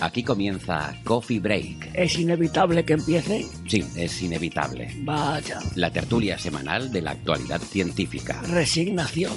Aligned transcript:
Aquí 0.00 0.24
comienza 0.24 0.94
Coffee 1.04 1.40
Break. 1.40 1.90
¿Es 1.94 2.18
inevitable 2.18 2.84
que 2.84 2.94
empiece? 2.94 3.46
Sí, 3.68 3.84
es 3.94 4.22
inevitable. 4.22 4.90
Vaya. 5.02 5.60
La 5.76 5.92
tertulia 5.92 6.38
semanal 6.38 6.90
de 6.90 7.02
la 7.02 7.10
actualidad 7.12 7.60
científica. 7.60 8.40
Resignación. 8.42 9.34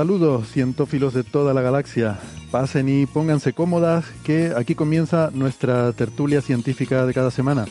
Saludos, 0.00 0.48
cientófilos 0.48 1.12
de 1.12 1.24
toda 1.24 1.52
la 1.52 1.60
galaxia. 1.60 2.18
Pasen 2.50 2.88
y 2.88 3.04
pónganse 3.04 3.52
cómodas, 3.52 4.06
que 4.24 4.54
aquí 4.56 4.74
comienza 4.74 5.30
nuestra 5.34 5.92
tertulia 5.92 6.40
científica 6.40 7.04
de 7.04 7.12
cada 7.12 7.30
semana. 7.30 7.66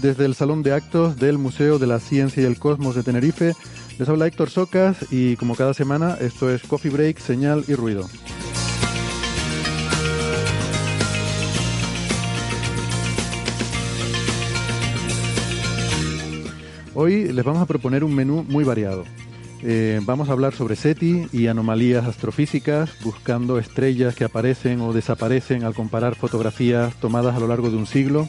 Desde 0.00 0.24
el 0.24 0.34
Salón 0.34 0.62
de 0.62 0.72
Actos 0.72 1.18
del 1.18 1.36
Museo 1.36 1.78
de 1.78 1.86
la 1.86 1.98
Ciencia 1.98 2.42
y 2.42 2.46
el 2.46 2.58
Cosmos 2.58 2.94
de 2.94 3.02
Tenerife, 3.02 3.52
les 3.98 4.08
habla 4.08 4.26
Héctor 4.26 4.48
Socas 4.48 4.96
y 5.12 5.36
como 5.36 5.56
cada 5.56 5.74
semana, 5.74 6.16
esto 6.18 6.50
es 6.50 6.62
Coffee 6.62 6.90
Break, 6.90 7.18
Señal 7.18 7.64
y 7.68 7.74
Ruido. 7.74 8.08
Hoy 16.94 17.30
les 17.30 17.44
vamos 17.44 17.60
a 17.60 17.66
proponer 17.66 18.04
un 18.04 18.14
menú 18.14 18.42
muy 18.48 18.64
variado. 18.64 19.04
Eh, 19.68 19.98
vamos 20.04 20.28
a 20.28 20.32
hablar 20.32 20.54
sobre 20.54 20.76
SETI 20.76 21.26
y 21.32 21.48
anomalías 21.48 22.06
astrofísicas, 22.06 22.92
buscando 23.02 23.58
estrellas 23.58 24.14
que 24.14 24.22
aparecen 24.22 24.80
o 24.80 24.92
desaparecen 24.92 25.64
al 25.64 25.74
comparar 25.74 26.14
fotografías 26.14 26.94
tomadas 27.00 27.34
a 27.34 27.40
lo 27.40 27.48
largo 27.48 27.68
de 27.68 27.76
un 27.76 27.86
siglo. 27.88 28.28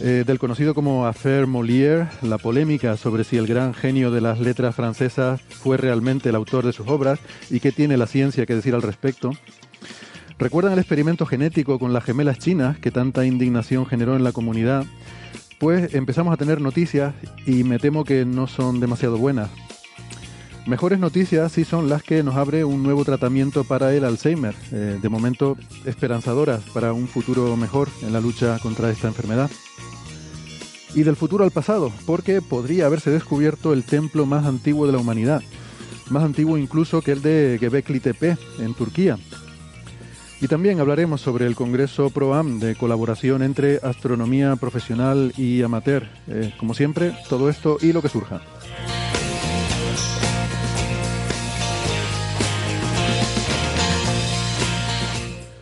Eh, 0.00 0.24
del 0.26 0.40
conocido 0.40 0.74
como 0.74 1.06
Affaire 1.06 1.46
Molière, 1.46 2.08
la 2.22 2.36
polémica 2.38 2.96
sobre 2.96 3.22
si 3.22 3.36
el 3.36 3.46
gran 3.46 3.74
genio 3.74 4.10
de 4.10 4.20
las 4.20 4.40
letras 4.40 4.74
francesas 4.74 5.40
fue 5.40 5.76
realmente 5.76 6.30
el 6.30 6.34
autor 6.34 6.66
de 6.66 6.72
sus 6.72 6.88
obras 6.88 7.20
y 7.48 7.60
qué 7.60 7.70
tiene 7.70 7.96
la 7.96 8.08
ciencia 8.08 8.44
que 8.44 8.56
decir 8.56 8.74
al 8.74 8.82
respecto. 8.82 9.30
¿Recuerdan 10.36 10.72
el 10.72 10.80
experimento 10.80 11.26
genético 11.26 11.78
con 11.78 11.92
las 11.92 12.02
gemelas 12.02 12.40
chinas 12.40 12.76
que 12.80 12.90
tanta 12.90 13.24
indignación 13.24 13.86
generó 13.86 14.16
en 14.16 14.24
la 14.24 14.32
comunidad? 14.32 14.84
Pues 15.60 15.94
empezamos 15.94 16.34
a 16.34 16.36
tener 16.36 16.60
noticias 16.60 17.14
y 17.46 17.62
me 17.62 17.78
temo 17.78 18.02
que 18.02 18.24
no 18.24 18.48
son 18.48 18.80
demasiado 18.80 19.16
buenas. 19.16 19.50
Mejores 20.68 20.98
noticias 20.98 21.50
sí 21.50 21.64
son 21.64 21.88
las 21.88 22.02
que 22.02 22.22
nos 22.22 22.36
abre 22.36 22.62
un 22.62 22.82
nuevo 22.82 23.02
tratamiento 23.02 23.64
para 23.64 23.94
el 23.94 24.04
Alzheimer, 24.04 24.54
eh, 24.70 24.98
de 25.00 25.08
momento 25.08 25.56
esperanzadoras 25.86 26.60
para 26.74 26.92
un 26.92 27.08
futuro 27.08 27.56
mejor 27.56 27.88
en 28.02 28.12
la 28.12 28.20
lucha 28.20 28.58
contra 28.58 28.90
esta 28.90 29.08
enfermedad. 29.08 29.50
Y 30.94 31.04
del 31.04 31.16
futuro 31.16 31.44
al 31.44 31.52
pasado, 31.52 31.90
porque 32.04 32.42
podría 32.42 32.84
haberse 32.84 33.10
descubierto 33.10 33.72
el 33.72 33.82
templo 33.82 34.26
más 34.26 34.44
antiguo 34.44 34.84
de 34.84 34.92
la 34.92 34.98
humanidad, 34.98 35.42
más 36.10 36.22
antiguo 36.22 36.58
incluso 36.58 37.00
que 37.00 37.12
el 37.12 37.22
de 37.22 37.56
Göbekli 37.58 38.00
Tepe, 38.00 38.36
en 38.58 38.74
Turquía. 38.74 39.16
Y 40.42 40.48
también 40.48 40.80
hablaremos 40.80 41.22
sobre 41.22 41.46
el 41.46 41.56
Congreso 41.56 42.10
ProAm 42.10 42.58
de 42.60 42.74
colaboración 42.74 43.42
entre 43.42 43.80
astronomía 43.82 44.54
profesional 44.56 45.32
y 45.38 45.62
amateur. 45.62 46.06
Eh, 46.26 46.52
como 46.58 46.74
siempre, 46.74 47.14
todo 47.30 47.48
esto 47.48 47.78
y 47.80 47.94
lo 47.94 48.02
que 48.02 48.10
surja. 48.10 48.42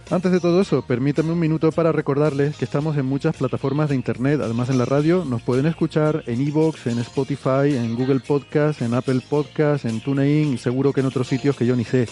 Antes 0.08 0.30
de 0.30 0.38
todo 0.38 0.60
eso, 0.60 0.82
permítame 0.82 1.32
un 1.32 1.40
minuto 1.40 1.72
para 1.72 1.90
recordarles 1.90 2.56
que 2.56 2.64
estamos 2.64 2.96
en 2.96 3.06
muchas 3.06 3.34
plataformas 3.34 3.88
de 3.88 3.96
internet, 3.96 4.40
además 4.40 4.68
en 4.68 4.78
la 4.78 4.84
radio, 4.84 5.24
nos 5.24 5.42
pueden 5.42 5.66
escuchar 5.66 6.22
en 6.26 6.46
Evox, 6.46 6.86
en 6.86 7.00
Spotify, 7.00 7.74
en 7.74 7.96
Google 7.96 8.20
Podcast, 8.20 8.82
en 8.82 8.94
Apple 8.94 9.20
Podcast, 9.28 9.84
en 9.84 10.00
TuneIn 10.00 10.54
y 10.54 10.58
seguro 10.58 10.92
que 10.92 11.00
en 11.00 11.06
otros 11.06 11.26
sitios 11.26 11.56
que 11.56 11.66
yo 11.66 11.74
ni 11.74 11.82
sé. 11.82 12.06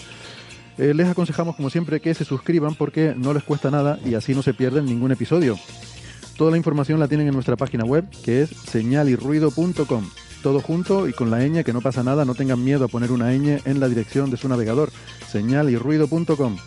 Eh, 0.77 0.93
les 0.93 1.07
aconsejamos 1.07 1.55
como 1.55 1.69
siempre 1.69 2.01
que 2.01 2.13
se 2.13 2.25
suscriban 2.25 2.75
porque 2.75 3.13
no 3.15 3.33
les 3.33 3.43
cuesta 3.43 3.71
nada 3.71 3.97
y 4.03 4.15
así 4.15 4.35
no 4.35 4.41
se 4.41 4.53
pierden 4.53 4.85
ningún 4.85 5.13
episodio. 5.13 5.57
Toda 6.37 6.51
la 6.51 6.57
información 6.57 6.99
la 6.99 7.07
tienen 7.07 7.27
en 7.27 7.33
nuestra 7.33 7.55
página 7.55 7.85
web 7.85 8.09
que 8.25 8.41
es 8.41 8.49
señalirruido.com. 8.49 10.09
Todo 10.43 10.59
junto 10.59 11.07
y 11.07 11.13
con 11.13 11.31
la 11.31 11.39
ñ 11.47 11.63
que 11.63 11.71
no 11.71 11.79
pasa 11.79 12.03
nada, 12.03 12.25
no 12.25 12.35
tengan 12.35 12.61
miedo 12.61 12.83
a 12.83 12.89
poner 12.89 13.13
una 13.13 13.31
ñ 13.31 13.61
en 13.63 13.79
la 13.79 13.87
dirección 13.87 14.29
de 14.31 14.37
su 14.37 14.49
navegador, 14.49 14.91
señalirruido.com. 15.31 16.57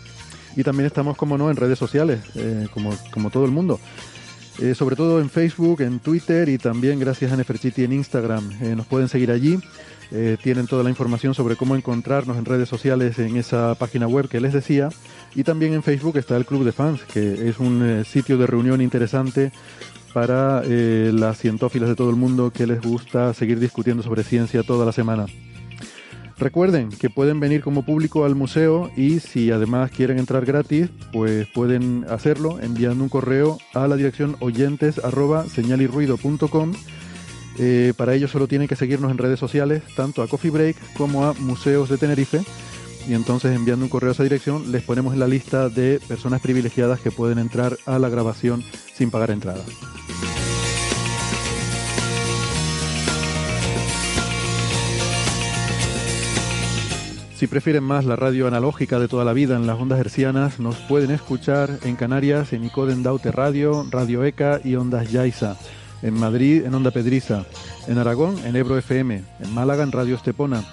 Y 0.55 0.63
también 0.63 0.87
estamos, 0.87 1.17
como 1.17 1.37
no, 1.37 1.49
en 1.49 1.55
redes 1.55 1.79
sociales, 1.79 2.19
eh, 2.35 2.67
como, 2.73 2.91
como 3.11 3.29
todo 3.29 3.45
el 3.45 3.51
mundo. 3.51 3.79
Eh, 4.59 4.75
sobre 4.75 4.95
todo 4.95 5.21
en 5.21 5.29
Facebook, 5.29 5.81
en 5.81 5.99
Twitter 5.99 6.49
y 6.49 6.57
también 6.57 6.99
gracias 6.99 7.31
a 7.31 7.37
Neferchiti 7.37 7.83
en 7.83 7.93
Instagram. 7.93 8.51
Eh, 8.61 8.75
nos 8.75 8.85
pueden 8.85 9.07
seguir 9.07 9.31
allí. 9.31 9.59
tienen 10.41 10.65
toda 10.65 10.83
la 10.83 10.89
información 10.89 11.35
sobre 11.35 11.55
cómo 11.55 11.75
encontrarnos 11.75 12.35
en 12.35 12.43
redes 12.43 12.67
sociales 12.67 13.19
en 13.19 13.37
esa 13.37 13.75
página 13.75 14.07
web 14.07 14.27
que 14.27 14.41
les 14.41 14.53
decía. 14.53 14.89
Y 15.35 15.43
también 15.43 15.73
en 15.73 15.83
Facebook 15.83 16.17
está 16.17 16.35
el 16.35 16.47
Club 16.47 16.63
de 16.65 16.71
Fans, 16.71 17.01
que 17.03 17.47
es 17.47 17.59
un 17.59 18.03
sitio 18.05 18.39
de 18.39 18.47
reunión 18.47 18.81
interesante 18.81 19.51
para 20.11 20.63
las 20.63 21.37
cientófilas 21.37 21.89
de 21.89 21.95
todo 21.95 22.09
el 22.09 22.15
mundo 22.15 22.49
que 22.49 22.65
les 22.65 22.81
gusta 22.81 23.35
seguir 23.35 23.59
discutiendo 23.59 24.01
sobre 24.01 24.23
ciencia 24.23 24.63
toda 24.63 24.83
la 24.83 24.93
semana. 24.93 25.27
Recuerden 26.39 26.89
que 26.89 27.09
pueden 27.09 27.41
venir 27.41 27.61
como 27.61 27.83
público 27.83 28.23
al 28.23 28.33
museo 28.33 28.89
y 28.95 29.19
si 29.19 29.51
además 29.51 29.91
quieren 29.91 30.19
entrar 30.19 30.45
gratis, 30.45 30.89
pues 31.11 31.47
pueden 31.47 32.05
hacerlo 32.09 32.59
enviando 32.61 33.03
un 33.03 33.09
correo 33.09 33.57
a 33.73 33.87
la 33.89 33.97
dirección 33.97 34.37
oyentes 34.39 34.99
eh, 37.61 37.93
para 37.97 38.15
ello 38.15 38.29
solo 38.29 38.47
tienen 38.47 38.69
que 38.69 38.77
seguirnos 38.77 39.11
en 39.11 39.17
redes 39.17 39.37
sociales, 39.37 39.83
tanto 39.97 40.21
a 40.21 40.27
Coffee 40.29 40.49
Break 40.49 40.77
como 40.93 41.25
a 41.25 41.33
Museos 41.33 41.89
de 41.89 41.97
Tenerife. 41.97 42.41
Y 43.05 43.13
entonces 43.13 43.53
enviando 43.53 43.83
un 43.83 43.89
correo 43.89 44.11
a 44.11 44.13
esa 44.13 44.23
dirección 44.23 44.71
les 44.71 44.83
ponemos 44.83 45.13
en 45.13 45.19
la 45.19 45.27
lista 45.27 45.67
de 45.67 45.99
personas 46.07 46.41
privilegiadas 46.41 47.01
que 47.01 47.11
pueden 47.11 47.37
entrar 47.37 47.77
a 47.85 47.99
la 47.99 48.07
grabación 48.07 48.63
sin 48.93 49.11
pagar 49.11 49.31
entrada. 49.31 49.63
Si 57.39 57.47
prefieren 57.47 57.85
más 57.85 58.03
la 58.03 58.17
radio 58.17 58.49
analógica 58.49 58.99
de 58.99 59.07
toda 59.07 59.23
la 59.23 59.31
vida 59.31 59.55
en 59.55 59.65
las 59.65 59.79
ondas 59.79 59.97
hercianas, 59.97 60.59
nos 60.59 60.75
pueden 60.75 61.09
escuchar 61.09 61.69
en 61.83 61.95
Canarias 61.95 62.51
en 62.51 62.65
Icoden 62.65 63.01
Daute 63.01 63.31
Radio, 63.31 63.87
Radio 63.89 64.25
ECA 64.25 64.59
y 64.61 64.75
Ondas 64.75 65.09
Yaiza. 65.09 65.55
En 66.01 66.15
Madrid 66.15 66.65
en 66.65 66.75
Onda 66.75 66.91
Pedriza. 66.91 67.45
En 67.87 67.97
Aragón 67.97 68.37
en 68.43 68.57
Ebro 68.57 68.77
FM. 68.77 69.23
En 69.39 69.53
Málaga 69.53 69.83
en 69.83 69.93
Radio 69.93 70.17
Estepona. 70.17 70.65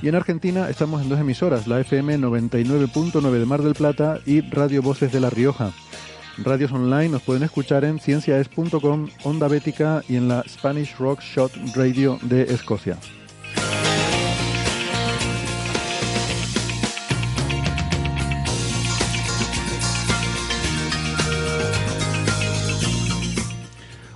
Y 0.00 0.08
en 0.08 0.14
Argentina 0.14 0.70
estamos 0.70 1.02
en 1.02 1.10
dos 1.10 1.20
emisoras, 1.20 1.66
la 1.66 1.78
FM 1.80 2.16
99.9 2.16 3.30
de 3.30 3.44
Mar 3.44 3.60
del 3.60 3.74
Plata 3.74 4.18
y 4.24 4.40
Radio 4.40 4.80
Voces 4.80 5.12
de 5.12 5.20
La 5.20 5.28
Rioja. 5.28 5.72
Radios 6.38 6.72
online 6.72 7.10
nos 7.10 7.20
pueden 7.20 7.42
escuchar 7.42 7.84
en 7.84 8.00
ciencias.com, 8.00 9.08
Onda 9.24 9.46
Bética 9.46 10.02
y 10.08 10.16
en 10.16 10.28
la 10.28 10.42
Spanish 10.48 10.96
Rock 10.96 11.20
Shot 11.20 11.52
Radio 11.74 12.18
de 12.22 12.44
Escocia. 12.44 12.96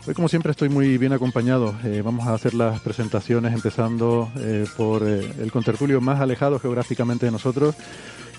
Hoy, 0.08 0.14
como 0.14 0.28
siempre, 0.28 0.52
estoy 0.52 0.70
muy 0.70 0.96
bien 0.96 1.12
acompañado. 1.12 1.75
Eh, 1.84 2.00
vamos 2.02 2.26
a 2.26 2.32
hacer 2.32 2.55
las 2.55 2.81
presentaciones 2.81 3.52
empezando 3.52 4.32
eh, 4.38 4.64
por 4.75 5.06
eh, 5.06 5.34
el 5.38 5.52
contertulio 5.52 6.00
más 6.00 6.19
alejado 6.19 6.58
geográficamente 6.58 7.26
de 7.26 7.32
nosotros, 7.32 7.75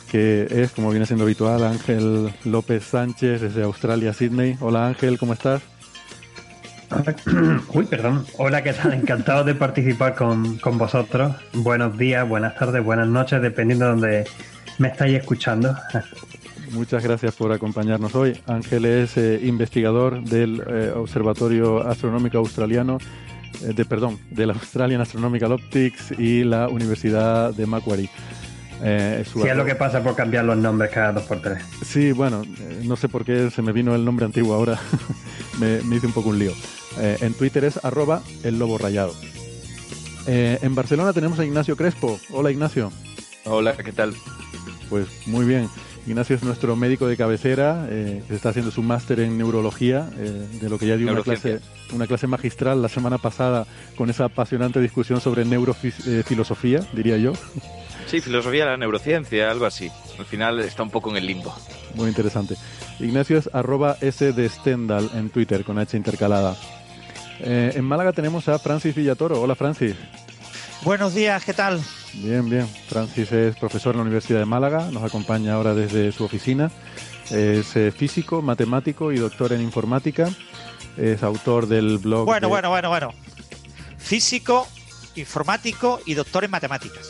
que 0.10 0.48
es, 0.50 0.72
como 0.72 0.90
viene 0.90 1.06
siendo 1.06 1.26
habitual, 1.26 1.64
Ángel 1.64 2.34
López 2.44 2.86
Sánchez 2.86 3.42
desde 3.42 3.62
Australia, 3.62 4.14
Sydney. 4.14 4.58
Hola 4.62 4.88
Ángel, 4.88 5.20
¿cómo 5.20 5.34
estás? 5.34 5.62
Uy, 7.76 7.86
perdón. 7.86 8.26
Hola, 8.40 8.64
¿qué 8.64 8.74
tal? 8.74 8.96
Encantado 8.96 9.44
de 9.44 9.54
participar 9.54 10.16
con, 10.16 10.58
con 10.58 10.80
vosotros. 10.80 11.36
Buenos 11.54 11.96
días, 12.00 12.28
buenas 12.28 12.56
tardes, 12.56 12.84
buenas 12.84 13.08
noches, 13.08 13.44
dependiendo 13.44 13.86
de 13.86 13.92
donde 13.92 14.28
me 14.80 14.88
estáis 14.88 15.20
escuchando. 15.20 15.78
Muchas 16.72 17.04
gracias 17.04 17.36
por 17.36 17.52
acompañarnos 17.52 18.16
hoy. 18.16 18.40
Ángel 18.46 18.86
es 18.86 19.18
eh, 19.18 19.40
investigador 19.44 20.22
del 20.24 20.64
eh, 20.68 20.92
Observatorio 20.96 21.88
Astronómico 21.88 22.38
Australiano, 22.38 22.98
eh, 23.64 23.74
de 23.74 23.86
perdón, 23.86 24.20
del 24.30 24.52
Australian 24.52 25.02
Astronomical 25.02 25.52
Optics 25.54 26.12
y 26.18 26.44
la 26.44 26.68
Universidad 26.70 27.54
de 27.54 27.66
Macquarie. 27.66 28.10
Eh, 28.82 29.26
sí, 29.32 29.42
es 29.42 29.56
lo 29.56 29.66
que 29.66 29.76
pasa 29.76 30.02
por 30.02 30.16
cambiar 30.16 30.46
los 30.46 30.58
nombres 30.58 30.92
cada 30.92 31.14
dos 31.14 31.24
por 31.24 31.42
tres. 31.42 31.64
Sí, 31.84 32.12
bueno, 32.12 32.44
eh, 32.44 32.82
no 32.84 32.96
sé 32.96 33.10
por 33.10 33.26
qué 33.26 33.52
se 33.52 33.62
me 33.62 33.72
vino 33.72 33.94
el 33.94 34.06
nombre 34.06 34.26
antiguo 34.26 34.54
ahora. 34.54 34.80
me, 35.60 35.82
me, 35.84 35.98
hice 35.98 36.08
un 36.08 36.14
poco 36.14 36.30
un 36.30 36.40
lío. 36.40 36.54
Eh, 36.98 37.18
en 37.22 37.34
Twitter 37.34 37.66
es 37.66 37.84
arroba 37.84 38.22
el 38.44 38.58
lobo 38.58 38.78
rayado. 38.78 39.14
en 40.28 40.76
Barcelona 40.76 41.12
tenemos 41.14 41.40
a 41.40 41.46
Ignacio 41.46 41.76
Crespo. 41.76 42.20
Hola 42.32 42.52
Ignacio. 42.52 42.92
Hola, 43.46 43.76
¿qué 43.76 43.92
tal? 43.92 44.14
Pues 44.90 45.08
muy 45.28 45.46
bien. 45.46 45.70
Ignacio 46.10 46.36
es 46.36 46.42
nuestro 46.42 46.76
médico 46.76 47.06
de 47.06 47.16
cabecera, 47.16 47.86
eh, 47.88 48.24
está 48.32 48.50
haciendo 48.50 48.72
su 48.72 48.82
máster 48.82 49.20
en 49.20 49.38
neurología, 49.38 50.10
eh, 50.18 50.48
de 50.60 50.68
lo 50.68 50.80
que 50.80 50.88
ya 50.88 50.98
dio 50.98 51.12
una 51.12 51.22
clase, 51.22 51.60
una 51.94 52.08
clase 52.08 52.26
magistral 52.26 52.82
la 52.82 52.90
semana 52.90 53.20
pasada 53.20 53.68
con 53.96 54.10
esa 54.10 54.26
apasionante 54.26 54.82
discusión 54.82 55.22
sobre 55.22 55.46
neurofilosofía, 55.46 56.84
diría 56.94 57.18
yo. 57.18 57.34
Sí, 58.08 58.22
filosofía 58.22 58.66
de 58.66 58.72
la 58.72 58.78
neurociencia, 58.78 59.52
algo 59.52 59.68
así. 59.68 59.92
Al 60.18 60.26
final 60.26 60.60
está 60.62 60.82
un 60.82 60.90
poco 60.90 61.12
en 61.12 61.18
el 61.18 61.28
limbo. 61.28 61.54
Muy 61.94 62.08
interesante. 62.08 62.56
Ignacio 63.00 63.38
es 63.38 63.48
arroba 63.54 63.96
S 64.02 64.34
de 64.34 64.50
Stendhal 64.50 65.12
en 65.14 65.30
Twitter, 65.30 65.64
con 65.64 65.78
H 65.78 65.96
intercalada. 65.96 66.58
Eh, 67.40 67.74
en 67.76 67.86
Málaga 67.86 68.14
tenemos 68.14 68.50
a 68.50 68.58
Francis 68.58 68.96
Villatoro. 68.96 69.40
Hola, 69.40 69.54
Francis. 69.54 69.96
Buenos 70.84 71.14
días, 71.14 71.44
¿qué 71.44 71.54
tal? 71.54 71.82
Bien, 72.14 72.50
bien. 72.50 72.68
Francis 72.88 73.32
es 73.32 73.56
profesor 73.58 73.94
en 73.94 73.98
la 73.98 74.04
Universidad 74.04 74.40
de 74.40 74.46
Málaga, 74.46 74.90
nos 74.92 75.04
acompaña 75.04 75.54
ahora 75.54 75.74
desde 75.74 76.12
su 76.12 76.24
oficina. 76.24 76.72
Es 77.30 77.76
eh, 77.76 77.92
físico, 77.92 78.42
matemático 78.42 79.12
y 79.12 79.18
doctor 79.18 79.52
en 79.54 79.62
informática. 79.62 80.30
Es 80.98 81.22
autor 81.22 81.68
del 81.68 81.98
blog. 81.98 82.26
Bueno, 82.26 82.48
de... 82.48 82.52
bueno, 82.52 82.70
bueno, 82.70 82.90
bueno. 82.90 83.10
Físico, 83.98 84.68
informático 85.16 86.00
y 86.06 86.14
doctor 86.14 86.46
en 86.46 86.52
matemáticas. 86.52 87.10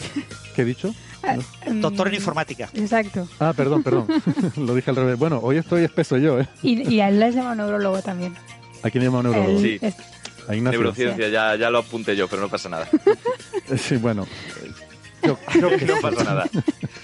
¿Qué 0.56 0.62
he 0.62 0.64
dicho? 0.64 0.94
¿No? 1.22 1.80
Doctor 1.80 2.08
en 2.08 2.14
informática. 2.14 2.70
Exacto. 2.74 3.28
Ah, 3.38 3.52
perdón, 3.54 3.82
perdón. 3.82 4.06
Lo 4.56 4.74
dije 4.74 4.90
al 4.90 4.96
revés. 4.96 5.18
Bueno, 5.18 5.40
hoy 5.42 5.58
estoy 5.58 5.84
espeso 5.84 6.16
yo, 6.16 6.40
¿eh? 6.40 6.48
Y, 6.62 6.90
y 6.90 7.00
a 7.02 7.10
él 7.10 7.20
le 7.20 7.30
llama 7.30 7.54
neurólogo 7.54 8.00
también. 8.00 8.34
¿A 8.82 8.88
quién 8.90 9.04
llama 9.04 9.22
neurólogo? 9.22 9.60
Sí. 9.60 9.78
Es... 9.82 9.94
A 10.50 10.56
Ignacio. 10.56 10.80
Neurociencia, 10.80 11.28
ya, 11.28 11.54
ya 11.54 11.70
lo 11.70 11.78
apunté 11.78 12.16
yo, 12.16 12.26
pero 12.26 12.42
no 12.42 12.48
pasa 12.48 12.68
nada. 12.68 12.88
Sí, 13.78 13.96
bueno. 13.96 14.26
Yo 15.22 15.36
creo 15.36 15.76
que 15.78 15.84
no 15.84 16.00
pasa 16.00 16.24
nada. 16.24 16.50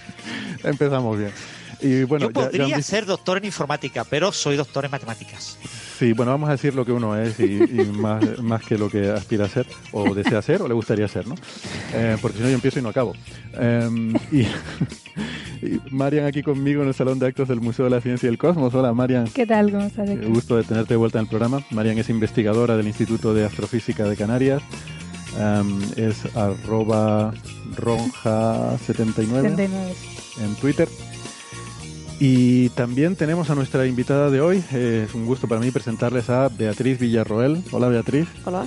Empezamos 0.64 1.16
bien. 1.16 1.30
Y 1.80 2.04
bueno, 2.04 2.26
yo 2.26 2.32
podría 2.32 2.68
ya, 2.68 2.76
ya 2.76 2.82
ser 2.82 3.06
doctor 3.06 3.38
en 3.38 3.44
informática, 3.44 4.04
pero 4.04 4.32
soy 4.32 4.56
doctor 4.56 4.84
en 4.84 4.90
matemáticas. 4.90 5.58
Sí, 5.98 6.12
bueno, 6.12 6.32
vamos 6.32 6.50
a 6.50 6.52
decir 6.52 6.74
lo 6.74 6.84
que 6.84 6.92
uno 6.92 7.16
es 7.16 7.40
y, 7.40 7.54
y 7.54 7.84
más, 7.92 8.38
más, 8.42 8.62
que 8.62 8.76
lo 8.76 8.90
que 8.90 9.08
aspira 9.10 9.46
a 9.46 9.48
ser, 9.48 9.66
o 9.92 10.14
desea 10.14 10.42
ser, 10.42 10.60
o 10.60 10.68
le 10.68 10.74
gustaría 10.74 11.08
ser, 11.08 11.26
¿no? 11.26 11.34
Eh, 11.94 12.18
porque 12.20 12.36
si 12.36 12.42
no, 12.42 12.50
yo 12.50 12.54
empiezo 12.54 12.78
y 12.78 12.82
no 12.82 12.90
acabo. 12.90 13.14
Eh, 13.54 14.12
y, 14.30 14.42
y, 15.66 15.80
Marian 15.90 16.26
aquí 16.26 16.42
conmigo 16.42 16.82
en 16.82 16.88
el 16.88 16.94
Salón 16.94 17.18
de 17.18 17.26
Actos 17.26 17.48
del 17.48 17.62
Museo 17.62 17.86
de 17.86 17.92
la 17.92 18.02
Ciencia 18.02 18.26
y 18.26 18.30
el 18.30 18.36
Cosmos. 18.36 18.74
Hola, 18.74 18.92
Marian. 18.92 19.26
¿Qué 19.28 19.46
tal? 19.46 19.72
¿Cómo 19.72 19.86
estás? 19.86 20.06
Qué 20.08 20.26
gusto 20.26 20.56
de 20.56 20.64
tenerte 20.64 20.92
de 20.94 20.98
vuelta 20.98 21.18
en 21.18 21.24
el 21.24 21.30
programa. 21.30 21.64
Marian 21.70 21.98
es 21.98 22.10
investigadora 22.10 22.76
del 22.76 22.86
Instituto 22.86 23.32
de 23.32 23.46
Astrofísica 23.46 24.04
de 24.04 24.16
Canarias. 24.16 24.62
Um, 25.38 25.80
es 25.96 26.24
arroba 26.34 27.32
ronja79 27.76 29.68
en 30.40 30.54
Twitter. 30.56 30.88
Y 32.18 32.70
también 32.70 33.14
tenemos 33.14 33.50
a 33.50 33.54
nuestra 33.54 33.86
invitada 33.86 34.30
de 34.30 34.40
hoy. 34.40 34.64
Eh, 34.72 35.04
es 35.06 35.14
un 35.14 35.26
gusto 35.26 35.46
para 35.46 35.60
mí 35.60 35.70
presentarles 35.70 36.30
a 36.30 36.48
Beatriz 36.48 36.98
Villarroel. 36.98 37.62
Hola 37.72 37.88
Beatriz. 37.88 38.26
Hola. 38.44 38.66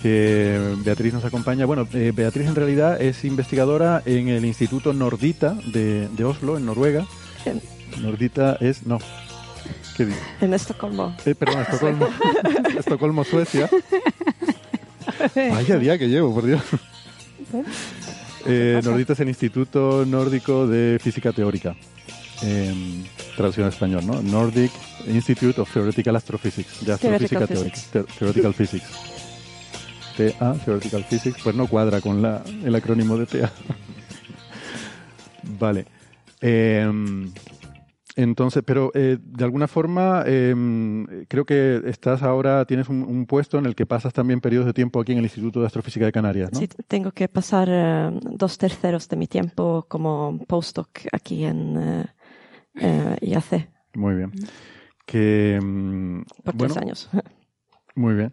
Que 0.00 0.76
Beatriz 0.84 1.12
nos 1.12 1.24
acompaña. 1.24 1.66
Bueno, 1.66 1.88
eh, 1.92 2.12
Beatriz 2.14 2.46
en 2.46 2.54
realidad 2.54 3.00
es 3.00 3.24
investigadora 3.24 4.02
en 4.06 4.28
el 4.28 4.44
Instituto 4.44 4.92
Nordita 4.92 5.54
de, 5.72 6.08
de 6.08 6.24
Oslo, 6.24 6.56
en 6.56 6.66
Noruega. 6.66 7.06
En... 7.44 7.60
Nordita 8.00 8.56
es, 8.60 8.86
no. 8.86 8.98
¿Qué 9.96 10.06
digo? 10.06 10.18
En 10.40 10.54
Estocolmo. 10.54 11.16
Eh, 11.24 11.34
perdón, 11.34 11.62
Estocolmo. 11.62 12.08
Estocolmo, 12.78 13.24
Suecia. 13.24 13.68
Vaya 15.34 15.78
día 15.78 15.98
que 15.98 16.08
llevo, 16.08 16.32
por 16.32 16.46
Dios. 16.46 16.62
Eh, 18.44 18.80
Nordita 18.84 19.14
es 19.14 19.20
el 19.20 19.28
Instituto 19.28 20.04
Nórdico 20.06 20.66
de 20.68 21.00
Física 21.02 21.32
Teórica. 21.32 21.74
Eh, 22.42 23.04
traducción 23.36 23.66
a 23.66 23.70
español, 23.70 24.06
¿no? 24.06 24.22
Nordic 24.22 24.70
Institute 25.06 25.60
of 25.60 25.72
Theoretical 25.72 26.16
Astrophysics, 26.16 26.84
de 26.84 26.92
astrofísica 26.92 27.46
teórica, 27.46 27.76
te 27.92 28.02
Theoretical 28.02 28.54
Physics. 28.54 28.86
TA, 30.16 30.54
Theoretical 30.64 31.04
Physics, 31.04 31.42
pues 31.42 31.54
no 31.54 31.66
cuadra 31.66 32.00
con 32.00 32.22
la, 32.22 32.42
el 32.64 32.74
acrónimo 32.74 33.16
de 33.16 33.26
TA. 33.26 33.52
vale. 35.58 35.86
Eh, 36.40 36.90
entonces, 38.16 38.62
pero 38.64 38.90
eh, 38.94 39.18
de 39.20 39.44
alguna 39.44 39.68
forma 39.68 40.24
eh, 40.26 40.54
creo 41.28 41.44
que 41.44 41.82
estás 41.84 42.22
ahora, 42.22 42.64
tienes 42.64 42.88
un, 42.88 43.02
un, 43.02 43.26
puesto 43.26 43.58
en 43.58 43.66
el 43.66 43.74
que 43.74 43.84
pasas 43.84 44.14
también 44.14 44.40
periodos 44.40 44.66
de 44.66 44.72
tiempo 44.72 45.00
aquí 45.00 45.12
en 45.12 45.18
el 45.18 45.24
Instituto 45.24 45.60
de 45.60 45.66
Astrofísica 45.66 46.06
de 46.06 46.12
Canarias, 46.12 46.50
¿no? 46.50 46.58
Sí, 46.58 46.66
tengo 46.88 47.12
que 47.12 47.28
pasar 47.28 47.68
uh, 47.68 48.18
dos 48.22 48.56
terceros 48.56 49.06
de 49.10 49.16
mi 49.16 49.26
tiempo 49.26 49.84
como 49.86 50.38
postdoc 50.48 50.88
aquí 51.12 51.44
en 51.44 52.08
uh, 52.80 53.16
IAC. 53.20 53.68
Muy 53.94 54.14
bien. 54.14 54.32
Que, 55.06 55.58
um, 55.60 56.24
Por 56.44 56.54
bueno, 56.54 56.74
tres 56.74 56.82
años. 56.82 57.10
Muy 57.94 58.14
bien. 58.14 58.32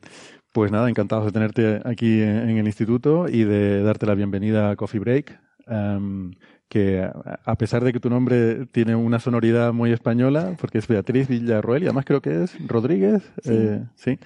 Pues 0.51 0.71
nada, 0.71 0.89
encantados 0.89 1.25
de 1.25 1.31
tenerte 1.31 1.81
aquí 1.85 2.21
en, 2.21 2.49
en 2.49 2.57
el 2.57 2.65
instituto 2.67 3.27
y 3.27 3.43
de 3.43 3.81
darte 3.81 4.05
la 4.05 4.15
bienvenida 4.15 4.69
a 4.69 4.75
Coffee 4.75 4.99
Break. 4.99 5.39
Um, 5.67 6.33
que 6.73 7.07
a 7.45 7.55
pesar 7.55 7.83
de 7.83 7.93
que 7.93 7.99
tu 7.99 8.09
nombre 8.09 8.65
tiene 8.65 8.95
una 8.95 9.19
sonoridad 9.19 9.73
muy 9.73 9.91
española, 9.91 10.55
porque 10.59 10.79
es 10.79 10.87
Beatriz 10.87 11.27
Villarroel 11.27 11.83
y 11.83 11.85
además 11.85 12.03
creo 12.03 12.19
que 12.19 12.43
es 12.43 12.67
Rodríguez, 12.67 13.21
sí, 13.43 13.51
eh, 13.53 13.83
¿sí? 13.95 14.19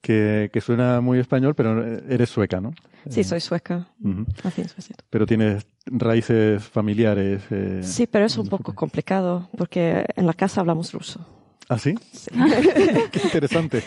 Que, 0.00 0.50
que, 0.52 0.60
suena 0.60 1.00
muy 1.00 1.20
español, 1.20 1.54
pero 1.54 1.80
eres 2.08 2.28
sueca, 2.28 2.60
¿no? 2.60 2.72
Sí, 3.08 3.24
soy 3.24 3.40
sueca. 3.40 3.88
Uh 4.02 4.08
-huh. 4.08 4.94
Pero 5.08 5.26
tienes 5.26 5.66
raíces 5.86 6.62
familiares. 6.62 7.42
Eh, 7.50 7.80
sí, 7.82 8.06
pero 8.06 8.26
es 8.26 8.36
un 8.36 8.48
poco 8.48 8.74
complicado 8.74 9.48
porque 9.56 10.04
en 10.16 10.26
la 10.26 10.34
casa 10.34 10.60
hablamos 10.60 10.92
ruso. 10.92 11.24
¿Ah, 11.68 11.78
sí? 11.78 11.94
sí. 12.12 12.30
Qué 13.12 13.20
interesante. 13.22 13.82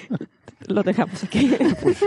Lo 0.68 0.84
dejamos 0.84 1.24
aquí. 1.24 1.52
Pues, 1.82 1.98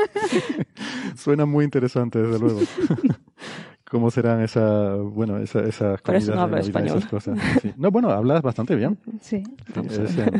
suena 1.16 1.44
muy 1.44 1.64
interesante, 1.64 2.18
desde 2.18 2.38
luego. 2.38 2.60
cómo 3.90 4.10
serán 4.10 4.42
esa, 4.42 4.94
bueno, 4.94 5.38
esa, 5.38 5.60
esas 5.60 6.00
Por 6.02 6.16
eso 6.16 6.34
no 6.34 6.40
hablo 6.42 6.58
español. 6.58 6.98
Esas 6.98 7.10
cosas. 7.10 7.38
Sí. 7.62 7.72
No, 7.76 7.90
bueno, 7.90 8.10
hablas 8.10 8.42
bastante 8.42 8.74
bien. 8.74 8.98
Sí. 9.20 9.42
sí 9.74 10.02
es, 10.02 10.18
eh, 10.18 10.30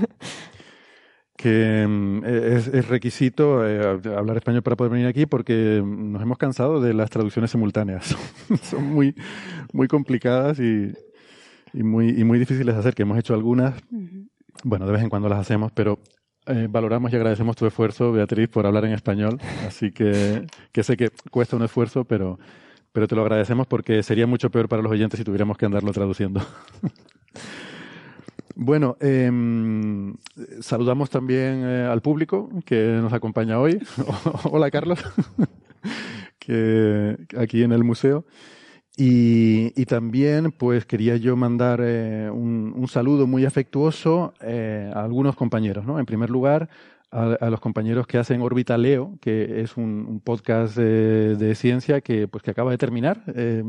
que 1.37 1.85
es, 2.25 2.69
es 2.69 2.89
requisito 2.89 3.67
eh, 3.67 4.01
hablar 4.17 4.39
español 4.39 4.63
para 4.63 4.77
poder 4.77 4.93
venir 4.93 5.07
aquí 5.07 5.27
porque 5.27 5.83
nos 5.85 6.23
hemos 6.23 6.39
cansado 6.39 6.81
de 6.81 6.95
las 6.95 7.11
traducciones 7.11 7.51
simultáneas. 7.51 8.17
Son 8.63 8.85
muy, 8.85 9.15
muy 9.73 9.87
complicadas 9.89 10.59
y, 10.59 10.93
y, 11.73 11.83
muy, 11.83 12.09
y 12.11 12.25
muy 12.25 12.39
difíciles 12.39 12.75
de 12.75 12.81
hacer, 12.81 12.95
que 12.95 13.03
hemos 13.03 13.19
hecho 13.19 13.35
algunas. 13.35 13.75
Uh 13.91 14.01
-huh. 14.01 14.29
Bueno, 14.65 14.87
de 14.87 14.93
vez 14.93 15.03
en 15.03 15.11
cuando 15.11 15.29
las 15.29 15.39
hacemos, 15.39 15.71
pero 15.73 15.99
eh, 16.47 16.69
valoramos 16.71 17.13
y 17.13 17.17
agradecemos 17.17 17.57
tu 17.57 17.67
esfuerzo, 17.67 18.13
Beatriz, 18.13 18.49
por 18.49 18.67
hablar 18.67 18.85
en 18.85 18.93
español. 18.93 19.39
Así 19.67 19.91
que, 19.91 20.47
que 20.73 20.83
sé 20.83 20.97
que 20.97 21.11
cuesta 21.31 21.57
un 21.57 21.65
esfuerzo, 21.65 22.05
pero, 22.05 22.39
pero 22.93 23.07
te 23.09 23.15
lo 23.15 23.23
agradecemos 23.23 23.67
porque 23.67 24.03
sería 24.03 24.27
mucho 24.27 24.51
peor 24.51 24.69
para 24.69 24.81
los 24.81 24.93
oyentes 24.93 25.19
si 25.19 25.25
tuviéramos 25.25 25.59
que 25.59 25.67
andarlo 25.67 25.93
traduciendo. 25.93 26.41
bueno, 28.59 28.97
eh, 29.01 29.31
saludamos 30.61 31.11
también 31.11 31.63
eh, 31.63 31.87
al 31.91 32.01
público 32.01 32.49
que 32.65 32.99
nos 33.03 33.13
acompaña 33.13 33.61
hoy. 33.61 33.79
Hola, 34.51 34.71
Carlos, 34.71 34.99
que 36.39 37.19
aquí 37.37 37.63
en 37.63 37.73
el 37.73 37.85
museo. 37.85 38.25
Y, 38.97 39.79
y, 39.79 39.85
también, 39.85 40.53
pues, 40.53 40.87
quería 40.87 41.19
yo 41.19 41.37
mandar 41.37 41.81
eh, 41.83 42.31
un, 42.31 42.73
un, 42.75 42.89
saludo 42.89 43.27
muy 43.27 43.45
afectuoso 43.45 44.33
eh, 44.41 44.91
a 44.95 45.05
algunos 45.05 45.37
compañeros, 45.37 45.85
¿no? 45.85 45.99
En 45.99 46.07
primer 46.07 46.31
lugar, 46.31 46.71
a, 47.11 47.51
los 47.51 47.61
compañeros 47.61 48.07
que 48.07 48.19
hacen 48.19 48.43
Orbitaleo, 48.43 49.19
que 49.21 49.61
es 49.61 49.77
un, 49.77 50.21
podcast 50.25 50.77
de, 50.77 51.55
ciencia 51.55 52.01
que, 52.01 52.29
pues, 52.29 52.43
que 52.43 52.51
acaba 52.51 52.71
de 52.71 52.79
terminar, 52.79 53.23
eh, 53.35 53.63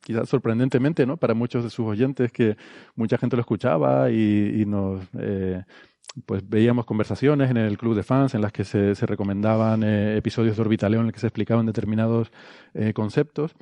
quizás 0.00 0.28
sorprendentemente, 0.28 1.06
¿no? 1.06 1.16
Para 1.16 1.34
muchos 1.34 1.64
de 1.64 1.70
sus 1.70 1.86
oyentes, 1.86 2.32
que 2.32 2.56
mucha 2.96 3.18
gente 3.18 3.36
lo 3.36 3.40
escuchaba 3.40 4.10
y, 4.10 4.62
y 4.62 4.66
nos... 4.66 5.02
Eh, 5.18 5.62
pues 6.26 6.48
veíamos 6.48 6.86
conversaciones 6.86 7.50
en 7.50 7.56
el 7.56 7.78
club 7.78 7.94
de 7.94 8.02
fans 8.02 8.34
en 8.34 8.40
las 8.40 8.52
que 8.52 8.64
se, 8.64 8.94
se 8.94 9.06
recomendaban 9.06 9.82
eh, 9.82 10.16
episodios 10.16 10.56
de 10.56 10.62
Orbitaleo 10.62 11.00
en 11.00 11.06
los 11.06 11.12
que 11.12 11.20
se 11.20 11.26
explicaban 11.26 11.66
determinados 11.66 12.32
eh, 12.74 12.92
conceptos. 12.92 13.54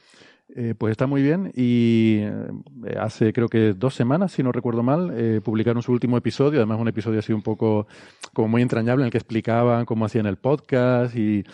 Eh, 0.58 0.74
pues 0.74 0.92
está 0.92 1.06
muy 1.06 1.20
bien 1.20 1.52
y 1.54 2.20
eh, 2.22 2.96
hace 2.98 3.34
creo 3.34 3.46
que 3.46 3.74
dos 3.74 3.94
semanas, 3.94 4.32
si 4.32 4.42
no 4.42 4.52
recuerdo 4.52 4.82
mal, 4.82 5.12
eh, 5.14 5.42
publicaron 5.44 5.82
su 5.82 5.92
último 5.92 6.16
episodio, 6.16 6.60
además 6.60 6.80
un 6.80 6.88
episodio 6.88 7.18
así 7.18 7.34
un 7.34 7.42
poco 7.42 7.86
como 8.32 8.48
muy 8.48 8.62
entrañable 8.62 9.02
en 9.02 9.06
el 9.06 9.12
que 9.12 9.18
explicaban 9.18 9.84
cómo 9.84 10.06
hacían 10.06 10.24
el 10.24 10.38
podcast 10.38 11.14
y, 11.14 11.44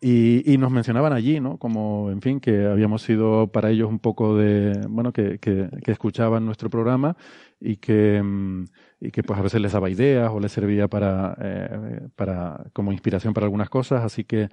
y, 0.00 0.58
nos 0.58 0.70
mencionaban 0.70 1.12
allí, 1.12 1.40
¿no? 1.40 1.56
Como, 1.58 2.08
en 2.12 2.22
fin, 2.22 2.38
que 2.38 2.66
habíamos 2.66 3.02
sido 3.02 3.48
para 3.48 3.70
ellos 3.70 3.88
un 3.88 3.98
poco 3.98 4.36
de, 4.36 4.80
bueno, 4.88 5.12
que, 5.12 5.40
que, 5.40 5.68
que 5.84 5.90
escuchaban 5.90 6.46
nuestro 6.46 6.70
programa 6.70 7.16
y 7.60 7.78
que, 7.78 8.22
mm, 8.22 8.64
y 9.00 9.10
que 9.10 9.24
pues 9.24 9.40
a 9.40 9.42
veces 9.42 9.60
les 9.60 9.72
daba 9.72 9.90
ideas 9.90 10.30
o 10.32 10.38
les 10.38 10.52
servía 10.52 10.86
para, 10.86 11.36
para 12.14 12.64
como 12.72 12.92
inspiración 12.92 13.34
para 13.34 13.46
algunas 13.46 13.70
cosas, 13.70 14.04
así 14.04 14.22
que 14.22 14.50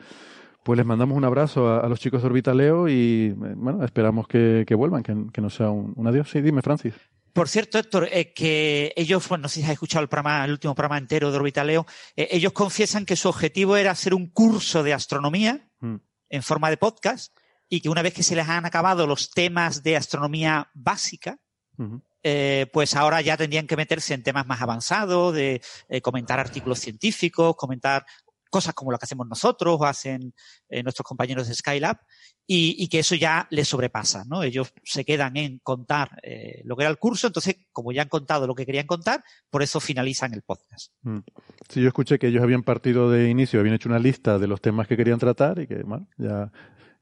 pues 0.63 0.77
les 0.77 0.86
mandamos 0.86 1.17
un 1.17 1.25
abrazo 1.25 1.67
a, 1.67 1.79
a 1.79 1.89
los 1.89 2.00
chicos 2.00 2.22
de 2.22 2.27
Orbitaleo 2.27 2.88
y 2.88 3.27
eh, 3.27 3.53
bueno, 3.55 3.84
esperamos 3.84 4.27
que, 4.27 4.63
que 4.67 4.75
vuelvan, 4.75 5.03
que, 5.03 5.15
que 5.34 5.41
no 5.41 5.50
sea 5.50 5.70
un, 5.70 5.93
un 5.96 6.08
adiós. 6.08 6.29
Sí, 6.29 6.41
dime, 6.41 6.62
Francis. 6.62 6.93
Por 7.34 7.50
cierto, 7.50 7.79
Héctor, 7.79 8.08
eh, 8.12 8.32
que 8.32 8.93
ellos, 8.96 9.27
bueno, 9.27 9.43
no 9.43 9.50
sé 9.50 9.62
si 9.62 9.65
has 9.65 9.72
escuchado 9.72 10.03
el 10.03 10.08
programa, 10.08 10.46
el 10.46 10.51
último 10.51 10.75
programa 10.75 11.00
entero 11.00 11.32
de 11.32 11.38
Orbitaleo, 11.38 11.88
eh, 12.15 12.27
ellos 12.29 12.53
confiesan 12.53 13.05
que 13.05 13.15
su 13.15 13.27
objetivo 13.27 13.75
era 13.75 13.89
hacer 13.89 14.13
un 14.13 14.27
curso 14.27 14.84
de 14.84 14.93
astronomía 14.93 15.67
Mm. 15.79 15.96
en 16.29 16.43
forma 16.43 16.70
de 16.70 16.77
podcast 16.77 17.36
y 17.67 17.82
que 17.82 17.89
una 17.89 18.01
vez 18.01 18.13
que 18.13 18.24
se 18.24 18.36
les 18.36 18.48
han 18.48 18.65
acabado 18.65 19.05
los 19.05 19.32
temas 19.32 19.84
de 19.84 19.98
astronomía 19.98 20.70
básica, 20.74 21.39
eh, 22.24 22.67
pues 22.72 22.96
ahora 22.96 23.20
ya 23.20 23.36
tendrían 23.36 23.67
que 23.67 23.75
meterse 23.75 24.13
en 24.13 24.24
temas 24.24 24.46
más 24.46 24.62
avanzados, 24.62 25.34
de 25.34 25.62
comentar 26.01 26.39
artículos 26.39 26.79
científicos, 26.79 27.55
comentar 27.58 28.05
cosas 28.54 28.76
como 28.76 28.92
lo 28.92 29.00
que 29.00 29.06
hacemos 29.06 29.28
nosotros 29.28 29.78
o 29.80 29.86
hacen 29.86 30.32
eh, 30.70 30.84
nuestros 30.84 31.08
compañeros 31.08 31.48
de 31.48 31.56
Skylab, 31.56 31.98
y, 32.46 32.76
y 32.78 32.88
que 32.88 33.00
eso 33.00 33.16
ya 33.16 33.48
les 33.50 33.68
sobrepasa, 33.68 34.26
¿no? 34.28 34.44
Ellos 34.44 34.72
se 34.84 35.04
quedan 35.04 35.36
en 35.38 35.58
contar 35.64 36.20
eh, 36.22 36.62
lo 36.66 36.76
que 36.76 36.84
era 36.84 36.92
el 36.92 37.00
curso, 37.00 37.26
entonces, 37.26 37.56
como 37.72 37.92
ya 37.92 38.04
han 38.04 38.10
contado 38.10 38.46
lo 38.46 38.54
que 38.54 38.68
querían 38.68 38.86
contar, 38.86 39.24
por 39.50 39.64
eso 39.64 39.80
finalizan 39.80 40.34
el 40.36 40.44
podcast. 40.44 40.94
Mm. 41.02 41.20
Sí, 41.68 41.82
yo 41.82 41.88
escuché 41.88 42.20
que 42.20 42.28
ellos 42.28 42.44
habían 42.44 42.62
partido 42.62 43.10
de 43.10 43.28
inicio, 43.28 43.60
habían 43.60 43.76
hecho 43.76 43.90
una 43.90 43.98
lista 43.98 44.38
de 44.38 44.48
los 44.48 44.62
temas 44.62 44.88
que 44.88 44.98
querían 44.98 45.18
tratar 45.18 45.58
y 45.60 45.66
que, 45.66 45.82
bueno, 45.82 46.08
ya 46.18 46.52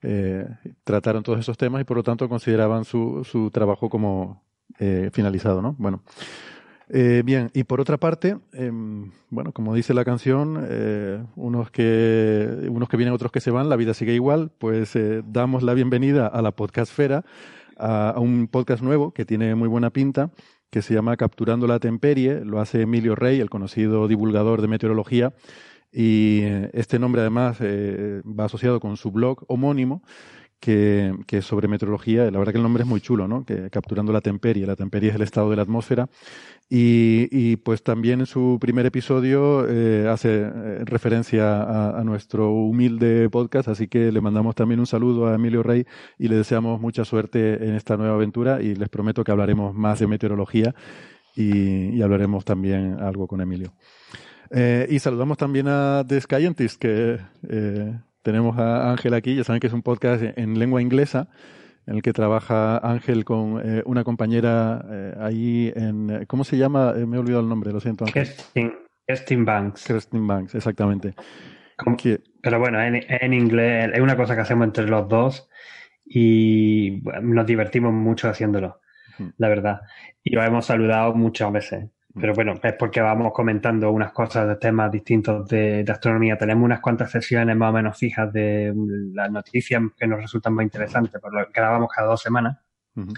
eh, 0.03 0.47
trataron 0.85 1.21
todos 1.21 1.39
esos 1.39 1.57
temas 1.57 1.81
y 1.81 1.83
por 1.83 1.97
lo 1.97 2.03
tanto 2.03 2.29
consideraban 2.29 2.85
su, 2.85 3.27
su 3.29 3.51
trabajo 3.51 3.89
como 3.89 4.45
eh, 4.79 5.09
finalizado, 5.11 5.61
¿no? 5.61 5.75
Bueno. 5.77 6.01
Eh, 6.93 7.21
bien, 7.23 7.49
y 7.53 7.63
por 7.63 7.79
otra 7.79 7.97
parte, 7.97 8.37
eh, 8.51 8.69
bueno, 9.29 9.53
como 9.53 9.73
dice 9.73 9.93
la 9.93 10.03
canción, 10.03 10.65
eh, 10.69 11.23
unos, 11.37 11.71
que, 11.71 12.67
unos 12.69 12.89
que 12.89 12.97
vienen, 12.97 13.13
otros 13.13 13.31
que 13.31 13.39
se 13.39 13.49
van, 13.49 13.69
la 13.69 13.77
vida 13.77 13.93
sigue 13.93 14.13
igual, 14.13 14.51
pues 14.57 14.93
eh, 14.97 15.23
damos 15.25 15.63
la 15.63 15.73
bienvenida 15.73 16.27
a 16.27 16.41
la 16.41 16.51
podcastfera, 16.51 17.23
a, 17.77 18.09
a 18.09 18.19
un 18.19 18.49
podcast 18.49 18.83
nuevo 18.83 19.13
que 19.13 19.23
tiene 19.23 19.55
muy 19.55 19.69
buena 19.69 19.89
pinta, 19.91 20.31
que 20.69 20.81
se 20.81 20.93
llama 20.93 21.15
Capturando 21.15 21.65
la 21.65 21.79
Temperie, 21.79 22.43
lo 22.43 22.59
hace 22.59 22.81
Emilio 22.81 23.15
Rey, 23.15 23.39
el 23.39 23.49
conocido 23.49 24.09
divulgador 24.09 24.61
de 24.61 24.67
meteorología, 24.67 25.33
y 25.91 26.39
eh, 26.43 26.69
este 26.73 26.99
nombre 26.99 27.21
además 27.21 27.57
eh, 27.59 28.21
va 28.25 28.45
asociado 28.45 28.79
con 28.79 28.95
su 28.95 29.11
blog 29.11 29.43
homónimo, 29.47 30.03
que, 30.61 31.13
que 31.27 31.39
es 31.39 31.45
sobre 31.45 31.67
meteorología. 31.67 32.31
La 32.31 32.39
verdad 32.39 32.53
que 32.53 32.57
el 32.57 32.63
nombre 32.63 32.83
es 32.83 32.87
muy 32.87 33.01
chulo, 33.01 33.27
¿no? 33.27 33.43
Que 33.43 33.69
capturando 33.69 34.13
la 34.13 34.21
temperie. 34.21 34.65
La 34.65 34.77
temperie 34.77 35.09
es 35.09 35.15
el 35.15 35.23
estado 35.23 35.49
de 35.49 35.57
la 35.57 35.63
atmósfera. 35.63 36.07
Y, 36.69 37.27
y 37.31 37.57
pues 37.57 37.83
también 37.83 38.21
en 38.21 38.25
su 38.25 38.57
primer 38.61 38.85
episodio 38.85 39.67
eh, 39.67 40.07
hace 40.07 40.43
eh, 40.43 40.85
referencia 40.85 41.61
a, 41.63 41.99
a, 41.99 42.03
nuestro 42.05 42.53
humilde 42.53 43.29
podcast, 43.29 43.67
así 43.67 43.89
que 43.89 44.09
le 44.09 44.21
mandamos 44.21 44.55
también 44.55 44.79
un 44.79 44.87
saludo 44.87 45.27
a 45.27 45.35
Emilio 45.35 45.63
Rey 45.63 45.85
y 46.17 46.29
le 46.29 46.37
deseamos 46.37 46.79
mucha 46.79 47.03
suerte 47.03 47.67
en 47.67 47.75
esta 47.75 47.97
nueva 47.97 48.15
aventura 48.15 48.61
y 48.61 48.75
les 48.75 48.87
prometo 48.87 49.25
que 49.25 49.31
hablaremos 49.31 49.75
más 49.75 49.99
de 49.99 50.07
meteorología 50.07 50.73
y, 51.35 51.89
y 51.89 52.01
hablaremos 52.01 52.45
también 52.45 53.01
algo 53.01 53.27
con 53.27 53.41
Emilio. 53.41 53.73
Eh, 54.53 54.85
y 54.89 54.99
saludamos 54.99 55.37
también 55.37 55.67
a 55.69 56.03
The 56.05 56.19
Scientist, 56.21 56.79
que 56.79 57.19
eh, 57.47 57.99
tenemos 58.21 58.57
a 58.57 58.91
Ángel 58.91 59.13
aquí, 59.13 59.35
ya 59.35 59.43
saben 59.43 59.59
que 59.59 59.67
es 59.67 59.73
un 59.73 59.81
podcast 59.81 60.23
en 60.23 60.59
lengua 60.59 60.81
inglesa, 60.81 61.29
en 61.87 61.95
el 61.95 62.01
que 62.01 62.13
trabaja 62.13 62.77
Ángel 62.77 63.25
con 63.25 63.61
eh, 63.63 63.81
una 63.85 64.03
compañera 64.03 64.85
eh, 64.89 65.15
ahí 65.19 65.73
en... 65.75 66.25
¿Cómo 66.27 66.43
se 66.43 66.57
llama? 66.57 66.93
Eh, 66.95 67.05
me 67.05 67.17
he 67.17 67.19
olvidado 67.19 67.41
el 67.41 67.49
nombre, 67.49 67.71
lo 67.71 67.79
siento. 67.79 68.05
Ángel. 68.05 68.25
Kerstin, 68.27 68.73
Kerstin 69.07 69.45
Banks. 69.45 69.85
Kerstin 69.85 70.27
Banks, 70.27 70.55
exactamente. 70.55 71.15
Como- 71.77 71.97
pero 72.43 72.59
bueno, 72.59 72.79
en, 72.81 73.03
en 73.07 73.33
inglés 73.33 73.89
es 73.93 73.99
una 74.01 74.15
cosa 74.15 74.35
que 74.35 74.41
hacemos 74.41 74.65
entre 74.67 74.87
los 74.87 75.07
dos 75.07 75.49
y 76.05 77.01
nos 77.21 77.45
divertimos 77.45 77.93
mucho 77.93 78.29
haciéndolo, 78.29 78.81
la 79.37 79.47
verdad. 79.47 79.81
Y 80.23 80.35
lo 80.35 80.43
hemos 80.43 80.65
saludado 80.65 81.13
muchas 81.15 81.51
veces. 81.51 81.85
Pero 82.19 82.33
bueno, 82.33 82.53
es 82.61 82.73
porque 82.73 82.99
vamos 82.99 83.31
comentando 83.33 83.89
unas 83.91 84.11
cosas 84.11 84.47
de 84.47 84.55
temas 84.57 84.91
distintos 84.91 85.47
de, 85.47 85.83
de 85.83 85.91
astronomía. 85.91 86.37
Tenemos 86.37 86.65
unas 86.65 86.81
cuantas 86.81 87.11
sesiones 87.11 87.55
más 87.55 87.69
o 87.69 87.73
menos 87.73 87.97
fijas 87.97 88.31
de 88.33 88.73
mm, 88.75 89.15
las 89.15 89.31
noticias 89.31 89.81
que 89.97 90.07
nos 90.07 90.21
resultan 90.21 90.53
más 90.53 90.63
interesantes, 90.63 91.21
por 91.21 91.33
lo 91.33 91.45
que 91.45 91.53
grabamos 91.53 91.89
cada 91.95 92.09
dos 92.09 92.21
semanas, 92.21 92.57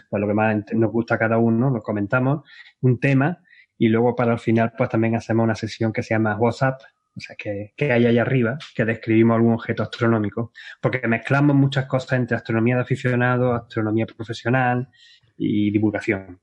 por 0.10 0.20
lo 0.20 0.28
que 0.28 0.34
más 0.34 0.64
nos 0.74 0.92
gusta 0.92 1.16
a 1.16 1.18
cada 1.18 1.38
uno, 1.38 1.72
lo 1.72 1.82
comentamos, 1.82 2.48
un 2.82 3.00
tema, 3.00 3.40
y 3.78 3.90
luego 3.90 4.16
para 4.16 4.34
el 4.34 4.40
final 4.40 4.74
pues 4.78 4.90
también 4.90 5.16
hacemos 5.16 5.44
una 5.44 5.56
sesión 5.56 5.92
que 5.92 6.04
se 6.04 6.14
llama 6.14 6.36
WhatsApp, 6.36 6.82
o 7.16 7.20
sea, 7.20 7.36
que, 7.36 7.74
que 7.76 7.92
hay 7.92 8.06
ahí 8.06 8.18
arriba, 8.18 8.58
que 8.76 8.86
describimos 8.86 9.36
algún 9.36 9.54
objeto 9.54 9.84
astronómico, 9.84 10.52
porque 10.82 11.08
mezclamos 11.08 11.56
muchas 11.56 11.86
cosas 11.86 12.14
entre 12.14 12.38
astronomía 12.38 12.76
de 12.76 12.82
aficionado, 12.82 13.54
astronomía 13.54 14.06
profesional 14.06 14.90
y 15.38 15.72
divulgación. 15.72 16.40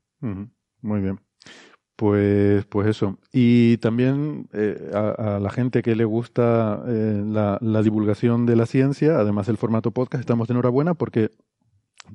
Muy 0.83 1.01
bien. 1.01 1.21
Pues, 2.01 2.65
pues 2.65 2.89
eso. 2.89 3.19
Y 3.31 3.77
también 3.77 4.49
eh, 4.55 4.91
a, 4.95 5.39
la 5.39 5.51
gente 5.51 5.83
que 5.83 5.95
le 5.95 6.07
gusta 6.07 6.83
eh, 6.89 7.23
la, 7.27 7.83
divulgación 7.83 8.47
de 8.47 8.57
la 8.57 8.65
ciencia, 8.65 9.19
además 9.19 9.49
del 9.49 9.59
formato 9.59 9.91
podcast, 9.91 10.21
estamos 10.21 10.49
de 10.49 10.53
enhorabuena 10.53 10.95
porque 10.95 11.31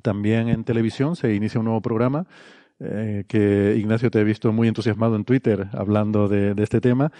también 0.02 0.48
en 0.48 0.64
televisión 0.64 1.14
se 1.14 1.36
inicia 1.36 1.60
un 1.60 1.66
nuevo 1.66 1.82
programa 1.82 2.26
eh, 2.80 3.26
que 3.28 3.76
Ignacio 3.78 4.10
te 4.10 4.18
he 4.18 4.24
visto 4.24 4.52
muy 4.52 4.66
entusiasmado 4.66 5.14
en 5.14 5.24
Twitter 5.24 5.68
hablando 5.72 6.26
de, 6.26 6.54
de 6.54 6.62
este 6.64 6.80
tema, 6.80 7.12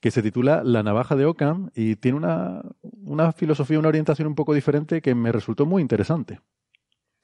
que 0.00 0.10
se 0.10 0.20
titula 0.20 0.64
La 0.64 0.82
navaja 0.82 1.14
de 1.14 1.26
Ockham 1.26 1.70
y 1.76 1.94
tiene 1.94 2.18
una, 2.18 2.62
una 3.04 3.30
filosofía, 3.30 3.78
una 3.78 3.90
orientación 3.90 4.26
un 4.26 4.34
poco 4.34 4.52
diferente 4.52 5.00
que 5.00 5.14
me 5.14 5.30
resultó 5.30 5.64
muy 5.64 5.80
interesante. 5.80 6.40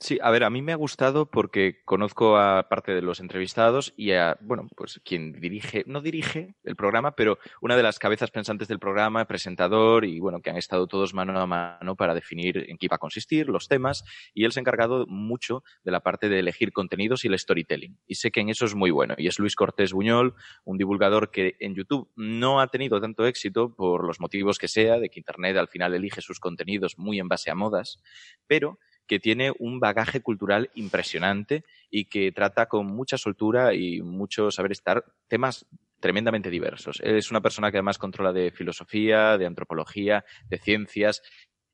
Sí, 0.03 0.19
a 0.23 0.31
ver, 0.31 0.45
a 0.45 0.51
mí 0.51 0.63
me 0.63 0.73
ha 0.73 0.77
gustado 0.77 1.31
porque 1.31 1.83
conozco 1.85 2.39
a 2.39 2.71
parte 2.71 2.95
de 2.95 3.03
los 3.03 3.21
entrevistados 3.21 3.93
y 3.99 4.13
a, 4.13 4.39
bueno, 4.41 4.67
pues 4.75 4.99
quien 5.05 5.39
dirige, 5.39 5.85
no 5.87 6.01
dirige 6.01 6.55
el 6.65 6.75
programa, 6.75 7.15
pero 7.15 7.39
una 7.61 7.77
de 7.77 7.83
las 7.83 7.99
cabezas 7.99 8.31
pensantes 8.31 8.67
del 8.67 8.79
programa, 8.79 9.27
presentador 9.27 10.07
y, 10.07 10.19
bueno, 10.19 10.41
que 10.41 10.49
han 10.49 10.57
estado 10.57 10.87
todos 10.87 11.13
mano 11.13 11.39
a 11.39 11.47
mano 11.47 11.97
para 11.97 12.15
definir 12.15 12.65
en 12.71 12.79
qué 12.79 12.87
iba 12.87 12.97
a 12.97 12.99
consistir, 12.99 13.51
los 13.51 13.69
temas, 13.69 14.03
y 14.33 14.47
él 14.47 14.53
se 14.53 14.61
ha 14.61 14.63
encargado 14.63 15.05
mucho 15.07 15.65
de 15.85 15.91
la 15.91 16.01
parte 16.01 16.31
de 16.31 16.39
elegir 16.39 16.73
contenidos 16.73 17.27
y 17.27 17.29
el 17.29 17.39
storytelling. 17.39 17.99
Y 18.07 18.15
sé 18.15 18.31
que 18.31 18.41
en 18.41 18.49
eso 18.49 18.65
es 18.65 18.75
muy 18.75 18.91
bueno. 18.91 19.15
Y 19.19 19.27
es 19.27 19.39
Luis 19.39 19.55
Cortés 19.55 19.93
Buñol, 19.93 20.35
un 20.65 20.79
divulgador 20.79 21.31
que 21.31 21.57
en 21.61 21.75
YouTube 21.75 22.11
no 22.17 22.61
ha 22.63 22.69
tenido 22.69 23.03
tanto 23.03 23.27
éxito 23.27 23.75
por 23.77 24.07
los 24.07 24.19
motivos 24.19 24.59
que 24.59 24.67
sea, 24.67 24.99
de 24.99 25.11
que 25.11 25.21
Internet 25.21 25.59
al 25.59 25.69
final 25.69 25.93
elige 25.93 26.23
sus 26.23 26.41
contenidos 26.41 26.97
muy 26.97 27.19
en 27.19 27.29
base 27.29 27.51
a 27.51 27.55
modas, 27.55 28.03
pero 28.47 28.79
que 29.11 29.19
tiene 29.19 29.51
un 29.59 29.81
bagaje 29.81 30.21
cultural 30.21 30.71
impresionante 30.77 31.65
y 31.91 32.05
que 32.05 32.31
trata 32.31 32.67
con 32.67 32.87
mucha 32.87 33.19
soltura 33.19 33.75
y 33.75 34.03
mucho 34.03 34.53
saber 34.53 34.71
estar 34.71 35.05
temas 35.27 35.67
tremendamente 35.99 36.49
diversos. 36.49 37.01
Él 37.03 37.17
es 37.17 37.29
una 37.33 37.41
persona 37.41 37.73
que 37.73 37.79
además 37.79 37.99
controla 37.99 38.33
de 38.33 38.53
filosofía, 38.53 39.37
de 39.37 39.47
antropología, 39.47 40.25
de 40.49 40.59
ciencias 40.59 41.23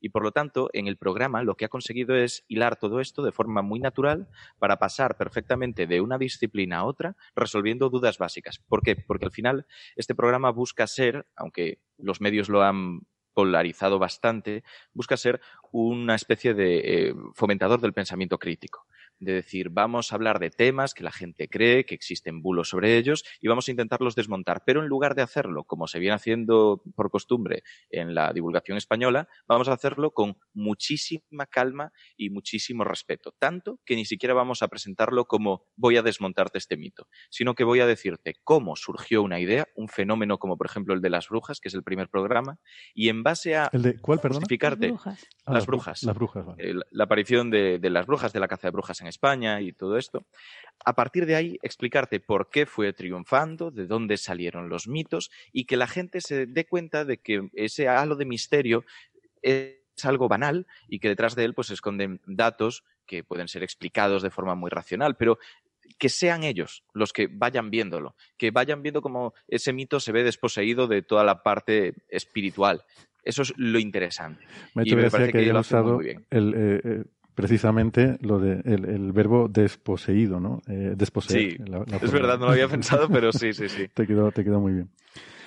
y 0.01 0.09
por 0.09 0.23
lo 0.23 0.33
tanto, 0.33 0.71
en 0.73 0.87
el 0.87 0.97
programa 0.97 1.43
lo 1.43 1.57
que 1.57 1.67
ha 1.67 1.69
conseguido 1.69 2.17
es 2.17 2.47
hilar 2.49 2.77
todo 2.77 3.01
esto 3.01 3.23
de 3.23 3.33
forma 3.33 3.61
muy 3.61 3.81
natural 3.81 4.29
para 4.59 4.79
pasar 4.79 5.19
perfectamente 5.19 5.87
de 5.87 6.01
una 6.01 6.17
disciplina 6.17 6.79
a 6.79 6.85
otra 6.85 7.17
resolviendo 7.35 7.91
dudas 7.91 8.17
básicas. 8.17 8.61
¿Por 8.67 8.81
qué? 8.81 8.97
Porque 8.97 9.27
al 9.27 9.33
final 9.33 9.67
este 9.95 10.15
programa 10.15 10.53
busca 10.53 10.87
ser, 10.87 11.27
aunque 11.37 11.83
los 11.99 12.23
medios 12.23 12.49
lo 12.49 12.63
han 12.63 13.01
polarizado 13.37 13.99
bastante, 13.99 14.65
busca 14.95 15.19
ser 15.19 15.43
una 15.71 16.15
especie 16.15 16.55
de 16.55 16.79
eh, 16.79 17.15
fomentador 17.35 17.83
del 17.83 17.93
pensamiento 17.93 18.39
crítico. 18.39 18.87
De 19.19 19.33
decir, 19.33 19.71
vamos 19.71 20.13
a 20.13 20.15
hablar 20.17 20.39
de 20.39 20.51
temas 20.51 20.93
que 20.95 21.03
la 21.05 21.11
gente 21.13 21.49
cree, 21.49 21.85
que 21.87 21.95
existen 21.95 22.43
bulos 22.43 22.69
sobre 22.69 22.97
ellos 22.97 23.25
y 23.41 23.49
vamos 23.49 23.67
a 23.69 23.71
intentarlos 23.71 24.15
desmontar. 24.15 24.63
Pero 24.67 24.83
en 24.83 24.89
lugar 24.89 25.15
de 25.15 25.23
hacerlo 25.23 25.65
como 25.65 25.87
se 25.87 25.99
viene 25.99 26.15
haciendo 26.15 26.83
por 26.95 27.11
costumbre 27.11 27.63
en 27.91 28.15
la 28.15 28.33
divulgación 28.33 28.77
española, 28.77 29.29
vamos 29.49 29.69
a 29.69 29.73
hacerlo 29.73 30.11
con 30.13 30.37
muchísima 30.53 31.47
calma 31.47 31.93
y 32.17 32.31
muchísimo 32.31 32.85
respeto. 32.85 33.35
Tanto 33.39 33.81
que 33.85 33.97
ni 33.97 34.05
siquiera 34.05 34.35
vamos 34.35 34.63
a 34.63 34.69
presentarlo 34.69 35.25
como 35.27 35.65
voy 35.77 35.97
a 35.97 36.03
desmontarte 36.03 36.59
este 36.59 36.77
mito, 36.77 37.09
sino 37.31 37.55
que 37.55 37.65
voy 37.65 37.81
a 37.81 37.87
decirte 37.87 38.35
cómo 38.45 38.77
surgió 38.77 39.23
una 39.23 39.41
idea, 39.41 39.67
un 39.75 39.89
fenómeno 39.89 40.39
como 40.39 40.57
por 40.59 40.67
ejemplo 40.67 40.95
el 40.95 41.01
de 41.01 41.11
las 41.11 41.29
brujas, 41.29 41.61
que 41.61 41.69
es 41.69 41.75
el 41.75 41.83
primer 41.83 42.09
programa, 42.09 42.59
y 42.95 43.09
en 43.09 43.23
base 43.23 43.57
a 43.57 43.71
¿El 43.73 43.83
de 43.83 43.99
cuál, 43.99 44.21
perdón? 44.21 44.41
justificarte 44.41 44.89
Las 44.89 44.93
brujas. 44.93 45.27
Ah, 45.47 45.53
las 45.55 45.65
bru- 45.65 45.67
brujas. 45.69 46.03
Las 46.03 46.15
brujas, 46.17 46.45
vale. 46.47 46.71
eh, 46.71 46.75
la 46.91 47.05
aparición 47.05 47.51
de, 47.51 47.79
de 47.79 47.91
las 47.91 48.07
brujas, 48.07 48.33
de 48.33 48.41
la 48.41 48.49
caza 48.49 48.67
de 48.69 48.73
brujas 48.73 49.01
en 49.01 49.06
España 49.07 49.61
y 49.61 49.73
todo 49.73 49.97
esto. 49.97 50.25
A 50.85 50.95
partir 50.95 51.27
de 51.27 51.37
ahí, 51.37 51.59
explicarte 51.63 52.21
por 52.21 52.51
qué 52.51 52.67
fue 52.67 52.93
triunfando, 52.93 53.71
de 53.71 53.87
dónde 53.87 54.17
salieron 54.17 54.69
los 54.69 54.89
mitos 54.89 55.31
y 55.53 55.65
que 55.65 55.77
la 55.77 55.87
gente 55.87 56.21
se 56.21 56.47
dé 56.47 56.67
cuenta 56.67 57.05
de 57.05 57.19
que 57.19 57.49
ese 57.55 57.89
halo 57.89 58.17
de 58.17 58.25
misterio 58.25 58.85
es 59.43 59.77
algo 60.05 60.29
banal 60.29 60.67
y 60.89 60.99
que 60.99 61.09
detrás 61.09 61.35
de 61.35 61.45
él 61.45 61.55
pues 61.55 61.69
se 61.69 61.75
esconden 61.75 62.21
datos 62.27 62.85
que 63.07 63.25
pueden 63.25 63.49
ser 63.49 63.63
explicados 63.63 64.23
de 64.23 64.31
forma 64.31 64.55
muy 64.55 64.71
racional, 64.71 65.17
pero 65.17 65.39
que 65.99 66.09
sean 66.09 66.45
ellos 66.45 66.85
los 66.93 67.13
que 67.13 67.29
vayan 67.31 67.71
viéndolo, 67.71 68.17
que 68.37 68.51
vayan 68.51 68.83
viendo 68.83 69.01
cómo 69.01 69.35
ese 69.49 69.73
mito 69.73 70.01
se 70.01 70.13
ve 70.13 70.25
desposeído 70.25 70.87
de 70.87 71.03
toda 71.03 71.25
la 71.25 71.43
parte 71.43 71.95
espiritual. 72.09 72.85
Eso 73.23 73.43
es 73.43 73.53
lo 73.57 73.81
interesante. 73.81 74.45
Me 74.75 74.85
y 74.85 74.95
me 74.95 75.11
parece 75.11 75.33
que 75.33 75.45
que 75.45 75.53
muy, 75.53 75.61
usado 75.61 75.95
muy 75.95 76.05
bien. 76.05 76.27
el, 76.31 76.55
eh, 76.55 76.81
eh, 76.85 77.05
precisamente 77.37 78.17
lo 78.23 78.41
de 78.41 78.63
el, 78.65 78.87
el 78.87 79.13
verbo 79.13 79.47
desposeído, 79.49 80.41
¿no? 80.41 80.63
Eh, 80.67 80.95
desposeer. 80.97 81.53
Sí, 81.53 81.59
la- 81.65 81.85
la 81.87 81.99
Es 82.03 82.11
verdad, 82.11 82.39
no 82.39 82.47
lo 82.47 82.53
había 82.53 82.67
pensado, 82.67 83.09
pero 83.09 83.33
sí, 83.33 83.53
sí, 83.53 83.69
sí. 83.69 83.87
Te 83.95 84.07
quedó, 84.09 84.33
te 84.33 84.43
quedó 84.43 84.59
muy 84.59 84.73
bien. 84.73 84.89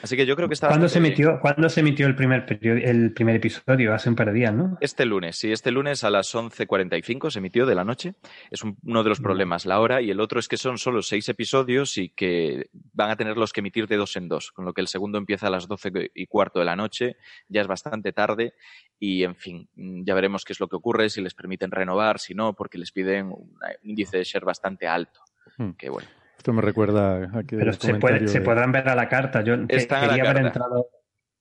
Así 0.02 0.16
que 0.16 0.26
yo 0.26 0.36
creo 0.36 0.48
que 0.48 0.54
está 0.54 0.68
¿Cuándo 0.68 0.88
se, 0.88 1.00
bien. 1.00 1.08
emitió, 1.12 1.40
¿Cuándo 1.42 1.68
se 1.70 1.82
emitió 1.82 2.08
el 2.08 2.16
primer, 2.16 2.46
el 2.62 3.12
primer 3.14 3.36
episodio? 3.36 3.94
Hace 3.94 4.10
un 4.10 4.16
par 4.16 4.28
de 4.28 4.34
días, 4.34 4.54
¿no? 4.54 4.78
Este 4.82 5.06
lunes, 5.06 5.36
sí, 5.36 5.52
este 5.52 5.72
lunes 5.72 6.04
a 6.04 6.10
las 6.10 6.34
11.45 6.34 7.30
se 7.32 7.40
emitió 7.40 7.66
de 7.66 7.76
la 7.76 7.84
noche. 7.84 8.16
Es 8.50 8.64
un- 8.64 8.78
uno 8.84 9.04
de 9.04 9.10
los 9.10 9.20
problemas, 9.20 9.66
la 9.66 9.80
hora, 9.80 10.02
y 10.02 10.10
el 10.12 10.20
otro 10.20 10.40
es 10.40 10.48
que 10.48 10.58
son 10.58 10.78
solo 10.78 11.02
seis 11.02 11.28
episodios 11.30 11.98
y 11.98 12.10
que 12.10 12.70
van 12.94 13.12
a 13.12 13.16
tenerlos 13.16 13.52
que 13.52 13.60
emitir 13.60 13.88
de 13.88 13.98
dos 13.98 14.16
en 14.16 14.28
dos, 14.30 14.52
con 14.52 14.66
lo 14.66 14.74
que 14.74 14.82
el 14.82 14.88
segundo 14.88 15.18
empieza 15.18 15.48
a 15.48 15.50
las 15.50 15.68
12 15.68 15.92
y 16.14 16.28
cuarto 16.28 16.60
de 16.60 16.66
la 16.66 16.76
noche, 16.76 17.18
ya 17.48 17.62
es 17.62 17.68
bastante 17.68 18.14
tarde 18.14 18.54
y, 19.00 19.24
en 19.24 19.36
fin, 19.36 19.68
mm, 19.76 20.04
ya 20.06 20.14
veremos 20.14 20.46
qué 20.46 20.54
es 20.54 20.60
lo 20.60 20.68
que 20.68 20.76
ocurre, 20.78 21.10
si 21.10 21.22
les 21.22 21.34
permiten 21.34 21.72
renovar, 21.72 22.20
si 22.20 22.34
no, 22.34 22.54
porque 22.54 22.78
les 22.78 22.92
piden 22.92 23.28
un 23.28 23.58
índice 23.84 24.18
de 24.18 24.24
share 24.24 24.46
bastante 24.46 24.88
alto. 24.88 25.20
Hmm. 25.58 25.72
Que 25.72 25.90
bueno. 25.90 26.08
Esto 26.40 26.54
me 26.54 26.62
recuerda 26.62 27.38
a 27.38 27.44
que 27.44 27.58
Pero 27.58 27.74
se, 27.74 27.96
puede, 27.96 28.26
se 28.30 28.40
podrán 28.40 28.72
ver 28.72 28.88
a 28.88 28.96
la 28.96 29.10
carta. 29.10 29.42
Yo 29.42 29.68
quería 29.68 30.06
haber 30.08 30.24
carta. 30.24 30.40
entrado, 30.48 30.88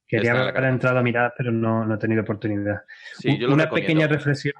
quería 0.07 0.33
haber 0.33 0.65
entrado 0.65 0.99
a 0.99 1.03
mirar, 1.05 1.35
pero 1.39 1.53
no, 1.53 1.85
no 1.87 1.95
he 1.95 1.99
tenido 1.99 2.23
oportunidad. 2.23 2.83
Sí, 3.15 3.39
yo 3.39 3.47
lo 3.47 3.55
una 3.55 3.65
recomiendo. 3.65 3.87
pequeña 3.87 4.07
reflexión. 4.09 4.55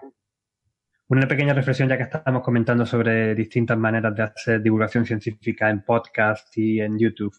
Una 1.09 1.27
pequeña 1.27 1.55
reflexión, 1.55 1.89
ya 1.89 1.97
que 1.97 2.05
estamos 2.05 2.43
comentando 2.43 2.87
sobre 2.87 3.35
distintas 3.35 3.77
maneras 3.77 4.15
de 4.15 4.23
hacer 4.23 4.63
divulgación 4.63 5.05
científica 5.05 5.71
en 5.71 5.83
podcast 5.83 6.57
y 6.57 6.81
en 6.81 6.97
YouTube. 6.99 7.35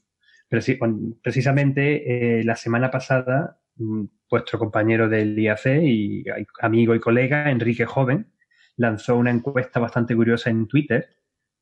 Preci- 0.51 0.77
precisamente 1.23 2.39
eh, 2.39 2.43
la 2.43 2.57
semana 2.57 2.91
pasada, 2.91 3.61
mm, 3.77 4.03
vuestro 4.29 4.59
compañero 4.59 5.07
del 5.07 5.39
IAC 5.39 5.67
y 5.83 6.25
amigo 6.59 6.95
y 6.95 6.99
colega, 6.99 7.49
Enrique 7.49 7.85
Joven, 7.85 8.33
lanzó 8.75 9.15
una 9.15 9.31
encuesta 9.31 9.79
bastante 9.79 10.13
curiosa 10.15 10.49
en 10.49 10.67
Twitter 10.67 11.07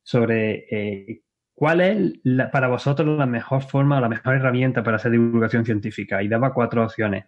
sobre 0.02 0.66
eh, 0.70 1.22
cuál 1.58 1.80
es 1.80 2.12
la- 2.22 2.52
para 2.52 2.68
vosotros 2.68 3.18
la 3.18 3.26
mejor 3.26 3.62
forma 3.62 3.98
o 3.98 4.00
la 4.00 4.08
mejor 4.08 4.36
herramienta 4.36 4.84
para 4.84 4.96
hacer 4.96 5.10
divulgación 5.10 5.64
científica. 5.64 6.22
Y 6.22 6.28
daba 6.28 6.54
cuatro 6.54 6.84
opciones. 6.84 7.24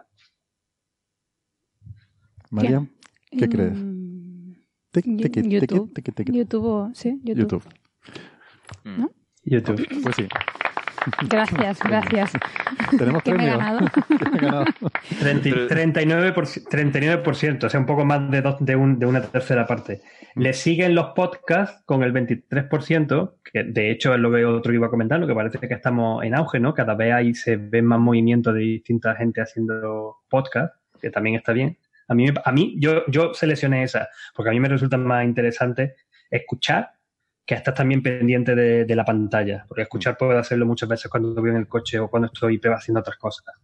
Marian, 2.50 2.90
¿qué 3.30 3.48
crees? 3.48 3.72
Mm, 3.74 4.52
Tiqui, 4.92 5.16
tiqui, 5.16 5.42
tiqui, 5.42 5.50
YouTube. 5.60 5.92
YouTube, 6.32 6.64
o- 6.64 6.90
sí, 6.94 7.20
YouTube. 7.24 7.62
YouTube. 7.62 7.64
¿No? 8.84 9.10
YouTube. 9.46 9.86
Pues 10.02 10.16
sí. 10.16 10.28
Gracias, 11.28 11.78
gracias. 11.84 12.32
Tenemos 12.98 13.22
que 13.22 13.32
me 13.32 13.44
he 13.44 13.50
ganado. 13.50 13.78
He 14.34 14.38
ganado. 14.38 14.64
30 15.20 15.48
y- 15.48 15.52
39%, 15.52 16.64
39%, 16.68 17.64
o 17.64 17.68
sea, 17.70 17.78
un 17.78 17.86
poco 17.86 18.04
más 18.04 18.28
de, 18.28 18.42
dos- 18.42 18.56
de, 18.58 18.74
un- 18.74 18.98
de 18.98 19.06
una 19.06 19.22
tercera 19.22 19.66
parte. 19.66 20.00
Le 20.34 20.52
siguen 20.52 20.96
los 20.96 21.08
podcasts 21.14 21.82
con 21.86 22.02
el 22.02 22.12
23%, 22.12 23.34
que 23.52 23.62
de 23.64 23.90
hecho 23.92 24.14
es 24.14 24.20
lo 24.20 24.32
que 24.32 24.44
otro 24.44 24.72
iba 24.74 24.90
comentando, 24.90 25.28
que 25.28 25.34
parece 25.34 25.60
que 25.60 25.74
estamos 25.74 26.24
en 26.24 26.34
auge, 26.34 26.58
¿no? 26.58 26.74
Cada 26.74 26.94
vez 26.96 27.12
ahí 27.12 27.34
se 27.34 27.56
ven 27.56 27.84
más 27.86 28.00
movimientos 28.00 28.52
de 28.54 28.60
distinta 28.60 29.14
gente 29.14 29.40
haciendo 29.40 30.16
podcast, 30.28 30.74
que 31.00 31.10
también 31.10 31.36
está 31.36 31.52
bien. 31.52 31.78
A 32.08 32.14
mí, 32.14 32.26
me- 32.26 32.40
a 32.44 32.50
mí 32.52 32.74
yo, 32.80 33.04
yo 33.06 33.32
seleccioné 33.32 33.84
esa, 33.84 34.08
porque 34.34 34.50
a 34.50 34.52
mí 34.52 34.58
me 34.58 34.68
resulta 34.68 34.96
más 34.96 35.24
interesante 35.24 35.94
escuchar 36.30 36.90
que 37.46 37.54
estar 37.54 37.72
también 37.72 38.02
pendiente 38.02 38.54
de, 38.54 38.84
de 38.84 38.96
la 38.96 39.04
pantalla, 39.04 39.64
porque 39.68 39.82
escuchar 39.82 40.16
puedo 40.18 40.36
hacerlo 40.36 40.66
muchas 40.66 40.88
veces 40.88 41.10
cuando 41.10 41.34
voy 41.40 41.50
en 41.50 41.56
el 41.56 41.68
coche 41.68 41.98
o 42.00 42.08
cuando 42.08 42.26
estoy 42.26 42.60
haciendo 42.74 43.00
otras 43.00 43.16
cosas. 43.16 43.54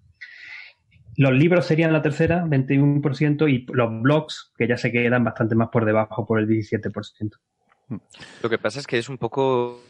Los 1.16 1.32
libros 1.32 1.66
serían 1.66 1.92
la 1.92 2.00
tercera, 2.00 2.44
21%, 2.44 3.50
y 3.50 3.66
los 3.72 4.02
blogs, 4.02 4.52
que 4.56 4.66
ya 4.66 4.78
se 4.78 4.90
quedan 4.90 5.24
bastante 5.24 5.54
más 5.54 5.68
por 5.68 5.84
debajo, 5.84 6.24
por 6.24 6.38
el 6.38 6.48
17%. 6.48 7.36
Lo 8.42 8.48
que 8.48 8.58
pasa 8.58 8.80
es 8.80 8.86
que 8.86 8.96
es 8.96 9.08
un 9.10 9.18
poco 9.18 9.82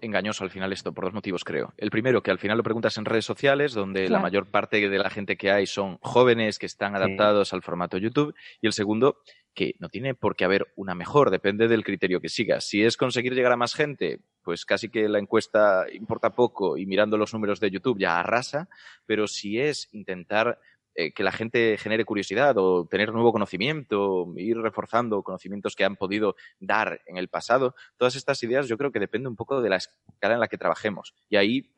engañoso 0.00 0.44
al 0.44 0.50
final 0.50 0.72
esto, 0.72 0.92
por 0.92 1.04
dos 1.04 1.14
motivos 1.14 1.42
creo. 1.42 1.72
El 1.76 1.90
primero, 1.90 2.22
que 2.22 2.30
al 2.30 2.38
final 2.38 2.58
lo 2.58 2.62
preguntas 2.62 2.96
en 2.98 3.04
redes 3.04 3.24
sociales, 3.24 3.72
donde 3.72 4.08
la 4.08 4.20
mayor 4.20 4.46
parte 4.46 4.88
de 4.88 4.98
la 4.98 5.10
gente 5.10 5.36
que 5.36 5.50
hay 5.50 5.66
son 5.66 5.98
jóvenes 6.02 6.58
que 6.58 6.66
están 6.66 6.94
adaptados 6.94 7.52
al 7.52 7.62
formato 7.62 7.96
YouTube. 7.96 8.34
Y 8.60 8.66
el 8.66 8.72
segundo, 8.72 9.22
que 9.54 9.74
no 9.78 9.88
tiene 9.88 10.14
por 10.14 10.36
qué 10.36 10.44
haber 10.44 10.72
una 10.76 10.94
mejor, 10.94 11.30
depende 11.30 11.68
del 11.68 11.84
criterio 11.84 12.20
que 12.20 12.28
sigas. 12.28 12.64
Si 12.64 12.82
es 12.82 12.96
conseguir 12.96 13.34
llegar 13.34 13.52
a 13.52 13.56
más 13.56 13.74
gente, 13.74 14.20
pues 14.42 14.64
casi 14.64 14.88
que 14.88 15.08
la 15.08 15.18
encuesta 15.18 15.86
importa 15.92 16.30
poco 16.30 16.76
y 16.76 16.86
mirando 16.86 17.16
los 17.16 17.32
números 17.32 17.60
de 17.60 17.70
YouTube 17.70 17.98
ya 17.98 18.20
arrasa, 18.20 18.68
pero 19.06 19.26
si 19.26 19.60
es 19.60 19.88
intentar 19.92 20.58
eh, 20.94 21.12
que 21.12 21.22
la 21.22 21.32
gente 21.32 21.76
genere 21.78 22.04
curiosidad 22.04 22.56
o 22.58 22.86
tener 22.86 23.12
nuevo 23.12 23.32
conocimiento, 23.32 24.26
ir 24.36 24.58
reforzando 24.58 25.22
conocimientos 25.22 25.76
que 25.76 25.84
han 25.84 25.96
podido 25.96 26.34
dar 26.58 27.00
en 27.06 27.16
el 27.16 27.28
pasado, 27.28 27.74
todas 27.96 28.16
estas 28.16 28.42
ideas 28.42 28.66
yo 28.66 28.76
creo 28.76 28.90
que 28.90 28.98
depende 28.98 29.28
un 29.28 29.36
poco 29.36 29.60
de 29.62 29.70
la 29.70 29.76
escala 29.76 30.34
en 30.34 30.40
la 30.40 30.48
que 30.48 30.58
trabajemos. 30.58 31.14
Y 31.28 31.36
ahí, 31.36 31.72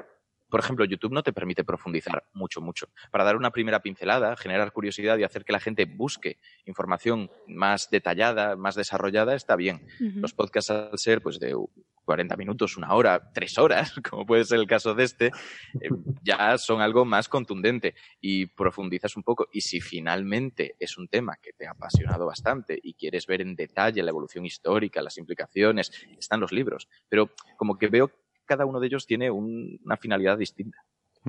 por 0.52 0.60
ejemplo, 0.60 0.84
YouTube 0.84 1.14
no 1.14 1.22
te 1.22 1.32
permite 1.32 1.64
profundizar 1.64 2.24
mucho, 2.34 2.60
mucho. 2.60 2.90
Para 3.10 3.24
dar 3.24 3.36
una 3.36 3.52
primera 3.52 3.80
pincelada, 3.80 4.36
generar 4.36 4.70
curiosidad 4.70 5.16
y 5.16 5.24
hacer 5.24 5.46
que 5.46 5.52
la 5.54 5.60
gente 5.60 5.86
busque 5.86 6.38
información 6.66 7.30
más 7.46 7.88
detallada, 7.90 8.54
más 8.54 8.74
desarrollada, 8.74 9.34
está 9.34 9.56
bien. 9.56 9.86
Los 9.98 10.34
podcasts 10.34 10.70
al 10.70 10.98
ser 10.98 11.22
pues 11.22 11.40
de 11.40 11.56
40 12.04 12.36
minutos, 12.36 12.76
una 12.76 12.92
hora, 12.92 13.32
tres 13.32 13.56
horas, 13.56 13.94
como 14.10 14.26
puede 14.26 14.44
ser 14.44 14.58
el 14.58 14.66
caso 14.66 14.94
de 14.94 15.04
este, 15.04 15.26
eh, 15.28 15.88
ya 16.22 16.58
son 16.58 16.82
algo 16.82 17.06
más 17.06 17.30
contundente 17.30 17.94
y 18.20 18.44
profundizas 18.44 19.16
un 19.16 19.22
poco. 19.22 19.48
Y 19.54 19.62
si 19.62 19.80
finalmente 19.80 20.76
es 20.78 20.98
un 20.98 21.08
tema 21.08 21.38
que 21.40 21.54
te 21.54 21.66
ha 21.66 21.70
apasionado 21.70 22.26
bastante 22.26 22.78
y 22.82 22.92
quieres 22.92 23.26
ver 23.26 23.40
en 23.40 23.56
detalle 23.56 24.02
la 24.02 24.10
evolución 24.10 24.44
histórica, 24.44 25.00
las 25.00 25.16
implicaciones, 25.16 25.90
están 26.18 26.40
los 26.40 26.52
libros. 26.52 26.88
Pero 27.08 27.30
como 27.56 27.78
que 27.78 27.88
veo 27.88 28.10
cada 28.46 28.66
uno 28.66 28.80
de 28.80 28.86
ellos 28.88 29.06
tiene 29.06 29.30
un- 29.30 29.78
una 29.84 29.96
finalidad 29.96 30.38
distinta. 30.38 30.78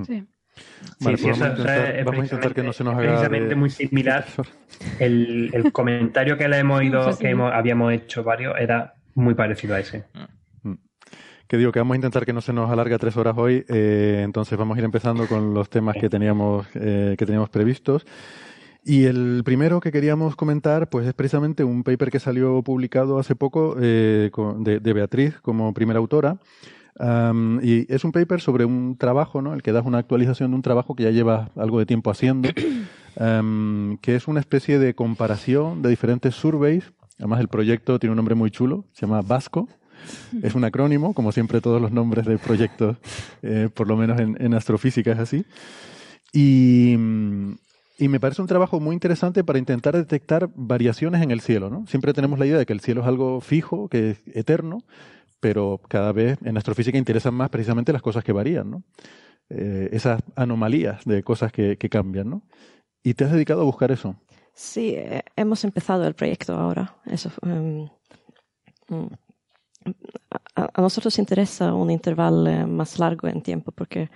Sí. 0.05 0.25
Vale, 1.01 1.17
Sí, 1.17 1.23
sí, 1.23 1.29
vamos, 1.31 1.41
a 1.41 1.47
intentar, 1.49 1.77
eso 1.79 1.97
es 1.99 2.05
vamos 2.05 2.19
a 2.19 2.23
intentar 2.25 2.53
que 2.53 2.63
no 2.63 2.73
se 2.73 2.83
nos 2.83 2.93
haga 2.93 3.03
precisamente 3.03 3.49
de- 3.49 3.55
muy 3.55 3.69
similar. 3.71 4.25
El, 4.99 5.49
el 5.53 5.71
comentario 5.71 6.37
que 6.37 6.47
le 6.47 6.57
hemos 6.59 6.79
oído, 6.79 7.11
sí. 7.13 7.19
que 7.19 7.29
hemos- 7.29 7.51
habíamos 7.51 7.91
hecho 7.93 8.23
varios, 8.23 8.55
era 8.59 8.93
muy 9.15 9.33
parecido 9.33 9.73
a 9.75 9.79
ese. 9.79 10.05
Que 10.13 10.77
que 11.47 11.57
digo 11.57 11.71
que 11.71 11.79
vamos 11.79 11.93
a 11.93 11.97
intentar 11.97 12.25
que 12.25 12.33
no 12.33 12.41
se 12.41 12.53
nos 12.53 12.69
alargue 12.71 12.97
tres 12.97 13.15
horas 13.17 13.35
hoy, 13.37 13.63
eh, 13.67 14.21
entonces 14.23 14.57
vamos 14.57 14.75
a 14.75 14.79
ir 14.79 14.85
empezando 14.85 15.27
con 15.27 15.53
los 15.53 15.69
temas 15.69 15.95
que 15.99 16.09
teníamos, 16.09 16.65
eh, 16.75 17.15
que 17.17 17.25
teníamos 17.25 17.49
previstos. 17.49 18.05
Y 18.83 19.05
el 19.05 19.43
primero 19.45 19.79
que 19.79 19.91
queríamos 19.91 20.35
comentar, 20.35 20.89
pues 20.89 21.05
es 21.07 21.13
precisamente 21.13 21.63
un 21.63 21.83
paper 21.83 22.09
que 22.11 22.19
salió 22.19 22.61
publicado 22.63 23.19
hace 23.19 23.35
poco 23.35 23.75
eh, 23.79 24.29
con- 24.31 24.63
de, 24.63 24.79
de 24.79 24.93
Beatriz 24.93 25.39
como 25.41 25.73
primera 25.73 25.99
autora. 25.99 26.37
Y 26.99 27.93
es 27.93 28.03
un 28.03 28.11
paper 28.11 28.41
sobre 28.41 28.65
un 28.65 28.97
trabajo, 28.97 29.41
¿no? 29.41 29.53
El 29.53 29.61
que 29.61 29.71
das 29.71 29.85
una 29.85 29.97
actualización 29.97 30.51
de 30.51 30.55
un 30.55 30.61
trabajo 30.61 30.95
que 30.95 31.03
ya 31.03 31.11
lleva 31.11 31.49
algo 31.55 31.79
de 31.79 31.85
tiempo 31.85 32.11
haciendo, 32.11 32.49
que 34.01 34.15
es 34.15 34.27
una 34.27 34.39
especie 34.39 34.79
de 34.79 34.93
comparación 34.93 35.81
de 35.81 35.89
diferentes 35.89 36.35
surveys. 36.35 36.91
Además, 37.19 37.39
el 37.39 37.47
proyecto 37.47 37.99
tiene 37.99 38.11
un 38.11 38.17
nombre 38.17 38.35
muy 38.35 38.51
chulo, 38.51 38.85
se 38.93 39.05
llama 39.05 39.21
Vasco. 39.21 39.67
Es 40.41 40.53
un 40.53 40.65
acrónimo, 40.65 41.13
como 41.13 41.31
siempre 41.31 41.61
todos 41.61 41.81
los 41.81 41.91
nombres 41.91 42.25
de 42.25 42.37
proyectos, 42.37 42.97
eh, 43.41 43.69
por 43.73 43.87
lo 43.87 43.95
menos 43.95 44.19
en, 44.19 44.35
en 44.39 44.53
astrofísica 44.53 45.13
es 45.13 45.19
así. 45.19 45.45
Y, 46.33 46.97
y 47.97 48.07
me 48.09 48.19
parece 48.19 48.41
un 48.41 48.47
trabajo 48.47 48.79
muy 48.79 48.95
interesante 48.95 49.43
para 49.43 49.59
intentar 49.59 49.95
detectar 49.95 50.49
variaciones 50.55 51.21
en 51.21 51.31
el 51.31 51.41
cielo. 51.41 51.69
¿no? 51.69 51.85
Siempre 51.87 52.11
tenemos 52.13 52.39
la 52.39 52.45
idea 52.45 52.57
de 52.57 52.65
que 52.65 52.73
el 52.73 52.81
cielo 52.81 53.01
es 53.01 53.07
algo 53.07 53.39
fijo, 53.39 53.87
que 53.87 54.11
es 54.11 54.21
eterno, 54.33 54.83
pero 55.43 55.81
cada 55.89 56.13
vez 56.13 56.37
en 56.45 56.55
astrofísica 56.55 56.97
interesan 56.97 57.33
más 57.33 57.49
precisamente 57.49 57.91
las 57.91 58.01
cosas 58.01 58.23
que 58.23 58.31
varían, 58.31 58.71
¿no? 58.71 58.83
Eh, 59.49 59.89
esas 59.91 60.21
anomalías 60.37 61.03
de 61.03 61.21
cosas 61.21 61.51
que, 61.51 61.77
que 61.77 61.89
cambian. 61.89 62.29
¿no? 62.29 62.43
Y 63.03 63.13
te 63.13 63.25
has 63.25 63.33
dedicado 63.33 63.59
a 63.59 63.65
buscar 63.65 63.91
eso. 63.91 64.15
Sí, 64.53 64.95
eh, 64.95 65.21
hemos 65.35 65.65
empezado 65.65 66.07
el 66.07 66.13
proyecto 66.13 66.55
ahora. 66.55 66.95
Eso, 67.05 67.29
mm, 67.41 67.83
a, 70.55 70.69
a 70.73 70.81
nosotros 70.81 71.19
interesa 71.19 71.73
un 71.73 71.91
intervalo 71.91 72.49
eh, 72.49 72.65
más 72.65 72.97
largo 72.97 73.27
en 73.27 73.41
tiempo 73.41 73.73
porque 73.73 74.09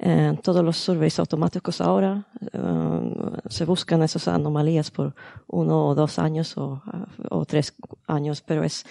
eh, 0.00 0.36
todos 0.42 0.64
los 0.64 0.76
surveys 0.76 1.20
automáticos 1.20 1.80
ahora 1.80 2.26
eh, 2.40 3.38
se 3.48 3.64
buscan 3.64 4.02
esas 4.02 4.26
anomalías 4.26 4.90
por 4.90 5.14
uno 5.46 5.86
o 5.86 5.94
dos 5.94 6.18
años 6.18 6.58
o, 6.58 6.82
o 7.30 7.44
tres 7.44 7.74
años, 8.08 8.42
pero 8.42 8.64
es 8.64 8.84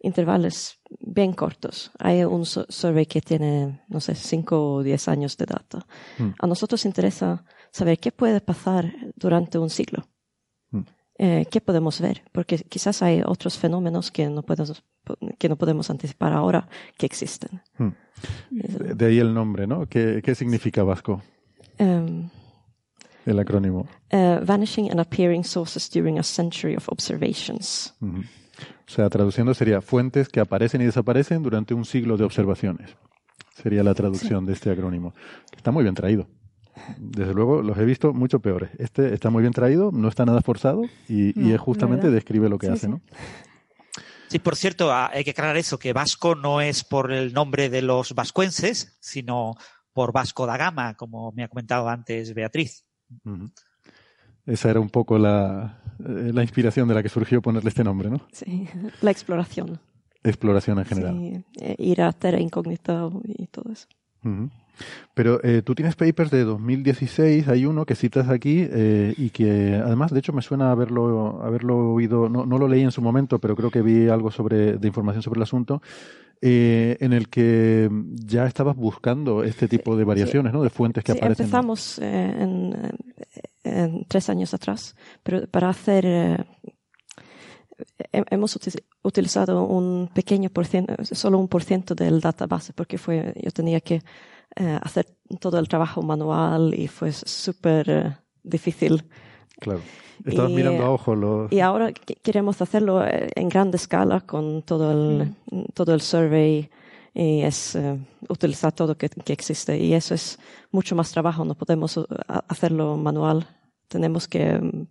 intervalos 0.00 0.78
bien 1.00 1.32
cortos. 1.32 1.90
Hay 1.98 2.24
un 2.24 2.44
su- 2.46 2.66
survey 2.68 3.06
que 3.06 3.20
tiene, 3.20 3.82
no 3.88 4.00
sé, 4.00 4.14
cinco 4.14 4.74
o 4.74 4.82
diez 4.82 5.08
años 5.08 5.36
de 5.36 5.46
data. 5.46 5.86
Mm. 6.18 6.28
A 6.40 6.46
nosotros 6.46 6.84
interesa 6.84 7.44
saber 7.70 7.98
qué 7.98 8.10
puede 8.12 8.40
pasar 8.40 8.92
durante 9.16 9.58
un 9.58 9.70
siglo. 9.70 10.06
Mm. 10.70 10.80
Eh, 11.22 11.46
¿Qué 11.50 11.60
podemos 11.60 12.00
ver? 12.00 12.22
Porque 12.32 12.56
quizás 12.58 13.02
hay 13.02 13.22
otros 13.26 13.58
fenómenos 13.58 14.10
que 14.10 14.26
no 14.30 14.42
podemos, 14.42 14.82
que 15.38 15.48
no 15.50 15.56
podemos 15.56 15.90
anticipar 15.90 16.32
ahora 16.32 16.66
que 16.96 17.04
existen. 17.06 17.60
Mm. 17.78 17.90
De 18.96 19.06
ahí 19.06 19.18
el 19.18 19.34
nombre, 19.34 19.66
¿no? 19.66 19.86
¿Qué, 19.86 20.22
qué 20.24 20.34
significa 20.34 20.82
Vasco, 20.82 21.22
Um, 21.78 22.28
el 23.26 23.38
acrónimo? 23.38 23.86
uh, 24.12 24.44
vanishing 24.44 24.90
and 24.90 25.00
appearing 25.00 25.42
sources 25.44 25.88
during 25.90 26.18
a 26.18 26.22
century 26.22 26.74
of 26.76 26.88
observations. 26.90 27.94
Ujú. 28.00 28.22
O 28.86 28.90
sea, 28.90 29.08
traduciendo 29.08 29.54
sería 29.54 29.80
fuentes 29.80 30.28
que 30.28 30.40
aparecen 30.40 30.80
y 30.80 30.84
desaparecen 30.86 31.42
durante 31.42 31.74
un 31.74 31.84
siglo 31.84 32.16
de 32.16 32.24
observaciones. 32.24 32.96
Sería 33.54 33.82
la 33.82 33.94
traducción 33.94 34.46
de 34.46 34.52
este 34.54 34.70
acrónimo. 34.70 35.14
Está 35.56 35.70
muy 35.70 35.82
bien 35.82 35.94
traído. 35.94 36.28
Desde 36.98 37.34
luego, 37.34 37.62
los 37.62 37.76
he 37.78 37.84
visto 37.84 38.12
mucho 38.14 38.40
peores. 38.40 38.70
Este 38.78 39.12
está 39.12 39.28
muy 39.28 39.42
bien 39.42 39.52
traído, 39.52 39.90
no 39.92 40.08
está 40.08 40.24
nada 40.24 40.40
forzado 40.40 40.82
y, 41.08 41.38
y 41.38 41.52
es 41.52 41.60
justamente 41.60 42.04
¿verdad? 42.06 42.14
describe 42.16 42.48
lo 42.48 42.58
que 42.58 42.68
Sí, 42.68 42.72
hace, 42.72 42.86
sí. 42.86 42.92
¿no? 42.92 43.00
Sí, 44.28 44.38
por 44.38 44.54
cierto, 44.56 44.92
ah, 44.92 45.10
hay 45.12 45.24
que 45.24 45.32
aclarar 45.32 45.56
eso, 45.56 45.78
que 45.78 45.92
Vasco 45.92 46.36
no 46.36 46.60
es 46.60 46.84
por 46.84 47.12
el 47.12 47.32
nombre 47.32 47.68
de 47.68 47.82
los 47.82 48.14
vascuenses, 48.14 48.96
sino 49.00 49.56
por 49.92 50.12
Vasco 50.12 50.46
da 50.46 50.56
Gama, 50.56 50.94
como 50.94 51.32
me 51.32 51.42
ha 51.42 51.48
comentado 51.48 51.88
antes 51.88 52.32
Beatriz. 52.32 52.84
Esa 54.50 54.70
era 54.70 54.80
un 54.80 54.90
poco 54.90 55.18
la, 55.18 55.78
eh, 56.00 56.30
la 56.34 56.42
inspiración 56.42 56.88
de 56.88 56.94
la 56.94 57.02
que 57.02 57.08
surgió 57.08 57.40
ponerle 57.40 57.68
este 57.68 57.84
nombre, 57.84 58.10
¿no? 58.10 58.20
Sí, 58.32 58.66
la 59.02 59.10
exploración. 59.10 59.78
Exploración 60.22 60.78
en 60.78 60.84
general. 60.84 61.16
Sí, 61.18 61.44
eh, 61.60 61.76
ir 61.78 62.02
a 62.02 62.12
Terra 62.12 62.40
Incógnita 62.40 63.08
y 63.24 63.46
todo 63.46 63.72
eso. 63.72 63.86
Pero 65.14 65.40
eh, 65.42 65.62
tú 65.62 65.74
tienes 65.74 65.96
papers 65.96 66.30
de 66.30 66.44
2016, 66.44 67.48
hay 67.48 67.64
uno 67.66 67.84
que 67.86 67.94
citas 67.94 68.28
aquí 68.28 68.66
eh, 68.70 69.14
y 69.16 69.30
que 69.30 69.74
además, 69.82 70.10
de 70.12 70.18
hecho, 70.18 70.32
me 70.32 70.42
suena 70.42 70.72
haberlo, 70.72 71.40
haberlo 71.42 71.92
oído, 71.94 72.28
no, 72.28 72.44
no 72.46 72.58
lo 72.58 72.68
leí 72.68 72.82
en 72.82 72.90
su 72.90 73.00
momento, 73.02 73.38
pero 73.38 73.56
creo 73.56 73.70
que 73.70 73.80
vi 73.82 74.08
algo 74.08 74.30
sobre, 74.30 74.78
de 74.78 74.86
información 74.88 75.22
sobre 75.22 75.38
el 75.38 75.42
asunto, 75.42 75.80
eh, 76.42 76.96
en 77.00 77.12
el 77.12 77.28
que 77.28 77.90
ya 78.14 78.46
estabas 78.46 78.76
buscando 78.76 79.42
este 79.44 79.68
tipo 79.68 79.96
de 79.96 80.04
variaciones, 80.04 80.52
¿no? 80.52 80.62
De 80.62 80.70
fuentes 80.70 81.04
que 81.04 81.12
Sí, 81.12 81.18
aparecen. 81.18 81.44
empezamos 81.44 81.98
en, 81.98 82.74
eh, 83.64 83.70
en 83.84 84.04
tres 84.06 84.28
años 84.30 84.54
atrás, 84.54 84.94
pero 85.22 85.46
para 85.48 85.68
hacer 85.68 86.04
eh, 86.06 86.36
he- 88.12 88.24
hemos 88.30 88.56
uti- 88.56 88.82
utilizado 89.02 89.64
un 89.64 90.08
pequeño 90.12 90.50
por 90.50 90.66
ciento, 90.66 90.94
solo 91.04 91.38
un 91.38 91.48
por 91.48 91.62
ciento 91.64 91.94
del 91.94 92.20
database, 92.20 92.72
porque 92.72 92.98
fue, 92.98 93.34
yo 93.42 93.50
tenía 93.50 93.80
que 93.80 94.02
eh, 94.56 94.78
hacer 94.82 95.06
todo 95.40 95.58
el 95.58 95.68
trabajo 95.68 96.02
manual 96.02 96.74
y 96.76 96.88
fue 96.88 97.12
súper 97.12 97.90
eh, 97.90 98.16
difícil. 98.42 99.04
Claro. 99.60 99.80
Estabas 100.24 100.50
Y, 100.50 100.54
mirando 100.54 100.84
a 100.84 100.90
ojo 100.90 101.14
los... 101.14 101.50
Y 101.52 101.60
ahora 101.60 101.92
que- 101.92 102.16
queremos 102.16 102.60
hacerlo 102.60 103.04
eh, 103.06 103.28
en 103.34 103.48
grande 103.48 103.76
escala 103.76 104.20
con 104.20 104.62
todo 104.62 104.90
el, 104.92 105.34
todo 105.74 105.94
el 105.94 106.00
survey 106.02 106.68
es 107.14 107.74
eh, 107.76 107.98
utilizar 108.28 108.72
todo 108.72 108.96
que, 108.96 109.08
que 109.08 109.32
existe. 109.32 109.78
Y 109.78 109.94
eso 109.94 110.14
es 110.14 110.38
mucho 110.70 110.94
más 110.94 111.10
trabajo, 111.10 111.44
no 111.44 111.54
podemos 111.54 111.98
a- 111.98 112.44
hacerlo 112.48 112.96
manual. 112.96 113.46
Tenemos 113.88 114.28
que 114.28 114.54
mm, 114.58 114.86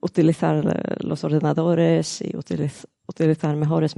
utilizar 0.00 0.56
eh, 0.66 0.94
los 1.04 1.24
ordenadores 1.24 2.20
y 2.22 2.30
utiliz- 2.36 2.86
utilizar 3.06 3.56
mejores 3.56 3.94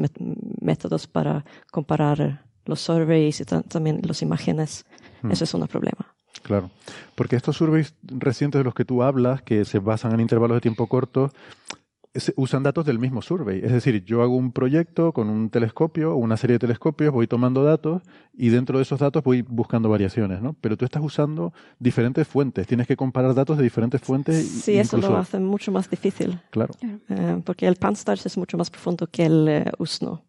métodos 0.61 1.07
para 1.07 1.45
comparar 1.71 2.45
los 2.65 2.81
surveys 2.81 3.41
y 3.41 3.45
ta- 3.45 3.63
también 3.63 4.01
las 4.03 4.23
imágenes. 4.23 4.85
Mm. 5.23 5.31
Eso 5.33 5.45
es 5.45 5.55
un 5.55 5.67
problema. 5.67 6.15
Claro, 6.43 6.71
porque 7.15 7.37
estos 7.37 7.57
surveys 7.57 7.95
recientes 8.03 8.59
de 8.59 8.65
los 8.65 8.75
que 8.75 8.85
tú 8.85 9.03
hablas, 9.03 9.41
que 9.43 9.65
se 9.65 9.79
basan 9.79 10.13
en 10.13 10.21
intervalos 10.21 10.57
de 10.57 10.61
tiempo 10.61 10.87
cortos, 10.89 11.31
usan 12.37 12.63
datos 12.63 12.85
del 12.87 12.99
mismo 12.99 13.23
survey. 13.23 13.61
Es 13.65 13.73
decir, 13.73 14.05
yo 14.05 14.23
hago 14.23 14.37
un 14.37 14.53
proyecto 14.53 15.13
con 15.13 15.29
un 15.29 15.51
telescopio 15.51 16.13
o 16.13 16.17
una 16.17 16.37
serie 16.37 16.55
de 16.55 16.59
telescopios, 16.61 17.13
voy 17.13 17.27
tomando 17.27 17.65
datos 17.65 18.03
y 18.33 18.51
dentro 18.51 18.79
de 18.79 18.83
esos 18.83 19.01
datos 19.01 19.23
voy 19.25 19.43
buscando 19.43 19.89
variaciones, 19.89 20.41
¿no? 20.41 20.55
Pero 20.61 20.77
tú 20.77 20.85
estás 20.85 21.03
usando 21.03 21.53
diferentes 21.79 22.27
fuentes, 22.29 22.67
tienes 22.67 22.87
que 22.87 22.97
comparar 22.97 23.35
datos 23.35 23.57
de 23.57 23.65
diferentes 23.65 24.01
fuentes. 24.01 24.45
y- 24.45 24.47
Sí, 24.61 24.79
eso 24.79 24.97
lo 24.99 25.17
hace 25.17 25.41
mucho 25.41 25.73
más 25.73 25.91
difícil. 25.91 26.41
Claro, 26.51 26.75
Eh, 27.09 27.43
porque 27.45 27.67
el 27.67 27.77
Pan-STARRS 27.77 28.27
es 28.27 28.39
mucho 28.39 28.57
más 28.59 28.71
profundo 28.71 29.07
que 29.11 29.27
el 29.27 29.49
eh, 29.49 29.65
USNO. 29.79 30.23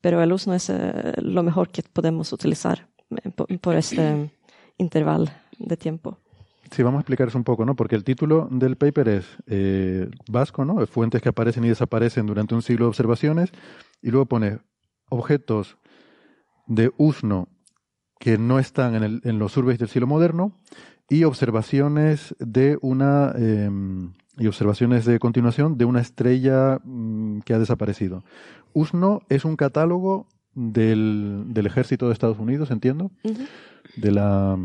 Pero 0.00 0.22
el 0.22 0.32
USNO 0.32 0.54
es 0.54 0.70
eh, 0.70 1.14
lo 1.22 1.42
mejor 1.42 1.70
que 1.70 1.82
podemos 1.82 2.32
utilizar 2.32 2.86
eh, 3.10 3.30
por, 3.30 3.46
por 3.58 3.74
este 3.74 4.30
intervalo 4.78 5.26
de 5.58 5.76
tiempo. 5.76 6.18
Sí, 6.70 6.82
vamos 6.82 6.98
a 6.98 7.00
explicar 7.02 7.28
eso 7.28 7.38
un 7.38 7.44
poco, 7.44 7.64
¿no? 7.64 7.74
Porque 7.76 7.94
el 7.96 8.04
título 8.04 8.48
del 8.50 8.76
paper 8.76 9.08
es 9.08 9.26
eh, 9.46 10.08
vasco, 10.28 10.64
¿no? 10.64 10.84
Fuentes 10.86 11.22
que 11.22 11.28
aparecen 11.28 11.64
y 11.64 11.68
desaparecen 11.68 12.26
durante 12.26 12.54
un 12.54 12.62
siglo 12.62 12.86
de 12.86 12.88
observaciones. 12.88 13.50
Y 14.02 14.10
luego 14.10 14.26
pone 14.26 14.58
objetos 15.08 15.76
de 16.66 16.92
USNO 16.96 17.48
que 18.18 18.38
no 18.38 18.58
están 18.58 18.94
en, 18.94 19.02
el- 19.04 19.20
en 19.24 19.38
los 19.38 19.52
surveys 19.52 19.78
del 19.78 19.88
cielo 19.88 20.06
moderno 20.06 20.52
y 21.08 21.24
observaciones 21.24 22.34
de 22.40 22.78
una 22.80 23.32
eh, 23.36 23.70
y 24.38 24.46
observaciones 24.48 25.04
de 25.04 25.18
continuación 25.18 25.78
de 25.78 25.84
una 25.84 26.00
estrella 26.00 26.80
mm, 26.84 27.40
que 27.40 27.54
ha 27.54 27.58
desaparecido. 27.58 28.24
USNO 28.72 29.22
es 29.28 29.44
un 29.44 29.56
catálogo 29.56 30.26
del, 30.54 31.44
del 31.48 31.66
ejército 31.66 32.06
de 32.06 32.12
Estados 32.14 32.38
Unidos, 32.38 32.70
entiendo 32.70 33.10
de 33.96 34.10
la, 34.12 34.56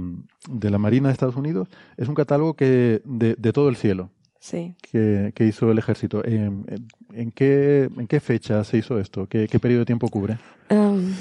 de 0.50 0.70
la 0.70 0.78
Marina 0.78 1.08
de 1.10 1.14
Estados 1.14 1.36
Unidos, 1.36 1.68
es 1.98 2.08
un 2.08 2.16
catálogo 2.16 2.56
que 2.56 3.02
de, 3.06 3.36
de 3.38 3.54
todo 3.54 3.70
el 3.70 3.76
cielo 3.76 4.10
Sí. 4.40 4.74
que, 4.82 5.32
que 5.36 5.46
hizo 5.46 5.70
el 5.72 5.78
ejército. 5.78 6.26
¿En, 6.26 6.66
en 7.14 7.32
qué, 7.32 7.90
¿En 7.96 8.08
qué 8.08 8.20
fecha 8.20 8.64
se 8.64 8.78
hizo 8.80 9.00
esto? 9.00 9.28
¿Qué, 9.28 9.48
qué 9.48 9.60
periodo 9.60 9.82
de 9.82 9.86
tiempo 9.86 10.08
cubre? 10.08 10.38
Um, 10.72 11.14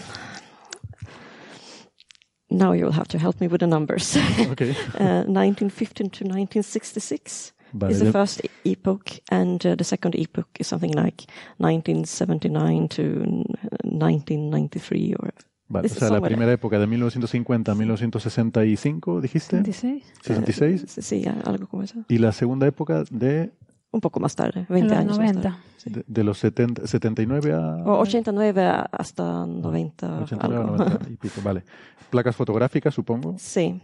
now 2.49 2.73
you 2.75 2.85
will 2.87 2.95
have 2.95 3.09
to 3.09 3.19
help 3.19 3.41
me 3.41 3.47
with 3.47 3.59
the 3.61 3.67
numbers. 3.67 4.17
Okay. 4.53 4.71
uh, 4.99 5.25
1915 5.27 6.09
to 6.11 6.25
1966 6.25 7.53
Vale, 7.73 7.93
is 7.93 7.99
the 8.01 8.07
yo- 8.07 8.13
first 8.13 8.41
e- 8.45 8.49
epoch, 8.73 9.21
and 9.31 9.65
uh, 9.67 9.77
the 9.77 9.85
second 9.85 10.15
epoch 10.17 10.49
is 10.59 10.67
something 10.67 10.93
like 10.93 11.27
1979 11.59 12.89
to 12.89 13.45
1993 13.85 15.15
or 15.21 15.31
vale, 15.71 15.87
o 15.87 15.91
sea, 15.91 16.11
la 16.11 16.21
primera 16.21 16.53
época 16.53 16.79
de 16.79 16.87
1950 16.87 17.73
a 17.73 17.75
1965, 17.75 19.21
dijiste. 19.23 19.57
26. 19.57 20.05
66. 20.23 20.85
Sí, 20.87 21.03
sí, 21.03 21.25
algo 21.45 21.67
como 21.67 21.83
eso. 21.83 22.05
Y 22.09 22.19
la 22.19 22.33
segunda 22.33 22.67
época 22.67 23.05
de 23.11 23.53
un 23.93 24.01
poco 24.01 24.21
más 24.21 24.37
tarde, 24.37 24.67
20 24.69 24.79
En 24.79 24.89
los 24.89 24.99
años 24.99 25.19
más 25.19 25.33
90. 25.35 25.43
tarde. 25.43 25.57
sí. 25.79 25.91
De, 25.91 26.05
de 26.07 26.25
los 26.25 26.39
70, 26.39 26.87
79 26.87 27.53
a... 27.55 27.77
O 27.87 27.99
89 28.01 28.63
a- 28.65 28.83
hasta 28.93 29.47
90. 29.47 30.21
89 30.23 30.55
a 30.55 30.61
algo. 30.61 30.77
90 30.77 31.09
y 31.11 31.17
pico, 31.17 31.41
vale. 31.43 31.65
Placas 32.11 32.37
fotográficas, 32.37 32.95
supongo. 32.95 33.35
Sí, 33.39 33.81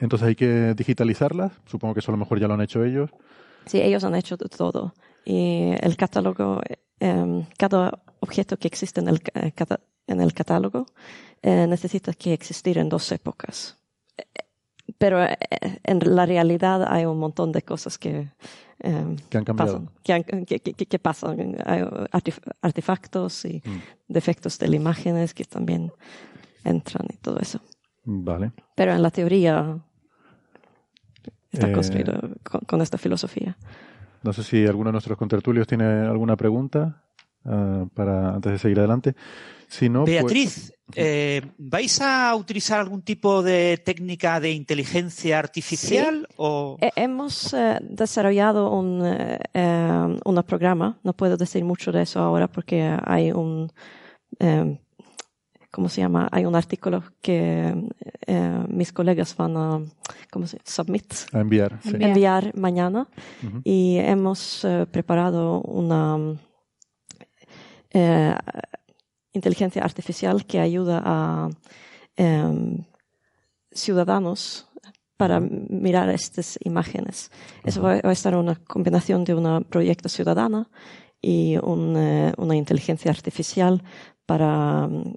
Entonces 0.00 0.28
hay 0.28 0.34
que 0.34 0.74
digitalizarlas. 0.74 1.52
Supongo 1.66 1.92
que 1.94 2.00
eso 2.00 2.12
a 2.12 2.14
lo 2.14 2.18
mejor 2.18 2.38
ya 2.40 2.48
lo 2.48 2.54
han 2.54 2.60
hecho 2.62 2.82
ellos. 2.84 3.10
sí, 3.66 3.80
ellos 3.80 4.04
han 4.04 4.14
hecho 4.14 4.36
todo. 4.38 4.94
Y 5.26 5.72
el 5.80 5.96
catálogo, 5.96 6.60
em, 7.00 7.44
cada 7.58 8.02
objeto 8.20 8.56
que 8.58 8.68
existe 8.68 9.00
en 9.00 9.08
el, 9.08 9.20
eh, 9.34 9.52
en 10.06 10.20
el 10.20 10.32
catálogo 10.32 10.86
eh, 11.42 11.66
necesita 11.66 12.12
que 12.12 12.32
existir 12.32 12.78
en 12.78 12.88
dos 12.88 13.10
épocas. 13.12 13.76
Eh, 14.16 14.24
Pero 14.98 15.22
eh, 15.24 15.36
en 15.82 15.98
la 16.14 16.26
realidad 16.26 16.84
hay 16.86 17.04
un 17.06 17.18
montón 17.18 17.52
de 17.52 17.62
cosas 17.62 17.96
que, 17.98 18.28
em, 18.80 19.16
Que 19.30 19.38
han 19.38 19.44
cambiado. 19.44 19.72
pasan, 19.72 19.90
que, 20.04 20.12
han- 20.12 20.44
que- 20.44 20.60
que- 20.60 20.86
que 20.86 20.98
pasan. 20.98 21.56
Hay 21.64 21.82
artefactos 22.62 23.44
y 23.46 23.62
Mm. 23.64 23.80
defectos 24.08 24.58
de 24.58 24.66
las 24.68 24.76
imágenes 24.76 25.32
que 25.34 25.44
también 25.44 25.90
entran 26.64 27.06
y 27.12 27.16
todo 27.16 27.38
eso. 27.40 27.60
Vale. 28.04 28.52
Pero 28.74 28.92
en 28.92 29.02
la 29.02 29.10
teoría 29.10 29.78
está 31.50 31.68
Eh, 31.68 31.72
construido 31.72 32.12
con, 32.42 32.60
con 32.62 32.80
esta 32.82 32.98
filosofía. 32.98 33.56
No 34.22 34.32
sé 34.32 34.42
si 34.42 34.66
alguno 34.66 34.88
de 34.88 34.92
nuestros 34.92 35.16
contertulios 35.18 35.66
tiene 35.66 35.84
alguna 35.84 36.36
pregunta 36.36 37.02
ah, 37.44 37.84
para 37.94 38.34
antes 38.34 38.52
de 38.52 38.58
seguir 38.58 38.78
adelante. 38.78 39.14
Si 39.68 39.88
no, 39.88 40.04
pues- 40.04 40.16
Beatriz, 40.16 40.72
eh, 40.94 41.40
¿vais 41.58 42.00
a 42.00 42.34
utilizar 42.36 42.78
algún 42.78 43.02
tipo 43.02 43.42
de 43.42 43.78
técnica 43.78 44.38
de 44.38 44.52
inteligencia 44.52 45.38
artificial 45.38 46.28
o 46.36 46.76
He- 46.80 46.92
Hemos 46.96 47.54
eh, 47.54 47.78
desarrollado 47.82 48.70
un, 48.70 49.02
eh, 49.04 49.38
eh, 49.54 50.18
un 50.24 50.42
programa, 50.44 50.98
no 51.02 51.12
puedo 51.14 51.36
decir 51.36 51.64
mucho 51.64 51.90
de 51.90 52.02
eso 52.02 52.20
ahora 52.20 52.46
porque 52.48 52.96
hay 53.04 53.32
un, 53.32 53.72
eh, 54.38 54.78
¿cómo 55.72 55.88
se 55.88 56.02
llama? 56.02 56.28
Hay 56.30 56.44
un 56.44 56.54
artículo 56.54 57.02
que 57.22 57.74
eh, 58.26 58.64
mis 58.68 58.92
colegas 58.92 59.34
van 59.36 59.56
a, 59.56 59.80
¿cómo 60.30 60.46
se 60.46 60.58
submit? 60.64 61.12
a 61.32 61.40
enviar. 61.40 61.80
sí. 61.82 61.96
Enviar. 61.98 62.52
mañana 62.56 63.08
Ujú. 63.42 63.60
y 63.64 63.96
hemos 63.96 64.64
eh, 64.64 64.86
preparado 64.90 65.62
una 65.62 66.36
eh, 67.94 68.34
inteligencia 69.32 69.82
artificial 69.82 70.44
que 70.44 70.60
ayuda 70.60 71.00
a 71.04 71.48
em, 72.16 72.84
ciudadanos 73.72 74.68
para 75.16 75.40
mirar 75.40 76.08
estas 76.10 76.58
imágenes. 76.64 77.30
Eso 77.64 77.80
va, 77.82 78.00
va 78.00 78.10
a 78.10 78.12
estar 78.12 78.36
una 78.36 78.56
combinación 78.56 79.24
de 79.24 79.34
un 79.34 79.64
proyecto 79.64 80.08
ciudadana 80.08 80.68
y 81.22 81.56
un, 81.56 81.96
eh, 81.96 82.32
una 82.36 82.56
inteligencia 82.56 83.10
artificial 83.10 83.82
para 84.26 84.88
mm, 84.88 85.14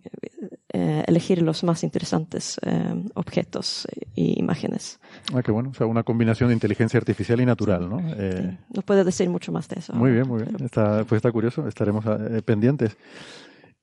eh, 0.74 1.04
elegir 1.08 1.42
los 1.42 1.64
más 1.64 1.84
interesantes 1.84 2.58
eh, 2.66 2.94
objetos 3.14 3.88
e 4.16 4.34
imágenes. 4.38 5.00
Ah, 5.34 5.42
qué 5.42 5.52
bueno. 5.52 5.70
O 5.70 5.74
sea, 5.74 5.88
una 5.88 6.04
combinación 6.04 6.50
de 6.50 6.54
inteligencia 6.56 6.98
artificial 6.98 7.40
y 7.42 7.46
natural, 7.46 7.90
¿no? 7.90 8.00
Eh, 8.18 8.58
No 8.76 8.82
puedo 8.82 9.04
decir 9.06 9.30
mucho 9.30 9.52
más 9.52 9.68
de 9.70 9.80
eso. 9.80 9.94
Muy 9.94 10.12
bien, 10.12 10.28
muy 10.28 10.42
bien. 10.44 10.52
pero- 10.54 10.66
Está, 10.66 11.04
pues 11.06 11.20
está 11.20 11.32
curioso, 11.32 11.68
estaremos 11.68 12.06
eh, 12.06 12.42
pendientes. 12.44 12.98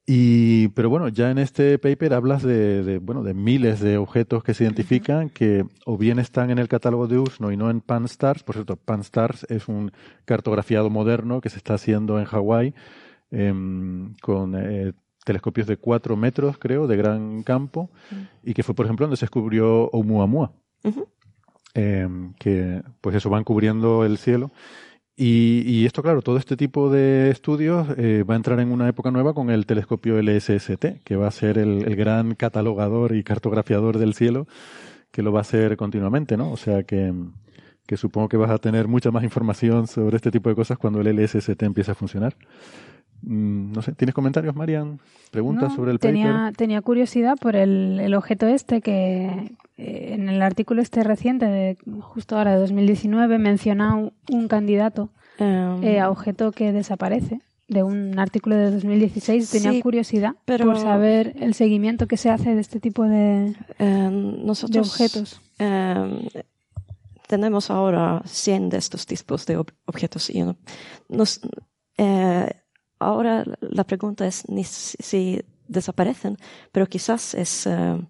Y, 0.07 0.69
pero 0.69 0.91
bueno, 0.91 1.09
ya 1.09 1.31
en 1.31 1.39
este 1.39 1.79
paper 1.79 2.13
hablas 2.13 2.43
de, 2.43 2.85
de, 2.85 2.99
bueno, 2.99 3.23
de 3.23 3.33
miles 3.33 3.81
de 3.81 3.97
objetos 3.97 4.45
que 4.45 4.53
se 4.53 4.65
identifican 4.65 5.31
que 5.31 5.65
o 5.87 5.97
bien 5.97 6.19
están 6.19 6.51
en 6.51 6.59
el 6.59 6.69
catálogo 6.69 7.07
de 7.09 7.19
USNO 7.19 7.53
y 7.53 7.57
no 7.57 7.71
en 7.71 7.81
PanStars. 7.81 8.43
Por 8.43 8.57
cierto, 8.57 8.77
PanStars 8.77 9.47
es 9.49 9.67
un 9.67 9.93
cartografiado 10.27 10.91
moderno 10.91 11.41
que 11.41 11.49
se 11.49 11.57
está 11.57 11.73
haciendo 11.75 12.19
en 12.19 12.27
Hawái 12.27 12.75
em, 13.31 14.13
con 14.21 14.55
eh, 14.57 14.93
telescopios 15.25 15.67
de 15.67 15.77
4 15.77 16.17
metros, 16.17 16.59
creo, 16.59 16.87
de 16.87 16.97
gran 16.97 17.43
campo, 17.43 17.91
y 18.43 18.55
que 18.55 18.63
fue, 18.63 18.75
por 18.75 18.87
ejemplo, 18.87 19.07
donde 19.07 19.17
se 19.17 19.25
descubrió 19.25 19.91
Oumuamua 19.91 20.53
em, 21.75 22.35
que 22.35 22.83
pues 23.01 23.17
eso 23.17 23.31
van 23.31 23.45
cubriendo 23.45 24.05
el 24.05 24.19
cielo. 24.19 24.53
Y, 25.17 25.63
y 25.67 25.87
esto, 25.87 26.03
claro, 26.03 26.23
todo 26.23 26.39
este 26.39 26.57
tipo 26.57 26.91
de 26.91 27.31
estudios 27.31 27.87
eh, 27.97 28.25
va 28.29 28.35
a 28.35 28.37
entrar 28.37 28.59
en 28.59 28.73
una 28.73 28.89
época 28.89 29.13
nueva 29.13 29.33
con 29.33 29.49
el 29.49 29.65
telescopio 29.65 30.21
LSST, 30.21 31.03
que 31.05 31.17
va 31.17 31.29
a 31.29 31.31
ser 31.31 31.57
el, 31.59 31.85
el 31.87 31.97
gran 31.97 32.35
catalogador 32.35 33.15
y 33.15 33.23
cartografiador 33.23 33.99
del 33.99 34.15
cielo, 34.15 34.49
que 35.13 35.23
lo 35.23 35.33
va 35.33 35.39
a 35.39 35.43
hacer 35.43 35.77
continuamente, 35.77 36.37
¿no? 36.37 36.51
O 36.51 36.57
sea 36.57 36.83
que, 36.83 37.13
que 37.87 37.97
supongo 37.97 38.29
que 38.29 38.37
vas 38.37 38.51
a 38.51 38.59
tener 38.59 38.89
mucha 38.89 39.13
más 39.13 39.23
información 39.23 39.87
sobre 39.87 40.17
este 40.17 40.33
tipo 40.33 40.49
de 40.49 40.57
cosas 40.57 40.79
cuando 40.79 41.01
el 41.01 41.17
LSST 41.17 41.63
empiece 41.63 41.93
a 41.93 41.95
funcionar. 41.95 42.35
Mm, 43.23 43.73
No 43.73 43.83
sé, 43.83 43.93
¿tienes 43.93 44.15
comentarios, 44.15 44.55
Marian? 44.55 45.01
¿Preguntas 45.31 45.71
No, 45.71 45.77
sobre 45.77 45.93
el 45.93 45.99
paper? 45.99 46.15
tenía, 46.15 46.53
tenía 46.57 46.81
curiosidad 46.83 47.37
por 47.41 47.57
el, 47.57 47.99
el 48.01 48.15
objeto 48.15 48.47
este 48.47 48.81
que 48.81 49.53
eh, 49.79 50.11
en 50.15 50.29
el 50.29 50.43
artículo 50.43 50.83
este 50.83 51.03
reciente, 51.03 51.47
de, 51.47 51.79
justo 52.01 52.37
ahora 52.37 52.53
de 52.55 52.61
2019, 52.61 53.39
menciona 53.39 53.95
un, 53.97 54.13
un 54.31 54.49
candidato 54.49 55.11
Em, 55.39 55.83
eh, 55.83 55.99
a 56.01 56.11
objeto 56.11 56.53
que 56.53 56.71
desaparece 56.73 57.41
de 57.67 57.83
un 57.83 58.19
artículo 58.21 58.55
de 58.57 58.71
2016. 58.71 59.51
Tenía 59.51 59.73
Sí, 59.73 59.83
curiosidad 59.83 60.35
pero- 60.45 60.65
por 60.67 60.79
saber 60.79 61.35
el 61.41 61.55
seguimiento 61.55 62.07
que 62.07 62.17
se 62.17 62.31
hace 62.31 62.55
de 62.55 62.61
este 62.61 62.79
tipo 62.79 63.03
de, 63.05 63.53
em, 63.81 64.45
de 64.45 64.79
objetos. 64.81 65.41
em, 65.59 66.29
tenemos 67.27 67.71
ahora 67.71 68.23
100 68.27 68.69
de 68.69 68.77
estos 68.79 69.07
tipos 69.07 69.45
de 69.47 69.59
ob- 69.59 69.73
objetos 69.87 70.31
y 70.31 70.43
no- 70.43 70.57
nos, 71.09 71.41
eh, 71.99 72.49
ahora 72.99 73.45
la 73.61 73.85
pregunta 73.85 74.27
es 74.27 74.49
ni 74.49 74.65
si, 74.65 74.97
si 75.01 75.43
desaparecen, 75.69 76.37
pero 76.73 76.87
quizás 76.87 77.35
es 77.35 77.67
em, 77.67 78.07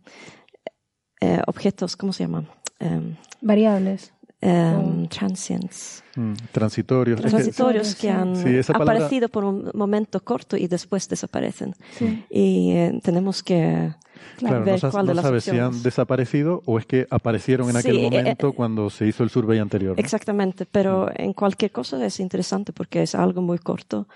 eh, 1.20 1.40
objetos, 1.46 1.96
¿cómo 1.96 2.12
se 2.12 2.24
llaman? 2.24 2.48
Em, 2.80 3.16
Variables. 3.40 4.12
em, 4.40 5.06
transients. 5.08 6.02
Mm, 6.16 6.34
transitorios. 6.52 7.18
Es 7.20 7.24
que- 7.24 7.30
Transitorios 7.30 7.94
que 7.94 8.10
han 8.10 8.36
Sí, 8.36 8.60
palabra- 8.72 8.96
aparecido 8.96 9.28
por 9.30 9.42
un 9.44 9.70
momento 9.72 10.22
corto 10.22 10.56
y 10.58 10.66
después 10.68 11.08
desaparecen. 11.08 11.74
Sí, 11.92 12.24
Y 12.28 12.72
eh, 12.72 13.00
tenemos 13.02 13.42
que 13.42 13.94
Claro, 14.36 14.64
ver 14.64 14.74
no, 14.74 14.78
sa- 14.78 14.90
cuál 14.90 15.06
no 15.06 15.10
de 15.12 15.14
las 15.16 15.22
sabes 15.24 15.44
si 15.44 15.50
opciones. 15.52 15.76
han 15.78 15.82
desaparecido 15.82 16.62
o 16.66 16.78
es 16.78 16.84
que 16.86 17.06
aparecieron 17.10 17.70
en 17.70 17.76
aquel 17.76 17.92
Sí, 17.96 18.04
eh, 18.04 18.10
momento 18.10 18.52
cuando 18.52 18.90
se 18.90 19.06
hizo 19.06 19.22
el 19.22 19.30
survey 19.30 19.58
anterior. 19.60 19.96
¿no? 19.96 20.00
Exactamente, 20.00 20.66
pero 20.66 21.08
en 21.16 21.32
cualquier 21.32 21.70
cosa 21.70 22.04
es 22.04 22.20
interesante 22.20 22.72
porque 22.74 23.02
es 23.02 23.14
algo 23.14 23.40
muy 23.40 23.58
corto 23.58 24.08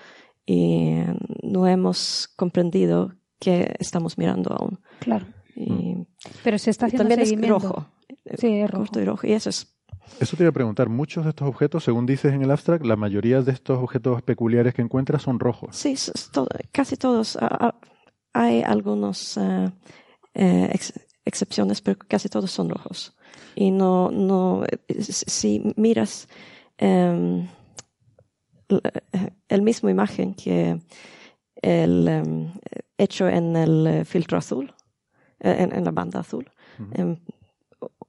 y 0.51 1.03
no 1.43 1.67
hemos 1.67 2.29
comprendido 2.37 3.13
que 3.39 3.75
estamos 3.79 4.17
mirando 4.19 4.53
aún. 4.59 4.81
claro. 5.01 5.27
Y 5.55 5.97
Pero 6.45 6.57
se 6.57 6.71
está 6.71 6.87
haciendo 6.87 7.03
también 7.03 7.21
es 7.21 7.29
seguimiento. 7.31 7.59
rojo. 7.59 7.87
Sí, 8.39 8.47
es 8.61 8.71
rojo. 8.71 8.85
Corto 8.85 9.01
y 9.01 9.05
rojo. 9.05 9.27
Y 9.27 9.33
eso 9.33 9.51
es 9.51 9.75
Eso 10.21 10.37
te 10.37 10.45
iba 10.45 10.51
a 10.51 10.53
preguntar, 10.53 10.89
muchos 10.89 11.25
de 11.25 11.31
estos 11.31 11.49
objetos, 11.49 11.83
según 11.85 12.07
dices 12.07 12.33
en 12.33 12.43
el 12.43 12.51
abstract, 12.53 12.85
la 12.87 12.95
mayoría 12.97 13.43
de 13.43 13.51
estos 13.53 13.79
objetos 13.83 14.23
peculiares 14.23 14.73
que 14.73 14.83
encuentras 14.83 15.23
son 15.23 15.39
rojos. 15.41 15.75
Sí, 15.77 15.91
es- 15.93 16.13
es 16.15 16.31
todo- 16.31 16.47
casi 16.73 16.97
todos. 16.97 17.37
ah, 17.41 17.49
ah, 17.61 17.75
hay 18.33 18.63
algunos 18.63 19.37
eh, 19.37 19.71
eh, 20.35 20.71
ex- 20.73 20.93
excepciones, 21.25 21.81
pero 21.83 21.99
casi 22.07 22.29
todos 22.29 22.51
son 22.53 22.69
rojos. 22.71 23.17
Y 23.57 23.71
no, 23.73 24.11
no, 24.13 24.65
eh, 24.65 24.79
si 25.03 25.73
miras 25.77 26.29
em, 26.79 27.41
eh, 27.41 27.49
el 29.49 29.63
mismo 29.63 29.89
imagen 29.89 30.35
que 30.35 30.81
el 31.63 32.09
em, 32.09 32.53
hecho 32.97 33.29
en 33.29 33.57
el 33.57 33.87
eh, 33.87 34.05
filtro 34.05 34.39
azul, 34.39 34.75
eh, 35.41 35.57
en, 35.61 35.73
en 35.75 35.85
la 35.85 35.91
banda 35.91 36.21
azul, 36.21 36.51
Ujú. 36.79 36.91
em, 36.93 37.17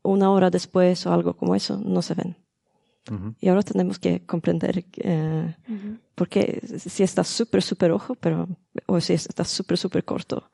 una 0.03 0.31
hora 0.31 0.49
después 0.49 1.05
o 1.05 1.13
algo 1.13 1.35
como 1.35 1.55
eso, 1.55 1.77
no 1.83 2.01
se 2.01 2.13
ven. 2.15 2.35
Ujú. 3.11 3.35
Y 3.39 3.47
ahora 3.49 3.63
tenemos 3.63 3.97
que 3.99 4.25
comprender 4.25 4.85
eh, 4.97 5.55
Ujú. 5.67 5.97
porque 6.15 6.61
si 6.77 7.03
está 7.03 7.23
súper, 7.23 7.61
súper 7.61 7.91
rojo, 7.91 8.15
pero, 8.15 8.47
o 8.87 8.99
si 8.99 9.13
está 9.13 9.43
súper, 9.45 9.77
súper 9.77 10.03
corto. 10.03 10.49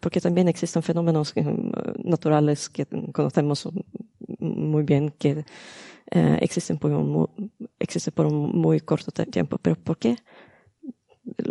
Porque 0.00 0.20
también 0.20 0.48
existen 0.48 0.82
fenómenos 0.82 1.32
eh, 1.34 1.44
naturales 2.04 2.68
que 2.68 2.86
conocemos 3.12 3.68
muy 4.38 4.82
bien 4.82 5.10
que 5.18 5.44
eh, 6.10 6.38
existen, 6.40 6.78
por 6.78 6.90
un, 6.92 7.08
mu- 7.10 7.28
existen 7.78 8.12
por 8.14 8.26
un 8.26 8.50
muy 8.52 8.80
corto 8.80 9.10
tiempo. 9.24 9.58
Pero 9.58 9.76
¿por 9.76 9.98
qué 9.98 10.16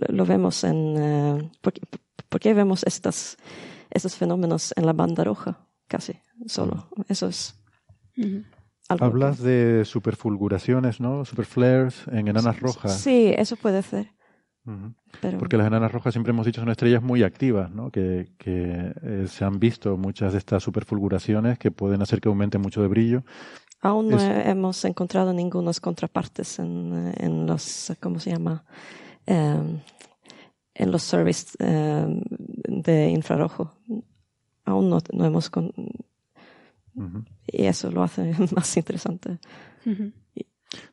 lo 0.10 0.26
vemos 0.26 0.64
en... 0.64 0.96
eh, 0.98 1.52
por, 1.62 1.74
qué- 1.74 1.82
por 2.30 2.40
qué 2.40 2.54
vemos 2.54 2.84
estas, 2.84 3.38
estos 3.90 4.16
fenómenos 4.16 4.74
en 4.76 4.86
la 4.86 4.94
banda 4.94 5.24
roja? 5.24 5.68
Casi, 5.88 6.14
solo. 6.46 6.88
Eso 7.10 7.28
es 7.28 7.56
algo. 8.88 9.06
Hablas 9.06 9.40
de 9.40 9.84
superfulguraciones, 9.86 11.00
¿no? 11.00 11.26
Superflares 11.26 12.08
en 12.12 12.28
enanas 12.28 12.60
rojas. 12.60 13.00
Sí, 13.00 13.34
eso 13.36 13.56
puede 13.56 13.82
ser. 13.82 14.12
Pero... 15.22 15.40
Porque 15.40 15.58
las 15.58 15.68
enanas 15.68 15.92
rojas 15.92 16.14
siempre 16.14 16.32
hemos 16.32 16.46
dicho 16.46 16.62
son 16.62 16.70
estrellas 16.70 17.02
muy 17.02 17.24
activas, 17.24 17.72
¿no? 17.72 17.90
Que, 17.90 18.32
que, 18.38 18.94
eh, 19.02 19.26
se 19.28 19.44
han 19.44 19.60
visto 19.60 19.98
muchas 19.98 20.34
de 20.34 20.38
estas 20.38 20.62
superfulguraciones 20.64 21.58
que 21.58 21.72
pueden 21.72 22.02
hacer 22.02 22.22
que 22.22 22.30
aumente 22.30 22.58
mucho 22.60 22.82
de 22.82 22.88
brillo. 22.88 23.24
Aún 23.82 24.10
no 24.10 24.18
Es- 24.18 24.48
hemos 24.48 24.84
encontrado 24.86 25.34
ningunas 25.34 25.80
contrapartes 25.80 26.60
en, 26.60 27.14
en 27.18 27.48
los, 27.48 27.92
¿cómo 28.00 28.20
se 28.20 28.32
llama? 28.32 28.64
Em, 29.26 29.80
en 30.74 30.92
los 30.92 31.02
servicios 31.04 31.56
em, 31.60 32.22
de 32.68 33.10
infrarrojo. 33.10 33.74
Aún 34.66 34.90
no, 34.90 35.00
no 35.14 35.26
hemos... 35.26 35.50
con- 35.50 35.74
y 37.48 37.64
eso 37.66 37.90
lo 37.90 38.04
hace 38.04 38.34
más 38.56 38.76
interesante. 38.78 39.40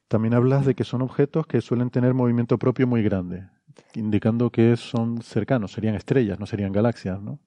También 0.08 0.34
hablas 0.34 0.64
de 0.64 0.74
que 0.74 0.84
son 0.84 1.02
objetos 1.02 1.46
que 1.46 1.60
suelen 1.60 1.90
tener 1.90 2.14
movimiento 2.14 2.58
propio 2.58 2.86
muy 2.86 3.02
grande, 3.02 3.46
indicando 3.94 4.50
que 4.50 4.76
son 4.76 5.20
cercanos, 5.22 5.72
serían 5.72 5.94
estrellas, 5.94 6.40
no 6.40 6.46
serían 6.46 6.72
galaxias, 6.72 7.20
¿no? 7.20 7.38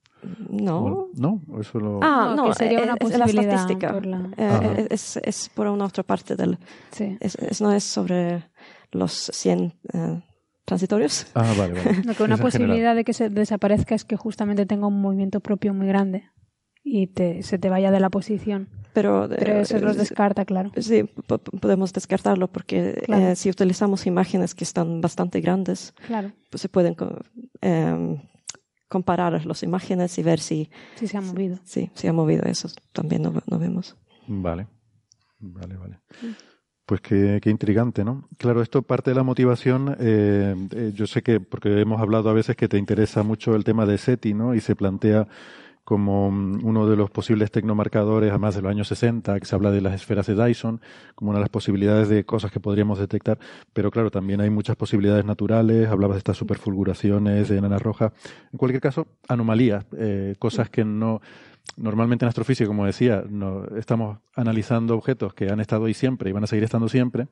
No. 0.49 1.07
¿No? 1.15 1.41
Eso 1.59 1.79
lo... 1.79 1.99
Ah, 2.03 2.33
No, 2.35 2.43
no, 2.43 2.49
que 2.49 2.55
sería 2.55 2.79
eh, 2.79 2.83
una 2.83 2.95
es 2.99 3.17
la 3.17 3.25
posibilidad 3.25 3.55
estadística. 3.55 3.93
por 3.93 4.05
la- 4.05 4.29
Eh, 4.37 4.45
Ajá. 4.45 4.71
es, 4.89 5.17
es 5.17 5.49
por 5.53 5.67
una 5.67 5.85
otra 5.85 6.03
parte 6.03 6.35
del... 6.35 6.57
Sí. 6.91 7.17
Es, 7.19 7.35
es- 7.35 7.61
no 7.61 7.71
es 7.71 7.83
sobre 7.83 8.43
los 8.91 9.11
100 9.33 9.73
eh, 9.93 10.21
transitorios. 10.65 11.27
Ah, 11.33 11.53
vale, 11.57 11.73
vale. 11.73 12.03
Lo 12.05 12.13
que 12.13 12.23
una 12.23 12.35
Es 12.35 12.39
en 12.41 12.41
general. 12.41 12.41
posibilidad 12.41 12.95
de 12.95 13.03
que 13.03 13.13
se 13.13 13.29
desaparezca 13.29 13.95
es 13.95 14.05
que 14.05 14.15
justamente 14.17 14.65
tenga 14.65 14.87
un 14.87 15.01
movimiento 15.01 15.39
propio 15.39 15.73
muy 15.73 15.87
grande 15.87 16.23
y 16.83 17.07
te, 17.07 17.43
se 17.43 17.57
te 17.59 17.69
vaya 17.69 17.91
de 17.91 17.99
la 17.99 18.09
posición. 18.09 18.69
Pero, 18.93 19.27
Pero 19.29 19.53
eh, 19.59 19.61
eso 19.61 19.79
los 19.79 19.91
es- 19.91 19.97
descarta, 20.09 20.43
claro. 20.45 20.71
Sí, 20.77 21.03
po- 21.03 21.37
po- 21.37 21.57
podemos 21.59 21.93
descartarlo 21.93 22.47
porque 22.49 23.01
Claro. 23.05 23.27
eh, 23.29 23.35
si 23.35 23.49
utilizamos 23.49 24.05
imágenes 24.05 24.53
que 24.53 24.63
están 24.65 24.99
bastante 24.99 25.39
grandes, 25.41 25.93
Claro, 26.07 26.31
pues 26.49 26.61
se 26.61 26.67
pueden 26.69 26.95
em, 27.61 28.17
comparar 28.91 29.45
las 29.45 29.63
imágenes 29.63 30.17
y 30.19 30.23
ver 30.23 30.39
si, 30.41 30.69
sí 30.95 31.07
se 31.07 31.17
ha 31.17 31.21
movido. 31.21 31.57
si, 31.63 31.89
si 31.95 32.07
ha 32.07 32.13
movido 32.13 32.43
eso. 32.43 32.67
También 32.91 33.21
no, 33.21 33.33
no 33.47 33.57
vemos. 33.57 33.95
Vale, 34.27 34.67
vale, 35.39 35.77
vale. 35.77 35.99
Pues 36.85 36.99
qué, 36.99 37.39
qué 37.41 37.49
intrigante, 37.49 38.03
¿no? 38.03 38.27
Claro, 38.37 38.61
esto 38.61 38.81
parte 38.81 39.11
de 39.11 39.15
la 39.15 39.23
motivación. 39.23 39.95
eh, 39.97 40.55
eh, 40.75 40.91
yo 40.93 41.07
sé 41.07 41.23
que, 41.23 41.39
porque 41.39 41.79
hemos 41.79 42.01
hablado 42.01 42.29
a 42.29 42.33
veces 42.33 42.57
que 42.57 42.67
te 42.67 42.77
interesa 42.77 43.23
mucho 43.23 43.55
el 43.55 43.63
tema 43.63 43.85
de 43.85 43.97
SETI, 43.97 44.33
¿no? 44.33 44.53
Y 44.55 44.59
se 44.59 44.75
plantea 44.75 45.25
como 45.91 46.31
mm, 46.31 46.63
uno 46.63 46.87
de 46.87 46.95
los 46.95 47.11
posibles 47.11 47.51
tecnomarcadores, 47.51 48.29
además 48.29 48.55
de 48.55 48.61
los 48.61 48.71
años 48.71 48.87
60, 48.87 49.37
que 49.41 49.45
se 49.45 49.53
habla 49.53 49.71
de 49.71 49.81
las 49.81 49.93
esferas 49.93 50.25
de 50.25 50.41
Dyson, 50.41 50.79
como 51.15 51.31
una 51.31 51.39
de 51.39 51.41
las 51.41 51.49
posibilidades 51.49 52.07
de 52.07 52.23
cosas 52.23 52.49
que 52.49 52.61
podríamos 52.61 52.97
detectar. 52.97 53.37
Pero 53.73 53.91
claro, 53.91 54.09
también 54.09 54.39
hay 54.39 54.49
muchas 54.49 54.77
posibilidades 54.77 55.25
naturales. 55.25 55.89
Hablabas 55.89 56.15
de 56.15 56.19
estas 56.19 56.37
superfulguraciones, 56.37 57.49
de 57.49 57.57
enanas 57.57 57.81
rojas. 57.81 58.13
En 58.53 58.57
cualquier 58.57 58.81
caso, 58.81 59.05
anomalías, 59.27 59.85
eh, 59.97 60.35
cosas 60.39 60.69
que 60.69 60.85
no. 60.85 61.19
Normalmente 61.75 62.23
en 62.23 62.29
astrofísica, 62.29 62.67
como 62.67 62.85
decía, 62.85 63.25
no, 63.29 63.65
estamos 63.75 64.19
analizando 64.33 64.95
objetos 64.95 65.33
que 65.33 65.49
han 65.49 65.59
estado 65.59 65.85
ahí 65.85 65.93
siempre 65.93 66.29
y 66.29 66.33
van 66.33 66.45
a 66.45 66.47
seguir 66.47 66.63
estando 66.63 66.87
siempre. 66.87 67.27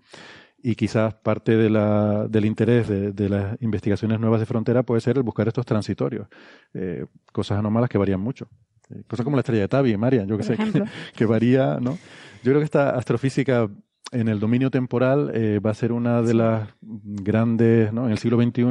Y 0.62 0.76
quizás 0.76 1.14
parte 1.14 1.56
de 1.56 1.70
la, 1.70 2.28
del 2.28 2.46
interés 2.46 2.88
de, 2.88 3.12
de 3.14 3.30
las 3.30 3.62
investigaciones 3.62 4.20
nuevas 4.20 4.40
de 4.40 4.46
frontera 4.46 4.84
puede 4.84 5.02
ser 5.02 5.18
el 5.18 5.24
buscar 5.24 5.48
estos 5.48 5.66
transitorios, 5.66 6.28
eh, 6.74 7.06
cosas 7.32 7.60
anómalas 7.60 7.90
que 7.90 7.98
varían 7.98 8.20
mucho. 8.20 8.50
Eh, 8.90 9.04
cosas 9.08 9.24
como 9.24 9.38
la 9.38 9.42
estrella 9.42 9.62
de 9.62 9.68
Tabi, 9.68 9.96
María, 9.98 10.26
yo 10.26 10.38
que 10.38 10.44
Por 10.44 10.72
sé, 10.72 10.84
que 11.16 11.26
varía, 11.26 11.80
¿no? 11.80 11.98
Yo 12.44 12.52
creo 12.52 12.60
que 12.60 12.66
esta 12.66 12.92
astrofísica 12.92 13.70
en 14.12 14.28
el 14.28 14.40
dominio 14.40 14.72
temporal 14.72 15.32
eh, 15.34 15.60
va 15.60 15.72
a 15.72 15.74
ser 15.74 15.92
una 15.92 16.22
de 16.22 16.34
las 16.34 16.70
grandes, 16.82 17.94
¿no? 17.94 18.06
En 18.06 18.12
el 18.12 18.18
siglo 18.18 18.42
XXI, 18.42 18.64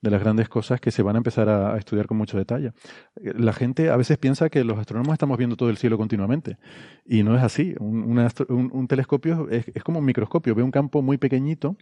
de 0.00 0.10
las 0.10 0.20
grandes 0.20 0.48
cosas 0.48 0.80
que 0.80 0.90
se 0.90 1.02
van 1.02 1.16
a 1.16 1.18
empezar 1.18 1.48
a, 1.48 1.74
a 1.74 1.78
estudiar 1.78 2.06
con 2.06 2.16
mucho 2.16 2.36
detalle. 2.36 2.72
Eh, 3.22 3.32
La 3.36 3.52
gente 3.52 3.90
a 3.90 3.96
veces 3.96 4.18
piensa 4.18 4.50
que 4.50 4.64
los 4.64 4.78
astrónomos 4.78 5.12
estamos 5.12 5.38
viendo 5.38 5.56
todo 5.56 5.70
el 5.70 5.76
cielo 5.76 5.96
continuamente 5.98 6.58
y 7.06 7.22
no 7.22 7.36
es 7.36 7.42
así. 7.42 7.74
Un, 7.78 8.86
telescopio 8.88 9.48
es, 9.50 9.66
es 9.74 9.82
como 9.84 10.00
un 10.00 10.04
microscopio, 10.04 10.54
ve 10.54 10.62
un 10.62 10.70
campo 10.70 11.02
muy 11.02 11.18
pequeñito 11.18 11.76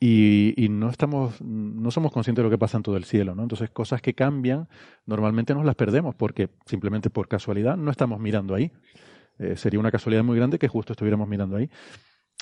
y, 0.00 0.54
y 0.56 0.68
no 0.68 0.90
estamos, 0.90 1.40
no 1.40 1.90
somos 1.90 2.12
conscientes 2.12 2.42
de 2.42 2.44
lo 2.44 2.50
que 2.50 2.58
pasa 2.58 2.76
en 2.76 2.82
todo 2.82 2.96
el 2.96 3.04
cielo, 3.04 3.34
¿no? 3.34 3.42
Entonces, 3.42 3.70
cosas 3.70 4.02
que 4.02 4.14
cambian, 4.14 4.68
normalmente 5.06 5.54
nos 5.54 5.64
las 5.64 5.76
perdemos 5.76 6.14
porque 6.14 6.50
simplemente 6.66 7.10
por 7.10 7.28
casualidad 7.28 7.76
no 7.76 7.90
estamos 7.90 8.20
mirando 8.20 8.54
ahí. 8.54 8.72
Eh, 9.38 9.56
sería 9.56 9.80
una 9.80 9.90
casualidad 9.90 10.22
muy 10.22 10.36
grande 10.36 10.58
que 10.58 10.68
justo 10.68 10.92
estuviéramos 10.92 11.28
mirando 11.28 11.56
ahí. 11.56 11.70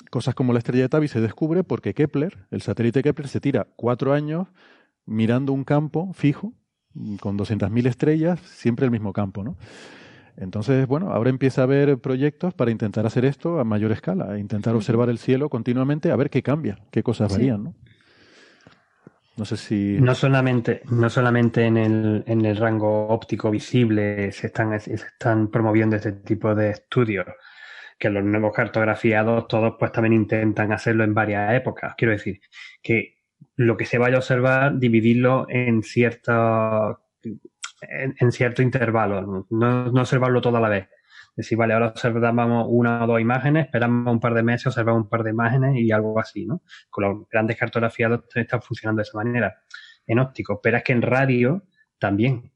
Cosas 0.09 0.35
como 0.35 0.53
la 0.53 0.59
estrella 0.59 0.83
de 0.83 0.89
Tabi 0.89 1.07
se 1.07 1.21
descubre 1.21 1.63
porque 1.63 1.93
Kepler, 1.93 2.45
el 2.51 2.61
satélite 2.61 3.01
Kepler, 3.01 3.27
se 3.27 3.39
tira 3.39 3.67
cuatro 3.75 4.13
años 4.13 4.47
mirando 5.05 5.53
un 5.53 5.63
campo 5.63 6.11
fijo, 6.13 6.53
mm, 6.93 7.15
con 7.15 7.37
200.000 7.37 7.87
estrellas, 7.87 8.39
siempre 8.41 8.85
el 8.85 8.91
mismo 8.91 9.11
campo, 9.13 9.43
¿no? 9.43 9.57
Entonces, 10.37 10.87
bueno, 10.87 11.11
ahora 11.11 11.29
empieza 11.29 11.61
a 11.61 11.65
haber 11.65 11.99
proyectos 11.99 12.53
para 12.53 12.71
intentar 12.71 13.05
hacer 13.05 13.23
esto 13.25 13.59
a 13.59 13.63
mayor 13.63 13.91
escala, 13.91 14.35
e 14.35 14.39
intentar 14.39 14.75
observar 14.75 15.09
el 15.09 15.19
cielo 15.19 15.49
continuamente 15.49 16.11
a 16.11 16.15
ver 16.15 16.29
qué 16.29 16.41
cambia, 16.41 16.79
qué 16.91 17.03
cosas 17.03 17.31
Sí. 17.31 17.37
varían, 17.37 17.63
¿no? 17.65 17.75
No 19.35 19.45
sé 19.45 19.57
si... 19.57 19.97
No 19.99 20.13
solamente, 20.13 20.81
no 20.91 21.09
solamente 21.09 21.65
en 21.65 21.77
el, 21.77 22.23
en 22.27 22.45
el 22.45 22.55
rango 22.57 23.07
óptico 23.07 23.49
visible 23.49 24.31
se 24.31 24.47
están, 24.47 24.79
se 24.79 24.93
están 24.93 25.47
promoviendo 25.49 25.95
este 25.95 26.11
tipo 26.11 26.53
de 26.53 26.69
estudios, 26.69 27.25
que 27.97 28.09
los 28.09 28.23
nuevos 28.23 28.53
cartografiados 28.53 29.47
todos 29.47 29.75
pues 29.79 29.91
también 29.91 30.13
intentan 30.13 30.71
hacerlo 30.71 31.03
en 31.03 31.13
varias 31.13 31.53
épocas. 31.53 31.95
Quiero 31.97 32.13
decir, 32.13 32.41
que 32.81 33.17
lo 33.55 33.77
que 33.77 33.85
se 33.85 33.97
vaya 33.97 34.15
a 34.15 34.19
observar, 34.19 34.77
dividirlo 34.79 35.45
en 35.49 35.83
ciertos 35.83 36.97
en, 37.81 38.15
en 38.19 38.31
cierto 38.31 38.61
intervalo, 38.61 39.45
no, 39.49 39.91
no 39.91 40.01
observarlo 40.01 40.41
todo 40.41 40.57
a 40.57 40.61
la 40.61 40.69
vez. 40.69 40.87
Decir, 41.35 41.57
vale, 41.57 41.73
ahora 41.73 41.87
observamos 41.87 42.67
una 42.69 43.03
o 43.03 43.07
dos 43.07 43.19
imágenes, 43.19 43.65
esperamos 43.65 44.11
un 44.13 44.19
par 44.19 44.35
de 44.35 44.43
meses, 44.43 44.67
observamos 44.67 45.03
un 45.03 45.09
par 45.09 45.23
de 45.23 45.31
imágenes 45.31 45.75
y 45.77 45.91
algo 45.91 46.19
así, 46.19 46.45
¿no? 46.45 46.61
Con 46.89 47.03
los 47.03 47.29
grandes 47.29 47.57
cartografiados 47.57 48.21
están 48.35 48.61
funcionando 48.61 48.99
de 48.99 49.03
esa 49.03 49.17
manera 49.17 49.61
en 50.05 50.19
óptico, 50.19 50.59
pero 50.61 50.77
es 50.77 50.83
que 50.83 50.93
en 50.93 51.01
radio 51.01 51.63
también. 51.97 52.52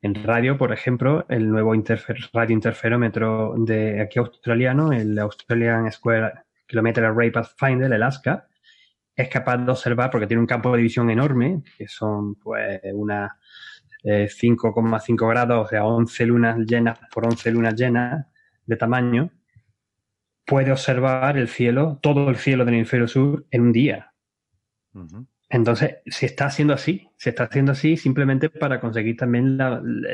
En 0.00 0.14
radio, 0.14 0.56
por 0.56 0.72
ejemplo, 0.72 1.26
el 1.28 1.48
nuevo 1.50 1.74
interfer- 1.74 2.30
radiointerferómetro 2.32 3.54
de 3.58 4.00
aquí 4.00 4.18
australiano, 4.18 4.92
el 4.92 5.18
Australian 5.18 5.90
Square 5.90 6.32
Kilometer 6.66 7.04
Array 7.04 7.30
Pathfinder, 7.30 7.92
el 7.92 8.02
ASCA, 8.02 8.46
es 9.16 9.28
capaz 9.28 9.56
de 9.56 9.70
observar, 9.72 10.10
porque 10.10 10.28
tiene 10.28 10.40
un 10.40 10.46
campo 10.46 10.74
de 10.74 10.82
visión 10.82 11.10
enorme, 11.10 11.62
que 11.76 11.88
son 11.88 12.36
pues 12.36 12.80
unas 12.92 13.32
eh, 14.04 14.28
5,5 14.30 15.28
grados, 15.28 15.66
o 15.66 15.68
sea, 15.68 15.84
11 15.84 16.26
lunas 16.26 16.58
llenas 16.58 17.00
por 17.12 17.26
11 17.26 17.50
lunas 17.50 17.74
llenas 17.74 18.26
de 18.64 18.76
tamaño, 18.76 19.30
puede 20.46 20.70
observar 20.70 21.36
el 21.36 21.48
cielo, 21.48 21.98
todo 22.00 22.30
el 22.30 22.36
cielo 22.36 22.64
del 22.64 22.74
hemisferio 22.74 23.08
sur 23.08 23.46
en 23.50 23.62
un 23.62 23.72
día. 23.72 24.12
Ujú. 24.94 25.26
Entonces, 25.50 25.96
se 26.06 26.26
está 26.26 26.46
haciendo 26.46 26.74
así, 26.74 27.08
se 27.16 27.30
está 27.30 27.44
haciendo 27.44 27.72
así 27.72 27.96
simplemente 27.96 28.50
para 28.50 28.80
conseguir 28.80 29.16
también 29.16 29.56
la, 29.56 29.80
la- 29.82 30.08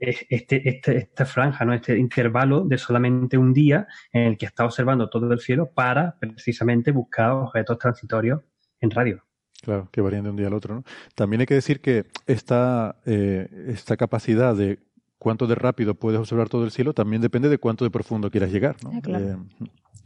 este, 0.00 0.68
este, 0.68 0.96
esta 0.96 1.24
franja, 1.26 1.64
¿no? 1.64 1.72
este 1.72 1.96
intervalo 1.96 2.64
de 2.64 2.76
solamente 2.76 3.38
un 3.38 3.52
día 3.52 3.86
en 4.12 4.22
el 4.22 4.36
que 4.38 4.46
está 4.46 4.64
observando 4.64 5.08
todo 5.08 5.32
el 5.32 5.38
cielo 5.40 5.70
para 5.72 6.18
precisamente 6.18 6.90
buscar 6.90 7.30
objetos 7.32 7.78
transitorios 7.78 8.40
en 8.80 8.90
radio. 8.90 9.24
Claro, 9.62 9.88
que 9.92 10.00
varían 10.00 10.24
de 10.24 10.30
un 10.30 10.36
día 10.36 10.46
al 10.46 10.54
otro, 10.54 10.74
¿no? 10.74 10.84
También 11.14 11.40
hay 11.40 11.46
que 11.46 11.54
decir 11.54 11.80
que 11.80 12.06
esta, 12.26 12.96
eh, 13.04 13.46
esta 13.68 13.96
capacidad 13.98 14.56
de 14.56 14.78
cuánto 15.20 15.46
de 15.46 15.54
rápido 15.54 15.94
puedes 15.94 16.18
observar 16.18 16.48
todo 16.48 16.64
el 16.64 16.72
cielo 16.72 16.92
también 16.94 17.22
depende 17.22 17.48
de 17.48 17.58
cuánto 17.58 17.84
de 17.84 17.90
profundo 17.90 18.30
quieras 18.30 18.50
llegar, 18.50 18.74
¿no? 18.82 18.90
Ah, 18.92 19.00
claro. 19.00 19.24
Eh, 19.26 19.36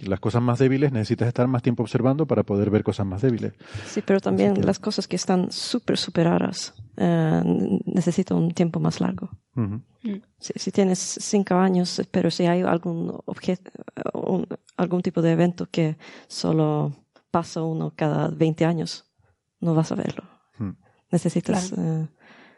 las 0.01 0.19
cosas 0.19 0.43
más 0.43 0.59
débiles 0.59 0.91
necesitas 0.93 1.29
estar 1.29 1.47
más 1.47 1.63
tiempo 1.63 1.83
observando 1.85 2.27
para 2.27 2.43
poder 2.43 2.69
ver 2.69 2.83
cosas 2.83 3.07
más 3.07 3.23
débiles. 3.23 3.53
Sí, 3.87 4.03
pero 4.05 4.21
también 4.21 4.53
que- 4.55 4.63
las 4.65 4.81
cosas 4.81 5.07
que 5.07 5.15
están 5.17 5.51
súper, 5.53 5.97
súper 5.97 6.27
raras 6.27 6.75
eh, 6.97 7.43
necesitan 7.87 8.39
un 8.39 8.51
tiempo 8.51 8.81
más 8.81 9.01
largo. 9.01 9.31
Ujú. 9.57 9.81
Si, 10.41 10.53
si 10.57 10.71
tienes 10.73 10.99
cinco 10.99 11.55
años, 11.55 12.03
pero 12.11 12.29
si 12.31 12.45
hay 12.47 12.63
algún 12.63 13.17
objeto, 13.25 13.71
un- 14.15 14.49
algún 14.77 15.01
tipo 15.01 15.23
de 15.23 15.31
evento 15.33 15.69
que 15.71 15.97
solo 16.27 16.93
pasa 17.31 17.63
uno 17.63 17.93
cada 17.95 18.29
20 18.29 18.65
años, 18.65 19.05
no 19.61 19.75
vas 19.75 19.93
a 19.93 19.95
verlo. 19.95 20.25
Hmm. 20.59 20.73
Necesitas 21.11 21.73
eh, 21.73 22.09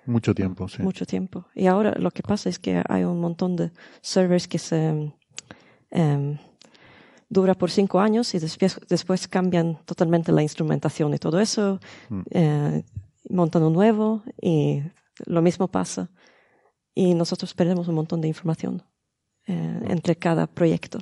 Mucho 0.06 0.34
tiempo, 0.34 0.68
sí. 0.68 0.82
mucho 0.82 1.04
tiempo. 1.06 1.46
Y 1.54 1.66
ahora 1.66 1.94
lo 1.98 2.10
que 2.10 2.22
pasa 2.22 2.48
es 2.48 2.58
que 2.58 2.82
hay 2.88 3.04
un 3.04 3.20
montón 3.20 3.57
de 3.57 3.70
servers 4.00 4.46
que 4.48 4.59
se 4.59 5.12
em, 5.90 6.38
dura 7.28 7.54
por 7.54 7.70
cinco 7.70 8.00
años 8.00 8.34
y 8.34 8.38
después, 8.38 8.80
después 8.88 9.28
cambian 9.28 9.78
totalmente 9.84 10.32
la 10.32 10.42
instrumentación 10.42 11.14
y 11.14 11.18
todo 11.18 11.40
eso, 11.40 11.80
Mm. 12.09 12.20
eh, 12.30 12.82
montan 13.30 13.62
un 13.64 13.72
nuevo 13.72 14.22
y 14.40 14.82
lo 15.26 15.42
mismo 15.42 15.68
pasa. 15.68 16.09
Y 16.94 17.14
nosotros 17.14 17.52
perdemos 17.54 17.88
un 17.88 17.94
montón 17.96 18.20
de 18.20 18.28
información 18.28 18.82
eh, 19.48 19.80
entre 19.88 20.16
cada 20.16 20.46
proyecto. 20.46 20.98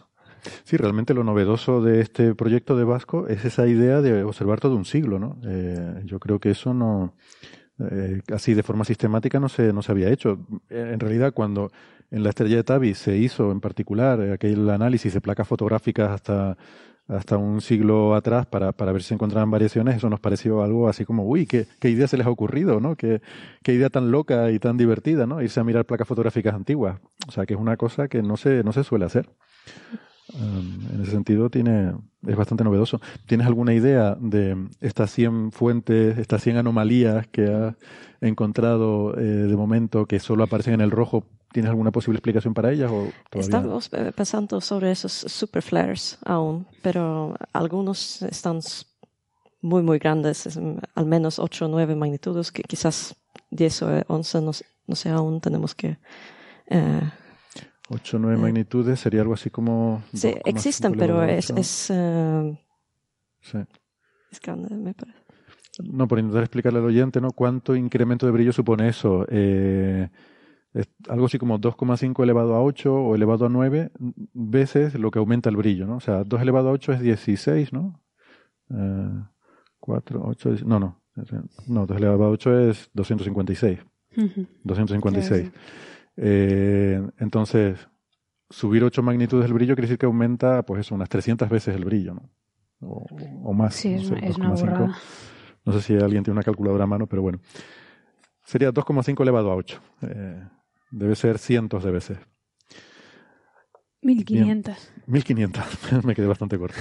Sí, 0.65 0.77
realmente 0.77 1.15
lo 1.15 1.25
novedoso 1.25 1.81
de 1.81 2.01
este 2.03 2.35
proyecto 2.35 2.77
de 2.77 2.85
Vasco 2.85 3.27
es 3.29 3.45
esa 3.47 3.67
idea 3.67 4.03
de 4.03 4.23
observar 4.25 4.61
todo 4.61 4.77
un 4.77 4.85
siglo, 4.85 5.19
¿no? 5.19 5.39
Eh, 5.47 6.03
yo 6.05 6.19
creo 6.21 6.39
que 6.39 6.51
eso 6.51 6.75
no, 6.75 7.15
eh, 7.79 8.21
así 8.33 8.55
de 8.55 8.63
forma 8.63 8.85
sistemática 8.85 9.41
no 9.41 9.49
se, 9.49 9.73
no 9.73 9.83
se 9.83 9.93
había 9.93 10.11
hecho. 10.11 10.39
En 10.71 11.01
realidad, 11.01 11.33
cuando 11.33 11.71
en 12.11 12.23
la 12.23 12.31
estrella 12.31 12.57
de 12.57 12.65
Tabi 12.65 12.95
se 12.95 13.17
hizo 13.17 13.51
en 13.51 13.61
particular 13.61 14.21
eh, 14.21 14.33
aquel 14.33 14.69
análisis 14.71 15.13
de 15.13 15.21
placas 15.21 15.49
fotográficas 15.49 16.11
hasta, 16.11 16.57
hasta 17.09 17.37
un 17.37 17.61
siglo 17.61 18.15
atrás 18.15 18.47
para, 18.47 18.73
para 18.73 18.93
ver 18.93 19.03
si 19.03 19.09
se 19.09 19.15
encontraban 19.15 19.51
variaciones, 19.51 19.97
eso 19.97 20.09
nos 20.09 20.21
pareció 20.21 20.63
algo 20.63 20.89
así 20.89 21.05
como, 21.05 21.25
uy, 21.25 21.47
qué, 21.47 21.67
qué 21.81 21.91
idea 21.91 22.07
se 22.07 22.17
les 22.17 22.27
ha 22.27 22.31
ocurrido, 22.31 22.81
¿no? 22.81 22.97
Qué, 22.97 23.21
qué 23.63 23.73
idea 23.75 23.91
tan 23.91 24.11
loca 24.11 24.51
y 24.51 24.59
tan 24.59 24.77
divertida, 24.77 25.27
¿no? 25.27 25.43
Irse 25.43 25.61
a 25.61 25.65
mirar 25.65 25.85
placas 25.85 26.07
fotográficas 26.07 26.55
antiguas. 26.55 27.01
O 27.27 27.33
sea, 27.33 27.47
que 27.47 27.55
es 27.55 27.61
una 27.61 27.77
cosa 27.77 28.09
que 28.09 28.23
no 28.23 28.37
se, 28.37 28.63
no 28.63 28.73
se 28.73 28.85
suele 28.85 29.07
hacer. 29.07 29.29
Um, 30.33 30.81
en 30.95 31.03
ese 31.03 31.11
sentido 31.11 31.51
tiene, 31.51 31.93
es 32.27 32.37
bastante 32.37 32.65
novedoso. 32.65 33.01
¿Tienes 33.27 33.47
alguna 33.47 33.75
idea 33.75 34.17
de 34.19 34.57
estas 34.81 35.11
100 35.13 35.53
fuentes, 35.53 36.17
estas 36.17 36.43
100 36.43 36.57
anomalías 36.57 37.27
que 37.27 37.47
has 37.47 37.75
encontrado 38.23 39.15
eh, 39.19 39.23
de 39.23 39.57
momento 39.57 40.07
que 40.07 40.19
solo 40.21 40.45
aparecen 40.45 40.75
en 40.75 40.81
el 40.81 40.91
rojo? 40.91 41.25
¿Tienes 41.53 41.69
alguna 41.69 41.93
posible 41.93 42.19
explicación 42.19 42.55
para 42.55 42.73
ellas? 42.73 42.91
O 42.91 43.13
Estamos 43.39 43.91
eh, 43.93 44.13
pensando 44.17 44.61
sobre 44.61 44.91
esos 44.91 45.13
superflares 45.13 46.19
aún, 46.25 46.67
pero 46.83 47.35
algunos 47.53 48.23
están 48.23 48.61
muy, 49.61 49.83
muy 49.83 49.99
grandes, 49.99 50.59
al 50.95 51.07
menos 51.07 51.39
8 51.39 51.67
o 51.67 51.69
9 51.69 51.95
magnitudes, 51.97 52.51
que 52.51 52.63
quizás 52.63 53.15
10 53.51 53.83
o 53.83 54.03
11, 54.09 54.41
no, 54.41 54.51
no 54.87 54.97
sé, 54.97 55.11
aún 55.11 55.41
tenemos 55.41 55.75
que 55.75 55.99
eh, 56.69 57.11
8 57.89 58.17
o 58.17 58.21
9 58.21 58.39
magnitudes 58.39 59.01
sería 59.01 59.21
algo 59.21 59.35
así 59.35 59.51
como. 59.51 60.03
Sí, 60.13 60.35
existen, 60.45 60.95
pero 60.95 61.23
es. 61.23 61.51
es 61.51 61.91
uh, 61.91 62.57
sí. 63.41 63.59
Es 64.31 64.41
grande, 64.41 64.75
me 64.75 64.95
parece. 64.95 65.19
No, 65.83 66.07
por 66.07 66.19
intentar 66.19 66.43
explicarle 66.43 66.79
al 66.79 66.85
oyente, 66.85 67.21
¿no? 67.21 67.33
¿Cuánto 67.33 67.75
incremento 67.75 68.27
de 68.27 68.33
brillo 68.33 68.53
supone 68.53 68.89
eso? 68.89 69.27
Eh, 69.29 70.09
algo 71.09 71.27
así 71.27 71.39
como 71.39 71.59
2,5 71.59 72.23
elevado 72.23 72.55
a 72.55 72.63
8 72.63 72.95
o 72.95 73.15
elevado 73.15 73.47
a 73.47 73.49
9 73.49 73.91
veces 74.33 74.95
lo 74.95 75.11
que 75.11 75.19
aumenta 75.19 75.51
el 75.51 75.57
brillo, 75.57 75.87
¿no? 75.87 75.97
O 75.97 76.01
sea, 76.01 76.25
2 76.25 76.43
elevado 76.43 76.69
a 76.69 76.73
8 76.73 76.93
es 76.93 77.01
16, 77.01 77.73
¿no? 77.73 78.01
Eh, 78.71 79.25
4, 79.81 80.23
8, 80.25 80.55
no, 80.67 80.81
no. 80.81 81.01
No, 81.69 81.87
2 81.87 81.97
elevado 81.97 82.25
a 82.25 82.29
8 82.31 82.71
es 82.71 82.91
256. 82.95 83.81
Uh 84.17 84.21
-huh. 84.21 84.49
256. 84.65 85.47
Sí, 85.47 85.53
eh, 86.17 87.03
entonces, 87.19 87.89
subir 88.51 88.85
8 88.85 89.03
magnitudes 89.03 89.45
del 89.45 89.55
brillo 89.55 89.75
quiere 89.75 89.89
decir 89.89 89.99
que 89.99 90.07
aumenta, 90.07 90.63
pues 90.65 90.81
eso, 90.81 90.95
unas 90.95 91.09
300 91.09 91.49
veces 91.49 91.75
el 91.75 91.85
brillo, 91.85 92.15
¿no? 92.15 92.31
O, 92.81 93.07
o 93.45 93.53
más. 93.53 93.75
Sí, 93.75 93.91
no 93.91 93.97
es, 93.97 94.07
sé, 94.09 94.15
es 94.23 94.37
una 94.37 94.51
2,5. 94.51 94.61
borrada. 94.61 94.99
No 95.65 95.73
sé 95.73 95.81
si 95.81 95.95
alguien 95.95 96.23
tiene 96.23 96.35
una 96.35 96.43
calculadora 96.43 96.85
a 96.85 96.87
mano, 96.87 97.07
pero 97.07 97.23
bueno. 97.23 97.41
Sería 98.45 98.71
2,5 98.71 99.23
elevado 99.23 99.51
a 99.51 99.57
8. 99.57 99.81
Eh, 100.03 100.43
debe 100.91 101.17
ser 101.17 101.39
cientos 101.39 101.83
de 101.83 101.91
veces. 101.91 102.19
1500. 104.03 104.93
1500. 105.07 105.65
Me 106.05 106.15
quedé 106.15 106.27
bastante 106.27 106.59
corto. 106.59 106.77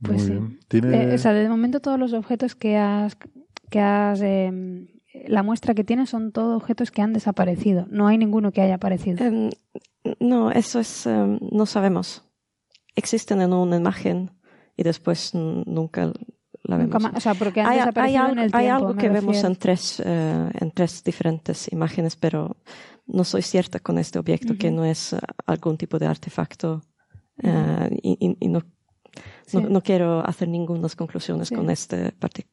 Pues 0.00 0.16
Muy 0.16 0.20
sí. 0.20 0.30
bien. 0.30 0.60
Tiene... 0.68 1.02
Eh, 1.02 1.14
o 1.14 1.18
sea, 1.18 1.32
de 1.34 1.48
momento 1.48 1.80
todos 1.80 1.98
los 1.98 2.12
objetos 2.14 2.54
que 2.54 2.78
has, 2.78 3.18
que 3.68 3.80
has 3.80 4.22
eh, 4.22 4.50
la 5.26 5.42
muestra 5.42 5.74
que 5.74 5.84
tienes 5.84 6.10
son 6.10 6.32
todos 6.32 6.56
objetos 6.56 6.90
que 6.90 7.02
han 7.02 7.12
desaparecido. 7.12 7.86
No 7.90 8.06
hay 8.06 8.18
ninguno 8.18 8.52
que 8.52 8.60
haya 8.60 8.74
aparecido. 8.74 9.24
Em, 9.24 9.50
no, 10.20 10.50
eso 10.50 10.80
es, 10.80 11.06
em, 11.06 11.38
no 11.52 11.66
sabemos. 11.66 12.24
Existen 12.94 13.40
en 13.40 13.52
una 13.52 13.76
imagen 13.76 14.30
y 14.76 14.82
después 14.82 15.32
nunca 15.34 16.12
la 16.64 16.76
vemos. 16.76 16.94
Nunca 16.94 16.98
más- 16.98 17.16
o 17.16 17.20
sea, 17.20 17.34
porque 17.34 17.60
han 17.60 17.68
hay, 17.68 17.78
desaparecido 17.78 18.22
hay 18.24 18.32
en 18.32 18.38
algo, 18.74 18.88
hay 18.88 18.94
que 18.96 19.08
vemos 19.08 19.42
en 19.44 19.56
tres, 19.56 20.02
eh, 20.04 20.50
en 20.60 20.70
tres 20.72 21.02
diferentes 21.04 21.72
imágenes, 21.72 22.16
pero 22.16 22.56
no 23.06 23.24
soy 23.24 23.42
cierta 23.42 23.78
con 23.80 23.98
este 23.98 24.18
objeto 24.18 24.56
que 24.58 24.70
no 24.70 24.84
es 24.84 25.16
algún 25.46 25.76
tipo 25.78 25.98
de 25.98 26.06
artefacto 26.06 26.82
eh, 27.42 27.88
y, 28.02 28.18
y- 28.26 28.36
y 28.40 28.48
no, 28.48 28.60
Sí. 29.46 29.56
no, 29.58 29.68
no 29.68 29.80
quiero 29.82 30.26
hacer 30.26 30.48
ninguna 30.48 30.88
conclusiones 30.96 31.48
Sí. 31.48 31.54
con 31.54 31.70
este 31.70 32.12
parti- 32.12 32.46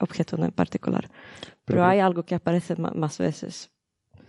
objeto 0.00 0.36
en 0.42 0.50
particular. 0.52 1.08
Pero, 1.10 1.54
Pero- 1.64 1.84
hay 1.86 2.00
algo 2.00 2.24
que 2.24 2.34
aparece 2.34 2.76
más 2.76 3.18
veces. 3.18 3.70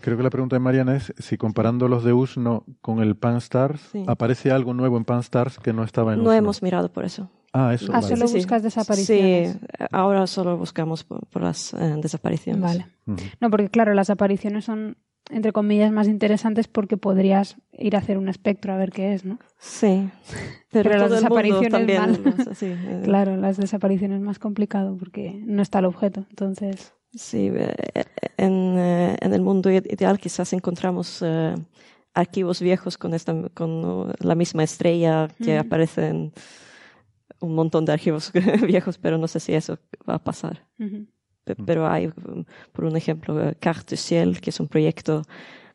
Creo 0.01 0.15
que 0.15 0.22
la 0.24 0.30
pregunta 0.30 0.55
de 0.55 0.59
Mariana 0.59 0.95
es 0.95 1.11
si 1.18 1.38
comparando 1.38 1.88
los 1.88 2.03
de 2.03 2.13
USNO 2.13 2.65
con 2.82 2.99
el 2.99 3.15
Pan-STARRS, 3.15 3.82
Sí. 3.91 4.03
aparece 4.07 4.51
algo 4.51 4.74
nuevo 4.76 4.95
en 4.97 5.05
Pan-STARRS 5.05 5.57
que 5.57 5.74
no 5.74 5.84
estaba 5.84 6.13
en 6.13 6.20
No 6.20 6.26
USNO. 6.26 6.34
hemos 6.34 6.61
mirado 6.61 6.91
por 6.91 7.03
eso. 7.03 7.32
Ah, 7.51 7.74
eso. 7.74 7.91
Ah, 7.91 8.01
vale. 8.01 8.15
solo 8.15 8.30
buscas 8.32 8.61
desapariciones. 8.61 9.53
Sí, 9.53 9.59
ahora 9.91 10.28
solo 10.28 10.55
buscamos 10.57 11.03
por, 11.03 11.26
por 11.28 11.41
las 11.41 11.74
eh, 11.74 11.95
desapariciones. 11.99 12.61
Vale. 12.61 12.86
No, 13.39 13.49
porque 13.49 13.70
claro, 13.70 13.95
las 13.95 14.11
apariciones 14.11 14.65
son, 14.65 14.97
entre 15.32 15.51
comillas, 15.51 15.91
más 15.91 16.07
interesantes 16.07 16.68
porque 16.68 16.97
podrías 16.97 17.57
ir 17.78 17.96
a 17.96 18.00
hacer 18.00 18.18
un 18.18 18.28
espectro 18.30 18.74
a 18.74 18.78
ver 18.78 18.92
qué 18.92 19.14
es, 19.14 19.26
¿no? 19.26 19.40
Sí, 19.60 20.10
pero, 20.72 20.90
Pero 20.90 20.98
las 21.04 21.12
desapariciones 21.12 21.72
también. 21.72 22.00
hace, 22.28 22.56
sí, 22.56 22.66
eh, 22.66 23.02
Claro, 23.04 23.38
las 23.38 23.58
desapariciones 23.58 24.18
es 24.18 24.24
más 24.24 24.40
complicado 24.40 24.96
porque 24.98 25.42
no 25.46 25.62
está 25.62 25.80
el 25.80 25.86
objeto. 25.86 26.26
Entonces, 26.30 26.94
Sí, 27.16 27.50
eh, 27.54 27.74
en, 28.38 28.76
eh, 28.78 29.16
en 29.22 29.34
el 29.34 29.42
mundo 29.42 29.70
ide- 29.72 29.92
ideal 29.92 30.20
quizás 30.20 30.52
encontramos 30.54 31.22
eh, 31.26 31.56
archivos 32.14 32.62
viejos 32.62 32.98
con, 32.98 33.14
esta, 33.14 33.34
con 33.54 33.86
uh, 33.86 34.12
la 34.20 34.36
misma 34.36 34.64
estrella 34.64 35.28
que 35.42 35.54
Ujú. 35.58 35.62
aparece 35.68 36.08
en 36.10 36.34
un 37.40 37.56
montón 37.56 37.86
de 37.86 37.94
archivos 37.94 38.32
viejos, 38.68 38.98
pero 38.98 39.18
no 39.18 39.28
sé 39.28 39.40
si 39.40 39.54
eso 39.54 39.80
va 40.08 40.16
a 40.16 40.24
pasar. 40.24 40.66
ujú. 40.80 41.08
Pe- 41.44 41.56
Pero 41.56 41.88
hay, 41.88 42.08
um, 42.08 42.44
por 42.74 42.86
un 42.86 42.98
ejemplo, 42.98 43.42
eh, 43.42 43.56
Carte 43.60 43.96
du 43.96 44.02
Ciel, 44.02 44.42
que 44.42 44.50
es 44.50 44.60
un 44.60 44.68
proyecto 44.68 45.22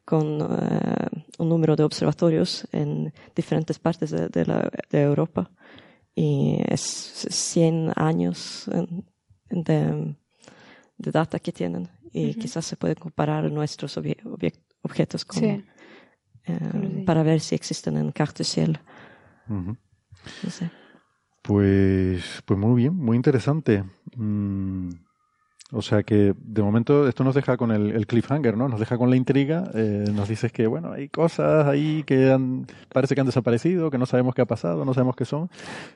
con 0.05 0.41
eh, 0.41 1.09
un 1.39 1.49
número 1.49 1.77
de 1.77 1.85
observatorios 1.85 2.67
en 2.73 3.13
diferentes 3.35 3.79
partes 3.79 4.11
de, 4.11 4.29
de 4.29 4.45
la, 4.47 4.71
de 4.91 5.03
Europa. 5.03 5.51
Y 6.15 6.59
es 6.69 6.81
100 7.31 7.93
años 7.97 8.69
de, 9.49 10.15
de 10.99 11.11
data 11.11 11.39
que 11.39 11.53
tienen. 11.53 11.89
Y 12.13 12.35
quizás 12.35 12.67
se 12.67 12.77
puede 12.77 12.95
comparar 12.97 13.51
nuestros 13.51 13.97
obje- 13.97 14.23
obje- 14.25 14.61
objetos 14.83 15.25
con, 15.25 15.39
sí. 15.41 15.65
eh, 16.45 16.59
sí. 16.73 17.03
para 17.07 17.23
ver 17.23 17.41
si 17.41 17.55
existen 17.55 17.97
en 17.97 18.13
Carte 18.13 18.43
du 18.43 18.45
Ciel. 18.45 18.79
No 19.49 20.51
sé. 20.51 20.71
Pues, 21.41 22.43
pues 22.45 22.59
muy 22.61 22.75
bien, 22.83 22.95
muy 22.95 23.17
interesante. 23.17 23.83
Mm, 24.17 24.91
o 25.73 25.83
sea 25.83 26.03
que 26.03 26.35
de 26.39 26.63
momento 26.63 27.09
esto 27.09 27.25
nos 27.25 27.35
deja 27.35 27.57
con 27.57 27.71
el, 27.73 27.93
el 27.93 28.07
cliffhanger, 28.07 28.57
¿no? 28.57 28.69
Nos 28.69 28.79
deja 28.79 28.99
con 28.99 29.11
la 29.11 29.17
intriga. 29.17 29.71
eh, 29.75 30.05
nos 30.13 30.29
dices 30.29 30.53
que, 30.53 30.67
bueno, 30.67 30.93
hay 30.93 31.09
cosas 31.09 31.67
ahí 31.67 32.03
que 32.05 32.31
han, 32.31 32.67
parece 32.93 33.15
que 33.15 33.21
han 33.23 33.27
desaparecido, 33.27 33.91
que 33.91 33.99
no 33.99 34.07
sabemos 34.07 34.35
qué 34.35 34.43
ha 34.43 34.47
pasado, 34.47 34.85
no 34.85 34.93
sabemos 34.95 35.17
qué 35.17 35.25
son. 35.25 35.51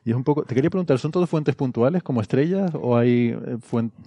Y 0.04 0.10
es 0.10 0.16
un 0.16 0.24
poco, 0.24 0.42
te 0.44 0.54
quería 0.54 0.70
preguntar, 0.70 0.98
¿son 0.98 1.10
todas 1.10 1.28
fuentes 1.28 1.54
puntuales 1.54 2.02
como 2.02 2.20
estrellas 2.20 2.70
o 2.74 2.96
hay 2.96 3.28
eh, 3.30 3.58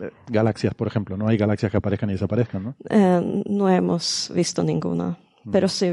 eh, 0.02 0.10
galaxias, 0.28 0.74
por 0.74 0.88
ejemplo? 0.88 1.16
¿No 1.18 1.28
hay 1.28 1.38
galaxias 1.38 1.72
que 1.72 1.78
aparezcan 1.78 2.10
y 2.10 2.14
desaparezcan, 2.14 2.64
no? 2.64 2.76
Eh, 2.90 3.44
no 3.48 3.70
hemos 3.70 4.32
visto 4.34 4.64
ninguna. 4.64 5.18
Pero 5.52 5.68
si, 5.68 5.88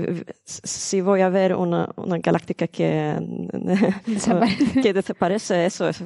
si 0.45 1.01
voy 1.01 1.21
a 1.23 1.29
ver 1.29 1.55
una, 1.55 1.89
una 1.97 2.19
galáctica 2.19 2.67
que 2.67 3.15
Desaparece. 4.07 4.81
que 4.83 4.93
desaparece, 4.93 5.65
eso 5.67 5.89
es, 5.89 6.03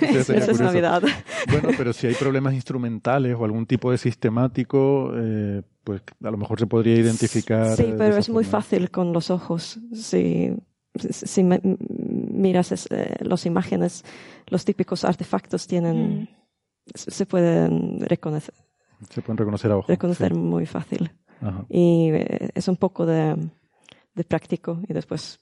eso 0.00 0.18
es 0.18 0.26
curioso. 0.46 0.62
Navidad. 0.64 1.02
Bueno, 1.50 1.68
pero 1.76 1.92
si 1.92 2.06
hay 2.06 2.14
problemas 2.14 2.54
instrumentales 2.54 3.36
o 3.38 3.44
algún 3.44 3.66
tipo 3.66 3.90
de 3.90 3.98
sistemático, 3.98 5.12
eh, 5.16 5.62
pues 5.84 6.02
a 6.22 6.30
lo 6.30 6.36
mejor 6.36 6.58
se 6.58 6.66
podría 6.66 6.96
identificar. 6.96 7.76
Sí, 7.76 7.94
pero 7.96 8.16
es 8.16 8.28
muy 8.28 8.44
forma. 8.44 8.60
fácil 8.62 8.90
con 8.90 9.12
los 9.12 9.30
ojos. 9.30 9.78
Si, 9.92 10.52
si, 10.98 11.42
miras 11.44 12.72
es- 12.72 12.88
eh, 12.90 13.16
las 13.20 13.46
imágenes, 13.46 14.04
los 14.48 14.64
típicos 14.64 15.04
artefactos 15.04 15.66
tienen, 15.66 16.22
Mm. 16.22 16.28
se 16.94 17.10
se 17.10 17.26
pueden 17.26 18.00
reconocer, 18.00 18.54
Se 19.10 19.22
pueden 19.22 19.36
reconocer 19.38 19.70
a 19.72 19.76
ojo. 19.76 19.86
reconocer 19.88 20.32
sí. 20.32 20.38
muy 20.38 20.66
fácil. 20.66 21.10
Ajá. 21.40 21.64
Y 21.68 22.10
eh, 22.12 22.50
es 22.54 22.66
un 22.68 22.76
poco 22.76 23.06
de, 23.06 23.36
de 24.14 24.24
práctico 24.24 24.80
y 24.88 24.92
después 24.92 25.38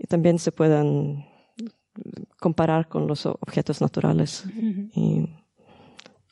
y 0.00 0.06
también 0.06 0.38
se 0.38 0.52
pueden 0.52 1.24
comparar 2.40 2.88
con 2.88 3.06
los 3.06 3.26
objetos 3.26 3.80
naturales 3.80 4.44
Ujú. 4.46 4.90
y 4.94 5.28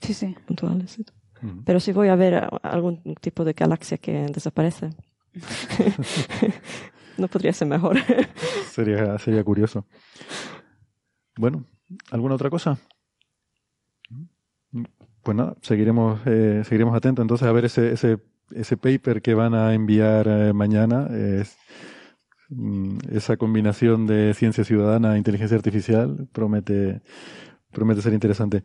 Sí, 0.00 0.14
sí. 0.14 0.34
puntuales. 0.46 0.98
Ujú. 1.42 1.62
Pero 1.64 1.80
si 1.80 1.92
voy 1.92 2.08
a 2.08 2.16
ver 2.16 2.48
algún 2.62 3.02
tipo 3.20 3.44
de 3.44 3.52
galaxia 3.54 3.98
que 3.98 4.26
desaparece, 4.32 4.90
no 7.18 7.28
podría 7.28 7.52
ser 7.52 7.68
mejor. 7.68 7.96
Sería, 8.70 9.18
sería 9.18 9.42
curioso. 9.44 9.86
Bueno, 11.36 11.64
¿alguna 12.10 12.34
otra 12.34 12.50
cosa? 12.50 12.78
Pues 15.22 15.36
nada, 15.36 15.56
seguiremos, 15.62 16.20
eh, 16.26 16.62
seguiremos 16.64 16.94
atentos 16.94 17.22
entonces 17.22 17.48
a 17.48 17.52
ver 17.52 17.64
ese, 17.64 17.92
ese, 17.92 18.18
ese 18.52 18.76
paper 18.76 19.22
que 19.22 19.34
van 19.34 19.54
a 19.54 19.74
enviar 19.74 20.28
eh, 20.28 20.52
mañana. 20.52 21.08
Es, 21.10 21.56
mm, 21.56 21.60
esa 23.11 23.36
combinación 23.36 24.07
de 24.07 24.32
ciencia 24.34 24.64
ciudadana 24.64 25.14
e 25.14 25.18
inteligencia 25.18 25.57
artificial 25.57 26.28
promete, 26.32 27.03
promete 27.72 28.03
ser 28.03 28.12
interesante. 28.12 28.62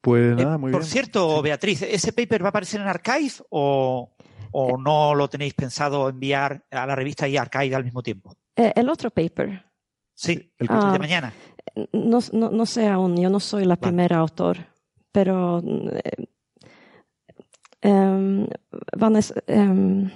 Pues 0.00 0.36
nada, 0.36 0.58
muy 0.58 0.70
Por 0.72 0.82
bien. 0.82 0.90
cierto, 0.90 1.40
Beatriz, 1.42 1.82
¿ese 1.82 2.12
paper 2.12 2.42
va 2.42 2.46
a 2.46 2.50
aparecer 2.50 2.80
en 2.80 2.86
Archive 2.88 3.32
o, 3.50 4.14
o 4.52 4.78
no 4.78 5.14
lo 5.14 5.28
tenéis 5.28 5.54
pensado 5.54 6.08
enviar 6.08 6.64
a 6.70 6.86
la 6.86 6.94
revista 6.94 7.26
y 7.26 7.36
Archive 7.36 7.74
al 7.74 7.84
mismo 7.84 8.02
tiempo? 8.02 8.36
Eh, 8.54 8.72
el 8.76 8.88
otro 8.88 9.10
paper, 9.10 9.64
Sí, 10.14 10.32
El- 10.32 10.50
el 10.58 10.66
Ah. 10.70 10.92
de 10.92 10.98
mañana. 10.98 11.32
no, 11.92 12.20
no, 12.32 12.50
no 12.50 12.66
sé 12.66 12.86
aún, 12.88 13.16
yo 13.16 13.28
no 13.28 13.38
soy 13.40 13.64
la 13.66 13.76
primera 13.76 14.16
autor, 14.18 14.56
pero 15.12 15.58
eh, 15.62 16.26
em, 17.82 18.46
van 18.96 19.16
a 19.16 19.20
em, 19.46 20.10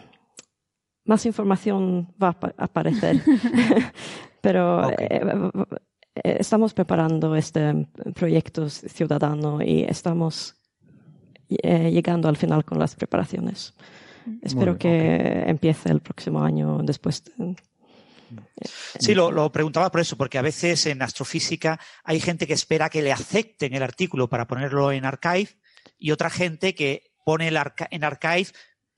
más 1.10 1.26
información 1.26 2.14
va 2.22 2.28
a 2.28 2.30
apa- 2.30 2.54
aparecer. 2.56 3.20
pero 4.40 4.86
Ok. 4.88 4.94
eh, 4.98 5.20
eh, 6.24 6.36
estamos 6.40 6.72
preparando 6.72 7.34
este 7.36 7.62
proyecto 8.14 8.68
ciudadano 8.70 9.60
y 9.62 9.82
estamos 9.82 10.54
eh, 11.48 11.90
llegando 11.90 12.28
al 12.28 12.36
final 12.36 12.64
con 12.64 12.78
las 12.78 12.94
preparaciones. 12.94 13.74
Espero 14.42 14.74
bien, 14.74 14.78
que 14.78 15.50
empiece 15.50 15.90
el 15.90 16.00
próximo 16.00 16.42
año 16.42 16.78
después. 16.82 17.24
de- 17.24 17.56
Sí, 18.98 19.14
lo, 19.14 19.30
lo 19.32 19.50
preguntaba 19.50 19.90
por 19.90 20.00
eso, 20.00 20.16
porque 20.16 20.38
a 20.38 20.42
veces 20.42 20.86
en 20.86 21.02
astrofísica 21.02 21.80
hay 22.04 22.20
gente 22.20 22.46
que 22.46 22.52
espera 22.52 22.88
que 22.88 23.02
le 23.02 23.10
acepten 23.12 23.74
el 23.74 23.82
artículo 23.82 24.28
para 24.28 24.46
ponerlo 24.46 24.92
en 24.92 25.04
Archive 25.04 25.48
y 25.98 26.12
otra 26.12 26.30
gente 26.30 26.74
que 26.74 27.10
pone 27.24 27.48
el 27.48 27.56
arca- 27.56 27.88
en 27.90 28.04
Archive 28.04 28.48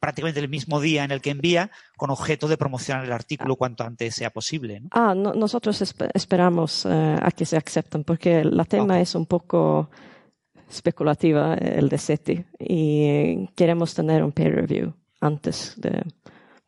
prácticamente 0.03 0.41
el 0.41 0.49
mismo 0.49 0.81
día 0.81 1.05
en 1.05 1.13
el 1.13 1.21
que 1.21 1.31
envía 1.31 1.71
con 1.97 2.11
objeto 2.11 2.49
de 2.49 2.57
promocionar 2.57 3.05
el 3.05 3.13
artículo 3.13 3.55
cuanto 3.55 3.85
antes 3.85 4.17
sea 4.17 4.31
posible. 4.31 4.81
¿no? 4.81 4.89
Ah, 4.91 5.15
no- 5.15 5.33
nosotros 5.33 5.81
esp- 5.81 6.11
esperamos 6.13 6.85
eh, 6.87 7.17
a 7.23 7.31
que 7.31 7.47
se 7.47 7.57
acepten 7.57 8.03
porque 8.03 8.43
la 8.45 8.65
tema 8.65 9.01
es 9.01 9.15
un 9.15 9.27
poco 9.27 9.89
especulativa, 10.69 11.55
eh, 11.55 11.77
el 11.79 11.89
de 11.89 11.99
SETI, 11.99 12.45
y 12.59 13.47
queremos 13.55 13.95
tener 13.95 14.25
un 14.25 14.33
peer 14.33 14.55
review 14.57 14.93
antes 15.21 15.75
de 15.77 16.03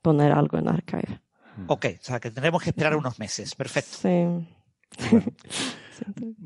poner 0.01 0.30
algo 0.30 0.57
en 0.59 0.68
archive. 0.68 1.20
Ok, 1.66 1.87
o 2.01 2.05
sea 2.05 2.20
que 2.20 2.30
tendremos 2.30 2.62
que 2.62 2.70
esperar 2.70 2.95
unos 2.97 3.18
meses. 3.18 3.55
Perfecto. 3.57 3.99
Sí. 4.97 5.16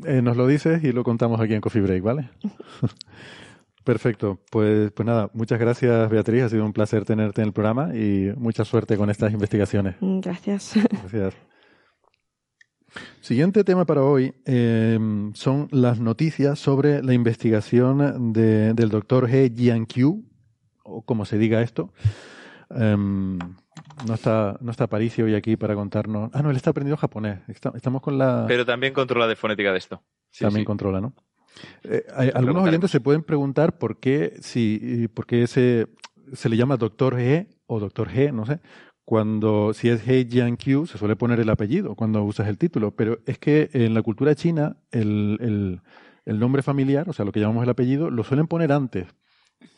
Eh, 0.06 0.22
nos 0.22 0.36
lo 0.36 0.46
dices 0.46 0.82
y 0.84 0.92
lo 0.92 1.04
contamos 1.04 1.38
aquí 1.40 1.52
en 1.54 1.60
Coffee 1.60 1.82
Break, 1.82 2.02
¿vale? 2.02 2.30
Perfecto. 3.88 4.38
Pues, 4.50 4.92
pues 4.92 5.06
nada, 5.06 5.30
muchas 5.32 5.58
gracias 5.58 6.10
Beatriz, 6.10 6.42
ha 6.42 6.48
sido 6.50 6.62
un 6.66 6.74
placer 6.74 7.06
tenerte 7.06 7.40
en 7.40 7.46
el 7.46 7.54
programa 7.54 7.94
y 7.96 8.30
mucha 8.36 8.62
suerte 8.66 8.98
con 8.98 9.08
estas 9.08 9.32
investigaciones. 9.32 9.96
Mm, 10.00 10.20
Gracias. 10.20 10.74
Gracias. 10.92 11.34
Siguiente 13.22 13.64
tema 13.64 13.86
para 13.86 14.02
hoy 14.02 14.34
eh, 14.44 14.98
son 15.32 15.68
las 15.70 16.00
noticias 16.00 16.58
sobre 16.58 17.02
la 17.02 17.14
investigación 17.14 18.32
de- 18.34 18.74
del 18.74 18.90
doctor 18.90 19.26
He 19.30 19.48
Jiankyu, 19.56 20.22
o 20.84 21.02
como 21.02 21.24
se 21.24 21.38
diga 21.38 21.62
esto. 21.62 21.90
Em, 22.68 23.38
no 24.06 24.12
está, 24.14 24.58
no 24.60 24.70
está 24.70 24.86
París 24.86 25.18
hoy 25.18 25.34
aquí 25.34 25.56
para 25.56 25.74
contarnos. 25.74 26.28
Ah, 26.34 26.42
no, 26.42 26.50
él 26.50 26.56
está 26.56 26.70
aprendiendo 26.70 26.98
japonés. 26.98 27.40
Está- 27.48 27.72
estamos 27.74 28.02
con 28.02 28.18
la. 28.18 28.44
Pero 28.46 28.66
también 28.66 28.92
controla 28.92 29.26
de 29.26 29.36
fonética 29.36 29.72
de 29.72 29.78
esto. 29.78 30.02
Sí, 30.30 30.44
también 30.44 30.62
sí. 30.62 30.66
controla, 30.66 31.00
¿no? 31.00 31.14
Eh, 31.84 32.04
hay- 32.14 32.30
algunos 32.34 32.62
oyentes 32.68 32.90
se 32.90 33.00
pueden 33.00 33.22
preguntar 33.22 33.78
por 33.78 33.98
qué, 33.98 34.34
si, 34.40 35.08
por 35.14 35.26
qué 35.26 35.46
se, 35.46 35.86
se 36.32 36.48
le 36.48 36.56
llama 36.56 36.76
doctor 36.76 37.18
He 37.18 37.48
o 37.66 37.80
doctor 37.80 38.08
G, 38.08 38.32
no 38.32 38.46
sé, 38.46 38.60
cuando 39.04 39.72
si 39.74 39.88
es 39.88 40.06
He 40.06 40.26
Jiankyu 40.28 40.86
se 40.86 40.98
suele 40.98 41.16
poner 41.16 41.40
el 41.40 41.48
apellido 41.50 41.94
cuando 41.94 42.22
usas 42.24 42.48
el 42.48 42.58
título, 42.58 42.90
pero 42.94 43.18
es 43.26 43.38
que 43.38 43.70
en 43.72 43.94
la 43.94 44.02
cultura 44.02 44.34
china 44.34 44.76
el, 44.90 45.38
el- 45.40 45.80
el 46.26 46.38
nombre 46.38 46.62
familiar, 46.62 47.08
o 47.08 47.14
sea, 47.14 47.24
lo 47.24 47.32
que 47.32 47.40
llamamos 47.40 47.62
el 47.64 47.70
apellido, 47.70 48.10
lo 48.10 48.22
suelen 48.22 48.46
poner 48.48 48.70
antes. 48.70 49.06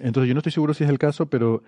Entonces 0.01 0.27
yo 0.29 0.35
no 0.35 0.39
estoy 0.41 0.51
seguro 0.53 0.75
si 0.75 0.83
es 0.83 0.91
el 0.91 0.99
caso, 0.99 1.27
pero 1.31 1.63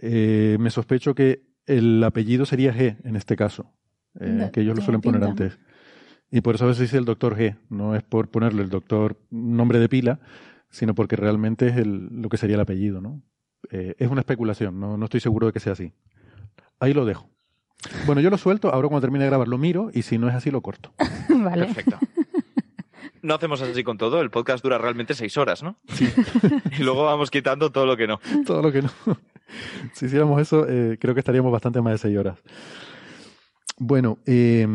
eh, 0.00 0.56
me 0.60 0.70
sospecho 0.70 1.14
que 1.14 1.42
el 1.66 2.02
apellido 2.04 2.46
sería 2.46 2.72
G 2.72 2.96
en 3.04 3.16
este 3.16 3.36
caso, 3.36 3.72
eh, 4.20 4.28
No, 4.28 4.52
que 4.52 4.60
ellos 4.60 4.76
lo 4.76 4.82
suelen 4.82 5.00
poner 5.00 5.24
antes. 5.24 5.58
Y 6.34 6.40
por 6.40 6.56
eso 6.56 6.64
a 6.64 6.66
veces 6.66 6.80
dice 6.80 6.98
el 6.98 7.04
doctor 7.04 7.36
G, 7.36 7.56
no 7.68 7.94
es 7.94 8.02
por 8.02 8.28
ponerle 8.28 8.64
el 8.64 8.68
doctor 8.68 9.16
nombre 9.30 9.78
de 9.78 9.88
pila, 9.88 10.18
sino 10.68 10.92
porque 10.92 11.14
realmente 11.14 11.68
es 11.68 11.76
el, 11.76 12.08
lo 12.10 12.28
que 12.28 12.38
sería 12.38 12.56
el 12.56 12.60
apellido, 12.60 13.00
¿no? 13.00 13.22
Eh, 13.70 13.94
es 13.98 14.10
una 14.10 14.22
especulación, 14.22 14.80
no, 14.80 14.96
no 14.96 15.04
estoy 15.04 15.20
seguro 15.20 15.46
de 15.46 15.52
que 15.52 15.60
sea 15.60 15.74
así. 15.74 15.92
Ahí 16.80 16.92
lo 16.92 17.04
dejo. 17.04 17.30
Bueno, 18.04 18.20
yo 18.20 18.30
lo 18.30 18.36
suelto, 18.36 18.74
ahora 18.74 18.88
cuando 18.88 19.02
termine 19.02 19.22
de 19.22 19.30
grabar 19.30 19.46
lo 19.46 19.58
miro 19.58 19.90
y 19.94 20.02
si 20.02 20.18
no 20.18 20.28
es 20.28 20.34
así 20.34 20.50
lo 20.50 20.60
corto. 20.60 20.92
vale. 21.28 21.66
Perfecto. 21.66 22.00
No 23.22 23.34
hacemos 23.34 23.62
así 23.62 23.84
con 23.84 23.96
todo, 23.96 24.20
el 24.20 24.30
podcast 24.30 24.64
dura 24.64 24.76
realmente 24.78 25.14
seis 25.14 25.36
horas, 25.36 25.62
¿no? 25.62 25.78
Sí. 25.86 26.08
y 26.80 26.82
luego 26.82 27.04
vamos 27.04 27.30
quitando 27.30 27.70
todo 27.70 27.86
lo 27.86 27.96
que 27.96 28.08
no. 28.08 28.18
Todo 28.44 28.60
lo 28.60 28.72
que 28.72 28.82
no. 28.82 28.90
si 29.92 30.06
hiciéramos 30.06 30.40
eso, 30.40 30.66
eh, 30.68 30.98
creo 31.00 31.14
que 31.14 31.20
estaríamos 31.20 31.52
bastante 31.52 31.80
más 31.80 31.92
de 31.92 31.98
seis 31.98 32.18
horas. 32.18 32.42
Bueno, 33.78 34.18
eh, 34.26 34.66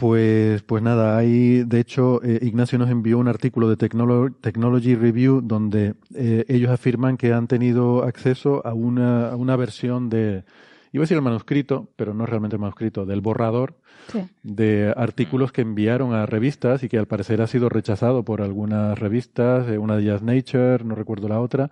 pues, 0.00 0.62
pues 0.62 0.82
nada, 0.82 1.18
ahí, 1.18 1.62
de 1.62 1.78
hecho, 1.78 2.22
eh, 2.22 2.38
Ignacio 2.42 2.78
nos 2.78 2.88
envió 2.88 3.18
un 3.18 3.28
artículo 3.28 3.68
de 3.68 3.76
Technolo- 3.76 4.34
Technology 4.40 4.94
Review 4.94 5.42
donde 5.42 5.94
eh, 6.14 6.44
ellos 6.48 6.70
afirman 6.70 7.18
que 7.18 7.32
han 7.34 7.46
tenido 7.46 8.02
acceso 8.04 8.66
a 8.66 8.72
una, 8.72 9.28
a 9.30 9.36
una 9.36 9.56
versión 9.56 10.08
de, 10.08 10.44
iba 10.92 11.02
a 11.02 11.04
decir 11.04 11.16
el 11.18 11.22
manuscrito, 11.22 11.88
pero 11.96 12.14
no 12.14 12.24
es 12.24 12.30
realmente 12.30 12.56
el 12.56 12.60
manuscrito, 12.60 13.04
del 13.04 13.20
borrador 13.20 13.74
Sí. 14.10 14.26
de 14.42 14.92
artículos 14.96 15.52
que 15.52 15.60
enviaron 15.60 16.14
a 16.14 16.24
revistas 16.26 16.82
y 16.82 16.88
que 16.88 16.98
al 16.98 17.06
parecer 17.06 17.42
ha 17.42 17.46
sido 17.46 17.68
rechazado 17.68 18.24
por 18.24 18.40
algunas 18.40 18.98
revistas, 18.98 19.68
eh, 19.68 19.76
una 19.78 19.96
de 19.96 20.02
ellas 20.02 20.22
Nature, 20.22 20.82
no 20.84 20.94
recuerdo 20.94 21.28
la 21.28 21.40
otra. 21.40 21.70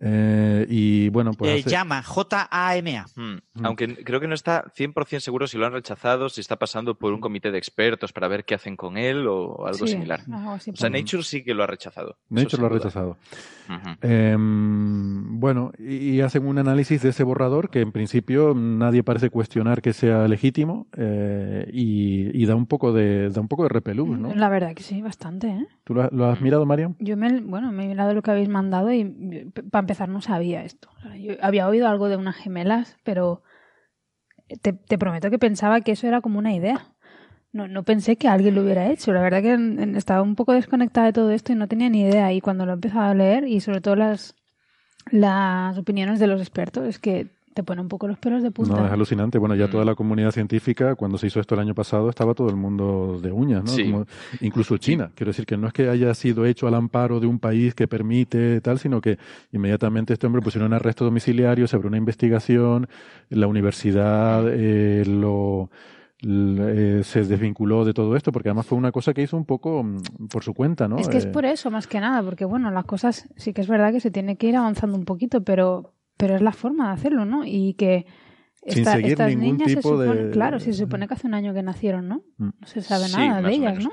Eh, 0.00 0.66
y 0.68 1.08
bueno, 1.08 1.32
pues. 1.32 1.50
Eh, 1.50 1.58
hace- 1.60 1.70
llama, 1.70 2.02
J-A-M-A. 2.02 3.06
Hmm. 3.16 3.38
Mm. 3.54 3.66
Aunque 3.66 4.04
creo 4.04 4.20
que 4.20 4.28
no 4.28 4.34
está 4.34 4.64
100% 4.76 5.20
seguro 5.20 5.46
si 5.46 5.58
lo 5.58 5.66
han 5.66 5.72
rechazado, 5.72 6.28
si 6.28 6.40
está 6.40 6.56
pasando 6.56 6.94
por 6.94 7.12
un 7.12 7.20
comité 7.20 7.50
de 7.50 7.58
expertos 7.58 8.12
para 8.12 8.28
ver 8.28 8.44
qué 8.44 8.54
hacen 8.54 8.76
con 8.76 8.96
él 8.96 9.26
o 9.26 9.66
algo 9.66 9.86
Sí, 9.86 9.94
similar. 9.94 10.20
así 10.54 10.70
O 10.70 10.76
sea, 10.76 10.88
Nature 10.90 11.22
sí 11.24 11.42
que 11.42 11.54
lo 11.54 11.64
ha 11.64 11.66
rechazado. 11.66 12.16
Nature 12.28 12.60
lo 12.60 12.66
ha 12.66 12.70
duda. 12.70 12.78
rechazado. 12.78 13.16
Ujú. 13.68 13.96
Em, 14.00 15.40
bueno, 15.40 15.72
y, 15.78 16.20
hacen 16.20 16.46
un 16.46 16.58
análisis 16.58 17.02
de 17.02 17.10
ese 17.10 17.22
borrador 17.24 17.70
que 17.70 17.80
en 17.80 17.92
principio 17.92 18.54
nadie 18.54 19.02
parece 19.02 19.30
cuestionar 19.30 19.82
que 19.82 19.92
sea 19.92 20.26
legítimo 20.28 20.86
eh, 20.96 21.68
y, 21.72 22.30
y 22.40 22.46
da 22.46 22.54
un 22.54 22.66
poco 22.66 22.92
de 22.92 23.28
da 23.30 23.40
un 23.40 23.48
poco 23.48 23.64
de 23.64 23.68
repelús, 23.68 24.18
¿no? 24.18 24.34
La 24.34 24.48
verdad 24.48 24.74
que 24.74 24.82
sí, 24.82 25.02
bastante, 25.02 25.48
¿eh? 25.48 25.66
¿Tú 25.84 25.94
lo, 25.94 26.02
has- 26.04 26.12
lo 26.12 26.26
has 26.26 26.40
mirado, 26.40 26.64
Mariam? 26.66 26.94
Yo 26.98 27.16
me, 27.16 27.40
bueno, 27.40 27.70
me 27.72 27.84
he 27.84 27.88
mirado 27.88 28.14
lo 28.14 28.22
que 28.22 28.30
habéis 28.30 28.48
mandado 28.48 28.92
y 28.92 29.04
para 29.70 29.80
empezar 29.88 30.08
no 30.08 30.20
sabía 30.20 30.62
esto. 30.64 30.90
Yo 31.18 31.34
había 31.40 31.66
oído 31.66 31.88
algo 31.88 32.08
de 32.08 32.16
unas 32.16 32.36
gemelas, 32.36 32.96
pero 33.04 33.42
te, 34.60 34.74
te 34.74 34.98
prometo 34.98 35.30
que 35.30 35.38
pensaba 35.38 35.80
que 35.80 35.92
eso 35.92 36.06
era 36.06 36.20
como 36.20 36.38
una 36.38 36.54
idea. 36.54 36.94
No, 37.52 37.66
no 37.66 37.82
pensé 37.82 38.16
que 38.16 38.28
alguien 38.28 38.54
lo 38.54 38.62
hubiera 38.62 38.90
hecho. 38.90 39.12
La 39.12 39.22
verdad 39.22 39.42
que 39.42 39.96
estaba 39.96 40.20
un 40.20 40.34
poco 40.34 40.52
desconectada 40.52 41.06
de 41.06 41.12
todo 41.14 41.30
esto 41.30 41.52
y 41.52 41.56
no 41.56 41.68
tenía 41.68 41.88
ni 41.88 42.02
idea. 42.02 42.32
Y 42.34 42.42
cuando 42.42 42.66
lo 42.66 42.72
he 42.72 42.74
empezado 42.74 43.06
a 43.06 43.14
leer 43.14 43.44
y 43.48 43.60
sobre 43.60 43.80
todo 43.80 43.96
las, 43.96 44.36
las 45.10 45.78
opiniones 45.78 46.20
de 46.20 46.26
los 46.26 46.42
expertos, 46.42 46.86
es 46.86 46.98
que 46.98 47.37
te 47.58 47.64
pone 47.64 47.80
un 47.80 47.88
poco 47.88 48.06
los 48.06 48.18
pelos 48.18 48.40
de 48.44 48.52
punta. 48.52 48.76
No, 48.76 48.86
es 48.86 48.92
alucinante. 48.92 49.36
Bueno, 49.36 49.56
ya 49.56 49.66
Mm. 49.66 49.70
toda 49.70 49.84
la 49.84 49.96
comunidad 49.96 50.30
científica, 50.30 50.94
cuando 50.94 51.18
se 51.18 51.26
hizo 51.26 51.40
esto 51.40 51.56
el 51.56 51.60
año 51.60 51.74
pasado, 51.74 52.08
estaba 52.08 52.32
todo 52.34 52.48
el 52.50 52.54
mundo 52.56 53.18
de 53.20 53.32
uñas, 53.32 53.64
¿no? 53.64 53.70
Sí. 53.72 53.84
Como- 53.90 54.06
incluso 54.42 54.76
China. 54.76 55.10
Quiero 55.16 55.30
decir 55.30 55.44
que 55.44 55.56
no 55.56 55.66
es 55.66 55.72
que 55.72 55.88
haya 55.88 56.14
sido 56.14 56.46
hecho 56.46 56.68
al 56.68 56.74
amparo 56.74 57.18
de 57.18 57.26
un 57.26 57.40
país 57.40 57.74
que 57.74 57.88
permite 57.88 58.60
tal, 58.60 58.78
sino 58.78 59.00
que 59.00 59.18
inmediatamente 59.50 60.12
este 60.12 60.26
hombre 60.28 60.40
pusieron 60.40 60.72
arresto 60.72 61.04
domiciliario, 61.04 61.66
se 61.66 61.74
abrió 61.74 61.88
una 61.88 61.98
investigación, 61.98 62.86
la 63.28 63.48
universidad 63.48 64.44
eh, 64.46 65.02
lo 65.06 65.70
eh, 66.22 67.02
se 67.04 67.24
desvinculó 67.24 67.84
de 67.84 67.92
todo 67.94 68.16
esto, 68.16 68.32
porque 68.32 68.48
además 68.48 68.66
fue 68.66 68.76
una 68.76 68.90
cosa 68.90 69.14
que 69.14 69.22
hizo 69.22 69.36
un 69.36 69.44
poco 69.44 69.82
mm, 69.84 70.26
por 70.30 70.42
su 70.42 70.52
cuenta, 70.52 70.88
¿no? 70.88 70.98
Es 70.98 71.08
que 71.08 71.18
es 71.18 71.26
Eh, 71.26 71.28
por 71.28 71.44
eso, 71.44 71.70
más 71.70 71.86
que 71.86 72.00
nada, 72.00 72.22
porque 72.22 72.44
bueno, 72.44 72.70
las 72.70 72.84
cosas 72.86 73.28
sí 73.36 73.52
que 73.52 73.60
es 73.60 73.68
verdad 73.68 73.92
que 73.92 74.00
se 74.00 74.10
tiene 74.10 74.36
que 74.36 74.48
ir 74.48 74.56
avanzando 74.56 74.96
un 74.96 75.04
poquito, 75.04 75.42
pero, 75.44 75.92
pero 76.18 76.36
es 76.36 76.42
la 76.42 76.52
forma 76.52 76.88
de 76.88 76.92
hacerlo, 76.92 77.24
¿no? 77.24 77.44
Y 77.46 77.72
que 77.74 78.04
Sin 78.66 78.84
seguir 78.84 79.12
estas 79.12 79.28
ningún 79.30 79.44
niñas 79.44 79.70
se 79.70 79.76
de- 79.76 79.82
supone, 79.82 80.30
claro, 80.30 80.60
si 80.60 80.72
se 80.74 80.80
supone 80.80 81.08
que 81.08 81.14
hace 81.14 81.26
un 81.26 81.32
año 81.34 81.54
que 81.54 81.62
nacieron, 81.62 82.06
¿no? 82.08 82.22
Mm. 82.36 82.50
No 82.60 82.66
se 82.66 82.82
sabe 82.82 83.06
Sí, 83.06 83.16
nada 83.16 83.40
de 83.40 83.54
ellas. 83.54 83.82
¿no? 83.82 83.90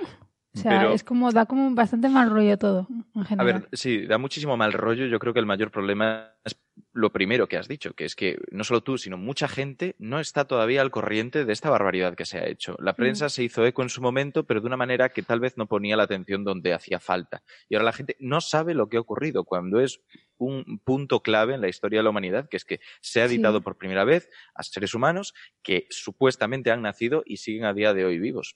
O 0.55 0.57
sea, 0.57 0.79
Pero- 0.79 0.93
es 0.93 1.03
como, 1.03 1.31
da 1.31 1.45
como 1.45 1.73
bastante 1.75 2.07
mal 2.07 2.29
rollo 2.29 2.57
todo, 2.57 2.87
en 3.13 3.21
A 3.21 3.25
general. 3.25 3.53
ver, 3.61 3.69
sí, 3.73 4.05
da 4.07 4.17
muchísimo 4.17 4.55
mal 4.55 4.71
rollo. 4.71 5.05
Yo 5.05 5.19
creo 5.19 5.33
que 5.33 5.39
el 5.41 5.45
mayor 5.45 5.69
problema 5.69 6.31
es 6.45 6.55
lo 6.93 7.11
primero 7.11 7.47
que 7.47 7.57
has 7.57 7.67
dicho, 7.67 7.93
que 7.93 8.05
es 8.05 8.15
que 8.15 8.39
no 8.51 8.63
solo 8.63 8.81
tú, 8.81 8.97
sino 8.97 9.17
mucha 9.17 9.49
gente 9.49 9.95
no 9.99 10.19
está 10.21 10.45
todavía 10.45 10.81
al 10.81 10.91
corriente 10.91 11.43
de 11.43 11.51
esta 11.51 11.69
barbaridad 11.69 12.15
que 12.15 12.25
se 12.25 12.37
ha 12.39 12.47
hecho. 12.47 12.77
La 12.79 12.93
prensa 12.93 13.27
se 13.29 13.43
hizo 13.43 13.65
eco 13.65 13.81
en 13.83 13.89
su 13.89 14.01
momento, 14.01 14.45
pero 14.45 14.61
de 14.61 14.67
una 14.67 14.77
manera 14.77 15.09
que 15.09 15.23
tal 15.23 15.41
vez 15.41 15.57
no 15.57 15.67
ponía 15.67 15.97
la 15.97 16.03
atención 16.03 16.45
donde 16.45 16.73
hacía 16.73 16.99
falta. 16.99 17.43
Y 17.67 17.75
ahora 17.75 17.85
la 17.85 17.93
gente 17.93 18.15
no 18.19 18.39
sabe 18.39 18.73
lo 18.73 18.87
que 18.87 18.95
ha 18.97 19.01
ocurrido 19.01 19.43
cuando 19.43 19.81
es 19.81 20.01
un 20.37 20.79
punto 20.83 21.21
clave 21.21 21.53
en 21.53 21.61
la 21.61 21.67
historia 21.69 21.99
de 21.99 22.03
la 22.03 22.09
humanidad, 22.09 22.47
que 22.49 22.57
es 22.57 22.65
que 22.65 22.79
se 23.01 23.21
ha 23.21 23.27
Sí. 23.27 23.35
editado 23.35 23.61
por 23.61 23.77
primera 23.77 24.03
vez 24.05 24.29
a 24.53 24.63
seres 24.63 24.93
humanos 24.93 25.33
que 25.63 25.87
supuestamente 25.89 26.71
han 26.71 26.81
nacido 26.81 27.23
y 27.25 27.37
siguen 27.37 27.65
a 27.65 27.73
día 27.73 27.93
de 27.93 28.05
hoy 28.05 28.19
vivos. 28.19 28.55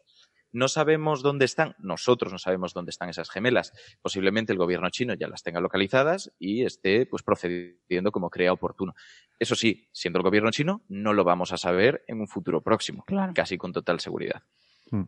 No 0.51 0.67
sabemos 0.67 1.21
dónde 1.21 1.45
están, 1.45 1.75
nosotros 1.79 2.31
no 2.31 2.39
sabemos 2.39 2.73
dónde 2.73 2.89
están 2.89 3.09
esas 3.09 3.29
gemelas. 3.29 3.73
Posiblemente 4.01 4.51
el 4.51 4.57
gobierno 4.57 4.89
chino 4.89 5.13
ya 5.13 5.27
las 5.27 5.43
tenga 5.43 5.59
localizadas 5.59 6.31
y 6.39 6.63
esté 6.63 7.05
pues 7.05 7.23
procediendo 7.23 8.11
como 8.11 8.29
crea 8.29 8.53
oportuno. 8.53 8.95
Eso 9.37 9.55
sí, 9.55 9.87
siendo 9.91 10.19
el 10.19 10.23
gobierno 10.23 10.51
chino, 10.51 10.83
no 10.87 11.13
lo 11.13 11.23
vamos 11.23 11.53
a 11.53 11.57
saber 11.57 12.03
en 12.07 12.19
un 12.19 12.27
futuro 12.27 12.61
próximo, 12.61 13.05
casi 13.33 13.57
con 13.57 13.71
total 13.71 13.99
seguridad. 13.99 14.43
Mm. 14.91 15.03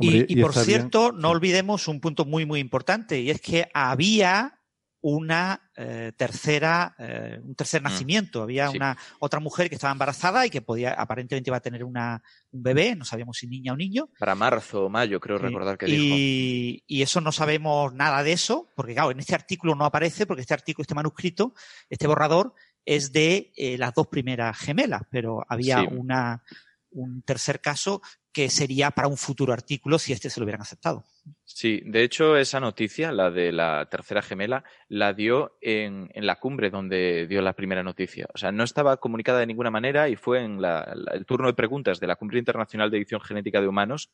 y, 0.00 0.40
por 0.40 0.52
cierto, 0.54 1.12
no 1.12 1.30
olvidemos 1.30 1.86
un 1.88 2.00
punto 2.00 2.24
muy, 2.24 2.46
muy 2.46 2.60
importante, 2.60 3.20
y 3.20 3.30
es 3.30 3.40
que 3.40 3.68
había 3.72 4.53
una 5.06 5.70
eh, 5.76 6.12
tercera, 6.16 6.94
eh, 6.98 7.38
un 7.44 7.54
tercer 7.54 7.82
mm. 7.82 7.84
nacimiento. 7.84 8.42
Había 8.42 8.70
una 8.70 8.96
otra 9.18 9.38
mujer 9.38 9.68
que 9.68 9.74
estaba 9.74 9.92
embarazada 9.92 10.46
y 10.46 10.50
que 10.50 10.62
podía, 10.62 10.94
aparentemente 10.94 11.50
iba 11.50 11.58
a 11.58 11.60
tener 11.60 11.84
una, 11.84 12.22
un 12.52 12.62
bebé, 12.62 12.96
no 12.96 13.04
sabíamos 13.04 13.36
si 13.36 13.46
niña 13.46 13.74
o 13.74 13.76
niño. 13.76 14.08
Para 14.18 14.34
marzo 14.34 14.86
o 14.86 14.88
mayo, 14.88 15.20
creo 15.20 15.36
recordar 15.36 15.76
que 15.76 15.90
y, 15.90 15.90
dijo. 15.90 16.84
Y 16.86 17.02
eso 17.02 17.20
no 17.20 17.32
sabemos 17.32 17.92
nada 17.92 18.22
de 18.22 18.32
eso, 18.32 18.72
porque 18.74 18.94
claro, 18.94 19.10
en 19.10 19.20
este 19.20 19.34
artículo 19.34 19.74
no 19.74 19.84
aparece, 19.84 20.24
porque 20.24 20.40
este 20.40 20.54
artículo, 20.54 20.84
este 20.84 20.94
manuscrito, 20.94 21.52
este 21.90 22.06
borrador, 22.06 22.54
es 22.86 23.12
de 23.12 23.52
eh, 23.56 23.76
las 23.76 23.92
dos 23.92 24.06
primeras 24.06 24.56
gemelas, 24.56 25.02
pero 25.10 25.44
había 25.50 25.82
una, 25.82 26.42
un 26.92 27.20
tercer 27.20 27.60
caso 27.60 28.00
que 28.32 28.48
sería 28.48 28.90
para 28.90 29.08
un 29.08 29.18
futuro 29.18 29.52
artículo 29.52 29.98
si 29.98 30.14
este 30.14 30.30
se 30.30 30.40
lo 30.40 30.44
hubieran 30.44 30.62
aceptado. 30.62 31.04
Sí, 31.44 31.82
de 31.84 32.02
hecho 32.02 32.36
esa 32.36 32.60
noticia, 32.60 33.12
la 33.12 33.30
de 33.30 33.52
la 33.52 33.88
tercera 33.90 34.22
gemela, 34.22 34.64
la 34.88 35.12
dio 35.12 35.56
en, 35.60 36.10
la 36.14 36.36
cumbre 36.36 36.70
donde 36.70 37.26
dio 37.26 37.40
la 37.42 37.54
primera 37.54 37.82
noticia. 37.82 38.26
O 38.34 38.38
sea, 38.38 38.52
no 38.52 38.64
estaba 38.64 38.98
comunicada 38.98 39.40
de 39.40 39.46
ninguna 39.46 39.70
manera 39.70 40.08
y 40.08 40.16
fue 40.16 40.42
en 40.42 40.60
el 40.62 41.26
turno 41.26 41.46
de 41.46 41.54
preguntas 41.54 42.00
de 42.00 42.06
la 42.06 42.16
Cumbre 42.16 42.38
Internacional 42.38 42.90
de 42.90 42.98
Edición 42.98 43.20
Genética 43.20 43.60
de 43.60 43.68
Humanos 43.68 44.10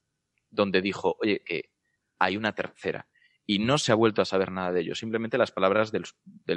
donde 0.50 0.82
dijo, 0.82 1.16
oye, 1.20 1.42
que 1.44 1.70
hay 2.18 2.36
una 2.36 2.54
tercera 2.54 3.08
y 3.46 3.58
no 3.58 3.78
se 3.78 3.90
ha 3.90 3.96
vuelto 3.96 4.22
a 4.22 4.26
saber 4.26 4.52
nada 4.52 4.70
de 4.70 4.80
ello, 4.82 4.94
simplemente 4.94 5.38
las 5.38 5.50
palabras 5.50 5.90
del, 5.90 6.04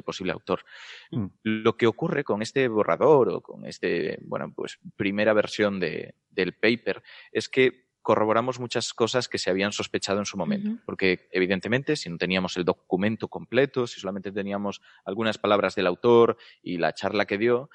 posible 0.03 0.31
autor. 0.31 0.63
Mm. 1.09 1.25
Lo 1.41 1.75
que 1.75 1.87
ocurre 1.87 2.23
con 2.23 2.43
este 2.43 2.67
borrador 2.67 3.29
o 3.29 3.41
con 3.41 3.65
este, 3.65 4.19
bueno, 4.21 4.53
pues 4.55 4.77
primera 4.95 5.33
versión 5.33 5.79
de, 5.79 6.13
del 6.29 6.53
paper 6.53 7.01
es 7.31 7.49
que 7.49 7.82
corroboramos 8.03 8.59
muchas 8.59 8.93
cosas 8.93 9.27
que 9.27 9.39
se 9.39 9.49
habían 9.49 9.71
sospechado 9.71 10.19
en 10.19 10.25
su 10.25 10.37
momento, 10.37 10.77
porque 10.85 11.29
evidentemente 11.31 11.95
si 11.95 12.09
no 12.09 12.17
teníamos 12.17 12.57
el 12.57 12.65
documento 12.65 13.29
completo, 13.29 13.87
si 13.87 13.99
solamente 13.99 14.31
teníamos 14.31 14.81
algunas 15.05 15.37
palabras 15.37 15.73
del 15.73 15.87
autor 15.87 16.37
y 16.61 16.77
la 16.77 16.93
charla 16.93 17.25
que 17.25 17.37
dio, 17.37 17.69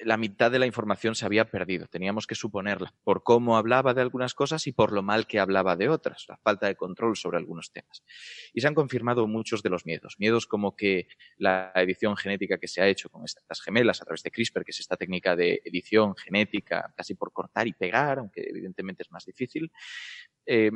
la 0.00 0.16
mitad 0.16 0.50
de 0.50 0.58
la 0.58 0.66
información 0.66 1.14
se 1.14 1.26
había 1.26 1.50
perdido. 1.50 1.86
Teníamos 1.86 2.26
que 2.26 2.34
suponerla 2.34 2.94
por 3.02 3.22
cómo 3.22 3.56
hablaba 3.56 3.94
de 3.94 4.00
algunas 4.00 4.34
cosas 4.34 4.66
y 4.66 4.72
por 4.72 4.92
lo 4.92 5.02
mal 5.02 5.26
que 5.26 5.40
hablaba 5.40 5.76
de 5.76 5.88
otras, 5.88 6.26
la 6.28 6.36
falta 6.36 6.66
de 6.66 6.76
control 6.76 7.16
sobre 7.16 7.38
algunos 7.38 7.72
temas. 7.72 8.04
Y 8.52 8.60
se 8.60 8.68
han 8.68 8.74
confirmado 8.74 9.26
muchos 9.26 9.62
de 9.62 9.70
los 9.70 9.86
miedos. 9.86 10.16
Miedos 10.18 10.46
como 10.46 10.76
que 10.76 11.08
la 11.36 11.72
edición 11.74 12.16
genética 12.16 12.58
que 12.58 12.68
se 12.68 12.80
ha 12.80 12.88
hecho 12.88 13.08
con 13.08 13.24
estas 13.24 13.60
gemelas 13.60 14.00
a 14.00 14.04
través 14.04 14.22
de 14.22 14.30
CRISPR, 14.30 14.64
que 14.64 14.70
es 14.70 14.80
esta 14.80 14.96
técnica 14.96 15.34
de 15.34 15.60
edición 15.64 16.14
genética 16.16 16.92
casi 16.96 17.14
por 17.14 17.32
cortar 17.32 17.66
y 17.66 17.72
pegar, 17.72 18.18
aunque 18.18 18.42
evidentemente 18.48 19.02
es 19.02 19.10
más 19.10 19.24
difícil, 19.24 19.72
eh, 20.46 20.70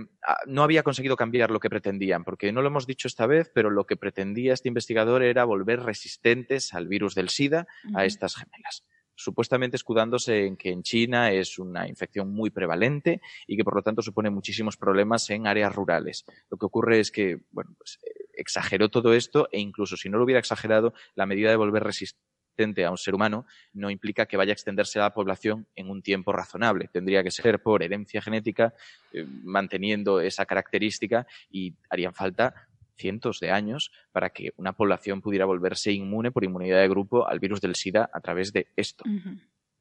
no 0.46 0.62
había 0.64 0.82
conseguido 0.82 1.16
cambiar 1.16 1.50
lo 1.50 1.60
que 1.60 1.70
pretendían, 1.70 2.24
porque 2.24 2.52
no 2.52 2.60
lo 2.60 2.68
hemos 2.68 2.86
dicho 2.86 3.08
esta 3.08 3.26
vez, 3.26 3.50
pero 3.54 3.70
lo 3.70 3.86
que 3.86 3.96
pretendía 3.96 4.52
este 4.52 4.68
investigador 4.68 5.22
era 5.22 5.44
volver 5.44 5.80
resistentes 5.80 6.74
al 6.74 6.88
virus 6.88 7.14
del 7.14 7.28
SIDA 7.28 7.66
a 7.94 8.04
estas 8.04 8.36
gemelas 8.36 8.84
supuestamente 9.22 9.76
escudándose 9.76 10.46
en 10.46 10.56
que 10.56 10.70
en 10.70 10.82
China 10.82 11.30
es 11.30 11.58
una 11.58 11.88
infección 11.88 12.32
muy 12.32 12.50
prevalente 12.50 13.20
y 13.46 13.56
que 13.56 13.64
por 13.64 13.76
lo 13.76 13.82
tanto 13.82 14.02
supone 14.02 14.30
muchísimos 14.30 14.76
problemas 14.76 15.28
en 15.30 15.46
áreas 15.46 15.74
rurales. 15.74 16.24
Lo 16.50 16.56
que 16.56 16.66
ocurre 16.66 17.00
es 17.00 17.10
que, 17.10 17.40
bueno, 17.50 17.74
pues, 17.78 17.98
eh, 18.02 18.26
exageró 18.34 18.88
todo 18.88 19.14
esto 19.14 19.48
e 19.52 19.60
incluso 19.60 19.96
si 19.96 20.08
no 20.08 20.18
lo 20.18 20.24
hubiera 20.24 20.40
exagerado, 20.40 20.94
la 21.14 21.26
medida 21.26 21.50
de 21.50 21.56
volver 21.56 21.84
resistente 21.84 22.84
a 22.84 22.90
un 22.90 22.98
ser 22.98 23.14
humano 23.14 23.46
no 23.72 23.90
implica 23.90 24.26
que 24.26 24.36
vaya 24.36 24.52
a 24.52 24.54
extenderse 24.54 24.98
a 24.98 25.02
la 25.02 25.14
población 25.14 25.66
en 25.74 25.88
un 25.88 26.02
tiempo 26.02 26.32
razonable. 26.32 26.88
Tendría 26.92 27.22
que 27.22 27.30
ser 27.30 27.62
por 27.62 27.82
herencia 27.82 28.20
genética, 28.20 28.74
eh, 29.12 29.24
manteniendo 29.24 30.20
esa 30.20 30.44
característica 30.44 31.26
y 31.50 31.74
harían 31.88 32.14
falta 32.14 32.68
cientos 32.96 33.40
de 33.40 33.50
años 33.50 33.90
para 34.12 34.30
que 34.30 34.52
una 34.56 34.72
población 34.72 35.20
pudiera 35.20 35.44
volverse 35.44 35.92
inmune 35.92 36.30
por 36.30 36.44
inmunidad 36.44 36.80
de 36.80 36.88
grupo 36.88 37.28
al 37.28 37.38
virus 37.38 37.60
del 37.60 37.74
SIDA 37.74 38.10
a 38.12 38.20
través 38.20 38.52
de 38.52 38.68
esto. 38.76 39.04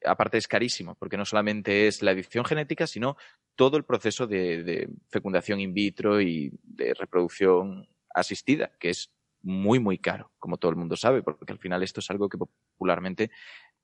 Aparte 0.03 0.37
es 0.37 0.47
carísimo, 0.47 0.95
porque 0.95 1.17
no 1.17 1.25
solamente 1.25 1.87
es 1.87 2.01
la 2.01 2.11
edición 2.11 2.43
genética, 2.43 2.87
sino 2.87 3.17
todo 3.55 3.77
el 3.77 3.83
proceso 3.83 4.25
de, 4.25 4.89
fecundación 5.09 5.59
in 5.59 5.73
vitro 5.73 6.21
y 6.21 6.51
de 6.63 6.93
reproducción 6.93 7.87
asistida, 8.13 8.71
que 8.79 8.89
es 8.89 9.13
muy, 9.43 9.79
muy 9.79 9.97
caro, 9.97 10.31
como 10.39 10.57
todo 10.57 10.71
el 10.71 10.77
mundo 10.77 10.95
sabe, 10.95 11.21
porque 11.21 11.51
al 11.51 11.59
final 11.59 11.83
esto 11.83 11.99
es 11.99 12.09
algo 12.09 12.29
que 12.29 12.37
popularmente, 12.37 13.31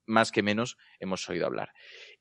más 0.06 0.32
que 0.32 0.44
menos, 0.44 0.78
hemos 1.00 1.28
oído 1.30 1.46
hablar. 1.46 1.74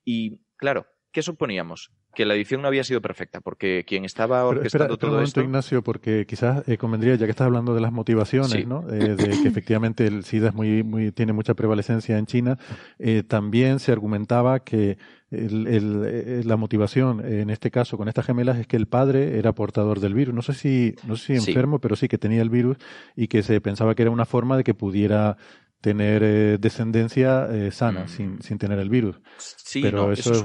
Y 0.05 0.41
claro, 0.57 0.87
¿qué 1.13 1.23
suponíamos? 1.23 1.93
Que 2.17 2.25
la 2.25 2.35
edición 2.35 2.63
no 2.63 2.69
había 2.69 2.83
sido 2.83 3.03
perfecta, 3.03 3.43
porque 3.43 3.85
quien 3.87 4.07
estaba 4.07 4.43
orquestando 4.47 4.97
todo 4.97 5.21
esto... 5.21 5.43
Ignacio, 5.43 5.83
porque 5.83 6.25
quizás 6.27 6.67
eh, 6.67 6.79
convendría, 6.79 7.15
ya 7.15 7.27
que 7.27 7.31
estás 7.31 7.45
hablando 7.45 7.75
de 7.75 7.83
las 7.83 7.93
motivaciones, 7.93 8.67
¿no? 8.67 8.89
Eh, 8.91 9.17
de 9.17 9.43
que 9.43 9.49
efectivamente 9.49 10.07
el 10.07 10.25
SIDA 10.25 10.49
es 10.49 10.55
muy, 10.55 10.83
muy, 10.83 11.13
tiene 11.13 11.35
mucha 11.35 11.53
prevalecencia 11.53 12.17
en 12.17 12.25
China, 12.25 12.59
eh, 12.99 13.23
también 13.23 13.81
se 13.81 13.93
argumentaba 13.93 14.61
que 14.61 14.97
el, 15.31 16.49
la 16.49 16.57
motivación 16.57 17.23
en 17.23 17.51
este 17.51 17.71
caso 17.71 17.99
con 17.99 18.09
estas 18.09 18.25
gemelas 18.25 18.57
es 18.59 18.67
que 18.67 18.77
el 18.77 18.87
padre 18.87 19.39
era 19.39 19.53
portador 19.53 20.01
del 20.01 20.15
virus. 20.15 20.35
No 20.35 20.41
sé 20.41 20.55
si, 20.55 20.95
no 21.07 21.17
sé 21.17 21.39
si 21.39 21.51
enfermo, 21.51 21.81
pero 21.81 21.97
sí 21.97 22.09
que 22.09 22.17
tenía 22.17 22.41
el 22.41 22.49
virus 22.49 22.79
y 23.15 23.29
que 23.29 23.43
se 23.43 23.61
pensaba 23.61 23.95
que 23.95 24.03
era 24.03 24.11
una 24.11 24.25
forma 24.25 24.57
de 24.57 24.65
que 24.65 24.73
pudiera 24.73 25.37
tener 25.83 26.59
descendencia 26.59 27.47
sana 27.73 28.05
mm. 28.05 28.09
sin, 28.09 28.41
sin 28.41 28.57
tener 28.57 28.79
el 28.79 28.89
virus. 28.89 29.21
Sí, 29.37 29.83
pero 29.83 30.13
eso, 30.13 30.33
es 30.33 30.45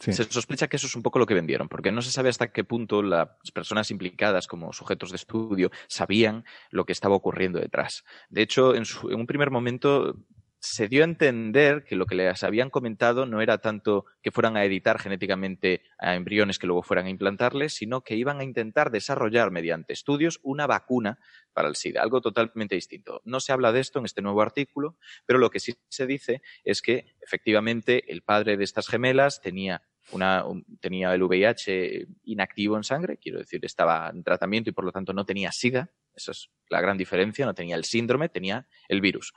se 0.00 0.24
sospecha 0.24 0.68
que 0.68 0.76
eso 0.76 0.86
es 0.86 0.96
un 0.96 1.02
poco 1.02 1.18
lo 1.18 1.26
que 1.26 1.34
vendieron, 1.34 1.68
porque 1.68 1.92
no 1.92 2.02
se 2.02 2.10
sabe 2.10 2.30
hasta 2.30 2.52
qué 2.52 2.64
punto 2.64 3.02
las 3.02 3.28
personas 3.52 3.90
implicadas 3.90 4.46
como 4.46 4.72
sujetos 4.72 5.10
de 5.10 5.16
estudio 5.16 5.70
sabían 5.88 6.44
lo 6.70 6.84
que 6.84 6.92
estaba 6.92 7.14
ocurriendo 7.14 7.60
detrás. 7.60 8.04
De 8.30 8.42
hecho, 8.42 8.74
en, 8.74 8.84
un 9.02 9.26
primer 9.26 9.50
momento 9.50 10.16
se 10.60 10.88
dio 10.88 11.02
a 11.02 11.04
entender 11.04 11.84
que 11.84 11.96
lo 11.96 12.04
que 12.04 12.14
les 12.14 12.44
habían 12.44 12.68
comentado 12.68 13.24
no 13.24 13.40
era 13.40 13.58
tanto 13.58 14.04
que 14.22 14.30
fueran 14.30 14.56
a 14.56 14.64
editar 14.64 14.98
genéticamente 14.98 15.82
a 15.98 16.14
embriones 16.14 16.58
que 16.58 16.66
luego 16.66 16.82
fueran 16.82 17.06
a 17.06 17.10
implantarles, 17.10 17.74
sino 17.74 18.02
que 18.02 18.14
iban 18.14 18.40
a 18.40 18.44
intentar 18.44 18.90
desarrollar 18.90 19.50
mediante 19.50 19.94
estudios 19.94 20.38
una 20.42 20.66
vacuna 20.66 21.18
para 21.54 21.68
el 21.68 21.76
SIDA, 21.76 22.02
algo 22.02 22.20
totalmente 22.20 22.74
distinto. 22.74 23.22
No 23.24 23.40
se 23.40 23.52
habla 23.52 23.72
de 23.72 23.80
esto 23.80 23.98
en 23.98 24.04
este 24.04 24.22
nuevo 24.22 24.42
artículo, 24.42 24.96
pero 25.24 25.38
lo 25.38 25.50
que 25.50 25.60
sí 25.60 25.74
se 25.88 26.06
dice 26.06 26.42
es 26.62 26.82
que 26.82 27.14
efectivamente 27.22 28.12
el 28.12 28.22
padre 28.22 28.58
de 28.58 28.64
estas 28.64 28.86
gemelas 28.86 29.40
tenía 29.40 29.82
una, 30.12 30.44
tenía 30.80 31.14
el 31.14 31.22
VIH 31.22 32.06
inactivo 32.24 32.76
en 32.76 32.84
sangre, 32.84 33.18
quiero 33.18 33.38
decir, 33.38 33.64
estaba 33.64 34.10
en 34.10 34.22
tratamiento 34.22 34.70
y 34.70 34.72
por 34.72 34.84
lo 34.84 34.92
tanto 34.92 35.12
no 35.12 35.24
tenía 35.24 35.52
SIDA, 35.52 35.90
esa 36.14 36.32
es 36.32 36.50
la 36.68 36.80
gran 36.80 36.96
diferencia, 36.96 37.46
no 37.46 37.54
tenía 37.54 37.76
el 37.76 37.84
síndrome, 37.84 38.28
tenía 38.28 38.66
el 38.88 39.00
virus. 39.00 39.32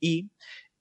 Y 0.00 0.30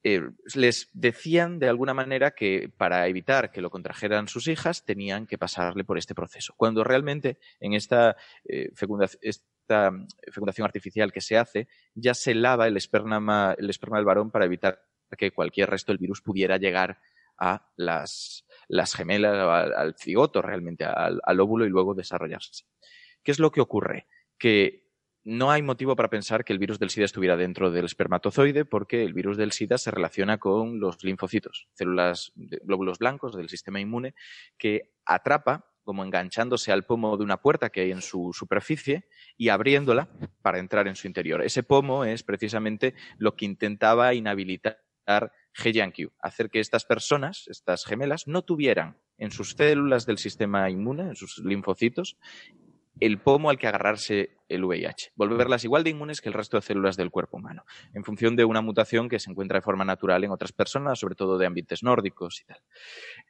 eh, 0.04 0.22
les 0.56 0.90
decían 0.94 1.60
de 1.60 1.70
alguna 1.70 1.94
manera 1.94 2.32
que 2.32 2.70
para 2.76 3.08
evitar 3.08 3.52
que 3.52 3.62
lo 3.62 3.70
contrajeran 3.70 4.28
sus 4.28 4.48
hijas 4.48 4.84
tenían 4.84 5.26
que 5.26 5.38
pasarle 5.38 5.84
por 5.84 5.98
este 5.98 6.14
proceso, 6.14 6.54
cuando 6.58 6.84
realmente 6.84 7.38
en 7.60 7.74
esta, 7.74 8.18
eh, 8.44 8.72
fecundación 8.76 10.66
artificial 10.66 11.14
que 11.14 11.22
se 11.22 11.38
hace 11.38 11.70
ya 11.96 12.14
se 12.14 12.36
lava 12.36 12.68
el 12.68 12.76
esperma 12.76 13.56
del 13.56 14.06
varón 14.06 14.30
para 14.30 14.46
evitar 14.46 14.82
que 15.16 15.32
cualquier 15.32 15.70
resto 15.70 15.92
del 15.92 16.00
virus 16.00 16.22
pudiera 16.22 16.58
llegar 16.58 17.00
a 17.38 17.70
las, 17.78 18.46
las 18.68 18.96
gemelas, 18.96 19.36
al, 19.76 19.96
cigoto 19.98 20.42
realmente, 20.42 20.86
al, 20.86 21.40
óvulo 21.40 21.66
y 21.66 21.70
luego 21.70 21.94
desarrollarse. 21.94 22.66
¿Qué 23.24 23.32
es 23.32 23.40
lo 23.40 23.52
que 23.52 23.62
ocurre? 23.62 24.08
Que 24.38 24.84
no 25.24 25.52
hay 25.52 25.62
motivo 25.62 25.96
para 25.96 26.10
pensar 26.10 26.44
que 26.44 26.52
el 26.52 26.60
virus 26.60 26.80
del 26.80 26.90
SIDA 26.90 27.06
estuviera 27.06 27.38
dentro 27.38 27.72
del 27.72 27.86
espermatozoide 27.86 28.66
porque 28.66 29.04
el 29.04 29.14
virus 29.14 29.38
del 29.38 29.54
SIDA 29.54 29.78
se 29.78 29.92
relaciona 29.92 30.38
con 30.38 30.80
los 30.80 31.02
linfocitos, 31.04 31.70
células, 31.74 32.34
glóbulos 32.36 33.00
blancos 33.00 33.36
del 33.36 33.48
sistema 33.48 33.80
inmune, 33.80 34.16
que 34.58 34.94
atrapa 35.06 35.66
como 35.84 36.04
enganchándose 36.04 36.72
al 36.72 36.84
pomo 36.84 37.18
de 37.18 37.24
una 37.24 37.42
puerta 37.42 37.70
que 37.70 37.82
hay 37.82 37.92
en 37.92 38.02
su 38.02 38.32
superficie 38.34 39.08
y 39.38 39.50
abriéndola 39.50 40.10
para 40.42 40.60
entrar 40.60 40.88
en 40.88 40.96
su 40.96 41.08
interior. 41.08 41.42
Ese 41.44 41.64
pomo 41.64 42.06
es 42.06 42.24
precisamente 42.24 42.94
lo 43.18 43.36
que 43.36 43.46
intentaba 43.46 44.14
inhabilitar 44.14 44.78
G-Q, 45.56 46.12
hacer 46.20 46.50
que 46.50 46.60
estas 46.60 46.86
personas, 46.86 47.48
estas 47.48 47.86
gemelas, 47.86 48.28
no 48.28 48.42
tuvieran 48.42 48.98
en 49.18 49.32
sus 49.32 49.52
células 49.52 50.06
del 50.06 50.18
sistema 50.18 50.70
inmune, 50.70 51.04
en 51.04 51.16
sus 51.16 51.40
linfocitos, 51.44 52.18
el 53.00 53.20
pomo 53.20 53.50
al 53.50 53.58
que 53.58 53.68
agarrarse 53.68 54.38
el 54.56 54.64
VIH, 54.64 55.12
volverlas 55.16 55.64
igual 55.64 55.84
de 55.84 55.90
inmunes 55.92 56.22
que 56.22 56.30
el 56.30 56.34
resto 56.34 56.58
de 56.58 56.62
células 56.62 56.98
del 56.98 57.10
cuerpo 57.12 57.38
humano, 57.38 57.66
en 57.94 58.04
función 58.04 58.36
de 58.36 58.46
una 58.46 58.62
mutación 58.62 59.10
que 59.10 59.20
se 59.20 59.30
encuentra 59.32 59.58
de 59.58 59.62
forma 59.62 59.86
natural 59.86 60.24
en 60.24 60.32
otras 60.32 60.52
personas, 60.52 61.00
sobre 61.00 61.16
todo 61.16 61.38
de 61.38 61.46
ambientes 61.46 61.84
nórdicos 61.84 62.42
y 62.42 62.46
tal. 62.46 62.58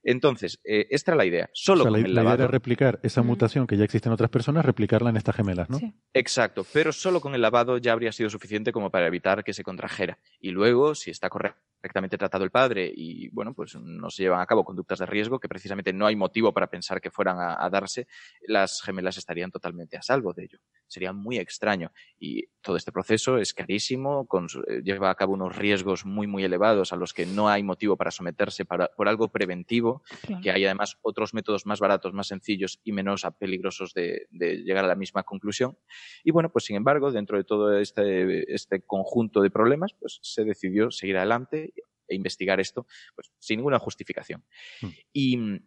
Entonces, 0.03 0.59
eh, 0.63 0.87
esta 0.89 1.11
era 1.11 1.17
la 1.17 1.25
idea. 1.25 1.49
Solo 1.53 1.81
O 1.81 1.83
sea, 1.83 1.91
con 1.91 2.01
la, 2.01 2.07
el 2.07 2.13
la 2.15 2.21
idea 2.21 2.23
lavado. 2.23 2.43
era 2.43 2.51
replicar 2.51 2.99
esa 3.03 3.21
mutación 3.21 3.67
que 3.67 3.77
ya 3.77 3.83
existe 3.83 4.09
en 4.09 4.13
otras 4.13 4.29
personas, 4.29 4.65
replicarla 4.65 5.09
en 5.09 5.17
estas 5.17 5.35
gemelas, 5.35 5.69
¿no? 5.69 5.77
Sí. 5.79 5.93
Exacto, 6.13 6.65
pero 6.73 6.91
solo 6.91 7.21
con 7.21 7.35
el 7.35 7.41
lavado 7.41 7.77
ya 7.77 7.93
habría 7.93 8.11
sido 8.11 8.29
suficiente 8.29 8.71
como 8.71 8.89
para 8.91 9.07
evitar 9.07 9.43
que 9.43 9.53
se 9.53 9.63
contrajera. 9.63 10.19
Y 10.39 10.51
luego, 10.51 10.95
si 10.95 11.11
está 11.11 11.29
correctamente 11.29 12.17
tratado 12.17 12.43
el 12.43 12.51
padre 12.51 12.91
y, 12.95 13.29
bueno, 13.29 13.53
pues 13.53 13.75
no 13.75 14.09
se 14.09 14.23
llevan 14.23 14.41
a 14.41 14.45
cabo 14.45 14.63
conductas 14.63 14.99
de 14.99 15.05
riesgo, 15.05 15.39
que 15.39 15.49
precisamente 15.49 15.91
no 15.93 16.05
hay 16.05 16.15
motivo 16.15 16.53
para 16.53 16.67
pensar 16.67 17.01
que 17.01 17.11
fueran 17.11 17.39
a, 17.39 17.63
a 17.63 17.69
darse, 17.69 18.07
las 18.47 18.81
gemelas 18.81 19.17
estarían 19.17 19.51
totalmente 19.51 19.97
a 19.97 20.01
salvo 20.01 20.33
de 20.33 20.43
ello. 20.43 20.59
Sería 20.87 21.11
muy 21.13 21.37
extraño. 21.37 21.91
Y 22.19 22.45
todo 22.61 22.77
este 22.77 22.91
proceso 22.91 23.37
es 23.37 23.53
carísimo, 23.53 24.27
con 24.27 24.47
eh, 24.67 24.81
lleva 24.83 25.09
a 25.09 25.15
cabo 25.15 25.33
unos 25.33 25.55
riesgos 25.55 26.05
muy, 26.05 26.27
muy 26.27 26.43
elevados 26.43 26.93
a 26.93 26.95
los 26.95 27.13
que 27.13 27.25
no 27.25 27.49
hay 27.49 27.63
motivo 27.63 27.97
para 27.97 28.11
someterse 28.11 28.63
para- 28.65 28.87
por 28.87 29.07
algo 29.07 29.31
preventivo 29.31 30.03
Claro. 30.21 30.41
que 30.41 30.51
hay 30.51 30.65
además 30.65 30.97
otros 31.01 31.33
métodos 31.33 31.65
más 31.65 31.79
baratos, 31.79 32.13
más 32.13 32.27
sencillos 32.27 32.79
y 32.83 32.91
menos 32.91 33.25
peligrosos 33.39 33.93
de, 33.93 34.27
de 34.29 34.57
llegar 34.63 34.85
a 34.85 34.87
la 34.87 34.95
misma 34.95 35.23
conclusión. 35.23 35.77
Y 36.23 36.31
bueno, 36.31 36.51
pues 36.51 36.65
sin 36.65 36.75
embargo, 36.75 37.11
dentro 37.11 37.37
de 37.37 37.43
todo 37.43 37.77
este, 37.79 38.53
este 38.53 38.81
conjunto 38.81 39.41
de 39.41 39.49
problemas, 39.49 39.93
pues 39.93 40.19
se 40.21 40.43
decidió 40.43 40.91
seguir 40.91 41.17
adelante 41.17 41.73
e 42.07 42.15
investigar 42.15 42.59
esto 42.59 42.85
pues, 43.15 43.31
sin 43.39 43.57
ninguna 43.57 43.79
justificación. 43.79 44.43
Mm. 44.81 44.87
Y 45.13 45.37
mm, 45.37 45.59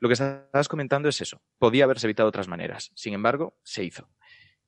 lo 0.00 0.08
que 0.08 0.12
estabas 0.14 0.68
comentando 0.68 1.08
es 1.08 1.20
eso. 1.20 1.40
Podía 1.58 1.84
haberse 1.84 2.06
evitado 2.06 2.26
de 2.26 2.30
otras 2.30 2.48
maneras. 2.48 2.92
Sin 2.94 3.14
embargo, 3.14 3.58
se 3.62 3.84
hizo. 3.84 4.08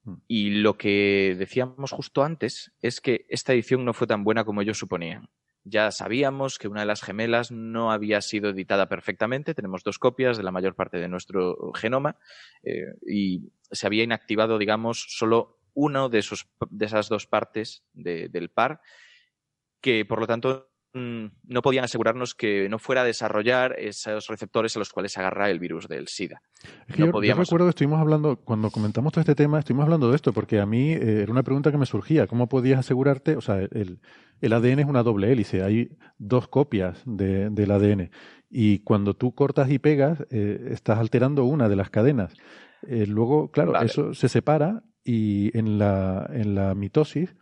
Mm. 0.06 0.14
Y 0.26 0.50
lo 0.50 0.78
que 0.78 1.36
decíamos 1.38 1.90
justo 1.90 2.22
antes 2.24 2.72
es 2.80 3.00
que 3.02 3.26
esta 3.28 3.52
edición 3.52 3.84
no 3.84 3.92
fue 3.92 4.06
tan 4.06 4.24
buena 4.24 4.44
como 4.44 4.62
ellos 4.62 4.78
suponían. 4.78 5.28
Ya 5.64 5.90
sabíamos 5.90 6.58
que 6.58 6.68
una 6.68 6.80
de 6.82 6.86
las 6.86 7.02
gemelas 7.02 7.50
no 7.50 7.90
había 7.90 8.20
sido 8.20 8.50
editada 8.50 8.88
perfectamente. 8.88 9.52
Tenemos 9.52 9.82
dos 9.82 9.98
copias 9.98 10.36
de 10.36 10.44
la 10.44 10.52
mayor 10.52 10.76
parte 10.76 10.98
de 10.98 11.08
nuestro 11.08 11.72
genoma 11.74 12.16
eh, 12.62 12.94
y 13.06 13.50
se 13.70 13.86
había 13.86 14.04
inactivado, 14.04 14.58
digamos, 14.58 15.04
solo 15.08 15.58
uno 15.74 16.08
de, 16.08 16.20
esos, 16.20 16.48
de 16.70 16.86
esas 16.86 17.08
dos 17.08 17.26
partes 17.26 17.82
de- 17.92 18.28
del 18.28 18.48
par, 18.48 18.80
que 19.80 20.04
por 20.04 20.20
lo 20.20 20.26
tanto 20.28 20.70
mm, 20.96 21.26
no 21.44 21.62
podían 21.62 21.84
asegurarnos 21.84 22.34
que 22.34 22.68
no 22.68 22.78
fuera 22.78 23.02
a 23.02 23.04
desarrollar 23.04 23.76
esos 23.78 24.26
receptores 24.28 24.74
a 24.76 24.78
los 24.78 24.90
cuales 24.90 25.12
se 25.12 25.20
agarra 25.20 25.50
el 25.50 25.58
virus 25.58 25.86
del 25.88 26.08
SIDA. 26.08 26.40
Es 26.88 26.94
que 26.96 27.00
No 27.00 27.06
yo, 27.06 27.06
yo 27.06 27.12
podíamos- 27.12 27.46
recuerdo 27.48 27.66
que 27.66 27.70
estuvimos 27.70 28.00
hablando, 28.00 28.36
cuando 28.36 28.70
comentamos 28.70 29.12
todo 29.12 29.20
este 29.20 29.34
tema, 29.34 29.58
estuvimos 29.58 29.84
hablando 29.84 30.10
de 30.10 30.16
esto, 30.16 30.32
porque 30.32 30.58
a 30.60 30.66
mí 30.66 30.92
eh, 30.92 31.22
era 31.22 31.30
una 31.32 31.42
pregunta 31.42 31.70
que 31.70 31.78
me 31.78 31.86
surgía. 31.86 32.26
¿Cómo 32.26 32.48
podías 32.48 32.80
asegurarte? 32.80 33.36
O 33.36 33.40
sea, 33.40 33.58
el, 33.58 34.00
el 34.40 34.52
ADN 34.52 34.80
es 34.80 34.86
una 34.86 35.02
doble 35.02 35.30
hélice, 35.32 35.62
hay 35.62 35.90
dos 36.18 36.48
copias 36.48 37.02
de- 37.04 37.50
del 37.50 37.70
ADN. 37.70 38.10
Y 38.50 38.78
cuando 38.80 39.14
tú 39.14 39.34
cortas 39.34 39.70
y 39.70 39.78
pegas, 39.78 40.24
eh, 40.30 40.68
estás 40.70 40.98
alterando 40.98 41.44
una 41.44 41.68
de 41.68 41.76
las 41.76 41.90
cadenas. 41.90 42.32
Eh, 42.88 43.06
luego, 43.06 43.50
claro, 43.50 43.72
Vale. 43.72 43.86
eso 43.86 44.14
se 44.14 44.28
separa 44.28 44.82
y 45.04 45.56
en 45.58 45.78
la, 45.78 46.28
en 46.32 46.54
la 46.54 46.74
mitosis. 46.74 47.34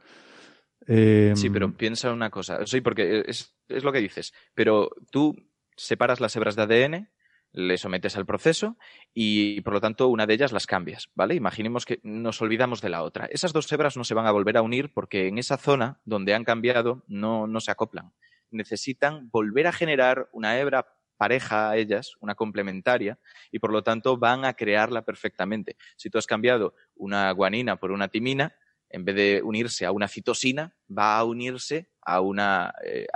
Eh, 0.86 1.32
Sí, 1.34 1.50
pero 1.50 1.72
piensa 1.76 2.12
una 2.12 2.30
cosa. 2.30 2.66
Sí, 2.66 2.80
porque 2.80 3.24
es, 3.26 3.54
es 3.68 3.84
lo 3.84 3.92
que 3.92 4.00
dices. 4.00 4.32
Pero 4.54 4.90
tú 5.10 5.36
separas 5.76 6.20
las 6.20 6.34
hebras 6.36 6.56
de 6.56 6.62
ADN, 6.62 7.08
le 7.54 7.78
sometes 7.78 8.16
al 8.16 8.26
proceso 8.26 8.76
y, 9.14 9.60
por 9.60 9.74
lo 9.74 9.80
tanto, 9.80 10.08
una 10.08 10.26
de 10.26 10.34
ellas 10.34 10.52
las 10.52 10.66
cambias, 10.66 11.08
¿vale? 11.14 11.36
Imaginemos 11.36 11.86
que 11.86 12.00
nos 12.02 12.42
olvidamos 12.42 12.80
de 12.82 12.88
la 12.88 13.02
otra. 13.02 13.26
Esas 13.26 13.52
dos 13.52 13.70
hebras 13.70 13.96
no 13.96 14.04
se 14.04 14.14
van 14.14 14.26
a 14.26 14.32
volver 14.32 14.56
a 14.56 14.62
unir 14.62 14.92
porque 14.92 15.28
en 15.28 15.38
esa 15.38 15.56
zona 15.56 16.00
donde 16.04 16.34
han 16.34 16.44
cambiado 16.44 17.04
no, 17.06 17.46
no 17.46 17.60
se 17.60 17.70
acoplan. 17.70 18.12
Necesitan 18.50 19.30
volver 19.30 19.68
a 19.68 19.72
generar 19.72 20.28
una 20.32 20.58
hebra 20.58 20.86
pareja 21.16 21.70
a 21.70 21.76
ellas, 21.76 22.16
una 22.20 22.34
complementaria, 22.34 23.18
y 23.52 23.60
por 23.60 23.72
lo 23.72 23.84
tanto 23.84 24.16
van 24.16 24.44
a 24.44 24.54
crearla 24.54 25.02
perfectamente. 25.02 25.76
Si 25.96 26.10
tú 26.10 26.18
has 26.18 26.26
cambiado 26.26 26.74
una 26.96 27.30
guanina 27.30 27.76
por 27.76 27.92
una 27.92 28.08
timina, 28.08 28.56
en 28.90 29.04
vez 29.04 29.16
de 29.16 29.42
unirse 29.42 29.86
a 29.86 29.92
una 29.92 30.08
citosina, 30.08 30.74
va 30.86 31.18
a 31.18 31.24
unirse 31.24 31.88
a 32.02 32.20
una 32.20 32.72
eh, 32.84 33.06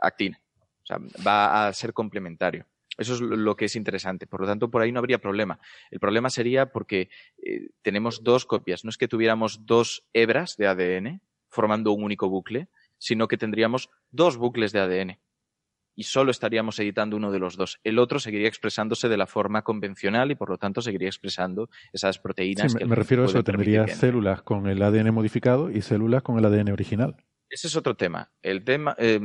actina. 0.00 0.40
O 0.82 0.86
sea, 0.86 0.98
va 1.26 1.66
a 1.66 1.72
ser 1.72 1.92
complementario. 1.92 2.66
Eso 2.96 3.14
es 3.14 3.20
lo 3.20 3.36
lo 3.36 3.56
que 3.56 3.64
es 3.64 3.76
interesante. 3.76 4.26
Por 4.26 4.40
lo 4.40 4.46
tanto, 4.46 4.70
por 4.70 4.82
ahí 4.82 4.92
no 4.92 4.98
habría 4.98 5.18
problema. 5.18 5.58
El 5.90 5.98
problema 5.98 6.30
sería 6.30 6.70
porque 6.70 7.08
eh, 7.42 7.70
tenemos 7.82 8.22
dos 8.22 8.46
copias. 8.46 8.84
No 8.84 8.90
es 8.90 8.98
que 8.98 9.08
tuviéramos 9.08 9.66
dos 9.66 10.06
hebras 10.12 10.56
de 10.56 10.66
ADN 10.66 11.20
formando 11.48 11.92
un 11.92 12.04
único 12.04 12.28
bucle, 12.28 12.68
sino 12.98 13.28
que 13.28 13.36
tendríamos 13.36 13.90
dos 14.10 14.36
bucles 14.36 14.72
de 14.72 14.80
ADN. 14.80 15.18
Y 15.96 16.04
solo 16.04 16.30
estaríamos 16.30 16.78
editando 16.78 17.16
uno 17.16 17.30
de 17.30 17.38
los 17.38 17.56
dos. 17.56 17.80
El 17.84 17.98
otro 17.98 18.18
seguiría 18.18 18.48
expresándose 18.48 19.08
de 19.08 19.16
la 19.16 19.26
forma 19.26 19.62
convencional 19.62 20.30
y 20.30 20.34
por 20.34 20.50
lo 20.50 20.58
tanto 20.58 20.82
seguiría 20.82 21.08
expresando 21.08 21.68
esas 21.92 22.18
proteínas 22.18 22.72
sí, 22.72 22.78
que 22.78 22.84
me, 22.84 22.90
me 22.90 22.96
refiero 22.96 23.22
a 23.22 23.26
eso, 23.26 23.38
entren. 23.38 23.88
células 23.88 24.42
con 24.42 24.66
el 24.66 24.82
ADN 24.82 25.12
modificado 25.14 25.70
y 25.70 25.82
células 25.82 26.22
con 26.22 26.38
el 26.38 26.44
ADN 26.44 26.72
original. 26.72 27.16
Ese 27.48 27.68
es 27.68 27.76
otro 27.76 27.96
tema. 27.96 28.32
El 28.42 28.64
tema 28.64 28.96
eh, 28.98 29.20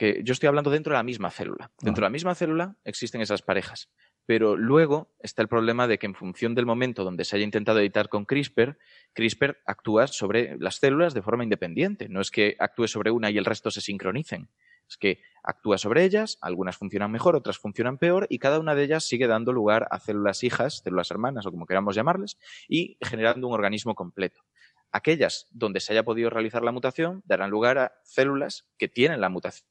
que 0.00 0.22
yo 0.24 0.32
estoy 0.32 0.46
hablando 0.46 0.70
dentro 0.70 0.94
de 0.94 0.98
la 0.98 1.02
misma 1.02 1.30
célula. 1.30 1.70
Dentro 1.82 2.00
de 2.00 2.06
la 2.06 2.10
misma 2.10 2.34
célula 2.34 2.76
existen 2.84 3.20
esas 3.20 3.42
parejas. 3.42 3.90
Pero 4.24 4.56
luego 4.56 5.12
está 5.20 5.42
el 5.42 5.48
problema 5.48 5.86
de 5.86 5.98
que 5.98 6.06
en 6.06 6.14
función 6.14 6.54
del 6.54 6.64
momento 6.64 7.04
donde 7.04 7.24
se 7.24 7.36
haya 7.36 7.44
intentado 7.44 7.80
editar 7.80 8.08
con 8.08 8.24
CRISPR, 8.24 8.78
CRISPR 9.12 9.58
actúa 9.66 10.06
sobre 10.06 10.56
las 10.58 10.76
células 10.76 11.12
de 11.12 11.20
forma 11.20 11.44
independiente. 11.44 12.08
No 12.08 12.22
es 12.22 12.30
que 12.30 12.56
actúe 12.58 12.86
sobre 12.86 13.10
una 13.10 13.30
y 13.30 13.36
el 13.36 13.44
resto 13.44 13.70
se 13.70 13.82
sincronicen. 13.82 14.48
Es 14.90 14.96
que 14.96 15.22
actúa 15.44 15.78
sobre 15.78 16.04
ellas, 16.04 16.36
algunas 16.40 16.76
funcionan 16.76 17.12
mejor, 17.12 17.36
otras 17.36 17.58
funcionan 17.58 17.96
peor, 17.96 18.26
y 18.28 18.38
cada 18.40 18.58
una 18.58 18.74
de 18.74 18.82
ellas 18.82 19.04
sigue 19.04 19.28
dando 19.28 19.52
lugar 19.52 19.86
a 19.90 20.00
células 20.00 20.42
hijas, 20.42 20.82
células 20.84 21.10
hermanas 21.10 21.46
o 21.46 21.50
como 21.52 21.64
queramos 21.64 21.94
llamarles, 21.94 22.36
y 22.68 22.98
generando 23.00 23.46
un 23.46 23.54
organismo 23.54 23.94
completo. 23.94 24.42
Aquellas 24.90 25.46
donde 25.52 25.78
se 25.78 25.92
haya 25.92 26.02
podido 26.02 26.28
realizar 26.28 26.64
la 26.64 26.72
mutación 26.72 27.22
darán 27.24 27.50
lugar 27.50 27.78
a 27.78 27.92
células 28.02 28.66
que 28.76 28.88
tienen 28.88 29.20
la 29.20 29.28
mutación. 29.28 29.64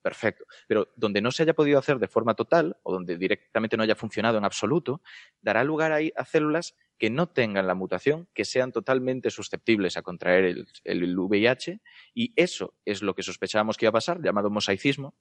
Perfecto. 0.00 0.44
Pero 0.68 0.88
donde 0.96 1.20
no 1.20 1.32
se 1.32 1.42
haya 1.42 1.52
podido 1.52 1.78
hacer 1.78 1.98
de 1.98 2.08
forma 2.08 2.34
total 2.34 2.78
o 2.84 2.92
donde 2.92 3.18
directamente 3.18 3.76
no 3.76 3.82
haya 3.82 3.96
funcionado 3.96 4.38
en 4.38 4.44
absoluto, 4.44 5.02
dará 5.42 5.64
lugar 5.64 5.92
a 5.92 6.24
células 6.24 6.76
que 6.98 7.10
no 7.10 7.28
tengan 7.28 7.66
la 7.66 7.74
mutación, 7.74 8.28
que 8.34 8.44
sean 8.44 8.72
totalmente 8.72 9.30
susceptibles 9.30 9.96
a 9.96 10.02
contraer 10.02 10.66
el, 10.84 11.18
VIH. 11.18 11.80
Y 12.14 12.32
eso 12.36 12.74
es 12.84 13.02
lo 13.02 13.14
que 13.14 13.22
sospechábamos 13.22 13.76
que 13.76 13.84
iba 13.84 13.90
a 13.90 13.92
pasar, 13.92 14.22
llamado 14.22 14.50
mosaicismo, 14.50 15.14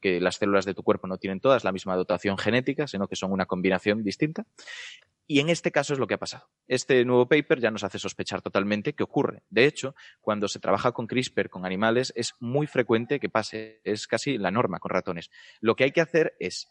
que 0.00 0.20
las 0.20 0.36
células 0.36 0.64
de 0.64 0.74
tu 0.74 0.82
cuerpo 0.82 1.06
no 1.06 1.18
tienen 1.18 1.40
todas 1.40 1.64
la 1.64 1.72
misma 1.72 1.96
dotación 1.96 2.38
genética, 2.38 2.86
sino 2.86 3.08
que 3.08 3.16
son 3.16 3.32
una 3.32 3.46
combinación 3.46 4.02
distinta. 4.02 4.46
Y 5.30 5.40
en 5.40 5.50
este 5.50 5.70
caso 5.70 5.92
es 5.92 5.98
lo 5.98 6.06
que 6.06 6.14
ha 6.14 6.18
pasado. 6.18 6.48
Este 6.66 7.04
nuevo 7.04 7.28
paper 7.28 7.60
ya 7.60 7.70
nos 7.70 7.84
hace 7.84 7.98
sospechar 7.98 8.40
totalmente 8.40 8.94
que 8.94 9.02
ocurre. 9.02 9.42
De 9.50 9.66
hecho, 9.66 9.94
cuando 10.22 10.48
se 10.48 10.58
trabaja 10.58 10.92
con 10.92 11.06
CRISPR 11.06 11.50
con 11.50 11.66
animales 11.66 12.14
es 12.16 12.32
muy 12.40 12.66
frecuente 12.66 13.20
que 13.20 13.28
pase, 13.28 13.82
es 13.84 14.06
casi 14.06 14.38
la 14.38 14.50
norma 14.50 14.78
con 14.78 14.90
ratones. 14.90 15.30
Lo 15.60 15.76
que 15.76 15.84
hay 15.84 15.92
que 15.92 16.00
hacer 16.00 16.34
es, 16.38 16.70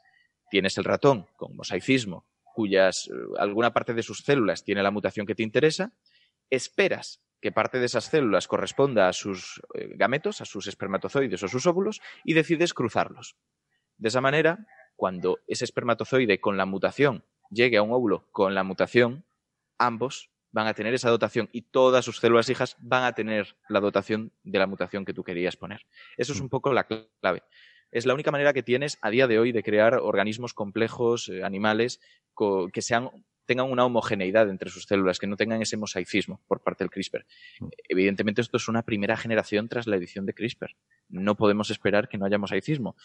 tienes 0.49 0.76
el 0.80 0.86
ratón 0.86 1.28
con 1.36 1.55
mosaicismo, 1.55 2.26
cuyas 2.58 3.08
eh, 3.08 3.14
alguna 3.38 3.72
parte 3.72 3.93
de 3.93 4.01
sus 4.01 4.24
células 4.24 4.64
tiene 4.64 4.82
la 4.82 4.89
mutación 4.89 5.28
que 5.28 5.36
te 5.36 5.43
interesa, 5.43 5.93
esperas 6.49 7.22
que 7.39 7.51
parte 7.51 7.78
de 7.78 7.86
esas 7.86 8.05
células 8.05 8.47
corresponda 8.47 9.08
a 9.08 9.14
sus 9.14 9.62
eh, 9.76 9.91
gametos, 9.93 10.41
a 10.41 10.45
sus 10.45 10.66
espermatozoides 10.66 11.43
o 11.43 11.47
sus 11.47 11.68
óvulos, 11.68 12.01
y 12.24 12.34
decides 12.34 12.74
cruzarlos. 12.74 13.38
De 13.97 14.08
esa 14.08 14.22
manera, 14.22 14.66
cuando 14.95 15.38
ese 15.45 15.66
espermatozoide 15.66 16.41
con 16.41 16.58
la 16.58 16.66
mutación 16.66 17.24
llegue 17.51 17.78
a 17.78 17.84
un 17.84 17.91
óvulo 17.91 18.28
con 18.32 18.55
la 18.55 18.64
mutación, 18.64 19.24
ambos 19.78 20.32
van 20.51 20.66
a 20.66 20.74
tener 20.74 20.95
esa 20.95 21.12
dotación 21.12 21.49
y 21.51 21.62
todas 21.62 22.05
sus 22.05 22.18
células 22.18 22.49
hijas 22.49 22.76
van 22.80 23.03
a 23.03 23.14
tener 23.14 23.55
la 23.70 23.82
dotación 23.82 24.32
de 24.41 24.58
la 24.58 24.66
mutación 24.66 25.05
que 25.05 25.14
tú 25.14 25.24
querías 25.24 25.58
poner. 25.58 25.86
Eso 26.18 26.34
es 26.34 26.39
un 26.39 26.49
poco 26.49 26.74
la 26.74 26.88
clave. 26.88 27.43
Es 27.91 28.05
la 28.05 28.13
única 28.13 28.31
manera 28.31 28.53
que 28.53 28.63
tienes 28.63 28.97
a 29.01 29.09
día 29.09 29.27
de 29.27 29.39
hoy 29.39 29.51
de 29.51 29.63
crear 29.63 29.95
organismos 29.95 30.53
complejos, 30.53 31.29
eh, 31.29 31.43
animales, 31.43 31.99
que 32.71 32.81
sean 32.81 33.09
tengan 33.47 33.71
una 33.71 33.85
homogeneidad 33.85 34.49
entre 34.49 34.69
sus 34.69 34.83
células, 34.83 35.17
que 35.17 35.25
no 35.25 35.38
tengan 35.38 35.61
ese 35.61 35.77
mosaicismo 35.77 36.41
por 36.47 36.61
parte 36.61 36.83
del 36.83 36.91
CRISPR. 36.91 37.25
Evidentemente, 37.88 38.41
esto 38.41 38.57
es 38.57 38.67
una 38.67 38.83
primera 38.83 39.17
generación 39.17 39.67
tras 39.69 39.88
la 39.88 39.95
edición 39.95 40.27
de 40.27 40.33
CRISPR. 40.33 40.75
No 41.09 41.35
podemos 41.35 41.71
esperar 41.71 42.09
que 42.09 42.17
no 42.17 42.25
haya 42.25 42.38
mosaicismo. 42.38 42.95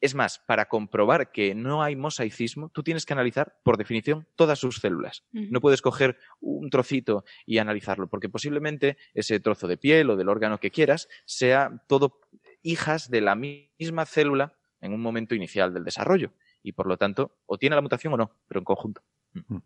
Es 0.00 0.14
más, 0.14 0.38
para 0.46 0.66
comprobar 0.66 1.32
que 1.32 1.54
no 1.54 1.82
hay 1.82 1.96
mosaicismo, 1.96 2.68
tú 2.68 2.82
tienes 2.82 3.06
que 3.06 3.14
analizar, 3.14 3.56
por 3.64 3.78
definición, 3.78 4.28
todas 4.36 4.58
sus 4.58 4.76
células. 4.76 5.24
No 5.32 5.62
puedes 5.62 5.80
coger 5.80 6.18
un 6.40 6.68
trocito 6.68 7.24
y 7.46 7.56
analizarlo, 7.58 8.06
porque 8.06 8.28
posiblemente 8.28 8.98
ese 9.14 9.40
trozo 9.40 9.66
de 9.66 9.78
piel 9.78 10.10
o 10.10 10.16
del 10.16 10.28
órgano 10.28 10.60
que 10.60 10.70
quieras 10.70 11.08
sea 11.24 11.82
todo 11.88 12.20
hijas 12.62 13.10
de 13.10 13.20
la 13.20 13.34
misma 13.34 14.06
célula 14.06 14.54
en 14.80 14.92
un 14.92 15.00
momento 15.00 15.34
inicial 15.34 15.72
del 15.72 15.84
desarrollo. 15.84 16.32
Y 16.62 16.72
por 16.72 16.86
lo 16.86 16.96
tanto, 16.96 17.36
o 17.46 17.58
tiene 17.58 17.76
la 17.76 17.82
mutación 17.82 18.12
o 18.14 18.16
no, 18.16 18.30
pero 18.48 18.60
en 18.60 18.64
conjunto. 18.64 19.02
-huh. 19.34 19.62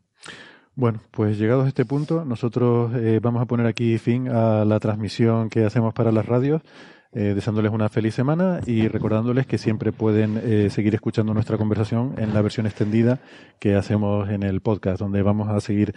Bueno, 0.74 1.00
pues 1.10 1.38
llegados 1.38 1.66
a 1.66 1.68
este 1.68 1.84
punto, 1.84 2.24
nosotros 2.24 2.92
eh, 2.94 3.18
vamos 3.20 3.42
a 3.42 3.46
poner 3.46 3.66
aquí 3.66 3.98
fin 3.98 4.28
a 4.28 4.64
la 4.64 4.78
transmisión 4.78 5.50
que 5.50 5.64
hacemos 5.64 5.92
para 5.92 6.12
las 6.12 6.26
radios, 6.26 6.62
eh, 7.12 7.32
deseándoles 7.34 7.72
una 7.72 7.88
feliz 7.88 8.14
semana 8.14 8.60
y 8.66 8.86
recordándoles 8.86 9.46
que 9.46 9.58
siempre 9.58 9.90
pueden 9.90 10.40
eh, 10.42 10.70
seguir 10.70 10.94
escuchando 10.94 11.34
nuestra 11.34 11.58
conversación 11.58 12.14
en 12.18 12.32
la 12.32 12.40
versión 12.40 12.66
extendida 12.66 13.18
que 13.58 13.74
hacemos 13.74 14.30
en 14.30 14.44
el 14.44 14.60
podcast, 14.60 15.00
donde 15.00 15.22
vamos 15.22 15.48
a 15.48 15.60
seguir 15.60 15.94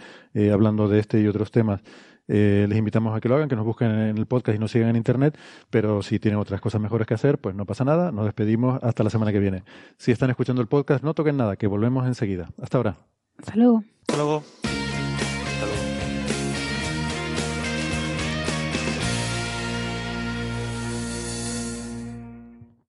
hablando 0.52 0.88
de 0.88 0.98
este 0.98 1.20
y 1.20 1.28
otros 1.28 1.52
temas. 1.52 1.80
Eh, 2.28 2.66
les 2.68 2.78
invitamos 2.78 3.16
a 3.16 3.20
que 3.20 3.28
lo 3.28 3.36
hagan, 3.36 3.48
que 3.48 3.56
nos 3.56 3.64
busquen 3.64 3.90
en 3.90 4.18
el 4.18 4.26
podcast 4.26 4.56
y 4.56 4.58
nos 4.58 4.70
sigan 4.70 4.88
en 4.90 4.96
internet, 4.96 5.38
pero 5.70 6.02
si 6.02 6.18
tienen 6.18 6.38
otras 6.40 6.60
cosas 6.60 6.80
mejores 6.80 7.06
que 7.06 7.14
hacer, 7.14 7.38
pues 7.38 7.54
no 7.54 7.66
pasa 7.66 7.84
nada. 7.84 8.12
Nos 8.12 8.24
despedimos 8.24 8.82
hasta 8.82 9.04
la 9.04 9.10
semana 9.10 9.32
que 9.32 9.38
viene. 9.38 9.64
Si 9.98 10.12
están 10.12 10.30
escuchando 10.30 10.62
el 10.62 10.68
podcast, 10.68 11.04
no 11.04 11.14
toquen 11.14 11.36
nada, 11.36 11.56
que 11.56 11.66
volvemos 11.66 12.06
enseguida. 12.06 12.50
Hasta 12.60 12.78
ahora. 12.78 12.96
Hasta 13.38 13.56
luego. 13.56 13.84
Hasta 14.06 14.16
luego. 14.16 14.73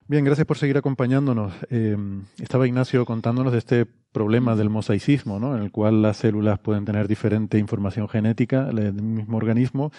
Bien, 0.07 0.23
gracias 0.23 0.45
por 0.45 0.57
seguir 0.59 0.77
acompañándonos. 0.77 1.53
Eh, 1.71 1.97
estaba 2.39 2.67
Ignacio 2.67 3.05
contándonos 3.05 3.51
de 3.51 3.57
este 3.57 3.85
problema 3.85 4.55
del 4.55 4.69
mosaicismo, 4.69 5.39
¿no? 5.39 5.57
en 5.57 5.63
el 5.63 5.71
cual 5.71 6.03
las 6.03 6.17
células 6.17 6.59
pueden 6.59 6.85
tener 6.85 7.07
diferente 7.07 7.57
información 7.57 8.07
genética 8.07 8.65
del 8.65 8.93
mismo 8.93 9.37
organismo 9.37 9.91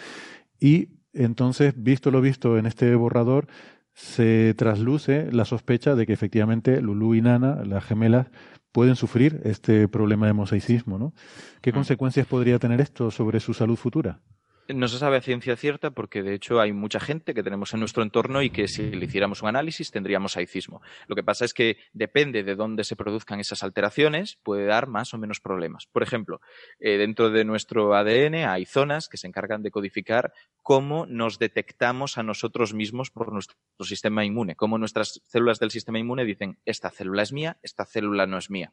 y 0.61 0.91
entonces, 1.13 1.75
visto 1.77 2.11
lo 2.11 2.21
visto 2.21 2.59
en 2.59 2.67
este 2.67 2.95
borrador, 2.95 3.49
se 3.95 4.55
trasluce 4.55 5.33
la 5.33 5.45
sospecha 5.45 5.95
de 5.95 6.07
que 6.07 6.13
efectivamente 6.13 6.81
Lulu 6.83 7.15
y 7.15 7.23
Nana, 7.23 7.65
las 7.65 7.85
gemelas, 7.85 8.29
pueden 8.71 8.95
sufrir 8.95 9.41
este 9.45 9.89
problema 9.89 10.27
de 10.27 10.35
mosaicismo. 10.35 10.99
¿no? 10.99 11.15
¿Qué 11.63 11.73
consecuencias 11.73 12.27
podría 12.27 12.59
tener 12.59 12.81
esto 12.81 13.11
sobre 13.11 13.41
su 13.41 13.55
salud 13.55 13.77
futura? 13.77 14.21
No 14.69 14.89
se 14.89 14.99
sabe 14.99 15.17
a 15.17 15.21
ciencia 15.21 15.57
cierta 15.57 15.93
porque, 15.93 16.23
de 16.23 16.35
hecho, 16.35 16.61
hay 16.61 16.73
mucha 16.73 16.99
gente 16.99 17.35
que 17.35 17.43
tenemos 17.45 17.73
en 17.73 17.81
nuestro 17.81 18.03
entorno 18.03 18.43
y 18.43 18.51
que 18.51 18.67
si 18.67 18.91
le 18.91 19.05
hiciéramos 19.05 19.43
un 19.43 19.49
análisis 19.49 19.93
tendríamos 19.93 20.37
aicismo. 20.37 20.83
Lo 21.07 21.15
que 21.15 21.23
pasa 21.23 21.45
es 21.45 21.55
que 21.55 21.79
depende 21.93 22.43
de 22.43 22.57
dónde 22.57 22.83
se 22.83 22.97
produzcan 22.97 23.39
esas 23.39 23.63
alteraciones, 23.63 24.39
puede 24.43 24.67
dar 24.67 24.89
más 24.89 25.15
o 25.15 25.19
menos 25.19 25.41
problemas. 25.41 25.87
Por 25.87 26.03
ejemplo, 26.03 26.41
eh, 26.81 26.99
dentro 26.99 27.31
de 27.31 27.45
nuestro 27.45 27.95
ADN 27.95 28.47
hay 28.47 28.65
zonas 28.65 29.09
que 29.09 29.17
se 29.17 29.29
encargan 29.29 29.63
de 29.63 29.71
codificar 29.71 30.33
cómo 30.63 31.07
nos 31.07 31.39
detectamos 31.39 32.19
a 32.19 32.25
nosotros 32.25 32.75
mismos 32.75 33.13
por 33.13 33.33
nuestro 33.33 33.57
sistema 33.83 34.25
inmune, 34.25 34.57
cómo 34.57 34.79
nuestras 34.79 35.23
células 35.27 35.61
del 35.61 35.71
sistema 35.71 36.01
inmune 36.01 36.25
dicen, 36.25 36.59
esta 36.65 36.91
célula 36.91 37.23
es 37.23 37.33
mía, 37.33 37.57
esta 37.63 37.85
célula 37.85 38.27
no 38.27 38.37
es 38.37 38.51
mía. 38.51 38.73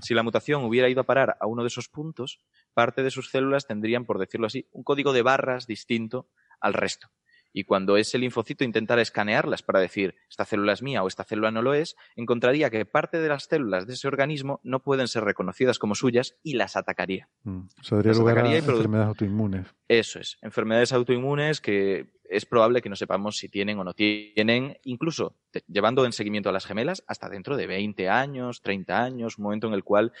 Si 0.00 0.14
la 0.14 0.22
mutación 0.22 0.64
hubiera 0.64 0.88
ido 0.88 1.02
a 1.02 1.04
parar 1.04 1.36
a 1.38 1.46
uno 1.46 1.62
de 1.62 1.68
esos 1.68 1.88
puntos, 1.88 2.40
parte 2.74 3.02
de 3.02 3.10
sus 3.10 3.30
células 3.30 3.66
tendrían, 3.66 4.04
por 4.04 4.18
decirlo 4.18 4.46
así, 4.46 4.68
un 4.72 4.82
código 4.82 5.12
de 5.12 5.22
barras 5.22 5.66
distinto 5.66 6.28
al 6.60 6.74
resto. 6.74 7.08
Y 7.56 7.64
cuando 7.64 7.96
ese 7.96 8.18
linfocito 8.18 8.64
intentara 8.64 9.00
escanearlas 9.00 9.62
para 9.62 9.78
decir 9.78 10.16
esta 10.28 10.44
célula 10.44 10.72
es 10.72 10.82
mía 10.82 11.04
o 11.04 11.08
esta 11.08 11.22
célula 11.22 11.52
no 11.52 11.62
lo 11.62 11.72
es, 11.72 11.96
encontraría 12.16 12.68
que 12.68 12.84
parte 12.84 13.20
de 13.20 13.28
las 13.28 13.44
células 13.44 13.86
de 13.86 13.94
ese 13.94 14.08
organismo 14.08 14.60
no 14.64 14.82
pueden 14.82 15.06
ser 15.06 15.22
reconocidas 15.22 15.78
como 15.78 15.94
suyas 15.94 16.36
y 16.42 16.54
las 16.54 16.74
atacaría. 16.76 17.28
Mm. 17.44 17.60
O 17.80 17.84
sea, 17.84 17.98
daría 17.98 18.10
Las 18.10 18.18
lugar 18.18 18.38
a 18.38 18.40
atacaría 18.40 18.58
enfermedades 18.58 19.08
autoinmunes. 19.08 19.66
Eso 19.86 20.18
es, 20.18 20.36
enfermedades 20.42 20.92
autoinmunes 20.92 21.60
que 21.60 22.08
es 22.28 22.46
probable 22.46 22.82
que 22.82 22.88
no 22.88 22.96
sepamos 22.96 23.36
si 23.36 23.48
tienen 23.48 23.78
o 23.78 23.84
no 23.84 23.94
tienen, 23.94 24.78
incluso 24.82 25.36
llevando 25.68 26.04
en 26.04 26.12
seguimiento 26.12 26.48
a 26.48 26.52
las 26.52 26.66
gemelas 26.66 27.04
hasta 27.06 27.28
dentro 27.28 27.56
de 27.56 27.66
20 27.68 28.08
años, 28.08 28.62
30 28.62 29.00
años, 29.00 29.38
un 29.38 29.44
momento 29.44 29.68
en 29.68 29.74
el 29.74 29.84
cual 29.84 30.12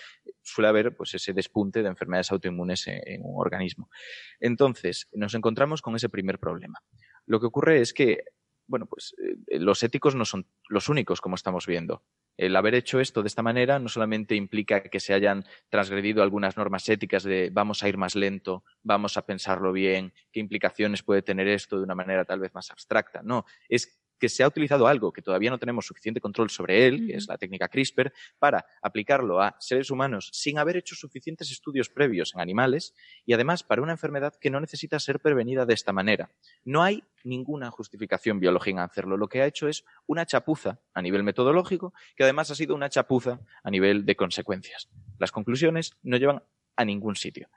suele 0.42 0.68
haber 0.68 0.94
pues, 0.96 1.14
ese 1.14 1.32
despunte 1.32 1.82
de 1.82 1.88
enfermedades 1.88 2.30
autoinmunes 2.30 2.86
en, 2.86 3.00
en 3.06 3.22
un 3.24 3.40
organismo. 3.40 3.90
Entonces, 4.38 5.08
nos 5.12 5.34
encontramos 5.34 5.82
con 5.82 5.96
ese 5.96 6.08
primer 6.08 6.38
problema. 6.38 6.80
Lo 7.26 7.40
que 7.40 7.46
ocurre 7.46 7.80
es 7.80 7.92
que, 7.92 8.24
bueno, 8.66 8.86
pues 8.86 9.14
eh, 9.18 9.58
los 9.58 9.82
éticos 9.82 10.14
no 10.14 10.24
son 10.24 10.46
los 10.68 10.88
únicos, 10.88 11.20
como 11.20 11.36
estamos 11.36 11.66
viendo. 11.66 12.02
El 12.36 12.56
haber 12.56 12.74
hecho 12.74 12.98
esto 12.98 13.22
de 13.22 13.28
esta 13.28 13.42
manera 13.42 13.78
no 13.78 13.88
solamente 13.88 14.34
implica 14.34 14.82
que 14.82 15.00
se 15.00 15.14
hayan 15.14 15.44
transgredido 15.68 16.22
algunas 16.22 16.56
normas 16.56 16.88
éticas 16.88 17.22
de 17.22 17.50
vamos 17.52 17.82
a 17.82 17.88
ir 17.88 17.96
más 17.96 18.16
lento, 18.16 18.64
vamos 18.82 19.16
a 19.16 19.24
pensarlo 19.24 19.72
bien, 19.72 20.12
qué 20.32 20.40
implicaciones 20.40 21.02
puede 21.02 21.22
tener 21.22 21.46
esto 21.46 21.76
de 21.76 21.84
una 21.84 21.94
manera 21.94 22.24
tal 22.24 22.40
vez 22.40 22.52
más 22.54 22.70
abstracta. 22.70 23.22
No, 23.22 23.44
es 23.68 24.00
que 24.24 24.30
se 24.30 24.42
ha 24.42 24.48
utilizado 24.48 24.86
algo 24.86 25.12
que 25.12 25.20
todavía 25.20 25.50
no 25.50 25.58
tenemos 25.58 25.84
suficiente 25.84 26.18
control 26.18 26.48
sobre 26.48 26.86
él, 26.86 27.06
que 27.06 27.16
es 27.18 27.28
la 27.28 27.36
técnica 27.36 27.68
CRISPR, 27.68 28.10
para 28.38 28.64
aplicarlo 28.80 29.42
a 29.42 29.54
seres 29.60 29.90
humanos 29.90 30.30
sin 30.32 30.58
haber 30.58 30.78
hecho 30.78 30.94
suficientes 30.94 31.50
estudios 31.50 31.90
previos 31.90 32.34
en 32.34 32.40
animales 32.40 32.94
y 33.26 33.34
además 33.34 33.64
para 33.64 33.82
una 33.82 33.92
enfermedad 33.92 34.32
que 34.40 34.48
no 34.48 34.62
necesita 34.62 34.98
ser 34.98 35.20
prevenida 35.20 35.66
de 35.66 35.74
esta 35.74 35.92
manera. 35.92 36.30
No 36.64 36.82
hay 36.82 37.04
ninguna 37.22 37.70
justificación 37.70 38.40
biológica 38.40 38.70
en 38.70 38.78
hacerlo. 38.78 39.18
Lo 39.18 39.28
que 39.28 39.42
ha 39.42 39.46
hecho 39.46 39.68
es 39.68 39.84
una 40.06 40.24
chapuza 40.24 40.80
a 40.94 41.02
nivel 41.02 41.22
metodológico, 41.22 41.92
que 42.16 42.24
además 42.24 42.50
ha 42.50 42.54
sido 42.54 42.74
una 42.74 42.88
chapuza 42.88 43.40
a 43.62 43.70
nivel 43.70 44.06
de 44.06 44.16
consecuencias. 44.16 44.88
Las 45.18 45.32
conclusiones 45.32 45.98
no 46.02 46.16
llevan 46.16 46.42
a 46.76 46.84
ningún 46.86 47.14
sitio. 47.14 47.50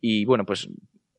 Y 0.00 0.24
bueno, 0.24 0.46
pues 0.46 0.66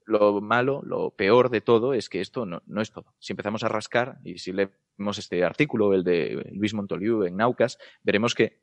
lo 0.08 0.42
malo, 0.42 0.82
lo 0.84 1.12
peor 1.12 1.50
de 1.50 1.62
todo 1.62 1.94
es 1.94 2.10
que 2.10 2.22
esto 2.22 2.46
no, 2.46 2.64
no 2.66 2.82
es 2.82 2.92
todo. 2.92 3.14
Si 3.20 3.34
empezamos 3.34 3.64
a 3.64 3.68
rascar 3.68 4.18
y 4.24 4.40
si 4.40 4.54
leemos 4.54 5.18
este 5.18 5.44
artículo, 5.44 5.94
el 5.94 6.04
de 6.04 6.50
Luis 6.54 6.74
Montoliu 6.74 7.24
en 7.24 7.36
Naucas, 7.36 7.78
veremos 8.04 8.34
que 8.34 8.62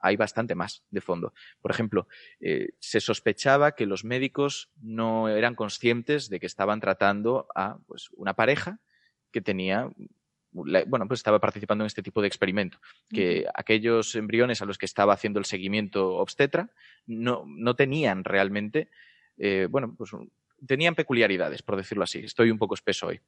hay 0.00 0.16
bastante 0.16 0.54
más 0.54 0.84
de 0.90 1.00
fondo. 1.00 1.34
Por 1.60 1.70
ejemplo, 1.70 2.08
eh, 2.40 2.70
se 2.78 3.00
sospechaba 3.00 3.72
que 3.72 3.86
los 3.86 4.04
médicos 4.04 4.70
no 4.80 5.28
eran 5.28 5.54
conscientes 5.54 6.28
de 6.30 6.40
que 6.40 6.46
estaban 6.46 6.80
tratando 6.80 7.46
a 7.54 7.78
pues, 7.86 8.08
una 8.16 8.34
pareja 8.34 8.80
que 9.30 9.42
tenía 9.42 9.90
bueno, 10.56 11.06
pues 11.06 11.20
estaba 11.20 11.38
participando 11.38 11.84
en 11.84 11.86
este 11.86 12.02
tipo 12.02 12.22
de 12.22 12.28
experimento, 12.28 12.78
que 13.10 13.44
aquellos 13.54 14.14
embriones 14.14 14.62
a 14.62 14.64
los 14.64 14.78
que 14.78 14.86
estaba 14.86 15.12
haciendo 15.12 15.38
el 15.38 15.44
seguimiento 15.44 16.14
obstetra 16.14 16.70
no, 17.06 17.44
no 17.46 17.76
tenían 17.76 18.24
realmente, 18.24 18.88
eh, 19.36 19.68
bueno, 19.70 19.94
pues 19.94 20.12
tenían 20.64 20.94
peculiaridades, 20.94 21.62
por 21.62 21.76
decirlo 21.76 22.04
así. 22.04 22.20
Estoy 22.20 22.50
un 22.50 22.58
poco 22.58 22.74
espeso 22.74 23.08
hoy. 23.08 23.20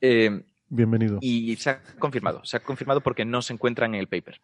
Eh, 0.00 0.44
Bienvenido. 0.68 1.18
y 1.20 1.54
se 1.56 1.70
ha 1.70 1.82
confirmado, 1.98 2.44
se 2.44 2.56
ha 2.56 2.60
confirmado 2.60 3.00
porque 3.00 3.24
no 3.24 3.40
se 3.40 3.52
encuentran 3.52 3.94
en 3.94 4.00
el 4.00 4.08
paper. 4.08 4.40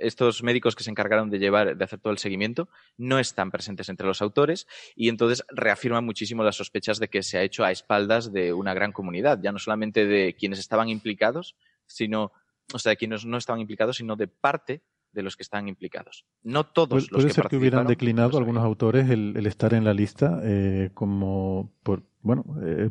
Estos 0.00 0.42
médicos 0.42 0.74
que 0.74 0.82
se 0.82 0.90
encargaron 0.90 1.30
de 1.30 1.38
llevar, 1.38 1.76
de 1.76 1.84
hacer 1.84 2.00
todo 2.00 2.12
el 2.12 2.18
seguimiento, 2.18 2.68
no 2.96 3.18
están 3.18 3.50
presentes 3.50 3.88
entre 3.88 4.06
los 4.06 4.20
autores 4.20 4.66
y 4.96 5.08
entonces 5.08 5.44
reafirman 5.48 6.04
muchísimo 6.04 6.42
las 6.42 6.56
sospechas 6.56 6.98
de 6.98 7.08
que 7.08 7.22
se 7.22 7.38
ha 7.38 7.42
hecho 7.42 7.64
a 7.64 7.70
espaldas 7.70 8.32
de 8.32 8.52
una 8.52 8.74
gran 8.74 8.92
comunidad, 8.92 9.38
ya 9.40 9.52
no 9.52 9.58
solamente 9.58 10.06
de 10.06 10.34
quienes 10.34 10.58
estaban 10.58 10.88
implicados, 10.88 11.54
sino, 11.86 12.32
o 12.72 12.78
sea, 12.78 12.90
de 12.90 12.96
quienes 12.96 13.24
no 13.24 13.36
estaban 13.36 13.60
implicados, 13.60 13.98
sino 13.98 14.16
de 14.16 14.26
parte 14.26 14.82
de 15.16 15.22
los 15.22 15.36
que 15.36 15.42
están 15.42 15.66
implicados. 15.66 16.24
No 16.44 16.64
todos 16.66 16.88
Puede, 16.88 17.02
los 17.02 17.10
puede 17.10 17.26
que 17.28 17.34
ser 17.34 17.48
que 17.48 17.56
hubieran 17.56 17.86
declinado 17.86 18.38
algunos 18.38 18.62
autores 18.62 19.10
el, 19.10 19.34
el 19.36 19.46
estar 19.46 19.74
en 19.74 19.84
la 19.84 19.94
lista 19.94 20.40
eh, 20.44 20.90
como 20.94 21.72
por 21.82 22.04
bueno 22.22 22.44
eh, 22.62 22.90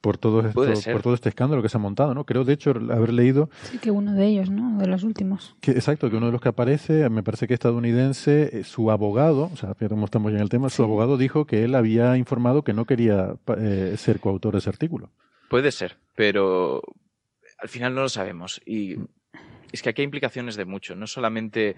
por 0.00 0.16
todo 0.16 0.40
esto, 0.40 0.92
por 0.92 1.02
todo 1.02 1.12
este 1.12 1.28
escándalo 1.28 1.60
que 1.60 1.68
se 1.68 1.76
ha 1.76 1.80
montado, 1.80 2.14
¿no? 2.14 2.24
Creo 2.24 2.44
de 2.44 2.54
hecho 2.54 2.70
haber 2.70 3.12
leído 3.12 3.50
Sí, 3.64 3.76
que 3.78 3.90
uno 3.90 4.14
de 4.14 4.28
ellos, 4.28 4.48
¿no? 4.48 4.78
De 4.78 4.86
los 4.86 5.02
últimos. 5.02 5.56
que 5.60 5.72
exacto 5.72 6.08
que 6.08 6.16
uno 6.16 6.26
de 6.26 6.32
los 6.32 6.40
que 6.40 6.48
aparece, 6.48 7.06
me 7.10 7.22
parece 7.22 7.46
que 7.46 7.52
estadounidense, 7.52 8.60
eh, 8.60 8.64
su 8.64 8.90
abogado, 8.90 9.50
o 9.52 9.56
sea, 9.56 9.74
cómo 9.88 10.06
estamos 10.06 10.32
ya 10.32 10.38
en 10.38 10.42
el 10.42 10.48
tema, 10.48 10.70
su 10.70 10.82
abogado 10.82 11.18
dijo 11.18 11.44
que 11.44 11.64
él 11.64 11.74
había 11.74 12.16
informado 12.16 12.62
que 12.62 12.72
no 12.72 12.86
quería 12.86 13.34
eh, 13.58 13.94
ser 13.98 14.20
coautor 14.20 14.52
de 14.52 14.60
ese 14.60 14.70
artículo. 14.70 15.10
Puede 15.50 15.70
ser, 15.70 15.98
pero 16.16 16.80
al 17.58 17.68
final 17.68 17.94
no 17.94 18.02
lo 18.02 18.08
sabemos. 18.08 18.62
Y 18.64 18.96
es 19.72 19.82
que 19.82 19.90
aquí 19.90 20.02
hay 20.02 20.06
implicaciones 20.06 20.56
de 20.56 20.64
mucho, 20.64 20.94
no 20.94 21.06
solamente... 21.06 21.76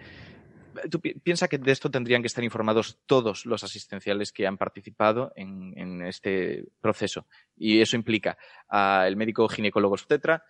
Tú 0.91 1.01
pi- 1.01 1.13
piensa 1.13 1.49
que 1.49 1.59
de 1.59 1.71
esto 1.71 1.91
tendrían 1.91 2.23
que 2.23 2.29
estar 2.29 2.43
informados 2.43 2.99
todos 3.05 3.45
los 3.45 3.63
asistenciales 3.63 4.33
que 4.33 4.47
han 4.47 4.57
participado 4.57 5.31
en, 5.37 5.75
en 5.77 6.01
este 6.01 6.65
proceso. 6.81 7.27
Y 7.59 7.83
eso 7.83 7.95
implica 7.95 8.39
al 8.69 9.15
médico 9.17 9.47
ginecólogo 9.51 9.93
obstetra 9.93 10.45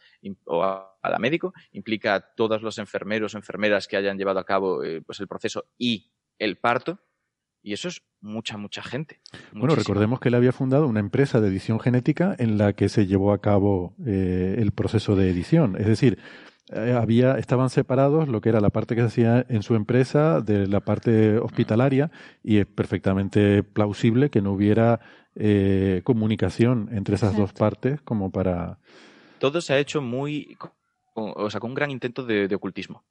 o 0.45 0.63
a, 0.63 0.97
a 1.03 1.11
la 1.11 1.19
médico, 1.19 1.53
implica 1.73 2.15
a 2.15 2.21
todos 2.21 2.63
los 2.63 2.79
enfermeros 2.79 3.35
o 3.35 3.37
enfermeras 3.37 3.89
que 3.89 3.97
hayan 3.97 4.17
llevado 4.17 4.39
a 4.39 4.45
cabo 4.45 4.85
eh, 4.85 5.03
pues 5.05 5.19
el 5.19 5.27
proceso 5.27 5.65
y 5.77 6.13
el 6.39 6.57
parto. 6.57 7.01
Y 7.61 7.73
eso 7.73 7.89
es 7.89 8.03
mucha, 8.21 8.57
mucha 8.57 8.85
gente. 8.85 9.21
Bueno, 9.53 9.75
recordemos 9.75 10.21
que 10.21 10.29
él 10.29 10.37
había 10.37 10.53
fundado 10.53 10.87
una 10.87 11.01
empresa 11.01 11.41
de 11.41 11.49
edición 11.49 11.81
genética 11.81 12.37
en 12.39 12.59
la 12.59 12.75
que 12.75 12.89
se 12.89 13.07
llevó 13.07 13.33
a 13.33 13.41
cabo 13.41 13.97
eh, 14.07 14.55
el 14.59 14.71
proceso 14.71 15.17
de 15.17 15.31
edición. 15.31 15.77
Es 15.77 15.87
decir, 15.89 16.21
eh, 16.71 16.93
había, 16.93 17.39
estaban 17.39 17.71
separados 17.71 18.29
lo 18.29 18.41
que 18.41 18.49
era 18.49 18.61
la 18.61 18.71
parte 18.71 18.95
que 18.95 19.01
se 19.03 19.07
hacía 19.09 19.45
en 19.49 19.63
su 19.63 19.75
empresa 19.75 20.41
de 20.41 20.69
la 20.69 20.81
parte 20.81 21.39
hospitalaria 21.39 22.11
y 22.43 22.59
es 22.59 22.67
perfectamente 22.67 23.63
plausible 23.63 24.31
que 24.31 24.41
no 24.41 24.53
hubiera 24.53 25.01
eh, 25.35 26.03
comunicación 26.05 26.89
entre 26.93 27.17
esas 27.17 27.37
dos 27.37 27.53
partes 27.53 28.01
como 28.03 28.31
para... 28.31 28.79
todo 29.39 29.61
se 29.61 29.75
ha 29.75 29.79
hecho 29.79 30.01
muy 30.01 30.57
o 31.15 31.51
sea, 31.51 31.61
con 31.61 31.73
un 31.73 31.75
gran 31.75 31.91
intento 31.91 32.25
de, 32.25 32.49
de, 32.49 32.55
ocultismo. 32.55 33.05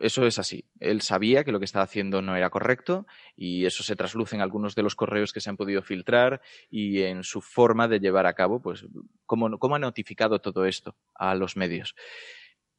Eso 0.00 0.26
es 0.26 0.38
así. 0.38 0.64
Él 0.80 1.02
sabía 1.02 1.44
que 1.44 1.52
lo 1.52 1.58
que 1.58 1.66
estaba 1.66 1.84
haciendo 1.84 2.22
no 2.22 2.36
era 2.36 2.48
correcto 2.48 3.06
y 3.36 3.66
eso 3.66 3.82
se 3.82 3.96
trasluce 3.96 4.34
en 4.34 4.40
algunos 4.40 4.74
de 4.74 4.82
los 4.82 4.94
correos 4.94 5.32
que 5.32 5.40
se 5.40 5.50
han 5.50 5.58
podido 5.58 5.82
filtrar 5.82 6.40
y 6.70 7.02
en 7.02 7.22
su 7.22 7.42
forma 7.42 7.86
de 7.86 8.00
llevar 8.00 8.26
a 8.26 8.32
cabo, 8.32 8.62
pues, 8.62 8.86
cómo, 9.26 9.58
cómo 9.58 9.74
ha 9.74 9.78
notificado 9.78 10.40
todo 10.40 10.64
esto 10.64 10.96
a 11.14 11.34
los 11.34 11.56
medios. 11.56 11.94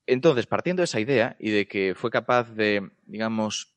Entonces, 0.07 0.45
partiendo 0.45 0.81
de 0.81 0.85
esa 0.85 0.99
idea 0.99 1.35
y 1.39 1.51
de 1.51 1.67
que 1.67 1.95
fue 1.95 2.11
capaz 2.11 2.51
de, 2.53 2.91
digamos, 3.05 3.75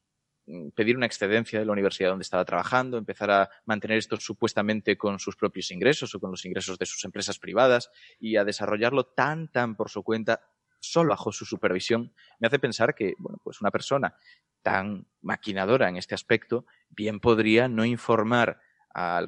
pedir 0.75 0.97
una 0.97 1.07
excedencia 1.07 1.59
de 1.59 1.67
la 1.67 1.73
universidad 1.73 2.11
donde 2.11 2.23
estaba 2.23 2.45
trabajando, 2.45 2.97
empezar 2.97 3.31
a 3.31 3.51
mantener 3.67 3.99
esto 3.99 4.19
supuestamente 4.19 4.97
con 4.97 5.19
sus 5.19 5.37
propios 5.37 5.71
ingresos 5.71 6.15
o 6.15 6.21
con 6.21 6.31
los 6.31 6.45
ingresos 6.45 6.79
de 6.79 6.87
sus 6.87 7.05
empresas 7.05 7.39
privadas 7.39 7.91
y 8.19 8.37
a 8.37 8.45
desarrollarlo 8.45 9.05
tan, 9.05 9.49
tan 9.49 9.77
por 9.77 9.91
su 9.91 10.03
cuenta, 10.03 10.41
solo 10.81 11.11
bajo 11.11 11.33
su 11.33 11.45
supervisión, 11.45 12.15
me 12.39 12.47
hace 12.47 12.59
pensar 12.59 12.95
que, 12.95 13.15
bueno, 13.19 13.39
pues 13.43 13.61
una 13.61 13.71
persona 13.71 14.17
tan 14.63 15.07
maquinadora 15.21 15.89
en 15.89 15.97
este 15.97 16.15
aspecto 16.15 16.67
bien 16.89 17.21
podría 17.21 17.69
no 17.69 17.85
informar 17.85 18.61
a 18.95 19.25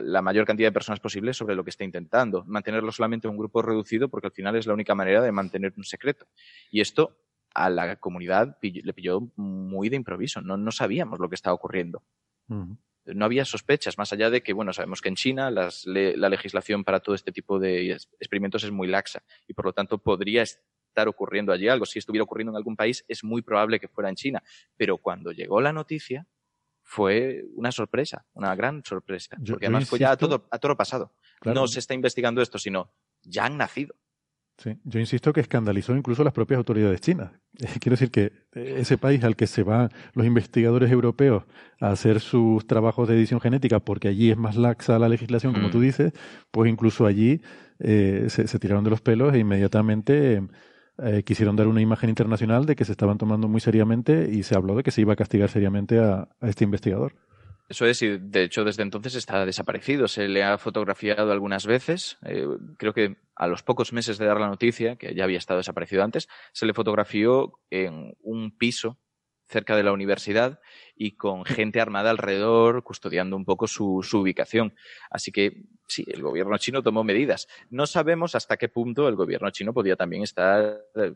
la 0.00 0.22
mayor 0.22 0.46
cantidad 0.46 0.68
de 0.68 0.72
personas 0.72 1.00
posible 1.00 1.32
sobre 1.32 1.54
lo 1.54 1.64
que 1.64 1.70
está 1.70 1.84
intentando, 1.84 2.44
mantenerlo 2.46 2.90
solamente 2.92 3.26
en 3.26 3.32
un 3.32 3.38
grupo 3.38 3.62
reducido 3.62 4.08
porque 4.08 4.28
al 4.28 4.32
final 4.32 4.56
es 4.56 4.66
la 4.66 4.74
única 4.74 4.94
manera 4.94 5.22
de 5.22 5.32
mantener 5.32 5.74
un 5.76 5.84
secreto. 5.84 6.26
Y 6.70 6.80
esto 6.80 7.16
a 7.54 7.70
la 7.70 7.96
comunidad 7.96 8.58
le 8.60 8.92
pilló 8.92 9.32
muy 9.36 9.88
de 9.88 9.96
improviso, 9.96 10.40
no, 10.42 10.56
no 10.56 10.70
sabíamos 10.70 11.18
lo 11.18 11.28
que 11.28 11.34
estaba 11.34 11.54
ocurriendo. 11.54 12.02
No 12.48 13.24
había 13.24 13.44
sospechas, 13.44 13.98
más 13.98 14.12
allá 14.12 14.30
de 14.30 14.42
que, 14.42 14.52
bueno, 14.52 14.72
sabemos 14.72 15.00
que 15.00 15.08
en 15.08 15.14
China 15.14 15.50
las, 15.50 15.86
la 15.86 16.28
legislación 16.28 16.84
para 16.84 17.00
todo 17.00 17.14
este 17.14 17.32
tipo 17.32 17.58
de 17.58 17.92
experimentos 17.92 18.64
es 18.64 18.72
muy 18.72 18.88
laxa 18.88 19.22
y 19.46 19.54
por 19.54 19.66
lo 19.66 19.72
tanto 19.72 19.98
podría 19.98 20.42
estar 20.42 21.08
ocurriendo 21.08 21.52
allí 21.52 21.68
algo. 21.68 21.86
Si 21.86 21.98
estuviera 21.98 22.24
ocurriendo 22.24 22.52
en 22.52 22.56
algún 22.56 22.76
país, 22.76 23.04
es 23.06 23.22
muy 23.22 23.42
probable 23.42 23.78
que 23.78 23.88
fuera 23.88 24.08
en 24.08 24.16
China. 24.16 24.42
Pero 24.76 24.98
cuando 24.98 25.30
llegó 25.30 25.60
la 25.60 25.72
noticia, 25.72 26.26
fue 26.88 27.44
una 27.56 27.72
sorpresa, 27.72 28.24
una 28.32 28.54
gran 28.54 28.82
sorpresa. 28.84 29.36
porque 29.44 29.66
además 29.66 29.88
fue 29.88 29.98
ya 29.98 30.12
a 30.12 30.16
todo, 30.16 30.46
a 30.50 30.58
todo 30.58 30.76
pasado. 30.76 31.12
No 31.44 31.66
se 31.66 31.80
está 31.80 31.94
investigando 31.94 32.40
esto, 32.40 32.58
sino 32.58 32.92
ya 33.22 33.44
han 33.44 33.58
nacido. 33.58 33.94
Sí, 34.58 34.78
yo 34.84 35.00
insisto 35.00 35.34
que 35.34 35.40
escandalizó 35.40 35.94
incluso 35.94 36.24
las 36.24 36.32
propias 36.32 36.58
autoridades 36.58 37.00
chinas. 37.00 37.32
Quiero 37.80 37.94
decir 37.94 38.10
que 38.10 38.32
ese 38.52 38.96
país 38.96 39.22
al 39.24 39.36
que 39.36 39.48
se 39.48 39.64
van 39.64 39.90
los 40.14 40.24
investigadores 40.24 40.90
europeos 40.90 41.44
a 41.80 41.90
hacer 41.90 42.20
sus 42.20 42.66
trabajos 42.66 43.08
de 43.08 43.16
edición 43.16 43.40
genética, 43.40 43.80
porque 43.80 44.08
allí 44.08 44.30
es 44.30 44.36
más 44.36 44.56
laxa 44.56 44.98
la 44.98 45.08
legislación, 45.08 45.52
como 45.52 45.70
tú 45.70 45.78
mm. 45.78 45.82
dices, 45.82 46.12
pues 46.52 46.70
incluso 46.70 47.04
allí 47.04 47.42
eh, 47.80 48.26
se, 48.28 48.46
se, 48.46 48.58
tiraron 48.58 48.84
de 48.84 48.90
los 48.90 49.02
pelos 49.02 49.34
e 49.34 49.40
inmediatamente 49.40 50.34
eh, 50.36 50.48
quisieron 51.24 51.56
dar 51.56 51.66
una 51.66 51.80
imagen 51.80 52.08
internacional 52.08 52.66
de 52.66 52.76
que 52.76 52.84
se 52.84 52.92
estaban 52.92 53.18
tomando 53.18 53.48
muy 53.48 53.60
seriamente 53.60 54.28
y 54.30 54.42
se 54.42 54.54
habló 54.54 54.74
de 54.76 54.82
que 54.82 54.90
se 54.90 55.02
iba 55.02 55.12
a 55.12 55.16
castigar 55.16 55.50
seriamente 55.50 55.98
a, 55.98 56.28
este 56.42 56.64
investigador. 56.64 57.14
Eso 57.68 57.84
es, 57.84 58.00
y 58.02 58.18
de 58.18 58.44
hecho 58.44 58.64
desde 58.64 58.82
entonces 58.82 59.14
está 59.16 59.44
desaparecido. 59.44 60.06
Se 60.06 60.28
le 60.28 60.44
ha 60.44 60.56
fotografiado 60.56 61.32
algunas 61.32 61.66
veces. 61.66 62.16
Eh, 62.24 62.46
creo 62.78 62.92
que 62.94 63.16
a 63.34 63.48
los 63.48 63.62
pocos 63.62 63.92
meses 63.92 64.18
de 64.18 64.26
dar 64.26 64.40
la 64.40 64.48
noticia, 64.48 64.96
que 64.96 65.14
ya 65.14 65.24
había 65.24 65.38
estado 65.38 65.58
desaparecido 65.58 66.04
antes, 66.04 66.28
se 66.52 66.64
le 66.64 66.74
fotografió 66.74 67.52
en 67.70 68.14
un 68.22 68.56
piso 68.56 68.98
cerca 69.48 69.76
de 69.76 69.82
la 69.82 69.92
universidad 69.92 70.60
y 70.96 71.12
con 71.12 71.44
gente 71.44 71.80
armada 71.80 72.10
alrededor 72.10 72.82
custodiando 72.82 73.36
un 73.36 73.44
poco 73.44 73.66
su, 73.66 74.00
su, 74.02 74.20
ubicación. 74.20 74.74
Así 75.10 75.30
que 75.30 75.64
sí, 75.86 76.04
el 76.08 76.22
gobierno 76.22 76.56
chino 76.58 76.82
tomó 76.82 77.04
medidas. 77.04 77.48
No 77.70 77.86
sabemos 77.86 78.34
hasta 78.34 78.56
qué 78.56 78.68
punto 78.68 79.08
el 79.08 79.14
gobierno 79.14 79.50
chino 79.50 79.74
podía 79.74 79.96
también 79.96 80.22
estar 80.22 80.80
eh, 80.94 81.14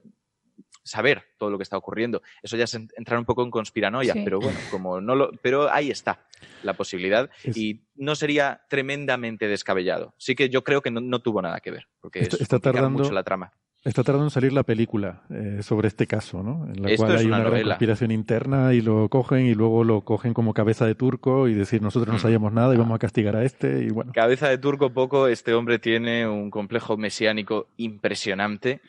saber 0.83 1.25
todo 1.39 1.51
lo 1.51 1.59
que 1.59 1.63
está 1.63 1.77
ocurriendo. 1.77 2.23
Eso 2.43 2.57
ya 2.57 2.65
es 2.65 2.75
entrar 2.75 3.19
un 3.19 3.25
poco 3.25 3.43
en 3.43 3.51
conspiranoia, 3.51 4.15
pero 4.25 4.41
bueno, 4.41 4.59
como 4.71 5.01
no 5.01 5.15
lo, 5.15 5.31
pero 5.43 5.71
ahí 5.71 5.91
está 5.91 6.27
la 6.63 6.75
posibilidad 6.75 7.31
y 7.45 7.81
no 7.95 8.15
sería 8.15 8.63
tremendamente 8.69 9.49
descabellado. 9.49 10.15
Sí 10.19 10.35
que 10.35 10.49
yo 10.49 10.65
creo 10.65 10.83
que 10.83 10.91
no, 10.91 11.01
no 11.01 11.21
tuvo 11.21 11.43
nada 11.43 11.61
que 11.61 11.71
ver, 11.71 11.89
porque 12.01 12.21
está, 12.21 12.37
está 12.37 12.59
tardando 12.59 12.91
mucho 12.91 13.13
la 13.13 13.23
trama. 13.23 13.53
Está 13.83 14.03
tardando 14.05 14.27
en 14.27 14.31
salir 14.31 14.53
la 14.53 14.63
película 14.63 15.23
eh, 15.31 15.63
sobre 15.63 15.89
este 15.89 16.07
caso, 16.07 16.43
¿no? 16.43 16.67
En 16.67 16.83
la 16.83 16.95
cual 16.97 17.17
hay 17.17 17.27
una, 17.27 17.41
una 17.41 17.63
conspiración 17.63 18.11
interna 18.11 18.75
y 18.75 18.83
lo 18.83 19.09
cogen 19.09 19.47
y 19.47 19.55
luego 19.55 19.85
lo 19.85 20.03
cogen 20.03 20.35
como 20.35 20.53
cabeza 20.53 20.87
de 20.87 20.95
turco 20.95 21.49
y 21.49 21.55
decir 21.55 21.81
nosotros 21.81 22.09
no 22.13 22.19
mm. 22.19 22.23
sabíamos 22.23 22.53
nada 22.53 22.75
y 22.75 22.77
vamos 22.77 22.95
a 22.95 22.99
castigar 22.99 23.37
a 23.37 23.45
este 23.45 23.85
y 23.85 23.89
bueno. 23.89 24.13
Cabeza 24.13 24.49
de 24.49 24.59
turco 24.59 24.91
poco, 24.91 25.29
este 25.29 25.55
hombre 25.55 25.79
tiene 25.79 26.29
un 26.29 26.51
complejo 26.51 26.99
mesiánico 26.99 27.69
impresionante 27.79 28.83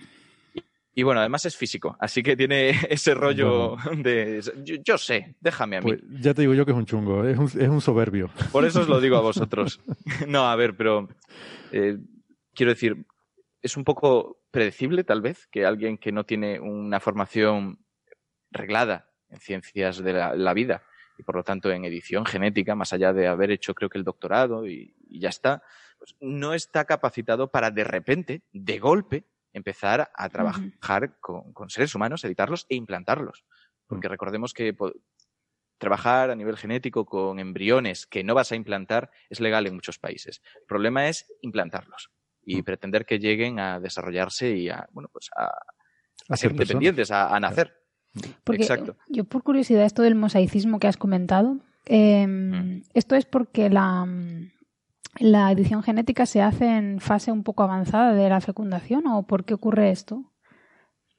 y 0.93 1.03
bueno, 1.03 1.21
además 1.21 1.45
es 1.45 1.55
físico, 1.55 1.95
así 1.99 2.21
que 2.21 2.35
tiene 2.35 2.71
ese 2.89 3.13
rollo 3.13 3.77
de 3.95 4.41
yo, 4.83 4.97
sé, 4.97 5.35
déjame 5.39 5.77
a 5.77 5.81
mí. 5.81 5.93
Pues 5.93 6.01
ya 6.21 6.33
te 6.33 6.41
digo 6.41 6.53
yo 6.53 6.65
que 6.65 6.71
es 6.71 6.77
un 6.77 6.85
chungo, 6.85 7.25
es 7.25 7.37
un, 7.37 7.45
es 7.45 7.69
un 7.69 7.81
soberbio. 7.81 8.29
Por 8.51 8.65
eso 8.65 8.81
os 8.81 8.89
lo 8.89 8.99
digo 8.99 9.15
a 9.15 9.21
vosotros. 9.21 9.79
no, 10.27 10.49
a 10.49 10.55
ver, 10.55 10.75
pero 10.75 11.07
eh, 11.71 11.97
quiero 12.53 12.73
decir, 12.73 13.05
es 13.61 13.77
un 13.77 13.85
poco 13.85 14.40
predecible, 14.51 15.03
tal 15.03 15.21
vez, 15.21 15.47
que 15.47 15.65
alguien 15.65 15.97
que 15.97 16.11
no 16.11 16.25
tiene 16.25 16.59
una 16.59 16.99
formación 16.99 17.85
reglada 18.51 19.09
en 19.29 19.39
ciencias 19.39 20.03
de 20.03 20.13
la, 20.13 20.53
vida 20.53 20.83
y 21.17 21.23
por 21.23 21.35
lo 21.35 21.43
tanto 21.43 21.71
en 21.71 21.85
edición 21.85 22.25
genética, 22.25 22.75
más 22.75 22.91
allá 22.91 23.13
de 23.13 23.27
haber 23.27 23.49
hecho 23.51 23.73
creo 23.73 23.89
que 23.89 23.97
el 23.97 24.03
doctorado 24.03 24.67
y, 24.67 24.93
ya 25.09 25.29
está, 25.29 25.63
pues 25.97 26.15
no 26.19 26.53
está 26.53 26.85
capacitado 26.85 27.49
para 27.49 27.71
de 27.71 27.83
repente, 27.83 28.43
de 28.51 28.79
golpe, 28.79 29.25
empezar 29.53 30.11
a 30.13 30.29
trabajar 30.29 31.19
con, 31.19 31.53
con, 31.53 31.69
seres 31.69 31.95
humanos, 31.95 32.23
editarlos 32.23 32.65
e 32.69 32.75
implantarlos. 32.75 33.45
Porque 33.87 34.07
mm. 34.07 34.11
recordemos 34.11 34.53
que 34.53 34.75
trabajar 35.77 36.29
a 36.29 36.35
nivel 36.35 36.57
genético 36.57 37.05
con 37.05 37.39
embriones 37.39 38.05
que 38.05 38.23
no 38.23 38.35
vas 38.35 38.51
a 38.51 38.55
implantar 38.55 39.11
es 39.29 39.39
legal 39.39 39.67
en 39.67 39.75
muchos 39.75 39.97
países. 39.99 40.41
El 40.55 40.65
problema 40.67 41.07
es 41.09 41.33
implantarlos 41.41 42.11
y 42.43 42.61
mm. 42.61 42.63
pretender 42.63 43.05
que 43.05 43.19
lleguen 43.19 43.59
a 43.59 43.79
desarrollarse 43.79 44.55
y 44.55 44.69
a, 44.69 44.87
bueno, 44.91 45.09
pues 45.11 45.29
a, 45.35 46.35
ser 46.35 46.51
independientes, 46.51 47.11
a, 47.11 47.39
nacer. 47.39 47.73
Porque 48.43 48.63
Exacto. 48.63 48.97
Yo, 49.07 49.23
por 49.23 49.43
curiosidad, 49.43 49.85
esto 49.85 50.01
del 50.01 50.15
mosaicismo 50.15 50.79
que 50.79 50.87
has 50.87 50.97
comentado, 50.97 51.57
em, 51.85 52.51
mm. 52.51 52.83
esto 52.93 53.15
es 53.15 53.25
porque 53.25 53.69
la, 53.69 54.05
la 55.19 55.51
edición 55.51 55.83
genética 55.83 56.25
se 56.25 56.41
hace 56.41 56.77
en 56.77 56.99
fase 56.99 57.31
un 57.31 57.43
poco 57.43 57.63
avanzada 57.63 58.13
de 58.13 58.29
la 58.29 58.41
fecundación 58.41 59.07
o 59.07 59.23
por 59.23 59.45
qué 59.45 59.53
ocurre 59.53 59.91
esto? 59.91 60.31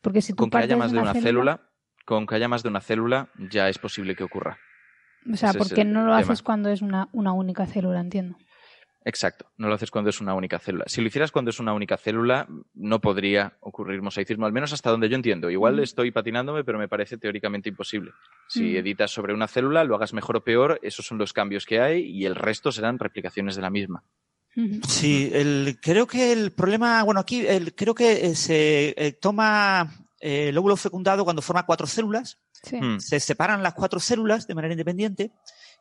Porque 0.01 0.23
si 0.23 0.33
tú 0.33 0.45
con 0.45 0.51
que 0.51 0.59
haya 0.59 0.77
más 0.77 0.93
de 0.93 0.99
una, 0.99 1.15
célula, 1.15 1.61
con 2.05 2.27
que 2.27 2.35
haya 2.35 2.49
más 2.49 2.63
de 2.63 2.69
una 2.69 2.81
célula 2.81 3.31
ya 3.39 3.69
es 3.69 3.79
posible 3.79 4.17
que 4.17 4.25
ocurra. 4.25 4.59
O 5.33 5.37
sea, 5.37 5.53
porque 5.53 5.85
no 5.85 6.05
lo 6.05 6.15
haces 6.15 6.43
cuando 6.43 6.69
es 6.69 6.83
una, 6.83 7.09
una 7.13 7.33
única 7.33 7.67
célula, 7.67 8.01
entiendo. 8.01 8.37
Exacto, 9.05 9.51
no 9.57 9.69
lo 9.69 9.75
haces 9.75 9.91
cuando 9.91 10.11
es 10.11 10.21
una 10.21 10.35
única 10.35 10.59
célula. 10.59 10.85
Si 10.87 11.01
lo 11.01 11.09
hicieras 11.09 11.33
cuando 11.33 11.51
es 11.51 11.59
una 11.59 11.73
única 11.73 11.97
célula, 11.97 12.47
no 12.75 13.01
podría 13.01 13.57
ocurrir 13.61 14.01
mosaicismo, 14.01 14.47
al 14.47 14.53
menos 14.53 14.73
hasta 14.73 14.91
donde 14.91 15.09
yo 15.09 15.17
entiendo. 15.17 15.51
Igual 15.51 15.77
mm. 15.77 15.83
estoy 15.83 16.11
patinándome, 16.13 16.63
pero 16.63 16.79
me 16.79 16.89
parece 16.89 17.19
teóricamente 17.19 17.69
imposible. 17.69 18.13
Si 18.49 18.63
mm. 18.63 18.77
editas 18.77 19.11
sobre 19.11 19.35
una 19.35 19.49
célula, 19.49 19.83
lo 19.85 19.97
hagas 19.97 20.13
mejor 20.13 20.37
o 20.37 20.45
peor, 20.45 20.79
esos 20.83 21.05
son 21.05 21.19
los 21.19 21.33
cambios 21.33 21.67
que 21.67 21.81
hay 21.81 22.03
y 22.03 22.27
el 22.27 22.37
resto 22.37 22.71
serán 22.71 22.99
replicaciones 22.99 23.57
de 23.57 23.63
la 23.63 23.71
misma. 23.71 24.05
Sí, 24.87 25.31
el, 25.33 25.79
creo 25.81 26.07
que 26.07 26.31
el 26.33 26.53
problema, 26.53 27.03
bueno, 27.05 27.21
aquí 27.21 27.47
el, 27.47 27.75
creo 27.75 27.95
que 27.95 28.27
eh, 28.27 28.35
se 28.35 28.95
eh, 28.97 29.13
toma 29.13 29.91
eh, 30.21 30.51
el 30.51 30.59
óvulo 30.59 30.77
fecundado 30.77 31.25
cuando 31.25 31.41
forma 31.41 31.65
cuatro 31.65 31.87
células, 31.87 32.39
mm. 32.71 32.99
se 32.99 33.19
separan 33.19 33.63
las 33.63 33.73
cuatro 33.73 33.99
células 33.99 34.47
de 34.47 34.55
manera 34.55 34.75
independiente 34.75 35.33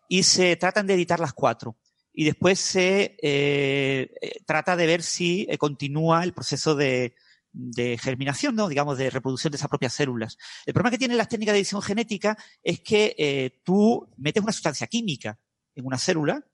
y 0.08 0.24
se 0.24 0.56
tratan 0.56 0.88
de 0.88 0.94
editar 0.94 1.20
las 1.20 1.34
cuatro 1.34 1.76
y 2.14 2.26
después 2.26 2.60
se 2.60 3.18
eh, 3.22 4.12
eh, 4.22 4.32
trata 4.46 4.76
de 4.76 4.86
ver 4.86 5.02
si 5.04 5.48
eh, 5.50 5.58
continúa 5.58 6.24
el 6.24 6.34
proceso 6.34 6.76
de, 6.76 7.16
de 7.52 7.98
germinación, 7.98 8.56
¿no? 8.56 8.68
digamos, 8.68 8.98
de 8.98 9.10
reproducción 9.10 9.52
de 9.52 9.58
esas 9.58 9.70
propias 9.70 9.94
células. 9.94 10.38
El 10.66 10.74
problema 10.74 10.92
que 10.92 10.98
tienen 10.98 11.18
las 11.18 11.30
técnicas 11.30 11.54
de 11.54 11.60
edición 11.60 11.82
genética 11.82 12.38
es 12.64 12.82
que 12.82 13.60
tú 13.64 14.10
metes 14.18 14.44
una 14.44 14.52
sustancia 14.52 14.88
química 14.88 15.40
en 15.76 15.86
una 15.86 15.98
célula 15.98 16.46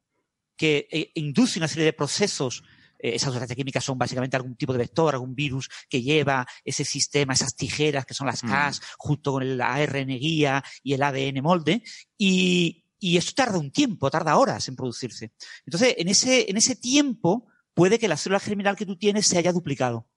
que 0.55 1.11
induce 1.15 1.59
una 1.59 1.67
serie 1.67 1.85
de 1.85 1.93
procesos 1.93 2.63
esas 2.99 3.29
sustancias 3.29 3.55
químicas 3.55 3.83
son 3.83 3.95
básicamente 3.95 4.37
algún 4.37 4.55
tipo 4.55 4.73
de 4.73 4.79
vector, 4.79 5.13
algún 5.13 5.35
virus 5.35 5.69
que 5.87 6.01
lleva 6.01 6.47
ese 6.65 6.83
sistema, 6.83 7.33
esas 7.33 7.55
tijeras 7.55 8.07
que 8.07 8.15
son 8.15 8.25
las 8.25 8.43
mm. 8.43 8.47
Cas, 8.47 8.81
junto 8.97 9.33
con 9.33 9.43
el 9.43 9.61
ARN 9.61 10.07
guía 10.07 10.63
y 10.81 10.93
el 10.93 11.03
ADN 11.03 11.43
molde, 11.43 11.83
y, 12.17 12.86
y 12.99 13.17
esto 13.17 13.33
tarda 13.35 13.57
un 13.59 13.71
tiempo, 13.71 14.09
tarda 14.09 14.37
horas 14.37 14.67
en 14.67 14.75
producirse. 14.75 15.33
Entonces, 15.65 15.95
en 15.97 16.07
ese, 16.07 16.49
en 16.49 16.57
ese 16.57 16.75
tiempo 16.75 17.47
puede 17.73 17.99
que 17.99 18.07
la 18.07 18.17
célula 18.17 18.39
germinal 18.39 18.75
que 18.75 18.85
tú 18.85 18.97
tienes 18.97 19.27
se 19.27 19.37
haya 19.37 19.53
duplicado. 19.53 20.07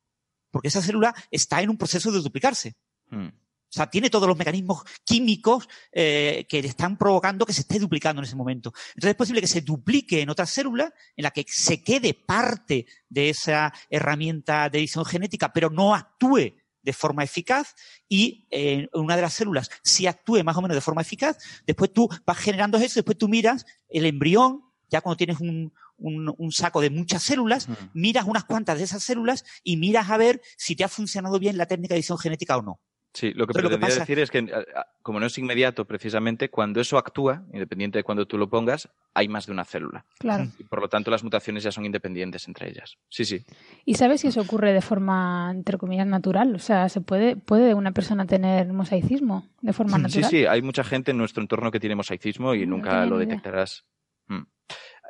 Porque 0.50 0.68
esa 0.68 0.82
célula 0.82 1.14
está 1.30 1.62
en 1.62 1.70
un 1.70 1.76
proceso 1.76 2.10
de 2.10 2.20
duplicarse. 2.20 2.76
Hmm. 3.08 3.28
O 3.28 3.72
sea, 3.72 3.88
tiene 3.88 4.10
todos 4.10 4.26
los 4.26 4.36
mecanismos 4.36 4.82
químicos 5.04 5.68
eh, 5.92 6.44
que 6.48 6.60
le 6.60 6.66
están 6.66 6.98
provocando 6.98 7.46
que 7.46 7.52
se 7.52 7.60
esté 7.60 7.78
duplicando 7.78 8.20
en 8.20 8.26
ese 8.26 8.34
momento. 8.34 8.72
Entonces 8.88 9.10
es 9.10 9.16
posible 9.16 9.40
que 9.40 9.46
se 9.46 9.60
duplique 9.60 10.22
en 10.22 10.30
otra 10.30 10.44
célula 10.44 10.92
en 11.16 11.22
la 11.22 11.30
que 11.30 11.44
se 11.46 11.80
quede 11.84 12.14
parte 12.14 12.86
de 13.08 13.30
esa 13.30 13.72
herramienta 13.88 14.68
de 14.68 14.78
edición 14.78 15.04
genética, 15.04 15.52
pero 15.52 15.70
no 15.70 15.94
actúe 15.94 16.56
de 16.82 16.92
forma 16.92 17.24
eficaz 17.24 17.74
y 18.08 18.46
eh, 18.50 18.88
una 18.92 19.16
de 19.16 19.22
las 19.22 19.34
células 19.34 19.70
si 19.82 20.06
actúe 20.06 20.42
más 20.44 20.56
o 20.56 20.62
menos 20.62 20.74
de 20.74 20.80
forma 20.80 21.02
eficaz, 21.02 21.38
después 21.66 21.92
tú 21.92 22.08
vas 22.24 22.38
generando 22.38 22.78
eso, 22.78 22.94
después 22.96 23.18
tú 23.18 23.28
miras 23.28 23.66
el 23.88 24.06
embrión, 24.06 24.62
ya 24.88 25.00
cuando 25.00 25.16
tienes 25.16 25.40
un, 25.40 25.72
un, 25.98 26.34
un 26.36 26.52
saco 26.52 26.80
de 26.80 26.90
muchas 26.90 27.22
células, 27.22 27.68
miras 27.92 28.24
unas 28.26 28.44
cuantas 28.44 28.78
de 28.78 28.84
esas 28.84 29.02
células 29.02 29.44
y 29.62 29.76
miras 29.76 30.10
a 30.10 30.16
ver 30.16 30.40
si 30.56 30.74
te 30.74 30.84
ha 30.84 30.88
funcionado 30.88 31.38
bien 31.38 31.56
la 31.56 31.66
técnica 31.66 31.94
de 31.94 32.00
edición 32.00 32.18
genética 32.18 32.56
o 32.56 32.62
no. 32.62 32.80
Sí, 33.12 33.32
lo 33.34 33.44
que 33.46 33.54
lo 33.54 33.54
que 33.54 33.54
pretendía 33.62 33.88
pasa- 33.88 34.00
decir 34.00 34.18
es 34.20 34.30
que, 34.30 34.38
a- 34.38 34.80
a- 34.80 34.86
como 35.02 35.18
no 35.18 35.26
es 35.26 35.36
inmediato 35.36 35.84
precisamente, 35.84 36.48
cuando 36.48 36.80
eso 36.80 36.96
actúa, 36.96 37.42
independiente 37.52 37.98
de 37.98 38.04
cuando 38.04 38.26
tú 38.26 38.38
lo 38.38 38.48
pongas, 38.48 38.88
hay 39.14 39.26
más 39.26 39.46
de 39.46 39.52
una 39.52 39.64
célula. 39.64 40.04
Claro. 40.20 40.46
Y 40.61 40.62
por 40.64 40.80
lo 40.80 40.88
tanto, 40.88 41.11
las 41.11 41.24
mutaciones 41.24 41.64
ya 41.64 41.72
son 41.72 41.84
independientes 41.84 42.46
entre 42.46 42.68
ellas. 42.68 42.98
Sí, 43.08 43.24
sí. 43.24 43.44
¿Y 43.84 43.94
sabes 43.94 44.20
si 44.20 44.28
eso 44.28 44.40
ocurre 44.40 44.72
de 44.72 44.80
forma, 44.80 45.50
entre 45.52 45.76
comillas, 45.76 46.06
natural? 46.06 46.54
O 46.54 46.61
sea, 46.61 46.88
¿se 46.88 47.00
puede, 47.00 47.34
puede 47.34 47.74
una 47.74 47.90
persona 47.90 48.26
tener 48.26 48.72
mosaicismo 48.72 49.48
de 49.61 49.72
forma 49.72 49.96
Sí, 49.96 50.02
natural? 50.02 50.30
sí, 50.30 50.46
hay 50.46 50.62
mucha 50.62 50.84
gente 50.84 51.11
en 51.11 51.18
nuestro 51.18 51.42
entorno 51.42 51.72
que 51.72 51.80
tiene 51.80 51.96
mosaicismo 51.96 52.54
y 52.54 52.64
No 52.64 52.76
nunca 52.76 53.04
lo 53.06 53.18
detectarás. 53.18 53.84
Mm. 54.28 54.42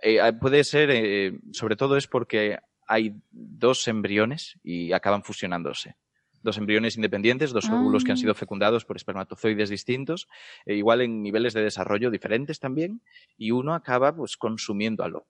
Eh, 0.02 0.26
eh, 0.26 0.32
puede 0.40 0.64
ser, 0.64 0.88
eh, 0.90 1.38
sobre 1.52 1.76
todo 1.76 1.98
es 1.98 2.06
porque 2.06 2.58
hay 2.86 3.14
dos 3.30 3.86
embriones 3.88 4.58
y 4.62 4.92
acaban 4.92 5.22
fusionándose. 5.22 5.96
Dos 6.42 6.56
embriones 6.56 6.96
independientes, 6.96 7.52
dos 7.52 7.68
óvulos 7.68 8.02
que 8.04 8.12
han 8.12 8.16
Ah. 8.18 8.20
sido 8.20 8.34
fecundados 8.34 8.84
por 8.86 8.96
espermatozoides 8.96 9.68
distintos, 9.68 10.26
eh, 10.64 10.74
igual 10.76 11.02
en 11.02 11.22
niveles 11.22 11.52
de 11.52 11.62
desarrollo 11.62 12.10
diferentes 12.10 12.60
también, 12.60 13.02
y 13.36 13.50
uno 13.50 13.74
acaba 13.74 14.14
pues 14.16 14.36
consumiendo 14.38 15.04
al 15.04 15.16
otro. 15.16 15.28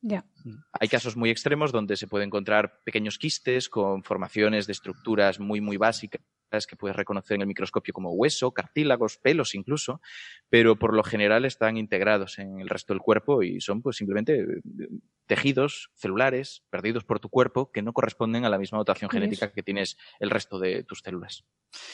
Ya. 0.00 0.24
Hay 0.72 0.88
casos 0.88 1.16
muy 1.16 1.30
extremos 1.30 1.72
donde 1.72 1.96
se 1.96 2.06
puede 2.06 2.24
encontrar 2.24 2.80
pequeños 2.84 3.18
quistes 3.18 3.68
con 3.68 4.02
formaciones 4.02 4.66
de 4.66 4.72
estructuras 4.72 5.40
muy, 5.40 5.60
muy 5.60 5.76
básicas 5.76 6.20
que 6.66 6.76
puedes 6.76 6.96
reconocer 6.96 7.34
en 7.34 7.42
el 7.42 7.46
microscopio 7.46 7.92
como 7.92 8.10
hueso, 8.12 8.52
cartílagos, 8.52 9.18
pelos 9.18 9.54
incluso, 9.54 10.00
pero 10.48 10.78
por 10.78 10.94
lo 10.94 11.02
general 11.02 11.44
están 11.44 11.76
integrados 11.76 12.38
en 12.38 12.60
el 12.60 12.70
resto 12.70 12.94
del 12.94 13.02
cuerpo 13.02 13.42
y 13.42 13.60
son 13.60 13.82
pues 13.82 13.96
simplemente 13.98 14.40
eh, 14.40 14.88
tejidos 15.26 15.90
celulares 15.94 16.62
perdidos 16.70 17.04
por 17.04 17.20
tu 17.20 17.28
cuerpo 17.28 17.70
que 17.70 17.82
no 17.82 17.92
corresponden 17.92 18.46
a 18.46 18.48
la 18.48 18.56
misma 18.58 18.78
dotación 18.78 19.10
genética 19.10 19.52
que 19.52 19.62
tienes 19.62 19.98
el 20.20 20.30
resto 20.30 20.58
de 20.58 20.84
tus 20.84 21.00
células. 21.00 21.44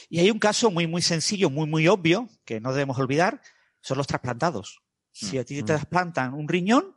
Y 0.09 0.21
hay 0.21 0.31
un 0.31 0.39
caso 0.39 0.71
muy, 0.71 0.87
muy 0.87 1.03
sencillo, 1.03 1.51
muy, 1.51 1.67
muy 1.67 1.89
obvio, 1.89 2.29
que 2.45 2.61
no 2.61 2.73
debemos 2.73 2.99
olvidar, 2.99 3.41
son 3.81 3.99
los 3.99 4.07
trasplantados. 4.07 4.83
Si 5.11 5.37
a 5.37 5.45
ti 5.45 5.57
te 5.57 5.63
Mm. 5.63 5.67
trasplantan 5.67 6.35
un 6.35 6.49
riñón, 6.49 6.97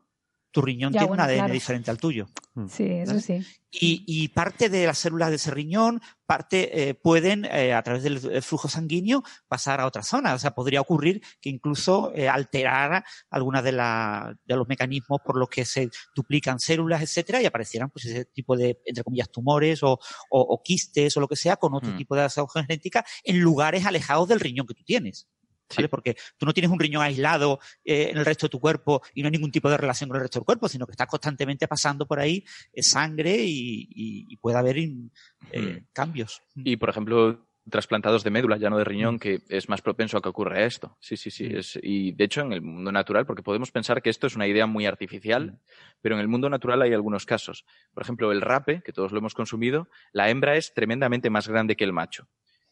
tu 0.57 0.61
riñón 0.63 0.91
Ya, 0.91 1.01
tiene 1.01 1.07
bueno, 1.09 1.23
un 1.23 1.29
ADN 1.29 1.37
claro. 1.37 1.53
diferente 1.53 1.91
al 1.91 1.97
tuyo. 1.99 2.25
Sí, 2.67 2.83
eso 2.89 3.19
sí. 3.19 3.45
Y, 3.69 4.03
y 4.07 4.29
parte 4.29 4.69
de 4.69 4.87
las 4.87 4.97
células 4.97 5.29
de 5.29 5.35
ese 5.35 5.51
riñón, 5.51 6.01
parte 6.25 6.89
eh, 6.89 6.93
pueden, 6.95 7.45
eh, 7.45 7.73
a 7.75 7.83
través 7.83 8.01
del 8.01 8.41
flujo 8.41 8.67
sanguíneo, 8.67 9.23
pasar 9.47 9.79
a 9.81 9.85
otras 9.85 10.07
zonas. 10.07 10.33
O 10.33 10.39
sea, 10.39 10.55
podría 10.55 10.81
ocurrir 10.81 11.21
que 11.39 11.49
incluso 11.51 12.11
eh, 12.15 12.27
alterara 12.27 13.05
algunas 13.29 13.63
de, 13.63 13.73
los 13.73 14.67
mecanismos 14.67 15.19
por 15.23 15.37
los 15.37 15.47
que 15.49 15.63
se 15.65 15.89
duplican 16.15 16.59
células, 16.59 17.03
etcétera, 17.03 17.39
y 17.41 17.45
aparecieran 17.45 17.91
pues 17.91 18.05
ese 18.05 18.25
tipo 18.25 18.57
de, 18.57 18.79
entre 18.85 19.03
comillas, 19.03 19.29
tumores 19.29 19.83
o, 19.83 19.91
o- 19.91 19.99
o 20.41 20.61
quistes 20.63 21.15
o 21.15 21.19
lo 21.19 21.27
que 21.27 21.35
sea 21.35 21.57
con 21.57 21.75
otro 21.75 21.91
Mm. 21.91 21.97
tipo 21.97 22.15
de 22.15 22.21
adaptación 22.21 22.47
genética 22.65 23.05
en 23.23 23.39
lugares 23.39 23.85
alejados 23.85 24.27
del 24.27 24.39
riñón 24.39 24.65
que 24.65 24.73
tú 24.73 24.83
tienes. 24.83 25.27
¿Vale? 25.75 25.89
Porque 25.89 26.15
tú 26.37 26.45
no 26.45 26.53
tienes 26.53 26.71
un 26.71 26.79
riñón 26.79 27.01
aislado 27.03 27.59
eh, 27.83 28.09
en 28.11 28.17
el 28.17 28.25
resto 28.25 28.45
de 28.47 28.51
tu 28.51 28.59
cuerpo 28.59 29.01
y 29.13 29.21
no 29.21 29.27
hay 29.27 29.31
ningún 29.31 29.51
tipo 29.51 29.69
de 29.69 29.77
relación 29.77 30.07
con 30.09 30.17
el 30.17 30.21
resto 30.23 30.39
del 30.39 30.45
cuerpo, 30.45 30.67
sino 30.69 30.85
que 30.85 30.91
estás 30.91 31.07
constantemente 31.07 31.67
pasando 31.67 32.05
por 32.05 32.19
ahí 32.19 32.43
eh, 32.73 32.83
sangre 32.83 33.35
y, 33.37 33.81
y- 33.89 34.25
y 34.29 34.37
puede 34.37 34.57
haber 34.57 34.77
in- 34.77 35.11
eh, 35.51 35.83
cambios. 35.93 36.41
Y, 36.55 36.75
por 36.77 36.89
ejemplo, 36.89 37.47
trasplantados 37.69 38.23
de 38.23 38.29
médula, 38.31 38.55
ya 38.57 38.69
no 38.69 38.77
de 38.77 38.85
riñón, 38.85 39.19
que 39.19 39.41
es 39.49 39.67
más 39.67 39.81
propenso 39.81 40.17
a 40.17 40.21
que 40.21 40.29
ocurra 40.29 40.63
esto. 40.63 40.97
Sí, 41.01 41.17
sí, 41.17 41.29
sí. 41.31 41.45
Es, 41.51 41.77
y 41.83 42.13
de 42.13 42.23
hecho, 42.23 42.39
en 42.41 42.53
el 42.53 42.61
mundo 42.61 42.91
natural, 42.93 43.25
porque 43.25 43.43
podemos 43.43 43.71
pensar 43.71 44.01
que 44.01 44.09
esto 44.09 44.25
es 44.27 44.35
una 44.37 44.47
idea 44.47 44.65
muy 44.67 44.85
artificial, 44.85 45.59
pero 46.01 46.15
en 46.15 46.21
el 46.21 46.27
mundo 46.29 46.49
natural 46.49 46.81
hay 46.81 46.93
algunos 46.93 47.25
casos. 47.25 47.65
Por 47.93 48.03
ejemplo, 48.03 48.31
el 48.31 48.39
rape, 48.41 48.81
que 48.85 48.93
todos 48.93 49.11
lo 49.11 49.17
hemos 49.19 49.33
consumido, 49.33 49.89
la 50.13 50.29
hembra 50.29 50.55
es 50.55 50.73
tremendamente 50.73 51.29
más 51.29 51.47
grande 51.49 51.75
que 51.75 51.83
el 51.83 51.91
macho. 51.91 52.29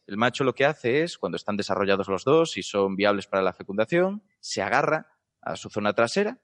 El 0.08 0.18
macho 0.18 0.44
lo 0.44 0.54
que 0.54 0.66
hace 0.66 1.04
es, 1.04 1.18
cuando 1.18 1.36
están 1.36 1.58
desarrollados 1.58 2.08
los 2.08 2.24
dos 2.24 2.58
y 2.58 2.64
son 2.64 2.96
viables 2.96 3.28
para 3.28 3.44
la 3.44 3.54
fecundación, 3.54 4.24
se 4.40 4.62
agarra 4.62 5.08
a 5.42 5.56
su 5.56 5.70
zona 5.70 5.94
trasera 5.94 6.40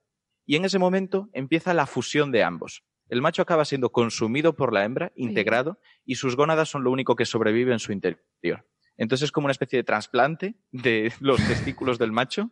y 0.45 0.55
en 0.55 0.65
ese 0.65 0.79
momento 0.79 1.29
empieza 1.33 1.73
la 1.73 1.85
fusión 1.85 2.31
de 2.31 2.43
ambos. 2.43 2.83
El 3.07 3.21
macho 3.21 3.41
acaba 3.41 3.65
siendo 3.65 3.91
consumido 3.91 4.55
por 4.55 4.73
la 4.73 4.85
hembra, 4.85 5.11
integrado, 5.15 5.79
y 6.05 6.15
sus 6.15 6.35
gónadas 6.35 6.69
son 6.69 6.83
lo 6.83 6.91
único 6.91 7.15
que 7.15 7.25
sobrevive 7.25 7.73
en 7.73 7.79
su 7.79 7.91
interior. 7.91 8.65
Entonces 8.97 9.25
es 9.25 9.31
como 9.31 9.45
una 9.45 9.51
especie 9.51 9.77
de 9.77 9.83
trasplante 9.83 10.55
de 10.71 11.11
los 11.19 11.45
testículos 11.45 11.99
del 11.99 12.11
macho 12.11 12.49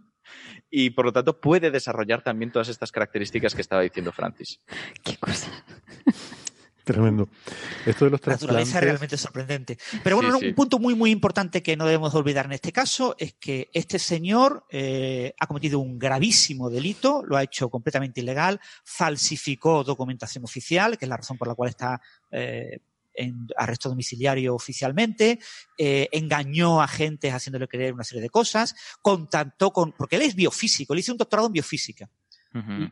y 0.69 0.91
por 0.91 1.05
lo 1.05 1.13
tanto 1.13 1.39
puede 1.39 1.71
desarrollar 1.71 2.23
también 2.23 2.51
todas 2.51 2.69
estas 2.69 2.91
características 2.91 3.55
que 3.55 3.61
estaba 3.61 3.81
diciendo 3.81 4.11
Francis. 4.11 4.59
Qué 5.03 5.15
cosa. 5.17 5.49
Tremendo. 6.93 7.29
Esto 7.85 8.05
de 8.05 8.11
los 8.11 8.25
La 8.25 8.33
naturaleza 8.33 8.79
es 8.79 8.83
realmente 8.83 9.15
sorprendente. 9.15 9.77
Pero 10.03 10.15
bueno, 10.15 10.29
Sí, 10.29 10.33
no, 10.33 10.39
sí. 10.39 10.47
un 10.47 10.55
punto 10.55 10.79
muy, 10.79 10.95
muy 10.95 11.11
importante 11.11 11.61
que 11.61 11.77
no 11.77 11.85
debemos 11.85 12.15
olvidar 12.15 12.47
en 12.47 12.53
este 12.53 12.71
caso 12.71 13.15
es 13.19 13.35
que 13.35 13.69
este 13.73 13.99
señor 13.99 14.65
eh, 14.71 15.35
ha 15.39 15.45
cometido 15.45 15.77
un 15.77 15.99
gravísimo 15.99 16.67
delito, 16.71 17.23
lo 17.23 17.37
ha 17.37 17.43
hecho 17.43 17.69
completamente 17.69 18.21
ilegal, 18.21 18.59
falsificó 18.83 19.83
documentación 19.83 20.43
oficial, 20.43 20.97
que 20.97 21.05
es 21.05 21.09
la 21.09 21.17
razón 21.17 21.37
por 21.37 21.47
la 21.47 21.53
cual 21.53 21.69
está 21.69 22.01
eh, 22.31 22.79
en 23.13 23.47
arresto 23.55 23.89
domiciliario 23.89 24.55
oficialmente, 24.55 25.37
eh, 25.77 26.09
engañó 26.11 26.81
a 26.81 26.85
agentes 26.85 27.31
haciéndole 27.31 27.67
creer 27.67 27.93
una 27.93 28.03
serie 28.03 28.23
de 28.23 28.31
cosas, 28.31 28.73
contactó 29.03 29.71
con, 29.71 29.91
porque 29.91 30.15
él 30.15 30.23
es 30.23 30.33
biofísico, 30.33 30.93
él 30.93 31.01
hizo 31.01 31.11
un 31.11 31.19
doctorado 31.19 31.45
en 31.47 31.53
biofísica 31.53 32.09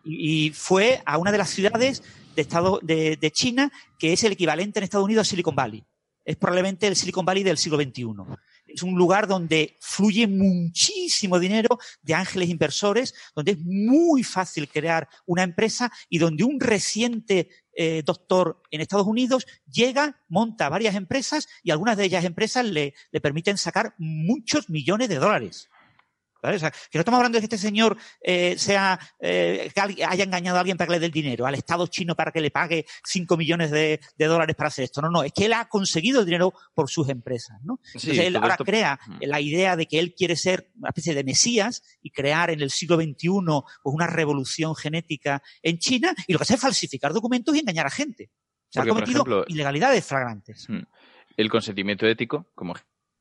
y, 0.03 0.51
fue 0.51 1.01
a 1.05 1.17
una 1.17 1.31
de 1.31 1.37
las 1.37 1.49
ciudades 1.49 2.03
de, 2.35 2.41
estado, 2.41 2.79
de, 2.83 3.31
China 3.31 3.71
que 3.97 4.13
es 4.13 4.23
el 4.23 4.33
equivalente 4.33 4.79
en 4.79 4.83
Estados 4.83 5.05
Unidos 5.05 5.27
a 5.27 5.29
Silicon 5.29 5.55
Valley. 5.55 5.83
Es 6.23 6.35
probablemente 6.35 6.87
el 6.87 6.95
Silicon 6.95 7.25
Valley 7.25 7.43
del 7.43 7.57
siglo 7.57 7.77
XXI. 7.77 8.05
Es 8.67 8.83
un 8.83 8.95
lugar 8.95 9.27
donde 9.27 9.77
fluye 9.79 10.27
muchísimo 10.27 11.39
dinero 11.39 11.79
de 12.01 12.13
ángeles 12.13 12.49
inversores, 12.49 13.13
donde 13.33 13.53
es 13.53 13.59
muy 13.59 14.23
fácil 14.23 14.67
crear 14.67 15.07
una 15.25 15.43
empresa 15.43 15.89
y 16.09 16.17
donde 16.17 16.43
un 16.43 16.59
reciente 16.59 17.49
eh, 17.73 18.03
doctor 18.05 18.61
en 18.71 18.81
Estados 18.81 19.07
Unidos 19.07 19.47
llega, 19.71 20.21
monta 20.27 20.67
varias 20.67 20.95
empresas 20.95 21.47
y 21.63 21.71
algunas 21.71 21.95
de 21.95 22.05
ellas 22.05 22.25
empresas 22.25 22.65
le 22.65 22.93
permiten 23.21 23.57
sacar 23.57 23.95
muchos 23.97 24.69
millones 24.69 25.07
de 25.07 25.15
dólares. 25.15 25.69
¿Vale? 26.41 26.55
O 26.57 26.59
sea, 26.59 26.71
que 26.71 26.97
no 26.97 26.99
estamos 27.01 27.17
hablando 27.17 27.37
de 27.37 27.41
que 27.41 27.45
este 27.45 27.57
señor 27.57 27.97
eh, 28.21 28.55
sea 28.57 28.99
eh, 29.19 29.71
que 29.73 29.81
haya 30.05 30.23
engañado 30.23 30.57
a 30.57 30.59
alguien 30.61 30.77
para 30.77 30.87
que 30.87 30.93
le 30.93 30.99
dé 30.99 31.05
el 31.07 31.11
dinero, 31.11 31.45
al 31.45 31.55
Estado 31.55 31.87
chino 31.87 32.15
para 32.15 32.31
que 32.31 32.41
le 32.41 32.51
pague 32.51 32.85
5 33.05 33.35
millones 33.37 33.71
de, 33.71 33.99
de 34.17 34.25
dólares 34.25 34.55
para 34.55 34.67
hacer 34.69 34.85
esto. 34.85 35.01
No, 35.01 35.09
no, 35.09 35.23
es 35.23 35.31
que 35.33 35.45
él 35.45 35.53
ha 35.53 35.65
conseguido 35.67 36.19
el 36.19 36.25
dinero 36.25 36.53
por 36.73 36.89
sus 36.89 37.09
empresas. 37.09 37.57
¿no? 37.63 37.79
Sí, 37.83 37.91
Entonces 37.95 38.19
él 38.25 38.35
ahora 38.35 38.53
esto- 38.53 38.65
crea 38.65 38.99
la 39.21 39.41
idea 39.41 39.75
de 39.75 39.85
que 39.87 39.99
él 39.99 40.13
quiere 40.15 40.35
ser 40.35 40.69
una 40.77 40.89
especie 40.89 41.13
de 41.15 41.23
mesías 41.23 41.81
y 42.01 42.11
crear 42.11 42.49
en 42.49 42.61
el 42.61 42.69
siglo 42.71 42.95
XXI 42.97 43.29
pues, 43.83 43.93
una 43.95 44.07
revolución 44.07 44.75
genética 44.75 45.41
en 45.61 45.77
China 45.79 46.13
y 46.27 46.33
lo 46.33 46.39
que 46.39 46.43
hace 46.43 46.53
es 46.55 46.61
falsificar 46.61 47.13
documentos 47.13 47.55
y 47.55 47.59
engañar 47.59 47.87
a 47.87 47.89
gente. 47.91 48.29
Porque, 48.73 48.89
ha 48.89 48.93
cometido 48.93 49.21
ejemplo- 49.23 49.45
ilegalidades 49.47 50.05
flagrantes. 50.05 50.67
El 51.37 51.49
consentimiento 51.49 52.05
ético, 52.07 52.47
como 52.55 52.75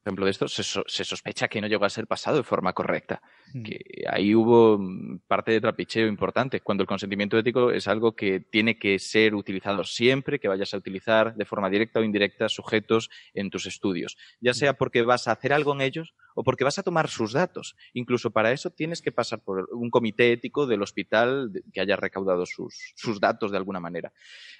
ejemplo 0.06 0.24
de 0.24 0.30
esto, 0.30 0.48
se, 0.48 0.62
so- 0.62 0.84
se 0.86 1.04
sospecha 1.04 1.48
que 1.48 1.60
no 1.60 1.66
llegó 1.66 1.84
a 1.84 1.90
ser 1.90 2.06
pasado 2.06 2.36
de 2.36 2.42
forma 2.42 2.72
correcta. 2.72 3.20
Mm. 3.52 3.62
Que 3.62 3.80
ahí 4.10 4.34
hubo 4.34 4.78
mm, 4.78 5.20
parte 5.26 5.52
de 5.52 5.60
trapicheo 5.60 6.06
importante, 6.06 6.60
cuando 6.60 6.82
el 6.82 6.88
consentimiento 6.88 7.38
ético 7.38 7.70
es 7.70 7.88
algo 7.88 8.14
que 8.14 8.40
tiene 8.40 8.78
que 8.78 8.98
ser 8.98 9.34
utilizado 9.34 9.84
siempre 9.84 10.38
que 10.38 10.48
vayas 10.48 10.72
a 10.74 10.76
utilizar 10.76 11.34
de 11.34 11.44
forma 11.44 11.68
directa 11.70 12.00
o 12.00 12.04
indirecta 12.04 12.48
sujetos 12.48 13.10
en 13.34 13.50
tus 13.50 13.66
estudios, 13.66 14.16
ya 14.40 14.54
sea 14.54 14.74
porque 14.74 15.02
vas 15.02 15.28
a 15.28 15.32
hacer 15.32 15.52
algo 15.52 15.74
en 15.74 15.80
ellos 15.80 16.14
o 16.34 16.44
porque 16.44 16.64
vas 16.64 16.78
a 16.78 16.82
tomar 16.82 17.08
sus 17.08 17.32
datos. 17.32 17.76
Incluso 17.92 18.30
para 18.30 18.52
eso 18.52 18.70
tienes 18.70 19.02
que 19.02 19.12
pasar 19.12 19.40
por 19.42 19.68
un 19.72 19.90
comité 19.90 20.32
ético 20.32 20.66
del 20.66 20.82
hospital 20.82 21.50
que 21.72 21.80
haya 21.80 21.96
recaudado 21.96 22.46
sus, 22.46 22.92
sus 22.94 23.20
datos 23.20 23.50
de 23.50 23.56
alguna 23.56 23.80
manera. 23.80 24.12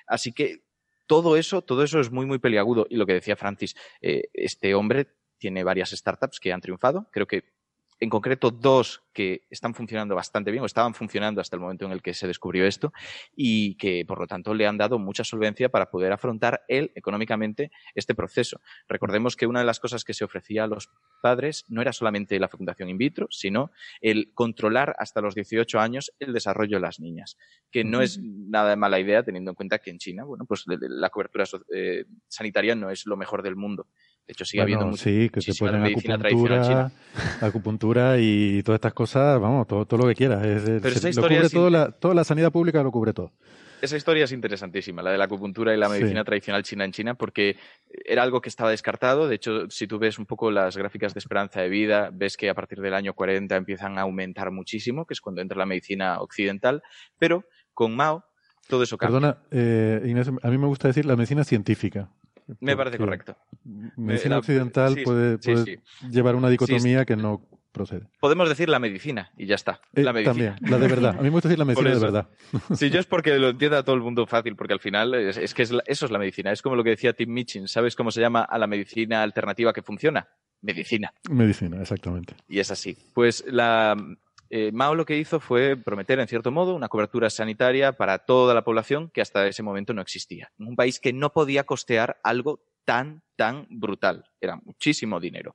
Así 0.07 0.33
que 0.33 0.65
todo 1.07 1.37
eso, 1.37 1.63
todo 1.63 1.83
eso 1.85 2.01
es 2.01 2.11
muy, 2.11 2.27
muy 2.27 2.39
peliagudo. 2.39 2.87
Y 2.91 2.97
lo 2.97 3.07
que 3.07 3.15
decía 3.15 3.37
Francis, 3.37 3.77
eh, 4.01 4.25
este 4.35 4.75
hombre 4.75 5.07
tiene 5.39 5.65
varias 5.65 5.91
startups 5.91 6.41
que 6.41 6.53
han 6.53 6.61
triunfado. 6.61 7.09
Creo 7.13 7.27
que 7.27 7.45
en 7.99 8.11
concreto 8.11 8.51
dos 8.51 9.03
que 9.13 9.47
están 9.51 9.75
funcionando 9.75 10.15
bastante 10.15 10.51
bien 10.51 10.63
o 10.63 10.67
estaban 10.67 10.95
funcionando 10.95 11.41
hasta 11.41 11.57
el 11.57 11.61
momento 11.61 11.87
en 11.87 11.93
el 11.93 12.03
que 12.03 12.13
se 12.13 12.27
descubrió 12.27 12.67
esto 12.67 12.93
y 13.35 13.77
que 13.77 14.05
por 14.05 14.19
lo 14.19 14.27
tanto 14.27 14.53
le 14.53 14.67
han 14.67 14.77
dado 14.77 14.99
mucha 14.99 15.25
solvencia 15.25 15.71
para 15.71 15.91
poder 15.91 16.13
afrontar 16.13 16.63
él 16.69 16.93
económicamente 16.95 17.71
este 17.95 18.15
proceso. 18.15 18.61
Recordemos 18.87 19.37
que 19.37 19.47
una 19.47 19.61
de 19.61 19.67
las 19.67 19.81
cosas 19.81 20.05
que 20.05 20.13
se 20.13 20.25
ofrecía 20.25 20.65
a 20.65 20.67
los 20.67 20.91
padres 21.23 21.65
no 21.69 21.81
era 21.81 21.93
solamente 21.93 22.39
la 22.39 22.49
fecundación 22.49 22.91
in 22.91 22.99
vitro, 22.99 23.29
sino 23.31 23.71
el 24.03 24.33
controlar 24.35 24.95
hasta 24.99 25.23
los 25.23 25.35
18 25.35 25.81
años 25.81 26.13
el 26.19 26.35
desarrollo 26.35 26.77
de 26.77 26.83
las 26.83 27.01
niñas, 27.01 27.39
que 27.71 27.85
no 27.85 28.03
es 28.03 28.21
nada 28.23 28.71
de 28.71 28.77
mala 28.77 29.01
idea 29.01 29.23
teniendo 29.23 29.53
en 29.53 29.55
cuenta 29.55 29.79
que 29.79 29.91
en 29.91 29.99
China, 29.99 30.25
bueno, 30.25 30.45
pues 30.45 30.65
la 30.67 31.09
cobertura 31.09 31.45
eh, 31.75 32.05
sanitaria 32.29 32.75
no 32.75 32.91
es 32.91 33.07
lo 33.07 33.17
mejor 33.17 33.43
del 33.43 33.57
mundo. 33.57 33.89
De 34.27 34.33
hecho, 34.33 34.45
sigue 34.45 34.63
habiendo 34.63 34.87
Bueno, 34.87 34.97
sí, 34.97 35.29
que 35.31 35.41
te 35.41 35.53
ponen 35.55 35.83
medicina 35.83 36.19
tradicional 36.19 36.59
acupuntura, 36.59 36.91
china. 37.13 37.47
acupuntura 37.47 38.17
y 38.19 38.63
todas 38.65 38.79
estas 38.79 38.93
cosas, 38.95 39.41
vamos, 39.41 39.67
todo, 39.67 39.87
todo 39.87 40.01
lo 40.03 40.09
que 40.09 40.15
quieras. 40.15 40.45
Es- 40.45 40.63
Pero 40.65 40.89
esa 40.89 41.01
lo 41.05 41.11
historia 41.11 41.37
cubre 41.39 41.47
es 41.47 41.53
todo 41.53 41.71
la, 41.71 41.91
toda 41.93 42.15
la 42.15 42.25
sanidad 42.25 42.51
pública 42.51 42.83
lo 42.83 42.91
cubre 42.91 43.13
todo. 43.13 43.31
Esa 43.83 43.97
historia 43.97 44.25
es 44.25 44.33
interesantísima, 44.33 45.03
la 45.03 45.11
de 45.13 45.19
la 45.19 45.25
acupuntura 45.27 45.73
y 45.75 45.77
la 45.77 45.87
Sí. 45.87 45.93
medicina 45.93 46.25
tradicional 46.25 46.63
china 46.63 46.85
en 46.87 46.93
China, 46.93 47.15
porque 47.15 47.57
era 48.07 48.23
algo 48.23 48.41
que 48.41 48.49
estaba 48.49 48.71
descartado. 48.71 49.29
De 49.29 49.37
hecho, 49.37 49.69
si 49.71 49.87
tú 49.87 49.99
ves 49.99 50.19
un 50.19 50.25
poco 50.27 50.51
las 50.51 50.77
gráficas 50.79 51.13
de 51.15 51.19
esperanza 51.19 51.61
de 51.61 51.69
vida, 51.69 52.11
ves 52.13 52.37
que 52.39 52.49
a 52.49 52.55
partir 52.55 52.81
del 52.81 52.95
año 52.95 53.13
40 53.13 53.55
empiezan 53.55 53.99
a 53.99 54.03
aumentar 54.03 54.51
muchísimo, 54.51 55.05
que 55.07 55.13
es 55.15 55.21
cuando 55.21 55.43
entra 55.43 55.59
la 55.59 55.67
medicina 55.67 56.21
occidental. 56.21 56.83
Pero 57.19 57.45
con 57.75 57.95
Mao, 57.95 58.25
todo 58.67 58.83
eso 58.83 58.97
cambia. 58.97 59.21
Perdona, 59.21 59.39
eh, 59.51 60.03
Inés, 60.07 60.29
a 60.43 60.49
mí 60.51 60.59
me 60.59 60.67
gusta 60.67 60.89
decir 60.89 61.05
la 61.05 61.15
medicina 61.15 61.45
científica. 61.45 62.09
Me 62.61 62.77
parece 62.77 62.99
correcto. 62.99 63.37
Medicina 63.97 64.37
la- 64.37 64.39
occidental 64.39 64.95
sí, 64.95 65.03
puede, 65.03 65.39
sí, 65.41 65.53
puede 65.53 65.65
sí. 65.65 66.09
llevar 66.11 66.35
una 66.37 66.49
dicotomía 66.49 67.05
que 67.05 67.17
no 67.17 67.43
procede. 67.73 68.07
Podemos 68.21 68.49
decir 68.49 68.69
la 68.69 68.79
medicina 68.79 69.31
y 69.37 69.47
ya 69.47 69.55
está. 69.57 69.81
Eh, 69.95 70.03
la 70.03 70.13
medicina. 70.13 70.55
también, 70.55 70.71
la 70.71 70.79
de 70.79 70.89
verdad. 70.89 71.11
A 71.11 71.19
mí 71.19 71.25
me 71.25 71.31
gusta 71.31 71.49
decir 71.49 71.59
la 71.59 71.65
medicina 71.67 71.91
de 71.91 71.99
verdad. 72.01 72.29
Sí, 72.75 72.89
yo 72.91 73.01
es 73.01 73.07
porque 73.07 73.39
lo 73.39 73.49
entienda 73.51 73.83
todo 73.83 73.97
el 73.97 74.03
mundo 74.03 74.27
fácil, 74.27 74.57
porque 74.57 74.73
al 74.73 74.81
final 74.81 75.15
es, 75.15 75.37
es 75.37 75.53
que 75.53 75.63
es 75.63 75.71
la- 75.73 75.83
eso 75.87 76.07
es 76.07 76.13
la 76.13 76.19
medicina. 76.19 76.53
Es 76.53 76.63
como 76.63 76.75
lo 76.77 76.83
que 76.85 76.91
decía 76.91 77.13
Tim 77.13 77.31
Mitchin. 77.33 77.69
¿Sabes 77.69 77.95
cómo 77.97 78.11
se 78.11 78.21
llama 78.21 78.43
a 78.43 78.57
la 78.59 78.67
medicina 78.67 79.23
alternativa 79.23 79.73
que 79.73 79.83
funciona? 79.83 80.27
Medicina. 80.63 81.13
Medicina, 81.31 81.81
exactamente. 81.83 82.35
Y 82.49 82.61
es 82.61 82.71
así. 82.71 82.97
Pues 83.13 83.45
la, 83.47 83.95
eh, 84.51 84.71
Mao 84.73 84.95
lo 84.95 85.05
que 85.05 85.19
hizo 85.19 85.41
fue 85.41 85.77
prometer, 85.77 86.19
en 86.21 86.29
cierto 86.29 86.51
modo, 86.51 86.75
una 86.75 86.89
cobertura 86.89 87.31
sanitaria 87.31 87.93
para 87.93 88.19
toda 88.19 88.55
la 88.55 88.65
población 88.65 89.11
que 89.11 89.21
hasta 89.21 89.47
ese 89.47 89.63
momento 89.63 89.95
no 89.95 90.03
existía. 90.03 90.51
Un 90.59 90.77
país 90.77 91.01
que 91.01 91.13
no 91.13 91.33
podía 91.33 91.65
costear 91.65 92.21
algo 92.23 92.61
tan, 92.85 93.23
tan 93.37 93.67
brutal. 93.69 94.25
Era 94.41 94.57
muchísimo 94.57 95.21
dinero. 95.21 95.55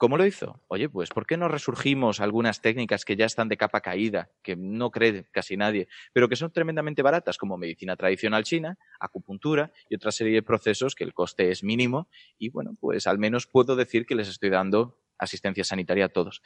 ¿Cómo 0.00 0.16
lo 0.16 0.24
hizo? 0.24 0.62
Oye, 0.68 0.88
pues 0.88 1.10
¿por 1.10 1.26
qué 1.26 1.36
no 1.36 1.46
resurgimos 1.46 2.20
algunas 2.20 2.62
técnicas 2.62 3.04
que 3.04 3.16
ya 3.16 3.26
están 3.26 3.48
de 3.48 3.58
capa 3.58 3.82
caída, 3.82 4.30
que 4.42 4.56
no 4.56 4.90
cree 4.90 5.26
casi 5.30 5.58
nadie, 5.58 5.88
pero 6.14 6.26
que 6.26 6.36
son 6.36 6.50
tremendamente 6.50 7.02
baratas, 7.02 7.36
como 7.36 7.58
medicina 7.58 7.96
tradicional 7.96 8.44
china, 8.44 8.78
acupuntura 8.98 9.72
y 9.90 9.96
otra 9.96 10.10
serie 10.10 10.32
de 10.32 10.42
procesos 10.42 10.94
que 10.94 11.04
el 11.04 11.12
coste 11.12 11.50
es 11.50 11.62
mínimo 11.62 12.08
y 12.38 12.48
bueno, 12.48 12.78
pues 12.80 13.06
al 13.06 13.18
menos 13.18 13.46
puedo 13.46 13.76
decir 13.76 14.06
que 14.06 14.14
les 14.14 14.28
estoy 14.28 14.48
dando 14.48 14.99
asistencia 15.20 15.64
sanitaria 15.64 16.06
a 16.06 16.08
todos. 16.08 16.42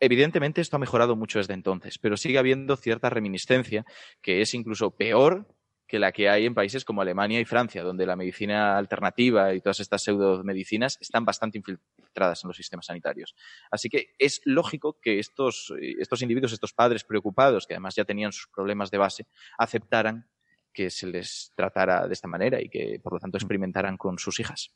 Evidentemente 0.00 0.60
esto 0.60 0.76
ha 0.76 0.80
mejorado 0.80 1.16
mucho 1.16 1.38
desde 1.38 1.54
entonces, 1.54 1.98
pero 1.98 2.16
sigue 2.16 2.38
habiendo 2.38 2.76
cierta 2.76 3.10
reminiscencia 3.10 3.84
que 4.22 4.40
es 4.40 4.54
incluso 4.54 4.90
peor 4.96 5.46
que 5.86 5.98
la 5.98 6.12
que 6.12 6.28
hay 6.28 6.46
en 6.46 6.54
países 6.54 6.84
como 6.84 7.02
Alemania 7.02 7.40
y 7.40 7.44
Francia, 7.44 7.82
donde 7.82 8.06
la 8.06 8.16
medicina 8.16 8.76
alternativa 8.76 9.54
y 9.54 9.60
todas 9.60 9.80
estas 9.80 10.02
pseudomedicinas 10.02 10.98
están 11.00 11.24
bastante 11.24 11.58
infiltradas 11.58 12.42
en 12.42 12.48
los 12.48 12.56
sistemas 12.56 12.86
sanitarios. 12.86 13.34
Así 13.70 13.88
que 13.88 14.14
es 14.18 14.40
lógico 14.44 14.98
que 15.00 15.18
estos, 15.18 15.72
eh, 15.80 15.94
estos 16.00 16.22
individuos, 16.22 16.52
estos 16.52 16.72
padres 16.72 17.04
preocupados, 17.04 17.66
que 17.66 17.74
además 17.74 17.94
ya 17.94 18.04
tenían 18.04 18.32
sus 18.32 18.48
problemas 18.48 18.90
de 18.90 18.98
base, 18.98 19.26
aceptaran 19.58 20.28
que 20.76 20.90
se 20.90 21.06
les 21.06 21.52
tratara 21.54 22.06
de 22.06 22.12
esta 22.12 22.28
manera 22.28 22.60
y 22.60 22.68
que, 22.68 23.00
por 23.02 23.14
lo 23.14 23.18
tanto, 23.18 23.38
experimentaran 23.38 23.96
con 23.96 24.18
sus 24.18 24.38
hijas. 24.40 24.70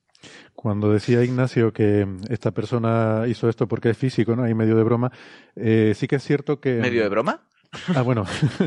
Cuando 0.55 0.91
decía 0.91 1.23
Ignacio 1.23 1.75
que 1.75 2.09
esta 2.31 2.53
persona 2.53 3.25
hizo 3.29 3.51
esto 3.51 3.69
porque 3.69 3.91
es 3.91 3.99
físico, 3.99 4.35
¿no? 4.35 4.45
Ahí 4.45 4.55
medio 4.55 4.77
de 4.77 4.83
broma, 4.83 5.13
eh, 5.55 5.93
sí 5.95 6.09
que 6.09 6.17
es 6.17 6.25
cierto 6.25 6.59
que... 6.59 6.77
¿Medio 6.77 7.03
de 7.03 7.11
broma? 7.11 7.50
Ah, 7.95 8.03
bueno. 8.03 8.25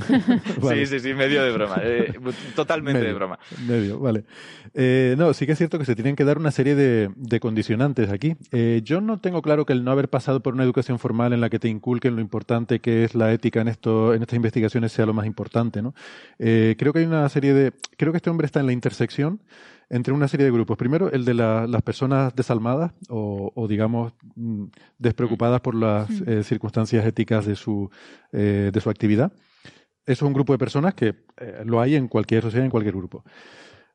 Vale. 0.61 0.85
Sí, 0.85 0.99
sí, 0.99 0.99
sí, 0.99 1.13
medio 1.13 1.43
de 1.43 1.51
broma. 1.51 1.75
eh, 1.84 2.13
totalmente 2.55 2.99
de 2.99 3.05
Medio, 3.07 3.15
broma. 3.17 3.39
Medio, 3.67 3.99
vale. 3.99 4.23
Eh, 4.73 5.15
no, 5.17 5.34
sí 5.34 5.45
que 5.45 5.51
es 5.51 5.57
cierto 5.57 5.77
que 5.77 5.84
se 5.85 5.95
tienen 5.95 6.15
que 6.15 6.23
dar 6.23 6.38
una 6.38 6.51
serie 6.51 6.73
de, 6.75 7.09
de 7.15 7.39
condicionantes 7.41 8.09
aquí. 8.09 8.35
Eh, 8.51 8.81
yo 8.84 9.01
no 9.01 9.19
tengo 9.19 9.41
claro 9.41 9.65
que 9.65 9.73
el 9.73 9.84
no 9.84 9.91
haber 9.91 10.09
pasado 10.09 10.41
por 10.41 10.53
una 10.53 10.63
educación 10.63 10.99
formal 10.99 11.34
en 11.34 11.41
la 11.41 11.49
que 11.49 11.59
te 11.59 11.67
inculquen 11.67 12.15
lo 12.15 12.21
importante 12.21 12.80
que 12.80 13.03
es 13.03 13.13
la 13.13 13.34
ética 13.34 13.59
en 13.59 13.67
esto, 13.67 14.13
en 14.13 14.21
estas 14.21 14.38
investigaciones 14.38 14.93
sea 14.93 15.05
lo 15.05 15.13
más 15.13 15.25
importante, 15.25 15.81
¿no? 15.81 15.93
Creo 16.38 16.93
que 16.93 16.99
hay 16.99 17.05
una 17.05 17.27
serie 17.27 17.53
de, 17.53 17.73
creo 17.97 18.13
que 18.13 18.17
este 18.17 18.30
hombre 18.30 18.45
está 18.45 18.61
en 18.61 18.67
la 18.67 18.73
intersección 18.73 19.41
entre 19.89 20.14
una 20.14 20.27
serie 20.27 20.45
de 20.45 20.51
grupos. 20.51 20.77
Primero, 20.77 21.11
el 21.11 21.26
de 21.26 21.34
la- 21.34 21.68
las 21.68 21.81
personas 21.81 22.35
desalmadas 22.35 22.91
o, 23.10 23.51
o, 23.55 23.68
digamos, 23.68 24.14
mm, 24.35 24.65
despreocupadas 24.97 25.61
por 25.61 25.76
las 25.76 26.10
eh, 26.26 26.43
circunstancias 26.43 27.05
éticas 27.05 27.45
de 27.45 27.55
su, 27.55 27.89
eh, 28.31 28.72
de 28.73 28.81
su 28.81 28.89
actividad. 28.89 29.31
Eso 30.05 30.26
es 30.26 30.27
un 30.27 30.34
grupo 30.34 30.53
de 30.53 30.60
personas 30.60 30.93
que 30.95 31.15
eh, 31.38 31.64
lo 31.65 31.80
hay 31.80 31.95
en 31.95 32.07
cualquier 32.07 32.41
sociedad, 32.43 32.65
en 32.65 32.72
cualquier 32.72 32.95
grupo. 32.95 33.23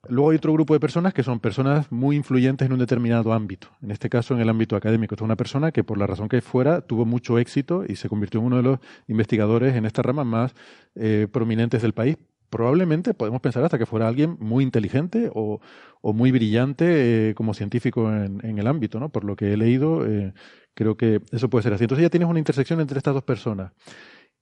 Luego 0.09 0.31
hay 0.31 0.37
otro 0.37 0.53
grupo 0.53 0.75
de 0.75 0.81
personas 0.81 1.13
que 1.13 1.25
son 1.25 1.41
personas 1.41 1.91
muy 1.91 2.15
influyentes 2.17 2.65
en 2.65 2.73
un 2.73 2.79
determinado 2.79 3.33
ámbito. 3.33 3.69
En 3.83 3.91
este 3.91 4.09
caso, 4.09 4.33
en 4.33 4.41
el 4.41 4.49
ámbito 4.49 4.77
académico. 4.77 5.15
Esta 5.15 5.25
es 5.25 5.27
una 5.27 5.37
persona 5.37 5.73
que, 5.73 5.83
por 5.83 5.99
la 5.99 6.07
razón 6.07 6.29
que 6.29 6.41
fuera, 6.41 6.81
tuvo 6.83 7.05
mucho 7.05 7.37
éxito 7.39 7.85
y 7.87 7.97
se 7.97 8.09
convirtió 8.09 8.39
en 8.41 8.47
uno 8.47 8.57
de 8.59 8.63
los 8.63 8.79
investigadores 9.09 9.75
en 9.75 9.85
esta 9.87 10.01
rama 10.03 10.23
más 10.25 10.55
eh, 10.95 11.27
prominentes 11.31 11.83
del 11.83 11.95
país. 11.95 12.17
Probablemente 12.51 13.15
podemos 13.15 13.41
pensar 13.41 13.63
hasta 13.65 13.79
que 13.79 13.87
fuera 13.87 14.09
alguien 14.09 14.37
muy 14.41 14.65
inteligente 14.65 15.31
o, 15.35 15.61
muy 16.03 16.33
brillante 16.33 17.31
eh, 17.31 17.35
como 17.35 17.53
científico 17.53 18.11
en, 18.11 18.59
el 18.59 18.67
ámbito, 18.67 18.99
¿no? 18.99 19.11
Por 19.11 19.25
lo 19.25 19.37
que 19.37 19.53
he 19.53 19.57
leído, 19.57 20.07
eh, 20.07 20.33
creo 20.75 20.97
que 20.97 21.21
eso 21.33 21.51
puede 21.51 21.65
ser 21.65 21.75
así. 21.75 21.85
Entonces 21.85 22.03
ya 22.03 22.11
tienes 22.11 22.29
una 22.29 22.39
intersección 22.39 22.81
entre 22.81 22.99
estas 22.99 23.15
dos 23.15 23.25
personas. 23.25 23.73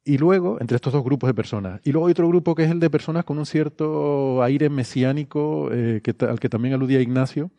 Y 0.05 0.19
luego, 0.19 0.61
entre 0.61 0.77
estos 0.77 0.93
dos 0.93 1.03
grupos 1.03 1.27
de 1.27 1.35
personas. 1.35 1.81
Y 1.83 1.91
luego 1.91 2.07
hay 2.07 2.13
otro 2.13 2.29
grupo 2.29 2.55
que 2.55 2.63
es 2.63 2.71
el 2.71 2.79
de 2.79 2.91
personas 2.91 3.25
con 3.25 3.39
un 3.39 3.47
cierto 3.47 4.41
aire 4.45 4.71
mesiánico, 4.71 5.71
eh, 5.73 6.01
que, 6.05 6.15
al 6.25 6.39
que 6.39 6.49
también 6.49 6.75
aludía 6.75 7.01
Ignacio, 7.01 7.51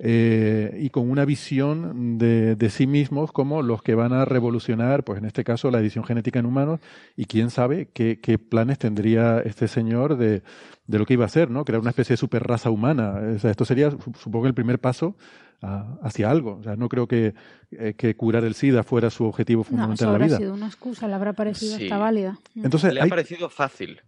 eh, 0.00 0.78
y 0.80 0.90
con 0.90 1.10
una 1.10 1.24
visión 1.24 2.18
de, 2.18 2.54
de 2.56 2.70
sí 2.70 2.86
mismos 2.86 3.32
como 3.32 3.62
los 3.62 3.82
que 3.82 3.94
van 3.94 4.12
a 4.12 4.24
revolucionar, 4.24 5.02
pues 5.04 5.18
en 5.18 5.24
este 5.24 5.42
caso, 5.44 5.70
la 5.70 5.80
edición 5.80 6.04
genética 6.04 6.38
en 6.38 6.46
humanos, 6.46 6.80
y 7.16 7.24
quién 7.24 7.50
sabe 7.50 7.88
qué, 7.92 8.20
qué 8.20 8.38
planes 8.38 8.78
tendría 8.78 9.40
este 9.40 9.66
señor 9.66 10.16
de, 10.16 10.42
de 10.86 10.98
lo 10.98 11.04
que 11.06 11.14
iba 11.14 11.24
a 11.24 11.26
hacer, 11.26 11.50
¿no? 11.50 11.64
Crear 11.64 11.80
una 11.80 11.90
especie 11.90 12.12
de 12.14 12.18
super 12.18 12.44
raza 12.44 12.70
humana. 12.70 13.14
O 13.36 13.38
sea, 13.38 13.50
esto 13.50 13.64
sería, 13.64 13.90
su- 13.90 14.12
supongo, 14.18 14.46
el 14.46 14.54
primer 14.54 14.78
paso 14.78 15.16
a- 15.62 15.98
hacia 16.02 16.30
algo. 16.30 16.58
O 16.58 16.62
sea, 16.62 16.76
no 16.76 16.88
creo 16.88 17.08
que, 17.08 17.34
eh, 17.72 17.94
que 17.98 18.14
curar 18.14 18.44
el 18.44 18.54
SIDA 18.54 18.84
fuera 18.84 19.10
su 19.10 19.24
objetivo 19.24 19.60
No, 19.62 19.64
fundamental 19.64 19.94
eso 19.94 20.04
en 20.04 20.10
la 20.10 20.14
habrá 20.14 20.26
vida. 20.26 20.36
sido 20.38 20.54
una 20.54 20.66
excusa, 20.66 21.08
le 21.08 21.14
habrá 21.14 21.32
parecido 21.32 21.76
Sí. 21.76 21.84
hasta 21.84 21.98
válida. 21.98 22.38
Mm. 22.54 22.64
Entonces, 22.64 22.94
Le 22.94 23.00
ha 23.00 23.06
parecido 23.06 23.48
fácil. 23.50 24.00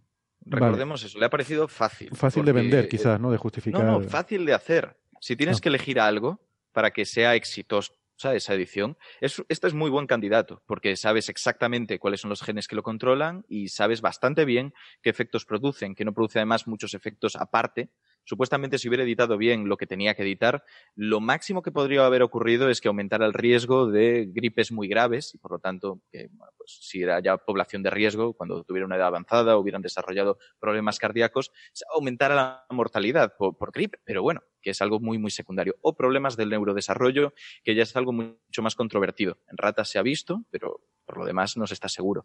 Vale. 0.43 0.65
Recordemos 0.65 1.03
eso, 1.03 1.19
le 1.19 1.25
ha 1.25 1.29
parecido 1.29 1.67
fácil. 1.67 2.09
fácil 2.13 2.43
de 2.45 2.51
vender, 2.53 2.85
eh, 2.85 2.87
quizás, 2.87 3.19
¿no? 3.19 3.29
De 3.29 3.37
justificar. 3.37 3.83
No, 3.83 3.99
no, 3.99 4.07
fácil 4.07 4.43
de 4.45 4.53
hacer. 4.55 4.95
Si 5.21 5.35
tienes 5.35 5.57
No. 5.57 5.61
que 5.61 5.69
elegir 5.69 5.99
algo 5.99 6.39
para 6.73 6.91
que 6.91 7.05
sea 7.05 7.35
exitosa 7.35 7.93
esa 8.33 8.53
edición, 8.55 8.97
es, 9.19 9.41
este 9.49 9.67
es 9.67 9.73
muy 9.73 9.89
buen 9.91 10.07
candidato, 10.07 10.63
porque 10.65 10.95
sabes 10.95 11.29
exactamente 11.29 11.99
cuáles 11.99 12.21
son 12.21 12.29
los 12.29 12.41
genes 12.41 12.67
que 12.67 12.75
lo 12.75 12.83
controlan 12.83 13.45
y 13.47 13.69
sabes 13.69 14.01
bastante 14.01 14.45
bien 14.45 14.73
qué 15.01 15.11
efectos 15.11 15.45
producen, 15.45 15.93
que 15.95 16.05
no 16.05 16.13
produce 16.13 16.39
además 16.39 16.67
muchos 16.67 16.93
efectos 16.95 17.35
aparte. 17.35 17.89
Supuestamente, 18.23 18.77
si 18.77 18.87
hubiera 18.87 19.03
editado 19.03 19.37
bien 19.37 19.67
lo 19.67 19.77
que 19.77 19.87
tenía 19.87 20.13
que 20.15 20.21
editar, 20.21 20.63
lo 20.95 21.19
máximo 21.19 21.61
que 21.63 21.71
podría 21.71 22.05
haber 22.05 22.21
ocurrido 22.21 22.69
es 22.69 22.79
que 22.81 22.87
aumentara 22.87 23.25
el 23.25 23.33
riesgo 23.33 23.87
de 23.89 24.27
gripes 24.31 24.71
muy 24.71 24.87
graves 24.87 25.33
y, 25.33 25.39
por 25.39 25.51
lo 25.51 25.59
tanto, 25.59 26.01
que, 26.11 26.27
bueno, 26.31 26.53
pues, 26.57 26.77
si 26.81 27.01
era 27.01 27.19
ya 27.19 27.37
población 27.37 27.81
de 27.81 27.89
riesgo, 27.89 28.33
cuando 28.33 28.63
tuviera 28.63 28.85
una 28.85 28.95
edad 28.97 29.07
avanzada, 29.07 29.57
hubieran 29.57 29.81
desarrollado 29.81 30.37
problemas 30.59 30.99
cardíacos, 30.99 31.51
aumentara 31.95 32.35
la 32.35 32.65
mortalidad 32.69 33.35
por, 33.35 33.57
por 33.57 33.71
gripe, 33.71 33.97
pero 34.03 34.21
bueno, 34.21 34.41
que 34.61 34.71
es 34.71 34.81
algo 34.81 34.99
muy, 34.99 35.17
muy 35.17 35.31
secundario. 35.31 35.75
O 35.81 35.95
problemas 35.95 36.37
del 36.37 36.49
neurodesarrollo, 36.49 37.33
que 37.63 37.75
ya 37.75 37.83
es 37.83 37.95
algo 37.95 38.11
mucho 38.11 38.61
más 38.61 38.75
controvertido. 38.75 39.37
En 39.49 39.57
ratas 39.57 39.89
se 39.89 39.99
ha 39.99 40.01
visto, 40.01 40.43
pero 40.49 40.81
por 41.05 41.17
lo 41.17 41.25
demás 41.25 41.57
no 41.57 41.67
se 41.67 41.73
está 41.73 41.89
seguro. 41.89 42.23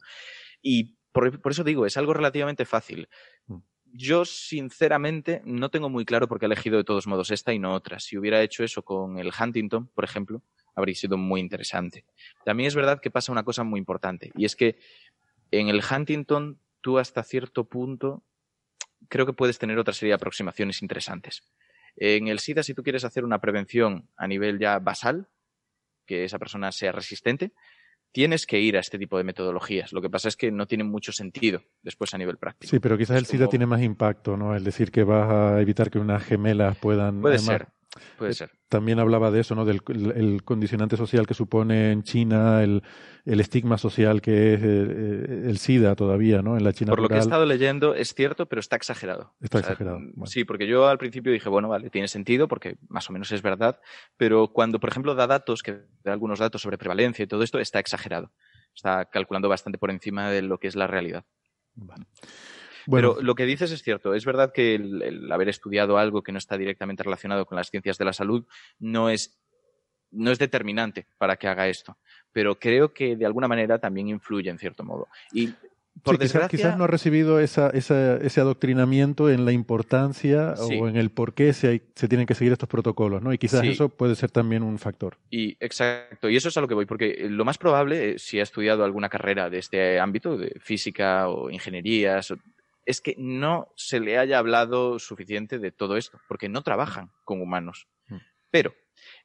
Y 0.62 0.96
por, 1.12 1.40
por 1.40 1.52
eso 1.52 1.64
digo, 1.64 1.86
es 1.86 1.96
algo 1.96 2.14
relativamente 2.14 2.64
fácil. 2.64 3.08
Mm. 3.46 3.56
Yo, 3.92 4.24
sinceramente, 4.24 5.40
no 5.44 5.70
tengo 5.70 5.88
muy 5.88 6.04
claro 6.04 6.28
por 6.28 6.38
qué 6.38 6.44
he 6.44 6.48
elegido 6.48 6.76
de 6.76 6.84
todos 6.84 7.06
modos 7.06 7.30
esta 7.30 7.54
y 7.54 7.58
no 7.58 7.72
otra. 7.72 7.98
Si 7.98 8.18
hubiera 8.18 8.42
hecho 8.42 8.62
eso 8.62 8.82
con 8.82 9.18
el 9.18 9.32
Huntington, 9.38 9.86
por 9.86 10.04
ejemplo, 10.04 10.42
habría 10.74 10.94
sido 10.94 11.16
muy 11.16 11.40
interesante. 11.40 12.04
También 12.44 12.68
es 12.68 12.74
verdad 12.74 13.00
que 13.00 13.10
pasa 13.10 13.32
una 13.32 13.44
cosa 13.44 13.64
muy 13.64 13.78
importante, 13.78 14.30
y 14.36 14.44
es 14.44 14.54
que 14.54 14.78
en 15.50 15.68
el 15.68 15.80
Huntington 15.82 16.60
tú 16.80 16.98
hasta 16.98 17.22
cierto 17.22 17.64
punto 17.64 18.22
creo 19.08 19.26
que 19.26 19.32
puedes 19.32 19.58
tener 19.58 19.78
otra 19.78 19.94
serie 19.94 20.10
de 20.10 20.16
aproximaciones 20.16 20.82
interesantes. 20.82 21.42
En 21.96 22.28
el 22.28 22.38
SIDA, 22.38 22.62
si 22.62 22.74
tú 22.74 22.82
quieres 22.82 23.04
hacer 23.04 23.24
una 23.24 23.40
prevención 23.40 24.08
a 24.16 24.26
nivel 24.26 24.58
ya 24.58 24.78
basal, 24.78 25.28
que 26.06 26.24
esa 26.24 26.38
persona 26.38 26.70
sea 26.72 26.92
resistente, 26.92 27.52
tienes 28.12 28.46
que 28.46 28.60
ir 28.60 28.76
a 28.76 28.80
este 28.80 28.98
tipo 28.98 29.18
de 29.18 29.24
metodologías. 29.24 29.92
Lo 29.92 30.00
que 30.00 30.08
pasa 30.10 30.28
es 30.28 30.36
que 30.36 30.50
no 30.50 30.66
tienen 30.66 30.88
mucho 30.90 31.12
sentido 31.12 31.62
después 31.82 32.14
a 32.14 32.18
nivel 32.18 32.36
práctico. 32.38 32.70
Sí, 32.70 32.78
pero 32.78 32.96
quizás 32.96 33.16
el 33.18 33.26
SIDA 33.26 33.40
como- 33.44 33.50
tiene 33.50 33.66
más 33.66 33.82
impacto, 33.82 34.36
¿no? 34.36 34.54
El 34.54 34.64
decir 34.64 34.90
que 34.90 35.04
vas 35.04 35.30
a 35.30 35.60
evitar 35.60 35.90
que 35.90 35.98
unas 35.98 36.22
gemelas 36.24 36.76
puedan. 36.78 37.20
Puede 37.20 37.36
además, 37.36 37.58
ser. 37.58 37.68
Puede 38.18 38.32
Eh, 38.32 38.34
ser. 38.34 38.50
También 38.68 38.98
hablaba 38.98 39.30
de 39.30 39.40
eso, 39.40 39.54
¿no? 39.54 39.64
Del 39.64 39.80
el, 39.88 40.10
el 40.12 40.42
condicionante 40.44 40.96
social 40.96 41.26
que 41.26 41.34
supone 41.34 41.92
en 41.92 42.02
China, 42.02 42.62
el, 42.62 42.82
el 43.24 43.40
estigma 43.40 43.78
social 43.78 44.20
que 44.20 44.54
es 44.54 44.60
eh, 44.60 44.66
eh, 44.66 45.42
el 45.48 45.58
SIDA 45.58 45.94
todavía, 45.94 46.42
¿no? 46.42 46.56
En 46.58 46.64
la 46.64 46.72
China 46.72 46.90
Por 46.90 47.00
lo 47.00 47.08
que 47.08 47.14
he 47.14 47.18
estado 47.18 47.46
leyendo, 47.46 47.94
es 47.94 48.12
cierto, 48.12 48.46
pero 48.46 48.60
está 48.60 48.76
exagerado. 48.76 49.34
Está 49.40 49.58
O 49.58 49.60
sea, 49.62 49.70
exagerado, 49.70 50.00
mm, 50.00 50.12
bueno. 50.14 50.26
Sí, 50.26 50.44
porque 50.44 50.66
yo 50.66 50.88
al 50.88 50.98
principio 50.98 51.32
dije, 51.32 51.48
bueno, 51.48 51.68
vale, 51.68 51.88
tiene 51.88 52.08
sentido, 52.08 52.48
porque 52.48 52.76
más 52.88 53.08
o 53.08 53.12
menos 53.12 53.32
es 53.32 53.40
verdad, 53.40 53.80
pero 54.16 54.48
cuando, 54.48 54.78
por 54.80 54.90
ejemplo, 54.90 55.14
da 55.14 55.26
datos, 55.26 55.62
que 55.62 55.78
da 56.04 56.12
algunos 56.12 56.38
datos 56.38 56.60
sobre 56.60 56.76
prevalencia 56.78 57.22
y 57.22 57.26
todo 57.26 57.42
esto, 57.44 57.58
está 57.60 57.78
exagerado. 57.78 58.32
Está 58.74 59.06
calculando 59.06 59.48
bastante 59.48 59.78
por 59.78 59.90
encima 59.90 60.28
de 60.30 60.42
lo 60.42 60.58
que 60.58 60.66
es 60.68 60.76
la 60.76 60.86
realidad. 60.86 61.24
Bueno, 61.74 62.04
Pero 62.90 63.20
lo 63.20 63.34
que 63.34 63.44
dices 63.46 63.70
es 63.72 63.82
cierto. 63.82 64.14
Es 64.14 64.24
verdad 64.24 64.52
que 64.52 64.74
el, 64.74 65.02
el 65.02 65.32
haber 65.32 65.48
estudiado 65.48 65.98
algo 65.98 66.22
que 66.22 66.32
no 66.32 66.38
está 66.38 66.56
directamente 66.56 67.02
relacionado 67.02 67.46
con 67.46 67.56
las 67.56 67.70
ciencias 67.70 67.98
de 67.98 68.04
la 68.04 68.12
salud 68.12 68.46
no 68.78 69.10
es, 69.10 69.38
no 70.10 70.30
es 70.30 70.38
determinante 70.38 71.06
para 71.18 71.36
que 71.36 71.48
haga 71.48 71.68
esto. 71.68 71.98
Pero 72.32 72.58
creo 72.58 72.92
que 72.92 73.16
de 73.16 73.26
alguna 73.26 73.48
manera 73.48 73.78
también 73.78 74.08
influye 74.08 74.50
en 74.50 74.58
cierto 74.58 74.84
modo. 74.84 75.08
Y 75.32 75.48
por 76.02 76.16
Sí, 76.16 76.18
quizás, 76.20 76.32
desgracia. 76.34 76.58
quizás 76.58 76.76
no 76.78 76.84
ha 76.84 76.88
recibido 76.88 77.40
esa, 77.40 77.70
esa- 77.70 78.18
ese 78.18 78.40
adoctrinamiento 78.42 79.30
en 79.30 79.46
la 79.46 79.52
importancia 79.52 80.54
Sí. 80.54 80.78
o 80.78 80.88
en 80.88 80.96
el 80.98 81.08
por 81.10 81.32
qué 81.32 81.54
se, 81.54 81.68
hay- 81.68 81.82
se 81.94 82.06
tienen 82.06 82.26
que 82.26 82.34
seguir 82.34 82.52
estos 82.52 82.68
protocolos, 82.68 83.22
¿no? 83.22 83.32
Y 83.32 83.38
quizás 83.38 83.62
Sí. 83.62 83.68
eso 83.68 83.88
puede 83.88 84.14
ser 84.14 84.30
también 84.30 84.62
un 84.62 84.78
factor. 84.78 85.16
Y 85.30 85.56
exacto, 85.58 86.28
y 86.28 86.36
eso 86.36 86.50
es 86.50 86.56
a 86.58 86.60
lo 86.60 86.68
que 86.68 86.74
voy, 86.74 86.84
porque 86.84 87.26
lo 87.30 87.46
más 87.46 87.56
probable, 87.56 88.10
eh, 88.10 88.18
si 88.18 88.38
ha 88.38 88.42
estudiado 88.42 88.84
alguna 88.84 89.08
carrera 89.08 89.48
de 89.48 89.56
este 89.58 89.98
ámbito, 89.98 90.36
de 90.36 90.52
física 90.60 91.28
o 91.30 91.48
ingenierías, 91.50 92.30
o- 92.30 92.36
es 92.86 93.00
que 93.00 93.16
no 93.18 93.72
se 93.76 94.00
le 94.00 94.16
haya 94.16 94.38
hablado 94.38 94.98
suficiente 94.98 95.58
de 95.58 95.72
todo 95.72 95.96
esto, 95.96 96.20
porque 96.28 96.48
no 96.48 96.62
trabajan 96.62 97.12
con 97.24 97.42
humanos. 97.42 97.88
Mm. 98.08 98.16
Pero, 98.50 98.74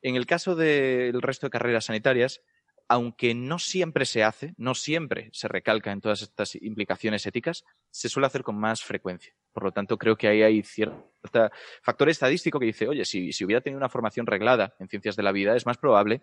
en 0.02 0.16
el 0.16 0.26
caso 0.26 0.56
del 0.56 1.22
resto 1.22 1.46
de 1.46 1.52
carreras 1.52 1.86
sanitarias, 1.86 2.42
aunque 2.88 3.34
no 3.34 3.58
siempre 3.58 4.06
se 4.06 4.24
hace, 4.24 4.54
no 4.58 4.76
siempre 4.76 5.30
se 5.32 5.48
recalca 5.48 5.94
en 5.94 6.02
todas 6.02 6.24
estas 6.24 6.56
implicaciones 6.56 7.26
éticas, 7.26 7.64
se 7.90 8.10
suele 8.10 8.28
hacer 8.28 8.44
con 8.44 8.60
más 8.60 8.84
frecuencia. 8.84 9.34
Por 9.54 9.64
lo 9.64 9.72
tanto, 9.72 9.98
creo 9.98 10.18
que 10.18 10.28
ahí 10.28 10.42
hay 10.42 10.62
cierto 10.64 11.10
factor 11.84 12.10
estadístico 12.10 12.60
que 12.60 12.66
dice, 12.66 12.90
oye, 12.90 13.06
si, 13.06 13.32
si 13.32 13.46
hubiera 13.46 13.62
tenido 13.62 13.78
una 13.78 13.88
formación 13.88 14.26
reglada 14.26 14.76
en 14.80 14.90
ciencias 14.90 15.16
de 15.16 15.24
la 15.24 15.32
vida, 15.32 15.56
es 15.56 15.66
más 15.66 15.78
probable 15.78 16.22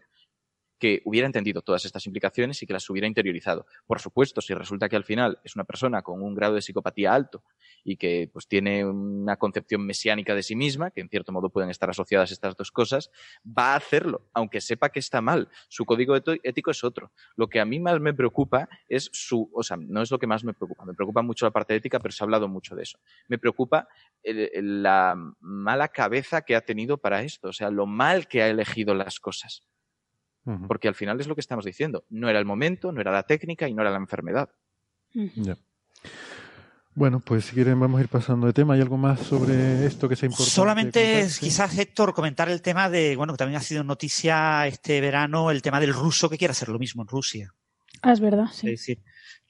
que 0.79 1.03
hubiera 1.05 1.27
entendido 1.27 1.63
todas 1.63 1.85
estas 1.85 2.07
implicaciones 2.07 2.63
y 2.63 2.67
que 2.67 2.73
las 2.73 2.89
hubiera 2.89 3.07
interiorizado. 3.07 3.67
Por 3.87 4.01
supuesto, 4.01 4.41
si 4.41 4.55
resulta 4.55 4.89
que 4.89 4.97
al 4.97 5.05
final 5.05 5.39
es 5.45 5.57
una 5.57 5.65
persona 5.65 6.03
con 6.03 6.23
un 6.23 6.35
grado 6.35 6.55
de 6.55 6.63
psicopatía 6.63 7.13
alto 7.13 7.43
y 7.85 7.97
que 7.97 8.31
pues 8.33 8.47
tiene 8.47 8.85
una 8.85 9.37
concepción 9.37 9.85
mesiánica 9.85 10.35
de 10.35 10.43
sí 10.43 10.57
misma, 10.57 10.91
que 10.91 11.01
en 11.01 11.09
cierto 11.09 11.33
modo 11.33 11.51
pueden 11.51 11.71
estar 11.71 11.91
asociadas 11.91 12.31
estas 12.33 12.57
dos 12.57 12.71
cosas, 12.71 13.11
va 13.47 13.73
a 13.73 13.77
hacerlo, 13.77 14.29
aunque 14.33 14.61
sepa 14.61 14.91
que 14.91 15.01
está 15.01 15.21
mal. 15.21 15.49
Su 15.69 15.85
código 15.85 16.17
ético 16.17 16.71
es 16.71 16.85
otro. 16.85 17.13
Lo 17.37 17.49
que 17.49 17.61
a 17.61 17.65
mí 17.65 17.81
más 17.81 18.01
me 18.01 18.15
preocupa 18.15 18.69
es 18.89 19.11
su, 19.13 19.51
o 19.55 19.63
sea, 19.63 19.77
no 19.77 20.03
es 20.03 20.11
lo 20.11 20.19
que 20.19 20.27
más 20.27 20.45
me 20.45 20.55
preocupa, 20.55 20.85
me 20.85 20.95
preocupa 20.95 21.23
mucho 21.23 21.47
la 21.47 21.51
parte 21.51 21.75
ética, 21.75 21.99
pero 21.99 22.13
se 22.13 22.23
ha 22.23 22.27
hablado 22.27 22.49
mucho 22.49 22.75
de 22.75 22.83
eso. 22.83 22.99
Me 23.29 23.39
preocupa 23.39 23.89
la 24.25 25.15
mala 25.41 25.89
cabeza 25.89 26.43
que 26.43 26.57
ha 26.57 26.61
tenido 26.61 26.99
para 26.99 27.23
esto, 27.23 27.49
o 27.49 27.53
sea, 27.53 27.71
lo 27.71 27.87
mal 27.87 28.29
que 28.29 28.43
ha 28.43 28.49
elegido 28.49 28.95
las 28.95 29.21
cosas. 29.21 29.65
Porque 30.67 30.89
al 30.89 30.95
final 30.95 31.21
es 31.21 31.27
lo 31.27 31.35
que 31.35 31.41
estamos 31.41 31.65
diciendo. 31.65 32.05
No 32.09 32.29
era 32.29 32.39
el 32.39 32.45
momento, 32.45 32.93
no 32.93 33.01
era 33.01 33.13
la 33.13 33.25
técnica 33.25 33.69
y 33.69 33.75
no 33.75 33.83
era 33.83 33.91
la 33.91 33.99
enfermedad. 33.99 34.49
Ya. 35.13 35.57
Bueno, 36.95 37.21
pues 37.21 37.45
si 37.45 37.55
quieren 37.55 37.79
vamos 37.79 38.01
a 38.01 38.03
ir 38.03 38.09
pasando 38.09 38.47
de 38.49 38.53
tema. 38.53 38.75
¿Hay 38.75 38.81
algo 38.81 38.97
más 38.97 39.21
sobre 39.21 39.87
esto 39.87 40.09
que 40.09 40.17
sea 40.17 40.27
importante? 40.27 40.51
Solamente 40.51 41.29
quizás, 41.39 41.79
Héctor, 41.79 42.13
comentar 42.13 42.49
el 42.49 42.61
tema 42.61 42.91
de, 42.91 43.15
bueno, 43.15 43.33
que 43.33 43.39
también 43.39 43.59
ha 43.59 43.63
sido 43.63 43.85
noticia 43.85 44.67
este 44.67 45.01
verano, 45.01 45.51
el 45.53 45.63
tema 45.63 45.79
del 45.79 45.95
ruso 45.95 46.29
que 46.29 46.37
quiere 46.39 46.53
hacer 46.53 46.69
lo 46.69 46.79
mismo 46.79 47.03
en 47.03 47.09
Rusia. 47.09 47.55
Ah, 48.03 48.13
es 48.13 48.21
verdad, 48.21 48.47
Es 48.51 48.57
sí. 48.57 48.67
decir, 48.67 48.99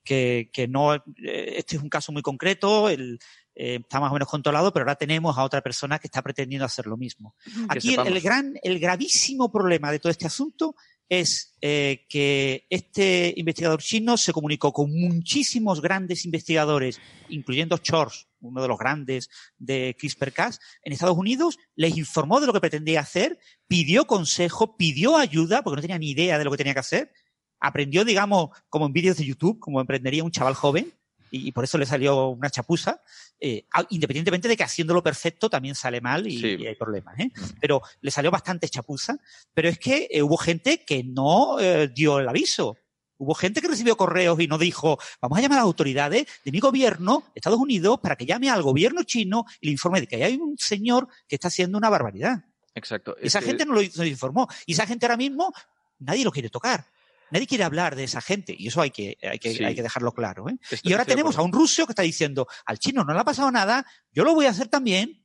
que, 0.05 0.51
que 0.53 0.69
no, 0.69 0.95
eh, 0.95 1.55
este 1.57 1.77
es 1.77 1.83
un 1.83 1.89
caso 1.89 2.13
muy 2.13 2.23
concreto, 2.23 2.89
el, 2.91 3.19
eh, 3.61 3.81
está 3.83 3.99
más 3.99 4.13
o 4.13 4.15
menos 4.15 4.29
controlado, 4.29 4.73
pero 4.73 4.85
ahora 4.85 4.95
tenemos 4.95 5.37
a 5.37 5.43
otra 5.43 5.61
persona 5.61 5.99
que 5.99 6.07
está 6.07 6.23
pretendiendo 6.23 6.65
hacer 6.65 6.87
lo 6.87 6.97
mismo. 6.97 7.35
Aquí 7.69 7.95
el, 7.95 8.07
el 8.07 8.21
gran, 8.21 8.55
el 8.63 8.79
gravísimo 8.79 9.51
problema 9.51 9.91
de 9.91 9.99
todo 9.99 10.13
este 10.13 10.29
asunto 10.29 10.77
es 11.09 11.57
eh, 11.61 12.07
que 12.09 12.67
este 12.71 13.35
investigador 13.37 13.83
chino 13.83 14.17
se 14.17 14.33
comunicó 14.33 14.73
con 14.73 14.93
muchísimos 14.93 15.81
grandes 15.81 16.25
investigadores, 16.25 17.01
incluyendo 17.31 17.79
Chors, 17.79 18.29
uno 18.41 18.63
de 18.63 18.69
los 18.69 18.79
grandes 18.79 19.29
de 19.57 19.97
CRISPR-Cas, 19.99 20.61
en 20.85 20.93
Estados 20.93 21.17
Unidos, 21.17 21.59
les 21.75 21.97
informó 21.97 22.41
de 22.41 22.47
lo 22.47 22.53
que 22.53 22.61
pretendía 22.61 23.01
hacer, 23.01 23.41
pidió 23.67 24.07
consejo, 24.07 24.77
pidió 24.77 25.17
ayuda, 25.17 25.63
porque 25.63 25.77
no 25.77 25.83
tenía 25.83 25.99
ni 25.99 26.11
idea 26.11 26.39
de 26.39 26.45
lo 26.45 26.53
que 26.53 26.59
tenía 26.59 26.75
que 26.75 26.81
hacer, 26.81 27.13
aprendió, 27.59 28.05
digamos, 28.05 28.51
como 28.69 28.87
en 28.87 28.93
vídeos 28.93 29.17
de 29.17 29.25
YouTube, 29.25 29.59
como 29.59 29.81
emprendería 29.81 30.23
un 30.23 30.31
chaval 30.31 30.55
joven, 30.55 30.93
y, 31.31 31.49
y 31.49 31.53
por 31.53 31.65
eso 31.65 31.79
le 31.79 31.87
salió 31.87 32.29
una 32.29 32.51
chapuza, 32.51 33.03
eh, 33.41 33.67
a- 33.73 33.87
independientemente 33.91 34.49
de 34.49 34.57
que 34.57 34.65
haciéndolo 34.65 35.03
perfecto 35.03 35.49
también 35.51 35.75
sale 35.75 36.01
mal 36.01 36.27
y, 36.27 36.41
Sí. 36.41 36.57
y 36.59 36.67
hay 36.67 36.75
problemas, 36.75 37.19
¿eh? 37.19 37.31
Pero 37.61 37.83
le 38.01 38.11
salió 38.11 38.31
bastante 38.31 38.69
chapuza, 38.69 39.17
pero 39.55 39.69
es 39.69 39.79
que 39.79 40.09
eh, 40.11 40.23
hubo 40.23 40.37
gente 40.37 40.85
que 40.85 41.05
no 41.05 41.59
eh, 41.61 41.89
dio 41.89 42.19
el 42.19 42.29
aviso. 42.29 42.77
Hubo 43.21 43.35
gente 43.35 43.61
que 43.61 43.67
recibió 43.67 43.97
correos 43.97 44.39
y 44.41 44.47
no 44.47 44.59
dijo, 44.59 44.97
vamos 45.21 45.39
a 45.39 45.43
llamar 45.43 45.59
a 45.59 45.63
las 45.63 45.67
autoridades 45.67 46.27
de 46.45 46.53
mi 46.53 46.61
gobierno, 46.61 47.25
Estados 47.35 47.59
Unidos, 47.59 47.99
para 48.01 48.15
que 48.15 48.25
llame 48.27 48.49
al 48.49 48.63
gobierno 48.63 49.03
chino 49.03 49.45
y 49.61 49.67
le 49.67 49.73
informe 49.73 50.01
de 50.01 50.07
que 50.07 50.23
hay 50.23 50.37
un 50.37 50.57
señor 50.57 51.09
que 51.27 51.35
está 51.35 51.49
haciendo 51.49 51.77
una 51.79 51.91
barbaridad. 51.91 52.45
Exacto. 52.77 53.17
Es 53.17 53.25
Esa 53.35 53.43
gente 53.43 53.67
no 53.67 53.73
lo 53.75 53.83
no 53.83 53.89
lo 53.97 54.05
informó. 54.07 54.47
Y 54.67 54.75
esa 54.75 54.87
gente 54.87 55.05
ahora 55.07 55.17
mismo, 55.17 55.53
nadie 55.99 56.23
lo 56.25 56.31
quiere 56.31 56.49
tocar. 56.49 56.87
Nadie 57.31 57.47
quiere 57.47 57.65
hablar 57.65 57.97
de 57.97 58.05
esa 58.05 58.21
gente. 58.21 58.55
Y 58.59 58.69
eso 58.69 58.81
hay 58.81 58.91
que, 58.91 59.19
hay 59.23 59.39
que, 59.39 59.55
Sí. 59.55 59.65
hay 59.65 59.75
que 59.75 59.83
dejarlo 59.83 60.13
claro. 60.13 60.49
¿eh? 60.49 60.59
Y 60.83 60.93
ahora 60.93 61.05
tenemos 61.05 61.37
a 61.39 61.43
un 61.43 61.53
ruso 61.53 61.87
que 61.87 61.93
está 61.93 62.03
diciendo, 62.03 62.47
al 62.67 62.79
chino 62.79 63.05
no 63.05 63.13
le 63.15 63.21
ha 63.21 63.25
pasado 63.25 63.51
nada, 63.51 63.85
yo 64.13 64.25
lo 64.25 64.35
voy 64.35 64.47
a 64.47 64.51
hacer 64.51 64.69
también 64.69 65.25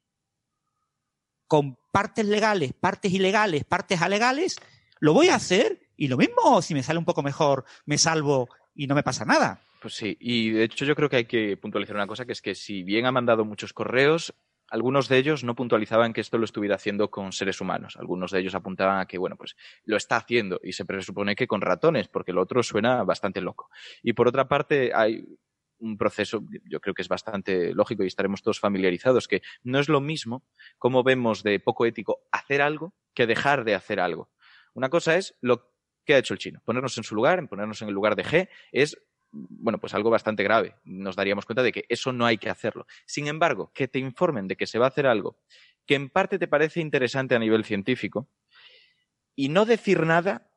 con 1.47 1.77
partes 1.91 2.25
legales, 2.25 2.73
partes 2.73 3.11
ilegales, 3.11 3.63
partes 3.65 4.01
alegales, 4.01 4.55
lo 4.99 5.13
voy 5.13 5.27
a 5.29 5.35
hacer 5.35 5.81
y 5.95 6.07
lo 6.07 6.17
mismo, 6.17 6.61
si 6.61 6.73
me 6.73 6.81
sale 6.83 6.99
un 6.99 7.05
poco 7.05 7.21
mejor, 7.21 7.65
me 7.85 7.97
salvo 7.97 8.49
y 8.73 8.87
no 8.87 8.95
me 8.95 9.03
pasa 9.03 9.25
nada. 9.25 9.61
Pues 9.81 9.95
sí, 9.95 10.17
y 10.19 10.49
de 10.49 10.63
hecho 10.63 10.85
yo 10.85 10.95
creo 10.95 11.09
que 11.09 11.17
hay 11.17 11.25
que 11.25 11.57
puntualizar 11.57 11.95
una 11.95 12.07
cosa, 12.07 12.25
que 12.25 12.31
es 12.31 12.41
que 12.41 12.55
si 12.55 12.83
bien 12.83 13.05
ha 13.05 13.11
mandado 13.11 13.45
muchos 13.45 13.73
correos, 13.73 14.33
algunos 14.73 15.07
de 15.07 15.19
ellos 15.19 15.43
no 15.43 15.53
puntualizaban 15.53 16.13
que 16.13 16.21
esto 16.21 16.39
lo 16.39 16.45
estuviera 16.45 16.77
haciendo 16.77 17.11
con 17.11 17.31
seres 17.31 17.61
humanos. 17.61 17.95
Algunos 17.95 18.31
de 18.31 18.39
ellos 18.39 18.55
apuntaban 18.55 18.99
a 18.99 19.05
que, 19.05 19.19
bueno, 19.19 19.35
pues 19.37 19.55
lo 19.85 19.95
está 19.95 20.15
haciendo 20.15 20.59
y 20.63 20.73
se 20.73 20.83
presupone 20.83 21.35
que 21.35 21.45
con 21.45 21.61
ratones, 21.61 22.07
porque 22.07 22.33
lo 22.33 22.41
otro 22.41 22.63
suena 22.63 23.03
bastante 23.03 23.39
loco. 23.39 23.69
Y 24.01 24.13
por 24.13 24.27
otra 24.27 24.47
parte, 24.47 24.91
hay 24.95 25.23
un 25.77 25.95
proceso, 25.95 26.43
yo 26.65 26.79
creo 26.79 26.95
que 26.95 27.03
es 27.03 27.07
bastante 27.07 27.75
lógico 27.75 28.03
y 28.03 28.07
estaremos 28.07 28.41
todos 28.41 28.59
familiarizados, 28.59 29.27
que 29.27 29.43
no 29.61 29.77
es 29.77 29.89
lo 29.89 30.01
mismo 30.01 30.43
como 30.79 31.03
vemos 31.03 31.43
de 31.43 31.59
poco 31.59 31.85
ético 31.85 32.23
hacer 32.31 32.63
algo 32.63 32.95
que 33.13 33.27
dejar 33.27 33.65
de 33.65 33.75
hacer 33.75 33.99
algo. 33.99 34.31
Una 34.73 34.89
cosa 34.89 35.17
es 35.17 35.35
lo 35.39 35.71
que 36.03 36.15
ha 36.15 36.17
hecho 36.17 36.33
el 36.33 36.39
chino, 36.39 36.63
ponernos 36.65 36.97
en 36.97 37.03
su 37.03 37.13
lugar, 37.13 37.37
en 37.37 37.47
ponernos 37.47 37.83
en 37.83 37.89
el 37.89 37.93
lugar 37.93 38.15
de 38.15 38.25
G, 38.25 38.49
es 38.71 38.97
bueno, 39.33 39.79
pues 39.79 39.93
algo 39.93 40.09
bastante 40.09 40.43
grave. 40.43 40.75
Nos 40.85 41.15
daríamos 41.15 41.45
cuenta 41.45 41.63
de 41.63 41.71
que 41.71 41.85
eso 41.89 42.13
no 42.13 42.25
hay 42.25 42.37
que 42.37 42.49
hacerlo. 42.49 42.85
Sin 43.05 43.27
embargo, 43.27 43.71
que 43.73 43.87
te 43.87 43.99
informen 43.99 44.47
de 44.47 44.55
que 44.55 44.67
se 44.67 44.79
va 44.79 44.85
a 44.85 44.89
hacer 44.89 45.07
algo 45.07 45.39
que 45.85 45.95
en 45.95 46.09
parte 46.09 46.39
te 46.39 46.47
parece 46.47 46.79
interesante 46.79 47.35
a 47.35 47.39
nivel 47.39 47.65
científico 47.65 48.29
y 49.35 49.49
no 49.49 49.65
decir 49.65 50.05
nada 50.05 50.49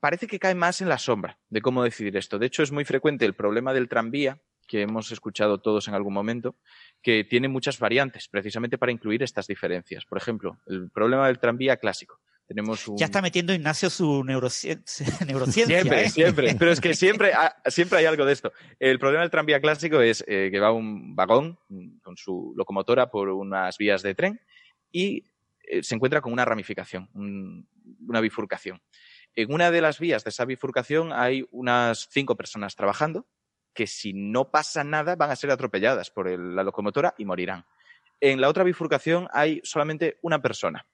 parece 0.00 0.26
que 0.26 0.38
cae 0.38 0.54
más 0.54 0.80
en 0.80 0.88
la 0.88 0.98
sombra 0.98 1.38
de 1.48 1.60
cómo 1.60 1.82
decidir 1.82 2.16
esto. 2.16 2.38
De 2.38 2.46
hecho, 2.46 2.62
es 2.62 2.70
muy 2.70 2.84
frecuente 2.84 3.24
el 3.24 3.34
problema 3.34 3.72
del 3.72 3.88
tranvía 3.88 4.40
que 4.68 4.82
hemos 4.82 5.10
escuchado 5.10 5.58
todos 5.58 5.88
en 5.88 5.94
algún 5.94 6.12
momento, 6.12 6.54
que 7.02 7.24
tiene 7.24 7.48
muchas 7.48 7.78
variantes 7.78 8.28
precisamente 8.28 8.76
para 8.76 8.92
incluir 8.92 9.22
estas 9.22 9.46
diferencias. 9.46 10.04
Por 10.04 10.18
ejemplo, 10.18 10.58
el 10.66 10.90
problema 10.90 11.26
del 11.26 11.38
tranvía 11.38 11.78
clásico. 11.78 12.20
Tenemos 12.48 12.88
un... 12.88 12.96
Ya 12.96 13.04
está 13.04 13.20
metiendo 13.20 13.52
Ignacio 13.52 13.90
su 13.90 14.24
neurocien- 14.24 14.82
neurociencia. 15.26 15.82
Siempre, 15.82 16.04
¿eh? 16.04 16.08
siempre. 16.08 16.54
Pero 16.58 16.72
es 16.72 16.80
que 16.80 16.94
siempre, 16.94 17.34
ha- 17.34 17.54
siempre 17.66 17.98
hay 17.98 18.06
algo 18.06 18.24
de 18.24 18.32
esto. 18.32 18.52
El 18.80 18.98
problema 18.98 19.20
del 19.22 19.30
tranvía 19.30 19.60
clásico 19.60 20.00
es 20.00 20.24
eh, 20.26 20.48
que 20.50 20.58
va 20.58 20.72
un 20.72 21.14
vagón 21.14 21.58
con 22.02 22.16
su 22.16 22.54
locomotora 22.56 23.10
por 23.10 23.28
unas 23.28 23.76
vías 23.76 24.02
de 24.02 24.14
tren 24.14 24.40
y 24.90 25.24
eh, 25.64 25.82
se 25.82 25.94
encuentra 25.94 26.22
con 26.22 26.32
una 26.32 26.46
ramificación, 26.46 27.10
un- 27.12 27.68
una 28.08 28.20
bifurcación. 28.22 28.80
En 29.36 29.52
una 29.52 29.70
de 29.70 29.82
las 29.82 29.98
vías 30.00 30.24
de 30.24 30.30
esa 30.30 30.46
bifurcación 30.46 31.12
hay 31.12 31.46
unas 31.52 32.08
cinco 32.10 32.34
personas 32.34 32.74
trabajando 32.74 33.26
que 33.74 33.86
si 33.86 34.12
no 34.14 34.50
pasa 34.50 34.82
nada 34.84 35.14
van 35.16 35.30
a 35.30 35.36
ser 35.36 35.50
atropelladas 35.50 36.10
por 36.10 36.26
el- 36.28 36.56
la 36.56 36.64
locomotora 36.64 37.14
y 37.18 37.26
morirán. 37.26 37.66
En 38.20 38.40
la 38.40 38.48
otra 38.48 38.64
bifurcación 38.64 39.28
hay 39.32 39.60
solamente 39.62 40.18
una 40.22 40.40
persona 40.40 40.86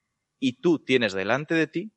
y 0.44 0.60
tú 0.60 0.78
tienes 0.78 1.14
delante 1.14 1.54
de 1.54 1.66
ti 1.66 1.92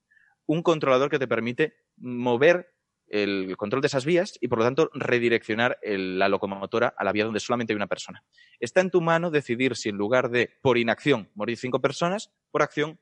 un 0.46 0.64
controlador 0.64 1.10
que 1.10 1.20
te 1.20 1.28
permite 1.28 1.76
mover 1.98 2.74
el 3.10 3.58
control 3.58 3.82
de 3.82 3.88
esas 3.88 4.06
vías 4.06 4.38
y 4.40 4.48
por 4.48 4.60
lo 4.60 4.64
tanto 4.64 4.90
redireccionar 4.94 5.78
la 5.84 6.30
locomotora 6.30 6.94
a 6.98 7.04
la 7.04 7.12
vía 7.12 7.26
donde 7.26 7.42
solamente 7.42 7.74
hay 7.74 7.76
una 7.76 7.88
persona. 7.88 8.24
Está 8.62 8.80
en 8.80 8.90
tu 8.90 9.02
mano 9.02 9.32
decidir 9.32 9.76
si 9.76 9.90
en 9.90 9.98
lugar 9.98 10.30
de 10.30 10.50
por 10.62 10.78
inacción 10.78 11.30
morir 11.36 11.58
cinco 11.58 11.82
personas, 11.82 12.32
por 12.50 12.62
acción 12.62 13.02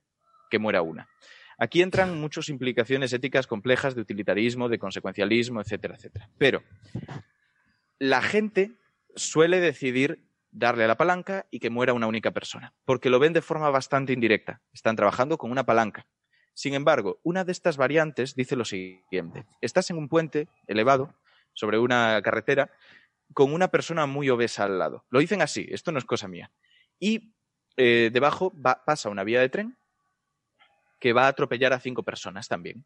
que 0.50 0.58
muera 0.58 0.82
una. 0.82 1.10
Aquí 1.60 1.84
entran 1.84 2.20
muchas 2.20 2.50
implicaciones 2.50 3.14
éticas 3.14 3.46
complejas 3.46 3.94
de 3.94 4.02
utilitarismo, 4.02 4.68
de 4.68 4.80
consecuencialismo, 4.80 5.62
etcétera, 5.62 5.94
etcétera. 5.96 6.28
Pero 6.40 6.64
la 8.00 8.24
gente 8.24 8.80
suele 9.16 9.60
decidir 9.60 10.26
darle 10.56 10.86
a 10.86 10.88
la 10.88 10.98
palanca 10.98 11.46
y 11.52 11.60
que 11.60 11.70
muera 11.70 11.94
una 11.94 12.08
única 12.08 12.32
persona, 12.32 12.74
porque 12.86 13.10
lo 13.10 13.20
ven 13.20 13.34
de 13.34 13.42
forma 13.42 13.70
bastante 13.70 14.14
indirecta. 14.14 14.62
Están 14.72 14.96
trabajando 14.96 15.38
con 15.38 15.52
una 15.52 15.66
palanca. 15.66 16.08
Sin 16.54 16.74
embargo, 16.74 17.20
una 17.24 17.44
de 17.44 17.52
estas 17.52 17.76
variantes 17.76 18.36
dice 18.36 18.56
lo 18.56 18.64
siguiente. 18.64 19.46
Estás 19.60 19.90
en 19.90 19.98
un 19.98 20.08
puente 20.08 20.48
elevado, 20.68 21.14
sobre 21.54 21.78
una 21.78 22.22
carretera, 22.24 22.72
con 23.34 23.54
una 23.54 23.70
persona 23.70 24.06
muy 24.06 24.30
obesa 24.30 24.64
al 24.64 24.80
lado. 24.80 25.06
Lo 25.10 25.20
dicen 25.20 25.42
así, 25.42 25.68
esto 25.70 25.92
no 25.92 26.00
es 26.00 26.06
cosa 26.06 26.28
mía. 26.28 26.52
Y 27.00 27.34
eh, 27.76 28.10
debajo 28.14 28.54
pasa 28.86 29.10
una 29.10 29.26
vía 29.26 29.42
de 29.42 29.50
tren 29.50 29.78
que 31.00 31.12
va 31.12 31.26
a 31.26 31.30
atropellar 31.30 31.74
a 31.74 31.80
cinco 31.80 32.04
personas 32.04 32.48
también. 32.48 32.86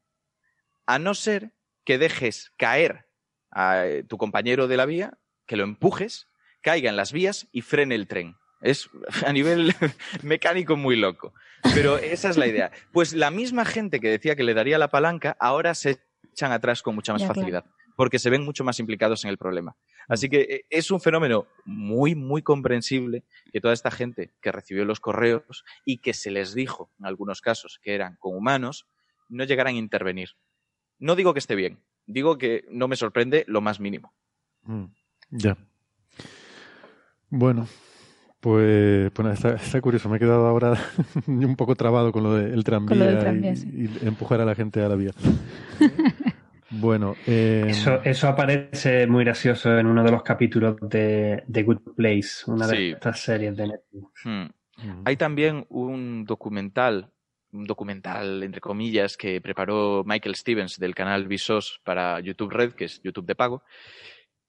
A 0.88 0.98
no 0.98 1.14
ser 1.14 1.54
que 1.86 2.00
dejes 2.00 2.52
caer 2.58 3.08
a 3.52 3.86
eh, 3.86 4.04
tu 4.04 4.18
compañero 4.18 4.68
de 4.68 4.78
la 4.78 4.86
vía, 4.86 5.20
que 5.46 5.56
lo 5.56 5.64
empujes 5.64 6.29
caiga 6.62 6.90
en 6.90 6.98
las 6.98 7.12
vías 7.12 7.48
y 7.52 7.62
frene 7.62 7.96
el 7.96 8.08
tren. 8.08 8.36
Es 8.62 8.90
a 9.26 9.34
nivel 9.34 9.74
mecánico 10.24 10.76
muy 10.76 10.96
loco. 10.96 11.34
Pero 11.74 11.98
esa 11.98 12.30
es 12.30 12.38
la 12.38 12.48
idea. 12.48 12.72
Pues 12.92 13.14
la 13.14 13.32
misma 13.32 13.66
gente 13.66 14.00
que 14.00 14.10
decía 14.10 14.36
que 14.36 14.44
le 14.44 14.54
daría 14.54 14.78
la 14.78 14.90
palanca, 14.90 15.36
ahora 15.40 15.76
se 15.76 16.00
echan 16.32 16.52
atrás 16.52 16.82
con 16.82 16.96
mucha 16.96 17.12
más 17.12 17.26
facilidad, 17.26 17.66
porque 17.98 18.20
se 18.20 18.30
ven 18.30 18.46
mucho 18.46 18.64
más 18.64 18.80
implicados 18.80 19.26
en 19.26 19.30
el 19.30 19.38
problema. 19.38 19.76
Así 20.08 20.30
que 20.30 20.42
eh, 20.42 20.66
es 20.70 20.90
un 20.90 21.02
fenómeno 21.02 21.48
muy, 21.66 22.16
muy 22.16 22.42
comprensible 22.42 23.26
que 23.52 23.62
toda 23.62 23.74
esta 23.74 23.92
gente 23.92 24.34
que 24.42 24.52
recibió 24.52 24.86
los 24.86 25.00
correos 25.00 25.64
y 25.86 25.98
que 25.98 26.14
se 26.14 26.32
les 26.32 26.54
dijo, 26.54 26.92
en 27.00 27.06
algunos 27.06 27.42
casos, 27.42 27.80
que 27.82 27.94
eran 27.94 28.16
con 28.20 28.36
humanos, 28.36 28.88
no 29.28 29.44
llegaran 29.44 29.76
a 29.76 29.80
intervenir. 29.80 30.30
No 30.98 31.16
digo 31.16 31.34
que 31.34 31.40
esté 31.40 31.56
bien, 31.56 31.84
digo 32.08 32.38
que 32.38 32.66
no 32.70 32.88
me 32.88 32.96
sorprende 32.96 33.46
lo 33.48 33.62
más 33.62 33.80
mínimo. 33.80 34.14
Mm, 34.64 34.86
ya. 35.30 35.58
Bueno, 37.30 37.68
pues, 38.40 39.12
está, 39.14 39.82
curioso. 39.82 40.10
Me 40.10 40.18
he 40.18 40.20
quedado 40.20 40.48
ahora 40.48 40.74
un 41.28 41.56
poco 41.56 41.76
trabado 41.76 42.12
con 42.12 42.24
lo 42.24 42.34
del 42.36 42.64
tranvía, 42.64 43.54
y, 43.54 43.90
empujar 44.06 44.42
a 44.42 44.46
la 44.46 44.56
gente 44.56 44.82
a 44.82 44.88
la 44.90 44.96
vía. 44.96 45.12
bueno, 46.72 47.16
eh... 47.28 47.66
eso, 47.68 48.02
eso 48.04 48.28
aparece 48.28 49.08
muy 49.08 49.26
gracioso 49.26 49.78
en 49.78 49.88
uno 49.88 50.04
de 50.04 50.12
los 50.12 50.24
capítulos 50.24 50.78
de, 50.82 51.44
The 51.52 51.64
Good 51.64 51.96
Place, 51.96 52.30
una 52.48 52.68
de 52.68 52.92
estas 52.92 53.20
series 53.20 53.58
de 53.58 53.68
Netflix. 53.68 54.08
Hmm. 54.24 54.46
Hay 55.04 55.18
también 55.18 55.66
un 55.70 56.24
documental, 56.24 57.12
un 57.52 57.66
documental 57.66 58.42
entre 58.44 58.62
comillas 58.62 59.18
que 59.18 59.42
preparó 59.42 60.04
Michael 60.06 60.36
Stevens 60.36 60.80
del 60.80 60.96
canal 60.96 61.28
Visos 61.28 61.82
para 61.84 62.22
YouTube 62.22 62.52
Red, 62.52 62.72
que 62.72 62.86
es 62.86 63.02
YouTube 63.04 63.26
de 63.26 63.36
pago, 63.36 63.64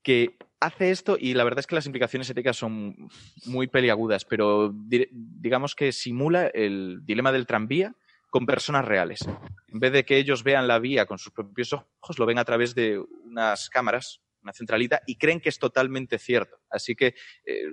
que 0.03 0.37
hace 0.61 0.91
esto 0.91 1.17
y 1.19 1.35
la 1.35 1.45
verdad 1.45 1.61
es 1.61 1.67
que 1.67 1.75
las 1.75 1.87
implicaciones 1.87 2.29
éticas 2.31 2.57
son 2.57 3.09
muy 3.47 3.67
peliagudas, 3.67 4.25
pero 4.25 4.73
digamos 4.73 5.75
que 5.75 5.93
simula 5.93 6.47
el 6.49 7.01
dilema 7.05 7.33
del 7.33 7.47
tranvía 7.47 7.95
con 8.29 8.47
personas 8.47 8.85
reales. 8.85 9.21
En 9.69 9.81
vez 9.81 9.93
de 9.93 10.05
que 10.05 10.19
ellos 10.19 10.45
vean 10.45 10.69
la 10.69 10.79
vía 10.79 11.07
con 11.07 11.19
sus 11.19 11.33
propios 11.33 11.73
ojos, 11.73 12.19
lo 12.19 12.27
ven 12.27 12.39
a 12.39 12.45
través 12.45 12.75
de 12.75 12.99
unas 13.25 13.69
cámaras, 13.71 14.23
una 14.43 14.53
centralita, 14.53 15.03
y 15.07 15.17
creen 15.17 15.41
que 15.41 15.49
es 15.49 15.59
totalmente 15.59 16.19
cierto. 16.19 16.59
Así 16.71 16.95
que 16.95 17.15
eh, 17.45 17.71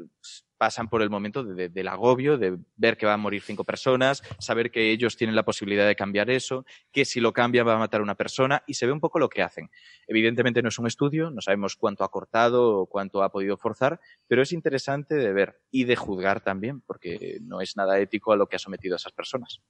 pasan 0.58 0.90
por 0.90 1.02
el 1.02 1.10
momento 1.10 1.44
del 1.44 1.88
agobio, 1.88 2.38
de 2.38 2.58
ver 2.76 2.98
que 2.98 3.06
van 3.06 3.16
a 3.16 3.18
morir 3.18 3.42
cinco 3.42 3.64
personas, 3.64 4.24
saber 4.40 4.72
que 4.72 4.92
ellos 4.92 5.16
tienen 5.18 5.36
la 5.36 5.44
posibilidad 5.44 5.88
de 5.88 5.96
cambiar 5.96 6.30
eso, 6.30 6.66
que 6.92 7.06
si 7.06 7.20
lo 7.20 7.34
cambian 7.34 7.68
va 7.68 7.76
a 7.76 7.80
matar 7.80 8.02
a 8.02 8.04
una 8.04 8.16
persona 8.16 8.64
y 8.68 8.74
se 8.74 8.86
ve 8.86 8.92
un 8.92 9.00
poco 9.00 9.20
lo 9.20 9.30
que 9.30 9.44
hacen. 9.44 9.70
Evidentemente 10.08 10.62
no 10.62 10.70
es 10.70 10.80
un 10.80 10.88
estudio, 10.88 11.30
no 11.32 11.42
sabemos 11.42 11.76
cuánto 11.76 12.04
ha 12.04 12.10
cortado 12.10 12.80
o 12.80 12.86
cuánto 12.88 13.24
ha 13.24 13.32
podido 13.32 13.58
forzar, 13.58 14.00
pero 14.28 14.42
es 14.42 14.52
interesante 14.52 15.16
de 15.16 15.34
ver 15.34 15.60
y 15.72 15.86
de 15.86 15.96
juzgar 15.96 16.42
también, 16.42 16.82
porque 16.82 17.40
no 17.42 17.62
es 17.62 17.76
nada 17.78 18.00
ético 18.00 18.32
a 18.32 18.36
lo 18.36 18.48
que 18.48 18.56
ha 18.56 18.60
sometido 18.60 18.96
a 18.96 18.98
esas 18.98 19.14
personas. 19.14 19.62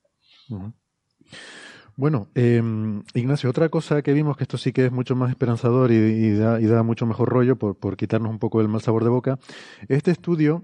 Bueno, 1.98 2.30
em, 2.36 3.04
Ignacio, 3.16 3.50
otra 3.50 3.70
cosa 3.70 4.04
que 4.04 4.14
vimos, 4.14 4.38
que 4.38 4.44
esto 4.44 4.60
sí 4.60 4.72
que 4.72 4.86
es 4.86 4.92
mucho 4.92 5.16
más 5.16 5.32
esperanzador 5.32 5.92
y, 5.92 6.32
da, 6.36 6.62
y 6.62 6.68
da, 6.68 6.84
mucho 6.84 7.08
mejor 7.08 7.28
rollo 7.28 7.56
por, 7.56 7.98
quitarnos 7.98 8.30
un 8.30 8.38
poco 8.38 8.62
el 8.62 8.68
mal 8.68 8.82
sabor 8.82 9.04
de 9.04 9.10
boca, 9.10 9.40
este 9.88 10.12
estudio 10.12 10.64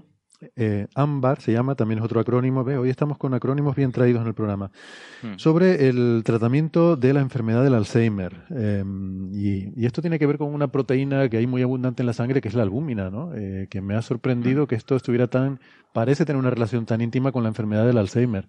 eh, 0.55 0.87
AMBAR 0.95 1.41
se 1.41 1.51
llama, 1.51 1.75
también 1.75 1.99
es 1.99 2.05
otro 2.05 2.19
acrónimo, 2.19 2.63
ve, 2.63 2.77
hoy 2.77 2.89
estamos 2.89 3.17
con 3.17 3.33
acrónimos 3.33 3.75
bien 3.75 3.91
traídos 3.91 4.21
en 4.21 4.27
el 4.27 4.33
programa, 4.33 4.71
hmm. 5.21 5.37
sobre 5.37 5.87
el 5.87 6.21
tratamiento 6.25 6.95
de 6.95 7.13
la 7.13 7.21
enfermedad 7.21 7.63
del 7.63 7.73
Alzheimer. 7.73 8.43
Em, 8.49 9.33
y, 9.33 9.85
esto 9.85 10.01
tiene 10.01 10.19
que 10.19 10.25
ver 10.25 10.37
con 10.37 10.53
una 10.53 10.67
proteína 10.67 11.29
que 11.29 11.37
hay 11.37 11.47
muy 11.47 11.61
abundante 11.61 12.01
en 12.01 12.07
la 12.07 12.13
sangre, 12.13 12.41
que 12.41 12.47
es 12.47 12.53
la 12.53 12.63
albúmina, 12.63 13.09
¿no? 13.09 13.33
Eh, 13.35 13.67
que 13.69 13.81
me 13.81 13.95
ha 13.95 14.01
sorprendido 14.01 14.63
hmm. 14.63 14.67
que 14.67 14.75
esto 14.75 14.95
estuviera 14.95 15.27
tan, 15.27 15.59
parece 15.93 16.25
tener 16.25 16.39
una 16.39 16.49
relación 16.49 16.85
tan 16.85 17.01
íntima 17.01 17.31
con 17.31 17.43
la 17.43 17.49
enfermedad 17.49 17.85
del 17.85 17.97
Alzheimer. 17.97 18.47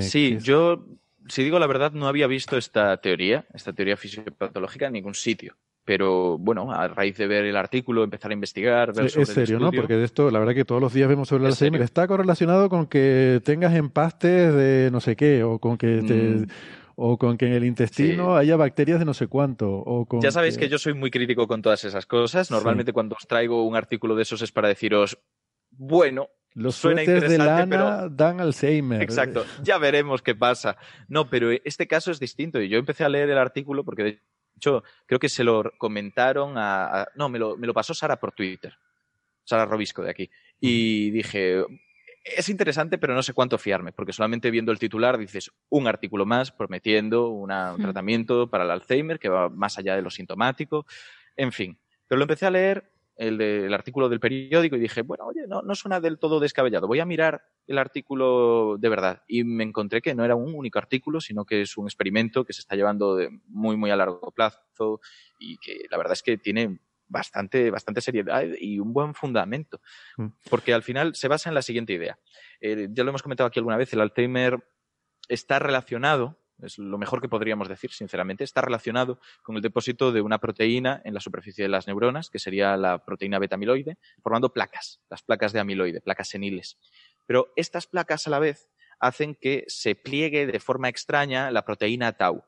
sí, 0.00 0.38
yo, 0.40 0.86
si 1.28 1.42
digo 1.42 1.58
la 1.58 1.66
verdad, 1.66 1.92
no 1.92 2.08
había 2.08 2.26
visto 2.26 2.56
esta 2.56 2.96
teoría, 2.98 3.46
esta 3.54 3.72
teoría 3.72 3.96
fisiopatológica 3.96 4.86
en 4.86 4.94
ningún 4.94 5.14
sitio 5.14 5.56
pero 5.88 6.36
bueno, 6.36 6.70
a 6.70 6.86
raíz 6.86 7.16
de 7.16 7.26
ver 7.26 7.46
el 7.46 7.56
artículo, 7.56 8.04
empezar 8.04 8.30
a 8.30 8.34
investigar, 8.34 8.92
ver 8.92 9.08
sobre 9.08 9.22
Es 9.22 9.30
serio, 9.30 9.58
¿no? 9.58 9.72
Porque 9.72 9.96
de 9.96 10.04
esto, 10.04 10.30
la 10.30 10.38
verdad 10.38 10.52
que 10.52 10.66
todos 10.66 10.82
los 10.82 10.92
días 10.92 11.08
vemos 11.08 11.28
sobre 11.28 11.44
el 11.44 11.46
Alzheimer, 11.46 11.80
está 11.80 12.06
correlacionado 12.06 12.68
con 12.68 12.86
que 12.86 13.40
tengas 13.42 13.74
empastes 13.74 14.52
de 14.52 14.90
no 14.92 15.00
sé 15.00 15.16
qué, 15.16 15.42
o 15.44 15.58
con 15.58 15.78
que 15.78 16.02
te... 16.06 16.14
Mm. 16.14 16.46
o 16.96 17.16
con 17.16 17.38
que 17.38 17.46
en 17.46 17.54
el 17.54 17.64
intestino 17.64 18.36
haya 18.36 18.56
bacterias 18.56 18.98
de 18.98 19.06
no 19.06 19.14
sé 19.14 19.28
cuánto. 19.28 19.70
O 19.70 20.04
con 20.04 20.20
ya 20.20 20.30
sabéis 20.30 20.58
que... 20.58 20.68
yo 20.68 20.76
soy 20.76 20.92
muy 20.92 21.10
crítico 21.10 21.48
con 21.48 21.62
todas 21.62 21.82
esas 21.84 22.04
cosas. 22.04 22.50
Normalmente 22.50 22.92
cuando 22.92 23.16
os 23.16 23.26
traigo 23.26 23.66
un 23.66 23.74
artículo 23.74 24.14
de 24.14 24.24
esos 24.24 24.42
es 24.42 24.52
para 24.52 24.68
deciros, 24.68 25.18
bueno, 25.70 26.28
los 26.52 26.74
suéteres 26.74 27.30
de 27.30 27.38
lana 27.38 28.10
dan 28.10 28.42
Alzheimer. 28.42 29.00
Exacto, 29.00 29.46
ya 29.62 29.78
veremos 29.78 30.20
qué 30.20 30.34
pasa. 30.34 30.76
No, 31.08 31.30
pero 31.30 31.50
este 31.50 31.86
caso 31.86 32.10
es 32.10 32.20
distinto. 32.20 32.60
Y 32.60 32.68
yo 32.68 32.76
empecé 32.76 33.04
a 33.04 33.08
leer 33.08 33.30
el 33.30 33.38
artículo 33.38 33.86
porque 33.86 34.02
de 34.02 34.22
hecho, 34.58 34.84
creo 35.06 35.18
que 35.18 35.28
se 35.28 35.44
lo 35.44 35.72
comentaron 35.78 36.54
a. 36.56 37.08
no, 37.14 37.28
me 37.28 37.38
lo, 37.38 37.56
me 37.56 37.66
lo 37.66 37.74
pasó 37.74 37.94
Sara 37.94 38.20
por 38.20 38.32
Twitter. 38.32 38.76
Sara 39.44 39.64
Robisco 39.64 40.02
de 40.02 40.10
aquí. 40.10 40.30
Y 40.60 41.10
dije, 41.10 41.64
es 42.36 42.48
interesante, 42.48 42.98
pero 42.98 43.14
no 43.14 43.22
sé 43.22 43.32
cuánto 43.32 43.58
fiarme, 43.58 43.92
porque 43.92 44.12
solamente 44.12 44.50
viendo 44.50 44.72
el 44.72 44.78
titular 44.78 45.18
dices 45.18 45.50
un 45.70 45.86
artículo 45.86 46.26
más 46.26 46.52
prometiendo 46.52 47.28
un 47.28 47.48
tratamiento 47.80 48.50
para 48.50 48.64
el 48.64 48.70
Alzheimer 48.70 49.18
que 49.18 49.28
va 49.28 49.48
más 49.48 49.78
allá 49.78 49.96
de 49.96 50.02
lo 50.02 50.10
sintomático, 50.10 50.86
en 51.36 51.52
fin. 51.52 51.78
Pero 52.06 52.18
lo 52.18 52.24
empecé 52.24 52.46
a 52.46 52.50
leer 52.50 52.90
el, 53.18 53.74
artículo 53.74 54.08
del 54.08 54.20
periódico 54.20 54.76
y 54.76 54.80
dije, 54.80 55.02
bueno, 55.02 55.26
oye, 55.26 55.46
no, 55.48 55.60
no 55.62 55.74
suena 55.74 56.00
del 56.00 56.18
todo 56.18 56.38
descabellado, 56.40 56.86
voy 56.86 57.00
a 57.00 57.04
mirar 57.04 57.42
el 57.66 57.78
artículo 57.78 58.76
de 58.78 58.88
verdad. 58.88 59.22
Y 59.26 59.44
me 59.44 59.64
encontré 59.64 60.00
que 60.00 60.14
no 60.14 60.24
era 60.24 60.36
un 60.36 60.54
único 60.54 60.78
artículo, 60.78 61.20
sino 61.20 61.44
que 61.44 61.62
es 61.62 61.76
un 61.76 61.86
experimento 61.86 62.44
que 62.44 62.52
se 62.52 62.60
está 62.60 62.76
llevando 62.76 63.16
de 63.16 63.28
muy, 63.46 63.76
muy 63.76 63.90
a 63.90 63.96
largo 63.96 64.30
plazo 64.30 65.00
y 65.38 65.58
que 65.58 65.86
la 65.90 65.98
verdad 65.98 66.12
es 66.12 66.22
que 66.22 66.38
tiene 66.38 66.78
bastante, 67.08 67.70
bastante 67.70 68.00
seriedad 68.00 68.44
y 68.58 68.78
un 68.78 68.92
buen 68.92 69.14
fundamento. 69.14 69.80
Mm. 70.16 70.28
Porque 70.48 70.72
al 70.72 70.82
final 70.82 71.14
se 71.16 71.28
basa 71.28 71.50
en 71.50 71.54
la 71.54 71.62
siguiente 71.62 71.92
idea. 71.92 72.18
Eh, 72.60 72.88
ya 72.90 73.02
lo 73.02 73.10
hemos 73.10 73.22
comentado 73.22 73.48
aquí 73.48 73.58
alguna 73.58 73.76
vez, 73.76 73.92
el 73.92 74.00
Alzheimer 74.00 74.64
está 75.28 75.58
relacionado 75.58 76.38
es 76.62 76.78
lo 76.78 76.98
mejor 76.98 77.20
que 77.20 77.28
podríamos 77.28 77.68
decir, 77.68 77.92
sinceramente, 77.92 78.44
está 78.44 78.60
relacionado 78.60 79.20
con 79.42 79.56
el 79.56 79.62
depósito 79.62 80.12
de 80.12 80.20
una 80.20 80.38
proteína 80.38 81.00
en 81.04 81.14
la 81.14 81.20
superficie 81.20 81.64
de 81.64 81.68
las 81.68 81.86
neuronas, 81.86 82.30
que 82.30 82.38
sería 82.38 82.76
la 82.76 83.04
proteína 83.04 83.38
beta-amiloide, 83.38 83.98
formando 84.22 84.52
placas, 84.52 85.00
las 85.08 85.22
placas 85.22 85.52
de 85.52 85.60
amiloide, 85.60 86.00
placas 86.00 86.28
seniles. 86.28 86.78
Pero 87.26 87.52
estas 87.56 87.86
placas 87.86 88.26
a 88.26 88.30
la 88.30 88.38
vez 88.38 88.68
hacen 89.00 89.34
que 89.34 89.64
se 89.68 89.94
pliegue 89.94 90.46
de 90.46 90.60
forma 90.60 90.88
extraña 90.88 91.50
la 91.50 91.64
proteína 91.64 92.12
tau, 92.12 92.44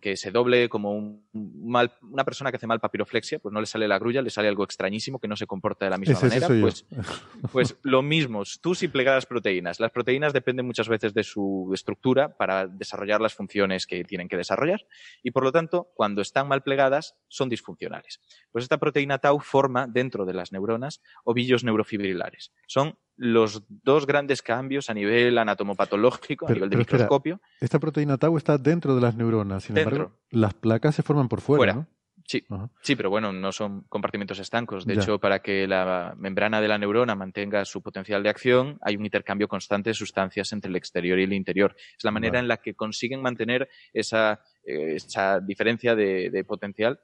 que 0.00 0.16
se 0.16 0.30
doble 0.30 0.68
como 0.68 0.92
un 0.92 1.26
mal, 1.32 1.92
una 2.02 2.24
persona 2.24 2.50
que 2.50 2.56
hace 2.56 2.66
mal 2.66 2.80
papiroflexia, 2.80 3.38
pues 3.38 3.52
no 3.52 3.60
le 3.60 3.66
sale 3.66 3.86
la 3.86 3.98
grulla, 3.98 4.22
le 4.22 4.30
sale 4.30 4.48
algo 4.48 4.64
extrañísimo 4.64 5.18
que 5.18 5.28
no 5.28 5.36
se 5.36 5.46
comporta 5.46 5.84
de 5.84 5.90
la 5.90 5.98
misma 5.98 6.18
manera. 6.20 6.48
Pues, 6.48 6.86
pues, 7.52 7.76
lo 7.82 8.02
mismo, 8.02 8.42
tú 8.62 8.74
si 8.74 8.88
plegas 8.88 9.26
proteínas. 9.26 9.78
Las 9.78 9.92
proteínas 9.92 10.32
dependen 10.32 10.66
muchas 10.66 10.88
veces 10.88 11.12
de 11.12 11.22
su 11.22 11.70
estructura 11.74 12.36
para 12.36 12.66
desarrollar 12.66 13.20
las 13.20 13.34
funciones 13.34 13.86
que 13.86 14.04
tienen 14.04 14.28
que 14.28 14.36
desarrollar 14.36 14.86
y 15.22 15.32
por 15.32 15.44
lo 15.44 15.52
tanto, 15.52 15.90
cuando 15.94 16.22
están 16.22 16.48
mal 16.48 16.62
plegadas, 16.62 17.16
son 17.28 17.48
disfuncionales. 17.48 18.20
Pues 18.50 18.62
esta 18.62 18.78
proteína 18.78 19.18
tau 19.18 19.38
forma 19.38 19.86
dentro 19.86 20.24
de 20.24 20.32
las 20.32 20.50
neuronas 20.52 21.02
ovillos 21.24 21.62
neurofibrilares. 21.62 22.52
Son 22.66 22.96
los 23.20 23.64
dos 23.68 24.06
grandes 24.06 24.42
cambios 24.42 24.88
a 24.90 24.94
nivel 24.94 25.36
anatomopatológico, 25.38 26.46
a 26.48 26.52
nivel 26.52 26.70
de 26.70 26.76
microscopio. 26.78 27.40
esta 27.60 27.78
proteína 27.78 28.16
tau 28.16 28.36
está 28.38 28.56
dentro 28.58 28.94
de 28.94 29.00
las 29.02 29.16
neuronas, 29.16 29.64
sin 29.64 29.76
embargo, 29.76 30.12
las 30.30 30.54
placas 30.54 30.94
se 30.94 31.02
forman 31.02 31.28
por 31.28 31.40
fuera, 31.40 31.74
¿no? 31.74 31.86
Sí, 32.24 32.44
Ajá. 32.50 32.70
sí, 32.82 32.94
pero 32.94 33.08
bueno, 33.08 33.32
no 33.32 33.52
son 33.52 33.82
compartimentos 33.88 34.38
estancos. 34.38 34.84
De 34.84 34.94
Ya. 34.94 35.00
hecho, 35.02 35.18
para 35.18 35.40
que 35.40 35.66
la 35.66 36.14
membrana 36.18 36.60
de 36.60 36.68
la 36.68 36.76
neurona 36.76 37.14
mantenga 37.14 37.64
su 37.64 37.80
potencial 37.82 38.22
de 38.22 38.28
acción, 38.28 38.78
hay 38.82 38.96
un 38.96 39.04
intercambio 39.06 39.48
constante 39.48 39.90
de 39.90 39.94
sustancias 39.94 40.52
entre 40.52 40.68
el 40.68 40.76
exterior 40.76 41.18
y 41.18 41.22
el 41.24 41.32
interior. 41.32 41.74
Es 41.96 42.04
la 42.04 42.10
manera 42.10 42.32
Vale. 42.32 42.40
en 42.40 42.48
la 42.48 42.58
que 42.58 42.74
consiguen 42.74 43.22
mantener 43.22 43.68
esa, 43.94 44.42
eh, 44.62 44.96
esa 44.96 45.40
diferencia 45.40 45.94
de, 45.96 46.28
de 46.28 46.44
potencial 46.44 47.00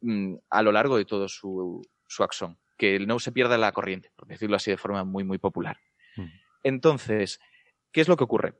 mm, 0.00 0.34
a 0.48 0.62
lo 0.62 0.70
largo 0.70 0.96
de 0.96 1.04
todo 1.06 1.26
su, 1.28 1.82
su 2.06 2.22
axón. 2.22 2.56
Que 2.78 2.98
no 3.00 3.18
se 3.18 3.32
pierda 3.32 3.58
la 3.58 3.72
corriente, 3.72 4.10
por 4.16 4.26
decirlo 4.28 4.56
así 4.56 4.70
de 4.70 4.76
forma 4.78 5.04
muy, 5.04 5.24
muy 5.24 5.36
popular. 5.38 5.78
Mm. 6.16 6.26
Entonces, 6.62 7.40
¿qué 7.92 8.00
es 8.00 8.08
lo 8.08 8.16
que 8.16 8.24
ocurre? 8.24 8.54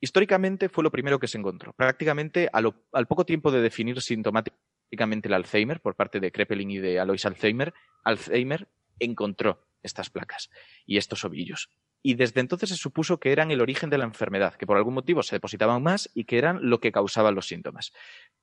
Históricamente 0.00 0.68
fue 0.68 0.84
lo 0.84 0.90
primero 0.90 1.18
que 1.18 1.28
se 1.28 1.38
encontró. 1.38 1.72
Prácticamente 1.74 2.48
a 2.52 2.60
lo- 2.60 2.86
al 2.92 3.06
poco 3.06 3.24
tiempo 3.26 3.50
de 3.50 3.60
definir 3.60 4.00
sintomáticamente 4.00 5.28
el 5.28 5.34
Alzheimer 5.34 5.80
por 5.80 5.96
parte 5.96 6.20
de 6.20 6.30
Kreppelin 6.30 6.70
y 6.70 6.78
de 6.78 7.00
Alois 7.00 7.26
Alzheimer, 7.26 7.74
Alzheimer 8.04 8.68
encontró 8.98 9.66
estas 9.82 10.08
placas 10.10 10.50
y 10.86 10.96
estos 10.98 11.24
ovillos. 11.24 11.68
Y 12.06 12.16
desde 12.16 12.42
entonces 12.42 12.68
se 12.68 12.76
supuso 12.76 13.18
que 13.18 13.32
eran 13.32 13.50
el 13.50 13.62
origen 13.62 13.88
de 13.88 13.96
la 13.96 14.04
enfermedad, 14.04 14.56
que 14.56 14.66
por 14.66 14.76
algún 14.76 14.92
motivo 14.92 15.22
se 15.22 15.36
depositaban 15.36 15.82
más 15.82 16.10
y 16.12 16.24
que 16.24 16.36
eran 16.36 16.58
lo 16.68 16.78
que 16.78 16.92
causaban 16.92 17.34
los 17.34 17.48
síntomas. 17.48 17.94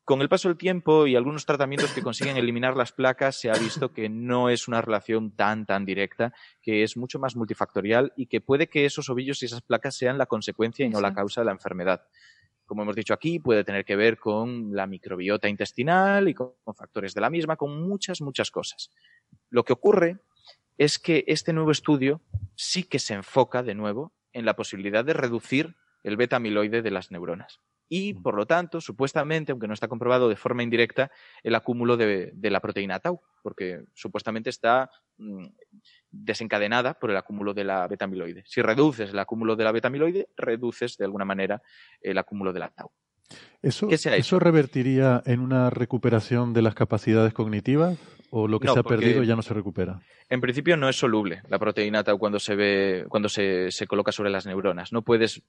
Con 0.04 0.24
el 0.24 0.30
paso 0.30 0.48
del 0.48 0.58
tiempo 0.58 1.06
y 1.06 1.16
algunos 1.16 1.46
tratamientos 1.46 1.92
que 1.92 2.02
consiguen 2.02 2.38
eliminar 2.38 2.76
las 2.76 2.92
placas, 2.92 3.40
se 3.40 3.52
ha 3.52 3.54
visto 3.54 3.94
que 3.94 4.10
no 4.10 4.50
es 4.50 4.68
una 4.68 4.82
relación 4.82 5.36
tan, 5.36 5.68
tan 5.68 5.86
directa, 5.86 6.34
que 6.60 6.82
es 6.82 6.98
mucho 6.98 7.20
más 7.20 7.36
multifactorial 7.36 8.14
y 8.16 8.26
que 8.26 8.42
puede 8.42 8.66
que 8.66 8.86
esos 8.86 9.12
ovillos 9.12 9.44
y 9.44 9.46
esas 9.46 9.62
placas 9.62 9.96
sean 9.96 10.18
la 10.18 10.26
consecuencia 10.26 10.84
y 10.84 10.90
no 10.90 11.00
la 11.00 11.14
causa 11.14 11.42
de 11.42 11.46
la 11.46 11.52
enfermedad. 11.52 12.02
Como 12.66 12.82
hemos 12.82 12.96
dicho 12.96 13.14
aquí, 13.14 13.38
puede 13.38 13.64
tener 13.64 13.86
que 13.86 13.96
ver 13.96 14.18
con 14.18 14.76
la 14.76 14.88
microbiota 14.88 15.48
intestinal 15.48 16.28
y 16.28 16.34
con, 16.34 16.54
con 16.64 16.74
factores 16.74 17.14
de 17.14 17.22
la 17.22 17.30
misma, 17.30 17.58
con 17.58 17.80
muchas, 17.88 18.22
muchas 18.22 18.50
cosas. 18.50 18.90
Lo 19.52 19.64
que 19.64 19.74
ocurre 19.74 20.18
es 20.78 21.00
que 21.00 21.24
este 21.28 21.54
nuevo 21.54 21.72
estudio 21.72 22.22
sí 22.56 22.84
que 22.84 23.00
se 23.00 23.14
enfoca 23.14 23.64
de 23.64 23.76
nuevo 23.76 24.14
en 24.34 24.46
la 24.46 24.56
posibilidad 24.56 25.06
de 25.06 25.14
reducir 25.14 25.76
el 26.04 26.18
beta 26.18 26.38
amiloide 26.38 26.82
de 26.82 26.92
las 26.92 27.12
neuronas. 27.12 27.60
Y, 27.94 28.14
por 28.14 28.36
lo 28.36 28.46
tanto, 28.46 28.80
supuestamente, 28.80 29.52
aunque 29.52 29.68
no 29.68 29.74
está 29.74 29.90
comprobado 29.90 30.30
de 30.30 30.38
forma 30.38 30.64
indirecta, 30.64 31.12
el 31.44 31.56
acúmulo 31.56 31.98
de, 31.98 32.32
de 32.34 32.50
la 32.50 32.62
proteína 32.62 33.02
tau, 33.02 33.22
porque 33.44 33.84
supuestamente 33.94 34.50
está 34.50 34.90
mm, 35.18 35.48
desencadenada 36.10 36.94
por 36.94 37.12
el 37.12 37.18
acúmulo 37.18 37.54
de 37.54 37.66
la 37.66 37.86
beta 37.90 38.06
amiloide. 38.06 38.44
Si 38.46 38.62
reduces 38.62 39.10
el 39.10 39.20
acúmulo 39.20 39.58
de 39.58 39.66
la 39.66 39.74
beta 39.74 39.90
amiloide, 39.90 40.30
reduces 40.38 40.96
de 40.96 41.04
alguna 41.04 41.26
manera 41.26 41.62
el 42.00 42.18
acúmulo 42.18 42.54
de 42.54 42.60
la 42.60 42.70
tau. 42.70 42.92
¿Eso, 43.62 43.88
¿Qué 43.88 43.98
se 43.98 44.10
ha 44.10 44.16
¿Eso 44.16 44.40
revertiría 44.40 45.22
en 45.26 45.40
una 45.40 45.70
recuperación 45.70 46.54
de 46.54 46.62
las 46.62 46.74
capacidades 46.74 47.34
cognitivas? 47.34 47.98
¿O 48.32 48.48
lo 48.48 48.60
que 48.60 48.68
No, 48.68 48.74
se 48.74 48.80
ha 48.80 48.84
perdido 48.84 49.24
ya 49.24 49.36
no 49.36 49.42
se 49.42 49.54
recupera? 49.54 50.02
En 50.30 50.40
principio 50.40 50.78
no 50.78 50.88
es 50.88 50.96
soluble 50.96 51.44
la 51.50 51.60
proteína 51.60 52.04
tau 52.04 52.18
cuando 52.18 52.40
se 52.40 52.56
ve, 52.56 53.06
cuando 53.10 53.28
se, 53.28 53.72
se 53.72 53.88
coloca 53.88 54.12
sobre 54.12 54.30
las 54.30 54.46
neuronas. 54.46 54.94
No 54.94 55.02
puedes 55.02 55.44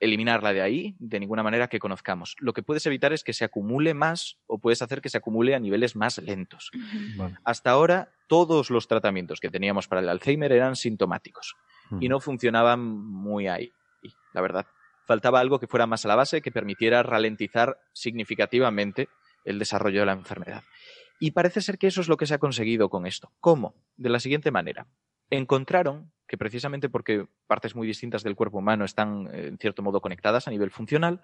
eliminarla 0.00 0.52
de 0.52 0.62
ahí 0.62 0.96
de 0.98 1.20
ninguna 1.20 1.42
manera 1.42 1.68
que 1.68 1.78
conozcamos. 1.78 2.34
Lo 2.38 2.52
que 2.52 2.62
puedes 2.62 2.84
evitar 2.86 3.12
es 3.12 3.22
que 3.22 3.32
se 3.32 3.44
acumule 3.44 3.94
más 3.94 4.38
o 4.46 4.58
puedes 4.58 4.80
hacer 4.82 5.00
que 5.00 5.10
se 5.10 5.18
acumule 5.18 5.54
a 5.54 5.60
niveles 5.60 5.94
más 5.94 6.18
lentos. 6.18 6.70
Vale. 7.16 7.36
Hasta 7.44 7.70
ahora, 7.70 8.08
todos 8.26 8.70
los 8.70 8.88
tratamientos 8.88 9.40
que 9.40 9.50
teníamos 9.50 9.86
para 9.86 10.00
el 10.00 10.08
Alzheimer 10.08 10.52
eran 10.52 10.74
sintomáticos 10.74 11.54
y 12.00 12.08
no 12.08 12.20
funcionaban 12.20 12.80
muy 12.80 13.48
ahí, 13.48 13.72
la 14.32 14.40
verdad. 14.40 14.66
Faltaba 15.06 15.40
algo 15.40 15.58
que 15.58 15.66
fuera 15.66 15.86
más 15.86 16.04
a 16.04 16.08
la 16.08 16.16
base, 16.16 16.42
que 16.42 16.52
permitiera 16.52 17.02
ralentizar 17.02 17.78
significativamente 17.92 19.08
el 19.44 19.58
desarrollo 19.58 20.00
de 20.00 20.06
la 20.06 20.12
enfermedad. 20.12 20.62
Y 21.18 21.32
parece 21.32 21.60
ser 21.60 21.78
que 21.78 21.86
eso 21.86 22.00
es 22.00 22.08
lo 22.08 22.16
que 22.16 22.26
se 22.26 22.34
ha 22.34 22.38
conseguido 22.38 22.88
con 22.88 23.06
esto. 23.06 23.32
¿Cómo? 23.40 23.74
De 23.96 24.08
la 24.08 24.20
siguiente 24.20 24.50
manera. 24.50 24.86
Encontraron 25.28 26.12
que 26.26 26.38
precisamente 26.38 26.88
porque 26.88 27.26
partes 27.46 27.74
muy 27.74 27.86
distintas 27.86 28.22
del 28.22 28.36
cuerpo 28.36 28.58
humano 28.58 28.84
están 28.84 29.28
eh, 29.32 29.48
en 29.48 29.58
cierto 29.58 29.82
modo 29.82 30.00
conectadas 30.00 30.46
a 30.46 30.50
nivel 30.50 30.70
funcional, 30.70 31.20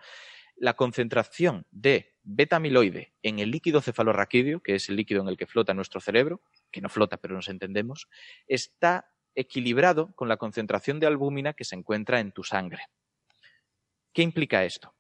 la 0.56 0.74
concentración 0.74 1.66
de 1.70 2.14
beta 2.22 2.56
amiloide 2.56 3.14
en 3.22 3.38
el 3.38 3.50
líquido 3.50 3.80
cefalorraquídeo, 3.80 4.60
que 4.60 4.74
es 4.74 4.88
el 4.88 4.96
líquido 4.96 5.22
en 5.22 5.28
el 5.28 5.36
que 5.36 5.46
flota 5.46 5.74
nuestro 5.74 6.00
cerebro, 6.00 6.42
que 6.72 6.80
no 6.80 6.88
flota 6.88 7.18
pero 7.18 7.34
nos 7.34 7.48
entendemos, 7.48 8.08
está 8.48 9.12
equilibrado 9.34 10.12
con 10.14 10.28
la 10.28 10.38
concentración 10.38 10.98
de 10.98 11.06
albúmina 11.06 11.52
que 11.52 11.64
se 11.64 11.76
encuentra 11.76 12.20
en 12.20 12.32
tu 12.32 12.42
sangre. 12.42 12.82
¿Qué 14.16 14.22
implica 14.22 14.64
esto? 14.64 14.94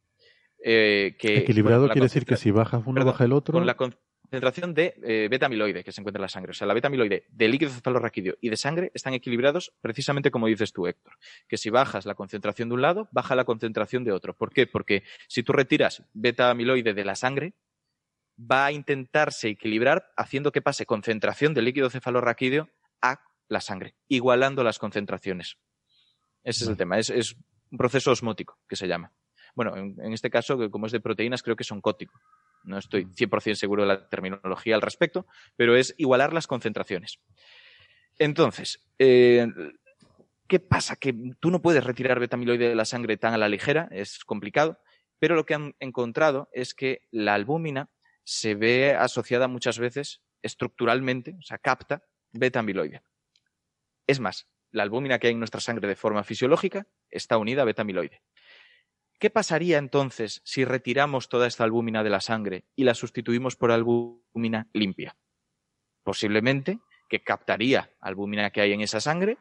Eh, 0.62 1.16
que, 1.18 1.38
Equilibrado 1.38 1.80
bueno, 1.84 1.92
quiere 1.94 2.04
decir 2.04 2.26
que 2.26 2.36
si 2.36 2.50
bajas 2.50 2.82
uno, 2.84 2.96
perdón, 2.96 3.12
baja 3.12 3.24
el 3.24 3.32
otro. 3.32 3.54
Con 3.54 3.64
la 3.64 3.74
concentración 3.74 4.74
de 4.74 4.94
eh, 5.02 5.28
beta 5.30 5.46
amiloide 5.46 5.82
que 5.82 5.90
se 5.90 6.02
encuentra 6.02 6.18
en 6.18 6.22
la 6.24 6.28
sangre. 6.28 6.50
O 6.50 6.52
sea, 6.52 6.66
la 6.66 6.74
beta 6.74 6.88
amiloide 6.88 7.24
de 7.30 7.48
líquido 7.48 7.70
cefalorraquídeo 7.70 8.36
y 8.42 8.50
de 8.50 8.58
sangre 8.58 8.90
están 8.92 9.14
equilibrados 9.14 9.72
precisamente 9.80 10.30
como 10.30 10.48
dices 10.48 10.70
tú, 10.74 10.86
Héctor. 10.86 11.14
Que 11.48 11.56
si 11.56 11.70
bajas 11.70 12.04
la 12.04 12.14
concentración 12.14 12.68
de 12.68 12.74
un 12.74 12.82
lado, 12.82 13.08
baja 13.10 13.34
la 13.34 13.46
concentración 13.46 14.04
de 14.04 14.12
otro. 14.12 14.36
¿Por 14.36 14.52
qué? 14.52 14.66
Porque 14.66 15.02
si 15.28 15.42
tú 15.42 15.54
retiras 15.54 16.02
beta 16.12 16.50
amiloide 16.50 16.92
de 16.92 17.04
la 17.06 17.14
sangre, 17.14 17.54
va 18.38 18.66
a 18.66 18.72
intentarse 18.72 19.48
equilibrar 19.48 20.12
haciendo 20.18 20.52
que 20.52 20.60
pase 20.60 20.84
concentración 20.84 21.54
de 21.54 21.62
líquido 21.62 21.88
cefalorraquídeo 21.88 22.68
a 23.00 23.22
la 23.48 23.62
sangre, 23.62 23.94
igualando 24.08 24.62
las 24.62 24.78
concentraciones. 24.78 25.56
Ese 26.44 26.64
es 26.64 26.68
el 26.68 26.76
tema. 26.76 26.98
Es, 26.98 27.08
es 27.08 27.34
un 27.70 27.78
proceso 27.78 28.10
osmótico 28.10 28.58
que 28.68 28.76
se 28.76 28.88
llama. 28.88 29.12
Bueno, 29.54 29.76
en, 29.76 29.96
en 30.00 30.12
este 30.12 30.30
caso, 30.30 30.58
que 30.58 30.70
como 30.70 30.86
es 30.86 30.92
de 30.92 31.00
proteínas, 31.00 31.42
creo 31.42 31.56
que 31.56 31.62
es 31.62 31.72
oncótico. 31.72 32.20
No 32.64 32.78
estoy 32.78 33.06
100% 33.06 33.54
seguro 33.54 33.82
de 33.82 33.88
la 33.88 34.08
terminología 34.08 34.74
al 34.74 34.82
respecto, 34.82 35.26
pero 35.56 35.76
es 35.76 35.94
igualar 35.98 36.32
las 36.32 36.46
concentraciones. 36.46 37.20
Entonces, 38.18 38.84
eh, 38.98 39.46
¿qué 40.48 40.60
pasa? 40.60 40.96
Que 40.96 41.14
tú 41.40 41.50
no 41.50 41.62
puedes 41.62 41.84
retirar 41.84 42.18
beta-amiloide 42.18 42.68
de 42.68 42.74
la 42.74 42.84
sangre 42.84 43.16
tan 43.16 43.34
a 43.34 43.38
la 43.38 43.48
ligera, 43.48 43.88
es 43.90 44.24
complicado, 44.24 44.78
pero 45.18 45.34
lo 45.34 45.46
que 45.46 45.54
han 45.54 45.74
encontrado 45.80 46.48
es 46.52 46.74
que 46.74 47.02
la 47.10 47.34
albúmina 47.34 47.90
se 48.24 48.54
ve 48.54 48.94
asociada 48.94 49.48
muchas 49.48 49.78
veces 49.78 50.22
estructuralmente, 50.42 51.36
o 51.38 51.42
sea, 51.42 51.58
capta 51.58 52.02
beta-amiloide. 52.32 53.02
Es 54.06 54.20
más, 54.20 54.48
la 54.70 54.82
albúmina 54.82 55.18
que 55.18 55.28
hay 55.28 55.32
en 55.32 55.38
nuestra 55.38 55.60
sangre 55.60 55.88
de 55.88 55.96
forma 55.96 56.24
fisiológica 56.24 56.86
está 57.10 57.38
unida 57.38 57.62
a 57.62 57.64
beta-amiloide. 57.64 58.22
¿Qué 59.18 59.30
pasaría 59.30 59.78
entonces 59.78 60.42
si 60.44 60.64
retiramos 60.64 61.28
toda 61.28 61.46
esta 61.46 61.64
albúmina 61.64 62.04
de 62.04 62.10
la 62.10 62.20
sangre 62.20 62.64
y 62.74 62.84
la 62.84 62.94
sustituimos 62.94 63.56
por 63.56 63.72
albúmina 63.72 64.68
limpia? 64.74 65.16
Posiblemente 66.02 66.80
que 67.08 67.22
captaría 67.22 67.90
albúmina 68.00 68.50
que 68.50 68.60
hay 68.60 68.72
en 68.72 68.80
esa 68.80 69.00
sangre, 69.00 69.38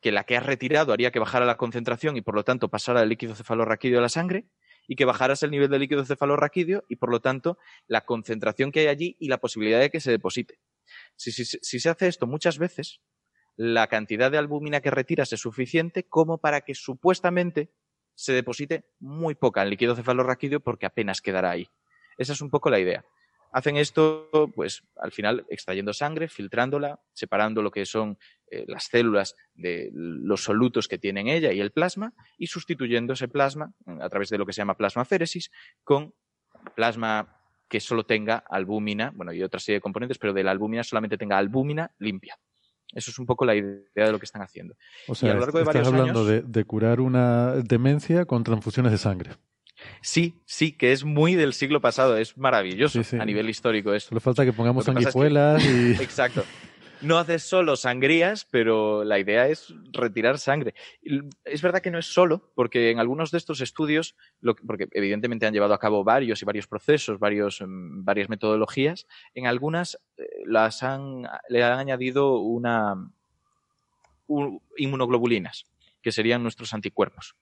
que 0.00 0.10
la 0.10 0.24
que 0.24 0.36
has 0.36 0.44
retirado 0.44 0.92
haría 0.92 1.10
que 1.10 1.18
bajara 1.18 1.46
la 1.46 1.56
concentración 1.56 2.16
y 2.16 2.22
por 2.22 2.34
lo 2.34 2.44
tanto 2.44 2.68
pasara 2.68 3.02
el 3.02 3.08
líquido 3.08 3.34
cefalorraquídeo 3.34 4.00
a 4.00 4.02
la 4.02 4.08
sangre 4.08 4.46
y 4.86 4.96
que 4.96 5.04
bajaras 5.04 5.42
el 5.42 5.50
nivel 5.50 5.70
de 5.70 5.78
líquido 5.78 6.04
cefalorraquídeo 6.04 6.84
y 6.88 6.96
por 6.96 7.10
lo 7.10 7.20
tanto 7.20 7.58
la 7.86 8.04
concentración 8.04 8.70
que 8.70 8.80
hay 8.80 8.86
allí 8.88 9.16
y 9.18 9.28
la 9.28 9.38
posibilidad 9.38 9.80
de 9.80 9.90
que 9.90 10.00
se 10.00 10.10
deposite. 10.10 10.58
Si, 11.16 11.32
se 11.32 11.88
hace 11.88 12.08
esto 12.08 12.26
muchas 12.26 12.58
veces, 12.58 13.00
la 13.56 13.86
cantidad 13.86 14.30
de 14.30 14.38
albúmina 14.38 14.80
que 14.80 14.90
retiras 14.90 15.32
es 15.32 15.40
suficiente 15.40 16.04
como 16.04 16.38
para 16.38 16.62
que 16.62 16.74
supuestamente 16.74 17.70
se 18.14 18.32
deposite 18.32 18.84
muy 19.00 19.34
poca 19.34 19.62
en 19.62 19.70
líquido 19.70 19.94
cefalorraquídeo 19.94 20.60
porque 20.60 20.86
apenas 20.86 21.20
quedará 21.20 21.50
ahí. 21.50 21.68
Esa 22.16 22.32
es 22.32 22.40
un 22.40 22.50
poco 22.50 22.70
la 22.70 22.78
idea. 22.78 23.04
Hacen 23.52 23.76
esto, 23.76 24.28
pues, 24.56 24.82
al 24.96 25.12
final, 25.12 25.46
extrayendo 25.48 25.92
sangre, 25.92 26.26
filtrándola, 26.26 27.00
separando 27.12 27.62
lo 27.62 27.70
que 27.70 27.86
son 27.86 28.18
eh, 28.50 28.64
las 28.66 28.86
células 28.86 29.36
de 29.54 29.90
los 29.92 30.42
solutos 30.42 30.88
que 30.88 30.98
tienen 30.98 31.28
ella 31.28 31.52
y 31.52 31.60
el 31.60 31.70
plasma, 31.70 32.14
y 32.36 32.48
sustituyendo 32.48 33.12
ese 33.12 33.28
plasma, 33.28 33.72
a 34.00 34.08
través 34.08 34.30
de 34.30 34.38
lo 34.38 34.46
que 34.46 34.52
se 34.52 34.58
llama 34.60 34.76
plasmaféresis, 34.76 35.52
con 35.84 36.14
plasma 36.74 37.40
que 37.68 37.78
solo 37.78 38.04
tenga 38.04 38.38
albúmina, 38.38 39.12
bueno, 39.14 39.32
y 39.32 39.44
otra 39.44 39.60
serie 39.60 39.76
de 39.76 39.82
componentes, 39.82 40.18
pero 40.18 40.32
de 40.32 40.42
la 40.42 40.50
albúmina 40.50 40.82
solamente 40.82 41.16
tenga 41.16 41.38
albúmina 41.38 41.94
limpia. 41.98 42.36
Eso 42.92 43.10
es 43.10 43.18
un 43.18 43.26
poco 43.26 43.44
la 43.44 43.54
idea 43.54 43.80
de 43.94 44.12
lo 44.12 44.18
que 44.18 44.24
están 44.26 44.42
haciendo. 44.42 44.74
O 45.08 45.14
sea, 45.14 45.28
y 45.28 45.32
a 45.32 45.34
lo 45.34 45.40
largo 45.40 45.58
de 45.58 45.64
estás 45.64 45.86
hablando 45.88 46.20
años, 46.20 46.26
de, 46.28 46.42
de 46.42 46.64
curar 46.64 47.00
una 47.00 47.52
demencia 47.56 48.24
con 48.24 48.44
transfusiones 48.44 48.92
de 48.92 48.98
sangre. 48.98 49.30
Sí, 50.00 50.40
sí, 50.46 50.72
que 50.72 50.92
es 50.92 51.04
muy 51.04 51.34
del 51.34 51.52
siglo 51.52 51.80
pasado, 51.80 52.16
es 52.16 52.38
maravilloso 52.38 53.02
Sí, 53.02 53.10
sí. 53.10 53.16
a 53.20 53.24
nivel 53.24 53.48
histórico 53.50 53.92
esto. 53.92 54.10
Solo 54.10 54.20
falta 54.20 54.44
que 54.44 54.52
pongamos 54.52 54.86
es 54.86 54.94
que- 54.94 55.00
sanguijuelas 55.02 55.64
y... 55.64 55.92
Exacto. 56.02 56.44
No 57.04 57.18
haces 57.18 57.42
solo 57.42 57.76
sangrías, 57.76 58.46
pero 58.50 59.04
la 59.04 59.18
idea 59.18 59.48
es 59.48 59.72
retirar 59.92 60.38
sangre. 60.38 60.74
Es 61.44 61.60
verdad 61.60 61.80
que 61.82 61.90
no 61.90 61.98
es 61.98 62.06
solo, 62.06 62.50
porque 62.54 62.90
en 62.90 62.98
algunos 62.98 63.30
de 63.30 63.38
estos 63.38 63.60
estudios, 63.60 64.16
porque 64.66 64.88
evidentemente 64.92 65.46
han 65.46 65.52
llevado 65.52 65.74
a 65.74 65.78
cabo 65.78 66.02
varios 66.04 66.40
y 66.40 66.44
varios 66.44 66.66
procesos, 66.66 67.18
varios, 67.18 67.60
mm, 67.60 68.04
varias 68.04 68.28
metodologías, 68.28 69.06
en 69.34 69.46
algunas 69.46 69.98
eh, 70.16 70.24
las 70.46 70.82
han, 70.82 71.28
le 71.48 71.62
han 71.62 71.78
añadido 71.78 72.38
una 72.38 72.94
un- 74.26 74.60
inmunoglobulinas, 74.76 75.66
que 76.02 76.12
serían 76.12 76.42
nuestros 76.42 76.72
anticuerpos 76.74 77.36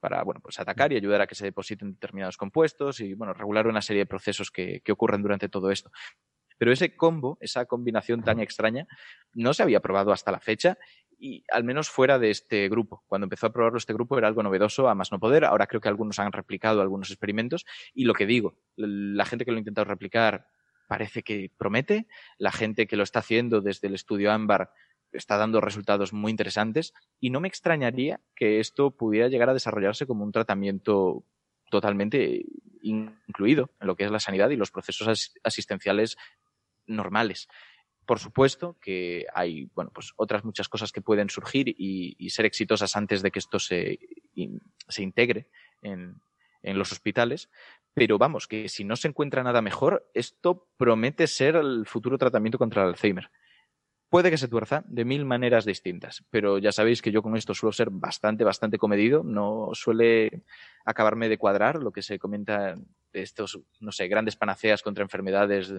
para 0.00 0.22
bueno, 0.22 0.40
pues 0.40 0.58
atacar 0.58 0.92
y 0.92 0.96
ayudar 0.96 1.20
a 1.20 1.26
que 1.26 1.34
se 1.34 1.44
depositen 1.44 1.92
determinados 1.92 2.38
compuestos 2.38 3.00
y 3.00 3.12
bueno, 3.12 3.34
regular 3.34 3.66
una 3.66 3.82
serie 3.82 4.00
de 4.02 4.06
procesos 4.06 4.50
que, 4.50 4.80
que 4.82 4.92
ocurren 4.92 5.20
durante 5.20 5.50
todo 5.50 5.70
esto. 5.70 5.90
Pero 6.60 6.72
ese 6.72 6.94
combo, 6.94 7.38
esa 7.40 7.64
combinación 7.64 8.22
tan 8.22 8.38
extraña, 8.38 8.86
no 9.32 9.54
se 9.54 9.62
había 9.62 9.80
probado 9.80 10.12
hasta 10.12 10.30
la 10.30 10.40
fecha 10.40 10.76
y 11.18 11.42
al 11.50 11.64
menos 11.64 11.88
fuera 11.88 12.18
de 12.18 12.28
este 12.28 12.68
grupo. 12.68 13.02
Cuando 13.06 13.24
empezó 13.24 13.46
a 13.46 13.52
probarlo 13.52 13.78
este 13.78 13.94
grupo 13.94 14.18
era 14.18 14.28
algo 14.28 14.42
novedoso, 14.42 14.86
a 14.86 14.94
más 14.94 15.10
no 15.10 15.18
poder. 15.18 15.46
Ahora 15.46 15.66
creo 15.66 15.80
que 15.80 15.88
algunos 15.88 16.18
han 16.18 16.32
replicado 16.32 16.82
algunos 16.82 17.10
experimentos 17.10 17.64
y 17.94 18.04
lo 18.04 18.12
que 18.12 18.26
digo, 18.26 18.58
la 18.76 19.24
gente 19.24 19.46
que 19.46 19.52
lo 19.52 19.56
ha 19.56 19.60
intentado 19.60 19.86
replicar 19.86 20.48
parece 20.86 21.22
que 21.22 21.50
promete, 21.56 22.08
la 22.36 22.52
gente 22.52 22.86
que 22.86 22.96
lo 22.96 23.04
está 23.04 23.20
haciendo 23.20 23.62
desde 23.62 23.88
el 23.88 23.94
estudio 23.94 24.30
Ámbar 24.30 24.70
está 25.12 25.38
dando 25.38 25.62
resultados 25.62 26.12
muy 26.12 26.30
interesantes 26.30 26.92
y 27.20 27.30
no 27.30 27.40
me 27.40 27.48
extrañaría 27.48 28.20
que 28.36 28.60
esto 28.60 28.90
pudiera 28.90 29.28
llegar 29.28 29.48
a 29.48 29.54
desarrollarse 29.54 30.06
como 30.06 30.24
un 30.24 30.32
tratamiento 30.32 31.24
totalmente 31.70 32.44
incluido 32.82 33.70
en 33.80 33.86
lo 33.86 33.96
que 33.96 34.04
es 34.04 34.10
la 34.10 34.20
sanidad 34.20 34.50
y 34.50 34.56
los 34.56 34.70
procesos 34.70 35.32
asistenciales 35.42 36.18
normales. 36.86 37.48
Por 38.06 38.18
supuesto 38.18 38.76
que 38.80 39.26
hay 39.34 39.70
bueno, 39.74 39.90
pues 39.94 40.12
otras 40.16 40.44
muchas 40.44 40.68
cosas 40.68 40.90
que 40.90 41.02
pueden 41.02 41.30
surgir 41.30 41.68
y, 41.68 42.28
ser 42.30 42.44
exitosas 42.44 42.96
antes 42.96 43.22
de 43.22 43.30
que 43.30 43.38
esto 43.38 43.58
se, 43.58 43.98
se 44.88 45.02
integre 45.02 45.48
en, 45.82 46.20
en 46.62 46.78
los 46.78 46.92
hospitales, 46.92 47.50
pero 47.94 48.18
vamos, 48.18 48.46
que 48.46 48.68
si 48.68 48.84
no 48.84 48.96
se 48.96 49.08
encuentra 49.08 49.42
nada 49.42 49.62
mejor, 49.62 50.08
esto 50.14 50.68
promete 50.76 51.26
ser 51.26 51.56
el 51.56 51.86
futuro 51.86 52.18
tratamiento 52.18 52.58
contra 52.58 52.82
el 52.82 52.88
Alzheimer. 52.90 53.30
Puede 54.08 54.30
que 54.30 54.38
se 54.38 54.48
tuerza 54.48 54.82
de 54.86 55.04
mil 55.04 55.24
maneras 55.24 55.64
distintas, 55.64 56.24
pero 56.30 56.58
ya 56.58 56.72
sabéis 56.72 57.00
que 57.00 57.12
yo 57.12 57.22
con 57.22 57.36
esto 57.36 57.54
suelo 57.54 57.72
ser 57.72 57.90
bastante, 57.90 58.42
bastante 58.42 58.76
comedido, 58.76 59.22
no 59.22 59.70
suele 59.72 60.42
acabarme 60.84 61.28
de 61.28 61.38
cuadrar 61.38 61.80
lo 61.80 61.92
que 61.92 62.02
se 62.02 62.18
comenta 62.18 62.74
de 63.12 63.22
estos, 63.22 63.60
no 63.78 63.92
sé, 63.92 64.08
grandes 64.08 64.34
panaceas 64.34 64.82
contra 64.82 65.04
enfermedades 65.04 65.72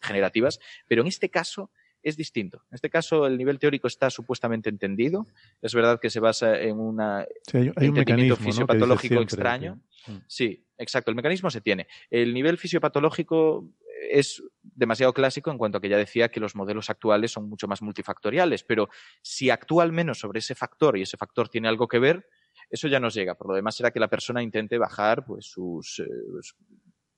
degenerativas, 0.00 0.58
pero 0.86 1.02
en 1.02 1.08
este 1.08 1.30
caso 1.30 1.70
es 2.02 2.16
distinto. 2.16 2.62
En 2.70 2.76
este 2.76 2.90
caso, 2.90 3.26
el 3.26 3.36
nivel 3.36 3.58
teórico 3.58 3.86
está 3.86 4.10
supuestamente 4.10 4.70
entendido. 4.70 5.26
Es 5.60 5.74
verdad 5.74 6.00
que 6.00 6.10
se 6.10 6.20
basa 6.20 6.58
en 6.58 6.78
una 6.78 7.26
un 7.52 7.74
entendimiento 7.76 8.36
fisiopatológico 8.36 9.20
extraño. 9.20 9.80
Mm. 10.06 10.16
Sí, 10.26 10.64
exacto. 10.78 11.10
El 11.10 11.16
mecanismo 11.16 11.50
se 11.50 11.60
tiene. 11.60 11.86
El 12.08 12.32
nivel 12.32 12.56
fisiopatológico 12.56 13.68
es 14.10 14.42
demasiado 14.62 15.12
clásico 15.12 15.50
en 15.50 15.58
cuanto 15.58 15.78
a 15.78 15.80
que 15.80 15.88
ya 15.88 15.98
decía 15.98 16.30
que 16.30 16.40
los 16.40 16.56
modelos 16.56 16.88
actuales 16.88 17.32
son 17.32 17.48
mucho 17.48 17.68
más 17.68 17.82
multifactoriales, 17.82 18.64
pero 18.64 18.88
si 19.20 19.50
actúa 19.50 19.82
al 19.82 19.92
menos 19.92 20.18
sobre 20.18 20.38
ese 20.38 20.54
factor 20.54 20.96
y 20.96 21.02
ese 21.02 21.18
factor 21.18 21.48
tiene 21.48 21.68
algo 21.68 21.86
que 21.86 21.98
ver, 21.98 22.26
eso 22.70 22.88
ya 22.88 23.00
nos 23.00 23.14
llega. 23.14 23.34
Por 23.34 23.48
lo 23.48 23.54
demás 23.54 23.76
será 23.76 23.90
que 23.90 24.00
la 24.00 24.08
persona 24.08 24.42
intente 24.42 24.78
bajar 24.78 25.24
pues, 25.24 25.46
sus, 25.46 26.00
eh, 26.00 26.08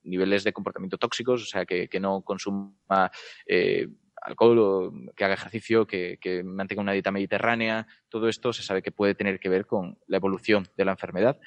niveles 0.03 0.43
de 0.43 0.53
comportamiento 0.53 0.97
tóxicos, 0.97 1.43
o 1.43 1.45
sea, 1.45 1.65
que, 1.65 1.89
no 1.99 2.21
consuma 2.21 3.11
eh, 3.47 3.87
alcohol, 4.21 4.59
o 4.59 4.93
que 5.15 5.25
haga 5.25 5.33
ejercicio, 5.33 5.85
que, 5.85 6.17
que, 6.19 6.43
mantenga 6.43 6.81
una 6.81 6.93
dieta 6.93 7.11
mediterránea. 7.11 7.87
Todo 8.09 8.29
esto 8.29 8.53
se 8.53 8.63
sabe 8.63 8.81
que 8.81 8.91
puede 8.91 9.15
tener 9.15 9.39
que 9.39 9.49
ver 9.49 9.65
con 9.65 9.97
la 10.07 10.17
evolución 10.17 10.67
de 10.77 10.85
la 10.85 10.91
enfermedad. 10.91 11.39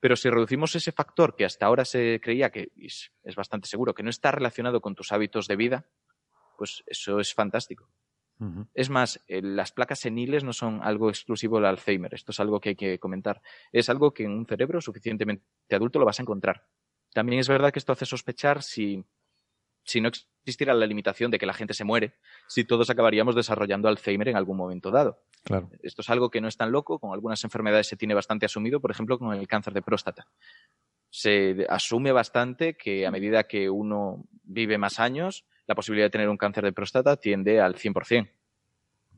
Pero 0.00 0.16
si 0.16 0.28
reducimos 0.28 0.74
ese 0.74 0.92
factor 0.92 1.34
que 1.34 1.46
hasta 1.46 1.66
ahora 1.66 1.84
se 1.84 2.20
creía 2.22 2.50
que 2.50 2.72
es 2.76 3.10
bastante 3.36 3.68
seguro 3.68 3.94
que 3.94 4.02
no 4.02 4.10
está 4.10 4.30
relacionado 4.30 4.80
con 4.80 4.94
tus 4.94 5.12
hábitos 5.12 5.48
de 5.48 5.56
vida, 5.56 5.86
pues 6.58 6.82
eso 6.86 7.20
es 7.20 7.34
fantástico. 7.34 7.88
Es 8.74 8.90
más, 8.90 9.24
eh, 9.28 9.40
las 9.42 9.72
placas 9.72 10.00
seniles 10.00 10.44
no 10.44 10.52
son 10.52 10.82
algo 10.82 11.08
exclusivo 11.08 11.56
del 11.56 11.66
Alzheimer. 11.66 12.12
Esto 12.12 12.32
es 12.32 12.40
algo 12.40 12.60
que 12.60 12.70
hay 12.70 12.76
que 12.76 12.98
comentar. 12.98 13.40
Es 13.72 13.88
algo 13.88 14.12
que 14.12 14.24
en 14.24 14.32
un 14.32 14.46
cerebro 14.46 14.80
suficientemente 14.80 15.44
adulto 15.70 15.98
lo 15.98 16.04
vas 16.04 16.18
a 16.18 16.22
encontrar. 16.22 16.66
También 17.14 17.40
es 17.40 17.48
verdad 17.48 17.72
que 17.72 17.78
esto 17.78 17.92
hace 17.92 18.04
sospechar 18.04 18.62
si 18.62 19.02
si 19.84 20.00
no 20.00 20.08
existiera 20.08 20.74
la 20.74 20.86
limitación 20.86 21.30
de 21.30 21.38
que 21.38 21.46
la 21.46 21.52
gente 21.52 21.74
se 21.74 21.84
muere, 21.84 22.14
si 22.48 22.64
todos 22.64 22.90
acabaríamos 22.90 23.34
desarrollando 23.34 23.88
Alzheimer 23.88 24.28
en 24.28 24.36
algún 24.36 24.56
momento 24.56 24.90
dado. 24.90 25.20
Claro. 25.44 25.70
Esto 25.82 26.02
es 26.02 26.10
algo 26.10 26.30
que 26.30 26.40
no 26.40 26.48
es 26.48 26.56
tan 26.56 26.72
loco, 26.72 26.98
con 26.98 27.12
algunas 27.12 27.44
enfermedades 27.44 27.86
se 27.86 27.96
tiene 27.96 28.14
bastante 28.14 28.46
asumido, 28.46 28.80
por 28.80 28.90
ejemplo, 28.90 29.18
con 29.18 29.34
el 29.34 29.46
cáncer 29.46 29.74
de 29.74 29.82
próstata. 29.82 30.26
Se 31.10 31.66
asume 31.68 32.12
bastante 32.12 32.74
que 32.74 33.06
a 33.06 33.10
medida 33.10 33.44
que 33.44 33.70
uno 33.70 34.24
vive 34.42 34.78
más 34.78 34.98
años, 34.98 35.44
la 35.66 35.74
posibilidad 35.74 36.06
de 36.06 36.10
tener 36.10 36.28
un 36.28 36.36
cáncer 36.36 36.64
de 36.64 36.72
próstata 36.72 37.16
tiende 37.16 37.60
al 37.60 37.76
100%. 37.76 38.30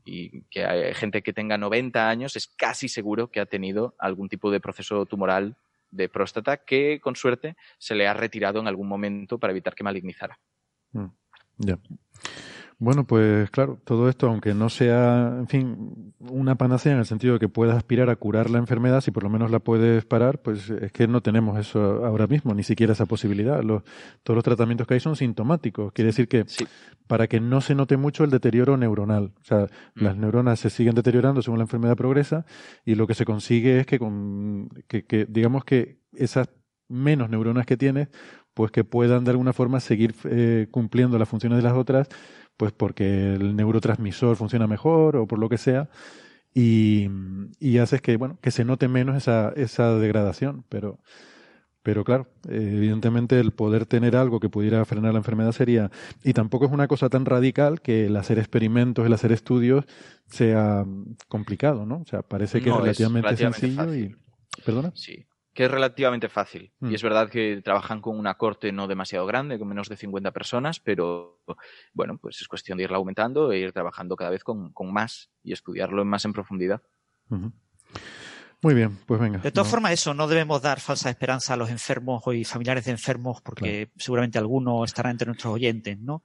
Y 0.05 0.43
que 0.43 0.65
hay 0.65 0.93
gente 0.93 1.21
que 1.21 1.33
tenga 1.33 1.57
90 1.57 2.07
años 2.07 2.35
es 2.37 2.47
casi 2.47 2.87
seguro 2.87 3.29
que 3.29 3.41
ha 3.41 3.45
tenido 3.45 3.95
algún 3.99 4.29
tipo 4.29 4.51
de 4.51 4.61
proceso 4.61 5.05
tumoral 5.05 5.57
de 5.91 6.09
próstata 6.09 6.57
que, 6.57 6.99
con 7.01 7.15
suerte, 7.15 7.55
se 7.77 7.95
le 7.95 8.07
ha 8.07 8.13
retirado 8.13 8.59
en 8.59 8.67
algún 8.67 8.87
momento 8.87 9.39
para 9.39 9.51
evitar 9.51 9.75
que 9.75 9.83
malignizara. 9.83 10.39
Mm, 10.91 11.07
ya. 11.57 11.79
Bueno, 12.79 13.07
pues 13.07 13.49
claro, 13.49 13.79
todo 13.83 14.07
esto, 14.07 14.27
aunque 14.27 14.53
no 14.53 14.69
sea, 14.69 15.33
en 15.39 15.47
fin, 15.47 16.13
una 16.19 16.55
panacea 16.55 16.91
en 16.91 16.99
el 16.99 17.07
sentido 17.07 17.33
de 17.33 17.39
que 17.39 17.49
puedas 17.49 17.75
aspirar 17.75 18.11
a 18.11 18.15
curar 18.15 18.51
la 18.51 18.59
enfermedad, 18.59 19.01
si 19.01 19.09
por 19.09 19.23
lo 19.23 19.31
menos 19.31 19.49
la 19.49 19.57
puedes 19.57 20.05
parar, 20.05 20.43
pues 20.43 20.69
es 20.69 20.91
que 20.91 21.07
no 21.07 21.21
tenemos 21.21 21.57
eso 21.59 22.05
ahora 22.05 22.27
mismo, 22.27 22.53
ni 22.53 22.61
siquiera 22.61 22.93
esa 22.93 23.07
posibilidad. 23.07 23.63
Los, 23.63 23.81
todos 24.21 24.35
los 24.35 24.43
tratamientos 24.43 24.85
que 24.85 24.93
hay 24.93 24.99
son 24.99 25.15
sintomáticos. 25.15 25.91
Quiere 25.91 26.07
decir 26.07 26.27
que 26.27 26.45
para 27.07 27.25
que 27.27 27.39
no 27.39 27.61
se 27.61 27.73
note 27.73 27.97
mucho 27.97 28.23
el 28.23 28.29
deterioro 28.29 28.77
neuronal, 28.77 29.33
o 29.41 29.43
sea, 29.43 29.65
mm. 29.95 30.03
las 30.03 30.15
neuronas 30.15 30.59
se 30.59 30.69
siguen 30.69 30.93
deteriorando 30.93 31.41
según 31.41 31.57
la 31.57 31.63
enfermedad 31.63 31.95
progresa 31.95 32.45
y 32.85 32.93
lo 32.93 33.07
que 33.07 33.15
se 33.15 33.25
consigue 33.25 33.79
es 33.79 33.87
que, 33.87 33.97
con, 33.97 34.69
que, 34.87 35.03
que 35.03 35.25
digamos 35.25 35.65
que 35.65 35.97
esas 36.13 36.47
menos 36.89 37.29
neuronas 37.31 37.65
que 37.65 37.75
tienes 37.75 38.09
pues 38.57 38.71
que 38.71 38.83
puedan 38.83 39.23
de 39.23 39.29
alguna 39.29 39.53
forma 39.53 39.79
seguir 39.79 40.15
eh, 40.23 40.65
cumpliendo 40.71 41.19
las 41.19 41.29
funciones 41.29 41.57
de 41.57 41.63
las 41.63 41.77
otras, 41.77 42.09
pues 42.57 42.71
porque 42.71 43.35
el 43.35 43.55
neurotransmisor 43.55 44.35
funciona 44.35 44.67
mejor 44.67 45.15
o 45.15 45.27
por 45.27 45.39
lo 45.39 45.47
que 45.47 45.57
sea, 45.57 45.89
y, 46.53 47.07
y 47.59 47.77
haces 47.77 48.01
que, 48.01 48.17
bueno, 48.17 48.39
que 48.41 48.51
se 48.51 48.65
note 48.65 48.87
menos 48.87 49.15
esa, 49.15 49.53
esa 49.55 49.95
degradación, 49.97 50.65
pero, 50.69 50.99
pero 51.83 52.03
claro, 52.03 52.27
evidentemente 52.49 53.39
el 53.39 53.51
poder 53.51 53.85
tener 53.85 54.15
algo 54.15 54.39
que 54.39 54.49
pudiera 54.49 54.83
frenar 54.85 55.13
la 55.13 55.19
enfermedad 55.19 55.51
sería, 55.51 55.91
y 56.23 56.33
tampoco 56.33 56.65
es 56.65 56.71
una 56.71 56.87
cosa 56.87 57.09
tan 57.09 57.25
radical 57.25 57.79
que 57.81 58.07
el 58.07 58.15
hacer 58.17 58.39
experimentos, 58.39 59.05
el 59.05 59.13
hacer 59.13 59.31
estudios 59.31 59.85
sea 60.25 60.83
complicado, 61.27 61.85
¿no? 61.85 61.97
O 61.97 62.05
sea, 62.05 62.23
parece 62.23 62.59
que 62.59 62.69
es 62.71 62.75
relativamente, 62.75 63.37
sencillo 63.37 63.93
y... 63.93 64.15
¿Perdona? 64.65 64.91
Sí 64.95 65.26
que 65.57 65.65
es 65.65 65.71
relativamente 65.71 66.29
fácil. 66.29 66.71
Y 66.81 66.85
Mm. 66.85 66.93
es 66.93 67.01
verdad 67.01 67.29
que 67.31 67.61
trabajan 67.63 67.99
con 67.99 68.15
una 68.19 68.35
corte 68.35 68.71
no 68.71 68.85
demasiado 68.87 69.25
grande, 69.25 69.57
con 69.57 69.67
menos 69.67 69.89
de 69.89 69.97
50 69.97 70.29
personas, 70.31 70.79
pero 70.79 71.41
bueno, 71.93 72.19
pues 72.19 72.39
es 72.41 72.47
cuestión 72.47 72.77
de 72.77 72.83
irla 72.83 72.97
aumentando 72.97 73.51
e 73.51 73.57
ir 73.57 73.71
trabajando 73.73 74.15
cada 74.15 74.29
vez 74.29 74.43
con, 74.43 74.71
con 74.71 74.93
más 74.93 75.31
y 75.41 75.53
estudiarlo 75.53 76.05
más 76.05 76.25
en 76.25 76.33
profundidad. 76.33 76.83
Muy 78.61 78.73
bien, 78.75 78.97
pues 79.07 79.19
venga. 79.19 79.39
De 79.39 79.51
todas 79.51 79.67
no- 79.67 79.71
formas, 79.71 79.93
eso, 79.93 80.13
no 80.13 80.27
debemos 80.27 80.61
dar 80.61 80.79
falsa 80.79 81.09
esperanza 81.09 81.53
a 81.53 81.57
los 81.57 81.69
enfermos 81.71 82.21
y 82.33 82.43
familiares 82.43 82.85
de 82.85 82.91
enfermos, 82.91 83.41
porque 83.41 83.91
seguramente 83.97 84.37
alguno 84.37 84.83
estará 84.83 85.09
entre 85.09 85.25
nuestros 85.25 85.53
oyentes, 85.53 85.97
¿no? 85.99 86.21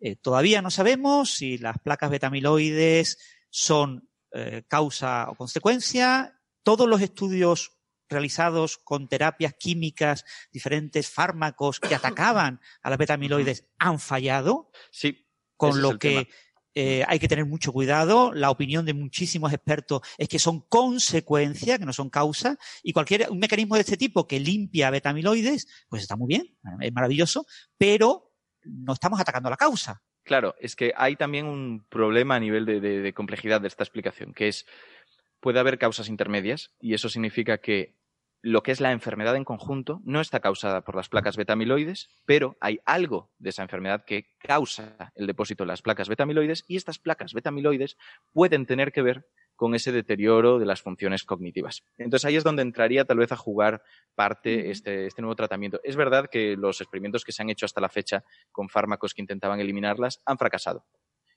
Eh, 0.00 0.14
todavía 0.14 0.62
no 0.62 0.70
sabemos 0.70 1.32
si 1.34 1.58
las 1.58 1.78
placas 1.80 2.10
betamiloides 2.10 3.18
son 3.50 4.08
eh, 4.32 4.62
causa 4.68 5.30
o 5.30 5.34
consecuencia. 5.34 6.38
Todos 6.62 6.88
los 6.88 7.00
estudios 7.00 7.77
realizados 8.08 8.78
con 8.78 9.08
terapias 9.08 9.54
químicas, 9.54 10.24
diferentes 10.52 11.08
fármacos 11.10 11.80
que 11.80 11.94
atacaban 11.94 12.60
a 12.82 12.90
las 12.90 12.98
betamiloides 12.98 13.66
han 13.78 13.98
fallado, 13.98 14.70
Sí. 14.90 15.26
con 15.56 15.82
lo 15.82 15.98
que 15.98 16.28
eh, 16.74 17.02
hay 17.08 17.18
que 17.18 17.26
tener 17.26 17.44
mucho 17.44 17.72
cuidado. 17.72 18.32
La 18.32 18.50
opinión 18.50 18.84
de 18.86 18.94
muchísimos 18.94 19.52
expertos 19.52 20.02
es 20.16 20.28
que 20.28 20.38
son 20.38 20.60
consecuencia, 20.68 21.78
que 21.78 21.84
no 21.86 21.92
son 21.92 22.08
causa, 22.10 22.56
y 22.82 22.92
cualquier 22.92 23.28
un 23.30 23.38
mecanismo 23.40 23.74
de 23.74 23.80
este 23.80 23.96
tipo 23.96 24.28
que 24.28 24.38
limpia 24.38 24.90
betamiloides, 24.90 25.66
pues 25.88 26.02
está 26.02 26.14
muy 26.16 26.28
bien, 26.28 26.56
es 26.80 26.92
maravilloso, 26.92 27.46
pero 27.76 28.32
no 28.62 28.92
estamos 28.92 29.18
atacando 29.20 29.50
la 29.50 29.56
causa. 29.56 30.02
Claro, 30.22 30.54
es 30.60 30.76
que 30.76 30.92
hay 30.96 31.16
también 31.16 31.46
un 31.46 31.86
problema 31.88 32.36
a 32.36 32.40
nivel 32.40 32.66
de, 32.66 32.80
de- 32.80 33.00
de 33.00 33.12
complejidad 33.14 33.60
de 33.62 33.68
esta 33.68 33.82
explicación, 33.82 34.32
que 34.34 34.48
es, 34.48 34.66
puede 35.40 35.58
haber 35.58 35.78
causas 35.78 36.08
intermedias, 36.08 36.70
y 36.78 36.94
eso 36.94 37.08
significa 37.08 37.58
que 37.58 37.96
lo 38.48 38.62
que 38.62 38.72
es 38.72 38.80
la 38.80 38.92
enfermedad 38.92 39.36
en 39.36 39.44
conjunto 39.44 40.00
no 40.04 40.22
está 40.22 40.40
causada 40.40 40.80
por 40.80 40.96
las 40.96 41.10
placas 41.10 41.36
betamiloides, 41.36 42.08
pero 42.24 42.56
hay 42.60 42.80
algo 42.86 43.30
de 43.38 43.50
esa 43.50 43.62
enfermedad 43.62 44.04
que 44.06 44.30
causa 44.38 45.12
el 45.16 45.26
depósito 45.26 45.64
de 45.64 45.68
las 45.68 45.82
placas 45.82 46.08
betamiloides, 46.08 46.64
y 46.66 46.76
estas 46.76 46.98
placas 46.98 47.34
betamiloides 47.34 47.98
pueden 48.32 48.64
tener 48.64 48.90
que 48.90 49.02
ver 49.02 49.26
con 49.54 49.74
ese 49.74 49.92
deterioro 49.92 50.58
de 50.58 50.64
las 50.64 50.80
funciones 50.80 51.24
cognitivas. 51.24 51.82
Entonces 51.98 52.24
ahí 52.24 52.36
es 52.36 52.44
donde 52.44 52.62
entraría 52.62 53.04
tal 53.04 53.18
vez 53.18 53.32
a 53.32 53.36
jugar 53.36 53.82
parte 54.14 54.70
este, 54.70 55.06
este 55.06 55.20
nuevo 55.20 55.36
tratamiento. 55.36 55.80
Es 55.82 55.96
verdad 55.96 56.28
que 56.30 56.56
los 56.56 56.80
experimentos 56.80 57.24
que 57.24 57.32
se 57.32 57.42
han 57.42 57.50
hecho 57.50 57.66
hasta 57.66 57.82
la 57.82 57.90
fecha 57.90 58.24
con 58.50 58.70
fármacos 58.70 59.12
que 59.12 59.20
intentaban 59.20 59.60
eliminarlas 59.60 60.22
han 60.24 60.38
fracasado. 60.38 60.86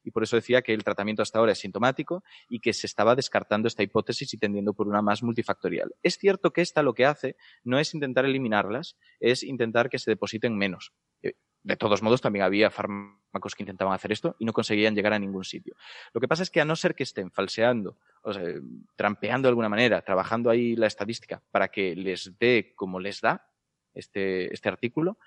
Y 0.03 0.11
por 0.11 0.23
eso 0.23 0.35
decía 0.35 0.61
que 0.61 0.73
el 0.73 0.83
tratamiento 0.83 1.21
hasta 1.21 1.39
ahora 1.39 1.51
es 1.51 1.59
sintomático 1.59 2.23
y 2.49 2.59
que 2.59 2.73
se 2.73 2.87
estaba 2.87 3.15
descartando 3.15 3.67
esta 3.67 3.83
hipótesis 3.83 4.33
y 4.33 4.37
tendiendo 4.37 4.73
por 4.73 4.87
una 4.87 5.01
más 5.01 5.23
multifactorial. 5.23 5.93
Es 6.03 6.17
cierto 6.17 6.51
que 6.51 6.61
esta 6.61 6.83
lo 6.83 6.93
que 6.93 7.05
hace 7.05 7.35
no 7.63 7.79
es 7.79 7.93
intentar 7.93 8.25
eliminarlas, 8.25 8.97
es 9.19 9.43
intentar 9.43 9.89
que 9.89 9.99
se 9.99 10.11
depositen 10.11 10.57
menos. 10.57 10.93
Eh, 11.21 11.33
de 11.63 11.77
todos 11.77 12.01
modos, 12.01 12.21
también 12.21 12.43
había 12.43 12.71
fármacos 12.71 13.55
que 13.55 13.63
intentaban 13.63 13.93
hacer 13.93 14.11
esto 14.11 14.35
y 14.39 14.45
no 14.45 14.53
conseguían 14.53 14.95
llegar 14.95 15.13
a 15.13 15.19
ningún 15.19 15.43
sitio. 15.43 15.75
Lo 16.13 16.19
que 16.19 16.27
pasa 16.27 16.43
es 16.43 16.49
que 16.49 16.59
a 16.59 16.65
no 16.65 16.75
ser 16.75 16.95
que 16.95 17.03
estén 17.03 17.31
falseando, 17.31 17.97
o 18.23 18.33
sea, 18.33 18.43
trampeando 18.95 19.47
de 19.47 19.49
alguna 19.49 19.69
manera, 19.69 20.01
trabajando 20.01 20.49
ahí 20.49 20.75
la 20.75 20.87
estadística 20.87 21.43
para 21.51 21.67
que 21.67 21.95
les 21.95 22.37
dé 22.39 22.73
como 22.75 22.99
les 22.99 23.21
da 23.21 23.47
este, 23.93 24.51
este 24.53 24.69
artículo, 24.69 25.19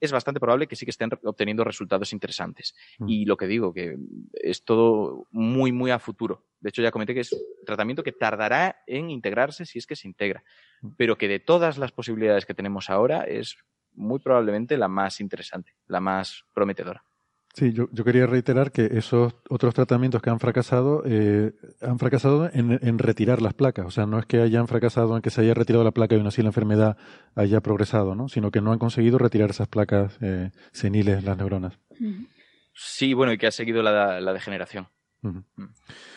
es 0.00 0.12
bastante 0.12 0.40
probable 0.40 0.66
que 0.66 0.76
sí 0.76 0.84
que 0.84 0.90
estén 0.90 1.10
obteniendo 1.24 1.64
resultados 1.64 2.12
interesantes. 2.12 2.74
Mm. 2.98 3.08
Y 3.08 3.24
lo 3.24 3.36
que 3.36 3.46
digo, 3.46 3.72
que 3.72 3.96
es 4.32 4.64
todo 4.64 5.26
muy, 5.30 5.72
muy 5.72 5.90
a 5.90 5.98
futuro. 5.98 6.46
De 6.60 6.70
hecho, 6.70 6.82
ya 6.82 6.90
comenté 6.90 7.14
que 7.14 7.20
es 7.20 7.32
un 7.32 7.40
tratamiento 7.64 8.02
que 8.02 8.12
tardará 8.12 8.82
en 8.86 9.10
integrarse 9.10 9.64
si 9.64 9.78
es 9.78 9.86
que 9.86 9.96
se 9.96 10.08
integra, 10.08 10.42
Mm. 10.82 10.90
pero 10.96 11.18
que 11.18 11.28
de 11.28 11.40
todas 11.40 11.78
las 11.78 11.92
posibilidades 11.92 12.46
que 12.46 12.54
tenemos 12.54 12.90
ahora 12.90 13.24
es 13.24 13.56
muy 13.94 14.20
probablemente 14.20 14.76
la 14.76 14.88
más 14.88 15.20
interesante, 15.20 15.74
la 15.86 16.00
más 16.00 16.44
prometedora. 16.54 17.02
Sí, 17.54 17.72
yo, 17.72 17.88
yo 17.90 18.04
quería 18.04 18.26
reiterar 18.26 18.70
que 18.70 18.86
esos 18.92 19.34
otros 19.48 19.74
tratamientos 19.74 20.22
que 20.22 20.30
han 20.30 20.38
fracasado 20.38 21.02
eh, 21.06 21.52
han 21.80 21.98
fracasado 21.98 22.48
en, 22.52 22.78
en 22.82 22.98
retirar 22.98 23.42
las 23.42 23.54
placas. 23.54 23.86
O 23.86 23.90
sea, 23.90 24.06
no 24.06 24.18
es 24.20 24.26
que 24.26 24.40
hayan 24.40 24.68
fracasado 24.68 25.16
en 25.16 25.22
que 25.22 25.30
se 25.30 25.40
haya 25.40 25.54
retirado 25.54 25.82
la 25.82 25.90
placa 25.90 26.14
y 26.14 26.18
aún 26.18 26.26
así 26.28 26.40
la 26.42 26.50
enfermedad 26.50 26.96
haya 27.34 27.60
progresado, 27.60 28.14
¿no? 28.14 28.28
Sino 28.28 28.52
que 28.52 28.60
no 28.60 28.70
han 28.70 28.78
conseguido 28.78 29.18
retirar 29.18 29.50
esas 29.50 29.66
placas 29.66 30.16
eh, 30.20 30.50
seniles, 30.72 31.24
las 31.24 31.36
neuronas. 31.36 31.78
Sí, 32.74 33.12
bueno, 33.12 33.32
y 33.32 33.38
que 33.38 33.48
ha 33.48 33.50
seguido 33.50 33.82
la, 33.82 34.20
la 34.20 34.32
degeneración. 34.32 34.86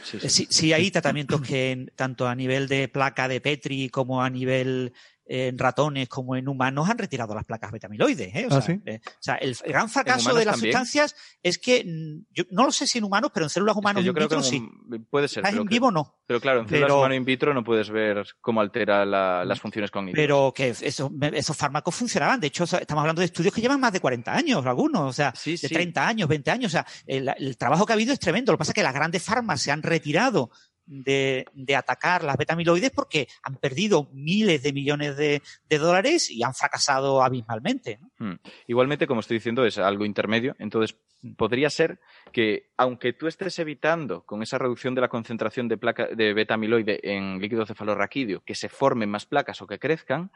Sí, 0.03 0.17
Eh, 0.21 0.29
Sí, 0.29 0.47
sí, 0.49 0.73
hay 0.73 0.91
tratamientos 0.91 1.41
que 1.41 1.71
en- 1.71 1.91
tanto 1.95 2.27
a 2.27 2.35
nivel 2.35 2.67
de 2.67 2.87
placa 2.87 3.27
de 3.27 3.41
Petri 3.41 3.89
como 3.89 4.21
a 4.21 4.29
nivel 4.29 4.93
en 5.33 5.57
ratones 5.57 6.09
como 6.09 6.35
en 6.35 6.47
humanos 6.49 6.89
han 6.89 6.97
retirado 6.97 7.33
las 7.33 7.45
placas 7.45 7.71
betamiloides. 7.71 8.35
¿eh? 8.35 8.47
O, 8.49 8.53
Ah, 8.55 8.61
sea, 8.61 8.75
¿sí? 8.75 8.81
eh, 8.85 8.99
o 9.05 9.11
sea, 9.21 9.35
el 9.35 9.55
gran 9.65 9.87
fracaso 9.89 10.33
de 10.33 10.43
las 10.45 10.55
también? 10.55 10.73
sustancias 10.73 11.15
es 11.41 11.57
que 11.57 11.83
mm, 11.85 12.25
yo 12.33 12.43
no 12.51 12.65
lo 12.65 12.71
sé 12.71 12.85
si 12.85 12.97
en 12.97 13.05
humanos, 13.05 13.31
pero 13.33 13.45
en 13.45 13.49
células 13.49 13.73
Es 13.73 13.75
que 13.75 13.79
humanas 13.79 14.03
yo 14.03 14.09
in 14.11 14.15
creo 14.15 14.27
que 14.29 14.35
vitro 14.35 14.49
sí. 14.49 14.69
puede 15.09 15.27
ser. 15.27 15.43
Pero 15.43 15.61
en 15.61 15.67
que- 15.67 15.73
vivo 15.75 15.89
no. 15.91 16.15
Pero 16.27 16.41
claro, 16.41 16.61
en 16.61 16.67
células 16.67 16.87
Pero- 16.87 16.97
humano 16.99 17.15
in 17.15 17.23
vitro 17.25 17.53
no 17.53 17.63
puedes 17.63 17.89
ver 17.89 18.25
cómo 18.41 18.59
altera 18.61 19.05
la- 19.05 19.45
las 19.45 19.59
funciones 19.61 19.89
cognitivas. 19.89 20.21
Pero 20.21 20.53
que 20.55 20.69
esos, 20.69 21.09
esos 21.33 21.55
fármacos 21.55 21.95
funcionaban. 21.95 22.39
De 22.41 22.47
hecho, 22.47 22.63
estamos 22.65 23.01
hablando 23.01 23.21
de 23.21 23.25
estudios 23.27 23.53
que 23.53 23.61
llevan 23.61 23.79
más 23.79 23.93
de 23.93 23.99
40 24.01 24.33
años, 24.35 24.65
algunos, 24.65 25.01
o 25.09 25.13
sea, 25.13 25.33
Sí, 25.35 25.51
de 25.51 25.57
sí. 25.57 25.69
30 25.69 26.07
años, 26.07 26.27
20 26.27 26.51
años. 26.51 26.71
O 26.71 26.73
sea, 26.73 26.85
el, 27.07 27.31
el 27.37 27.57
trabajo 27.57 27.85
que 27.85 27.93
ha 27.93 27.95
habido 27.95 28.11
es 28.13 28.19
tremendo. 28.19 28.51
Lo 28.51 28.57
que 28.57 28.59
pasa 28.63 28.71
es 28.71 28.75
que 28.75 28.83
las 28.83 28.93
grandes 28.93 29.23
farmas 29.23 29.61
se 29.61 29.71
han 29.71 29.81
retirado 29.81 30.51
de, 30.91 31.45
atacar 31.75 32.23
las 32.23 32.35
betamiloides 32.35 32.91
porque 32.91 33.27
han 33.43 33.55
perdido 33.55 34.09
miles 34.11 34.61
de 34.61 34.73
millones 34.73 35.15
de, 35.15 35.41
dólares 35.69 36.29
y 36.29 36.43
han 36.43 36.53
fracasado 36.53 37.23
abismalmente. 37.23 37.99
Hmm. 38.17 38.33
Igualmente, 38.67 39.07
como 39.07 39.21
estoy 39.21 39.37
diciendo, 39.37 39.65
es 39.65 39.77
algo 39.77 40.05
intermedio. 40.05 40.55
Entonces, 40.59 40.97
podría 41.37 41.69
ser 41.69 41.99
que, 42.33 42.71
aunque 42.77 43.13
tú 43.13 43.27
estés 43.27 43.57
evitando 43.59 44.25
con 44.25 44.43
esa 44.43 44.57
reducción 44.57 44.93
de 44.93 45.01
la 45.01 45.07
concentración 45.07 45.67
de, 45.69 45.77
placa, 45.77 46.07
de 46.07 46.33
beta-amiloide 46.33 46.99
en 47.03 47.39
líquido 47.39 47.65
cefalorraquídeo 47.65 48.43
que 48.43 48.55
se 48.55 48.67
formen 48.67 49.09
más 49.09 49.25
placas 49.25 49.61
o 49.61 49.67
que 49.67 49.79
crezcan, 49.79 50.31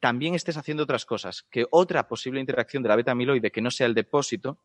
también 0.00 0.34
estés 0.34 0.56
haciendo 0.56 0.82
otras 0.82 1.06
cosas. 1.06 1.44
Que 1.48 1.64
otra 1.70 2.08
posible 2.08 2.40
interacción 2.40 2.82
de 2.82 2.88
la 2.88 2.96
beta-amiloide 2.96 3.52
que 3.52 3.62
no 3.62 3.70
sea 3.70 3.86
el 3.86 3.94
depósito 3.94 4.58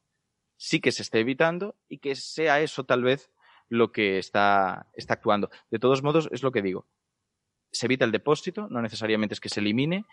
sí 0.58 0.80
que 0.80 0.92
se 0.92 1.04
esté 1.04 1.20
evitando 1.20 1.76
y 1.88 2.00
que 2.00 2.16
sea 2.16 2.60
eso 2.60 2.84
tal 2.84 3.04
vez 3.04 3.30
lo 3.70 3.92
que 3.92 4.18
está, 4.18 4.88
está 4.94 5.16
actuando. 5.16 5.50
De 5.72 5.80
todos 5.80 6.04
modos, 6.04 6.30
es 6.32 6.44
lo 6.44 6.52
que 6.52 6.62
digo. 6.62 6.86
Se 7.72 7.86
evita 7.86 8.06
el 8.06 8.12
depósito, 8.12 8.68
no 8.70 8.82
necesariamente 8.82 9.34
es 9.34 9.40
que 9.40 9.50
se 9.50 9.60
elimine, 9.60 10.06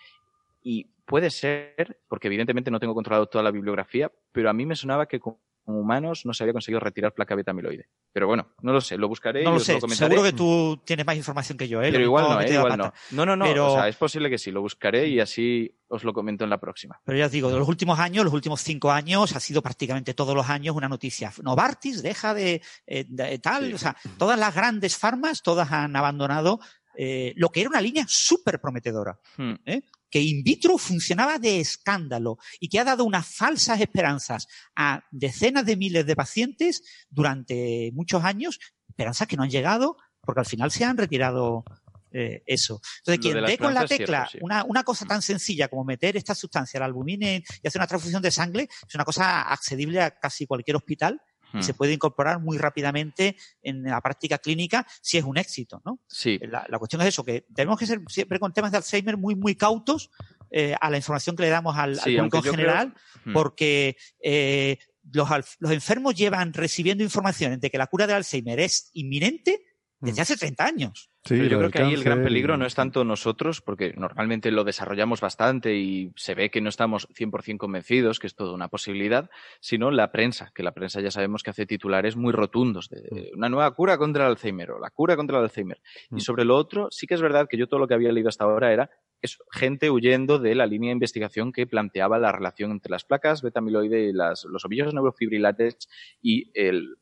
y 0.63 0.85
puede 1.05 1.31
ser, 1.31 2.01
porque 2.09 2.29
evidentemente 2.29 2.71
no 2.71 2.81
tengo 2.81 2.95
controlado 2.95 3.27
toda 3.27 3.45
la 3.45 3.51
bibliografía, 3.51 4.11
pero 4.33 4.49
a 4.49 4.55
mí 4.55 4.65
me 4.65 4.77
sonaba 4.77 5.07
que 5.07 5.21
humanos 5.67 6.23
no 6.25 6.35
se 6.35 6.45
había 6.45 6.53
conseguido 6.53 6.81
retirar 6.81 7.13
placa 7.15 7.35
beta 7.35 7.53
amiloide. 7.53 7.89
Pero 8.13 8.27
bueno, 8.27 8.49
no 8.63 8.73
lo 8.73 8.81
sé, 8.81 8.97
lo 8.99 9.09
buscaré 9.09 9.41
y 9.43 9.45
No 9.45 9.51
lo 9.51 9.57
os 9.57 9.65
sé, 9.65 9.75
lo 9.75 9.81
comentaré. 9.81 10.11
seguro 10.15 10.23
que 10.31 10.37
tú 10.37 10.81
tienes 10.85 11.07
más 11.07 11.17
información 11.17 11.57
que 11.59 11.67
yo. 11.69 11.81
¿eh? 11.83 11.87
Lo 11.87 11.93
Pero 11.93 11.99
mismo 12.11 12.19
igual 12.21 12.35
no, 12.37 12.41
¿eh? 12.43 12.55
igual 12.55 12.79
no. 12.79 12.93
No, 13.13 13.27
no, 13.27 13.37
no, 13.37 13.45
Pero- 13.47 13.73
o 13.73 13.75
sea, 13.77 13.89
es 13.89 13.97
posible 13.97 14.29
que 14.31 14.39
sí, 14.39 14.51
lo 14.51 14.61
buscaré 14.61 15.09
y 15.09 15.21
así 15.21 15.75
os 15.89 16.05
lo 16.05 16.13
comento 16.13 16.45
en 16.45 16.51
la 16.51 16.59
próxima. 16.59 17.01
Pero 17.05 17.19
ya 17.19 17.27
os 17.27 17.33
digo, 17.33 17.51
de 17.51 17.59
los 17.59 17.69
últimos 17.69 17.99
años, 17.99 18.25
los 18.25 18.35
últimos 18.35 18.61
cinco 18.63 18.91
años, 18.93 19.35
ha 19.35 19.41
sido 19.41 19.63
prácticamente 19.63 20.15
todos 20.15 20.35
los 20.35 20.49
años 20.51 20.75
una 20.77 20.89
noticia. 20.89 21.33
Novartis 21.43 22.03
deja 22.03 22.35
de, 22.35 22.63
eh, 22.87 23.05
de 23.09 23.39
tal, 23.39 23.67
Sí. 23.69 23.73
o 23.75 23.79
sea, 23.79 23.97
todas 24.19 24.39
las 24.39 24.55
grandes 24.55 24.97
farmas, 24.97 25.43
todas 25.43 25.71
han 25.73 25.95
abandonado 25.97 26.61
eh, 26.97 27.33
lo 27.37 27.49
que 27.49 27.61
era 27.61 27.71
una 27.71 27.81
línea 27.81 28.05
súper 28.07 28.61
prometedora, 28.61 29.19
Hmm. 29.37 29.55
¿eh? 29.67 29.83
Que 30.15 30.23
in 30.23 30.45
vitro 30.45 30.79
funcionaba 30.79 31.41
de 31.41 31.59
escándalo 31.59 32.39
y 32.61 32.69
que 32.69 32.79
ha 32.79 32.85
dado 32.85 33.03
unas 33.03 33.27
falsas 33.27 33.81
esperanzas 33.81 34.47
a 34.77 35.03
decenas 35.11 35.67
de 35.67 35.77
miles 35.77 36.07
de 36.07 36.15
pacientes 36.15 36.83
durante 37.11 37.91
muchos 37.95 38.23
años, 38.23 38.61
esperanzas 38.89 39.27
que 39.27 39.37
no 39.37 39.43
han 39.43 39.51
llegado 39.51 39.97
porque 40.21 40.39
al 40.39 40.47
final 40.47 40.71
se 40.71 40.85
han 40.85 40.97
retirado 40.97 41.65
eh, 42.13 42.45
eso. 42.47 42.81
Entonces, 42.99 43.21
quien 43.21 43.45
dé 43.45 43.59
con 43.59 43.75
la 43.75 43.87
tecla 43.87 44.29
cierto, 44.29 44.31
sí. 44.31 44.39
una, 44.41 44.63
una 44.63 44.85
cosa 44.85 45.05
tan 45.05 45.21
sencilla 45.21 45.67
como 45.67 45.83
meter 45.83 46.17
esta 46.17 46.37
sustancia, 46.37 46.79
la 46.79 46.87
albumina, 46.87 47.33
y 47.33 47.67
hacer 47.67 47.81
una 47.81 47.89
transfusión 47.89 48.23
de 48.23 48.31
sangre, 48.31 48.69
es 48.87 48.95
una 48.95 49.05
cosa 49.05 49.43
accesible 49.43 50.01
a 50.01 50.17
casi 50.17 50.47
cualquier 50.47 50.77
hospital 50.77 51.21
y 51.55 51.59
Hmm. 51.59 51.63
se 51.63 51.75
puede 51.75 51.93
incorporar 51.95 52.41
muy 52.41 52.59
rápidamente 52.59 53.37
en 53.63 53.83
la 53.85 54.01
práctica 54.01 54.39
clínica 54.39 54.87
si 55.01 55.17
es 55.19 55.25
un 55.25 55.39
éxito, 55.39 55.81
¿no? 55.85 56.01
Sí, 56.09 56.39
La, 56.43 56.67
la 56.69 56.79
cuestión 56.79 57.01
es 57.03 57.09
eso, 57.09 57.25
que 57.25 57.47
tenemos 57.55 57.79
que 57.79 57.87
ser 57.87 58.01
siempre 58.09 58.39
con 58.39 58.53
temas 58.53 58.71
de 58.73 58.79
Alzheimer 58.79 59.17
muy, 59.17 59.35
muy 59.35 59.55
cautos 59.55 60.11
eh, 60.51 60.75
a 60.81 60.91
la 60.91 60.97
información 60.99 61.35
que 61.37 61.43
le 61.45 61.49
damos 61.49 61.77
al, 61.77 61.97
público 61.99 62.39
en 62.39 62.45
general, 62.45 62.93
creo- 62.93 63.05
Hmm. 63.27 63.33
porque 63.33 63.97
eh, 64.23 64.79
los, 65.13 65.29
los 65.59 65.71
enfermos 65.73 66.15
llevan 66.15 66.53
recibiendo 66.53 67.03
información 67.03 67.59
de 67.59 67.71
que 67.71 67.79
la 67.79 67.87
cura 67.87 68.07
de 68.07 68.13
Alzheimer 68.13 68.61
es 68.61 68.91
inminente 68.93 69.65
desde 70.01 70.21
Mm. 70.21 70.23
hace 70.23 70.37
30 70.37 70.65
años. 70.67 71.11
Sí, 71.25 71.37
Pero 71.37 71.49
yo 71.49 71.59
creo 71.59 71.71
que 71.71 71.83
ahí 71.83 71.95
el 71.95 72.05
gran 72.05 72.23
peligro 72.23 72.57
no 72.57 72.67
es 72.67 72.75
tanto 72.75 73.05
nosotros, 73.05 73.61
porque 73.61 73.95
normalmente 73.97 74.51
lo 74.51 74.65
desarrollamos 74.65 75.21
bastante 75.21 75.75
y 75.77 76.13
se 76.17 76.35
ve 76.35 76.51
que 76.51 76.61
no 76.61 76.69
estamos 76.69 77.09
100% 77.11 77.59
convencidos 77.59 78.19
que 78.19 78.27
es 78.27 78.35
toda 78.35 78.53
una 78.53 78.69
posibilidad, 78.69 79.31
sino 79.61 79.91
la 79.91 80.11
prensa, 80.11 80.51
que 80.55 80.63
la 80.63 80.73
prensa 80.73 81.01
ya 81.01 81.11
sabemos 81.11 81.43
que 81.43 81.51
hace 81.51 81.65
titulares 81.67 82.17
muy 82.17 82.33
rotundos 82.33 82.89
de 82.89 83.05
de 83.15 83.31
una 83.35 83.49
nueva 83.49 83.71
cura 83.73 83.97
contra 83.99 84.25
el 84.25 84.33
Alzheimer 84.33 84.73
o 84.73 84.79
la 84.79 84.91
cura 84.91 85.17
contra 85.17 85.39
el 85.39 85.45
Alzheimer. 85.45 85.81
Mm. 86.11 86.17
Y 86.19 86.21
sobre 86.21 86.45
lo 86.45 86.57
otro, 86.57 86.89
sí 86.91 87.07
que 87.07 87.15
es 87.15 87.23
verdad 87.23 87.47
que 87.49 87.57
yo 87.57 87.67
todo 87.67 87.81
lo 87.81 87.89
que 87.89 87.95
había 87.95 88.13
leído 88.13 88.29
hasta 88.29 88.45
ahora 88.45 88.73
era 88.73 88.91
eso, 89.25 89.43
gente 89.51 89.91
huyendo 89.91 90.39
de 90.39 90.55
la 90.55 90.67
línea 90.67 90.89
de 90.89 90.95
investigación 90.95 91.53
que 91.53 91.67
planteaba 91.67 92.19
la 92.19 92.33
relación 92.33 92.71
entre 92.71 92.91
las 92.91 93.05
placas 93.05 93.43
beta-amiloide 93.43 94.09
y 94.09 94.13
los 94.13 94.65
ovillos 94.65 94.93
neurofibrilares 94.93 95.89
y 96.21 96.51
el, 96.55 96.97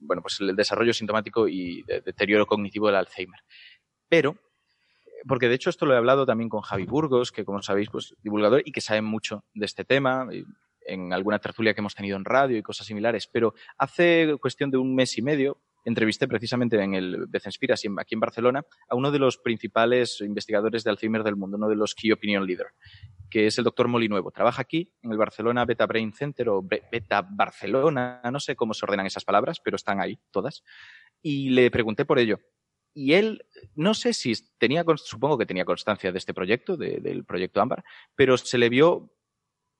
bueno, 0.00 0.22
pues 0.22 0.40
el 0.40 0.56
desarrollo 0.56 0.92
sintomático 0.92 1.48
y 1.48 1.82
de- 1.82 2.00
deterioro 2.00 2.46
cognitivo 2.46 2.86
del 2.88 2.96
Alzheimer. 2.96 3.40
Pero, 4.08 4.36
porque 5.26 5.48
de 5.48 5.54
hecho 5.54 5.70
esto 5.70 5.86
lo 5.86 5.94
he 5.94 5.96
hablado 5.96 6.26
también 6.26 6.48
con 6.48 6.60
Javi 6.62 6.84
Burgos, 6.84 7.32
que 7.32 7.44
como 7.44 7.62
sabéis, 7.62 7.88
pues 7.90 8.14
divulgador 8.22 8.62
y 8.64 8.72
que 8.72 8.80
sabe 8.80 9.00
mucho 9.00 9.44
de 9.54 9.66
este 9.66 9.84
tema, 9.84 10.28
en 10.86 11.12
alguna 11.12 11.38
tertulia 11.38 11.72
que 11.72 11.80
hemos 11.80 11.94
tenido 11.94 12.16
en 12.16 12.24
radio 12.24 12.58
y 12.58 12.62
cosas 12.62 12.86
similares, 12.86 13.26
pero 13.26 13.54
hace 13.78 14.36
cuestión 14.40 14.70
de 14.70 14.76
un 14.76 14.94
mes 14.94 15.16
y 15.16 15.22
medio 15.22 15.58
entrevisté 15.84 16.26
precisamente 16.26 16.80
en 16.82 16.94
el 16.94 17.26
Becenspira, 17.28 17.74
aquí 17.74 18.14
en 18.14 18.20
Barcelona, 18.20 18.64
a 18.88 18.94
uno 18.94 19.10
de 19.10 19.18
los 19.18 19.38
principales 19.38 20.20
investigadores 20.20 20.84
de 20.84 20.90
Alzheimer 20.90 21.22
del 21.22 21.36
mundo, 21.36 21.56
uno 21.56 21.68
de 21.68 21.76
los 21.76 21.94
Key 21.94 22.10
Opinion 22.12 22.46
Leader, 22.46 22.68
que 23.30 23.46
es 23.46 23.58
el 23.58 23.64
doctor 23.64 23.88
Molinuevo. 23.88 24.30
Trabaja 24.30 24.62
aquí 24.62 24.92
en 25.02 25.12
el 25.12 25.18
Barcelona 25.18 25.64
Beta 25.64 25.86
Brain 25.86 26.12
Center 26.12 26.48
o 26.48 26.62
Be- 26.62 26.82
Beta 26.90 27.22
Barcelona, 27.28 28.20
no 28.32 28.40
sé 28.40 28.56
cómo 28.56 28.74
se 28.74 28.84
ordenan 28.86 29.06
esas 29.06 29.24
palabras, 29.24 29.60
pero 29.60 29.76
están 29.76 30.00
ahí 30.00 30.18
todas. 30.30 30.62
Y 31.22 31.50
le 31.50 31.70
pregunté 31.70 32.04
por 32.04 32.18
ello. 32.18 32.38
Y 32.96 33.14
él, 33.14 33.44
no 33.74 33.92
sé 33.92 34.12
si 34.12 34.32
tenía, 34.56 34.84
supongo 34.96 35.36
que 35.36 35.46
tenía 35.46 35.64
constancia 35.64 36.12
de 36.12 36.18
este 36.18 36.32
proyecto, 36.32 36.76
de- 36.76 37.00
del 37.00 37.24
proyecto 37.24 37.60
Ámbar, 37.60 37.84
pero 38.14 38.36
se 38.38 38.56
le 38.56 38.68
vio 38.68 39.10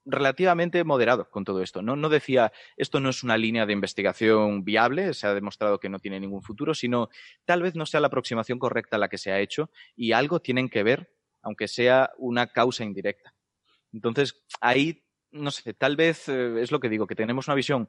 relativamente 0.05 0.82
moderado 0.85 1.31
con 1.31 1.44
todo 1.44 1.62
esto. 1.62 1.82
¿no? 1.82 2.09
decía, 2.09 2.52
esto 2.76 3.01
no 3.01 3.10
es 3.10 3.22
una 3.22 3.36
línea 3.36 3.66
de 3.66 3.72
investigación 3.72 4.64
viable, 4.64 5.14
se 5.14 5.26
ha 5.26 5.35
demostrado 5.35 5.78
que 5.81 5.89
no 5.89 5.98
tiene 5.98 6.20
ningún 6.20 6.43
futuro, 6.43 6.74
sino 6.74 7.09
tal 7.44 7.62
vez 7.62 7.74
no 7.74 7.86
sea 7.86 8.01
la 8.01 8.09
aproximación 8.09 8.59
correcta 8.59 8.98
la 8.98 9.09
que 9.09 9.18
se 9.18 9.32
ha 9.32 9.40
hecho 9.40 9.70
y 9.97 10.12
algo 10.12 10.40
tienen 10.40 10.68
que 10.68 10.82
ver, 10.82 11.12
aunque 11.43 11.68
sea 11.68 12.10
una 12.18 12.48
causa 12.48 12.85
indirecta. 12.85 13.35
Entonces, 13.93 14.44
ahí, 14.60 15.05
no 15.31 15.51
sé, 15.51 15.74
tal 15.74 15.97
vez 15.97 16.28
eh, 16.28 16.60
es 16.60 16.70
lo 16.70 16.81
que 16.81 16.89
digo, 16.89 17.06
que 17.06 17.14
tenemos 17.14 17.48
una 17.48 17.55
visión 17.55 17.89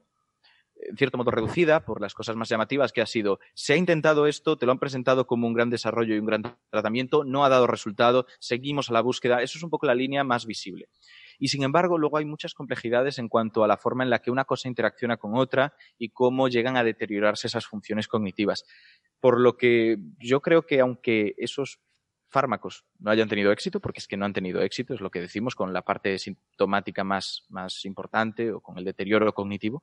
en 0.78 0.98
cierto 0.98 1.18
modo 1.18 1.32
reducida 1.32 1.86
por 1.86 2.02
las 2.02 2.14
cosas 2.14 2.36
más 2.36 2.50
llamativas 2.50 2.92
que 2.92 3.02
ha 3.02 3.06
sido, 3.06 3.40
se 3.54 3.74
ha 3.74 3.78
intentado 3.78 4.28
esto, 4.28 4.58
te 4.58 4.66
lo 4.66 4.72
han 4.72 4.80
presentado 4.80 5.26
como 5.26 5.48
un 5.48 5.54
gran 5.54 5.70
desarrollo 5.70 6.16
y 6.16 6.20
un 6.20 6.26
gran 6.26 6.58
tratamiento, 6.70 7.24
no 7.24 7.46
ha 7.46 7.50
dado 7.50 7.68
resultado, 7.68 8.28
seguimos 8.40 8.90
a 8.90 8.94
la 8.94 9.02
búsqueda, 9.02 9.42
eso 9.42 9.58
es 9.58 9.64
un 9.64 9.70
poco 9.70 9.86
la 9.86 9.96
línea 9.96 10.24
más 10.24 10.46
visible. 10.46 10.90
Y 11.40 11.50
sin 11.50 11.64
embargo, 11.64 11.98
luego 11.98 12.18
hay 12.18 12.26
muchas 12.26 12.54
complejidades 12.54 13.20
en 13.20 13.30
cuanto 13.30 13.64
a 13.64 13.68
la 13.68 13.78
forma 13.78 14.04
en 14.04 14.10
la 14.10 14.20
que 14.20 14.32
una 14.32 14.46
cosa 14.46 14.68
interacciona 14.68 15.18
con 15.18 15.36
otra 15.36 15.74
y 15.98 16.10
cómo 16.10 16.48
llegan 16.48 16.78
a 16.78 16.84
deteriorarse 16.84 17.48
esas 17.48 17.66
funciones 17.66 18.08
cognitivas. 18.08 18.66
Por 19.20 19.40
lo 19.40 19.58
que 19.58 19.98
yo 20.20 20.42
creo 20.42 20.66
que 20.66 20.80
aunque 20.80 21.34
esos 21.38 21.80
fármacos 22.30 22.86
no 23.00 23.12
hayan 23.12 23.30
tenido 23.30 23.52
éxito, 23.52 23.80
porque 23.80 24.00
es 24.00 24.08
que 24.08 24.18
no 24.18 24.26
han 24.26 24.34
tenido 24.34 24.62
éxito, 24.62 24.94
es 24.94 25.02
lo 25.02 25.10
que 25.10 25.22
decimos 25.22 25.56
con 25.56 25.72
la 25.74 25.84
parte 25.84 26.18
sintomática 26.20 27.04
más, 27.04 27.46
más 27.50 27.86
importante 27.86 28.52
o 28.52 28.62
con 28.62 28.78
el 28.78 28.84
deterioro 28.84 29.34
cognitivo, 29.34 29.82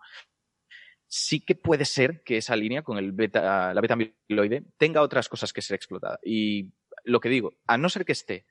sí 1.07 1.41
que 1.41 1.55
puede 1.55 1.85
ser 1.85 2.23
que 2.23 2.39
esa 2.39 2.57
línea 2.57 2.83
con 2.83 2.99
el 2.99 3.12
beta, 3.12 3.74
la 3.74 3.81
beta 3.81 3.95
amiloide 3.95 4.65
tenga 4.79 5.03
otras 5.03 5.29
cosas 5.29 5.53
que 5.53 5.62
ser 5.62 5.77
explotada. 5.77 6.19
Y 6.24 6.73
lo 7.05 7.20
que 7.20 7.29
digo, 7.29 7.55
a 7.66 7.77
no 7.79 7.89
ser 7.89 8.05
que 8.05 8.12
esté 8.12 8.47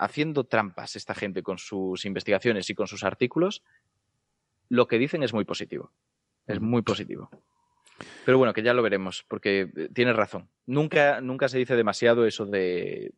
haciendo 0.00 0.44
trampas 0.44 0.96
esta 0.96 1.14
gente 1.14 1.42
con 1.42 1.58
sus 1.58 2.06
investigaciones 2.06 2.70
y 2.70 2.74
con 2.74 2.86
sus 2.86 3.04
artículos, 3.04 3.62
lo 4.70 4.88
que 4.88 4.98
dicen 4.98 5.22
es 5.22 5.34
muy 5.34 5.44
positivo. 5.44 5.92
Es 6.46 6.58
muy 6.58 6.80
positivo. 6.80 7.28
Pero 8.24 8.38
bueno, 8.38 8.54
que 8.54 8.62
ya 8.62 8.72
lo 8.72 8.82
veremos, 8.82 9.26
porque 9.28 9.70
eh, 9.76 9.88
tienes 9.92 10.16
razón. 10.16 10.48
Nunca, 10.64 11.20
nunca 11.20 11.48
se 11.48 11.58
dice 11.58 11.76
demasiado 11.76 12.24
eso 12.24 12.46
de 12.46 13.12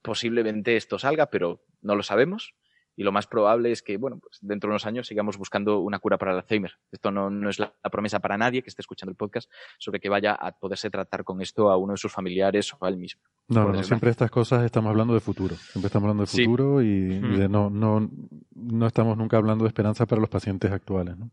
posiblemente 0.00 0.76
esto 0.76 0.98
salga, 0.98 1.26
pero 1.26 1.62
no 1.82 1.94
lo 1.94 2.02
sabemos. 2.02 2.54
Y 2.96 3.04
lo 3.04 3.12
más 3.12 3.26
probable 3.26 3.70
es 3.70 3.82
que, 3.82 3.98
bueno, 3.98 4.18
pues 4.18 4.38
dentro 4.40 4.68
de 4.68 4.72
unos 4.72 4.86
años 4.86 5.06
sigamos 5.06 5.36
buscando 5.36 5.80
una 5.80 5.98
cura 5.98 6.16
para 6.16 6.32
el 6.32 6.38
Alzheimer. 6.38 6.72
Esto 6.90 7.10
no, 7.10 7.48
es 7.48 7.58
la, 7.58 7.72
promesa 7.92 8.20
para 8.20 8.38
nadie 8.38 8.62
que 8.62 8.70
esté 8.70 8.82
escuchando 8.82 9.10
el 9.10 9.16
podcast 9.16 9.50
sobre 9.78 10.00
que 10.00 10.08
vaya 10.08 10.32
a 10.32 10.52
poderse 10.52 10.90
tratar 10.90 11.22
con 11.22 11.42
esto 11.42 11.70
a 11.70 11.76
uno 11.76 11.92
de 11.92 11.98
sus 11.98 12.12
familiares 12.12 12.72
o 12.72 12.84
a 12.84 12.88
él 12.88 12.96
mismo. 12.96 13.22
No, 13.48 13.70
no, 13.70 13.82
siempre 13.82 14.10
estas 14.10 14.30
cosas 14.30 14.64
estamos 14.64 14.90
hablando 14.90 15.14
de 15.14 15.20
futuro. 15.20 15.54
Siempre 15.56 15.86
estamos 15.86 16.08
hablando 16.08 16.24
de 16.24 16.44
futuro 16.44 16.82
y, 16.82 17.18
de 17.20 17.48
no, 17.48 17.70
no, 17.70 18.10
no 18.54 18.86
estamos 18.86 19.16
nunca 19.16 19.36
hablando 19.36 19.64
de 19.64 19.68
esperanza 19.68 20.06
para 20.06 20.20
los 20.20 20.30
pacientes 20.30 20.72
actuales. 20.72 21.16
¿no? 21.18 21.30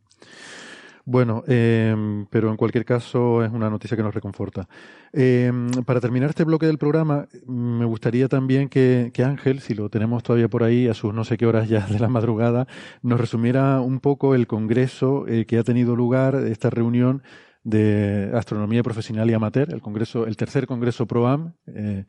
Bueno, 1.05 1.43
em, 1.47 2.25
pero 2.27 2.49
en 2.49 2.55
cualquier 2.55 2.85
caso 2.85 3.43
es 3.43 3.51
una 3.51 3.69
noticia 3.69 3.97
que 3.97 4.03
nos 4.03 4.13
reconforta. 4.13 4.69
Em, 5.11 5.69
para 5.85 5.99
terminar 5.99 6.29
este 6.29 6.45
bloque 6.45 6.65
del 6.65 6.77
programa, 6.77 7.27
me 7.45 7.83
gustaría 7.83 8.29
también 8.29 8.69
que, 8.69 9.11
Ángel, 9.25 9.59
si 9.59 9.73
lo 9.73 9.89
tenemos 9.89 10.23
todavía 10.23 10.47
por 10.47 10.63
ahí 10.63 10.87
a 10.87 10.93
sus 10.93 11.13
no 11.13 11.25
sé 11.25 11.37
qué 11.37 11.45
horas 11.45 11.67
ya 11.67 11.85
de 11.87 11.99
la 11.99 12.07
madrugada, 12.07 12.67
nos 13.01 13.19
resumiera 13.19 13.81
un 13.81 13.99
poco 13.99 14.33
el 14.33 14.47
congreso 14.47 15.27
eh, 15.27 15.45
que 15.45 15.57
ha 15.57 15.63
tenido 15.63 15.95
lugar, 15.95 16.35
esta 16.35 16.69
reunión 16.69 17.21
de 17.63 18.31
astronomía 18.33 18.81
profesional 18.81 19.29
y 19.29 19.33
amateur, 19.33 19.73
el 19.73 19.81
congreso, 19.81 20.25
el 20.25 20.37
tercer 20.37 20.67
congreso 20.67 21.05
ProAm, 21.05 21.53
eh, 21.67 22.05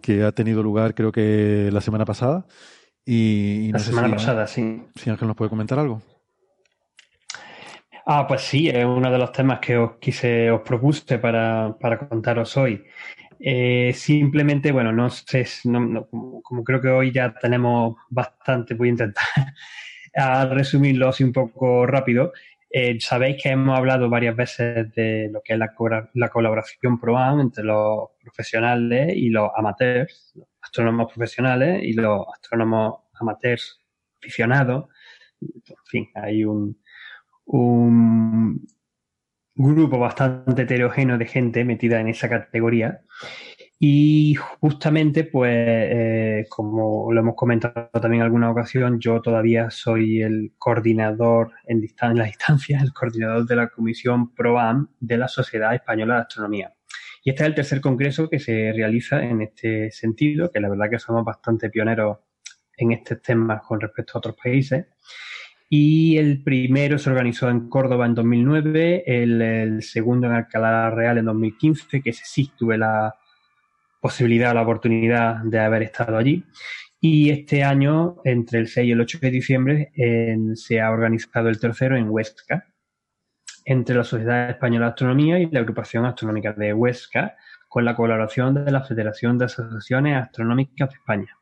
que 0.00 0.24
ha 0.24 0.32
tenido 0.32 0.62
lugar 0.62 0.94
creo 0.94 1.12
que 1.12 1.70
la 1.72 1.80
semana 1.80 2.04
pasada. 2.04 2.46
Y, 3.06 3.70
la 3.70 3.78
semana 3.78 4.10
pasada, 4.10 4.46
sí. 4.46 4.82
Si 4.96 5.10
Ángel 5.10 5.28
nos 5.28 5.36
puede 5.36 5.50
comentar 5.50 5.78
algo. 5.78 6.02
Ah, 8.06 8.26
pues 8.26 8.42
sí, 8.42 8.68
es 8.68 8.84
uno 8.84 9.10
de 9.10 9.18
los 9.18 9.32
temas 9.32 9.60
que 9.60 9.78
os 9.78 9.96
quise, 9.98 10.50
os 10.50 10.60
propuse 10.60 11.18
para, 11.18 11.74
contaros 12.10 12.54
hoy. 12.58 12.84
Eh, 13.40 13.92
simplemente, 13.94 14.72
bueno, 14.72 14.92
no 14.92 15.08
sé, 15.08 15.46
como, 16.10 16.64
creo 16.64 16.80
que 16.82 16.88
hoy 16.88 17.12
ya 17.12 17.34
tenemos 17.34 17.96
bastante, 18.10 18.74
voy 18.74 18.88
a 18.88 18.90
intentar 18.90 19.24
a 20.16 20.46
un 21.20 21.32
poco 21.32 21.86
rápido. 21.86 22.32
Eh, 22.70 22.98
sabéis 23.00 23.42
que 23.42 23.50
hemos 23.50 23.78
hablado 23.78 24.10
varias 24.10 24.36
veces 24.36 24.92
de 24.94 25.30
lo 25.32 25.40
que 25.42 25.54
es 25.54 25.58
la, 25.58 25.72
la 26.14 26.28
colaboración 26.28 27.00
ProAM 27.00 27.40
entre 27.40 27.64
los 27.64 28.10
profesionales 28.22 29.14
y 29.16 29.30
los 29.30 29.50
amateurs, 29.56 30.34
astrónomos 30.60 31.12
profesionales 31.12 31.82
y 31.82 31.94
los 31.94 32.26
astrónomos 32.34 33.04
amateurs 33.14 33.80
aficionados. 34.20 34.88
En 35.40 35.76
fin, 35.86 36.08
hay 36.14 36.44
un, 36.44 36.76
un 37.46 38.66
grupo 39.54 39.98
bastante 39.98 40.62
heterogéneo 40.62 41.18
de 41.18 41.26
gente 41.26 41.64
metida 41.64 42.00
en 42.00 42.08
esa 42.08 42.28
categoría. 42.28 43.02
Y 43.78 44.34
justamente, 44.60 45.24
pues, 45.24 45.52
eh, 45.52 46.46
como 46.48 47.12
lo 47.12 47.20
hemos 47.20 47.34
comentado 47.34 47.90
también 47.92 48.22
en 48.22 48.22
alguna 48.22 48.50
ocasión, 48.50 49.00
yo 49.00 49.20
todavía 49.20 49.70
soy 49.70 50.22
el 50.22 50.52
coordinador 50.58 51.52
en, 51.66 51.82
en 51.82 52.18
la 52.18 52.24
distancia, 52.24 52.80
el 52.80 52.92
coordinador 52.92 53.46
de 53.46 53.56
la 53.56 53.68
Comisión 53.68 54.34
PROAM 54.34 54.88
de 55.00 55.18
la 55.18 55.28
Sociedad 55.28 55.74
Española 55.74 56.14
de 56.14 56.20
Astronomía. 56.22 56.74
Y 57.22 57.30
este 57.30 57.42
es 57.42 57.48
el 57.48 57.54
tercer 57.54 57.80
congreso 57.80 58.28
que 58.28 58.38
se 58.38 58.72
realiza 58.72 59.22
en 59.22 59.42
este 59.42 59.90
sentido, 59.90 60.50
que 60.50 60.60
la 60.60 60.68
verdad 60.68 60.90
que 60.90 60.98
somos 60.98 61.24
bastante 61.24 61.70
pioneros 61.70 62.18
en 62.76 62.92
este 62.92 63.16
tema 63.16 63.60
con 63.60 63.80
respecto 63.80 64.12
a 64.14 64.18
otros 64.18 64.36
países. 64.42 64.86
Y 65.76 66.18
el 66.18 66.40
primero 66.44 67.00
se 67.00 67.10
organizó 67.10 67.50
en 67.50 67.68
Córdoba 67.68 68.06
en 68.06 68.14
2009, 68.14 69.02
el, 69.06 69.82
segundo 69.82 70.28
en 70.28 70.34
Alcalá 70.34 70.88
Real 70.90 71.18
en 71.18 71.24
2015, 71.24 72.00
que 72.00 72.12
sí 72.12 72.52
tuve 72.56 72.78
la 72.78 73.16
posibilidad, 74.00 74.54
la 74.54 74.62
oportunidad 74.62 75.38
de 75.42 75.58
haber 75.58 75.82
estado 75.82 76.16
allí. 76.16 76.44
Y 77.00 77.30
este 77.30 77.64
año, 77.64 78.18
entre 78.24 78.60
el 78.60 78.68
6 78.68 78.86
y 78.86 78.92
el 78.92 79.00
8 79.00 79.18
de 79.20 79.30
diciembre, 79.32 79.92
se 80.54 80.80
ha 80.80 80.92
organizado 80.92 81.48
el 81.48 81.58
tercero 81.58 81.96
en 81.96 82.08
Huesca, 82.08 82.72
entre 83.64 83.96
la 83.96 84.04
Sociedad 84.04 84.50
Española 84.50 84.86
de 84.86 84.90
Astronomía 84.90 85.40
y 85.40 85.50
la 85.50 85.58
Agrupación 85.58 86.06
Astronómica 86.06 86.52
de 86.52 86.72
Huesca, 86.72 87.34
con 87.68 87.84
la 87.84 87.96
colaboración 87.96 88.64
de 88.64 88.70
la 88.70 88.84
Federación 88.84 89.38
de 89.38 89.46
Asociaciones 89.46 90.22
Astronómicas 90.22 90.90
de 90.90 90.94
España. 90.94 91.36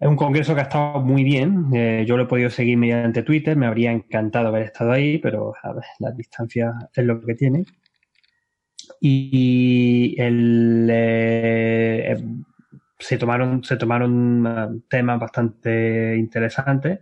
Es 0.00 0.06
un 0.06 0.16
congreso 0.16 0.54
que 0.54 0.60
ha 0.60 0.64
estado 0.64 1.00
muy 1.00 1.24
bien. 1.24 1.74
Eh, 1.74 2.04
yo 2.06 2.16
lo 2.16 2.24
he 2.24 2.26
podido 2.26 2.50
seguir 2.50 2.78
mediante 2.78 3.24
Twitter. 3.24 3.56
Me 3.56 3.66
habría 3.66 3.90
encantado 3.90 4.48
haber 4.48 4.62
estado 4.62 4.92
ahí, 4.92 5.18
pero 5.18 5.54
a 5.60 5.72
ver, 5.72 5.84
la 5.98 6.12
distancia 6.12 6.72
es 6.94 7.04
lo 7.04 7.20
que 7.20 7.34
tiene. 7.34 7.64
Y 9.00 10.14
el, 10.18 10.88
eh, 10.90 12.16
se 12.98 13.18
tomaron, 13.18 13.64
se 13.64 13.76
tomaron 13.76 14.46
eh, 14.46 14.80
temas 14.88 15.18
bastante 15.18 16.16
interesantes 16.16 17.00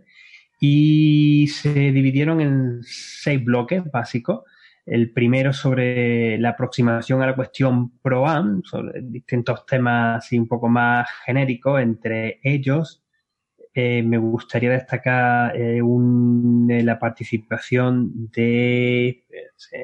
y 0.59 1.47
se 1.47 1.91
dividieron 1.91 2.41
en 2.41 2.79
seis 2.81 3.43
bloques 3.43 3.83
básicos 3.91 4.41
el 4.87 5.11
primero 5.11 5.51
sobre 5.51 6.37
la 6.39 6.49
aproximación 6.49 7.21
a 7.21 7.27
la 7.27 7.35
cuestión 7.35 7.99
PROAM, 7.99 8.63
sobre 8.63 9.01
distintos 9.01 9.65
temas 9.65 10.25
así 10.25 10.39
un 10.39 10.47
poco 10.47 10.69
más 10.69 11.07
genéricos. 11.25 11.81
Entre 11.81 12.39
ellos, 12.41 13.03
eh, 13.73 14.01
me 14.01 14.17
gustaría 14.17 14.71
destacar 14.71 15.55
eh, 15.57 15.79
eh, 15.79 16.83
la 16.83 16.97
participación 16.97 18.29
de. 18.31 19.25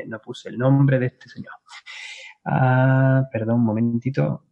no 0.07 0.19
puse 0.19 0.49
el 0.49 0.57
nombre 0.57 0.99
de 0.99 1.07
este 1.07 1.29
señor. 1.29 1.53
Ah, 2.45 3.23
perdón, 3.31 3.59
un 3.59 3.65
momentito. 3.65 4.45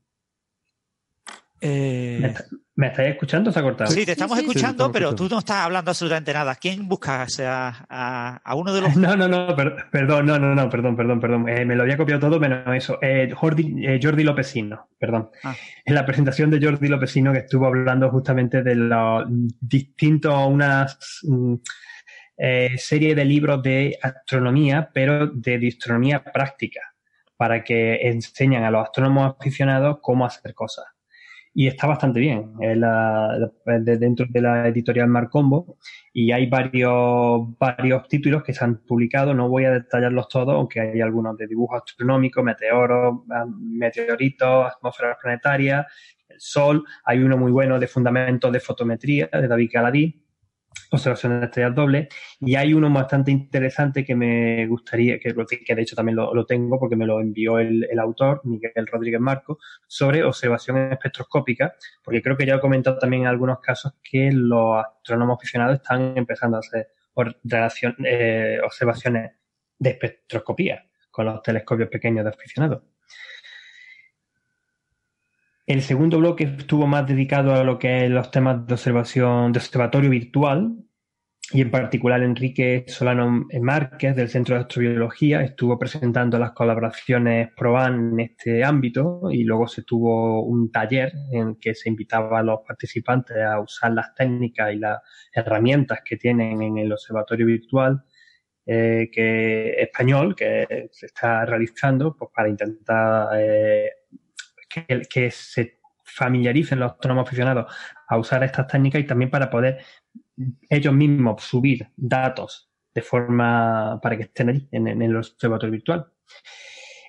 Eh... 1.61 2.33
¿Me, 2.73 2.87
estáis 2.87 3.09
escuchando 3.09 3.51
o 3.51 3.53
se 3.53 3.59
ha 3.59 3.61
cortado? 3.61 3.91
Sí, 3.91 4.05
te 4.05 4.13
estamos 4.13 4.39
escuchando, 4.39 4.91
pero 4.91 5.13
tú 5.13 5.29
no 5.29 5.39
estás 5.39 5.57
hablando 5.57 5.91
absolutamente 5.91 6.33
nada. 6.33 6.55
¿Quién 6.55 6.87
busca 6.87 7.27
a, 7.39 8.41
a, 8.43 8.55
uno 8.55 8.73
de 8.73 8.81
los.? 8.81 8.95
No, 8.97 9.15
no, 9.15 9.27
no, 9.27 9.55
perdón, 9.91 10.25
no, 10.25 10.39
no, 10.39 10.55
no, 10.55 10.69
perdón, 10.69 10.95
perdón, 10.95 11.19
perdón. 11.19 11.49
Eh, 11.49 11.63
me 11.63 11.75
lo 11.75 11.83
había 11.83 11.97
copiado 11.97 12.19
todo 12.21 12.39
menos 12.39 12.63
eso. 12.75 12.97
Eh, 13.01 13.31
Jordi, 13.35 13.85
eh, 13.85 13.99
Jordi 14.01 14.23
Lopesino, 14.23 14.89
perdón. 14.97 15.29
Ah. 15.43 15.55
En 15.85 15.93
la 15.93 16.05
presentación 16.05 16.49
de 16.49 16.65
Jordi 16.65 16.87
Lopesino 16.87 17.31
que 17.31 17.39
estuvo 17.39 17.67
hablando 17.67 18.09
justamente 18.09 18.63
de 18.63 18.75
los 18.75 19.25
distintos, 19.59 20.33
unas. 20.47 20.97
Mm, 21.23 21.55
serie 22.77 23.13
de 23.13 23.23
libros 23.23 23.61
de 23.61 23.99
astronomía, 24.01 24.89
pero 24.91 25.27
de 25.27 25.67
astronomía 25.67 26.23
práctica, 26.23 26.79
para 27.37 27.63
que 27.63 28.07
enseñan 28.09 28.63
a 28.63 28.71
los 28.71 28.83
astrónomos 28.83 29.35
aficionados 29.39 29.99
cómo 30.01 30.25
hacer 30.25 30.55
cosas 30.55 30.85
y 31.53 31.67
está 31.67 31.87
bastante 31.87 32.19
bien. 32.19 32.53
Es 32.59 32.79
dentro 33.99 34.25
de 34.29 34.41
la 34.41 34.67
editorial 34.67 35.07
Marcombo 35.07 35.77
y 36.13 36.31
hay 36.31 36.47
varios, 36.47 37.57
varios 37.57 38.07
títulos 38.07 38.43
que 38.43 38.53
se 38.53 38.63
han 38.63 38.77
publicado. 38.77 39.33
No 39.33 39.49
voy 39.49 39.65
a 39.65 39.71
detallarlos 39.71 40.29
todos, 40.29 40.55
aunque 40.55 40.79
hay 40.79 41.01
algunos 41.01 41.37
de 41.37 41.47
dibujo 41.47 41.75
astronómico, 41.75 42.41
meteoros, 42.43 43.19
meteoritos, 43.59 44.71
atmósferas 44.73 45.17
planetarias, 45.21 45.85
el 46.29 46.39
Sol. 46.39 46.83
Hay 47.03 47.19
uno 47.19 47.37
muy 47.37 47.51
bueno 47.51 47.79
de 47.79 47.87
fundamentos 47.87 48.51
de 48.51 48.59
fotometría 48.59 49.29
de 49.31 49.47
David 49.47 49.69
Galadí 49.73 50.20
observaciones 50.91 51.39
de 51.39 51.45
estrellas 51.45 51.73
dobles. 51.73 52.07
Y 52.39 52.55
hay 52.55 52.73
uno 52.73 52.91
bastante 52.91 53.31
interesante 53.31 54.03
que 54.03 54.15
me 54.15 54.67
gustaría, 54.67 55.19
que, 55.19 55.33
que 55.65 55.75
de 55.75 55.81
hecho 55.81 55.95
también 55.95 56.17
lo, 56.17 56.45
tengo 56.45 56.79
porque 56.79 56.95
me 56.95 57.05
lo 57.05 57.19
envió 57.21 57.59
el, 57.59 57.87
autor, 57.99 58.41
Miguel 58.43 58.87
Rodríguez 58.87 59.21
Marco, 59.21 59.57
sobre 59.87 60.23
observación 60.23 60.91
espectroscópica, 60.91 61.73
porque 62.03 62.21
creo 62.21 62.35
que 62.37 62.45
ya 62.45 62.55
he 62.55 62.59
comentado 62.59 62.97
también 62.97 63.23
en 63.23 63.29
algunos 63.29 63.59
casos 63.59 63.93
que 64.03 64.31
los 64.31 64.83
astrónomos 64.83 65.37
aficionados 65.39 65.77
están 65.77 66.17
empezando 66.17 66.57
a 66.57 66.59
hacer 66.59 66.87
eh, 68.05 68.59
observaciones 68.63 69.31
de 69.79 69.89
espectroscopía 69.89 70.85
con 71.09 71.25
los 71.25 71.41
telescopios 71.41 71.89
pequeños 71.89 72.23
de 72.23 72.29
aficionados. 72.31 72.83
El 75.65 75.81
segundo 75.81 76.17
bloque 76.17 76.43
estuvo 76.45 76.87
más 76.87 77.07
dedicado 77.07 77.53
a 77.53 77.63
lo 77.63 77.77
que 77.77 78.05
es 78.05 78.11
los 78.11 78.31
temas 78.31 78.65
de 78.65 78.73
observación, 78.73 79.51
de 79.51 79.59
observatorio 79.59 80.09
virtual. 80.09 80.75
y 81.53 81.61
en 81.61 81.71
particular 81.71 82.23
Enrique 82.23 82.85
Solano 82.87 83.45
Márquez 83.61 84.15
del 84.15 84.29
Centro 84.29 84.55
de 84.55 84.61
Astrobiología 84.61 85.41
estuvo 85.43 85.77
presentando 85.77 86.39
las 86.39 86.51
colaboraciones 86.53 87.49
PROAN 87.57 88.13
en 88.13 88.19
este 88.21 88.63
ámbito 88.63 89.23
y 89.31 89.43
luego 89.43 89.67
se 89.67 89.83
tuvo 89.83 90.43
un 90.45 90.71
taller 90.71 91.11
en 91.31 91.55
que 91.57 91.75
se 91.75 91.89
invitaba 91.89 92.39
a 92.39 92.43
los 92.43 92.61
participantes 92.65 93.37
a 93.37 93.59
usar 93.59 93.91
las 93.91 94.15
técnicas 94.15 94.73
y 94.73 94.77
las 94.77 94.99
herramientas 95.33 95.99
que 96.05 96.17
tienen 96.17 96.61
en 96.61 96.77
el 96.77 96.91
observatorio 96.93 97.45
virtual 97.45 98.01
eh, 98.65 99.09
que 99.11 99.73
español 99.81 100.35
que 100.35 100.89
se 100.91 101.07
está 101.07 101.45
realizando 101.45 102.15
pues, 102.15 102.31
para 102.33 102.47
intentar 102.47 103.29
eh, 103.39 103.89
que, 104.71 105.31
se 105.31 105.79
familiaricen 106.03 106.79
los 106.79 106.91
astrónomos 106.91 107.27
aficionados 107.27 107.73
a 108.07 108.17
usar 108.17 108.43
estas 108.43 108.67
técnicas 108.67 109.01
y 109.01 109.05
también 109.05 109.29
para 109.29 109.49
poder 109.49 109.79
ellos 110.69 110.93
mismos 110.93 111.43
subir 111.43 111.87
datos 111.95 112.69
de 112.93 113.01
forma 113.01 113.99
para 114.01 114.17
que 114.17 114.23
estén 114.23 114.49
ahí 114.49 114.67
en, 114.71 115.01
el 115.01 115.15
observatorio 115.15 115.71
virtual. 115.71 116.07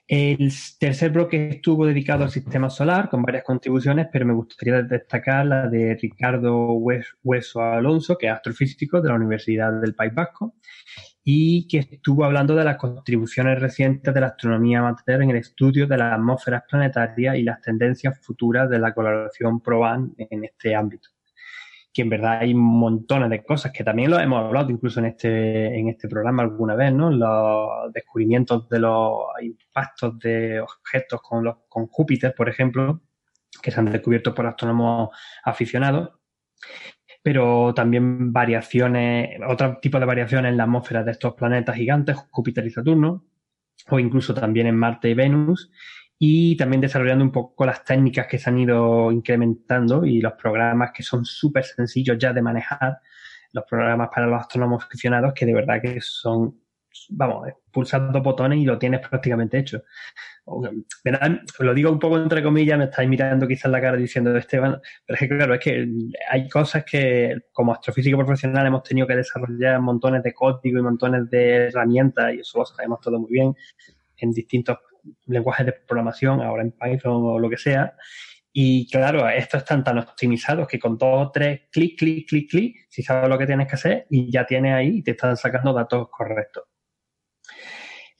El 0.06 0.52
tercer 0.78 1.10
bloque 1.10 1.48
estuvo 1.48 1.86
dedicado 1.86 2.24
al 2.24 2.30
sistema 2.30 2.68
solar 2.68 3.08
con 3.08 3.22
varias 3.22 3.44
contribuciones, 3.44 4.08
pero 4.12 4.26
me 4.26 4.34
gustaría 4.34 4.82
destacar 4.82 5.46
la 5.46 5.68
de 5.68 5.96
Ricardo 6.00 6.74
Hueso 6.74 7.62
Alonso, 7.62 8.18
que 8.18 8.26
es 8.26 8.32
astrofísico 8.32 9.00
de 9.00 9.08
la 9.08 9.14
Universidad 9.14 9.72
del 9.80 9.94
País 9.94 10.12
Vasco, 10.14 10.54
y 11.24 11.68
que 11.68 11.78
estuvo 11.78 12.24
hablando 12.24 12.54
de 12.54 12.64
las 12.64 12.76
contribuciones 12.76 13.60
recientes 13.60 14.12
de 14.12 14.20
la 14.20 14.28
astronomía 14.28 14.80
amateur 14.80 15.22
en 15.22 15.30
el 15.30 15.36
estudio 15.36 15.86
de 15.86 15.96
las 15.96 16.12
atmósferas 16.12 16.64
planetarias 16.68 17.36
y 17.36 17.42
las 17.42 17.60
tendencias 17.60 18.18
futuras 18.20 18.68
de 18.68 18.78
la 18.78 18.92
colaboración 18.92 19.60
PROAN 19.60 20.14
en 20.18 20.44
este 20.44 20.74
ámbito 20.74 21.10
que 21.92 22.02
en 22.02 22.08
verdad 22.08 22.38
hay 22.40 22.54
montones 22.54 23.28
de 23.28 23.44
cosas 23.44 23.70
que 23.72 23.84
también 23.84 24.10
lo 24.10 24.18
hemos 24.18 24.44
hablado 24.44 24.70
incluso 24.70 25.00
en 25.00 25.06
este, 25.06 25.78
en 25.78 25.88
este 25.88 26.08
programa 26.08 26.42
alguna 26.42 26.74
vez, 26.74 26.92
¿no? 26.92 27.10
Los 27.10 27.92
descubrimientos 27.92 28.68
de 28.70 28.78
los 28.78 29.26
impactos 29.42 30.18
de 30.18 30.60
objetos 30.60 31.20
con, 31.20 31.44
los, 31.44 31.56
con 31.68 31.86
Júpiter, 31.88 32.34
por 32.34 32.48
ejemplo, 32.48 33.02
que 33.60 33.70
se 33.70 33.78
han 33.78 33.92
descubierto 33.92 34.34
por 34.34 34.46
astrónomos 34.46 35.10
aficionados, 35.44 36.10
pero 37.22 37.72
también 37.74 38.32
variaciones, 38.32 39.38
otro 39.48 39.78
tipo 39.80 40.00
de 40.00 40.06
variaciones 40.06 40.50
en 40.50 40.56
la 40.56 40.64
atmósfera 40.64 41.04
de 41.04 41.12
estos 41.12 41.34
planetas 41.34 41.76
gigantes, 41.76 42.16
Júpiter 42.30 42.66
y 42.66 42.70
Saturno, 42.70 43.24
o 43.90 43.98
incluso 43.98 44.34
también 44.34 44.66
en 44.66 44.76
Marte 44.76 45.10
y 45.10 45.14
Venus, 45.14 45.70
y 46.18 46.56
también 46.56 46.80
desarrollando 46.80 47.24
un 47.24 47.32
poco 47.32 47.66
las 47.66 47.84
técnicas 47.84 48.26
que 48.26 48.38
se 48.38 48.50
han 48.50 48.58
ido 48.58 49.10
incrementando 49.10 50.04
y 50.04 50.20
los 50.20 50.34
programas 50.34 50.92
que 50.92 51.02
son 51.02 51.24
súper 51.24 51.64
sencillos 51.64 52.18
ya 52.18 52.32
de 52.32 52.42
manejar, 52.42 52.98
los 53.52 53.64
programas 53.64 54.08
para 54.14 54.26
los 54.26 54.40
astrónomos 54.40 54.84
aficionados 54.84 55.32
que 55.34 55.46
de 55.46 55.54
verdad 55.54 55.80
que 55.80 56.00
son, 56.00 56.60
vamos, 57.10 57.48
pulsar 57.70 58.12
dos 58.12 58.22
botones 58.22 58.58
y 58.58 58.64
lo 58.64 58.78
tienes 58.78 59.06
prácticamente 59.06 59.58
hecho. 59.58 59.82
Lo 60.44 61.74
digo 61.74 61.90
un 61.90 61.98
poco 61.98 62.18
entre 62.18 62.42
comillas, 62.42 62.76
me 62.76 62.84
estáis 62.84 63.08
mirando 63.08 63.46
quizás 63.46 63.70
la 63.70 63.80
cara 63.80 63.96
diciendo 63.96 64.36
Esteban, 64.36 64.80
pero 65.06 65.14
es 65.14 65.20
que 65.20 65.28
claro, 65.28 65.54
es 65.54 65.60
que 65.60 65.88
hay 66.30 66.48
cosas 66.48 66.84
que 66.84 67.42
como 67.52 67.72
astrofísico 67.72 68.18
profesional 68.18 68.66
hemos 68.66 68.82
tenido 68.82 69.06
que 69.06 69.16
desarrollar 69.16 69.80
montones 69.80 70.22
de 70.22 70.34
código 70.34 70.78
y 70.78 70.82
montones 70.82 71.30
de 71.30 71.68
herramientas 71.68 72.34
y 72.34 72.40
eso 72.40 72.58
lo 72.58 72.66
sabemos 72.66 73.00
todo 73.00 73.20
muy 73.20 73.30
bien 73.30 73.54
en 74.16 74.32
distintos 74.32 74.78
lenguajes 75.26 75.66
de 75.66 75.72
programación, 75.72 76.40
ahora 76.40 76.62
en 76.62 76.72
Python 76.72 77.22
o 77.24 77.38
lo 77.38 77.48
que 77.48 77.56
sea. 77.56 77.94
Y 78.52 78.88
claro, 78.90 79.28
estos 79.28 79.62
están 79.62 79.82
tan 79.82 79.98
optimizados 79.98 80.68
que 80.68 80.78
con 80.78 80.98
dos 80.98 81.28
o 81.28 81.30
tres 81.30 81.62
clic, 81.70 81.98
clic, 81.98 82.28
clic, 82.28 82.50
clic, 82.50 82.76
si 82.88 83.02
sabes 83.02 83.28
lo 83.28 83.38
que 83.38 83.46
tienes 83.46 83.66
que 83.66 83.76
hacer 83.76 84.06
y 84.10 84.30
ya 84.30 84.44
tienes 84.44 84.74
ahí 84.74 84.98
y 84.98 85.02
te 85.02 85.12
están 85.12 85.36
sacando 85.36 85.72
datos 85.72 86.08
correctos. 86.10 86.64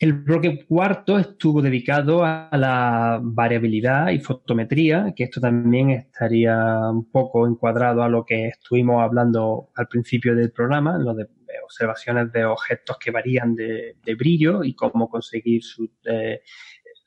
El 0.02 0.14
bloque 0.14 0.64
cuarto 0.66 1.16
estuvo 1.16 1.62
dedicado 1.62 2.24
a 2.24 2.50
la 2.54 3.20
variabilidad 3.22 4.10
y 4.10 4.18
fotometría, 4.18 5.12
que 5.14 5.22
esto 5.22 5.40
también 5.40 5.90
estaría 5.90 6.56
un 6.90 7.08
poco 7.08 7.46
encuadrado 7.46 8.02
a 8.02 8.08
lo 8.08 8.24
que 8.24 8.48
estuvimos 8.48 9.00
hablando 9.00 9.70
al 9.76 9.86
principio 9.86 10.34
del 10.34 10.50
programa, 10.50 10.98
lo 10.98 11.14
de 11.14 11.28
observaciones 11.62 12.32
de 12.32 12.44
objetos 12.44 12.98
que 12.98 13.12
varían 13.12 13.54
de, 13.54 13.94
brillo 14.18 14.64
y 14.64 14.74
cómo 14.74 15.08
conseguir 15.08 15.62
su, 15.62 15.88
eh, 16.04 16.40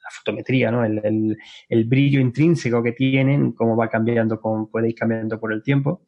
la 0.01 0.09
fotometría. 0.11 0.69
El, 0.69 1.83
brillo 1.83 2.21
intrínseco 2.21 2.81
que 2.81 2.93
tienen, 2.93 3.51
cómo 3.51 3.75
va 3.75 3.89
cambiando, 3.89 4.39
con, 4.39 4.71
puede 4.71 4.87
ir 4.87 4.95
cambiando 4.95 5.37
por 5.37 5.51
el 5.51 5.61
tiempo. 5.61 6.05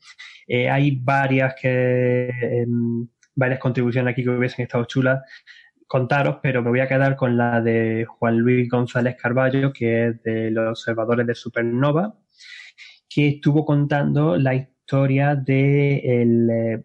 Eh, 0.47 0.69
hay 0.69 0.91
varias 0.91 1.53
que 1.61 2.29
em, 2.29 3.09
varias 3.35 3.59
contribuciones 3.59 4.13
aquí 4.13 4.23
que 4.23 4.29
hubiesen 4.29 4.63
estado 4.63 4.85
chulas 4.85 5.19
contaros, 5.87 6.37
pero 6.43 6.61
me 6.61 6.69
voy 6.69 6.81
a 6.81 6.87
quedar 6.87 7.15
con 7.15 7.37
la 7.37 7.61
de 7.61 8.05
Juan 8.05 8.37
Luis 8.37 8.69
González 8.69 9.15
Carballo, 9.19 9.71
que 9.71 10.07
es 10.07 10.23
de 10.23 10.51
los 10.51 10.69
observadores 10.69 11.25
de 11.25 11.33
supernova, 11.33 12.13
que 13.09 13.29
estuvo 13.29 13.65
contando 13.65 14.37
la 14.37 14.53
historia 14.53 15.35
de, 15.35 16.21
el, 16.21 16.49
eh, 16.49 16.83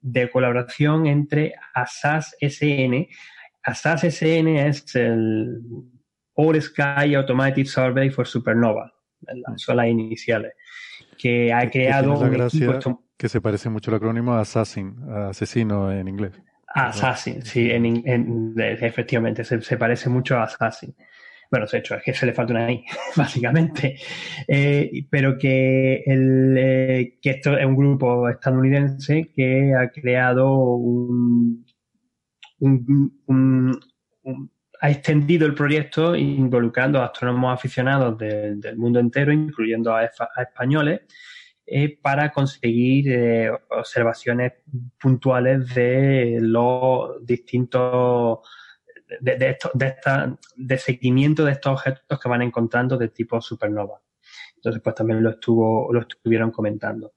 de 0.00 0.30
colaboración 0.30 1.06
entre 1.06 1.54
ASAS 1.74 2.36
SN. 2.40 3.08
ASAS 3.64 4.04
SN 4.04 4.66
es 4.68 4.94
el 4.94 5.60
All 6.34 6.62
Sky 6.62 7.14
Automatic 7.14 7.66
Survey 7.66 8.10
for 8.10 8.26
Supernova, 8.26 8.92
son 9.56 9.76
las 9.76 9.86
iniciales, 9.88 10.52
que 11.18 11.52
ha 11.52 11.68
creado 11.70 12.18
un 12.18 12.98
que 13.16 13.28
se 13.28 13.40
parece 13.40 13.70
mucho 13.70 13.90
al 13.92 13.96
acrónimo 13.96 14.34
Assassin, 14.34 14.96
asesino 15.08 15.92
en 15.92 16.08
inglés. 16.08 16.32
Assassin, 16.74 17.42
sí, 17.42 17.70
en, 17.70 18.54
efectivamente, 18.58 19.44
se, 19.44 19.76
parece 19.76 20.08
mucho 20.08 20.36
a 20.36 20.44
Assassin. 20.44 20.94
Bueno, 21.50 21.66
de 21.70 21.78
hecho, 21.78 21.94
es 21.94 22.02
que 22.02 22.12
se 22.12 22.26
le 22.26 22.32
falta 22.32 22.52
una 22.52 22.70
I, 22.70 22.84
básicamente. 23.16 23.96
Eh, 24.48 25.06
pero 25.08 25.38
que, 25.38 26.02
el, 26.04 26.56
eh, 26.58 27.18
que 27.22 27.30
esto 27.30 27.56
es 27.56 27.64
un 27.64 27.76
grupo 27.76 28.28
estadounidense 28.28 29.30
que 29.34 29.72
ha 29.72 29.88
creado 29.90 30.52
un, 30.52 31.64
un, 32.58 33.80
ha 34.80 34.90
extendido 34.90 35.46
el 35.46 35.54
proyecto 35.54 36.16
involucrando 36.16 37.00
a 37.00 37.06
astrónomos 37.06 37.54
aficionados 37.54 38.18
del 38.18 38.76
mundo 38.76 38.98
entero, 38.98 39.32
incluyendo 39.32 39.94
a 39.94 40.10
españoles, 40.38 41.02
eh, 41.66 41.98
para 42.00 42.30
conseguir 42.30 43.10
eh, 43.10 43.50
observaciones 43.70 44.52
puntuales 45.00 45.74
de 45.74 46.38
los 46.40 47.24
distintos 47.24 48.40
de, 49.20 49.36
de, 49.36 49.56
de, 49.74 49.86
esta, 49.86 50.38
de 50.56 50.78
seguimiento 50.78 51.44
de 51.44 51.52
estos 51.52 51.72
objetos 51.72 52.20
que 52.20 52.28
van 52.28 52.42
encontrando 52.42 52.96
de 52.96 53.08
tipo 53.08 53.40
supernova. 53.40 54.00
Entonces, 54.56 54.82
pues 54.82 54.94
también 54.94 55.22
lo 55.22 55.30
estuvo, 55.30 55.92
lo 55.92 56.00
estuvieron 56.00 56.50
comentando. 56.50 57.12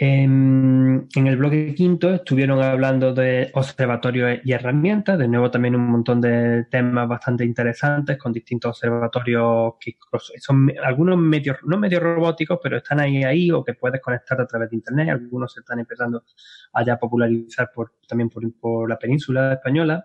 En, 0.00 1.08
el 1.12 1.36
bloque 1.36 1.74
quinto 1.74 2.14
estuvieron 2.14 2.62
hablando 2.62 3.12
de 3.12 3.50
observatorios 3.52 4.38
y 4.44 4.52
herramientas, 4.52 5.18
de 5.18 5.26
nuevo 5.26 5.50
también 5.50 5.74
un 5.74 5.90
montón 5.90 6.20
de 6.20 6.66
temas 6.70 7.08
bastante 7.08 7.44
interesantes 7.44 8.16
con 8.16 8.32
distintos 8.32 8.70
observatorios 8.70 9.74
que 9.80 9.96
son 10.38 10.72
algunos 10.84 11.18
medios, 11.18 11.56
no 11.64 11.78
medios 11.78 12.00
robóticos, 12.00 12.60
pero 12.62 12.76
están 12.76 13.00
ahí 13.00 13.24
ahí 13.24 13.50
o 13.50 13.64
que 13.64 13.74
puedes 13.74 14.00
conectar 14.00 14.40
a 14.40 14.46
través 14.46 14.70
de 14.70 14.76
internet, 14.76 15.08
algunos 15.10 15.52
se 15.52 15.60
están 15.60 15.80
empezando 15.80 16.22
a 16.74 16.84
ya 16.84 16.96
popularizar 16.96 17.72
por, 17.74 17.94
también 18.06 18.30
por, 18.30 18.44
por 18.60 18.88
la 18.88 19.00
península 19.00 19.54
española, 19.54 20.04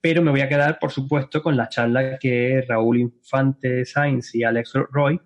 pero 0.00 0.22
me 0.22 0.30
voy 0.30 0.40
a 0.40 0.48
quedar 0.48 0.78
por 0.78 0.90
supuesto 0.90 1.42
con 1.42 1.54
la 1.54 1.68
charla 1.68 2.18
que 2.18 2.64
Raúl 2.66 2.98
Infante 2.98 3.84
Sainz 3.84 4.34
y 4.34 4.42
Alex 4.42 4.72
Roy 4.90 5.20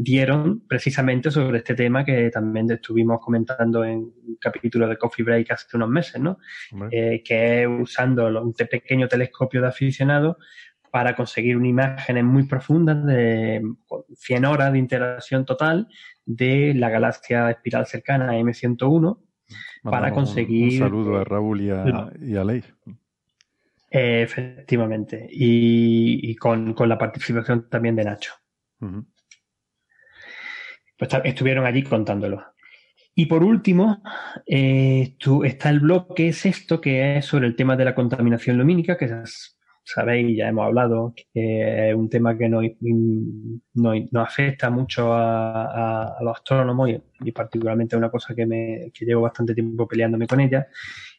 dieron 0.00 0.60
precisamente 0.60 1.28
sobre 1.28 1.58
este 1.58 1.74
tema 1.74 2.04
que 2.04 2.30
también 2.30 2.70
estuvimos 2.70 3.18
comentando 3.20 3.84
en 3.84 3.98
un 3.98 4.38
capítulo 4.40 4.86
de 4.86 4.96
Coffee 4.96 5.24
Break 5.24 5.50
hace 5.50 5.76
unos 5.76 5.88
meses, 5.88 6.20
¿no? 6.20 6.38
Eh, 6.92 7.20
que 7.24 7.62
es 7.62 7.68
usando 7.68 8.28
un 8.40 8.52
pequeño 8.52 9.08
telescopio 9.08 9.60
de 9.60 9.66
aficionado 9.66 10.38
para 10.92 11.16
conseguir 11.16 11.56
una 11.56 11.66
imagen 11.66 12.24
muy 12.24 12.44
profunda 12.44 12.94
de 12.94 13.60
100 14.14 14.44
horas 14.44 14.72
de 14.72 14.78
interacción 14.78 15.44
total 15.44 15.88
de 16.24 16.74
la 16.74 16.90
galaxia 16.90 17.50
espiral 17.50 17.86
cercana 17.86 18.38
M101 18.38 19.18
para 19.82 20.12
conseguir... 20.12 20.74
Un, 20.80 20.88
saludo 20.90 21.18
a 21.18 21.24
Raúl 21.24 21.60
y 21.60 21.70
a, 21.70 22.12
y 22.20 22.44
Leif. 22.44 22.72
efectivamente. 23.90 25.26
Y, 25.28 26.36
con, 26.36 26.76
la 26.86 26.96
participación 26.96 27.68
también 27.68 27.96
de 27.96 28.04
Nacho 28.04 28.34
pues 30.98 31.10
estuvieron 31.24 31.64
allí 31.64 31.82
contándolo. 31.82 32.42
Y 33.14 33.26
por 33.26 33.42
último, 33.42 34.00
eh, 34.46 35.16
está 35.44 35.70
el 35.70 35.80
bloque 35.80 36.32
sexto, 36.32 36.80
que 36.80 37.16
es 37.16 37.26
sobre 37.26 37.48
el 37.48 37.56
tema 37.56 37.76
de 37.76 37.84
la 37.84 37.94
contaminación 37.94 38.56
lumínica, 38.56 38.96
que 38.96 39.08
sabéis, 39.82 40.36
ya 40.36 40.48
hemos 40.48 40.66
hablado, 40.66 41.14
que 41.16 41.88
es 41.90 41.94
un 41.96 42.08
tema 42.08 42.38
que 42.38 42.48
nos, 42.48 42.64
afecta 44.14 44.70
mucho 44.70 45.12
a, 45.12 46.16
los 46.20 46.36
astrónomos 46.36 46.90
y, 47.20 47.32
particularmente 47.32 47.96
una 47.96 48.10
cosa 48.10 48.34
que, 48.36 48.46
me, 48.46 48.92
que 48.94 49.04
llevo 49.04 49.22
bastante 49.22 49.54
tiempo 49.54 49.88
peleándome 49.88 50.26
con 50.26 50.40
ella. 50.40 50.68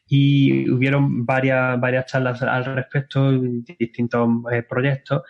Y 0.06 0.70
hubieron 0.70 1.26
varias, 1.26 1.78
varias 1.78 2.06
charlas 2.06 2.42
al 2.42 2.64
respecto, 2.64 3.30
distintos 3.78 4.28
eh, 4.50 4.62
proyectos, 4.62 5.22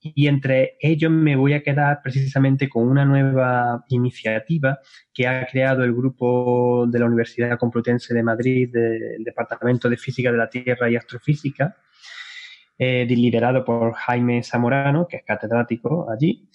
y 0.00 0.28
entre 0.28 0.76
ellos 0.80 1.10
me 1.10 1.36
voy 1.36 1.54
a 1.54 1.62
quedar 1.62 2.00
precisamente 2.02 2.68
con 2.68 2.88
una 2.88 3.04
nueva 3.04 3.84
iniciativa 3.88 4.78
que 5.12 5.26
ha 5.26 5.46
creado 5.46 5.82
el 5.84 5.92
grupo 5.92 6.86
de 6.88 6.98
la 6.98 7.06
Universidad 7.06 7.58
Complutense 7.58 8.14
de 8.14 8.22
Madrid 8.22 8.70
del 8.72 9.24
Departamento 9.24 9.88
de 9.88 9.96
Física 9.96 10.30
de 10.30 10.38
la 10.38 10.48
Tierra 10.48 10.88
y 10.88 10.96
Astrofísica, 10.96 11.76
eh, 12.78 13.06
liderado 13.06 13.64
por 13.64 13.94
Jaime 13.94 14.42
Zamorano, 14.44 15.08
que 15.08 15.18
es 15.18 15.24
catedrático 15.24 16.08
allí, 16.10 16.48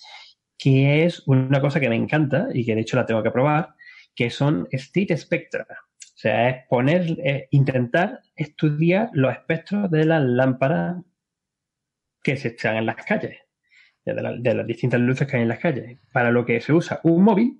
que 0.57 1.03
es 1.03 1.23
una 1.27 1.59
cosa 1.59 1.81
que 1.81 1.89
me 1.89 1.97
encanta 1.97 2.47
y 2.53 2.65
que 2.65 2.75
de 2.75 2.81
hecho 2.81 2.95
la 2.95 3.05
tengo 3.05 3.23
que 3.23 3.31
probar, 3.31 3.75
que 4.15 4.29
son 4.29 4.67
state 4.71 5.17
spectra. 5.17 5.65
O 5.69 6.17
sea, 6.23 6.49
es 6.49 6.67
poner, 6.69 7.47
intentar 7.51 8.21
estudiar 8.37 9.09
los 9.11 9.33
espectros 9.33 9.91
de 9.91 10.05
las 10.05 10.23
lámparas 10.23 11.03
que 12.23 12.37
se 12.37 12.49
echan 12.49 12.77
en 12.77 12.85
las 12.85 12.95
calles, 13.05 13.37
de, 14.05 14.53
las 14.53 14.67
distintas 14.67 14.99
luces 14.99 15.27
que 15.27 15.37
hay 15.37 15.43
en 15.43 15.49
las 15.49 15.59
calles, 15.59 15.99
para 16.11 16.31
lo 16.31 16.45
que 16.45 16.61
se 16.61 16.73
usa 16.73 17.01
un 17.03 17.23
móvil 17.23 17.59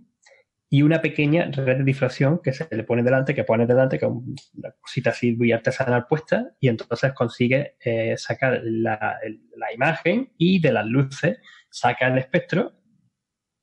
y 0.70 0.82
una 0.82 1.02
pequeña 1.02 1.52
red 1.52 1.78
de 1.78 1.84
difracción 1.84 2.40
que 2.42 2.54
se 2.54 2.68
le 2.72 2.84
pone 2.84 3.04
delante, 3.04 3.36
que 3.36 3.44
pone 3.44 3.68
delante, 3.68 4.00
que 4.00 4.06
es 4.06 4.12
una 4.12 4.72
cosita 4.82 5.12
así 5.12 5.34
muy 5.34 5.52
artesanal 5.52 6.08
puesta, 6.08 6.52
y 6.60 6.70
entonces 6.70 7.14
consigue 7.14 7.76
eh, 7.84 8.16
sacar 8.18 8.62
la, 8.64 9.20
imagen 9.74 10.34
y 10.38 10.60
de 10.60 10.72
las 10.72 10.86
luces 10.86 11.38
saca 11.70 12.08
el 12.08 12.18
espectro, 12.18 12.74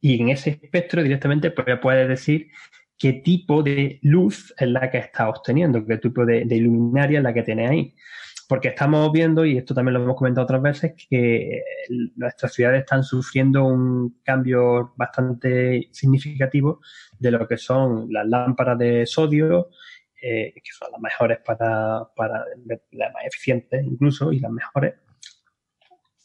y 0.01 0.21
en 0.21 0.29
ese 0.29 0.51
espectro 0.51 1.03
directamente 1.03 1.51
pues, 1.51 1.67
puede 1.81 2.07
decir 2.07 2.49
qué 2.97 3.15
tipo 3.15 3.63
de 3.63 3.99
luz 4.03 4.55
es 4.57 4.69
la 4.69 4.91
que 4.91 4.99
está 4.99 5.29
obteniendo, 5.29 5.85
qué 5.85 5.99
tipo 5.99 6.25
de, 6.25 6.45
de 6.45 6.57
luminaria 6.59 7.19
es 7.19 7.25
la 7.25 7.35
que 7.35 7.43
tiene 7.43 7.67
ahí 7.67 7.95
porque 8.51 8.67
estamos 8.67 9.13
viendo, 9.13 9.45
y 9.45 9.57
esto 9.57 9.75
también 9.75 9.95
lo 9.95 10.03
hemos 10.03 10.17
comentado 10.17 10.43
otras 10.43 10.61
veces, 10.61 10.95
que 11.09 11.63
nuestras 12.17 12.53
ciudades 12.53 12.81
están 12.81 13.05
sufriendo 13.05 13.65
un 13.65 14.21
cambio 14.25 14.93
bastante 14.97 15.89
significativo 15.93 16.81
de 17.17 17.31
lo 17.31 17.47
que 17.47 17.57
son 17.57 18.13
las 18.13 18.27
lámparas 18.27 18.77
de 18.77 19.07
sodio, 19.07 19.69
eh, 20.21 20.53
que 20.53 20.73
son 20.77 20.91
las 20.91 21.01
mejores 21.01 21.39
para, 21.47 22.09
para 22.17 22.45
las 22.91 23.13
más 23.15 23.25
eficientes 23.25 23.87
incluso 23.87 24.33
y 24.33 24.41
las 24.41 24.51
mejores, 24.51 24.95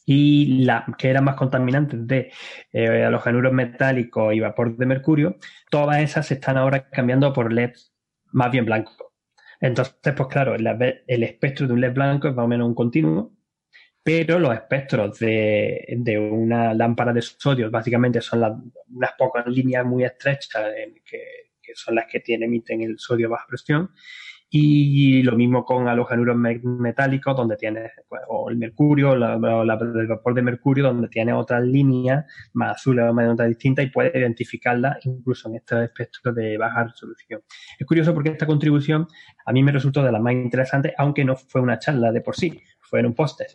y 0.04 0.64
las 0.66 0.86
que 0.98 1.12
eran 1.12 1.26
más 1.26 1.36
contaminantes 1.36 2.08
de 2.08 2.32
eh, 2.74 3.04
halogenuros 3.04 3.54
metálicos 3.54 4.34
y 4.34 4.40
vapor 4.40 4.76
de 4.76 4.86
mercurio, 4.88 5.38
todas 5.70 6.00
esas 6.00 6.26
se 6.26 6.34
están 6.34 6.58
ahora 6.58 6.90
cambiando 6.90 7.32
por 7.32 7.54
LEDs 7.54 7.94
más 8.32 8.50
bien 8.52 8.66
blancos. 8.66 8.98
Entonces, 9.66 9.96
pues 10.16 10.30
claro, 10.30 10.54
el, 10.54 11.24
espectro 11.24 11.66
de 11.66 11.74
un 11.74 11.82
LED 11.82 11.94
blanco 11.94 12.28
es 12.28 12.36
más 12.36 12.46
o 12.46 12.48
menos 12.48 12.68
un 12.68 12.76
continuo, 12.76 13.34
pero 14.04 14.38
los 14.38 14.54
espectros 14.54 15.18
de, 15.18 16.30
una 16.32 16.72
lámpara 16.76 17.12
de 17.12 17.24
sodio 17.24 17.72
básicamente 17.72 18.22
son 18.22 18.72
unas 18.94 19.14
pocas 19.18 19.48
líneas 19.48 19.84
muy 19.84 20.04
estrechas 20.04 20.72
que, 21.04 21.74
son 21.74 21.96
las 21.96 22.06
que 22.06 22.20
tiene, 22.20 22.46
emiten 22.46 22.82
el 22.82 23.00
sodio 23.00 23.28
baja 23.28 23.48
presión 23.48 23.90
y 24.58 25.22
lo 25.24 25.36
mismo 25.36 25.66
con 25.66 25.88
halogenuros 25.88 26.38
metálicos, 26.38 27.36
donde 27.36 27.58
tienes, 27.58 27.92
pues, 28.08 28.22
o 28.30 28.50
el 28.50 28.56
mercurio, 28.56 29.14
la, 29.16 29.34
el 29.34 30.08
vapor 30.08 30.34
de 30.34 30.42
mercurio, 30.42 30.86
donde 30.86 31.10
tiene 31.10 31.34
otras 31.34 31.62
líneas 31.64 32.26
más 32.54 32.78
azules 32.78 33.06
o 33.10 33.14
más 33.14 33.38
distintas 33.48 33.86
y 33.86 33.90
puedes 33.90 34.16
identificarlas 34.16 35.06
incluso 35.06 35.50
en 35.50 35.56
estos 35.56 35.84
espectros 35.84 36.34
de 36.34 36.58
baja 36.58 36.86
resolución. 36.86 37.42
Es 37.78 37.86
curioso 37.86 38.14
porque 38.14 38.30
esta 38.30 38.46
contribución 38.46 39.08
a 39.46 39.52
mí 39.52 39.62
me 39.62 39.74
resultó 39.74 40.02
de 40.04 40.12
las 40.12 40.22
más 40.22 40.34
interesantes, 40.34 40.94
aunque 40.98 41.26
no 41.26 41.36
fue 41.36 41.60
una 41.60 41.78
charla 41.78 42.14
de 42.14 42.22
por 42.22 42.36
sí, 42.38 42.62
fue 42.80 43.02
en 43.02 43.08
un 43.08 43.14
póster. 43.14 43.48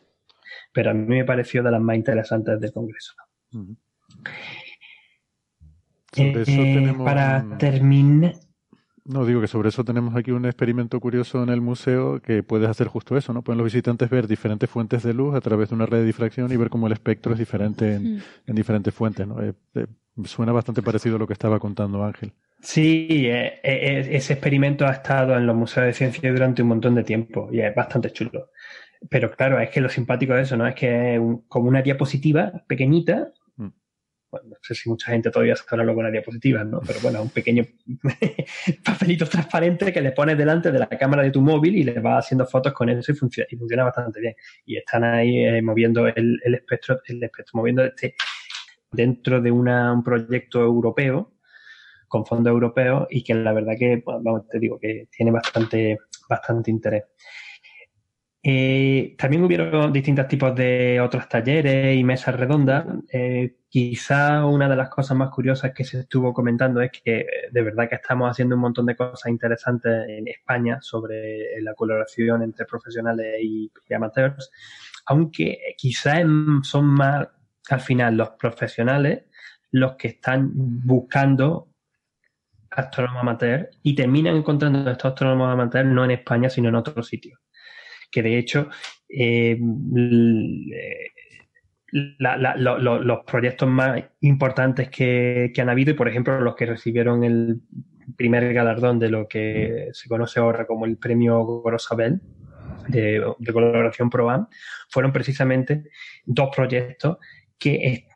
Pero 0.73 0.91
a 0.91 0.95
mí 0.95 1.07
me 1.07 1.25
pareció 1.25 1.63
de 1.63 1.71
las 1.71 1.81
más 1.81 1.97
interesantes 1.97 2.61
del 2.61 2.73
Congreso. 2.73 3.15
Eh, 6.17 6.95
para 6.99 7.57
terminar. 7.57 8.35
No, 9.13 9.27
digo 9.27 9.41
que 9.41 9.49
sobre 9.49 9.71
eso 9.71 9.83
tenemos 9.83 10.15
aquí 10.15 10.31
un 10.31 10.45
experimento 10.45 11.01
curioso 11.01 11.43
en 11.43 11.49
el 11.49 11.61
museo 11.61 12.21
que 12.23 12.45
puedes 12.45 12.69
hacer 12.69 12.87
justo 12.87 13.17
eso, 13.17 13.33
¿no? 13.33 13.43
Pueden 13.43 13.59
los 13.59 13.65
visitantes 13.65 14.09
ver 14.09 14.29
diferentes 14.29 14.71
fuentes 14.71 15.03
de 15.03 15.13
luz 15.13 15.35
a 15.35 15.41
través 15.41 15.71
de 15.71 15.75
una 15.75 15.87
red 15.87 15.99
de 15.99 16.05
difracción 16.05 16.53
y 16.53 16.57
ver 16.57 16.71
cómo 16.71 16.87
el 16.87 16.93
espectro 16.93 17.33
es 17.33 17.39
diferente 17.41 17.95
en, 17.95 18.19
mm. 18.19 18.55
diferentes 18.55 18.95
fuentes, 18.95 19.27
¿no? 19.27 19.43
Eh, 19.43 19.53
eh, 19.75 19.87
suena 20.25 20.53
bastante 20.53 20.81
parecido 20.81 21.17
a 21.17 21.19
lo 21.19 21.27
que 21.27 21.33
estaba 21.33 21.59
contando 21.59 22.05
Ángel. 22.05 22.33
Sí, 22.61 23.09
eh, 23.11 23.59
ese 23.65 24.35
experimento 24.35 24.87
ha 24.87 24.93
estado 24.93 25.37
en 25.37 25.45
los 25.45 25.57
museos 25.57 25.87
de 25.87 25.93
ciencia 25.93 26.31
durante 26.31 26.63
un 26.63 26.69
montón 26.69 26.95
de 26.95 27.03
tiempo 27.03 27.49
y 27.51 27.61
es 27.63 27.75
bastante 27.75 28.13
chulo. 28.13 28.51
Pero 29.09 29.33
claro, 29.33 29.59
es 29.59 29.71
que 29.71 29.81
lo 29.81 29.89
simpático 29.89 30.35
de 30.35 30.43
eso, 30.43 30.57
¿no? 30.57 30.69
Es 30.69 30.77
que 30.77 31.17
es 31.17 31.21
como 31.49 31.69
una 31.69 31.83
diapositiva 31.83 32.63
pequeñita 32.69 33.33
no 34.33 34.57
sé 34.63 34.75
si 34.75 34.89
mucha 34.89 35.11
gente 35.11 35.31
todavía 35.31 35.57
se 35.57 35.65
habla 35.69 35.95
con 35.95 36.05
las 36.05 36.13
diapositivas, 36.13 36.67
¿no? 36.67 36.81
Pero 36.87 37.01
bueno, 37.01 37.23
un 37.23 37.31
pequeño 37.31 37.65
papelito 38.85 39.27
transparente 39.27 39.93
que 39.93 40.01
le 40.01 40.13
pones 40.13 40.39
delante 40.39 40.71
de 40.71 40.79
la 40.79 40.89
cámara 40.89 41.23
de 41.23 41.31
tu 41.31 41.41
móvil 41.41 41.77
y 41.77 41.83
le 41.83 41.99
vas 41.99 42.27
haciendo 42.27 42.47
fotos 42.47 42.73
con 42.73 42.89
eso 42.89 43.13
y 43.13 43.15
funciona, 43.15 43.49
y 43.51 43.57
funciona 43.57 43.85
bastante 43.85 44.21
bien. 44.21 44.35
Y 44.65 44.77
están 44.77 45.05
ahí 45.05 45.45
eh, 45.45 45.63
moviendo 45.63 46.07
el, 46.07 46.41
espectro, 46.45 47.01
el 47.07 47.23
espectro, 47.23 47.59
moviendo 47.59 47.85
este 47.85 48.15
dentro 48.93 49.41
de 49.41 49.51
un 49.51 50.03
proyecto 50.03 50.61
europeo, 50.61 51.35
con 52.09 52.27
fondos 52.27 52.51
europeos, 52.51 53.07
y 53.11 53.23
que 53.23 53.35
la 53.35 53.53
verdad 53.53 53.75
que, 53.79 54.03
vamos, 54.05 54.49
te 54.49 54.59
digo, 54.59 54.79
que 54.81 55.09
tiene 55.11 55.31
bastante, 55.31 55.99
bastante 56.29 56.71
interés. 56.71 57.05
Eh, 58.43 59.17
también 59.19 59.45
hubieron 59.45 59.93
distintos 59.93 60.27
tipos 60.27 60.55
de 60.55 60.99
otros 61.01 61.29
talleres 61.29 61.97
y 61.97 62.05
mesas 62.05 62.35
redondas. 62.35 62.87
Eh, 63.13 63.57
quizá 63.69 64.47
una 64.47 64.69
de 64.69 64.77
las 64.77 64.89
cosas 64.89 65.17
más 65.17 65.31
curiosas 65.31 65.73
que 65.75 65.85
se 65.85 66.01
estuvo 66.01 66.33
comentando 66.33 66.81
es 66.81 66.91
que 66.91 67.27
de 67.53 67.63
verdad 67.63 67.89
que 67.89 67.97
estamos 67.97 68.31
haciendo 68.31 68.55
un 68.55 68.63
montón 68.63 68.87
de 68.87 68.97
cosas 68.97 69.31
interesantes 69.31 70.09
en 70.09 70.27
España 70.29 70.79
sobre 70.81 71.61
la 71.61 71.75
colaboración 71.75 72.43
entre 72.43 72.65
profesionales 72.65 73.37
y, 73.43 73.71
amateurs, 73.95 74.51
aunque 75.07 75.75
quizá 75.77 76.23
son 76.63 76.87
más 76.87 77.29
al 77.69 77.81
final 77.81 78.17
los 78.17 78.31
profesionales 78.31 79.25
los 79.73 79.95
que 79.97 80.09
están 80.09 80.51
buscando 80.53 81.69
astrónomos 82.71 83.23
amateurs 83.23 83.69
y 83.83 83.95
terminan 83.95 84.37
encontrando 84.37 84.91
estos 84.91 85.13
astrónomos 85.13 85.53
amateurs 85.53 85.89
no 85.89 86.05
en 86.05 86.13
España 86.13 86.49
sino 86.51 86.69
en 86.69 86.77
otros 86.77 87.07
sitios 87.07 87.39
que 88.11 88.23
de 88.23 88.39
hecho 88.39 88.69
eh, 89.09 89.59
los 91.93 93.25
proyectos 93.27 93.69
más 93.69 94.03
importantes 94.21 94.89
que, 94.91 95.53
han 95.59 95.69
habido 95.69 95.91
y, 95.91 95.95
por 95.95 96.09
ejemplo, 96.09 96.41
los 96.41 96.55
que 96.55 96.67
recibieron 96.67 97.25
el 97.25 97.61
primer 98.17 98.53
galardón 98.53 98.99
de 98.99 99.11
lo 99.11 99.29
que 99.29 99.89
se 99.93 100.09
conoce 100.09 100.41
ahora 100.41 100.67
como 100.67 100.85
el 100.85 100.99
premio 100.99 101.41
Gorosabel 101.43 102.21
de, 102.89 103.23
colaboración 103.53 104.11
ProAm, 104.11 104.49
fueron 104.89 105.13
precisamente 105.13 105.85
dos 106.25 106.51
proyectos 106.55 107.19
que 107.59 108.07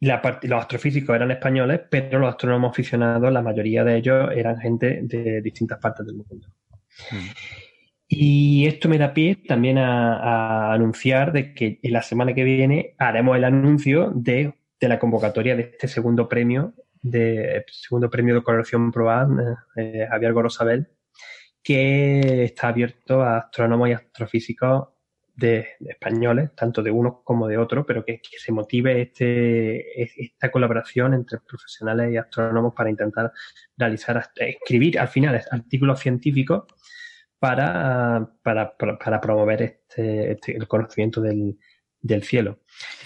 la 0.00 0.40
los 0.42 0.60
astrofísicos 0.60 1.14
eran 1.14 1.30
españoles, 1.30 1.82
pero 1.90 2.18
los 2.18 2.30
astrónomos 2.30 2.70
aficionados, 2.72 3.32
la 3.32 3.42
mayoría 3.42 3.84
de 3.84 3.96
ellos 3.96 4.30
eran 4.34 4.58
gente 4.58 5.00
de 5.02 5.40
distintas 5.40 5.78
partes 5.78 6.06
del 6.06 6.16
mundo. 6.16 6.48
Mm. 7.10 7.61
Y 8.14 8.66
esto 8.66 8.90
me 8.90 8.98
da 8.98 9.14
pie 9.14 9.36
también 9.36 9.78
a, 9.78 10.74
anunciar 10.74 11.32
de 11.32 11.54
que 11.54 11.80
en 11.82 11.92
la 11.94 12.02
semana 12.02 12.34
que 12.34 12.44
viene 12.44 12.94
haremos 12.98 13.38
el 13.38 13.44
anuncio 13.44 14.12
de, 14.14 14.52
la 14.80 14.98
convocatoria 14.98 15.56
de 15.56 15.62
este 15.62 15.88
segundo 15.88 16.28
premio, 16.28 16.74
de 17.00 17.64
segundo 17.70 18.10
premio 18.10 18.34
de 18.34 18.42
colaboración 18.42 18.92
ProAm, 18.92 19.40
eh, 19.76 20.06
Javier 20.10 20.34
Gorosabel, 20.34 20.88
que 21.62 22.44
está 22.44 22.68
abierto 22.68 23.22
a 23.22 23.38
astrónomos 23.38 23.88
y 23.88 23.92
astrofísicos 23.92 24.88
de, 25.34 25.68
españoles, 25.80 26.50
tanto 26.54 26.82
de 26.82 26.90
uno 26.90 27.22
como 27.24 27.48
de 27.48 27.56
otro, 27.56 27.86
pero 27.86 28.04
que, 28.04 28.20
se 28.22 28.52
motive 28.52 29.00
este, 29.00 30.02
esta 30.22 30.50
colaboración 30.50 31.14
entre 31.14 31.38
profesionales 31.38 32.12
y 32.12 32.18
astrónomos 32.18 32.74
para 32.74 32.90
intentar 32.90 33.32
realizar, 33.74 34.22
escribir 34.36 34.98
al 34.98 35.08
final 35.08 35.42
artículos 35.50 35.98
científicos 35.98 36.64
para, 37.42 38.36
para, 38.44 38.76
para, 38.76 39.20
promover 39.20 39.62
este, 39.62 40.30
este, 40.30 40.56
el 40.56 40.68
conocimiento 40.68 41.20
del, 41.20 41.58
del 42.00 42.22
cielo. 42.22 42.60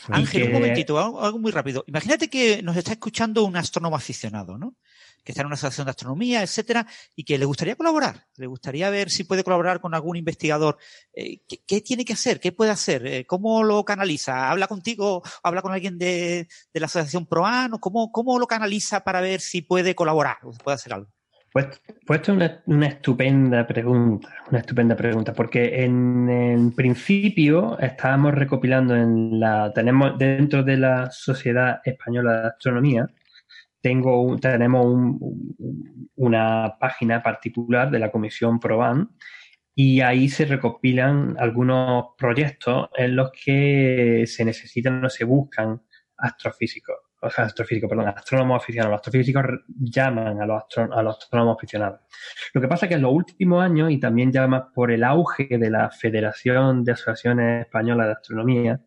Ángel, 0.09 0.43
un 0.43 0.53
momentito, 0.53 0.99
algo, 0.99 1.39
muy 1.39 1.51
rápido. 1.51 1.83
Imagínate 1.87 2.29
que 2.29 2.63
nos 2.63 2.77
está 2.77 2.93
escuchando 2.93 3.45
un 3.45 3.57
astrónomo 3.57 3.97
aficionado, 3.97 4.59
¿no? 4.59 4.77
Que 5.25 5.33
está 5.33 5.41
en 5.41 5.47
una 5.47 5.55
asociación 5.55 5.87
de 5.87 5.93
astronomía, 5.93 6.43
etcétera, 6.43 6.87
y 7.15 7.25
que 7.25 7.39
le 7.39 7.47
gustaría 7.47 7.77
colaborar, 7.77 8.27
le 8.37 8.47
gustaría 8.47 8.91
ver 8.91 9.09
si 9.09 9.25
puede 9.25 9.43
colaborar 9.43 9.81
con 9.81 9.95
algún 9.95 10.19
investigador. 10.19 10.77
Eh, 11.15 11.41
¿qué, 11.67 11.81
tiene 11.81 12.05
que 12.05 12.13
hacer? 12.13 12.39
¿Qué 12.39 12.53
puede 12.53 12.73
hacer? 12.73 13.07
Eh, 13.07 13.25
¿Cómo 13.25 13.65
lo 13.65 13.87
canaliza? 13.87 14.51
¿Habla 14.51 14.67
contigo? 14.67 15.23
¿Habla 15.43 15.63
con 15.63 15.73
alguien 15.73 15.97
de, 15.97 16.47
la 16.75 16.85
asociación 16.85 17.25
ProAN? 17.25 17.71
¿Cómo, 17.81 18.13
¿Cómo 18.13 18.39
lo 18.39 18.47
canaliza 18.47 19.03
para 19.03 19.23
ver 19.23 19.41
si 19.41 19.63
puede 19.63 19.95
colaborar 19.95 20.37
o 20.43 20.51
puede 20.53 20.75
hacer 20.75 20.93
algo? 20.93 21.16
Pues, 21.57 21.81
pues 22.05 22.29
una, 22.29 22.63
estupenda 22.87 23.67
pregunta, 23.67 24.29
una 24.51 24.59
estupenda 24.59 24.95
pregunta, 24.95 25.33
porque 25.33 25.85
en, 25.87 26.71
principio 26.77 27.79
estábamos 27.79 28.35
recopilando 28.35 28.95
en 28.95 29.41
la, 29.41 29.73
tenemos 29.73 30.19
dentro 30.19 30.63
de 30.63 30.77
la 30.77 31.11
Sociedad 31.11 31.81
Española 31.83 32.43
de 32.43 32.49
Astronomía, 32.49 33.07
tengo, 33.81 34.37
tenemos 34.39 35.17
una 36.17 36.77
página 36.79 37.23
particular 37.23 37.91
de 37.91 38.01
la 38.01 38.11
Comisión 38.11 38.61
ProBAN 38.61 39.17
y 39.75 40.03
ahí 40.03 40.29
se 40.29 40.45
recopilan 40.45 41.37
algunos 41.39 42.09
proyectos 42.19 42.91
en 42.99 43.17
los 43.17 43.31
que 43.33 44.25
se 44.27 44.45
necesitan 44.45 45.03
o 45.03 45.09
se 45.09 45.25
buscan 45.25 45.81
astrofísicos 46.19 47.06
astrofísicos, 47.21 47.89
perdón, 47.89 48.09
astrónomos 48.09 48.63
aficionados. 48.63 48.93
Los 48.93 48.99
astrofísicos 48.99 49.45
llaman 49.69 50.41
a 50.41 50.47
los, 50.47 50.63
astrónomos 50.63 51.57
aficionados. 51.57 52.01
Lo 52.53 52.61
que 52.61 52.69
pasa 52.69 52.87
es 52.87 52.91
que 52.91 52.95
en 52.97 53.03
los 53.03 53.13
últimos 53.13 53.63
años, 53.63 53.91
y 53.91 53.99
también 53.99 54.33
llama 54.33 54.73
por 54.73 54.91
el 54.91 55.05
auge 55.05 55.49
de 55.51 55.71
la 55.71 55.91
Federación 55.91 56.85
de 56.85 56.93
Asociaciones 56.93 57.67
Españolas 57.67 58.07
de 58.07 58.13
Astronomía, 58.13 58.81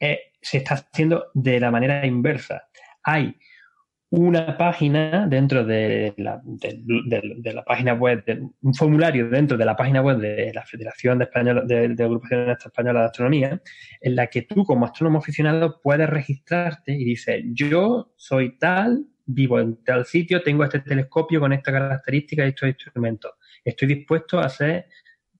eh, 0.00 0.20
se 0.40 0.58
está 0.58 0.74
haciendo 0.74 1.30
de 1.34 1.60
la 1.60 1.70
manera 1.70 2.06
inversa. 2.06 2.68
Hay 3.02 3.36
una 4.16 4.56
página 4.56 5.26
dentro 5.26 5.64
de 5.64 6.14
la, 6.18 6.40
de, 6.44 7.52
la 7.52 7.64
página 7.64 7.94
web, 7.94 8.22
un 8.62 8.74
formulario 8.74 9.28
dentro 9.28 9.56
de 9.56 9.64
la 9.64 9.74
página 9.74 10.02
web 10.02 10.18
de 10.18 10.52
la 10.54 10.64
Federación 10.64 11.18
de, 11.18 11.24
Española, 11.24 11.62
de, 11.66 11.96
Agrupaciones 11.98 12.64
Españolas 12.64 13.02
de 13.02 13.06
Astronomía, 13.06 13.62
en 14.00 14.14
la 14.14 14.28
que 14.28 14.42
tú 14.42 14.64
como 14.64 14.86
astrónomo 14.86 15.18
aficionado 15.18 15.80
puedes 15.82 16.08
registrarte 16.08 16.92
y 16.92 17.04
dices, 17.04 17.42
yo 17.54 18.12
soy 18.16 18.56
tal, 18.56 19.04
vivo 19.26 19.58
en 19.58 19.82
tal 19.82 20.04
sitio, 20.06 20.42
tengo 20.42 20.62
este 20.62 20.80
telescopio 20.80 21.40
con 21.40 21.52
esta 21.52 21.72
característica 21.72 22.44
y 22.44 22.50
estos 22.50 22.68
instrumentos. 22.68 23.32
Estoy 23.64 23.88
dispuesto 23.88 24.38
a 24.38 24.44
hacer 24.44 24.86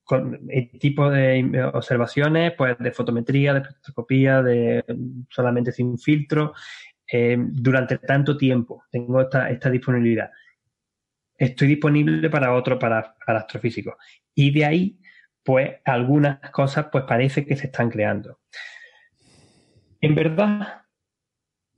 con 0.03 0.41
el 0.51 0.71
tipo 0.79 1.09
de 1.09 1.71
observaciones, 1.73 2.53
pues 2.59 2.77
de 2.79 2.91
fotometría, 2.91 3.55
de 3.55 3.61
espectroscopía, 3.61 4.43
de 4.43 4.85
solamente 5.31 5.73
sin 5.73 5.97
filtro, 5.97 6.53
eh, 7.17 7.37
durante 7.39 7.99
tanto 7.99 8.37
tiempo. 8.37 8.87
Tengo 8.91 9.21
esta, 9.21 9.49
esta 9.49 9.71
disponibilidad. 9.71 10.33
Estoy 11.39 11.69
disponible 11.69 12.29
para 12.29 12.53
otro, 12.53 12.77
para, 12.77 13.15
para 13.25 13.39
astrofísicos. 13.39 13.95
Y 14.35 14.51
de 14.51 14.65
ahí, 14.65 14.99
pues, 15.45 15.77
algunas 15.85 16.41
cosas, 16.51 16.87
pues, 16.91 17.05
parece 17.05 17.47
que 17.47 17.55
se 17.55 17.67
están 17.67 17.89
creando. 17.89 18.41
En 20.01 20.17
verdad, 20.17 20.83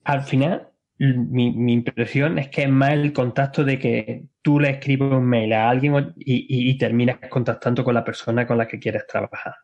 al 0.04 0.22
final, 0.22 0.70
mi, 0.96 1.70
impresión 1.70 2.38
es 2.38 2.48
que 2.48 2.62
es 2.62 2.70
más 2.70 2.92
el 2.92 3.12
contacto 3.12 3.62
de 3.62 3.78
que 3.78 4.24
tú 4.40 4.58
le 4.58 4.70
escribes 4.70 5.12
un 5.12 5.26
mail 5.26 5.52
a 5.52 5.68
alguien 5.68 6.14
y, 6.16 6.70
y 6.70 6.78
terminas 6.78 7.18
contactando 7.28 7.84
con 7.84 7.92
la 7.92 8.04
persona 8.04 8.46
con 8.46 8.56
la 8.56 8.66
que 8.66 8.78
quieres 8.78 9.06
trabajar 9.06 9.54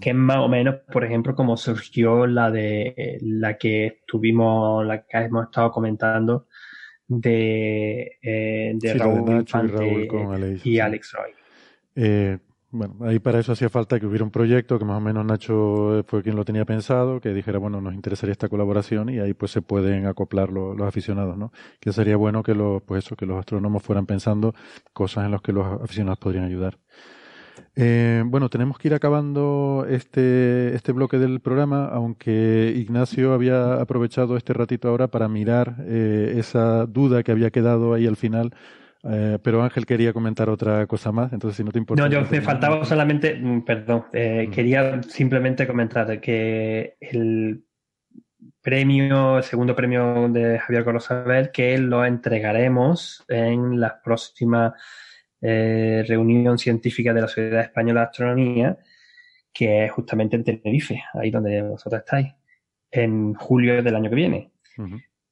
que 0.00 0.10
es 0.10 0.16
más 0.16 0.38
o 0.38 0.48
menos, 0.48 0.76
por 0.92 1.04
ejemplo, 1.04 1.34
como 1.34 1.56
surgió 1.56 2.26
la 2.26 2.50
de 2.50 3.18
la 3.22 3.58
que 3.58 4.02
tuvimos, 4.06 4.86
la 4.86 5.02
que 5.02 5.18
hemos 5.18 5.46
estado 5.46 5.72
comentando 5.72 6.46
de, 7.08 8.18
eh, 8.22 8.72
de 8.74 8.94
Raúl 8.94 9.30
Infante 9.40 10.08
y, 10.64 10.78
Alex 10.78 11.12
Roy. 11.12 11.30
Eh, 11.96 12.38
bueno, 12.70 12.96
ahí 13.00 13.18
para 13.18 13.38
eso 13.38 13.52
hacía 13.52 13.68
falta 13.68 14.00
que 14.00 14.06
hubiera 14.06 14.24
un 14.24 14.30
proyecto 14.30 14.78
que 14.78 14.84
más 14.86 14.96
o 14.96 15.00
menos 15.00 15.26
Nacho 15.26 16.02
fue 16.06 16.22
quien 16.22 16.36
lo 16.36 16.44
tenía 16.44 16.64
pensado, 16.64 17.20
que 17.20 17.34
dijera, 17.34 17.58
bueno, 17.58 17.82
nos 17.82 17.92
interesaría 17.92 18.32
esta 18.32 18.48
colaboración 18.48 19.10
y 19.10 19.18
ahí 19.18 19.34
pues 19.34 19.50
se 19.50 19.60
pueden 19.60 20.06
acoplar 20.06 20.50
los 20.50 20.80
aficionados, 20.80 21.36
¿no? 21.36 21.52
Que 21.80 21.92
sería 21.92 22.16
bueno 22.16 22.42
que 22.42 22.54
los, 22.54 22.82
pues 22.82 23.04
eso, 23.04 23.14
que 23.14 23.26
los 23.26 23.38
astrónomos 23.38 23.82
fueran 23.82 24.06
pensando 24.06 24.54
cosas 24.94 25.26
en 25.26 25.32
las 25.32 25.42
que 25.42 25.52
los 25.52 25.82
aficionados 25.82 26.18
podrían 26.18 26.44
ayudar. 26.44 26.78
Eh, 27.74 28.22
bueno, 28.26 28.50
tenemos 28.50 28.78
que 28.78 28.88
ir 28.88 28.94
acabando 28.94 29.86
este, 29.88 30.74
este 30.74 30.92
bloque 30.92 31.18
del 31.18 31.40
programa, 31.40 31.86
aunque 31.86 32.72
Ignacio 32.76 33.32
había 33.32 33.80
aprovechado 33.80 34.36
este 34.36 34.52
ratito 34.52 34.88
ahora 34.88 35.08
para 35.08 35.28
mirar 35.28 35.76
eh, 35.86 36.34
esa 36.36 36.84
duda 36.84 37.22
que 37.22 37.32
había 37.32 37.50
quedado 37.50 37.94
ahí 37.94 38.06
al 38.06 38.16
final. 38.16 38.54
Eh, 39.04 39.38
pero 39.42 39.62
Ángel 39.62 39.84
quería 39.84 40.12
comentar 40.12 40.48
otra 40.48 40.86
cosa 40.86 41.10
más, 41.10 41.32
entonces 41.32 41.56
si 41.56 41.64
no 41.64 41.72
te 41.72 41.78
importa. 41.78 42.02
No, 42.02 42.10
yo 42.10 42.22
me 42.30 42.40
faltaba 42.40 42.84
solamente, 42.84 43.34
mm, 43.34 43.62
perdón, 43.62 44.04
mm. 44.12 44.50
quería 44.50 45.02
simplemente 45.02 45.66
comentar 45.66 46.20
que 46.20 46.96
el 47.00 47.64
premio, 48.60 49.38
el 49.38 49.42
segundo 49.42 49.74
premio 49.74 50.28
de 50.28 50.58
Javier 50.60 50.84
Corosabel, 50.84 51.50
que 51.50 51.78
lo 51.78 52.04
entregaremos 52.04 53.24
en 53.28 53.80
las 53.80 53.94
próximas 54.04 54.74
eh, 55.42 56.04
reunión 56.06 56.56
científica 56.56 57.12
de 57.12 57.20
la 57.20 57.26
Sociedad 57.28 57.62
Española 57.62 58.00
de 58.00 58.06
Astronomía, 58.06 58.78
que 59.52 59.84
es 59.84 59.92
justamente 59.92 60.36
en 60.36 60.44
Tenerife, 60.44 61.02
ahí 61.14 61.30
donde 61.30 61.62
vosotros 61.62 62.00
estáis, 62.00 62.28
en 62.90 63.34
julio 63.34 63.82
del 63.82 63.96
año 63.96 64.08
que 64.08 64.16
viene. 64.16 64.52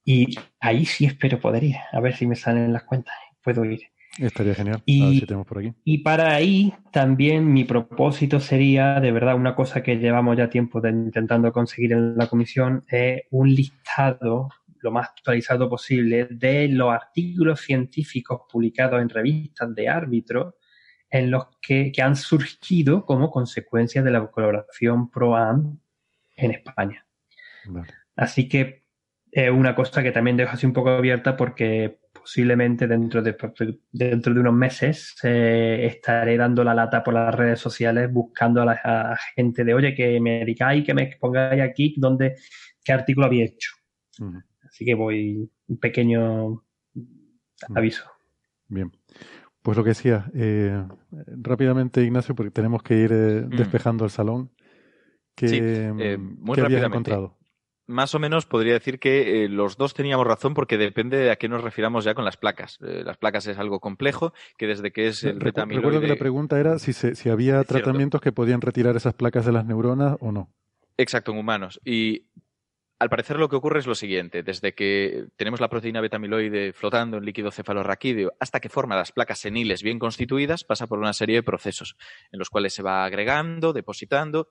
Y 0.04 0.36
ahí 0.58 0.84
sí 0.84 1.06
espero 1.06 1.38
poder 1.38 1.64
ir, 1.64 1.76
a 1.92 2.00
ver 2.00 2.16
si 2.16 2.26
me 2.26 2.34
salen 2.34 2.72
las 2.72 2.82
cuentas, 2.82 3.14
puedo 3.42 3.64
ir. 3.64 3.82
Estaría 4.18 4.54
genial. 4.54 4.82
Y, 4.84 5.24
por 5.24 5.58
aquí. 5.58 5.72
y 5.84 5.98
para 5.98 6.34
ahí 6.34 6.74
también 6.90 7.52
mi 7.52 7.64
propósito 7.64 8.40
sería, 8.40 8.98
de 8.98 9.12
verdad, 9.12 9.36
una 9.36 9.54
cosa 9.54 9.82
que 9.82 9.96
llevamos 9.98 10.36
ya 10.36 10.50
tiempo 10.50 10.84
intentando 10.86 11.52
conseguir 11.52 11.92
en 11.92 12.16
la 12.16 12.26
comisión, 12.26 12.84
es 12.88 13.22
un 13.30 13.54
listado 13.54 14.48
lo 14.82 14.90
más 14.90 15.08
actualizado 15.08 15.68
posible 15.68 16.26
de 16.30 16.68
los 16.68 16.92
artículos 16.92 17.60
científicos 17.60 18.42
publicados 18.50 19.00
en 19.00 19.08
revistas 19.08 19.74
de 19.74 19.88
árbitros 19.88 20.54
en 21.10 21.30
los 21.30 21.46
que, 21.60 21.92
han 22.02 22.16
surgido 22.16 23.04
como 23.04 23.30
consecuencia 23.30 24.02
de 24.02 24.10
la 24.10 24.26
colaboración 24.26 25.10
ProAm 25.10 25.80
en 26.36 26.50
España. 26.52 27.06
Así 28.16 28.48
que 28.48 28.84
es 29.30 29.50
una 29.50 29.74
cosa 29.74 30.02
que 30.02 30.12
también 30.12 30.36
dejo 30.36 30.52
así 30.52 30.66
un 30.66 30.72
poco 30.72 30.90
abierta 30.90 31.36
porque 31.36 32.00
posiblemente 32.12 32.86
dentro 32.86 33.22
de, 33.22 33.36
dentro 33.92 34.34
de 34.34 34.40
unos 34.40 34.54
meses 34.54 35.16
eh, 35.22 35.86
estaré 35.86 36.36
dando 36.36 36.64
la 36.64 36.74
lata 36.74 37.02
por 37.02 37.14
las 37.14 37.34
redes 37.34 37.60
sociales 37.60 38.12
buscando 38.12 38.62
a 38.62 38.64
la 38.64 39.18
gente 39.34 39.64
de, 39.64 39.74
oye, 39.74 39.94
que 39.94 40.20
me 40.20 40.44
digáis, 40.44 40.84
que 40.84 40.94
me 40.94 41.16
pongáis 41.18 41.62
aquí 41.62 41.94
donde, 41.96 42.36
qué 42.84 42.92
artículo 42.92 43.26
había 43.26 43.44
hecho. 43.44 43.72
Así 44.70 44.84
que 44.84 44.94
voy 44.94 45.50
un 45.68 45.78
pequeño 45.78 46.64
aviso. 47.74 48.04
Bien. 48.68 48.92
Pues 49.62 49.76
lo 49.76 49.84
que 49.84 49.90
decía, 49.90 50.30
eh, 50.34 50.86
rápidamente 51.42 52.02
Ignacio, 52.02 52.34
porque 52.34 52.50
tenemos 52.50 52.82
que 52.82 52.94
ir 52.94 53.12
eh, 53.12 53.42
mm. 53.42 53.56
despejando 53.56 54.04
el 54.04 54.10
salón. 54.10 54.50
Que, 55.34 55.48
sí, 55.48 55.58
eh, 55.60 56.16
mm, 56.16 56.36
muy 56.40 56.56
¿qué 56.56 56.78
encontrado? 56.78 57.36
Más 57.86 58.14
o 58.14 58.20
menos 58.20 58.46
podría 58.46 58.74
decir 58.74 59.00
que 59.00 59.48
los 59.50 59.76
dos 59.76 59.94
teníamos 59.94 60.24
razón 60.24 60.54
porque 60.54 60.78
depende 60.78 61.16
de 61.16 61.32
a 61.32 61.36
qué 61.36 61.48
nos 61.48 61.62
refiramos 61.64 62.04
ya 62.04 62.14
con 62.14 62.24
las 62.24 62.36
placas. 62.36 62.78
las 62.80 63.16
placas 63.16 63.48
es 63.48 63.58
algo 63.58 63.80
complejo 63.80 64.32
que 64.56 64.68
desde 64.68 64.92
que 64.92 65.08
es 65.08 65.24
el 65.24 65.40
Recuerdo 65.40 66.00
que 66.00 66.06
la 66.06 66.14
pregunta 66.14 66.60
era 66.60 66.78
si, 66.78 66.92
si 66.92 67.28
había 67.28 67.64
tratamientos 67.64 68.20
que 68.20 68.30
podían 68.30 68.60
retirar 68.60 68.94
esas 68.94 69.14
placas 69.14 69.44
de 69.44 69.50
las 69.50 69.64
neuronas 69.66 70.16
o 70.20 70.30
no. 70.30 70.54
Exacto, 70.98 71.32
en 71.32 71.38
humanos. 71.38 71.80
Y 71.84 72.28
al 73.00 73.08
parecer 73.08 73.38
lo 73.38 73.48
que 73.48 73.56
ocurre 73.56 73.78
es 73.78 73.86
lo 73.86 73.94
siguiente, 73.94 74.42
desde 74.42 74.74
que 74.74 75.28
tenemos 75.36 75.58
la 75.58 75.70
proteína 75.70 76.02
beta-amiloide 76.02 76.74
flotando 76.74 77.16
en 77.16 77.24
líquido 77.24 77.50
cefalorraquídeo 77.50 78.34
hasta 78.38 78.60
que 78.60 78.68
forma 78.68 78.94
las 78.94 79.10
placas 79.10 79.38
seniles 79.38 79.82
bien 79.82 79.98
constituidas, 79.98 80.64
pasa 80.64 80.86
por 80.86 80.98
una 80.98 81.14
serie 81.14 81.36
de 81.36 81.42
procesos 81.42 81.96
en 82.30 82.38
los 82.38 82.50
cuales 82.50 82.74
se 82.74 82.82
va 82.82 83.06
agregando, 83.06 83.72
depositando 83.72 84.50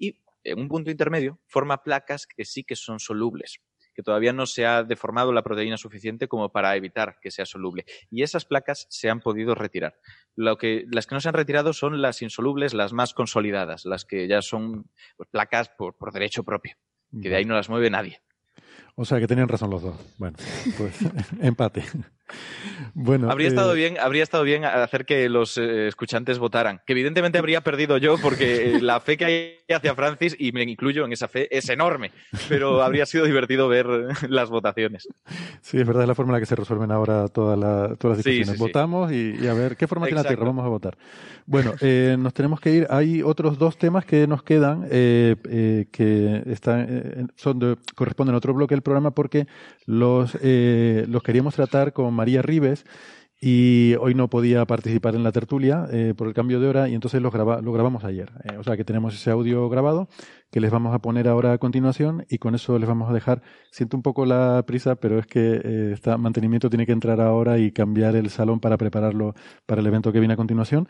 y 0.00 0.20
en 0.42 0.58
un 0.58 0.66
punto 0.66 0.90
intermedio 0.90 1.38
forma 1.46 1.84
placas 1.84 2.26
que 2.26 2.44
sí 2.44 2.64
que 2.64 2.74
son 2.74 2.98
solubles, 2.98 3.60
que 3.94 4.02
todavía 4.02 4.32
no 4.32 4.46
se 4.46 4.66
ha 4.66 4.82
deformado 4.82 5.32
la 5.32 5.44
proteína 5.44 5.76
suficiente 5.76 6.26
como 6.26 6.50
para 6.50 6.74
evitar 6.74 7.18
que 7.22 7.30
sea 7.30 7.46
soluble. 7.46 7.84
Y 8.10 8.24
esas 8.24 8.46
placas 8.46 8.88
se 8.90 9.10
han 9.10 9.20
podido 9.20 9.54
retirar. 9.54 9.94
Lo 10.34 10.58
que, 10.58 10.86
las 10.90 11.06
que 11.06 11.14
no 11.14 11.20
se 11.20 11.28
han 11.28 11.34
retirado 11.34 11.72
son 11.72 12.02
las 12.02 12.20
insolubles, 12.20 12.74
las 12.74 12.92
más 12.92 13.14
consolidadas, 13.14 13.84
las 13.84 14.04
que 14.04 14.26
ya 14.26 14.42
son 14.42 14.90
pues, 15.16 15.28
placas 15.30 15.68
por 15.68 16.12
derecho 16.12 16.42
propio 16.42 16.76
que 17.20 17.28
de 17.28 17.36
ahí 17.36 17.44
no 17.44 17.54
las 17.54 17.68
mueve 17.68 17.90
nadie. 17.90 18.20
O 18.98 19.04
sea 19.04 19.20
que 19.20 19.26
tenían 19.26 19.48
razón 19.48 19.70
los 19.70 19.82
dos. 19.82 19.94
Bueno, 20.18 20.36
pues 20.78 20.94
empate. 21.40 21.84
Bueno, 22.94 23.30
habría 23.30 23.46
eh, 23.46 23.50
estado 23.50 23.72
bien, 23.74 23.98
habría 24.00 24.22
estado 24.22 24.42
bien 24.42 24.64
hacer 24.64 25.04
que 25.04 25.28
los 25.28 25.58
eh, 25.58 25.86
escuchantes 25.86 26.38
votaran. 26.38 26.80
Que 26.86 26.92
evidentemente 26.94 27.38
habría 27.38 27.60
perdido 27.60 27.98
yo 27.98 28.16
porque 28.20 28.76
eh, 28.76 28.80
la 28.80 28.98
fe 29.00 29.16
que 29.16 29.24
hay 29.24 29.74
hacia 29.74 29.94
Francis 29.94 30.34
y 30.38 30.50
me 30.52 30.62
incluyo 30.62 31.04
en 31.04 31.12
esa 31.12 31.28
fe 31.28 31.46
es 31.56 31.68
enorme. 31.68 32.10
Pero 32.48 32.82
habría 32.82 33.06
sido 33.06 33.26
divertido 33.26 33.68
ver 33.68 33.86
las 34.28 34.48
votaciones. 34.48 35.06
Sí, 35.60 35.78
es 35.78 35.86
verdad, 35.86 36.02
es 36.02 36.08
la 36.08 36.14
forma 36.14 36.32
en 36.32 36.34
la 36.36 36.40
que 36.40 36.46
se 36.46 36.56
resuelven 36.56 36.90
ahora 36.90 37.28
todas 37.28 37.58
las 37.58 37.90
Sí, 37.90 38.30
discusiones. 38.30 38.48
sí, 38.48 38.54
sí. 38.54 38.58
Votamos 38.60 39.12
y, 39.12 39.36
y 39.40 39.46
a 39.46 39.54
ver 39.54 39.76
qué 39.76 39.86
forma 39.86 40.06
tiene 40.06 40.22
la. 40.22 40.28
Tierra. 40.28 40.44
Vamos 40.46 40.64
a 40.64 40.68
votar. 40.68 40.96
Bueno, 41.44 41.74
eh, 41.80 42.16
nos 42.18 42.34
tenemos 42.34 42.60
que 42.60 42.70
ir. 42.72 42.86
Hay 42.90 43.22
otros 43.22 43.56
dos 43.58 43.76
temas 43.78 44.04
que 44.04 44.26
nos 44.26 44.42
quedan 44.42 44.88
eh, 44.90 45.36
eh, 45.48 45.86
que 45.92 46.42
están, 46.46 46.86
eh, 46.88 47.26
son 47.36 47.58
de- 47.60 47.76
corresponden 47.94 48.34
a 48.34 48.38
otro 48.38 48.52
bloque 48.52 48.74
programa 48.86 49.10
porque 49.10 49.46
los, 49.84 50.38
eh, 50.40 51.04
los 51.08 51.22
queríamos 51.22 51.54
tratar 51.54 51.92
con 51.92 52.14
María 52.14 52.40
Ribes 52.40 52.86
y 53.40 53.94
hoy 54.00 54.14
no 54.14 54.28
podía 54.28 54.64
participar 54.64 55.14
en 55.14 55.22
la 55.22 55.30
tertulia 55.30 55.86
eh, 55.92 56.14
por 56.16 56.26
el 56.26 56.32
cambio 56.34 56.58
de 56.58 56.68
hora 56.68 56.88
y 56.88 56.94
entonces 56.94 57.20
lo, 57.20 57.30
graba- 57.30 57.60
lo 57.60 57.72
grabamos 57.72 58.04
ayer. 58.04 58.30
Eh, 58.44 58.56
o 58.56 58.62
sea 58.64 58.76
que 58.76 58.84
tenemos 58.84 59.14
ese 59.14 59.30
audio 59.30 59.68
grabado 59.68 60.08
que 60.50 60.60
les 60.60 60.70
vamos 60.70 60.94
a 60.94 61.00
poner 61.00 61.28
ahora 61.28 61.52
a 61.52 61.58
continuación 61.58 62.24
y 62.30 62.38
con 62.38 62.54
eso 62.54 62.78
les 62.78 62.88
vamos 62.88 63.10
a 63.10 63.12
dejar. 63.12 63.42
Siento 63.70 63.96
un 63.96 64.02
poco 64.02 64.24
la 64.24 64.64
prisa, 64.66 64.94
pero 64.94 65.18
es 65.18 65.26
que 65.26 65.92
está, 65.92 66.16
mantenimiento 66.16 66.70
tiene 66.70 66.86
que 66.86 66.92
entrar 66.92 67.20
ahora 67.20 67.58
y 67.58 67.72
cambiar 67.72 68.16
el 68.16 68.30
salón 68.30 68.58
para 68.58 68.78
prepararlo 68.78 69.34
para 69.66 69.82
el 69.82 69.86
evento 69.86 70.12
que 70.12 70.18
viene 70.20 70.34
a 70.34 70.36
continuación. 70.38 70.88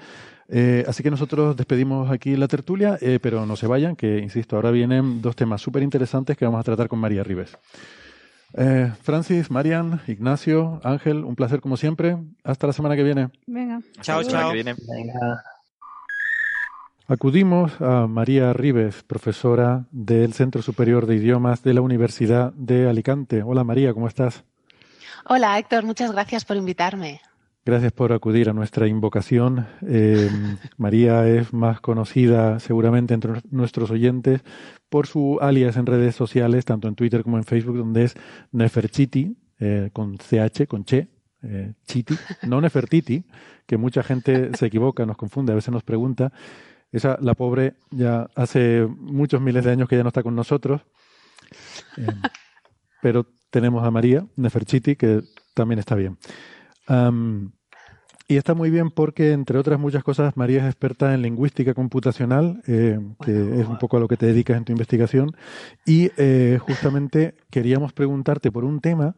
Eh, 0.48 0.84
así 0.86 1.02
que 1.02 1.10
nosotros 1.10 1.56
despedimos 1.56 2.10
aquí 2.12 2.36
la 2.36 2.46
tertulia, 2.46 2.96
pero 3.20 3.44
no 3.46 3.56
se 3.56 3.66
vayan, 3.66 3.96
que 3.96 4.18
insisto, 4.18 4.54
ahora 4.54 4.70
vienen 4.70 5.20
dos 5.20 5.34
temas 5.34 5.60
súper 5.60 5.82
interesantes 5.82 6.36
que 6.36 6.44
vamos 6.44 6.60
a 6.60 6.64
tratar 6.64 6.86
con 6.88 7.00
María 7.00 7.24
Ribes. 7.24 7.56
Eh, 8.58 8.90
Francis, 9.02 9.50
Marian, 9.50 10.00
Ignacio, 10.06 10.80
Ángel, 10.82 11.24
un 11.24 11.36
placer 11.36 11.60
como 11.60 11.76
siempre. 11.76 12.16
Hasta 12.42 12.66
la 12.66 12.72
semana 12.72 12.96
que 12.96 13.02
viene. 13.02 13.28
Venga. 13.46 13.80
Chao, 14.00 14.22
chao. 14.22 14.48
que 14.48 14.54
viene. 14.54 14.74
Venga. 14.88 15.42
Acudimos 17.08 17.80
a 17.80 18.08
María 18.08 18.52
Ribes, 18.52 19.04
profesora 19.04 19.84
del 19.92 20.32
Centro 20.32 20.60
Superior 20.62 21.06
de 21.06 21.16
Idiomas 21.16 21.62
de 21.62 21.74
la 21.74 21.80
Universidad 21.80 22.52
de 22.54 22.88
Alicante. 22.88 23.44
Hola 23.44 23.62
María, 23.62 23.94
¿cómo 23.94 24.08
estás? 24.08 24.42
Hola 25.28 25.56
Héctor, 25.56 25.84
muchas 25.84 26.10
gracias 26.10 26.44
por 26.44 26.56
invitarme. 26.56 27.20
Gracias 27.66 27.90
por 27.90 28.12
acudir 28.12 28.48
a 28.48 28.52
nuestra 28.52 28.86
invocación. 28.86 29.66
Eh, 29.88 30.30
María 30.76 31.26
es 31.26 31.52
más 31.52 31.80
conocida 31.80 32.60
seguramente 32.60 33.12
entre 33.12 33.42
nuestros 33.50 33.90
oyentes 33.90 34.42
por 34.88 35.08
su 35.08 35.38
alias 35.40 35.76
en 35.76 35.84
redes 35.84 36.14
sociales, 36.14 36.64
tanto 36.64 36.86
en 36.86 36.94
Twitter 36.94 37.24
como 37.24 37.38
en 37.38 37.42
Facebook, 37.42 37.76
donde 37.76 38.04
es 38.04 38.14
Neferchiti, 38.52 39.36
eh, 39.58 39.90
con 39.92 40.16
CH, 40.16 40.68
con 40.68 40.84
Che, 40.84 41.08
eh, 41.42 41.72
Chiti, 41.88 42.14
no 42.46 42.60
Nefertiti, 42.60 43.24
que 43.66 43.76
mucha 43.76 44.04
gente 44.04 44.56
se 44.56 44.66
equivoca, 44.66 45.04
nos 45.04 45.16
confunde, 45.16 45.50
a 45.50 45.56
veces 45.56 45.72
nos 45.72 45.82
pregunta. 45.82 46.32
Esa, 46.92 47.18
la 47.20 47.34
pobre, 47.34 47.74
ya 47.90 48.28
hace 48.36 48.86
muchos 48.86 49.40
miles 49.40 49.64
de 49.64 49.72
años 49.72 49.88
que 49.88 49.96
ya 49.96 50.04
no 50.04 50.10
está 50.10 50.22
con 50.22 50.36
nosotros. 50.36 50.82
Pero 53.02 53.26
tenemos 53.50 53.84
a 53.84 53.90
María 53.90 54.24
Neferchiti, 54.36 54.94
que 54.94 55.22
también 55.52 55.80
está 55.80 55.96
bien. 55.96 56.16
Y 58.28 58.36
está 58.36 58.54
muy 58.54 58.70
bien 58.70 58.90
porque, 58.90 59.30
entre 59.30 59.56
otras 59.56 59.78
muchas 59.78 60.02
cosas, 60.02 60.36
María 60.36 60.58
es 60.58 60.64
experta 60.64 61.14
en 61.14 61.22
lingüística 61.22 61.74
computacional, 61.74 62.60
eh, 62.66 62.98
que 63.24 63.60
es 63.60 63.66
un 63.68 63.78
poco 63.78 63.98
a 63.98 64.00
lo 64.00 64.08
que 64.08 64.16
te 64.16 64.26
dedicas 64.26 64.56
en 64.56 64.64
tu 64.64 64.72
investigación. 64.72 65.36
Y 65.84 66.10
eh, 66.16 66.58
justamente 66.60 67.36
queríamos 67.50 67.92
preguntarte 67.92 68.50
por 68.50 68.64
un 68.64 68.80
tema 68.80 69.14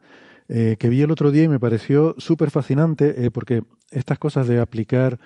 eh, 0.51 0.77
que 0.79 0.91
vi 0.91 1.01
el 1.01 1.11
otro 1.11 1.31
día 1.31 1.45
y 1.45 1.49
me 1.49 1.59
pareció 1.59 2.15
súper 2.19 2.51
fascinante, 2.51 3.31
porque 3.31 3.63
estas 3.91 4.19
cosas 4.19 4.47
de 4.47 4.61
aplicar 4.61 5.19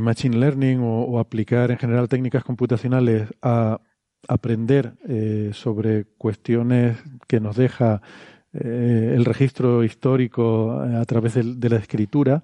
machine 0.00 0.36
learning 0.36 0.80
o, 0.80 1.02
o 1.02 1.18
aplicar 1.18 1.70
en 1.70 1.78
general 1.78 2.08
técnicas 2.08 2.44
computacionales 2.44 3.28
a 3.42 3.80
aprender 4.28 4.94
sobre 5.52 6.04
cuestiones 6.18 6.98
que 7.26 7.40
nos 7.40 7.56
deja 7.56 8.00
eh, 8.52 9.14
el 9.16 9.24
registro 9.24 9.84
histórico 9.84 10.84
eh, 10.84 10.96
a 10.96 11.04
través 11.04 11.34
del- 11.34 11.60
de, 11.60 11.68
la 11.68 11.76
escritura, 11.76 12.42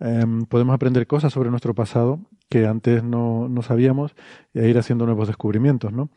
eh, 0.00 0.24
podemos 0.48 0.74
aprender 0.74 1.06
cosas 1.06 1.32
sobre 1.32 1.50
nuestro 1.50 1.74
pasado 1.74 2.20
que 2.48 2.66
antes 2.66 3.02
no, 3.02 3.48
no 3.48 3.62
sabíamos 3.62 4.14
e 4.54 4.68
ir 4.68 4.78
haciendo 4.78 5.04
nuevos 5.06 5.26
descubrimientos. 5.28 5.92
¿no? 5.92 6.08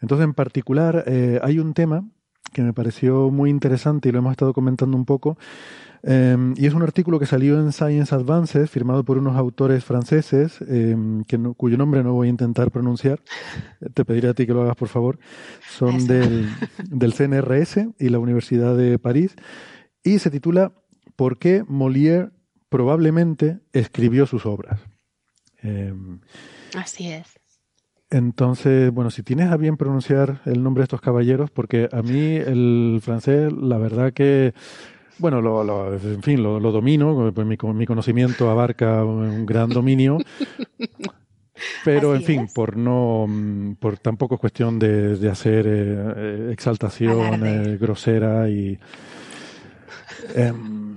Entonces, 0.00 0.24
en 0.24 0.34
particular, 0.34 1.04
eh, 1.06 1.40
hay 1.42 1.58
un 1.58 1.74
tema 1.74 2.04
que 2.52 2.62
me 2.62 2.72
pareció 2.72 3.30
muy 3.30 3.50
interesante 3.50 4.08
y 4.08 4.12
lo 4.12 4.18
hemos 4.18 4.30
estado 4.30 4.52
comentando 4.52 4.96
un 4.96 5.04
poco, 5.04 5.36
eh, 6.06 6.36
y 6.56 6.66
es 6.66 6.74
un 6.74 6.82
artículo 6.82 7.18
que 7.18 7.26
salió 7.26 7.58
en 7.58 7.72
Science 7.72 8.14
Advances, 8.14 8.70
firmado 8.70 9.04
por 9.04 9.16
unos 9.18 9.36
autores 9.36 9.84
franceses, 9.84 10.60
eh, 10.68 10.96
que 11.26 11.38
no- 11.38 11.54
cuyo 11.54 11.76
nombre 11.76 12.02
no 12.02 12.12
voy 12.12 12.26
a 12.28 12.30
intentar 12.30 12.70
pronunciar. 12.70 13.20
Te 13.94 14.04
pediré 14.04 14.28
a 14.28 14.34
ti 14.34 14.46
que 14.46 14.52
lo 14.52 14.62
hagas, 14.62 14.76
por 14.76 14.88
favor. 14.88 15.18
Son 15.78 16.06
del, 16.06 16.46
del 16.90 17.12
CNRS 17.14 17.88
y 17.98 18.08
la 18.10 18.18
Universidad 18.18 18.76
de 18.76 18.98
París, 18.98 19.34
y 20.02 20.18
se 20.18 20.30
titula 20.30 20.72
¿Por 21.16 21.38
qué 21.38 21.64
Molière 21.64 22.30
probablemente 22.68 23.60
escribió 23.72 24.26
sus 24.26 24.46
obras? 24.46 24.80
Eh, 25.62 25.94
Así 26.76 27.08
es. 27.10 27.26
entonces, 28.10 28.92
bueno, 28.92 29.10
si 29.10 29.22
tienes 29.22 29.50
a 29.50 29.56
bien 29.56 29.76
pronunciar 29.76 30.40
el 30.44 30.62
nombre 30.62 30.82
de 30.82 30.84
estos 30.84 31.00
caballeros, 31.00 31.50
porque 31.50 31.88
a 31.92 32.02
mí 32.02 32.36
el 32.36 32.98
francés, 33.02 33.52
la 33.52 33.78
verdad 33.78 34.12
que, 34.12 34.54
bueno, 35.18 35.40
lo, 35.40 35.62
lo- 35.64 35.94
en 35.94 36.22
fin, 36.22 36.42
lo, 36.42 36.58
lo 36.60 36.72
domino, 36.72 37.32
pues 37.34 37.46
mi, 37.46 37.56
mi 37.74 37.86
conocimiento 37.86 38.50
abarca 38.50 39.04
un 39.04 39.46
gran 39.46 39.70
dominio, 39.70 40.18
pero 41.84 42.10
Así 42.10 42.16
en 42.18 42.22
fin, 42.22 42.44
es. 42.44 42.52
por 42.52 42.76
no, 42.76 43.26
mm, 43.28 43.74
por 43.74 43.98
tampoco 43.98 44.34
es 44.36 44.40
cuestión 44.40 44.78
de, 44.78 45.16
de 45.16 45.30
hacer 45.30 45.66
eh, 45.66 46.14
eh, 46.16 46.50
exaltación 46.52 47.42
eh, 47.44 47.76
grosera 47.78 48.48
y... 48.48 48.78
em, 50.34 50.96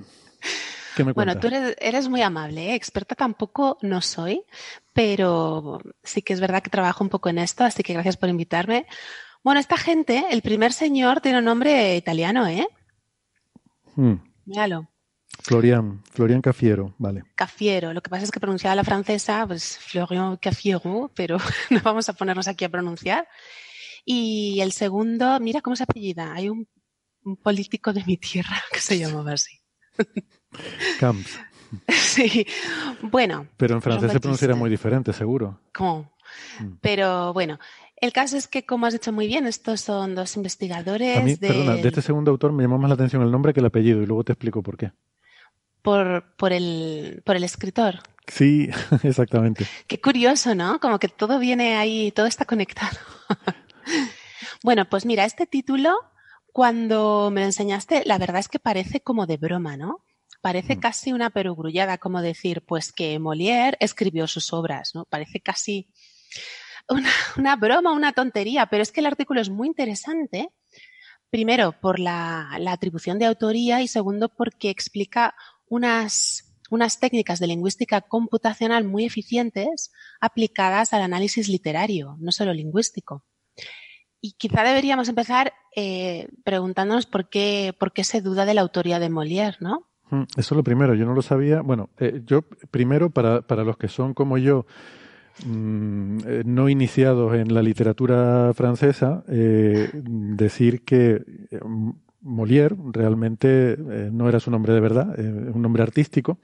¿Qué 0.96 1.04
me 1.04 1.14
Bueno, 1.14 1.36
tú 1.40 1.48
eres, 1.48 1.76
eres 1.80 2.10
muy 2.10 2.22
amable, 2.24 2.74
experta 2.74 3.14
tampoco 3.16 3.78
no 3.82 4.02
soy, 4.02 4.42
pero 4.94 5.80
sí 6.04 6.22
que 6.24 6.34
es 6.34 6.40
verdad 6.40 6.64
que 6.64 6.70
trabajo 6.72 7.04
un 7.04 7.10
poco 7.10 7.30
en 7.30 7.38
esto, 7.38 7.64
así 7.64 7.84
que 7.84 7.94
gracias 7.94 8.18
por 8.18 8.30
invitarme. 8.30 8.88
Bueno, 9.44 9.60
esta 9.60 9.78
gente, 9.78 10.26
el 10.32 10.42
primer 10.42 10.74
señor 10.74 11.22
tiene 11.22 11.38
un 11.40 11.46
nombre 11.46 11.96
italiano, 11.96 12.48
¿eh? 12.48 12.68
Mm, 13.98 14.16
Míralo, 14.46 14.88
Florian, 15.40 16.04
Florian 16.12 16.42
Cafiero, 16.42 16.96
vale. 16.98 17.24
Cafiero. 17.36 17.94
Lo 17.94 18.02
que 18.02 18.10
pasa 18.10 18.24
es 18.24 18.32
que 18.32 18.40
pronunciaba 18.40 18.76
la 18.76 18.84
francesa, 18.84 19.46
pues 19.46 19.78
Florian 19.78 20.38
Cafiero, 20.38 21.12
pero 21.16 21.38
no 21.70 21.80
vamos 21.82 22.10
a 22.10 22.14
ponernos 22.14 22.48
aquí 22.48 22.66
a 22.66 22.70
pronunciar. 22.70 23.28
Y 24.06 24.60
el 24.62 24.72
segundo, 24.72 25.40
mira 25.40 25.62
cómo 25.62 25.76
se 25.76 25.84
apellida. 25.84 26.34
Hay 26.34 26.50
un, 26.50 26.68
un 27.24 27.38
político 27.38 27.94
de 27.94 28.04
mi 28.06 28.18
tierra 28.18 28.58
que 28.72 28.80
se 28.80 28.98
llamaba 28.98 29.34
así. 29.34 29.60
Camps. 31.00 31.40
Sí, 31.90 32.48
bueno, 33.02 33.48
Pero 33.58 33.76
en 33.76 33.82
francés 33.82 34.14
se 34.14 34.22
pronunciará 34.22 34.56
muy 34.56 34.70
diferente, 34.70 35.12
seguro. 35.12 35.60
¿cómo? 35.74 36.14
Mm. 36.60 36.74
Pero 36.82 37.34
bueno, 37.34 37.60
el 38.00 38.14
caso 38.14 38.38
es 38.38 38.48
que, 38.48 38.66
como 38.66 38.86
has 38.86 38.94
dicho 38.94 39.12
muy 39.12 39.28
bien, 39.28 39.48
estos 39.48 39.82
son 39.82 40.16
dos 40.16 40.36
investigadores 40.36 41.18
A 41.18 41.22
mí, 41.22 41.36
de, 41.36 41.48
perdona, 41.48 41.76
de 41.76 41.88
este 41.88 42.02
segundo 42.02 42.32
autor 42.32 42.52
me 42.54 42.64
llamó 42.64 42.78
más 42.78 42.90
la 42.90 42.96
atención 42.96 43.22
el 43.24 43.32
nombre 43.32 43.54
que 43.54 43.60
el 43.60 43.66
apellido 43.66 44.02
y 44.02 44.06
luego 44.06 44.24
te 44.24 44.34
explico 44.34 44.62
por 44.64 44.78
qué. 44.78 44.92
por, 45.82 46.36
por, 46.38 46.54
el, 46.54 47.22
por 47.26 47.36
el 47.36 47.44
escritor. 47.44 48.00
Sí, 48.28 48.70
exactamente. 49.04 49.66
Qué 49.88 50.02
curioso, 50.02 50.54
¿no? 50.54 50.80
Como 50.80 51.00
que 51.00 51.08
todo 51.08 51.40
viene 51.40 51.76
ahí, 51.78 52.12
todo 52.12 52.26
está 52.26 52.46
conectado. 52.46 52.98
bueno, 54.64 54.90
pues 54.90 55.06
mira, 55.06 55.26
este 55.26 55.46
título, 55.46 55.96
cuando 56.52 57.30
me 57.32 57.42
lo 57.42 57.48
enseñaste, 57.48 58.04
la 58.06 58.18
verdad 58.18 58.40
es 58.40 58.50
que 58.50 58.60
parece 58.60 59.02
como 59.02 59.26
de 59.26 59.38
broma, 59.38 59.78
¿no? 59.78 60.04
Parece 60.42 60.76
Mm. 60.76 60.80
casi 60.80 61.14
una 61.14 61.30
perogrullada, 61.30 61.98
como 61.98 62.22
decir, 62.22 62.64
pues 62.66 62.92
que 62.92 63.20
Molière 63.20 63.78
escribió 63.80 64.28
sus 64.28 64.54
obras, 64.54 64.92
¿no? 64.94 65.06
Parece 65.06 65.40
casi 65.40 65.88
una, 67.38 67.56
broma, 67.56 67.92
una 67.94 68.14
tontería, 68.14 68.68
pero 68.68 68.84
es 68.84 68.92
que 68.92 69.00
el 69.02 69.06
artículo 69.06 69.42
es 69.42 69.50
muy 69.50 69.68
interesante. 69.68 70.50
Primero, 71.30 71.74
por 71.82 72.00
la, 72.00 72.56
la 72.60 72.72
atribución 72.72 73.20
de 73.20 73.26
autoría 73.26 73.82
y 73.82 73.88
segundo, 73.88 74.30
porque 74.30 74.70
explica 74.70 75.36
unas, 75.68 76.56
unas 76.70 77.00
técnicas 77.00 77.40
de 77.40 77.48
lingüística 77.48 78.02
computacional 78.02 78.86
muy 78.86 79.06
eficientes 79.06 79.92
aplicadas 80.22 80.94
al 80.94 81.02
análisis 81.02 81.50
literario, 81.50 82.16
no 82.20 82.32
solo 82.32 82.54
lingüístico. 82.54 83.26
Y 84.22 84.34
quizá 84.34 84.64
deberíamos 84.64 85.10
empezar 85.10 85.54
eh, 85.76 86.28
preguntándonos 86.44 87.06
por 87.06 87.30
qué, 87.30 87.76
por 87.78 87.94
qué 87.94 88.04
se 88.04 88.22
duda 88.22 88.46
de 88.46 88.54
la 88.54 88.62
autoría 88.62 89.00
de 89.00 89.10
Molière, 89.10 89.58
¿no? 89.60 89.90
Mm, 90.10 90.24
Eso 90.38 90.54
es 90.54 90.58
lo 90.58 90.64
primero, 90.64 90.96
yo 90.96 91.06
no 91.06 91.14
lo 91.14 91.22
sabía. 91.22 91.62
Bueno, 91.62 91.90
eh, 92.00 92.22
yo 92.26 92.44
primero, 92.72 93.10
para, 93.12 93.42
para 93.42 93.64
los 93.64 93.78
que 93.78 93.88
son 93.88 94.14
como 94.14 94.38
yo, 94.38 94.66
mm, 95.46 96.18
eh, 96.26 96.44
no 96.46 96.70
iniciados 96.70 97.36
en 97.36 97.54
la 97.54 97.62
literatura 97.62 98.52
francesa 98.54 99.24
eh, 99.28 99.90
decir 99.94 100.84
que 100.84 101.24
eh, 101.52 101.60
Molière 102.22 102.76
realmente 102.92 103.74
eh, 103.74 104.10
no 104.12 104.28
era 104.28 104.40
su 104.40 104.52
nombre 104.52 104.74
de 104.74 104.80
verdad, 104.80 105.18
eh, 105.20 105.52
un 105.54 105.62
nombre 105.62 105.84
artístico. 105.84 106.40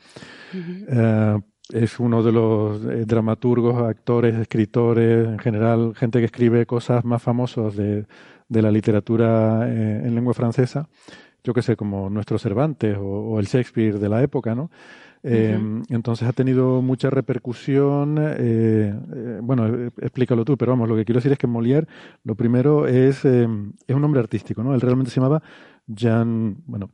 Es 1.71 1.97
uno 1.99 2.21
de 2.21 2.31
los 2.33 3.07
dramaturgos, 3.07 3.81
actores, 3.81 4.35
escritores, 4.35 5.27
en 5.27 5.39
general, 5.39 5.93
gente 5.95 6.19
que 6.19 6.25
escribe 6.25 6.65
cosas 6.65 7.05
más 7.05 7.23
famosas 7.23 7.75
de, 7.77 8.05
de 8.49 8.61
la 8.61 8.69
literatura 8.69 9.67
en 9.71 10.13
lengua 10.13 10.33
francesa. 10.33 10.89
Yo 11.41 11.53
que 11.53 11.61
sé, 11.61 11.77
como 11.77 12.09
nuestro 12.09 12.37
Cervantes 12.37 12.97
o, 12.97 13.01
o 13.03 13.39
el 13.39 13.45
Shakespeare 13.45 13.97
de 13.97 14.09
la 14.09 14.21
época, 14.21 14.53
¿no? 14.55 14.69
Eh, 15.25 15.57
Entonces 15.89 16.27
ha 16.27 16.33
tenido 16.33 16.81
mucha 16.81 17.09
repercusión. 17.09 18.17
eh, 18.19 18.93
eh, 19.15 19.39
bueno, 19.41 19.67
eh, 19.67 19.89
explícalo 20.01 20.43
tú, 20.43 20.57
pero 20.57 20.73
vamos, 20.73 20.89
lo 20.89 20.95
que 20.95 21.05
quiero 21.05 21.19
decir 21.19 21.31
es 21.31 21.37
que 21.37 21.47
Molière, 21.47 21.87
lo 22.23 22.35
primero 22.35 22.87
es, 22.87 23.23
eh, 23.25 23.47
es 23.87 23.95
un 23.95 24.01
nombre 24.01 24.19
artístico, 24.19 24.63
¿no? 24.63 24.73
Él 24.75 24.81
realmente 24.81 25.11
se 25.11 25.19
llamaba 25.21 25.41
Jean, 25.87 26.57
bueno, 26.65 26.91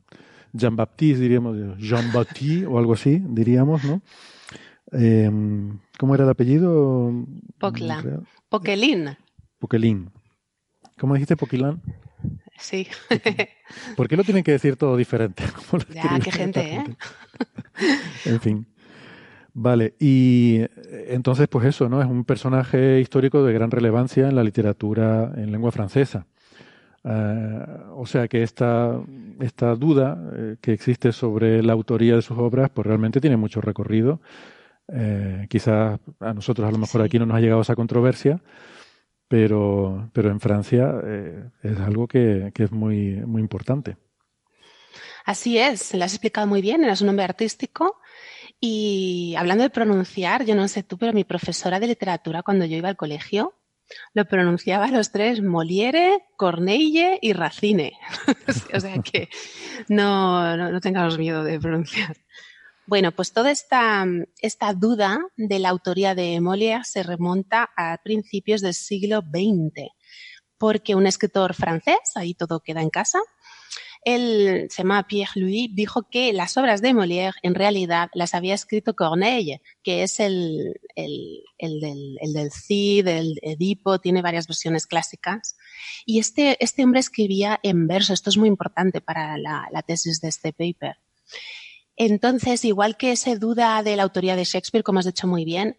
Jean 0.52 0.76
Baptiste, 0.76 1.20
diríamos, 1.22 1.56
Jean 1.78 2.12
Baptiste 2.12 2.66
o 2.66 2.78
algo 2.78 2.92
así, 2.92 3.22
diríamos, 3.28 3.84
¿no? 3.84 4.00
Eh, 4.92 5.30
¿Cómo 5.98 6.14
era 6.14 6.24
el 6.24 6.30
apellido? 6.30 7.12
Poquelin. 7.58 8.26
Poquelin. 9.58 10.10
¿Cómo 10.98 11.14
dijiste 11.14 11.36
Poquilán? 11.36 11.80
Sí. 12.58 12.86
¿Por 13.96 14.06
qué 14.08 14.16
lo 14.16 14.24
tienen 14.24 14.44
que 14.44 14.52
decir 14.52 14.76
todo 14.76 14.96
diferente? 14.96 15.44
¿Cómo 15.70 15.82
lo 15.82 15.94
ya, 15.94 16.18
qué 16.20 16.30
gente, 16.30 16.74
¿eh? 16.74 16.84
En 18.24 18.40
fin. 18.40 18.66
Vale, 19.52 19.94
y 19.98 20.58
eh, 20.60 20.68
entonces, 21.10 21.48
pues 21.48 21.66
eso, 21.66 21.88
¿no? 21.88 22.00
Es 22.00 22.06
un 22.08 22.24
personaje 22.24 23.00
histórico 23.00 23.44
de 23.44 23.52
gran 23.52 23.70
relevancia 23.70 24.28
en 24.28 24.36
la 24.36 24.44
literatura 24.44 25.32
en 25.36 25.50
lengua 25.52 25.72
francesa. 25.72 26.26
Eh, 27.04 27.66
o 27.96 28.06
sea 28.06 28.28
que 28.28 28.42
esta, 28.42 29.00
esta 29.40 29.74
duda 29.74 30.18
eh, 30.36 30.56
que 30.60 30.72
existe 30.72 31.12
sobre 31.12 31.62
la 31.62 31.72
autoría 31.72 32.16
de 32.16 32.22
sus 32.22 32.38
obras, 32.38 32.70
pues 32.70 32.86
realmente 32.86 33.20
tiene 33.20 33.36
mucho 33.38 33.60
recorrido. 33.60 34.20
Eh, 34.88 35.46
quizás 35.48 36.00
a 36.20 36.34
nosotros 36.34 36.68
a 36.68 36.72
lo 36.72 36.78
mejor 36.78 37.02
Sí. 37.02 37.06
aquí 37.06 37.18
no 37.18 37.26
nos 37.26 37.36
ha 37.36 37.40
llegado 37.40 37.60
esa 37.62 37.76
controversia, 37.76 38.42
pero, 39.28 40.10
pero 40.12 40.30
en 40.30 40.40
Francia 40.40 40.94
eh, 41.04 41.44
es 41.62 41.78
algo 41.80 42.08
que, 42.08 42.50
que 42.54 42.64
es 42.64 42.72
muy, 42.72 43.16
muy 43.26 43.40
importante. 43.42 43.96
Así 45.24 45.58
es, 45.58 45.94
lo 45.94 46.04
has 46.04 46.12
explicado 46.12 46.46
muy 46.46 46.62
bien, 46.62 46.84
era 46.84 46.96
su 46.96 47.06
nombre 47.06 47.24
artístico. 47.24 48.00
Y 48.60 49.34
hablando 49.38 49.64
de 49.64 49.70
pronunciar, 49.70 50.44
yo 50.44 50.54
no 50.54 50.68
sé 50.68 50.82
tú, 50.82 50.98
pero 50.98 51.12
mi 51.12 51.24
profesora 51.24 51.80
de 51.80 51.86
literatura 51.86 52.42
cuando 52.42 52.66
yo 52.66 52.76
iba 52.76 52.88
al 52.88 52.96
colegio 52.96 53.54
lo 54.12 54.24
pronunciaba 54.24 54.88
los 54.88 55.10
tres 55.10 55.42
Molière, 55.42 56.24
Corneille 56.36 57.18
y 57.20 57.32
Racine. 57.32 57.92
o 58.74 58.80
sea 58.80 58.98
que 59.02 59.28
no, 59.88 60.56
no, 60.56 60.70
no 60.70 60.80
tengamos 60.80 61.18
miedo 61.18 61.42
de 61.42 61.58
pronunciar. 61.58 62.16
Bueno, 62.86 63.12
pues 63.12 63.32
toda 63.32 63.50
esta, 63.50 64.04
esta 64.40 64.74
duda 64.74 65.20
de 65.36 65.58
la 65.60 65.68
autoría 65.68 66.14
de 66.14 66.40
Molière 66.40 66.84
se 66.84 67.02
remonta 67.02 67.70
a 67.76 67.98
principios 68.02 68.62
del 68.62 68.74
siglo 68.74 69.20
XX, 69.20 69.90
porque 70.58 70.96
un 70.96 71.06
escritor 71.06 71.54
francés, 71.54 71.98
ahí 72.16 72.34
todo 72.34 72.60
queda 72.60 72.82
en 72.82 72.90
casa, 72.90 73.20
él 74.02 74.66
se 74.70 74.82
llama 74.82 75.06
Pierre 75.06 75.32
Louis, 75.34 75.70
dijo 75.74 76.08
que 76.10 76.32
las 76.32 76.56
obras 76.56 76.80
de 76.80 76.94
Molière 76.94 77.34
en 77.42 77.54
realidad 77.54 78.08
las 78.14 78.34
había 78.34 78.54
escrito 78.54 78.94
Corneille, 78.94 79.60
que 79.82 80.02
es 80.02 80.20
el, 80.20 80.80
el, 80.96 81.42
el 81.58 81.80
del, 81.80 82.18
el 82.20 82.32
del 82.32 82.50
Cid, 82.50 83.06
el 83.06 83.38
Edipo, 83.42 83.98
tiene 83.98 84.22
varias 84.22 84.46
versiones 84.46 84.86
clásicas. 84.86 85.56
Y 86.06 86.18
este, 86.18 86.56
este 86.64 86.82
hombre 86.82 87.00
escribía 87.00 87.60
en 87.62 87.86
verso, 87.86 88.14
esto 88.14 88.30
es 88.30 88.38
muy 88.38 88.48
importante 88.48 89.00
para 89.00 89.36
la, 89.36 89.68
la 89.70 89.82
tesis 89.82 90.20
de 90.20 90.28
este 90.28 90.52
paper. 90.52 90.96
Entonces, 91.96 92.64
igual 92.64 92.96
que 92.96 93.16
se 93.16 93.36
duda 93.36 93.82
de 93.82 93.96
la 93.96 94.04
autoría 94.04 94.34
de 94.34 94.44
Shakespeare, 94.44 94.82
como 94.82 95.00
has 95.00 95.04
dicho 95.04 95.26
muy 95.26 95.44
bien, 95.44 95.76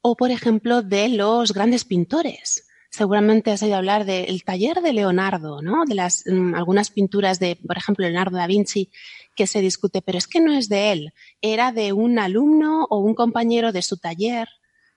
o 0.00 0.16
por 0.16 0.30
ejemplo 0.30 0.82
de 0.82 1.10
los 1.10 1.52
grandes 1.52 1.84
pintores. 1.84 2.67
Seguramente 2.90 3.50
has 3.50 3.62
oído 3.62 3.76
hablar 3.76 4.04
del 4.04 4.42
taller 4.44 4.80
de 4.80 4.92
Leonardo, 4.92 5.60
¿no? 5.62 5.84
De 5.84 5.94
las 5.94 6.24
mm, 6.26 6.54
algunas 6.54 6.90
pinturas 6.90 7.38
de, 7.38 7.56
por 7.56 7.76
ejemplo, 7.76 8.06
Leonardo 8.06 8.38
da 8.38 8.46
Vinci, 8.46 8.90
que 9.36 9.46
se 9.46 9.60
discute, 9.60 10.02
pero 10.02 10.18
es 10.18 10.26
que 10.26 10.40
no 10.40 10.52
es 10.52 10.68
de 10.68 10.92
él, 10.92 11.12
era 11.40 11.70
de 11.72 11.92
un 11.92 12.18
alumno 12.18 12.86
o 12.90 12.98
un 12.98 13.14
compañero 13.14 13.72
de 13.72 13.82
su 13.82 13.98
taller 13.98 14.48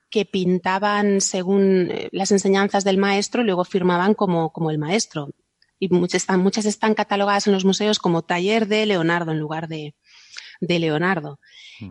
que 0.10 0.26
pintaban 0.26 1.22
según 1.22 1.90
eh, 1.90 2.10
las 2.12 2.32
enseñanzas 2.32 2.84
del 2.84 2.98
maestro 2.98 3.42
y 3.42 3.46
luego 3.46 3.64
firmaban 3.64 4.14
como, 4.14 4.52
como 4.52 4.72
el 4.72 4.78
maestro. 4.78 5.30
Y 5.80 5.90
muchas 5.90 6.24
están, 6.24 6.42
muchas 6.42 6.66
están 6.66 6.94
catalogadas 6.94 7.48
en 7.48 7.54
los 7.54 7.66
museos 7.66 7.98
como 7.98 8.22
taller 8.22 8.68
de 8.68 8.86
Leonardo 8.86 9.32
en 9.32 9.40
lugar 9.40 9.68
de, 9.68 9.96
de 10.60 10.80
Leonardo. 10.80 11.40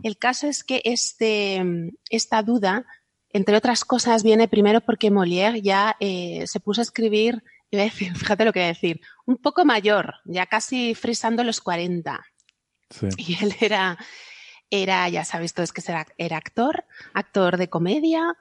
El 0.03 0.17
caso 0.17 0.47
es 0.47 0.63
que 0.63 0.81
este, 0.85 1.61
esta 2.09 2.41
duda, 2.41 2.85
entre 3.33 3.55
otras 3.55 3.85
cosas, 3.85 4.23
viene 4.23 4.47
primero 4.47 4.81
porque 4.81 5.11
Molière 5.11 5.61
ya 5.61 5.95
eh, 5.99 6.45
se 6.47 6.59
puso 6.59 6.81
a 6.81 6.83
escribir, 6.83 7.43
iba 7.69 7.83
a 7.83 7.85
decir, 7.85 8.13
fíjate 8.15 8.45
lo 8.45 8.53
que 8.53 8.59
voy 8.59 8.65
a 8.65 8.67
decir, 8.69 9.01
un 9.25 9.37
poco 9.37 9.65
mayor, 9.65 10.15
ya 10.25 10.45
casi 10.45 10.95
frisando 10.95 11.43
los 11.43 11.61
40. 11.61 12.25
Sí. 12.89 13.07
Y 13.17 13.43
él 13.43 13.55
era, 13.59 13.97
era 14.69 15.07
ya 15.09 15.25
sabéis 15.25 15.53
todos 15.53 15.71
que 15.71 15.81
era, 15.87 16.05
era 16.17 16.37
actor, 16.37 16.85
actor 17.13 17.57
de 17.57 17.69
comedia. 17.69 18.35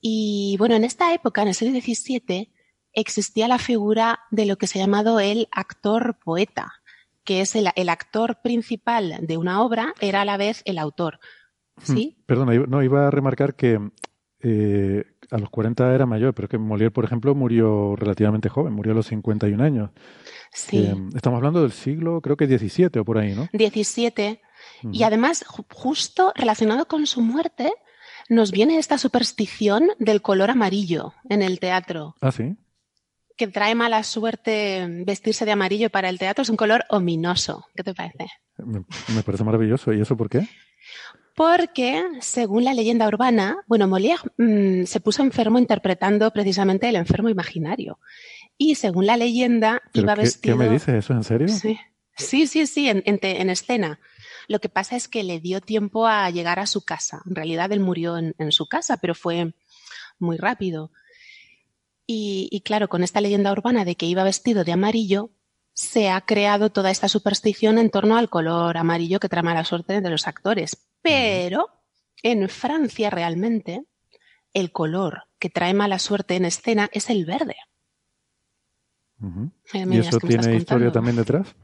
Y 0.00 0.56
bueno, 0.58 0.74
en 0.74 0.84
esta 0.84 1.12
época, 1.12 1.42
en 1.42 1.48
el 1.48 1.54
siglo 1.54 1.78
XVII, 1.78 2.52
existía 2.92 3.48
la 3.48 3.58
figura 3.58 4.20
de 4.30 4.46
lo 4.46 4.56
que 4.56 4.66
se 4.66 4.78
ha 4.78 4.82
llamado 4.84 5.20
el 5.20 5.48
actor 5.52 6.18
poeta, 6.22 6.72
que 7.24 7.40
es 7.40 7.54
el, 7.54 7.68
el 7.76 7.88
actor 7.88 8.40
principal 8.42 9.18
de 9.20 9.36
una 9.36 9.62
obra, 9.62 9.94
era 10.00 10.22
a 10.22 10.24
la 10.24 10.36
vez 10.36 10.62
el 10.64 10.78
autor. 10.78 11.20
¿Sí? 11.82 12.16
Perdona, 12.26 12.54
no, 12.66 12.82
iba 12.82 13.06
a 13.06 13.10
remarcar 13.10 13.54
que 13.54 13.78
eh, 14.42 15.04
a 15.30 15.38
los 15.38 15.50
40 15.50 15.94
era 15.94 16.06
mayor, 16.06 16.34
pero 16.34 16.46
es 16.46 16.50
que 16.50 16.58
Molière, 16.58 16.90
por 16.92 17.04
ejemplo, 17.04 17.34
murió 17.34 17.94
relativamente 17.96 18.48
joven, 18.48 18.72
murió 18.72 18.92
a 18.92 18.96
los 18.96 19.06
51 19.06 19.62
años. 19.62 19.90
Sí. 20.52 20.78
Eh, 20.78 20.94
estamos 21.14 21.36
hablando 21.38 21.62
del 21.62 21.72
siglo, 21.72 22.20
creo 22.20 22.36
que 22.36 22.46
17 22.46 22.98
o 23.00 23.04
por 23.04 23.18
ahí, 23.18 23.34
¿no? 23.34 23.48
17. 23.52 24.40
Y 24.92 25.02
además, 25.02 25.44
ju- 25.46 25.64
justo 25.72 26.32
relacionado 26.34 26.86
con 26.86 27.06
su 27.06 27.20
muerte, 27.22 27.72
nos 28.28 28.50
viene 28.50 28.78
esta 28.78 28.98
superstición 28.98 29.88
del 29.98 30.22
color 30.22 30.50
amarillo 30.50 31.12
en 31.28 31.42
el 31.42 31.58
teatro, 31.60 32.14
Ah, 32.20 32.30
sí. 32.32 32.56
que 33.36 33.46
trae 33.48 33.74
mala 33.74 34.02
suerte 34.02 34.86
vestirse 35.06 35.44
de 35.44 35.52
amarillo 35.52 35.90
para 35.90 36.08
el 36.08 36.18
teatro. 36.18 36.42
Es 36.42 36.50
un 36.50 36.56
color 36.56 36.84
ominoso. 36.90 37.64
¿Qué 37.74 37.82
te 37.82 37.94
parece? 37.94 38.26
Me, 38.58 38.84
me 39.14 39.22
parece 39.22 39.44
maravilloso. 39.44 39.92
¿Y 39.92 40.00
eso 40.00 40.16
por 40.16 40.28
qué? 40.28 40.46
Porque, 41.40 42.04
según 42.20 42.64
la 42.64 42.74
leyenda 42.74 43.08
urbana, 43.08 43.64
bueno, 43.66 43.88
Molière 43.88 44.20
mm, 44.36 44.84
se 44.84 45.00
puso 45.00 45.22
enfermo 45.22 45.58
interpretando 45.58 46.30
precisamente 46.32 46.86
el 46.86 46.96
enfermo 46.96 47.30
imaginario. 47.30 47.98
Y 48.58 48.74
según 48.74 49.06
la 49.06 49.16
leyenda, 49.16 49.80
¿Pero 49.90 50.02
iba 50.04 50.16
qué, 50.16 50.20
vestido. 50.20 50.58
qué 50.58 50.64
me 50.64 50.68
dices? 50.68 50.94
¿Eso 50.96 51.14
es 51.14 51.16
en 51.16 51.24
serio? 51.24 51.48
Sí, 51.48 51.78
sí, 52.14 52.46
sí, 52.46 52.66
sí, 52.66 52.90
en, 52.90 53.02
en 53.06 53.18
te- 53.18 53.40
en 53.40 53.48
escena. 53.48 54.00
Lo 54.48 54.58
que 54.58 54.68
pasa 54.68 54.96
es 54.96 55.08
que 55.08 55.22
le 55.22 55.40
dio 55.40 55.62
tiempo 55.62 56.06
a 56.06 56.28
llegar 56.28 56.58
a 56.58 56.66
su 56.66 56.84
casa. 56.84 57.22
En 57.26 57.34
realidad 57.34 57.72
él 57.72 57.80
murió 57.80 58.18
en, 58.18 58.34
en 58.38 58.52
su 58.52 58.66
casa, 58.66 58.98
pero 58.98 59.14
fue 59.14 59.54
muy 60.18 60.36
rápido. 60.36 60.92
Y, 62.06 62.48
y 62.52 62.60
claro, 62.60 62.88
con 62.90 63.02
esta 63.02 63.22
leyenda 63.22 63.50
urbana 63.50 63.86
de 63.86 63.94
que 63.96 64.04
iba 64.04 64.24
vestido 64.24 64.62
de 64.62 64.72
amarillo, 64.72 65.30
se 65.72 66.10
ha 66.10 66.20
creado 66.20 66.70
toda 66.70 66.90
esta 66.90 67.08
superstición 67.08 67.78
en 67.78 67.90
torno 67.90 68.16
al 68.16 68.28
color 68.28 68.76
amarillo 68.76 69.20
que 69.20 69.28
trae 69.28 69.42
mala 69.42 69.64
suerte 69.64 70.00
de 70.00 70.10
los 70.10 70.26
actores. 70.26 70.76
Pero 71.02 71.68
en 72.22 72.48
Francia 72.48 73.10
realmente 73.10 73.84
el 74.52 74.72
color 74.72 75.24
que 75.38 75.50
trae 75.50 75.74
mala 75.74 75.98
suerte 75.98 76.36
en 76.36 76.44
escena 76.44 76.88
es 76.92 77.08
el 77.10 77.24
verde. 77.24 77.56
Eh, 79.72 79.86
¿Y 79.90 79.98
eso 79.98 80.18
tiene 80.18 80.56
historia 80.56 80.66
contando. 80.66 80.92
también 80.92 81.16
detrás? 81.16 81.54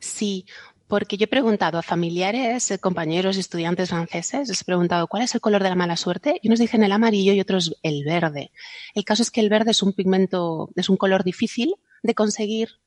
Sí, 0.00 0.46
porque 0.86 1.16
yo 1.16 1.24
he 1.24 1.28
preguntado 1.28 1.78
a 1.78 1.82
familiares, 1.82 2.70
eh, 2.70 2.78
compañeros 2.78 3.36
y 3.36 3.40
estudiantes 3.40 3.90
franceses, 3.90 4.48
les 4.48 4.60
he 4.60 4.64
preguntado 4.64 5.06
cuál 5.06 5.22
es 5.22 5.34
el 5.34 5.40
color 5.40 5.62
de 5.62 5.68
la 5.68 5.74
mala 5.74 5.96
suerte 5.96 6.40
y 6.42 6.48
unos 6.48 6.58
dicen 6.58 6.82
el 6.82 6.92
amarillo 6.92 7.32
y 7.32 7.40
otros 7.40 7.76
el 7.82 8.04
verde. 8.04 8.52
El 8.94 9.04
caso 9.04 9.22
es 9.22 9.30
que 9.30 9.40
el 9.40 9.50
verde 9.50 9.72
es 9.72 9.82
un 9.82 9.92
pigmento, 9.92 10.70
es 10.76 10.88
un 10.88 10.96
color 10.96 11.24
difícil 11.24 11.74
de 12.02 12.14
conseguir. 12.14 12.80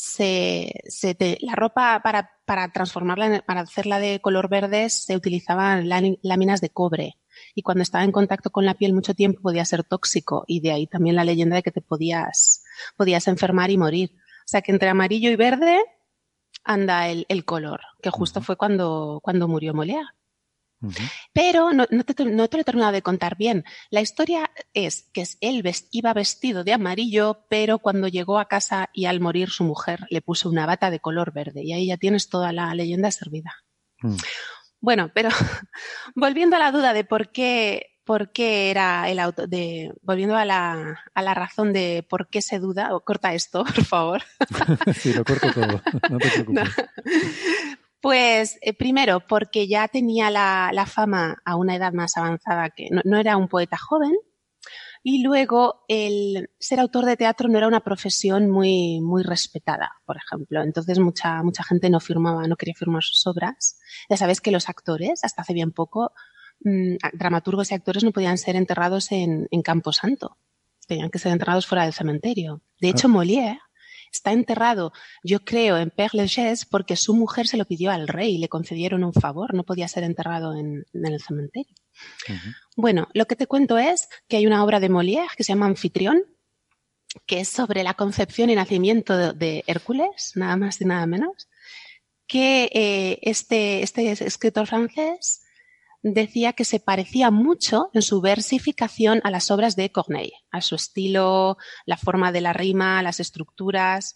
Se, 0.00 0.70
se 0.86 1.16
te- 1.16 1.38
la 1.40 1.56
ropa 1.56 2.00
para, 2.04 2.30
para 2.46 2.70
transformarla, 2.70 3.42
para 3.44 3.62
hacerla 3.62 3.98
de 3.98 4.20
color 4.20 4.48
verde 4.48 4.90
se 4.90 5.16
utilizaban 5.16 5.88
láminas 5.88 6.60
de 6.60 6.70
cobre. 6.70 7.18
Y 7.56 7.62
cuando 7.62 7.82
estaba 7.82 8.04
en 8.04 8.12
contacto 8.12 8.50
con 8.50 8.64
la 8.64 8.74
piel 8.74 8.92
mucho 8.94 9.14
tiempo 9.14 9.40
podía 9.42 9.64
ser 9.64 9.82
tóxico 9.82 10.44
y 10.46 10.60
de 10.60 10.70
ahí 10.70 10.86
también 10.86 11.16
la 11.16 11.24
leyenda 11.24 11.56
de 11.56 11.64
que 11.64 11.72
te 11.72 11.80
podías, 11.82 12.62
podías 12.96 13.26
enfermar 13.26 13.70
y 13.72 13.76
morir. 13.78 14.12
O 14.14 14.46
sea 14.46 14.62
que 14.62 14.70
entre 14.70 14.88
amarillo 14.88 15.30
y 15.30 15.36
verde 15.36 15.80
anda 16.62 17.08
el, 17.08 17.26
el 17.28 17.44
color, 17.44 17.80
que 18.00 18.10
justo 18.10 18.40
fue 18.40 18.56
cuando, 18.56 19.18
cuando 19.22 19.48
murió 19.48 19.74
Pero 21.32 21.72
no, 21.72 21.86
te, 21.86 22.24
lo 22.24 22.44
he 22.44 22.48
terminado 22.48 22.92
de 22.92 23.02
contar 23.02 23.36
bien. 23.36 23.64
La 23.90 24.00
historia 24.00 24.50
es 24.74 25.08
que 25.12 25.24
él 25.40 25.62
iba 25.90 26.12
vestido 26.14 26.64
de 26.64 26.72
amarillo, 26.72 27.44
pero 27.48 27.78
cuando 27.78 28.08
llegó 28.08 28.38
a 28.38 28.48
casa 28.48 28.90
y 28.92 29.06
al 29.06 29.20
morir 29.20 29.50
su 29.50 29.64
mujer 29.64 30.06
le 30.10 30.22
puso 30.22 30.48
una 30.48 30.66
bata 30.66 30.90
de 30.90 31.00
color 31.00 31.32
verde. 31.32 31.62
Y 31.64 31.72
ahí 31.72 31.86
ya 31.88 31.96
tienes 31.96 32.28
toda 32.28 32.52
la 32.52 32.74
leyenda 32.74 33.10
servida. 33.10 33.54
Mm. 34.02 34.16
Bueno, 34.80 35.10
pero 35.14 35.30
volviendo 36.14 36.56
a 36.56 36.60
la 36.60 36.72
duda 36.72 36.92
de 36.92 37.04
por 37.04 37.32
qué, 37.32 37.98
por 38.04 38.32
qué 38.32 38.70
era 38.70 39.10
el 39.10 39.18
auto, 39.18 39.46
de, 39.46 39.92
volviendo 40.02 40.36
a 40.36 40.44
la, 40.44 41.00
a 41.12 41.22
la 41.22 41.34
razón 41.34 41.72
de 41.72 42.06
por 42.08 42.28
qué 42.28 42.40
se 42.40 42.58
duda, 42.58 42.94
o 42.94 43.00
corta 43.00 43.34
esto, 43.34 43.64
por 43.74 43.84
favor. 43.84 44.22
sí, 44.94 45.12
lo 45.12 45.24
corto 45.24 45.52
todo, 45.52 45.82
no 46.10 46.18
te 46.18 46.30
preocupes. 46.30 46.68
Pues 48.00 48.58
eh, 48.60 48.74
primero, 48.74 49.20
porque 49.26 49.66
ya 49.66 49.88
tenía 49.88 50.30
la, 50.30 50.70
la, 50.72 50.86
fama 50.86 51.36
a 51.44 51.56
una 51.56 51.74
edad 51.74 51.92
más 51.92 52.16
avanzada, 52.16 52.70
que 52.70 52.88
no, 52.90 53.00
no, 53.04 53.18
era 53.18 53.36
un 53.36 53.48
poeta 53.48 53.76
joven. 53.76 54.12
Y 55.02 55.22
luego, 55.22 55.84
el 55.88 56.50
ser 56.58 56.80
autor 56.80 57.04
de 57.06 57.16
teatro 57.16 57.48
no 57.48 57.58
era 57.58 57.68
una 57.68 57.82
profesión 57.82 58.50
muy, 58.50 59.00
muy 59.00 59.22
respetada, 59.22 59.92
por 60.04 60.16
ejemplo. 60.16 60.62
Entonces, 60.62 60.98
mucha, 60.98 61.42
mucha 61.42 61.64
gente 61.64 61.90
no 61.90 62.00
firmaba, 62.00 62.46
no 62.46 62.56
quería 62.56 62.74
firmar 62.74 63.02
sus 63.02 63.26
obras. 63.26 63.78
Ya 64.08 64.16
sabes 64.16 64.40
que 64.40 64.50
los 64.50 64.68
actores, 64.68 65.24
hasta 65.24 65.42
hace 65.42 65.54
bien 65.54 65.72
poco, 65.72 66.12
mmm, 66.60 66.96
dramaturgos 67.14 67.70
y 67.70 67.74
actores 67.74 68.04
no 68.04 68.12
podían 68.12 68.38
ser 68.38 68.54
enterrados 68.56 69.10
en, 69.12 69.48
en 69.50 69.62
Camposanto. 69.62 70.36
Tenían 70.86 71.10
que 71.10 71.18
ser 71.18 71.32
enterrados 71.32 71.66
fuera 71.66 71.84
del 71.84 71.92
cementerio. 71.92 72.62
De 72.80 72.88
hecho, 72.88 73.08
Molière 73.08 73.58
Está 74.12 74.32
enterrado, 74.32 74.92
yo 75.22 75.40
creo, 75.40 75.76
en 75.76 75.90
Père 75.90 76.14
Lachaise 76.14 76.66
porque 76.66 76.96
su 76.96 77.14
mujer 77.14 77.46
se 77.46 77.56
lo 77.56 77.64
pidió 77.64 77.90
al 77.90 78.08
rey 78.08 78.34
y 78.34 78.38
le 78.38 78.48
concedieron 78.48 79.04
un 79.04 79.12
favor, 79.12 79.54
no 79.54 79.64
podía 79.64 79.88
ser 79.88 80.04
enterrado 80.04 80.54
en, 80.54 80.84
el 80.92 81.20
cementerio. 81.20 81.74
Bueno, 82.76 83.08
lo 83.14 83.26
que 83.26 83.36
te 83.36 83.46
cuento 83.46 83.78
es 83.78 84.08
que 84.28 84.36
hay 84.36 84.46
una 84.46 84.64
obra 84.64 84.80
de 84.80 84.90
Molière 84.90 85.34
que 85.36 85.44
se 85.44 85.52
llama 85.52 85.66
Anfitrión, 85.66 86.22
que 87.26 87.40
es 87.40 87.48
sobre 87.48 87.82
la 87.82 87.94
concepción 87.94 88.50
y 88.50 88.54
nacimiento 88.54 89.32
de, 89.32 89.64
Hércules, 89.66 90.32
nada 90.34 90.56
más 90.56 90.80
y 90.80 90.84
nada 90.84 91.06
menos, 91.06 91.48
que 92.26 92.70
eh, 92.72 93.18
este, 93.22 93.82
este 93.82 94.12
escritor 94.12 94.66
francés 94.66 95.42
decía 96.02 96.52
que 96.52 96.64
se 96.64 96.80
parecía 96.80 97.30
mucho 97.30 97.90
en 97.92 98.02
su 98.02 98.20
versificación 98.20 99.20
a 99.24 99.30
las 99.30 99.50
obras 99.50 99.76
de 99.76 99.90
Corneille, 99.90 100.44
a 100.50 100.60
su 100.60 100.74
estilo, 100.74 101.56
la 101.86 101.96
forma 101.96 102.32
de 102.32 102.40
la 102.40 102.52
rima, 102.52 103.02
las 103.02 103.20
estructuras. 103.20 104.14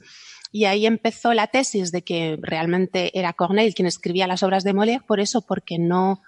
Y 0.53 0.67
ahí 0.67 0.87
empezó 0.87 1.33
la 1.35 1.47
tesis 1.47 1.93
de 1.93 2.03
que 2.03 2.39
realmente 2.41 3.19
era 3.19 3.33
Corneille 3.33 3.75
quien 3.75 3.87
escribía 3.87 4.27
las 4.27 4.43
obras 4.43 4.65
de 4.65 4.75
Molière, 4.75 5.05
por 5.07 5.19
eso, 5.19 5.43
porque 5.43 5.79
no, 5.79 6.23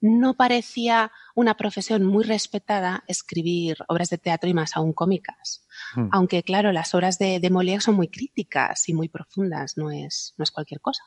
no 0.00 0.34
parecía 0.34 1.10
una 1.34 1.56
profesión 1.56 2.04
muy 2.04 2.24
respetada 2.24 3.02
escribir 3.08 3.78
obras 3.88 4.10
de 4.10 4.18
teatro 4.18 4.48
y 4.48 4.54
más 4.54 4.76
aún 4.76 4.92
cómicas. 4.92 5.66
Hmm. 5.94 6.08
Aunque, 6.12 6.42
claro, 6.42 6.70
las 6.72 6.94
obras 6.94 7.18
de, 7.18 7.40
de 7.40 7.50
Molière 7.50 7.80
son 7.80 7.96
muy 7.96 8.08
críticas 8.08 8.88
y 8.88 8.94
muy 8.94 9.08
profundas, 9.08 9.76
no 9.76 9.90
es, 9.90 10.34
no 10.36 10.44
es 10.44 10.50
cualquier 10.50 10.80
cosa. 10.80 11.02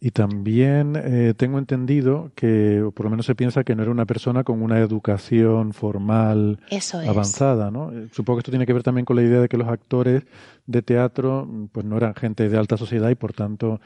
Y 0.00 0.10
también 0.10 0.94
eh, 0.96 1.34
tengo 1.36 1.58
entendido 1.58 2.32
que, 2.34 2.88
por 2.94 3.04
lo 3.04 3.10
menos 3.10 3.26
se 3.26 3.34
piensa 3.34 3.64
que 3.64 3.74
no 3.74 3.82
era 3.82 3.90
una 3.90 4.06
persona 4.06 4.44
con 4.44 4.62
una 4.62 4.78
educación 4.78 5.72
formal 5.72 6.60
avanzada, 7.06 7.70
¿no? 7.70 7.92
Eh, 7.92 8.08
supongo 8.12 8.38
que 8.38 8.40
esto 8.40 8.52
tiene 8.52 8.66
que 8.66 8.72
ver 8.72 8.82
también 8.82 9.04
con 9.04 9.16
la 9.16 9.22
idea 9.22 9.40
de 9.40 9.48
que 9.48 9.56
los 9.56 9.68
actores 9.68 10.24
de 10.66 10.82
teatro, 10.82 11.48
pues 11.72 11.86
no 11.86 11.96
eran 11.96 12.14
gente 12.14 12.48
de 12.48 12.58
alta 12.58 12.76
sociedad 12.76 13.10
y 13.10 13.14
por 13.14 13.32
tanto 13.32 13.80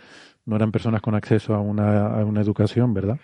no 0.45 0.57
eran 0.57 0.73
personas 0.73 1.03
con 1.03 1.15
acceso 1.15 1.55
a 1.55 1.61
una, 1.61 2.07
a 2.07 2.25
una 2.25 2.41
educación, 2.41 2.95
¿verdad? 2.95 3.19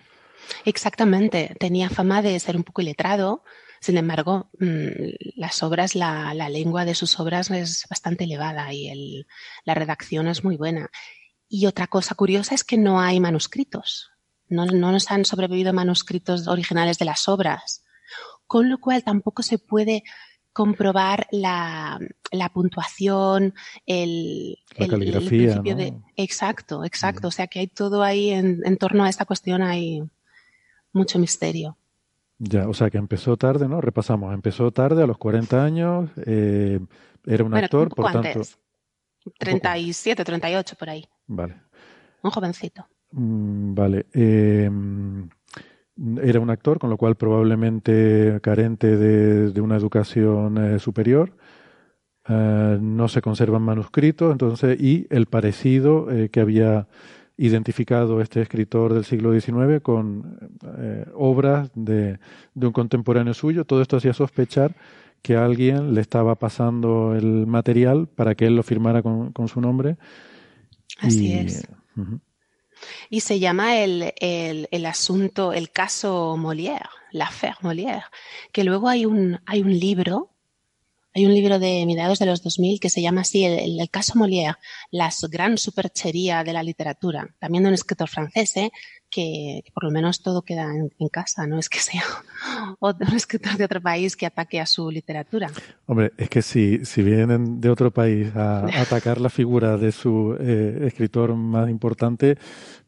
Exactamente. 0.65 1.55
Tenía 1.59 1.89
fama 1.89 2.21
de 2.21 2.39
ser 2.39 2.55
un 2.55 2.63
poco 2.63 2.81
iletrado. 2.81 3.43
Sin 3.79 3.97
embargo, 3.97 4.49
mm, 4.59 5.35
las 5.35 5.61
obras, 5.63 5.95
la, 5.95 6.33
la 6.33 6.49
lengua 6.49 6.85
de 6.85 6.95
sus 6.95 7.19
obras 7.19 7.49
es 7.51 7.85
bastante 7.89 8.23
elevada 8.23 8.71
y 8.73 8.89
el, 8.89 9.27
la 9.65 9.73
redacción 9.73 10.27
es 10.27 10.43
muy 10.43 10.57
buena. 10.57 10.89
Y 11.49 11.65
otra 11.65 11.87
cosa 11.87 12.15
curiosa 12.15 12.55
es 12.55 12.63
que 12.63 12.77
no 12.77 12.99
hay 12.99 13.19
manuscritos. 13.19 14.11
No, 14.49 14.65
nos 14.65 15.09
han 15.09 15.25
sobrevivido 15.25 15.73
manuscritos 15.73 16.47
originales 16.47 16.99
de 16.99 17.05
las 17.05 17.27
obras, 17.27 17.83
con 18.45 18.69
lo 18.69 18.79
cual 18.79 19.03
tampoco 19.03 19.41
se 19.41 19.57
puede 19.57 20.03
comprobar 20.51 21.27
la, 21.31 21.99
puntuación, 22.53 23.55
el, 23.87 24.59
la 24.77 24.87
caligrafía. 24.87 25.61
Exacto, 26.15 26.85
exacto. 26.85 27.29
O 27.29 27.31
sea 27.31 27.47
que 27.47 27.59
hay 27.59 27.67
todo 27.67 28.03
ahí 28.03 28.29
en, 28.29 28.77
torno 28.77 29.03
a 29.03 29.09
esta 29.09 29.25
cuestión, 29.25 29.63
hay 29.63 30.03
mucho 30.91 31.17
misterio. 31.17 31.77
Ya, 32.37 32.67
o 32.67 32.73
sea 32.73 32.89
que 32.89 32.97
empezó 32.97 33.37
tarde, 33.37 33.67
¿no? 33.67 33.81
Repasamos, 33.81 34.33
empezó 34.33 34.71
tarde 34.71 35.01
a 35.01 35.07
los 35.07 35.17
40 35.17 35.63
años, 35.63 36.09
eh, 36.25 36.79
era 37.25 37.43
un 37.43 37.55
actor, 37.55 37.89
por 37.89 38.11
tanto. 38.11 38.41
37, 39.39 40.23
38 40.25 40.75
por 40.75 40.89
ahí. 40.89 41.07
Vale. 41.27 41.55
Un 42.21 42.31
jovencito. 42.31 42.87
Mm, 43.11 43.73
vale. 43.75 44.05
Em, 44.13 45.29
era 46.21 46.39
un 46.39 46.49
actor, 46.49 46.79
con 46.79 46.89
lo 46.89 46.97
cual 46.97 47.15
probablemente 47.15 48.39
carente 48.41 48.97
de, 48.97 49.61
una 49.61 49.77
educación 49.77 50.57
eh, 50.57 50.79
superior. 50.79 51.35
Eh, 52.27 52.77
no 52.81 53.07
se 53.07 53.21
conservan 53.21 53.61
manuscritos, 53.61 54.31
entonces, 54.31 54.79
y 54.81 55.07
el 55.09 55.27
parecido 55.27 56.09
eh, 56.11 56.29
que 56.29 56.39
había 56.39 56.87
identificado 57.37 58.21
este 58.21 58.41
escritor 58.41 58.93
del 58.93 59.05
siglo 59.05 59.39
XIX 59.39 59.81
con 59.81 60.37
obras 61.15 61.71
de, 61.75 62.19
un 62.55 62.71
contemporáneo 62.71 63.33
suyo. 63.33 63.65
Todo 63.65 63.81
esto 63.81 63.97
hacía 63.97 64.13
sospechar 64.13 64.75
que 65.21 65.35
alguien 65.35 65.93
le 65.93 66.01
estaba 66.01 66.35
pasando 66.35 67.15
el 67.15 67.47
material 67.47 68.07
para 68.07 68.35
que 68.35 68.45
él 68.45 68.55
lo 68.55 68.63
firmara 68.63 69.01
con, 69.01 69.31
con 69.31 69.47
su 69.47 69.61
nombre 69.61 69.97
Así 70.99 71.33
es. 71.33 71.67
Y 73.09 73.21
se 73.21 73.39
llama 73.39 73.77
el, 73.77 74.13
el, 74.19 74.67
el, 74.71 74.85
asunto, 74.85 75.53
el 75.53 75.69
caso 75.69 76.35
Molière, 76.37 76.89
l'affaire 77.11 77.57
Molière, 77.61 78.09
que 78.51 78.63
luego 78.63 78.89
hay 78.89 79.05
un, 79.05 79.39
hay 79.45 79.61
un 79.61 79.79
libro, 79.79 80.32
hay 81.13 81.25
un 81.25 81.33
libro 81.33 81.59
de 81.59 81.85
mediados 81.85 82.19
de 82.19 82.25
los 82.25 82.41
2000 82.41 82.79
que 82.79 82.89
se 82.89 83.01
llama 83.01 83.21
así, 83.21 83.45
el, 83.45 83.79
el 83.79 83.89
caso 83.89 84.13
Molière, 84.15 84.57
la 84.91 85.11
gran 85.29 85.57
superchería 85.57 86.43
de 86.43 86.53
la 86.53 86.63
literatura, 86.63 87.27
también 87.39 87.63
de 87.63 87.69
un 87.69 87.75
escritor 87.75 88.09
francés, 88.09 88.57
¿eh? 88.57 88.71
que, 89.13 89.63
por 89.73 89.83
lo 89.83 89.91
menos 89.91 90.23
todo 90.23 90.41
queda 90.41 90.71
en, 90.73 91.09
casa, 91.09 91.45
no 91.45 91.59
es 91.59 91.69
que 91.69 91.79
sea 91.79 92.03
otro 92.79 93.15
escritor 93.15 93.57
de 93.57 93.65
otro 93.65 93.79
país 93.79 94.15
que 94.15 94.25
ataque 94.25 94.59
a 94.59 94.65
su 94.65 94.89
literatura. 94.89 95.51
Hombre, 95.85 96.11
es 96.17 96.29
que 96.29 96.41
si, 96.41 96.83
si 96.83 97.03
vienen 97.03 97.61
de 97.61 97.69
otro 97.69 97.91
país 97.91 98.35
a, 98.35 98.65
atacar 98.81 99.21
la 99.21 99.29
figura 99.29 99.77
de 99.77 99.91
su 99.91 100.35
eh, 100.39 100.85
escritor 100.87 101.35
más 101.35 101.69
importante, 101.69 102.39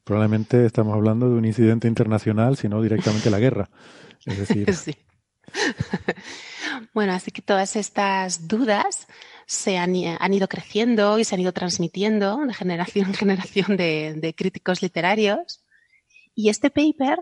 probablemente 0.04 0.66
estamos 0.66 0.96
hablando 0.96 1.30
de 1.30 1.36
un 1.36 1.46
incidente 1.46 1.88
internacional, 1.88 2.58
sino 2.58 2.82
directamente 2.82 3.30
la 3.30 3.40
guerra. 3.40 3.70
Es 4.26 4.40
decir. 4.40 4.74
Sí. 4.76 4.96
Bueno, 6.96 7.14
así 7.14 7.30
que 7.30 7.42
todas 7.42 7.76
estas 7.76 8.48
dudas 8.48 9.08
se 9.46 9.78
han, 9.78 9.94
han, 10.20 10.34
ido 10.34 10.48
creciendo 10.48 11.20
y 11.20 11.26
se 11.26 11.36
han 11.36 11.42
ido 11.42 11.52
transmitiendo 11.52 12.38
de 12.38 12.54
generación 12.54 13.08
en 13.10 13.14
generación 13.14 13.78
de, 13.78 14.16
de 14.16 14.34
críticos 14.34 14.82
literarios 14.82 15.62
y 16.34 16.50
este 16.50 16.70
paper 16.70 17.20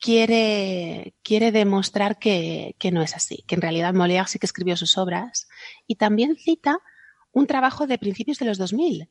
quiere, 0.00 1.14
quiere 1.22 1.52
demostrar 1.52 2.18
que, 2.18 2.76
que, 2.78 2.90
no 2.90 3.02
es 3.02 3.14
así, 3.14 3.44
que 3.46 3.56
en 3.56 3.60
realidad 3.60 3.92
Molière 3.92 4.26
sí 4.26 4.38
que 4.38 4.46
escribió 4.46 4.74
sus 4.74 4.96
obras 4.96 5.48
y 5.86 5.96
también 5.96 6.36
cita 6.36 6.78
un 7.30 7.46
trabajo 7.46 7.86
de 7.86 7.98
principios 7.98 8.38
de 8.38 8.46
los 8.46 8.56
2000 8.56 9.10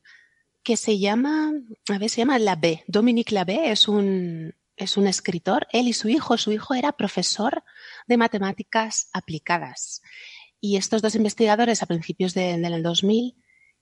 que 0.64 0.76
se 0.76 0.98
llama, 0.98 1.52
a 1.88 1.98
ver, 1.98 2.10
se 2.10 2.22
llama 2.22 2.40
Labé. 2.40 2.82
Dominique 2.88 3.32
Labé 3.32 3.70
es 3.70 3.86
un, 3.86 4.54
es 4.76 4.96
un 4.96 5.06
escritor, 5.06 5.68
él 5.72 5.86
y 5.86 5.92
su 5.92 6.08
hijo, 6.08 6.36
su 6.36 6.50
hijo 6.50 6.74
era 6.74 6.90
profesor 6.92 7.62
de 8.06 8.16
matemáticas 8.16 9.08
aplicadas. 9.12 10.02
Y 10.60 10.76
estos 10.76 11.02
dos 11.02 11.14
investigadores 11.14 11.82
a 11.82 11.86
principios 11.86 12.34
de, 12.34 12.58
del 12.58 12.82
2000 12.82 13.36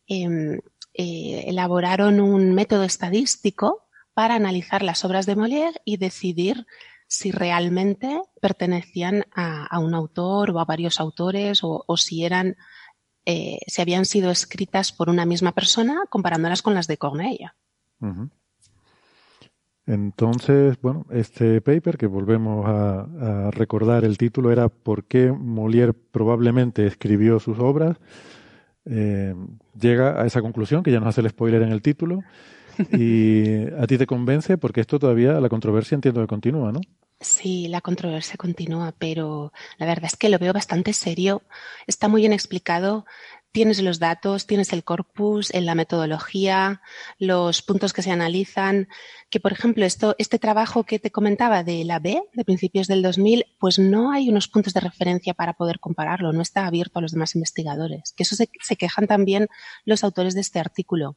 em, 0.09 0.61
eh, 0.95 1.45
elaboraron 1.47 2.21
un 2.21 2.55
método 2.55 2.85
estadístico 2.85 3.87
para 4.15 4.35
analizar 4.35 4.83
las 4.83 5.05
obras 5.05 5.27
de 5.27 5.37
Molière 5.37 5.81
y 5.85 5.97
decidir 5.97 6.67
si 7.07 7.31
realmente 7.31 8.23
pertenecían 8.41 9.27
a, 9.35 9.79
un 9.79 9.95
autor 9.95 10.51
o 10.51 10.61
a 10.61 10.65
varios 10.65 10.99
autores 10.99 11.61
o, 11.63 11.85
si 11.97 12.25
eran 12.25 12.57
eh, 13.27 13.59
si 13.67 13.83
habían 13.83 14.05
sido 14.05 14.31
escritas 14.31 14.93
por 14.93 15.09
una 15.09 15.27
misma 15.27 15.53
persona 15.53 16.05
comparándolas 16.09 16.63
con 16.63 16.75
las 16.75 16.87
de 16.87 16.97
Corneille. 16.97 17.53
Entonces, 19.87 20.81
bueno, 20.81 21.07
este 21.11 21.61
paper, 21.61 21.99
que 21.99 22.07
volvemos 22.07 22.65
a, 22.67 23.51
recordar 23.51 24.05
el 24.05 24.17
título, 24.17 24.53
era 24.53 24.69
¿Por 24.69 25.05
qué 25.05 25.33
Molière 25.33 25.93
probablemente 25.93 26.87
escribió 26.87 27.41
sus 27.41 27.59
obras? 27.59 27.97
Eh, 28.85 29.35
llega 29.81 30.21
a 30.21 30.27
esa 30.27 30.41
conclusión, 30.41 30.83
que 30.83 30.93
ya 30.93 31.01
nos 31.01 31.09
hace 31.09 31.21
el 31.21 31.31
spoiler 31.31 31.63
en 31.63 31.73
el 31.73 31.83
título, 31.83 32.21
¿Y 32.93 33.67
a 33.79 33.87
ti 33.87 33.99
te 33.99 34.07
convence? 34.07 34.59
Porque 34.59 34.81
esto 34.81 34.99
todavía, 34.99 35.41
la 35.41 35.49
controversia 35.49 35.95
entiendo 35.95 36.21
que 36.21 36.27
continúa, 36.27 36.73
¿no? 36.73 36.81
Sí, 37.21 37.69
la 37.69 37.81
controversia 37.81 38.37
continúa, 38.37 38.95
pero 38.99 39.53
la 39.79 39.87
verdad 39.87 40.07
es 40.07 40.17
que 40.17 40.29
lo 40.29 40.39
veo 40.39 40.53
bastante 40.53 40.93
serio. 40.93 41.43
Está 41.87 42.09
muy 42.09 42.23
bien 42.23 42.33
explicado. 42.33 43.07
Tienes 43.53 43.83
los 43.83 43.99
datos, 43.99 44.47
tienes 44.47 44.73
el 44.73 44.83
corpus, 44.83 45.53
en 45.53 45.67
la 45.67 45.75
metodología, 45.75 46.81
los 47.19 47.61
puntos 47.61 47.93
que 47.93 48.01
se 48.03 48.11
analizan. 48.11 48.89
Que, 49.29 49.41
por 49.41 49.53
ejemplo, 49.53 49.85
esto, 49.85 50.15
este 50.19 50.39
trabajo 50.39 50.85
que 50.85 50.99
te 50.99 51.11
comentaba 51.11 51.63
de 51.63 51.85
la 51.85 51.99
B, 51.99 52.23
de 52.33 52.45
principios 52.47 52.87
del 52.87 53.03
2000, 53.03 53.45
pues 53.59 53.79
no 53.79 54.11
hay 54.11 54.31
unos 54.31 54.49
puntos 54.49 54.73
de 54.73 54.81
referencia 54.81 55.35
para 55.35 55.53
poder 55.53 55.81
compararlo. 55.81 56.33
No 56.33 56.41
está 56.41 56.67
abierto 56.67 56.99
a 56.99 57.03
los 57.03 57.13
demás 57.13 57.35
investigadores. 57.35 58.15
Que 58.17 58.23
eso 58.23 58.37
se, 58.37 58.49
se 58.63 58.77
quejan 58.77 59.07
también 59.07 59.49
los 59.85 60.03
autores 60.03 60.35
de 60.35 60.41
este 60.41 60.59
artículo. 60.59 61.17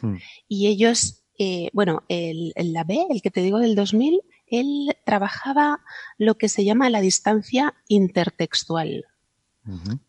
Hmm. 0.00 0.16
Y 0.48 0.68
ellos, 0.68 1.24
eh, 1.38 1.68
bueno, 1.74 2.04
el, 2.08 2.52
el- 2.56 2.72
la 2.72 2.84
B, 2.84 3.06
el 3.10 3.20
que 3.20 3.30
te 3.30 3.42
digo 3.42 3.58
del 3.58 3.74
2000, 3.74 4.20
él 4.46 4.96
trabajaba 5.04 5.80
lo 6.16 6.36
que 6.38 6.48
se 6.48 6.64
llama 6.64 6.88
la 6.88 7.00
distancia 7.02 7.74
intertextual, 7.88 9.04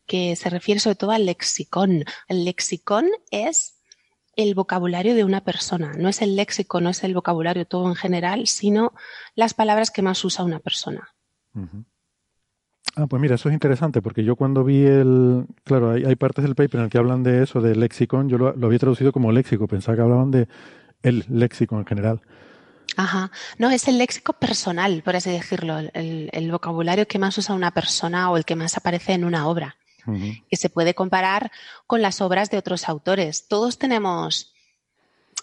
Que 0.05 0.35
se 0.35 0.49
refiere 0.49 0.79
sobre 0.79 0.95
todo 0.95 1.11
al 1.11 1.25
lexicón. 1.25 2.03
El 2.27 2.45
lexicón 2.45 3.07
es 3.31 3.77
el 4.35 4.53
vocabulario 4.53 5.15
de 5.15 5.23
una 5.23 5.41
persona, 5.43 5.93
no 5.93 6.09
es 6.09 6.21
el 6.21 6.35
léxico, 6.35 6.79
no 6.79 6.91
es 6.91 7.03
el 7.03 7.15
vocabulario 7.15 7.65
todo 7.65 7.87
en 7.87 7.95
general, 7.95 8.47
sino 8.47 8.93
las 9.35 9.55
palabras 9.55 9.89
que 9.89 10.03
más 10.03 10.23
usa 10.23 10.45
una 10.45 10.59
persona. 10.59 11.09
Ah, 12.95 13.07
pues 13.07 13.19
mira, 13.19 13.35
eso 13.35 13.49
es 13.49 13.53
interesante, 13.53 14.01
porque 14.01 14.23
yo 14.23 14.35
cuando 14.35 14.63
vi 14.63 14.85
el... 14.85 15.47
Claro, 15.63 15.91
hay, 15.91 16.05
hay 16.05 16.15
partes 16.15 16.43
del 16.43 16.53
paper 16.53 16.79
en 16.79 16.83
el 16.85 16.91
que 16.91 16.99
hablan 16.99 17.23
de 17.23 17.41
eso, 17.41 17.61
de 17.61 17.75
lexicon, 17.75 18.29
yo 18.29 18.37
lo, 18.37 18.55
lo 18.55 18.67
había 18.67 18.79
traducido 18.79 19.11
como 19.11 19.31
léxico, 19.31 19.67
pensaba 19.67 19.95
que 19.95 20.01
hablaban 20.03 20.29
de 20.29 20.47
el 21.01 21.25
léxico 21.29 21.77
en 21.77 21.85
general. 21.85 22.21
Ajá. 22.95 23.31
No, 23.57 23.69
es 23.69 23.87
el 23.87 23.97
léxico 23.97 24.33
personal, 24.33 25.01
por 25.03 25.15
así 25.15 25.29
decirlo, 25.29 25.77
el, 25.79 26.29
el 26.31 26.51
vocabulario 26.51 27.07
que 27.07 27.19
más 27.19 27.37
usa 27.37 27.53
una 27.55 27.71
persona 27.71 28.31
o 28.31 28.37
el 28.37 28.45
que 28.45 28.55
más 28.55 28.77
aparece 28.77 29.13
en 29.13 29.23
una 29.25 29.47
obra. 29.47 29.75
Ujú. 30.05 30.35
que 30.49 30.55
se 30.55 30.69
puede 30.69 30.93
comparar 30.95 31.51
con 31.85 32.01
las 32.01 32.21
obras 32.21 32.49
de 32.49 32.57
otros 32.57 32.87
autores. 32.87 33.49
Todos 33.49 33.77
tenemos 33.77 34.53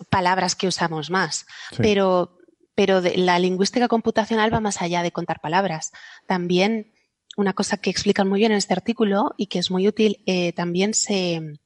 palabras 0.08 0.56
que 0.56 0.66
usamos 0.66 1.10
más, 1.10 1.44
Sí. 1.70 1.76
pero, 1.82 2.38
pero 2.74 3.02
de- 3.02 3.18
la 3.18 3.38
lingüística 3.38 3.88
computacional 3.88 4.54
va 4.54 4.60
más 4.60 4.80
allá 4.80 5.02
de 5.02 5.12
contar 5.12 5.42
palabras. 5.42 5.92
También 6.26 6.90
una 7.36 7.52
cosa 7.52 7.76
que 7.76 7.90
explican 7.90 8.26
muy 8.26 8.38
bien 8.38 8.52
en 8.52 8.56
este 8.58 8.72
artículo 8.72 9.34
y 9.36 9.48
que 9.48 9.58
es 9.58 9.70
muy 9.70 9.86
útil, 9.86 10.22
eh, 10.24 10.54
también 10.54 10.94
se, 10.94 11.58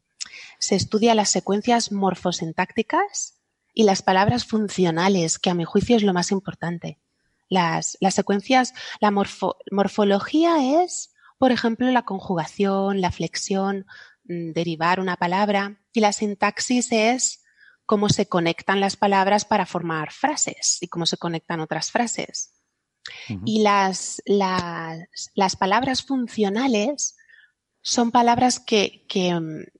se 0.59 0.75
estudia 0.75 1.15
las 1.15 1.29
secuencias 1.29 1.93
morfosintácticas 1.93 3.35
y 3.79 3.85
las 3.85 4.03
palabras 4.03 4.45
funcionales, 4.45 5.39
que 5.39 5.51
a 5.51 5.55
mi 5.55 5.63
juicio 5.63 5.95
es 5.97 6.03
lo 6.03 6.13
más 6.13 6.33
importante. 6.33 6.99
Las, 7.49 7.97
las 8.01 8.17
secuencias, 8.17 8.75
la 9.01 9.13
morfo- 9.13 9.55
morfología 9.71 10.83
es, 10.83 11.15
por 11.39 11.53
ejemplo, 11.53 11.89
la 11.93 12.03
conjugación, 12.03 13.01
la 13.01 13.13
flexión, 13.13 13.87
mm, 14.25 14.51
derivar 14.51 14.99
una 14.99 15.17
palabra, 15.17 15.81
y 15.93 16.01
la 16.01 16.13
sintaxis 16.13 16.91
es 16.91 17.45
cómo 17.87 18.09
se 18.09 18.27
conectan 18.27 18.81
las 18.81 18.97
palabras 18.97 19.45
para 19.45 19.65
formar 19.65 20.11
frases 20.11 20.79
y 20.81 20.89
cómo 20.89 21.07
se 21.07 21.17
conectan 21.17 21.61
otras 21.61 21.93
frases. 21.93 22.55
Y 23.45 23.63
las, 23.63 24.21
las, 24.27 25.31
las 25.37 25.55
palabras 25.55 26.03
funcionales 26.03 27.17
son 27.81 28.11
palabras 28.11 28.59
que, 28.59 29.07
mm, 29.41 29.78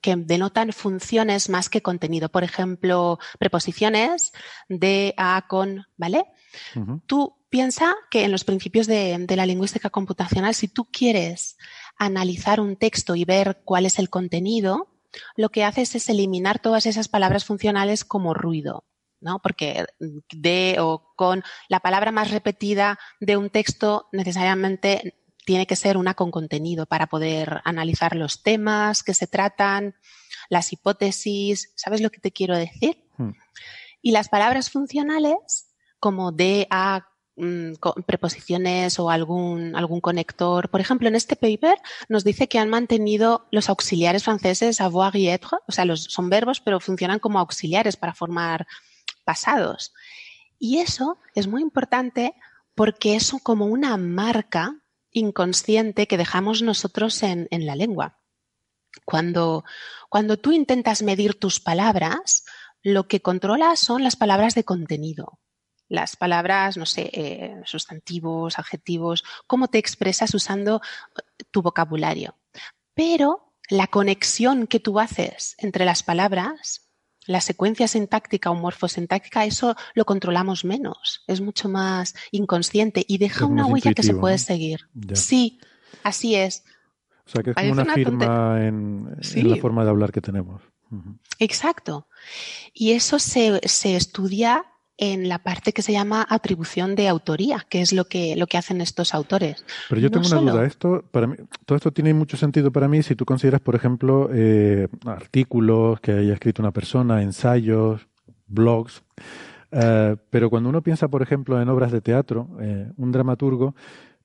que 0.00 0.16
denotan 0.16 0.72
funciones 0.72 1.48
más 1.48 1.68
que 1.68 1.82
contenido. 1.82 2.28
Por 2.28 2.44
ejemplo, 2.44 3.18
preposiciones 3.38 4.32
de, 4.68 5.14
a, 5.16 5.46
con, 5.48 5.86
¿vale? 5.96 6.26
Tú 7.06 7.36
piensa 7.50 7.94
que 8.10 8.24
en 8.24 8.32
los 8.32 8.44
principios 8.44 8.86
de, 8.86 9.16
de 9.18 9.36
la 9.36 9.46
lingüística 9.46 9.90
computacional, 9.90 10.54
si 10.54 10.68
tú 10.68 10.86
quieres 10.86 11.56
analizar 11.98 12.60
un 12.60 12.76
texto 12.76 13.14
y 13.16 13.24
ver 13.24 13.62
cuál 13.64 13.86
es 13.86 13.98
el 13.98 14.10
contenido, 14.10 14.88
lo 15.36 15.50
que 15.50 15.64
haces 15.64 15.94
es 15.94 16.08
eliminar 16.08 16.58
todas 16.58 16.86
esas 16.86 17.08
palabras 17.08 17.44
funcionales 17.44 18.04
como 18.04 18.34
ruido, 18.34 18.84
¿no? 19.20 19.40
Porque 19.40 19.86
de 20.30 20.76
o 20.80 21.12
con 21.16 21.42
la 21.68 21.80
palabra 21.80 22.12
más 22.12 22.30
repetida 22.30 22.98
de 23.20 23.36
un 23.36 23.50
texto 23.50 24.08
necesariamente 24.12 25.21
tiene 25.44 25.66
que 25.66 25.76
ser 25.76 25.96
una 25.96 26.14
con 26.14 26.30
contenido 26.30 26.86
para 26.86 27.06
poder 27.06 27.60
analizar 27.64 28.16
los 28.16 28.42
temas 28.42 29.02
que 29.02 29.14
se 29.14 29.26
tratan, 29.26 29.94
las 30.48 30.72
hipótesis, 30.72 31.72
¿sabes 31.74 32.00
lo 32.00 32.10
que 32.10 32.20
te 32.20 32.32
quiero 32.32 32.56
decir? 32.56 33.04
Hmm. 33.16 33.32
Y 34.00 34.12
las 34.12 34.28
palabras 34.28 34.70
funcionales, 34.70 35.68
como 35.98 36.32
de, 36.32 36.66
a, 36.70 37.06
mm, 37.36 37.74
preposiciones 38.06 38.98
o 38.98 39.10
algún, 39.10 39.76
algún 39.76 40.00
conector. 40.00 40.68
Por 40.70 40.80
ejemplo, 40.80 41.08
en 41.08 41.14
este 41.14 41.36
paper 41.36 41.78
nos 42.08 42.24
dice 42.24 42.48
que 42.48 42.58
han 42.58 42.68
mantenido 42.68 43.46
los 43.50 43.68
auxiliares 43.68 44.24
franceses 44.24 44.80
avoir 44.80 45.14
y 45.16 45.28
être, 45.28 45.58
o 45.66 45.72
sea, 45.72 45.84
los, 45.84 46.04
son 46.04 46.28
verbos, 46.28 46.60
pero 46.60 46.80
funcionan 46.80 47.20
como 47.20 47.38
auxiliares 47.38 47.96
para 47.96 48.14
formar 48.14 48.66
pasados. 49.24 49.92
Y 50.58 50.78
eso 50.78 51.18
es 51.34 51.46
muy 51.46 51.62
importante 51.62 52.34
porque 52.74 53.16
es 53.16 53.32
como 53.42 53.66
una 53.66 53.96
marca 53.96 54.81
inconsciente 55.12 56.06
que 56.06 56.16
dejamos 56.16 56.62
nosotros 56.62 57.22
en, 57.22 57.48
la 57.50 57.76
lengua. 57.76 58.18
Cuando, 59.04 59.64
cuando 60.08 60.38
tú 60.38 60.52
intentas 60.52 61.02
medir 61.02 61.38
tus 61.38 61.60
palabras, 61.60 62.44
lo 62.82 63.06
que 63.08 63.22
controlas 63.22 63.80
son 63.80 64.02
las 64.02 64.16
palabras 64.16 64.54
de 64.54 64.64
contenido. 64.64 65.38
Las 65.88 66.16
palabras, 66.16 66.76
no 66.76 66.86
sé, 66.86 67.10
eh, 67.12 67.60
sustantivos, 67.64 68.58
adjetivos, 68.58 69.24
cómo 69.46 69.68
te 69.68 69.78
expresas 69.78 70.34
usando 70.34 70.80
eh, 71.16 71.44
tu 71.50 71.62
vocabulario. 71.62 72.38
Pero 72.94 73.54
la 73.68 73.86
conexión 73.86 74.66
que 74.66 74.80
tú 74.80 74.98
haces 74.98 75.54
entre 75.58 75.84
las 75.84 76.02
palabras, 76.02 76.91
la 77.26 77.40
secuencia 77.40 77.88
sintáctica 77.88 78.50
o 78.50 78.54
morfosintáctica, 78.54 79.44
eso 79.44 79.76
lo 79.94 80.04
controlamos 80.04 80.64
menos. 80.64 81.22
Es 81.26 81.40
mucho 81.40 81.68
más 81.68 82.14
inconsciente 82.30 83.04
y 83.06 83.18
deja 83.18 83.44
Es 83.44 83.50
una 83.50 83.66
huella 83.66 83.94
que 83.94 84.02
se 84.02 84.14
puede 84.14 84.34
¿no? 84.34 84.38
seguir. 84.38 84.88
Ya. 84.94 85.16
Sí, 85.16 85.60
así 86.02 86.34
es. 86.34 86.64
O 87.26 87.30
sea, 87.30 87.42
que 87.42 87.50
es 87.50 87.56
como 87.56 87.72
una 87.72 87.82
una 87.82 87.94
firma 87.94 88.66
en, 88.66 89.16
la 89.34 89.56
forma 89.56 89.84
de 89.84 89.90
hablar 89.90 90.12
que 90.12 90.20
tenemos. 90.20 90.62
Exacto. 91.38 92.06
Y 92.74 92.92
eso 92.92 93.18
se, 93.18 93.60
se 93.66 93.96
estudia 93.96 94.66
en 95.04 95.28
la 95.28 95.40
parte 95.40 95.72
que 95.72 95.82
se 95.82 95.90
llama 95.92 96.24
atribución 96.30 96.94
de 96.94 97.08
autoría, 97.08 97.66
que 97.68 97.80
es 97.80 97.92
lo 97.92 98.04
que, 98.04 98.36
lo 98.36 98.46
que 98.46 98.56
hacen 98.56 98.80
estos 98.80 99.14
autores. 99.14 99.64
Pero 99.88 100.00
yo 100.00 100.06
No 100.06 100.12
tengo 100.12 100.26
una 100.28 100.36
solo- 100.38 100.52
duda. 100.52 100.64
Esto, 100.64 101.04
para 101.10 101.26
mí, 101.26 101.34
todo 101.66 101.74
esto 101.74 101.90
tiene 101.90 102.14
mucho 102.14 102.36
sentido 102.36 102.70
para 102.70 102.86
mí 102.86 103.02
si 103.02 103.16
tú 103.16 103.24
consideras, 103.24 103.60
por 103.60 103.74
ejemplo, 103.74 104.30
eh, 104.32 104.86
artículos 105.04 105.98
que 106.00 106.12
haya 106.12 106.34
escrito 106.34 106.62
una 106.62 106.70
persona, 106.70 107.20
ensayos, 107.20 108.06
blogs. 108.46 109.02
Eh, 109.72 110.14
pero 110.30 110.50
cuando 110.50 110.68
uno 110.68 110.82
piensa, 110.82 111.08
por 111.08 111.20
ejemplo, 111.22 111.60
en 111.60 111.68
obras 111.68 111.90
de 111.90 112.00
teatro, 112.00 112.48
eh, 112.60 112.88
un 112.96 113.10
dramaturgo 113.10 113.74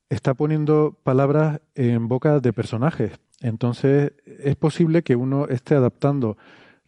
está 0.10 0.36
poniendo 0.36 0.96
palabras 1.04 1.60
en 1.74 2.08
boca 2.08 2.40
de 2.40 2.54
personajes. 2.54 3.14
Entonces, 3.42 4.12
es 4.44 4.56
posible 4.56 5.02
que 5.02 5.16
uno 5.16 5.48
esté 5.48 5.74
adaptando 5.74 6.38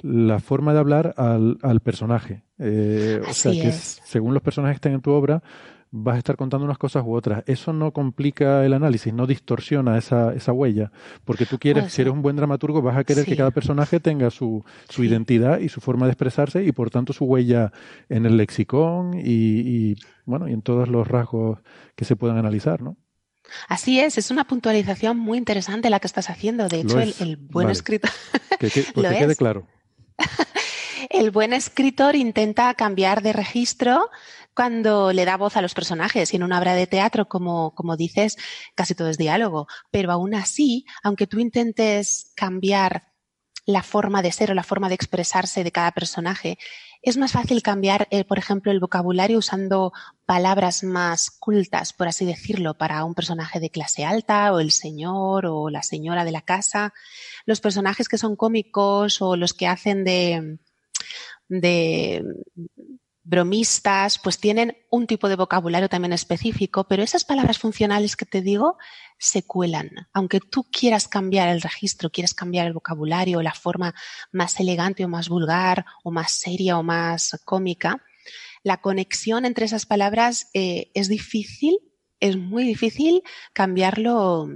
la 0.02 0.40
forma 0.40 0.74
de 0.74 0.80
hablar 0.80 1.14
al, 1.18 1.57
al 1.64 1.80
personaje. 1.80 2.43
Eh, 2.59 3.21
o 3.27 3.33
sea, 3.33 3.51
que 3.51 3.69
es. 3.69 4.01
según 4.05 4.33
los 4.33 4.43
personajes 4.43 4.75
que 4.75 4.77
estén 4.77 4.93
en 4.93 5.01
tu 5.01 5.11
obra, 5.11 5.41
vas 5.91 6.15
a 6.15 6.17
estar 6.19 6.35
contando 6.35 6.65
unas 6.65 6.77
cosas 6.77 7.03
u 7.05 7.13
otras. 7.15 7.43
Eso 7.47 7.73
no 7.73 7.91
complica 7.93 8.63
el 8.65 8.73
análisis, 8.73 9.11
no 9.13 9.25
distorsiona 9.25 9.97
esa, 9.97 10.33
esa 10.33 10.51
huella. 10.51 10.91
Porque 11.25 11.45
tú 11.47 11.57
quieres, 11.57 11.91
si 11.91 12.01
eres 12.01 12.13
un 12.13 12.21
buen 12.21 12.35
dramaturgo, 12.35 12.81
vas 12.81 12.95
a 12.97 13.03
querer 13.03 13.25
que 13.25 13.35
cada 13.35 13.49
personaje 13.51 13.99
tenga 13.99 14.29
su, 14.29 14.63
su 14.88 15.01
Sí. 15.01 15.07
identidad 15.07 15.59
y 15.59 15.69
su 15.69 15.81
forma 15.81 16.05
de 16.05 16.11
expresarse 16.11 16.63
y 16.63 16.71
por 16.71 16.89
tanto 16.91 17.11
su 17.13 17.25
huella 17.25 17.71
en 18.07 18.25
el 18.27 18.38
lexicón 18.38 19.15
y, 19.15 19.21
y, 19.61 19.95
bueno, 20.25 20.47
y 20.47 20.53
en 20.53 20.61
todos 20.61 20.89
los 20.89 21.07
rasgos 21.07 21.59
que 21.95 22.05
se 22.05 22.15
puedan 22.15 22.38
analizar, 22.38 22.81
¿no? 22.83 22.97
Así 23.67 23.99
es, 23.99 24.19
es 24.19 24.29
una 24.29 24.43
puntualización 24.45 25.17
muy 25.17 25.39
interesante 25.39 25.89
la 25.89 25.99
que 25.99 26.05
estás 26.05 26.29
haciendo. 26.29 26.67
De 26.67 26.81
hecho, 26.81 26.99
el, 26.99 27.38
buen 27.38 27.65
Vale. 27.65 27.71
escritor, 27.71 28.11
Que, 28.59 28.69
que- 28.69 28.83
pues 28.93 28.95
Lo 29.07 29.09
que 29.09 29.17
quede 29.17 29.35
claro. 29.35 29.65
el 31.10 31.32
buen 31.32 31.53
escritor 31.53 32.16
intenta 32.16 32.74
cambiar 32.74 33.22
de 33.22 33.34
registro 33.34 34.10
cuando 34.53 35.14
le 35.14 35.26
da 35.26 35.38
voz 35.38 35.56
a 35.56 35.61
los 35.61 35.74
personajes. 35.74 36.34
Y 36.34 36.36
en 36.38 36.44
una 36.44 36.60
obra 36.60 36.74
de 36.74 36.88
teatro, 36.88 37.30
como, 37.30 37.74
como 37.76 37.95
dices, 37.95 38.38
casi 38.76 38.95
todo 38.95 39.10
es 39.10 39.18
diálogo. 39.18 39.68
Pero 39.92 40.11
aún 40.11 40.36
así, 40.36 40.86
aunque 41.03 41.28
tú 41.28 41.40
intentes 41.40 42.34
cambiar 42.36 43.10
la 43.66 43.84
forma 43.84 44.22
de 44.22 44.32
ser 44.32 44.52
o 44.52 44.56
la 44.56 44.64
forma 44.64 44.90
de 44.90 44.95
expresarse 44.95 45.64
de 45.64 45.72
cada 45.72 45.92
personaje, 45.92 46.58
es 47.02 47.16
más 47.16 47.32
fácil 47.32 47.61
cambiar, 47.61 48.08
eh, 48.11 48.26
por 48.26 48.38
ejemplo, 48.38 48.72
el 48.72 48.80
vocabulario 48.80 49.38
usando 49.38 49.94
palabras 50.26 50.84
más 50.84 51.32
cultas, 51.32 51.94
por 51.94 52.08
así 52.08 52.26
decirlo, 52.26 52.78
para 52.78 53.06
un 53.06 53.14
personaje 53.16 53.60
de 53.60 53.69
clase 53.69 54.03
alta 54.03 54.52
o 54.53 54.60
el 54.60 54.72
señor 54.72 55.45
o 55.45 55.69
la 55.69 55.84
señora 55.84 56.26
de 56.26 56.32
la 56.32 56.42
casa. 56.42 56.94
Los 57.45 57.61
personajes 57.61 58.10
que 58.10 58.18
son 58.18 58.36
cómicos 58.36 59.22
o 59.22 59.38
los 59.38 59.53
que 59.53 59.68
hacen 59.68 60.03
de, 60.03 60.60
de 61.50 62.24
bromistas, 63.30 64.18
pues 64.18 64.40
tienen 64.40 64.76
un 64.90 65.06
tipo 65.06 65.30
de 65.30 65.36
vocabulario 65.36 65.88
también 65.88 66.14
específico, 66.14 66.88
pero 66.88 67.03
esas 67.03 67.24
palabras 67.24 67.60
funcionales 67.60 68.16
que 68.16 68.26
te 68.26 68.42
digo 68.42 68.78
se 69.19 69.44
cuelan. 69.44 69.92
Aunque 70.14 70.40
tú 70.40 70.66
quieras 70.72 71.08
cambiar 71.08 71.50
el 71.50 71.61
registro, 71.61 72.10
quieras 72.10 72.34
cambiar 72.34 72.66
el 72.66 72.74
vocabulario, 72.74 73.42
la 73.44 73.53
forma 73.53 73.94
más 74.32 74.60
elegante 74.60 75.06
o 75.06 75.08
más 75.08 75.30
vulgar 75.30 75.86
o 76.03 76.10
más 76.10 76.32
seria 76.32 76.78
o 76.80 76.84
más 76.84 77.40
cómica, 77.45 78.03
la 78.64 78.78
conexión 78.82 79.45
entre 79.45 79.66
esas 79.66 79.86
palabras 79.86 80.50
eh, 80.53 80.92
es 80.95 81.08
difícil, 81.08 81.78
es 82.19 82.36
muy 82.36 82.64
difícil 82.64 83.22
cambiarlo 83.53 84.48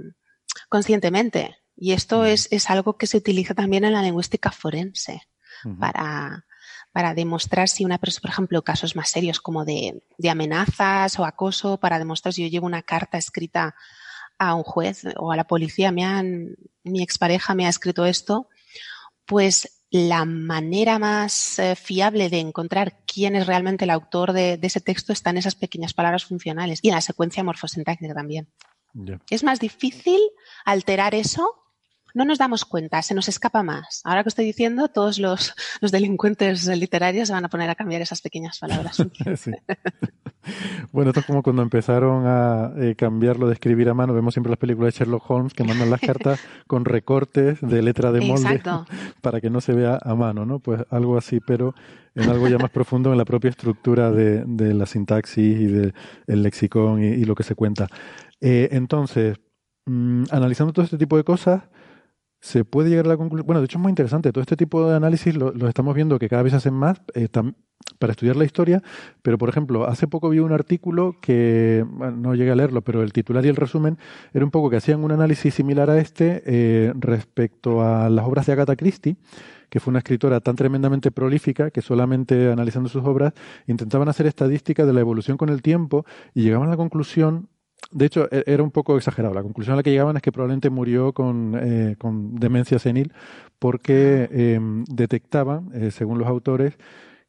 conscientemente. 0.68 1.56
Y 1.76 1.92
esto 1.92 2.24
es, 2.24 2.48
es 2.50 2.70
algo 2.70 2.96
que 2.96 3.06
se 3.06 3.16
utiliza 3.16 3.54
también 3.54 3.84
en 3.84 3.92
la 3.92 4.02
lingüística 4.02 4.50
forense 4.50 5.22
para 5.78 6.44
para 6.92 7.14
demostrar 7.14 7.68
si 7.68 7.84
una 7.84 7.98
persona, 7.98 8.22
por 8.22 8.30
ejemplo, 8.30 8.62
casos 8.62 8.96
más 8.96 9.10
serios 9.10 9.40
como 9.40 9.64
de, 9.64 10.02
amenazas 10.30 11.18
o 11.18 11.24
acoso, 11.24 11.78
para 11.78 11.98
demostrar 11.98 12.32
si 12.32 12.42
yo 12.42 12.48
llevo 12.48 12.66
una 12.66 12.82
carta 12.82 13.18
escrita 13.18 13.74
a 14.38 14.54
un 14.54 14.62
juez 14.62 15.02
o 15.16 15.32
a 15.32 15.36
la 15.36 15.44
policía, 15.44 15.92
me 15.92 16.04
han, 16.04 16.56
mi 16.82 17.02
expareja 17.02 17.54
me 17.54 17.66
ha 17.66 17.68
escrito 17.68 18.04
esto, 18.06 18.48
pues 19.26 19.82
la 19.90 20.24
manera 20.24 20.98
más 20.98 21.58
eh, 21.60 21.76
fiable 21.76 22.28
de 22.28 22.40
encontrar 22.40 23.04
quién 23.06 23.36
es 23.36 23.46
realmente 23.46 23.84
el 23.84 23.90
autor 23.90 24.32
de, 24.32 24.58
ese 24.60 24.80
texto 24.80 25.12
está 25.12 25.30
en 25.30 25.38
esas 25.38 25.54
pequeñas 25.54 25.94
palabras 25.94 26.24
funcionales 26.24 26.80
y 26.82 26.88
en 26.88 26.96
la 26.96 27.00
secuencia 27.00 27.44
morfosintáctica 27.44 28.12
también. 28.12 28.48
Es 29.30 29.42
más 29.42 29.60
difícil 29.60 30.20
alterar 30.64 31.14
eso 31.14 31.63
no 32.14 32.24
nos 32.24 32.38
damos 32.38 32.64
cuenta, 32.64 33.02
se 33.02 33.14
nos 33.14 33.28
escapa 33.28 33.62
más. 33.62 34.00
Ahora 34.04 34.22
que 34.22 34.28
estoy 34.28 34.44
diciendo, 34.44 34.88
todos 34.88 35.18
los, 35.18 35.54
delincuentes 35.92 36.66
literarios 36.66 37.28
se 37.28 37.34
van 37.34 37.44
a 37.44 37.48
poner 37.48 37.68
a 37.68 37.74
cambiar 37.74 38.00
esas 38.00 38.22
pequeñas 38.22 38.58
palabras. 38.58 38.96
Bueno, 40.92 41.10
esto 41.10 41.20
es 41.20 41.26
como 41.26 41.42
cuando 41.42 41.62
empezaron 41.62 42.26
a 42.26 42.72
eh, 42.76 42.94
cambiarlo 42.96 43.46
de 43.46 43.54
escribir 43.54 43.88
a 43.88 43.94
mano. 43.94 44.12
Vemos 44.12 44.34
siempre 44.34 44.50
las 44.50 44.58
películas 44.58 44.92
de 44.92 44.98
Sherlock 44.98 45.30
Holmes 45.30 45.54
que 45.54 45.64
mandan 45.64 45.88
las 45.88 46.00
cartas 46.00 46.38
con 46.66 46.84
recortes 46.84 47.62
de 47.62 47.80
letra 47.80 48.12
de 48.12 48.20
molde 48.20 48.60
para 49.22 49.40
que 49.40 49.48
no 49.48 49.62
se 49.62 49.72
vea 49.72 49.98
a 50.02 50.14
mano, 50.14 50.44
¿no? 50.44 50.58
Pues 50.58 50.82
algo 50.90 51.16
así, 51.16 51.40
pero 51.40 51.74
en 52.14 52.28
algo 52.28 52.46
ya 52.46 52.58
más 52.58 52.70
profundo 52.70 53.10
en 53.10 53.18
la 53.18 53.24
propia 53.24 53.50
estructura 53.50 54.10
de, 54.10 54.74
la 54.74 54.86
sintaxis 54.86 55.60
y 55.60 55.66
del 55.66 55.92
lexicón 56.26 57.02
y, 57.02 57.24
lo 57.24 57.34
que 57.34 57.42
se 57.42 57.54
cuenta. 57.54 57.88
Eh, 58.40 58.68
entonces, 58.72 59.38
mm, 59.86 60.24
analizando 60.30 60.72
todo 60.72 60.84
este 60.84 60.98
tipo 60.98 61.16
de 61.16 61.24
cosas, 61.24 61.62
se 62.44 62.62
puede 62.66 62.90
llegar 62.90 63.06
a 63.06 63.08
la 63.08 63.16
conclusión. 63.16 63.46
Bueno, 63.46 63.62
de 63.62 63.64
hecho 63.64 63.78
es 63.78 63.82
muy 63.82 63.88
interesante. 63.88 64.30
Todo 64.30 64.42
este 64.42 64.54
tipo 64.54 64.86
de 64.86 64.94
análisis 64.94 65.34
lo, 65.34 65.66
estamos 65.66 65.94
viendo 65.94 66.18
que 66.18 66.28
cada 66.28 66.42
vez 66.42 66.50
se 66.50 66.58
hacen 66.58 66.74
más 66.74 67.00
para 67.98 68.10
estudiar 68.10 68.36
la 68.36 68.44
historia. 68.44 68.82
Pero, 69.22 69.38
por 69.38 69.48
ejemplo, 69.48 69.88
hace 69.88 70.06
poco 70.06 70.28
vi 70.28 70.40
un 70.40 70.52
artículo 70.52 71.16
que 71.22 71.86
no 71.88 72.34
llegué 72.34 72.50
a 72.50 72.54
leerlo, 72.54 72.82
pero 72.82 73.02
el 73.02 73.14
titular 73.14 73.46
y 73.46 73.48
el 73.48 73.56
resumen 73.56 73.96
era 74.34 74.44
un 74.44 74.50
poco 74.50 74.68
que 74.68 74.76
hacían 74.76 75.02
un 75.02 75.12
análisis 75.12 75.54
similar 75.54 75.88
a 75.88 75.98
este 75.98 76.42
eh, 76.44 76.92
respecto 76.96 77.80
a 77.80 78.10
las 78.10 78.26
obras 78.26 78.44
de 78.44 78.52
Agatha 78.52 78.76
Christie 78.76 79.16
que 79.70 79.80
fue 79.80 79.90
una 79.90 79.98
escritora 79.98 80.38
tan 80.38 80.54
tremendamente 80.54 81.10
prolífica 81.10 81.70
que 81.70 81.82
solamente 81.82 82.52
analizando 82.52 82.88
sus 82.88 83.04
obras 83.04 83.32
intentaban 83.66 84.08
hacer 84.08 84.26
estadísticas 84.26 84.86
de 84.86 84.92
la 84.92 85.00
evolución 85.00 85.36
con 85.36 85.48
el 85.48 85.62
tiempo 85.62 86.04
y 86.32 86.42
llegaban 86.42 86.68
a 86.68 86.72
la 86.72 86.76
conclusión 86.76 87.48
de 87.90 88.06
hecho, 88.06 88.28
e-, 88.30 88.44
era 88.46 88.62
un 88.62 88.70
poco 88.70 88.96
exagerado. 88.96 89.34
La 89.34 89.42
conclusión 89.42 89.74
a 89.74 89.76
la 89.76 89.82
que 89.82 89.90
llegaban 89.90 90.16
es 90.16 90.22
que 90.22 90.32
probablemente 90.32 90.70
murió 90.70 91.12
con, 91.12 91.54
eh, 91.60 91.96
demencia 92.32 92.78
senil 92.78 93.12
porque 93.58 94.28
em, 94.30 94.84
detectaban, 94.84 95.70
eh, 95.74 95.90
según 95.90 96.18
los 96.18 96.28
autores, 96.28 96.76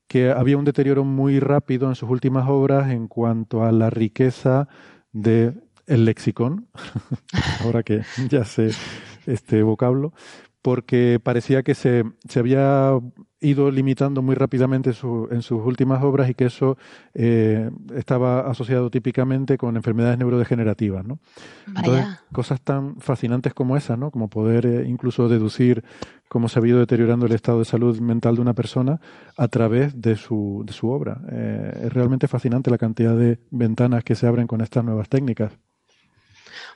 que 0.07 0.31
había 0.31 0.57
un 0.57 0.65
deterioro 0.65 1.03
muy 1.03 1.39
rápido 1.39 1.89
en 1.89 1.95
sus 1.95 2.09
últimas 2.09 2.47
obras 2.49 2.91
en 2.91 3.07
cuanto 3.07 3.63
a 3.63 3.71
la 3.71 3.89
riqueza 3.89 4.67
del 5.11 5.63
el 5.87 6.05
lexicón, 6.05 6.67
ahora 7.63 7.83
que 7.83 8.01
ya 8.29 8.43
sé 8.43 8.71
este 9.27 9.63
vocablo, 9.63 10.13
porque 10.61 11.19
parecía 11.21 11.63
que 11.63 11.75
se, 11.75 12.03
se 12.27 12.39
había 12.39 12.99
ido 13.45 13.71
limitando 13.71 14.21
muy 14.21 14.35
rápidamente 14.35 14.89
en 14.89 15.41
sus 15.41 15.65
últimas 15.65 16.03
obras 16.03 16.29
y 16.29 16.33
que 16.33 16.45
eso 16.45 16.77
eh, 17.13 17.69
estaba 17.95 18.49
asociado 18.49 18.89
típicamente 18.89 19.57
con 19.57 19.75
enfermedades 19.75 20.17
neurodegenerativas. 20.17 21.05
¿no? 21.05 21.19
Entonces, 21.67 22.05
cosas 22.31 22.61
tan 22.61 22.97
fascinantes 22.97 23.53
como 23.53 23.77
esas, 23.77 23.97
¿no? 23.97 24.11
como 24.11 24.29
poder 24.29 24.65
eh, 24.65 24.85
incluso 24.87 25.29
deducir 25.29 25.83
cómo 26.27 26.49
se 26.49 26.59
ha 26.59 26.67
ido 26.67 26.79
deteriorando 26.79 27.25
el 27.25 27.31
estado 27.33 27.59
de 27.59 27.65
salud 27.65 27.99
mental 27.99 28.35
de 28.35 28.41
una 28.41 28.53
persona 28.53 28.99
a 29.37 29.47
través 29.47 30.01
de 30.01 30.15
su, 30.15 30.63
de 30.65 30.73
su 30.73 30.89
obra. 30.89 31.21
Eh, 31.31 31.83
es 31.85 31.93
realmente 31.93 32.27
fascinante 32.27 32.71
la 32.71 32.77
cantidad 32.77 33.15
de 33.15 33.39
ventanas 33.51 34.03
que 34.03 34.15
se 34.15 34.27
abren 34.27 34.47
con 34.47 34.61
estas 34.61 34.83
nuevas 34.83 35.09
técnicas. 35.09 35.57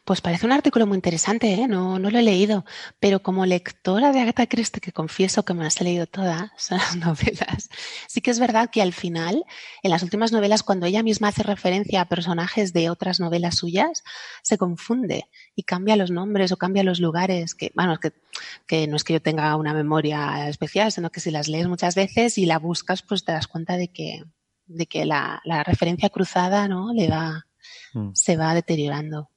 Pues 0.10 0.22
parece 0.22 0.48
un 0.48 0.52
artículo 0.52 0.88
muy 0.88 0.96
interesante, 0.96 1.54
¿eh? 1.54 1.68
no, 1.68 2.00
no 2.00 2.10
lo 2.10 2.18
he 2.18 2.24
leído, 2.24 2.66
pero 3.00 3.22
como 3.22 3.46
lectora 3.46 4.12
de 4.12 4.20
Agatha 4.20 4.48
Christie, 4.48 4.82
que 4.82 4.92
confieso 4.92 5.46
que 5.46 5.54
me 5.54 5.64
las 5.64 5.80
he 5.80 5.84
leído 5.84 6.08
todas 6.08 6.50
las 6.72 6.96
novelas, 6.96 7.70
sí 8.08 8.20
que 8.20 8.32
es 8.32 8.40
verdad 8.40 8.72
que 8.72 8.82
al 8.82 8.92
final, 8.92 9.44
en 9.84 9.92
las 9.92 10.02
últimas 10.02 10.32
novelas, 10.32 10.64
cuando 10.64 10.88
ella 10.88 11.04
misma 11.04 11.28
hace 11.28 11.44
referencia 11.44 12.02
a 12.02 12.06
personajes 12.06 12.74
de 12.74 12.90
otras 12.90 13.20
novelas 13.20 13.58
suyas, 13.58 14.04
se 14.42 14.58
confunde 14.58 15.30
y 15.56 15.62
cambia 15.62 15.96
los 15.96 16.10
nombres 16.10 16.52
o 16.52 16.58
cambia 16.58 16.82
los 16.82 17.00
lugares, 17.00 17.54
que, 17.54 17.72
bueno, 17.76 18.00
que, 18.00 18.12
que 18.66 18.88
no 18.88 18.96
es 18.96 19.04
que 19.04 19.14
yo 19.14 19.22
tenga 19.22 19.56
una 19.58 19.76
memoria 19.76 20.50
especial, 20.50 20.92
sino 20.92 21.12
que 21.12 21.20
si 21.20 21.30
las 21.30 21.48
lees 21.48 21.68
muchas 21.68 21.94
veces 21.94 22.40
y 22.40 22.48
la 22.48 22.58
buscas, 22.58 23.04
pues 23.04 23.24
te 23.24 23.32
das 23.32 23.46
cuenta 23.46 23.78
de 23.78 23.90
que, 23.90 24.24
de 24.66 24.88
que 24.88 25.06
la, 25.06 25.40
la 25.44 25.64
referencia 25.64 26.10
cruzada, 26.10 26.68
¿no? 26.68 26.96
Le 26.96 27.10
va, 27.10 27.46
mm. 27.94 28.10
se 28.16 28.38
va 28.38 28.56
deteriorando. 28.56 29.30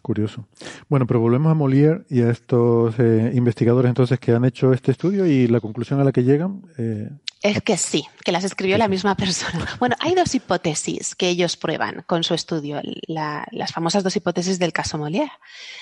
Curioso. 0.00 0.46
Bueno, 0.88 1.06
pero 1.06 1.20
volvemos 1.20 1.50
a 1.50 1.54
Molière 1.54 2.04
y 2.08 2.22
a 2.22 2.30
estos 2.30 2.94
eh, 2.98 3.32
investigadores 3.34 3.88
entonces 3.88 4.18
que 4.18 4.32
han 4.32 4.44
hecho 4.44 4.72
este 4.72 4.92
estudio 4.92 5.26
y 5.26 5.46
la 5.46 5.60
conclusión 5.60 6.00
a 6.00 6.04
la 6.04 6.12
que 6.12 6.24
llegan. 6.24 6.62
Eh, 6.78 7.10
es 7.42 7.62
que 7.62 7.76
sí, 7.76 8.04
que 8.24 8.32
las 8.32 8.44
escribió 8.44 8.76
la 8.76 8.88
misma 8.88 9.14
persona. 9.16 9.66
Bueno, 9.78 9.96
hay 10.00 10.14
dos 10.14 10.34
hipótesis 10.34 11.14
que 11.14 11.28
ellos 11.28 11.56
prueban 11.56 12.04
con 12.06 12.22
su 12.22 12.34
estudio, 12.34 12.80
las 13.06 13.72
famosas 13.72 14.04
dos 14.04 14.16
hipótesis 14.16 14.58
del 14.58 14.72
caso 14.72 14.98
Molière. 14.98 15.32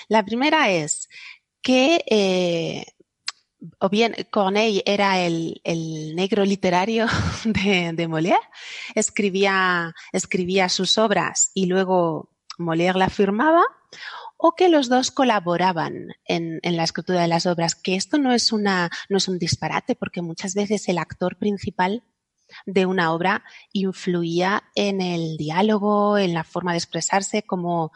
La 0.07 0.23
primera 0.23 0.71
es 0.71 1.09
que 1.61 2.03
eh, 2.09 2.85
o 3.79 3.89
bien 3.89 4.15
Corneille 4.31 4.83
era 4.85 5.19
el, 5.19 5.61
negro 6.15 6.45
literario 6.45 7.07
de, 7.43 7.91
de 7.93 8.07
Molière, 8.07 8.39
escribía, 8.95 9.93
escribía 10.13 10.69
sus 10.69 10.97
obras 10.97 11.51
y 11.53 11.65
luego 11.65 12.29
Molière 12.57 12.97
la 12.97 13.09
firmaba, 13.09 13.63
o 14.37 14.53
que 14.55 14.69
los 14.69 14.87
dos 14.87 15.11
colaboraban 15.11 16.13
en, 16.25 16.59
la 16.63 16.83
escritura 16.83 17.21
de 17.21 17.27
las 17.27 17.45
obras, 17.45 17.75
que 17.75 17.95
esto 17.95 18.17
no 18.17 18.31
es, 18.33 18.51
una, 18.51 18.89
no 19.09 19.17
es 19.17 19.27
un 19.27 19.37
disparate, 19.37 19.95
porque 19.95 20.21
muchas 20.21 20.55
veces 20.55 20.87
el 20.87 20.97
actor 20.97 21.37
principal 21.37 22.03
de 22.65 22.85
una 22.85 23.11
obra 23.11 23.43
influía 23.73 24.63
en 24.75 25.01
el 25.01 25.37
diálogo, 25.37 26.17
en 26.17 26.33
la 26.33 26.43
forma 26.43 26.71
de 26.71 26.77
expresarse, 26.77 27.43
como, 27.43 27.91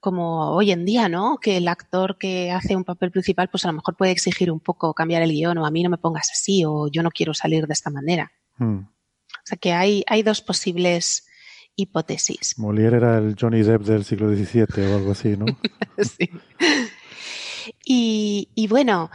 como 0.00 0.50
hoy 0.50 0.72
en 0.72 0.84
día, 0.84 1.08
¿no? 1.08 1.38
Que 1.40 1.58
el 1.58 1.68
actor 1.68 2.18
que 2.18 2.50
hace 2.50 2.74
un 2.74 2.84
papel 2.84 3.12
principal, 3.12 3.48
pues 3.48 3.64
a 3.64 3.68
lo 3.68 3.74
mejor 3.74 3.96
puede 3.96 4.12
exigir 4.12 4.50
un 4.50 4.60
poco 4.60 4.92
cambiar 4.92 5.22
el 5.22 5.30
guion, 5.30 5.58
o 5.58 5.66
a 5.66 5.70
mí 5.70 5.82
no 5.82 5.90
me 5.90 5.98
pongas 5.98 6.30
así, 6.32 6.64
o 6.64 6.88
yo 6.88 7.02
no 7.02 7.10
quiero 7.10 7.32
salir 7.32 7.66
de 7.66 7.72
esta 7.72 7.90
manera. 7.90 8.32
Hmm. 8.56 8.78
O 8.78 9.48
sea 9.48 9.56
que 9.58 9.72
hay, 9.72 10.02
hay 10.08 10.24
dos 10.24 10.40
posibles 10.40 11.25
hipótesis. 11.76 12.58
Molière 12.58 12.96
era 12.96 13.18
el 13.18 13.36
Johnny 13.38 13.62
Depp 13.62 13.82
del 13.82 14.04
siglo 14.04 14.34
XVII 14.34 14.86
o 14.86 14.96
algo 14.96 15.12
así, 15.12 15.36
¿no? 15.36 15.46
sí. 15.98 16.30
Y, 17.84 18.66
bueno, 18.68 19.10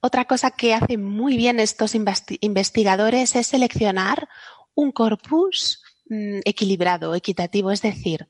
otra 0.00 0.26
cosa 0.26 0.50
que 0.50 0.74
hacen 0.74 1.02
muy 1.02 1.36
bien 1.36 1.58
estos 1.60 1.94
investigadores 1.94 3.34
es 3.36 3.46
seleccionar 3.46 4.28
un 4.74 4.92
corpus 4.92 5.82
mm, 6.08 6.40
equilibrado, 6.44 7.14
equitativo. 7.14 7.70
Es 7.70 7.82
decir, 7.82 8.28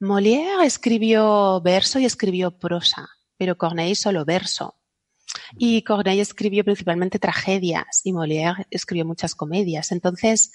Molière 0.00 0.64
escribió 0.64 1.60
verso 1.62 1.98
y 1.98 2.04
escribió 2.04 2.58
prosa, 2.58 3.08
pero 3.36 3.56
Corneille 3.56 3.94
solo 3.94 4.24
verso. 4.24 4.76
Y 5.56 5.82
Corneille 5.82 6.22
escribió 6.22 6.64
principalmente 6.64 7.18
tragedias 7.18 8.02
y 8.04 8.12
Molière 8.12 8.66
escribió 8.70 9.04
muchas 9.04 9.34
comedias. 9.34 9.92
Entonces, 9.92 10.52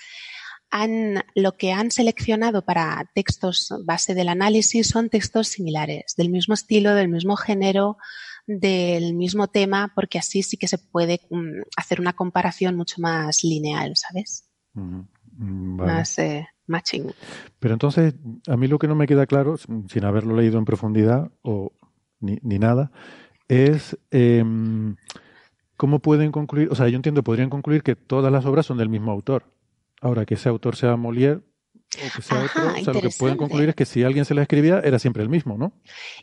han, 0.72 1.24
lo 1.36 1.58
que 1.58 1.72
han 1.72 1.92
seleccionado 1.92 2.64
para 2.64 3.10
textos 3.14 3.74
base 3.86 4.14
del 4.14 4.30
análisis 4.30 4.88
son 4.88 5.10
textos 5.10 5.48
similares, 5.48 6.16
del 6.18 6.30
mismo 6.30 6.54
estilo, 6.54 6.94
del 6.96 7.10
mismo 7.10 7.36
género, 7.36 7.98
del 8.46 9.14
mismo 9.14 9.48
tema, 9.48 9.92
porque 9.96 10.20
así 10.20 10.42
sí 10.44 10.58
que 10.58 10.68
se 10.68 10.78
puede 10.78 11.22
mm, 11.30 11.62
hacer 11.78 12.02
una 12.02 12.14
comparación 12.14 12.76
mucho 12.76 13.02
más 13.02 13.44
lineal, 13.44 13.94
¿sabes? 13.96 14.50
Mm, 14.74 15.78
vale. 15.78 15.94
Más 15.94 16.20
eh, 16.20 16.48
matching. 16.68 17.12
Pero 17.60 17.74
entonces, 17.74 18.16
a 18.48 18.58
mí 18.58 18.68
lo 18.68 18.80
que 18.80 18.88
no 18.88 18.96
me 18.96 19.08
queda 19.08 19.26
claro, 19.26 19.56
sin 19.58 20.06
haberlo 20.06 20.36
leído 20.36 20.58
en 20.58 20.66
profundidad 20.66 21.32
o 21.42 21.74
ni, 22.20 22.40
ni 22.42 22.60
nada, 22.60 22.92
es 23.48 23.98
em, 24.12 24.96
cómo 25.78 26.00
pueden 26.00 26.32
concluir, 26.32 26.70
o 26.72 26.76
sea, 26.76 26.88
yo 26.88 26.96
entiendo, 26.96 27.24
podrían 27.24 27.50
concluir 27.50 27.84
que 27.84 27.96
todas 27.96 28.32
las 28.32 28.46
obras 28.46 28.66
son 28.66 28.78
del 28.78 28.90
mismo 28.90 29.12
autor. 29.12 29.46
Ahora, 30.02 30.26
que 30.26 30.36
ese 30.36 30.50
autor 30.50 30.76
sea 30.76 30.96
Molière 30.96 31.42
o 31.42 32.16
que 32.16 32.22
sea 32.22 32.42
Ajá, 32.42 32.46
otro, 32.68 32.82
o 32.82 32.84
sea, 32.84 32.94
lo 32.94 33.02
que 33.02 33.10
pueden 33.18 33.36
concluir 33.38 33.70
es 33.70 33.76
que 33.76 33.86
si 33.86 34.04
alguien 34.04 34.24
se 34.24 34.34
la 34.36 34.44
escribía, 34.44 34.80
era 34.84 35.00
siempre 35.00 35.24
el 35.24 35.30
mismo, 35.30 35.58
¿no? 35.58 35.74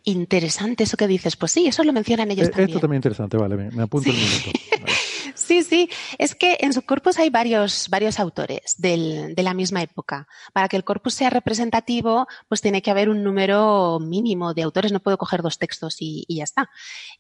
Interesante 0.05 0.85
eso 0.85 0.97
que 0.97 1.07
dices. 1.09 1.37
Pues 1.37 1.53
sí, 1.53 1.67
eso 1.67 1.83
lo 1.85 1.93
mencionan 1.93 2.31
ellos 2.31 2.49
Eh, 2.49 2.51
también. 2.51 2.69
Esto 2.71 2.81
también 2.81 2.99
es 2.99 3.07
interesante, 3.07 3.37
vale, 3.37 3.57
me, 3.57 3.71
me 3.71 3.83
apunto 3.83 4.11
el 4.11 4.17
minuto. 4.17 4.51
Vale. 4.81 4.93
Sí, 5.35 5.63
sí. 5.63 5.89
Es 6.19 6.35
que 6.35 6.57
en 6.61 6.73
su 6.73 6.83
corpus 6.83 7.19
hay 7.19 7.31
varios, 7.31 7.89
varios 7.91 8.19
autores 8.21 8.77
del- 8.79 9.35
de 9.35 9.43
la 9.43 9.55
misma 9.55 9.83
época. 9.83 10.29
Para 10.53 10.69
que 10.69 10.77
el 10.77 10.85
corpus 10.85 11.15
sea 11.15 11.31
representativo, 11.31 12.27
pues 12.49 12.61
tiene 12.61 12.83
que 12.83 12.91
haber 12.91 13.09
un 13.09 13.23
número 13.25 13.99
mínimo 14.01 14.55
de 14.55 14.63
autores. 14.63 14.93
No 14.93 15.01
puedo 15.01 15.19
coger 15.19 15.43
dos 15.43 15.59
textos 15.59 15.97
y, 16.01 16.25
y 16.29 16.37
ya 16.37 16.45
está. 16.45 16.71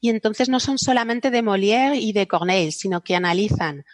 Y 0.00 0.10
entonces 0.10 0.48
no 0.48 0.60
son 0.60 0.78
solamente 0.78 1.30
de 1.30 1.42
Molière 1.42 1.96
y 2.00 2.12
de 2.12 2.26
Corneille, 2.28 2.72
sino 2.72 3.02
que 3.02 3.16
analizan 3.16 3.84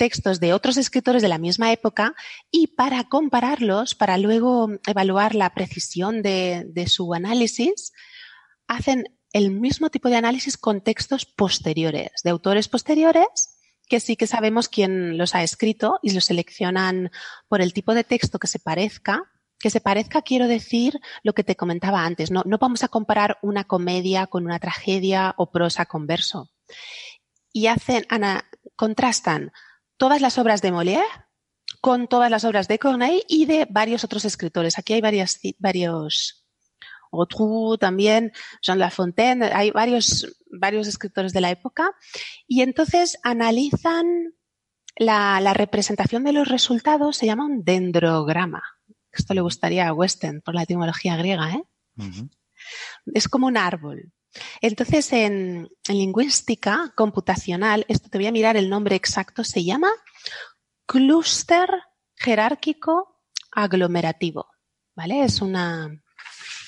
textos 0.00 0.40
de 0.40 0.54
otros 0.54 0.78
escritores 0.78 1.20
de 1.20 1.28
la 1.28 1.36
misma 1.36 1.72
época 1.72 2.14
y 2.50 2.68
para 2.68 3.04
compararlos, 3.04 3.94
para 3.94 4.16
luego 4.16 4.70
evaluar 4.86 5.34
la 5.34 5.52
precisión 5.52 6.22
de, 6.22 6.86
su 6.88 7.12
análisis, 7.12 7.92
hacen 8.66 9.04
el 9.34 9.50
mismo 9.50 9.90
tipo 9.90 10.08
de 10.08 10.16
análisis 10.16 10.56
con 10.56 10.80
textos 10.80 11.26
posteriores, 11.26 12.12
de 12.24 12.30
autores 12.30 12.66
posteriores, 12.66 13.58
que 13.90 14.00
sí 14.00 14.16
que 14.16 14.26
sabemos 14.26 14.70
quién 14.70 15.18
los 15.18 15.34
ha 15.34 15.42
escrito 15.42 15.98
y 16.02 16.12
los 16.12 16.24
seleccionan 16.24 17.10
por 17.46 17.60
el 17.60 17.74
tipo 17.74 17.92
de 17.92 18.02
texto 18.02 18.38
que 18.38 18.48
se 18.48 18.58
parezca. 18.58 19.24
Que 19.58 19.68
se 19.68 19.82
parezca, 19.82 20.22
quiero 20.22 20.48
decir 20.48 20.98
lo 21.22 21.34
que 21.34 21.44
te 21.44 21.56
comentaba 21.56 22.06
antes. 22.06 22.30
No, 22.30 22.42
no 22.46 22.56
vamos 22.56 22.82
a 22.84 22.88
comparar 22.88 23.36
una 23.42 23.64
comedia 23.64 24.26
con 24.26 24.46
una 24.46 24.58
tragedia 24.58 25.34
o 25.36 25.50
prosa 25.50 25.84
con 25.84 26.06
verso. 26.06 26.48
Y 27.52 27.66
hacen, 27.66 28.06
ana- 28.08 28.48
contrastan 28.76 29.52
todas 30.00 30.22
las 30.22 30.38
obras 30.38 30.62
de 30.62 30.72
Molière 30.72 31.04
con 31.82 32.08
todas 32.08 32.30
las 32.30 32.44
obras 32.44 32.68
de 32.68 32.78
Corneille 32.78 33.22
y 33.28 33.44
de 33.44 33.66
varios 33.68 34.02
otros 34.02 34.24
escritores. 34.24 34.78
Aquí 34.78 34.94
hay 34.94 35.02
varias, 35.02 35.38
varios, 35.58 36.46
Rotrou 37.12 37.76
también, 37.76 38.32
Jean 38.62 38.78
Lafontaine, 38.78 39.50
hay 39.52 39.70
varios, 39.70 40.26
varios 40.50 40.88
escritores 40.88 41.34
de 41.34 41.42
la 41.42 41.50
época 41.50 41.92
y 42.48 42.62
entonces 42.62 43.18
analizan 43.22 44.34
la, 44.96 45.38
la 45.42 45.52
representación 45.52 46.24
de 46.24 46.32
los 46.32 46.48
resultados, 46.48 47.18
se 47.18 47.26
llama 47.26 47.44
un 47.44 47.62
dendrograma. 47.62 48.62
Esto 49.12 49.34
le 49.34 49.42
gustaría 49.42 49.86
a 49.86 49.92
Weston 49.92 50.40
por 50.40 50.54
la 50.54 50.62
etimología 50.62 51.16
griega, 51.16 51.52
¿eh? 51.52 51.64
Es 53.12 53.28
como 53.28 53.48
un 53.48 53.58
árbol. 53.58 54.12
Entonces, 54.60 55.12
en, 55.12 55.68
en 55.88 55.96
lingüística 55.96 56.92
computacional, 56.96 57.84
esto 57.88 58.08
te 58.08 58.18
voy 58.18 58.26
a 58.26 58.32
mirar 58.32 58.56
el 58.56 58.70
nombre 58.70 58.96
exacto, 58.96 59.44
se 59.44 59.64
llama 59.64 59.90
clúster 60.86 61.68
jerárquico 62.16 63.22
aglomerativo. 63.52 64.48
¿Vale? 64.94 65.24
Es 65.24 65.40
una, 65.40 65.88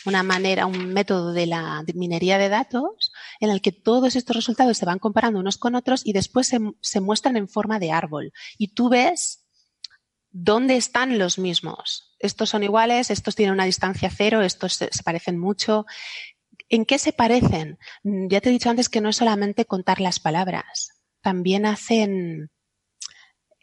una 0.07 0.23
manera, 0.23 0.67
un 0.67 0.93
método 0.93 1.33
de 1.33 1.47
la 1.47 1.85
minería 1.95 2.39
de 2.39 2.49
datos 2.49 3.13
en 3.41 3.51
el 3.51 3.61
que 3.61 3.73
todos 3.73 4.17
estos 4.17 4.37
resultados 4.37 4.79
se 4.79 4.87
van 4.87 4.99
comparando 4.99 5.41
unos 5.41 5.59
con 5.59 5.75
otros 5.75 6.03
y 6.05 6.13
después 6.13 6.49
se, 6.49 6.61
se 6.81 7.01
muestran 7.01 7.37
en 7.37 7.49
forma 7.49 7.79
de 7.79 7.93
árbol. 7.93 8.33
Y 8.59 8.69
tú 8.69 8.89
ves 8.89 9.45
dónde 10.31 10.77
están 10.77 11.19
los 11.19 11.39
mismos. 11.39 12.15
Estos 12.19 12.51
son 12.51 12.63
iguales, 12.63 13.11
estos 13.11 13.35
tienen 13.35 13.55
una 13.55 13.65
distancia 13.65 14.11
cero, 14.11 14.41
estos 14.41 14.75
se, 14.75 14.89
se 14.93 15.03
parecen 15.03 15.39
mucho. 15.39 15.85
¿En 16.77 16.85
qué 16.87 16.99
se 16.99 17.13
parecen? 17.13 17.79
Mm, 18.03 18.27
Ya 18.29 18.41
te 18.41 18.49
he 18.49 18.53
dicho 18.53 18.69
antes 18.71 18.89
que 18.89 19.01
no 19.01 19.09
es 19.11 19.17
solamente 19.17 19.65
contar 19.65 20.01
las 20.01 20.19
palabras, 20.19 20.91
también 21.21 21.67
hacen, 21.67 22.51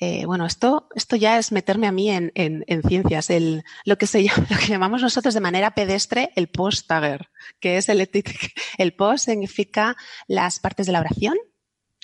eh, 0.02 0.26
bueno, 0.26 0.46
esto, 0.46 0.88
esto 0.96 1.16
ya 1.18 1.38
es 1.38 1.52
meterme 1.52 1.88
a 1.88 1.92
mí 1.92 2.10
en, 2.10 2.32
en- 2.36 2.64
en 2.68 2.84
ciencias, 2.84 3.30
el, 3.30 3.64
lo, 3.86 3.98
que 3.98 4.08
se 4.08 4.24
lo 4.50 4.58
que 4.58 4.68
llamamos 4.68 5.02
nosotros 5.02 5.34
de 5.34 5.42
manera 5.42 5.72
pedestre 5.76 6.32
el 6.36 6.48
post-tagger, 6.50 7.28
que 7.60 7.78
es 7.78 7.90
el, 7.90 8.10
el 8.78 8.96
post 8.96 9.26
significa 9.26 9.96
las 10.28 10.60
partes 10.60 10.86
de 10.86 10.94
la 10.94 11.02
oración, 11.02 11.36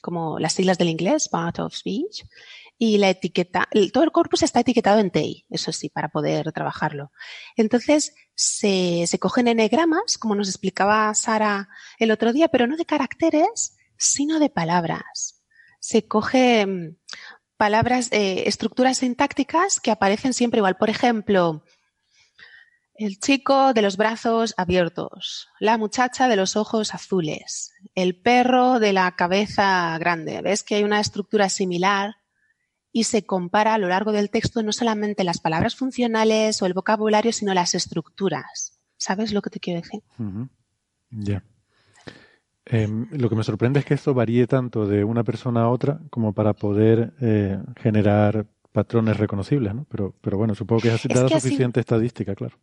como 0.02 0.40
las 0.40 0.54
siglas 0.54 0.78
del 0.78 0.90
inglés, 0.90 1.30
part 1.30 1.60
of 1.60 1.74
speech, 1.74 2.24
y 2.78 2.98
la 2.98 3.10
etiqueta, 3.10 3.70
todo 3.94 4.04
el 4.04 4.12
corpus 4.12 4.44
está 4.44 4.60
etiquetado 4.60 5.00
en 5.00 5.10
TEI, 5.10 5.46
eso 5.50 5.72
sí, 5.72 5.90
para 5.90 6.10
poder 6.10 6.52
trabajarlo. 6.52 7.12
Entonces, 7.56 8.14
se, 8.36 9.08
cogen 9.20 9.48
enegramas, 9.48 10.18
como 10.18 10.36
nos 10.36 10.50
explicaba 10.50 11.14
Sara 11.16 11.70
el 11.98 12.12
otro 12.12 12.34
día, 12.34 12.50
pero 12.50 12.68
no 12.68 12.76
de 12.76 12.86
caracteres, 12.86 13.78
sino 13.98 14.40
de 14.40 14.50
palabras. 14.50 15.42
Se 15.80 16.08
cogen 16.08 17.00
palabras, 17.58 18.10
eh, 18.12 18.44
estructuras 18.48 18.98
sintácticas 18.98 19.80
que 19.80 19.92
aparecen 19.92 20.34
siempre 20.34 20.60
igual. 20.60 20.76
Por 20.76 20.90
ejemplo, 20.90 21.64
el 22.96 23.20
chico 23.20 23.74
de 23.74 23.82
los 23.82 23.98
brazos 23.98 24.54
abiertos, 24.58 25.50
la 25.60 25.78
muchacha 25.78 26.28
de 26.28 26.36
los 26.36 26.56
ojos 26.56 26.94
azules, 26.94 27.72
el 27.94 28.20
perro 28.22 28.80
de 28.80 28.94
la 28.94 29.16
cabeza 29.16 29.98
grande. 29.98 30.42
¿Ves 30.42 30.64
que 30.64 30.76
hay 30.76 30.84
una 30.84 31.00
estructura 31.00 31.50
similar? 31.50 32.16
Y 32.98 33.04
se 33.04 33.26
compara 33.26 33.74
a 33.74 33.78
lo 33.78 33.90
largo 33.90 34.14
del 34.14 34.30
texto 34.30 34.64
no 34.64 34.72
solamente 34.72 35.26
las 35.26 35.42
palabras 35.42 35.76
funcionales 35.76 36.62
o 36.62 36.66
el 36.66 36.74
vocabulario, 36.74 37.34
sino 37.34 37.54
las 37.54 37.76
estructuras. 37.76 38.80
¿Sabes 38.96 39.34
lo 39.34 39.42
que 39.42 39.50
te 39.50 39.60
quiero 39.60 39.82
decir? 39.82 40.00
Ya. 41.10 41.44
Em, 42.64 43.10
lo 43.12 43.28
que 43.30 43.36
me 43.36 43.44
sorprende 43.44 43.80
es 43.82 43.86
que 43.86 43.96
esto 43.96 44.14
varíe 44.14 44.48
tanto 44.48 44.88
de 44.88 45.04
una 45.04 45.26
persona 45.26 45.64
a 45.64 45.70
otra 45.70 46.00
como 46.10 46.32
para 46.32 46.54
poder 46.54 47.14
eh, 47.20 47.60
generar 47.82 48.46
patrones 48.72 49.18
reconocibles, 49.18 49.76
¿no? 49.76 49.86
Pero, 49.92 50.16
pero 50.22 50.38
bueno, 50.38 50.56
supongo 50.56 50.82
que 50.84 50.88
es 50.88 51.06
así- 51.06 51.10
suficiente 51.40 51.82
estadística, 51.82 52.34
claro. 52.34 52.58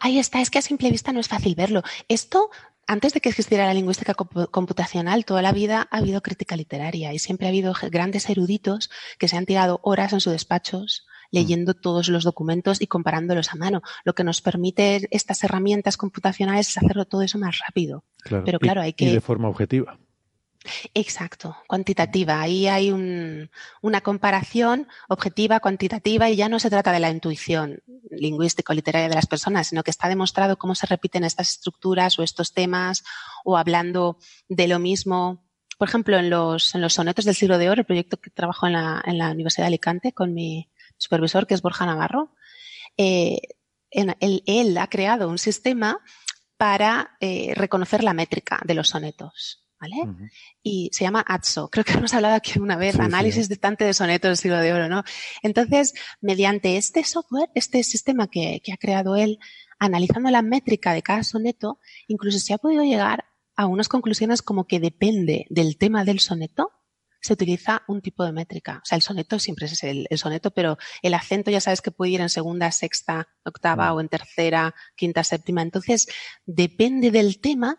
Ahí 0.00 0.18
está, 0.18 0.40
es 0.40 0.48
que 0.48 0.58
a 0.60 0.62
simple 0.62 0.90
vista 0.90 1.12
no 1.12 1.20
es 1.20 1.28
fácil 1.28 1.54
verlo. 1.54 1.82
Esto, 2.08 2.48
antes 2.88 3.12
de 3.14 3.20
que 3.20 3.28
existiera 3.28 3.66
la 3.66 3.74
lingüística 3.74 4.14
compu- 4.14 4.50
computacional, 4.50 5.24
toda 5.24 5.42
la 5.42 5.52
vida 5.52 5.86
ha 5.90 5.98
habido 5.98 6.20
crítica 6.22 6.56
literaria 6.56 7.12
y 7.12 7.18
siempre 7.20 7.46
ha 7.46 7.50
habido 7.50 7.72
grandes 7.90 8.28
eruditos 8.28 8.90
que 9.18 9.28
se 9.28 9.36
han 9.36 9.46
tirado 9.46 9.78
horas 9.84 10.12
en 10.12 10.20
sus 10.20 10.32
despachos 10.32 11.06
leyendo 11.30 11.74
todos 11.74 12.08
los 12.08 12.24
documentos 12.24 12.80
y 12.80 12.86
comparándolos 12.86 13.52
a 13.52 13.56
mano. 13.56 13.82
Lo 14.04 14.14
que 14.14 14.24
nos 14.24 14.40
permite 14.40 15.06
estas 15.10 15.44
herramientas 15.44 15.98
computacionales 15.98 16.68
es 16.70 16.78
hacerlo 16.78 17.04
todo 17.04 17.20
eso 17.20 17.38
más 17.38 17.58
rápido. 17.58 18.02
claro. 18.22 18.44
Pero 18.46 18.56
Y- 18.56 18.64
claro, 18.64 18.80
hay 18.80 18.90
Y 18.90 18.92
que... 18.94 19.12
de 19.12 19.20
forma 19.20 19.48
objetiva. 19.48 19.98
Exacto, 20.94 21.56
cuantitativa. 21.66 22.40
Ahí 22.40 22.66
hay 22.66 22.90
un- 22.90 23.50
una 23.82 24.00
comparación 24.00 24.88
objetiva, 25.08 25.60
cuantitativa, 25.60 26.30
y 26.30 26.36
ya 26.36 26.48
no 26.48 26.58
se 26.58 26.70
trata 26.70 26.92
de 26.92 27.00
la 27.00 27.10
intuición 27.10 27.82
lingüístico-literaria 28.10 29.08
de 29.08 29.14
las 29.14 29.26
personas, 29.26 29.68
sino 29.68 29.82
que 29.82 29.90
está 29.90 30.08
demostrado 30.08 30.58
cómo 30.58 30.74
se 30.74 30.86
repiten 30.86 31.24
estas 31.24 31.52
estructuras 31.52 32.18
o 32.18 32.22
estos 32.22 32.52
temas, 32.52 33.04
o 33.44 33.56
hablando 33.56 34.18
de 34.48 34.68
lo 34.68 34.78
mismo. 34.78 35.44
Por 35.78 35.88
ejemplo, 35.88 36.18
en 36.18 36.30
los, 36.30 36.74
sonetos 36.88 37.24
del 37.24 37.34
siglo 37.34 37.58
de 37.58 37.70
oro, 37.70 37.80
el 37.80 37.86
proyecto 37.86 38.16
que 38.18 38.30
trabajo 38.30 38.66
en 38.66 38.72
la, 38.72 39.30
Universidad 39.30 39.64
de 39.64 39.68
Alicante 39.68 40.12
con 40.12 40.34
mi 40.34 40.70
supervisor, 40.96 41.46
que 41.46 41.54
es 41.54 41.62
Borja 41.62 41.86
Navarro, 41.86 42.34
eh, 42.96 43.40
él 43.90 44.76
ha 44.78 44.88
creado 44.88 45.28
un 45.28 45.38
sistema 45.38 46.00
para 46.58 47.16
eh, 47.20 47.54
reconocer 47.54 48.02
la 48.02 48.12
métrica 48.12 48.60
de 48.64 48.74
los 48.74 48.88
sonetos. 48.88 49.67
¿Vale? 49.80 49.96
Y 50.62 50.90
se 50.92 51.04
llama 51.04 51.24
ATSO. 51.26 51.68
Creo 51.70 51.84
que 51.84 51.92
hemos 51.92 52.12
hablado 52.12 52.34
aquí 52.34 52.58
una 52.58 52.76
vez, 52.76 52.92
Sí, 52.92 52.98
sí. 52.98 53.04
análisis 53.04 53.48
distante 53.48 53.84
de 53.84 53.94
sonetos 53.94 54.28
del 54.30 54.36
siglo 54.36 54.58
de 54.58 54.72
oro, 54.72 54.88
¿no? 54.88 55.04
Entonces, 55.42 55.94
mediante 56.20 56.76
este 56.76 57.04
software, 57.04 57.48
este 57.54 57.82
sistema 57.84 58.26
que, 58.28 58.60
que 58.64 58.72
ha 58.72 58.76
creado 58.76 59.14
él, 59.14 59.38
analizando 59.78 60.30
la 60.30 60.42
métrica 60.42 60.92
de 60.92 61.02
cada 61.02 61.22
soneto, 61.22 61.78
incluso 62.08 62.38
se 62.40 62.54
ha 62.54 62.58
podido 62.58 62.82
llegar 62.82 63.24
a 63.54 63.66
unas 63.66 63.88
conclusiones 63.88 64.42
como 64.42 64.66
que 64.66 64.80
depende 64.80 65.46
del 65.48 65.78
tema 65.78 66.04
del 66.04 66.18
soneto, 66.20 66.72
se 67.20 67.32
utiliza 67.32 67.82
un 67.88 68.00
tipo 68.00 68.24
de 68.24 68.32
métrica. 68.32 68.78
O 68.82 68.86
sea, 68.86 68.96
el 68.96 69.02
soneto 69.02 69.38
siempre 69.40 69.66
es 69.66 69.82
el, 69.82 70.06
el 70.08 70.18
soneto, 70.18 70.52
pero 70.52 70.78
el 71.02 71.14
acento 71.14 71.50
ya 71.50 71.60
sabes 71.60 71.80
que 71.80 71.90
puede 71.90 72.12
ir 72.12 72.20
en 72.20 72.28
segunda, 72.28 72.70
sexta, 72.70 73.28
octava 73.44 73.92
o 73.92 74.00
en 74.00 74.08
tercera, 74.08 74.74
quinta, 74.96 75.24
séptima. 75.24 75.62
Entonces, 75.62 76.08
depende 76.46 77.10
del 77.10 77.40
tema, 77.40 77.78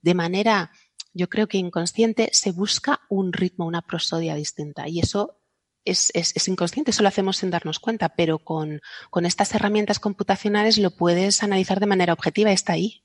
de 0.00 0.14
manera 0.14 0.72
yo 1.18 1.28
creo 1.28 1.48
que 1.48 1.58
inconsciente 1.58 2.30
se 2.32 2.52
busca 2.52 3.00
un 3.10 3.32
ritmo, 3.32 3.66
una 3.66 3.82
prosodia 3.82 4.34
distinta. 4.36 4.88
Y 4.88 5.00
eso 5.00 5.36
es, 5.84 6.10
es- 6.14 6.34
es 6.36 6.48
inconsciente, 6.48 6.92
eso 6.92 7.02
lo 7.02 7.08
hacemos 7.08 7.36
sin 7.38 7.50
darnos 7.50 7.78
cuenta, 7.80 8.08
pero 8.10 8.38
con, 8.38 8.80
con 9.10 9.26
estas 9.26 9.54
herramientas 9.54 9.98
computacionales 9.98 10.78
lo 10.78 10.90
puedes 10.90 11.42
analizar 11.42 11.80
de 11.80 11.86
manera 11.86 12.12
objetiva, 12.12 12.52
está 12.52 12.74
ahí. 12.74 13.02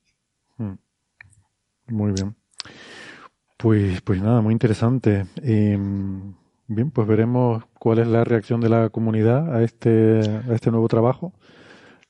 Mm. 0.57 0.73
Muy 1.87 2.11
bien. 2.13 2.35
Pues, 3.57 4.01
pues 4.01 4.21
nada, 4.21 4.41
muy 4.41 4.51
interesante. 4.51 5.25
Eh, 5.41 5.77
bien, 6.67 6.91
pues 6.91 7.07
veremos 7.07 7.63
cuál 7.79 7.99
es 7.99 8.07
la 8.07 8.23
reacción 8.23 8.59
de 8.61 8.69
la 8.69 8.89
comunidad 8.89 9.55
a 9.55 9.63
este, 9.63 10.19
a 10.49 10.53
este 10.53 10.69
nuevo 10.71 10.87
trabajo. 10.87 11.33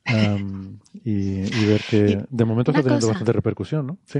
Um, 0.05 0.79
y, 1.05 1.43
y, 1.43 1.65
ver 1.65 1.81
que 1.89 2.25
de 2.29 2.45
momento 2.45 2.71
está 2.71 2.81
teniendo 2.83 3.07
cosa. 3.07 3.13
bastante 3.13 3.31
repercusión, 3.31 3.87
¿no? 3.87 3.97
Sí. 4.05 4.19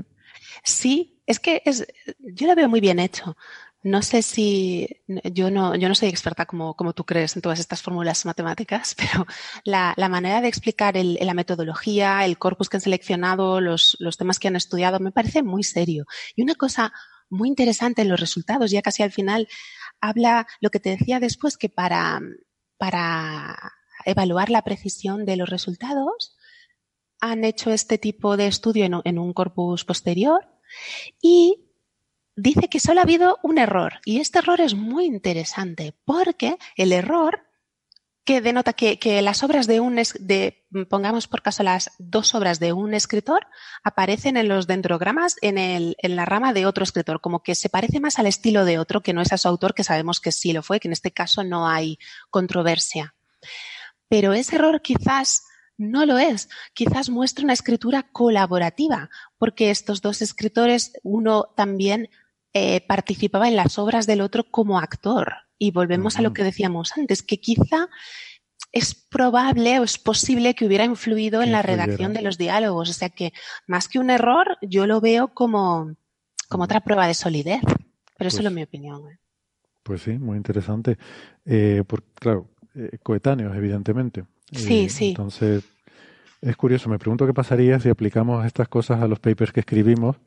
Sí, 0.64 1.13
es 1.26 1.40
que 1.40 1.62
es, 1.66 1.86
yo 2.20 2.48
lo 2.48 2.56
veo 2.56 2.70
muy 2.70 2.82
bien 2.82 3.00
hecho. 3.00 3.38
No 3.84 4.02
sé 4.02 4.22
si 4.22 4.88
yo 5.08 5.52
no, 5.52 5.76
yo 5.76 5.90
no 5.90 5.96
soy 5.96 6.08
experta 6.08 6.46
como, 6.46 6.74
como 6.76 6.94
tú 6.94 7.04
crees 7.06 7.36
en 7.36 7.42
todas 7.42 7.60
estas 7.60 7.82
fórmulas 7.82 8.26
matemáticas, 8.26 8.96
pero 8.98 9.26
la, 9.66 9.94
la 9.98 10.10
manera 10.10 10.42
de 10.42 10.48
explicar 10.48 10.96
el, 10.96 11.18
la 11.22 11.34
metodología, 11.34 12.24
el 12.26 12.38
corpus 12.38 12.70
que 12.70 12.78
han 12.78 12.82
seleccionado, 12.82 13.60
los, 13.60 13.98
los 14.00 14.18
temas 14.18 14.40
que 14.40 14.48
han 14.48 14.56
estudiado, 14.56 15.00
me 15.00 15.12
parece 15.12 15.44
muy 15.44 15.64
serio. 15.64 16.06
Y 16.36 16.44
una 16.44 16.56
cosa 16.56 16.94
muy 17.30 17.50
interesante 17.50 18.02
en 18.02 18.10
los 18.10 18.20
resultados, 18.20 18.72
ya 18.72 18.82
casi 18.82 19.04
al 19.04 19.12
final, 19.12 19.50
habla 20.00 20.48
lo 20.62 20.70
que 20.70 20.80
te 20.80 20.92
decía 20.92 21.20
después, 21.20 21.58
que 21.58 21.70
para, 21.70 22.22
para 22.78 23.74
evaluar 24.06 24.50
la 24.50 24.62
precisión 24.62 25.26
de 25.26 25.36
los 25.36 25.50
resultados, 25.50 26.38
han 27.20 27.44
hecho 27.44 27.72
este 27.72 27.98
tipo 27.98 28.38
de 28.38 28.48
estudio 28.48 28.86
en, 28.86 29.02
en 29.04 29.20
un 29.20 29.34
corpus 29.34 29.84
posterior 29.84 30.53
y 31.22 31.64
dice 32.36 32.68
que 32.70 32.80
solo 32.80 33.00
ha 33.00 33.04
habido 33.04 33.40
un 33.44 33.58
error. 33.58 34.02
Y 34.06 34.20
este 34.20 34.40
error 34.40 34.62
es 34.62 34.76
muy 34.76 35.06
interesante 35.06 35.96
porque 36.06 36.58
el 36.76 36.92
error 36.92 37.42
que 38.26 38.42
denota 38.42 38.74
que, 38.74 39.00
que 39.00 39.22
las 39.22 39.44
obras 39.44 39.68
de 39.68 39.82
un, 39.82 39.96
de, 39.96 40.66
pongamos 40.90 41.28
por 41.28 41.42
caso 41.42 41.62
las 41.62 41.92
dos 41.98 42.34
obras 42.36 42.60
de 42.60 42.72
un 42.72 42.94
escritor, 42.94 43.48
aparecen 43.84 44.38
en 44.38 44.48
los 44.48 44.66
dendrogramas 44.66 45.36
en, 45.42 45.58
el, 45.58 45.96
en 46.00 46.16
la 46.16 46.24
rama 46.24 46.54
de 46.54 46.66
otro 46.66 46.86
escritor, 46.86 47.20
como 47.20 47.44
que 47.44 47.54
se 47.54 47.68
parece 47.68 48.00
más 48.00 48.20
al 48.20 48.28
estilo 48.28 48.64
de 48.64 48.80
otro 48.80 49.02
que 49.02 49.14
no 49.14 49.22
es 49.22 49.34
a 49.34 49.38
su 49.38 49.50
autor, 49.50 49.74
que 49.74 49.84
sabemos 49.84 50.22
que 50.22 50.32
sí 50.32 50.54
lo 50.54 50.64
fue, 50.64 50.80
que 50.80 50.88
en 50.88 50.94
este 50.94 51.12
caso 51.12 51.44
no 51.44 51.68
hay 51.68 52.00
controversia. 52.30 53.14
Pero 54.08 54.32
ese 54.32 54.56
error 54.56 54.82
quizás 54.82 55.44
no 55.78 56.06
lo 56.06 56.18
es. 56.18 56.50
Quizás 56.74 57.10
muestra 57.10 57.44
una 57.44 57.54
escritura 57.54 58.04
colaborativa, 58.04 59.10
porque 59.38 59.72
estos 59.72 60.02
dos 60.02 60.22
escritores, 60.22 60.94
uno 61.04 61.46
también 61.56 62.10
eh, 62.54 62.82
participaba 62.88 63.48
en 63.48 63.56
las 63.56 63.80
obras 63.80 64.06
del 64.08 64.22
otro 64.22 64.44
como 64.50 64.80
actor. 64.80 65.34
Y 65.58 65.72
volvemos 65.72 66.16
uh 66.16 66.18
-huh. 66.18 66.20
a 66.20 66.24
lo 66.24 66.34
que 66.34 66.44
decíamos 66.44 66.92
antes, 66.98 67.24
que 67.24 67.40
quizá 67.40 67.90
es 68.72 68.96
probable 68.96 69.80
o 69.80 69.84
es 69.84 69.98
posible 70.00 70.56
que 70.56 70.66
hubiera 70.66 70.84
influido 70.84 71.44
en 71.44 71.52
la 71.52 71.62
redacción 71.62 72.14
de 72.14 72.24
los 72.24 72.38
diálogos. 72.38 72.90
O 72.90 72.94
sea 72.94 73.10
que 73.10 73.32
más 73.68 73.88
que 73.88 74.00
un 74.00 74.10
error, 74.10 74.58
yo 74.62 74.88
lo 74.88 75.00
veo 75.00 75.30
como, 75.30 75.96
como 76.50 76.64
otra 76.64 76.82
prueba 76.82 77.08
de 77.08 77.14
solidez. 77.14 77.62
Pero 77.62 78.30
pues, 78.30 78.34
eso 78.34 78.48
es 78.48 78.54
mi 78.54 78.64
opinión. 78.64 79.08
¿eh? 79.10 79.20
Pues 79.84 80.02
sí, 80.02 80.18
muy 80.18 80.38
interesante. 80.38 80.98
Eh, 81.46 81.84
por, 81.86 82.04
claro, 82.16 82.50
eh, 82.76 82.98
coetáneos, 83.04 83.56
evidentemente. 83.56 84.26
Sí, 84.54 84.90
sí. 84.90 85.10
Entonces, 85.10 85.64
es 86.44 86.58
curioso, 86.58 86.90
me 86.90 87.00
pregunto 87.00 87.26
qué 87.26 87.34
pasaría 87.34 87.80
si 87.80 87.88
aplicamos 87.88 88.46
estas 88.46 88.68
cosas 88.68 89.02
a 89.02 89.08
los 89.08 89.20
papers 89.20 89.54
que 89.54 89.62
escribimos, 89.62 90.18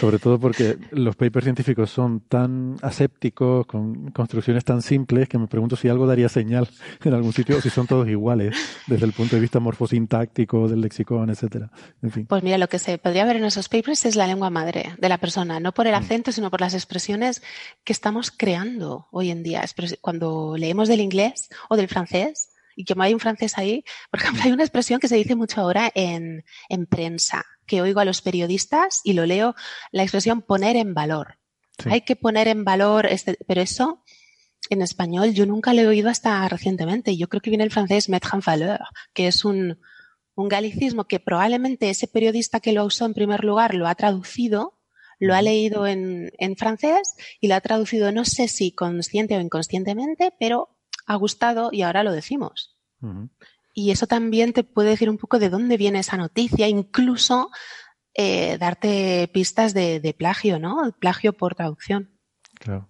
sobre 0.00 0.18
todo 0.18 0.40
porque 0.40 0.76
los 0.90 1.14
papers 1.14 1.44
científicos 1.44 1.90
son 1.90 2.20
tan 2.20 2.76
asépticos, 2.82 3.64
con 3.66 4.10
construcciones 4.10 4.64
tan 4.64 4.82
simples, 4.82 5.28
que 5.28 5.38
me 5.38 5.46
pregunto 5.46 5.76
si 5.76 5.88
algo 5.88 6.08
daría 6.08 6.28
señal 6.28 6.68
en 7.04 7.14
algún 7.14 7.32
sitio 7.32 7.58
o 7.58 7.60
si 7.60 7.70
son 7.70 7.86
todos 7.86 8.08
iguales 8.08 8.56
desde 8.88 9.06
el 9.06 9.12
punto 9.12 9.36
de 9.36 9.42
vista 9.42 9.60
morfosintáctico, 9.60 10.66
del 10.68 10.80
lexicón, 10.80 11.30
etcétera. 11.30 11.70
En 12.02 12.10
fin. 12.10 12.26
Pues 12.26 12.42
mira, 12.42 12.58
lo 12.58 12.68
que 12.68 12.80
se 12.80 12.98
podría 12.98 13.24
ver 13.24 13.36
en 13.36 13.44
esos 13.44 13.68
papers 13.68 14.06
es 14.06 14.16
la 14.16 14.26
lengua 14.26 14.50
madre 14.50 14.96
de 14.98 15.08
la 15.08 15.18
persona, 15.18 15.60
no 15.60 15.72
por 15.72 15.86
el 15.86 15.94
acento, 15.94 16.32
sino 16.32 16.50
por 16.50 16.62
las 16.62 16.74
expresiones 16.74 17.42
que 17.84 17.92
estamos 17.92 18.32
creando 18.32 19.06
hoy 19.12 19.30
en 19.30 19.44
día. 19.44 19.64
Cuando 20.00 20.56
leemos 20.56 20.88
del 20.88 21.00
inglés 21.00 21.48
o 21.68 21.76
del 21.76 21.86
francés, 21.86 22.53
y 22.76 22.84
como 22.84 23.02
hay 23.02 23.14
un 23.14 23.20
francés 23.20 23.58
ahí, 23.58 23.84
por 24.10 24.20
ejemplo, 24.20 24.42
hay 24.44 24.52
una 24.52 24.64
expresión 24.64 25.00
que 25.00 25.08
se 25.08 25.16
dice 25.16 25.34
mucho 25.34 25.60
ahora 25.60 25.90
en, 25.94 26.44
en 26.68 26.86
prensa, 26.86 27.44
que 27.66 27.82
oigo 27.82 28.00
a 28.00 28.04
los 28.04 28.22
periodistas 28.22 29.00
y 29.04 29.12
lo 29.12 29.26
leo, 29.26 29.54
la 29.92 30.02
expresión 30.02 30.42
poner 30.42 30.76
en 30.76 30.94
valor. 30.94 31.38
Sí. 31.78 31.88
Hay 31.90 32.00
que 32.02 32.16
poner 32.16 32.48
en 32.48 32.64
valor, 32.64 33.06
este, 33.06 33.36
pero 33.46 33.60
eso 33.60 34.04
en 34.70 34.82
español 34.82 35.34
yo 35.34 35.46
nunca 35.46 35.74
lo 35.74 35.82
he 35.82 35.86
oído 35.86 36.08
hasta 36.08 36.48
recientemente. 36.48 37.16
Yo 37.16 37.28
creo 37.28 37.40
que 37.40 37.50
viene 37.50 37.64
el 37.64 37.70
francés 37.70 38.08
mettre 38.08 38.30
en 38.34 38.40
valeur, 38.40 38.80
que 39.12 39.26
es 39.26 39.44
un, 39.44 39.78
un 40.34 40.48
galicismo 40.48 41.04
que 41.04 41.20
probablemente 41.20 41.90
ese 41.90 42.08
periodista 42.08 42.60
que 42.60 42.72
lo 42.72 42.84
usó 42.84 43.06
en 43.06 43.14
primer 43.14 43.44
lugar 43.44 43.74
lo 43.74 43.86
ha 43.86 43.94
traducido, 43.94 44.80
lo 45.18 45.34
ha 45.34 45.42
leído 45.42 45.86
en, 45.86 46.32
en 46.38 46.56
francés 46.56 47.14
y 47.40 47.48
lo 47.48 47.54
ha 47.54 47.60
traducido 47.60 48.12
no 48.12 48.24
sé 48.24 48.48
si 48.48 48.72
consciente 48.72 49.36
o 49.36 49.40
inconscientemente, 49.40 50.32
pero 50.38 50.73
ha 51.06 51.14
gustado 51.16 51.70
y 51.72 51.82
ahora 51.82 52.02
lo 52.02 52.12
decimos. 52.12 52.76
Uh 53.00 53.06
-huh. 53.08 53.30
Y 53.74 53.90
eso 53.90 54.06
también 54.06 54.52
te 54.52 54.62
puede 54.62 54.90
decir 54.90 55.10
un 55.10 55.18
poco 55.18 55.38
de 55.38 55.50
dónde 55.50 55.76
viene 55.76 55.98
esa 55.98 56.16
noticia, 56.16 56.68
incluso 56.68 57.50
eh, 58.14 58.56
darte 58.58 59.28
pistas 59.34 59.74
de, 59.74 59.98
de, 59.98 60.14
plagio, 60.14 60.60
¿no? 60.60 60.92
Plagio 61.00 61.32
por 61.32 61.56
traducción. 61.56 62.10
Claro. 62.60 62.88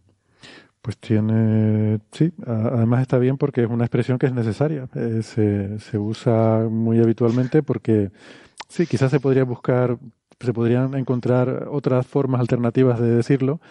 Pues 0.83 0.99
tiene, 0.99 2.01
sí, 2.13 2.31
además 2.47 3.01
está 3.01 3.17
bien 3.17 3.39
porque 3.39 3.63
es 3.63 3.71
una 3.71 3.87
expresión 3.87 4.19
que 4.19 4.27
es 4.27 4.35
necesaria. 4.35 4.87
Eh, 4.95 5.23
se, 5.23 5.79
se 5.79 5.97
usa 5.97 6.69
muy 6.71 7.01
habitualmente 7.01 7.63
porque, 7.63 8.11
sí, 8.69 8.87
quizás 8.87 9.11
se 9.11 9.19
podría 9.19 9.45
buscar, 9.45 9.97
se 10.39 10.53
podrían 10.53 10.95
encontrar 10.95 11.69
otras 11.71 12.07
formas 12.07 12.43
alternativas 12.43 13.01
de 13.01 13.09
decirlo, 13.09 13.63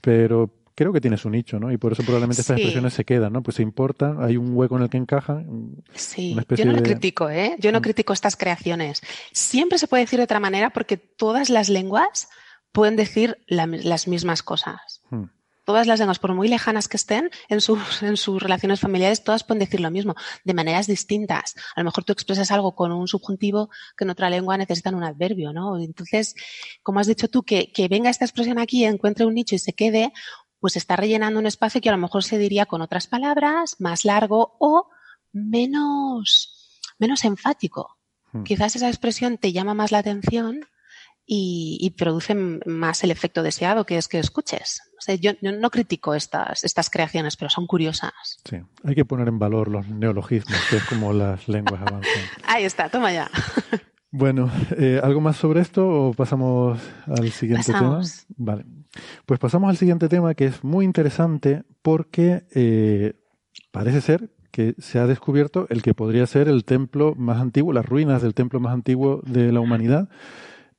pero 0.00 0.48
creo 0.74 0.92
que 0.92 1.00
tiene 1.00 1.16
su 1.16 1.30
nicho, 1.30 1.58
¿no? 1.58 1.72
Y 1.72 1.76
por 1.76 1.92
eso 1.92 2.02
probablemente 2.02 2.40
estas 2.40 2.56
sí. 2.56 2.62
expresiones 2.62 2.94
se 2.94 3.04
quedan, 3.04 3.32
¿no? 3.32 3.42
Pues 3.42 3.56
se 3.56 3.62
importan, 3.62 4.22
hay 4.22 4.36
un 4.36 4.56
hueco 4.56 4.76
en 4.76 4.82
el 4.82 4.90
que 4.90 4.98
encajan. 4.98 5.76
Sí, 5.94 6.36
yo 6.56 6.64
no 6.64 6.72
lo 6.72 6.78
de... 6.78 6.82
critico, 6.82 7.30
¿eh? 7.30 7.56
Yo 7.58 7.72
no 7.72 7.80
mm. 7.80 7.82
critico 7.82 8.12
estas 8.12 8.36
creaciones. 8.36 9.02
Siempre 9.32 9.78
se 9.78 9.88
puede 9.88 10.04
decir 10.04 10.18
de 10.18 10.24
otra 10.24 10.40
manera 10.40 10.70
porque 10.70 10.96
todas 10.96 11.50
las 11.50 11.68
lenguas 11.68 12.28
pueden 12.72 12.96
decir 12.96 13.38
la, 13.46 13.66
las 13.66 14.08
mismas 14.08 14.42
cosas. 14.42 15.02
Hmm. 15.10 15.26
Todas 15.64 15.86
las 15.86 16.00
lenguas, 16.00 16.18
por 16.18 16.34
muy 16.34 16.48
lejanas 16.48 16.88
que 16.88 16.96
estén 16.96 17.30
en 17.48 17.60
sus, 17.60 18.02
en 18.02 18.16
sus 18.16 18.42
relaciones 18.42 18.80
familiares, 18.80 19.22
todas 19.22 19.44
pueden 19.44 19.60
decir 19.60 19.78
lo 19.78 19.92
mismo, 19.92 20.16
de 20.42 20.54
maneras 20.54 20.88
distintas. 20.88 21.54
A 21.76 21.80
lo 21.80 21.84
mejor 21.84 22.02
tú 22.02 22.12
expresas 22.12 22.50
algo 22.50 22.74
con 22.74 22.90
un 22.90 23.06
subjuntivo 23.06 23.70
que 23.96 24.02
en 24.02 24.10
otra 24.10 24.28
lengua 24.28 24.56
necesitan 24.56 24.96
un 24.96 25.04
adverbio, 25.04 25.52
¿no? 25.52 25.78
Entonces, 25.78 26.34
como 26.82 26.98
has 26.98 27.06
dicho 27.06 27.28
tú, 27.28 27.44
que, 27.44 27.70
que 27.70 27.86
venga 27.86 28.10
esta 28.10 28.24
expresión 28.24 28.58
aquí, 28.58 28.84
encuentre 28.84 29.24
un 29.24 29.34
nicho 29.34 29.54
y 29.54 29.60
se 29.60 29.72
quede, 29.72 30.12
pues 30.62 30.76
está 30.76 30.94
rellenando 30.94 31.40
un 31.40 31.46
espacio 31.46 31.80
que 31.80 31.88
a 31.88 31.92
lo 31.92 31.98
mejor 31.98 32.22
se 32.22 32.38
diría 32.38 32.66
con 32.66 32.82
otras 32.82 33.08
palabras, 33.08 33.74
más 33.80 34.04
largo 34.04 34.56
o 34.60 34.88
menos, 35.32 36.78
menos 37.00 37.24
enfático. 37.24 37.98
Hmm. 38.30 38.44
Quizás 38.44 38.76
esa 38.76 38.86
expresión 38.86 39.38
te 39.38 39.50
llama 39.50 39.74
más 39.74 39.90
la 39.90 39.98
atención 39.98 40.60
y, 41.26 41.78
y, 41.80 41.90
produce 41.90 42.36
más 42.36 43.02
el 43.02 43.10
efecto 43.10 43.42
deseado, 43.42 43.86
que 43.86 43.98
es 43.98 44.06
que 44.06 44.20
escuches. 44.20 44.82
O 44.98 45.00
sea, 45.00 45.16
yo, 45.16 45.32
yo, 45.40 45.50
no 45.50 45.68
critico 45.70 46.14
estas, 46.14 46.62
estas 46.62 46.90
creaciones, 46.90 47.36
pero 47.36 47.50
son 47.50 47.66
curiosas. 47.66 48.12
Sí, 48.48 48.58
hay 48.84 48.94
que 48.94 49.04
poner 49.04 49.26
en 49.26 49.40
valor 49.40 49.66
los 49.66 49.88
neologismos, 49.88 50.60
que 50.70 50.76
es 50.76 50.84
como 50.84 51.12
las 51.12 51.48
lenguas 51.48 51.80
avanzan. 51.80 52.22
Ahí 52.46 52.62
está, 52.62 52.88
toma 52.88 53.12
ya. 53.12 53.28
Bueno, 54.12 54.50
eh, 54.76 55.00
¿algo 55.02 55.22
más 55.22 55.36
sobre 55.36 55.62
esto 55.62 55.88
o 55.88 56.12
pasamos 56.12 56.78
al 57.06 57.30
siguiente 57.30 57.72
pasamos. 57.72 58.26
tema? 58.26 58.36
Vale. 58.36 58.64
Pues 59.24 59.40
pasamos 59.40 59.70
al 59.70 59.78
siguiente 59.78 60.10
tema 60.10 60.34
que 60.34 60.44
es 60.44 60.62
muy 60.62 60.84
interesante 60.84 61.62
porque 61.80 62.44
eh, 62.54 63.14
parece 63.70 64.02
ser 64.02 64.30
que 64.50 64.74
se 64.76 64.98
ha 64.98 65.06
descubierto 65.06 65.66
el 65.70 65.80
que 65.80 65.94
podría 65.94 66.26
ser 66.26 66.48
el 66.48 66.66
templo 66.66 67.14
más 67.16 67.40
antiguo, 67.40 67.72
las 67.72 67.86
ruinas 67.86 68.20
del 68.20 68.34
templo 68.34 68.60
más 68.60 68.74
antiguo 68.74 69.22
de 69.24 69.50
la 69.50 69.60
humanidad 69.60 70.10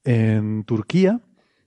en 0.04 0.64
Turquía. 0.64 1.20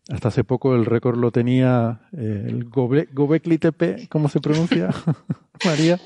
Hasta 0.08 0.28
hace 0.28 0.44
poco 0.44 0.76
el 0.76 0.86
récord 0.86 1.18
lo 1.18 1.32
tenía 1.32 2.02
eh, 2.12 2.44
el 2.46 2.66
Gobe, 2.66 3.08
Gobekli 3.12 3.58
Tepe, 3.58 4.06
¿cómo 4.08 4.28
se 4.28 4.38
pronuncia? 4.38 4.90
María. 5.64 5.98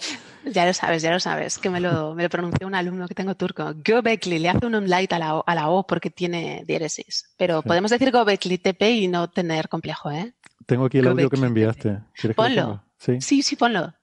Ya 0.53 0.67
lo 0.67 0.73
sabes, 0.73 1.03
ya 1.03 1.11
lo 1.11 1.21
sabes, 1.21 1.59
que 1.59 1.71
me 1.71 1.81
lo, 1.81 2.15
me 2.15 2.25
lo 2.25 2.29
pronunció 2.29 2.67
un 2.67 2.75
alumno 2.75 3.07
que 3.07 3.15
tengo 3.15 3.35
turco. 3.35 3.73
Göbekli, 3.85 4.39
le 4.39 4.49
hace 4.49 4.67
un 4.67 4.75
umlaut 4.75 5.13
a 5.13 5.19
la, 5.19 5.37
o, 5.37 5.45
a 5.47 5.55
la 5.55 5.69
O 5.69 5.87
porque 5.87 6.11
tiene 6.11 6.65
diéresis. 6.67 7.31
Pero 7.37 7.63
sí. 7.63 7.69
podemos 7.69 7.91
decir 7.91 8.11
Göbekli 8.11 8.59
Tepe 8.59 8.91
y 8.91 9.09
no 9.09 9.31
tener 9.31 9.69
complejo, 9.69 10.11
¿eh? 10.11 10.35
Tengo 10.67 10.87
aquí 10.87 10.99
el 10.99 11.05
Göbekli 11.05 11.25
audio 11.25 11.31
que 11.31 11.41
me 11.41 11.47
enviaste. 11.47 11.99
Ponlo. 12.35 12.83
¿Sí? 12.99 13.21
sí, 13.21 13.43
sí, 13.43 13.57
ponlo. 13.57 13.95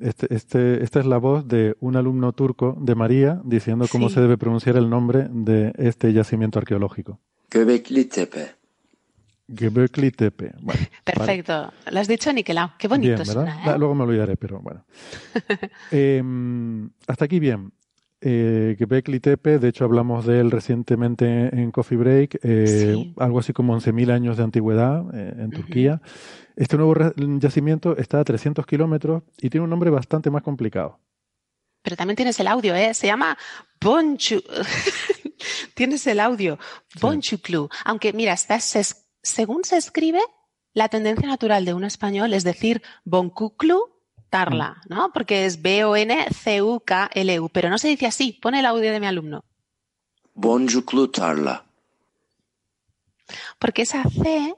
Este, 0.00 0.34
este, 0.34 0.82
esta 0.82 1.00
es 1.00 1.06
la 1.06 1.18
voz 1.18 1.46
de 1.46 1.76
un 1.80 1.96
alumno 1.96 2.32
turco 2.32 2.76
de 2.80 2.94
María 2.94 3.40
diciendo 3.44 3.86
cómo 3.90 4.08
sí. 4.08 4.16
se 4.16 4.20
debe 4.20 4.36
pronunciar 4.36 4.76
el 4.76 4.90
nombre 4.90 5.28
de 5.30 5.72
este 5.76 6.12
yacimiento 6.12 6.58
arqueológico. 6.58 7.20
Göbekli 7.50 8.06
Tepe. 8.06 8.61
Göbekli 9.48 10.10
Tepe. 10.12 10.52
Bueno, 10.60 10.80
Perfecto. 11.04 11.52
Vale. 11.52 11.72
Lo 11.90 12.00
has 12.00 12.08
dicho 12.08 12.32
niquelado. 12.32 12.72
Qué 12.78 12.88
bonito 12.88 13.14
bien, 13.14 13.26
suena, 13.26 13.64
¿eh? 13.64 13.78
Luego 13.78 13.94
me 13.94 14.04
olvidaré, 14.04 14.36
pero 14.36 14.60
bueno. 14.60 14.84
eh, 15.90 16.22
hasta 17.06 17.24
aquí 17.24 17.38
bien. 17.40 17.72
eh, 18.20 18.76
Göbekli 18.78 19.18
Tepe, 19.20 19.58
de 19.58 19.68
hecho 19.68 19.84
hablamos 19.84 20.24
de 20.26 20.38
él 20.40 20.50
recientemente 20.50 21.48
en 21.54 21.70
Coffee 21.72 21.98
Break, 21.98 22.38
eh, 22.42 22.92
Sí. 22.94 23.14
algo 23.18 23.40
así 23.40 23.52
como 23.52 23.74
11.000 23.78 24.10
años 24.12 24.36
de 24.36 24.44
antigüedad 24.44 25.04
eh, 25.12 25.34
en 25.38 25.50
Turquía. 25.50 26.00
Este 26.54 26.76
nuevo 26.76 26.94
yacimiento 27.40 27.96
está 27.96 28.20
a 28.20 28.24
300 28.24 28.64
kilómetros 28.66 29.22
y 29.40 29.50
tiene 29.50 29.64
un 29.64 29.70
nombre 29.70 29.90
bastante 29.90 30.30
más 30.30 30.42
complicado. 30.42 31.00
Pero 31.82 31.96
también 31.96 32.14
tienes 32.16 32.38
el 32.38 32.46
audio, 32.46 32.76
¿eh? 32.76 32.94
Se 32.94 33.08
llama 33.08 33.36
Bonchu. 33.80 34.40
tienes 35.74 36.06
el 36.06 36.20
audio. 36.20 36.58
Bonchuclu. 37.00 37.68
Aunque, 37.84 38.12
mira, 38.12 38.32
está, 38.34 38.60
se- 38.60 39.01
según 39.22 39.64
se 39.64 39.76
escribe, 39.76 40.20
la 40.74 40.88
tendencia 40.88 41.28
natural 41.28 41.64
de 41.64 41.74
un 41.74 41.84
español 41.84 42.32
es 42.32 42.44
decir 42.44 42.82
Boncuclu 43.04 43.92
Tarla, 44.32 44.80
¿no? 44.88 45.12
Porque 45.12 45.44
es 45.44 45.60
B-O-N-C-U-K-L-U. 45.60 47.48
Pero 47.50 47.68
no 47.68 47.76
se 47.76 47.88
dice 47.88 48.06
así. 48.06 48.38
Pone 48.40 48.60
el 48.60 48.66
audio 48.66 48.90
de 48.90 48.98
mi 48.98 49.06
alumno. 49.06 49.44
Boncuklu 50.32 51.08
tarla. 51.08 51.66
Porque 53.58 53.82
esa 53.82 54.04
C 54.04 54.54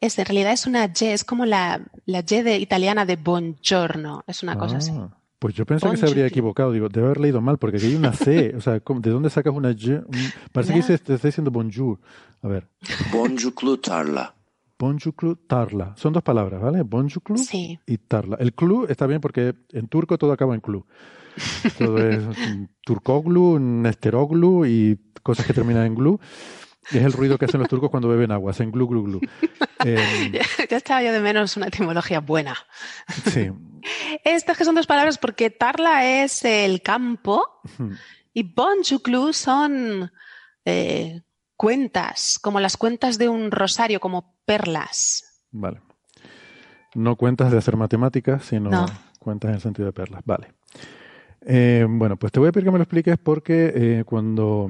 es, 0.00 0.16
en 0.20 0.26
realidad 0.26 0.52
es 0.52 0.66
una 0.66 0.84
Y, 0.84 1.06
es 1.06 1.24
como 1.24 1.44
la, 1.44 1.80
la 2.04 2.20
Y 2.20 2.42
de, 2.42 2.58
italiana 2.58 3.04
de 3.04 3.16
buongiorno. 3.16 4.22
Es 4.28 4.44
una 4.44 4.56
cosa 4.56 4.76
así. 4.76 4.92
Pues 5.38 5.54
yo 5.54 5.66
pensé 5.66 5.88
que 5.90 5.96
se 5.98 6.06
habría 6.06 6.26
equivocado. 6.26 6.72
Digo, 6.72 6.88
debe 6.88 7.06
haber 7.08 7.20
leído 7.20 7.40
mal 7.40 7.58
porque 7.58 7.76
aquí 7.76 7.86
hay 7.86 7.94
una 7.94 8.12
C. 8.12 8.54
O 8.56 8.60
sea, 8.60 8.80
¿cómo- 8.80 9.00
¿de 9.00 9.10
dónde 9.10 9.28
sacas 9.30 9.54
una 9.54 9.70
Y? 9.72 9.90
Un- 9.92 10.04
Parece 10.52 10.72
que 10.72 10.78
dice, 10.78 10.96
te 10.98 11.14
está 11.14 11.28
diciendo 11.28 11.50
bonjour. 11.50 11.98
A 12.42 12.48
ver. 12.48 12.68
Boncuklu 13.12 13.76
tarla. 13.78 14.34
Bonjour, 14.78 15.38
tarla. 15.46 15.94
Son 15.96 16.12
dos 16.12 16.22
palabras, 16.22 16.60
¿vale? 16.60 16.82
Bonjour 16.82 17.38
Sí. 17.38 17.78
y 17.86 17.96
tarla. 17.98 18.36
El 18.40 18.52
clu 18.52 18.86
está 18.88 19.06
bien 19.06 19.20
porque 19.22 19.54
en 19.72 19.88
turco 19.88 20.18
todo 20.18 20.32
acaba 20.32 20.54
en 20.54 20.60
clu. 20.60 20.84
Todo 21.78 21.98
es 21.98 22.22
turcoglu, 22.84 23.58
nesteroglu 23.58 24.64
y 24.66 24.98
cosas 25.22 25.46
que 25.46 25.52
terminan 25.54 25.86
en 25.86 25.94
glu. 25.94 26.18
Es 26.92 27.02
el 27.02 27.12
ruido 27.12 27.36
que 27.38 27.44
hacen 27.46 27.60
los 27.60 27.68
turcos 27.68 27.90
cuando 27.90 28.08
beben 28.08 28.30
agua, 28.32 28.50
hacen 28.52 28.70
glu, 28.70 28.86
glu, 28.88 29.02
glu. 29.04 29.20
Eh, 29.84 30.32
ya 30.68 30.78
estaba 30.78 31.00
yo 31.02 31.12
de 31.12 31.20
menos 31.20 31.56
una 31.56 31.68
etimología 31.68 32.18
buena. 32.20 32.56
sí. 33.30 33.50
Estas 34.24 34.56
que 34.56 34.64
son 34.64 34.74
dos 34.74 34.86
palabras 34.86 35.16
porque 35.18 35.50
Tarla 35.50 36.22
es 36.24 36.44
el 36.44 36.82
campo 36.82 37.44
y 38.32 38.42
Bonchuclu 38.42 39.32
son 39.32 40.10
eh, 40.64 41.22
cuentas, 41.56 42.40
como 42.42 42.58
las 42.58 42.76
cuentas 42.76 43.16
de 43.18 43.28
un 43.28 43.52
rosario, 43.52 44.00
como 44.00 44.34
perlas. 44.44 45.44
Vale. 45.52 45.80
No 46.94 47.14
cuentas 47.14 47.52
de 47.52 47.58
hacer 47.58 47.76
matemáticas, 47.76 48.44
sino 48.46 48.70
No. 48.70 48.86
cuentas 49.20 49.50
en 49.50 49.54
el 49.56 49.60
sentido 49.60 49.86
de 49.86 49.92
perlas. 49.92 50.22
Vale. 50.24 50.52
Eh, 51.42 51.86
bueno, 51.88 52.16
pues 52.16 52.32
te 52.32 52.40
voy 52.40 52.48
a 52.48 52.52
pedir 52.52 52.64
que 52.64 52.72
me 52.72 52.78
lo 52.78 52.84
expliques 52.84 53.18
porque 53.18 53.72
eh, 53.76 54.04
cuando 54.04 54.68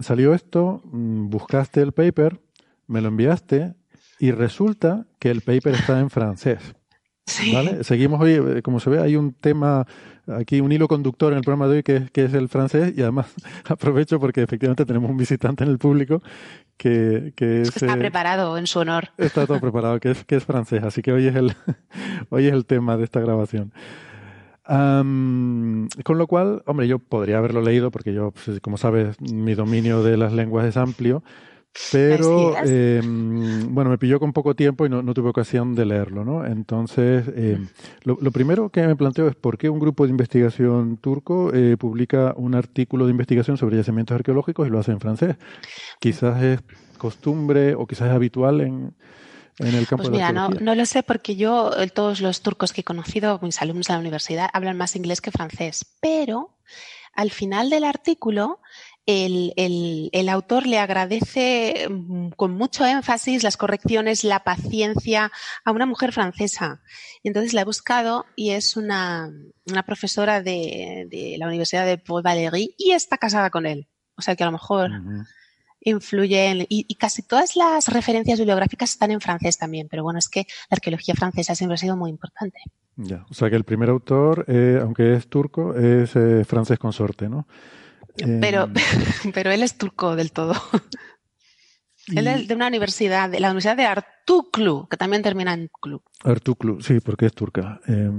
salió 0.00 0.34
esto, 0.34 0.82
mm, 0.84 1.28
buscaste 1.30 1.80
el 1.82 1.92
paper, 1.92 2.40
me 2.86 3.00
lo 3.00 3.08
enviaste 3.08 3.74
y 4.18 4.30
resulta 4.30 5.06
que 5.18 5.30
el 5.30 5.40
paper 5.40 5.74
está 5.74 6.00
en 6.00 6.10
francés. 6.10 6.60
¿Vale? 7.54 7.84
Seguimos 7.84 8.20
hoy, 8.20 8.32
eh, 8.32 8.62
como 8.62 8.80
se 8.80 8.90
ve, 8.90 9.00
hay 9.00 9.16
un 9.16 9.32
tema 9.32 9.86
aquí, 10.26 10.60
un 10.60 10.72
hilo 10.72 10.88
conductor 10.88 11.32
en 11.32 11.38
el 11.38 11.42
programa 11.44 11.68
de 11.68 11.76
hoy 11.76 11.82
que, 11.82 11.96
es- 11.96 12.10
que 12.10 12.24
es 12.26 12.34
el 12.34 12.48
francés 12.50 12.92
y 12.96 13.00
además 13.00 13.26
aprovecho 13.66 14.20
porque 14.20 14.42
efectivamente 14.42 14.84
tenemos 14.84 15.10
un 15.10 15.16
visitante 15.16 15.64
en 15.64 15.70
el 15.70 15.78
público 15.78 16.22
que, 16.76 17.32
que 17.34 17.62
es... 17.62 17.74
Está 17.76 17.94
eh, 17.94 17.96
preparado 17.96 18.58
en 18.58 18.66
su 18.66 18.78
honor. 18.80 19.08
Está 19.16 19.46
todo 19.46 19.58
preparado, 19.58 20.00
que 20.00 20.10
es, 20.10 20.24
que 20.24 20.36
es 20.36 20.44
francés, 20.44 20.82
así 20.82 21.00
que 21.00 21.12
hoy 21.12 21.26
es 21.26 21.34
el, 21.36 21.54
hoy 22.28 22.46
es 22.46 22.52
el 22.52 22.66
tema 22.66 22.96
de 22.98 23.04
esta 23.04 23.20
grabación. 23.20 23.72
Con 24.66 25.88
lo 26.08 26.26
cual, 26.26 26.62
hombre, 26.66 26.88
yo 26.88 26.98
podría 26.98 27.38
haberlo 27.38 27.60
leído 27.60 27.90
porque 27.90 28.14
yo, 28.14 28.32
pues, 28.32 28.60
como 28.60 28.78
sabes, 28.78 29.20
mi 29.20 29.54
dominio 29.54 30.02
de 30.02 30.16
las 30.16 30.32
lenguas 30.32 30.66
es 30.66 30.76
amplio, 30.76 31.22
pero 31.90 32.54
eh, 32.64 33.00
bueno, 33.04 33.90
me 33.90 33.98
pilló 33.98 34.20
con 34.20 34.32
poco 34.32 34.54
tiempo 34.54 34.86
y 34.86 34.88
no, 34.88 35.02
no 35.02 35.12
tuve 35.12 35.30
ocasión 35.30 35.74
de 35.74 35.84
leerlo, 35.84 36.24
¿no? 36.24 36.46
Entonces, 36.46 37.24
eh, 37.34 37.58
lo, 38.04 38.16
lo 38.20 38.30
primero 38.30 38.70
que 38.70 38.86
me 38.86 38.94
planteo 38.94 39.26
es 39.26 39.34
por 39.34 39.58
qué 39.58 39.68
un 39.68 39.80
grupo 39.80 40.04
de 40.04 40.10
investigación 40.10 40.98
turco 40.98 41.52
eh, 41.52 41.76
publica 41.76 42.32
un 42.36 42.54
artículo 42.54 43.06
de 43.06 43.10
investigación 43.10 43.56
sobre 43.56 43.76
yacimientos 43.76 44.14
arqueológicos 44.14 44.68
y 44.68 44.70
lo 44.70 44.78
hace 44.78 44.92
en 44.92 45.00
francés. 45.00 45.36
Quizás 45.98 46.42
es 46.42 46.60
costumbre 46.96 47.74
o 47.74 47.86
quizás 47.86 48.08
es 48.08 48.14
habitual 48.14 48.60
en, 48.60 48.94
en 49.58 49.74
el 49.74 49.86
campo 49.86 50.02
Pues 50.04 50.12
de 50.12 50.18
la 50.18 50.28
mira, 50.32 50.48
no, 50.60 50.74
lo 50.74 50.86
sé 50.86 51.02
porque 51.02 51.36
yo, 51.36 51.72
eh, 51.78 51.88
todos 51.88 52.20
los 52.20 52.42
turcos 52.42 52.72
que 52.72 52.80
he 52.80 52.84
conocido, 52.84 53.38
mis 53.42 53.60
alumnos 53.62 53.86
de 53.86 53.92
la 53.94 54.00
universidad, 54.00 54.50
hablan 54.52 54.76
más 54.76 54.96
inglés 54.96 55.20
que 55.20 55.30
francés. 55.30 55.86
Pero 56.00 56.58
al 57.14 57.30
final 57.30 57.70
del 57.70 57.84
artículo, 57.84 58.60
el, 59.06 59.52
el- 59.56 60.08
el 60.12 60.28
autor 60.30 60.66
le 60.66 60.78
agradece 60.78 61.86
mm, 61.90 62.30
con 62.30 62.52
mucho 62.52 62.84
énfasis 62.86 63.42
las 63.42 63.56
correcciones, 63.56 64.24
la 64.24 64.42
paciencia 64.44 65.30
a 65.64 65.70
una 65.72 65.86
mujer 65.86 66.12
francesa. 66.12 66.82
Y 67.22 67.28
entonces 67.28 67.52
la 67.52 67.60
he 67.60 67.64
buscado 67.64 68.24
y 68.34 68.50
es 68.50 68.76
una, 68.76 69.30
una 69.66 69.82
profesora 69.84 70.40
de, 70.42 71.06
de 71.10 71.36
la 71.38 71.46
Universidad 71.46 71.84
de 71.86 71.98
Paul 71.98 72.22
Valéry 72.22 72.74
y 72.78 72.92
está 72.92 73.18
casada 73.18 73.50
con 73.50 73.66
él. 73.66 73.88
O 74.16 74.22
sea 74.22 74.34
que 74.36 74.42
a 74.42 74.46
lo 74.46 74.52
mejor 74.52 74.90
en, 75.84 76.60
y, 76.62 76.86
y 76.88 76.94
casi 76.94 77.22
todas 77.22 77.56
las 77.56 77.88
referencias 77.88 78.38
bibliográficas 78.38 78.90
están 78.90 79.10
en 79.10 79.20
francés 79.20 79.58
también, 79.58 79.88
pero 79.90 80.02
bueno, 80.02 80.18
es 80.18 80.28
que 80.28 80.46
la 80.70 80.76
arqueología 80.76 81.14
francesa 81.14 81.54
siempre 81.54 81.74
ha 81.74 81.78
sido 81.78 81.96
muy 81.96 82.10
importante. 82.10 82.58
Ya, 82.96 83.26
o 83.28 83.34
sea 83.34 83.50
que 83.50 83.56
el 83.56 83.64
primer 83.64 83.88
autor, 83.90 84.44
eh, 84.48 84.78
aunque 84.80 85.14
es 85.14 85.28
turco, 85.28 85.74
es 85.74 86.14
eh, 86.16 86.44
francés 86.44 86.78
consorte, 86.78 87.28
¿no? 87.28 87.46
Eh, 88.16 88.38
Pero, 88.40 88.68
pero 89.34 89.50
él 89.50 89.62
es 89.62 89.76
turco 89.76 90.14
del 90.14 90.32
todo. 90.32 90.54
Él 92.14 92.26
es 92.26 92.46
de 92.46 92.54
una 92.54 92.68
universidad, 92.68 93.30
de 93.30 93.40
la 93.40 93.48
Universidad 93.48 93.76
de 93.76 93.86
Artuklu, 93.86 94.86
que 94.88 94.96
también 94.96 95.22
termina 95.22 95.54
en 95.54 95.70
Klu. 95.80 96.02
Artuklu, 96.22 96.80
sí, 96.82 97.00
porque 97.00 97.26
es 97.26 97.32
turca. 97.32 97.80
Eh, 97.88 98.10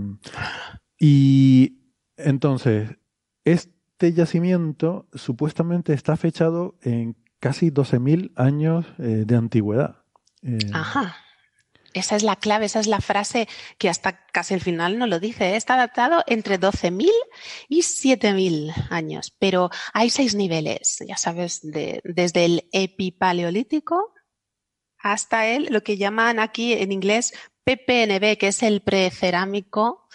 y 1.00 1.78
entonces, 2.18 2.90
este 3.44 4.12
yacimiento 4.14 5.08
supuestamente 5.14 5.94
está 5.94 6.18
fechado 6.18 6.78
en 6.82 7.16
casi 7.46 7.70
12.000 7.70 8.32
años 8.36 8.86
eh, 8.98 9.24
de 9.28 9.36
antigüedad. 9.36 9.98
Eh, 10.42 10.58
Ajá. 10.74 11.16
Esa 11.94 12.16
es 12.16 12.24
la 12.24 12.36
clave, 12.38 12.66
esa 12.66 12.80
es 12.80 12.88
la 12.88 13.00
frase 13.02 13.48
que 13.78 13.88
hasta 13.88 14.26
casi 14.34 14.56
el 14.56 14.62
final 14.62 14.98
no 14.98 15.06
lo 15.06 15.20
dice. 15.20 15.56
Está 15.56 15.78
datado 15.78 16.24
entre 16.26 16.60
12.000 16.60 17.12
y 17.70 17.82
7.000 17.84 18.74
años, 18.90 19.32
pero 19.38 19.70
hay 19.94 20.10
seis 20.10 20.34
niveles, 20.34 20.98
ya 21.08 21.18
sabes, 21.18 21.62
de- 21.62 22.02
desde 22.04 22.46
el 22.46 22.68
epipaleolítico 22.74 24.12
hasta 24.98 25.46
el, 25.48 25.66
lo 25.72 25.84
que 25.84 25.98
llaman 25.98 26.40
aquí 26.40 26.74
en 26.74 26.92
inglés 26.92 27.32
PPNB, 27.64 28.38
que 28.40 28.48
es 28.48 28.64
el 28.64 28.82
precerámico, 28.82 30.08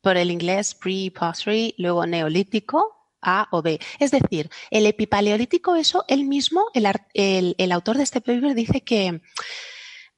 por 0.00 0.16
el 0.16 0.30
inglés 0.30 0.74
pre-pottery, 0.74 1.74
luego 1.78 2.06
neolítico, 2.06 3.03
A 3.24 3.48
o 3.50 3.62
B. 3.62 3.78
Es 3.98 4.10
decir, 4.10 4.50
el 4.70 4.86
epipaleolítico, 4.86 5.74
eso 5.76 6.04
él 6.08 6.24
mismo, 6.24 6.66
el, 6.74 6.86
el- 7.14 7.54
el 7.58 7.72
autor 7.72 7.96
de 7.96 8.02
este 8.04 8.20
paper 8.20 8.54
dice 8.54 8.82
que, 8.82 9.20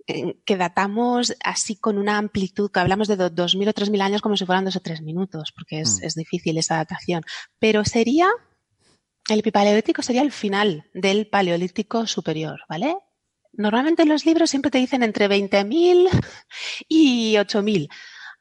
eh, 0.09 0.39
que 0.45 0.57
datamos 0.57 1.35
así 1.43 1.77
con 1.77 1.99
una 1.99 2.19
amplitud, 2.19 2.71
que 2.71 2.81
hablamos 2.81 3.09
de 3.09 3.17
do- 3.17 3.31
2.000 3.31 3.69
o 3.69 3.73
3.000 3.73 4.01
años 4.03 4.23
como 4.23 4.37
si 4.37 4.47
fueran 4.47 4.65
dos 4.65 4.77
o 4.77 4.81
tres 4.81 5.03
minutos, 5.03 5.53
porque 5.53 5.81
es, 5.81 6.01
Mm. 6.01 6.05
es 6.07 6.15
difícil 6.15 6.59
esa 6.59 6.77
datación. 6.77 7.23
Pero 7.59 7.85
sería, 7.85 8.29
el 9.29 9.41
epipaleolítico 9.41 10.03
sería 10.03 10.23
el 10.23 10.31
final 10.33 10.85
del 10.95 11.27
paleolítico 11.29 12.07
superior, 12.07 12.61
¿vale? 12.69 12.97
Normalmente 13.53 14.03
en 14.03 14.11
los 14.11 14.25
libros 14.27 14.51
siempre 14.51 14.71
te 14.71 14.79
dicen 14.79 15.03
entre 15.03 15.29
20.000 15.29 16.09
y 16.89 17.37
8.000. 17.39 17.89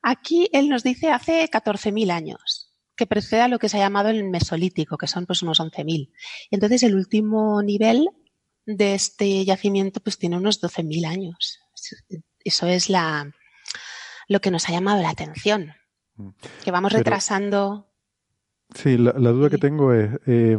Aquí 0.04 0.48
él 0.54 0.70
nos 0.70 0.84
dice 0.84 1.10
hace 1.10 1.50
14.000 1.50 2.12
años, 2.12 2.65
que 2.96 3.08
precede 3.08 3.42
a 3.42 3.48
lo 3.48 3.60
que 3.60 3.70
se 3.70 3.78
ha 3.78 3.82
llamado 3.82 4.10
el 4.10 4.24
mesolítico, 4.24 4.98
que 4.98 5.08
son 5.08 5.26
pues 5.26 5.42
unos 5.42 5.60
11.000. 5.60 6.12
Entonces 6.52 6.84
el 6.84 6.96
último 6.96 7.62
nivel 7.62 8.10
de 8.66 8.96
este 8.96 9.44
yacimiento 9.46 10.00
pues 10.00 10.18
tiene 10.18 10.38
unos 10.38 10.62
12.000 10.62 11.06
años. 11.06 11.60
Eso 12.44 12.68
es 12.68 12.90
la, 12.90 13.32
lo 14.28 14.40
que 14.42 14.52
nos 14.52 14.68
ha 14.70 14.72
llamado 14.72 15.02
la 15.02 15.10
atención. 15.10 15.74
Que 16.64 16.72
vamos 16.72 16.92
Pero- 16.94 17.00
retrasando. 17.04 17.92
Sí, 18.76 18.98
la, 18.98 19.14
la 19.18 19.32
duda 19.32 19.50
que 19.50 19.58
tengo 19.58 19.94
es, 19.94 20.12
eh, 20.28 20.58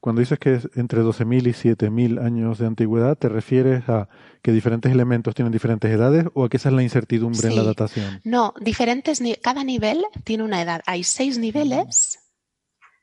cuando 0.00 0.18
dices 0.20 0.38
que 0.38 0.54
es 0.56 0.68
entre 0.74 1.00
12.000 1.00 1.46
y 1.46 1.52
7.000 1.52 2.18
años 2.20 2.58
de 2.58 2.66
antigüedad, 2.66 3.16
¿te 3.16 3.28
refieres 3.28 3.88
a 3.88 4.08
que 4.42 4.50
diferentes 4.50 4.90
elementos 4.90 5.34
tienen 5.34 5.52
diferentes 5.52 5.88
edades 5.90 6.26
o 6.34 6.44
a 6.44 6.48
que 6.48 6.56
esa 6.56 6.70
es 6.70 6.74
la 6.74 6.82
incertidumbre 6.82 7.48
en 7.48 7.56
la 7.56 7.62
datación? 7.62 8.20
No, 8.24 8.52
diferentes, 8.60 9.22
cada 9.42 9.62
nivel 9.62 10.02
tiene 10.24 10.42
una 10.42 10.60
edad. 10.60 10.82
Hay 10.86 11.04
seis 11.04 11.38
niveles. 11.38 12.18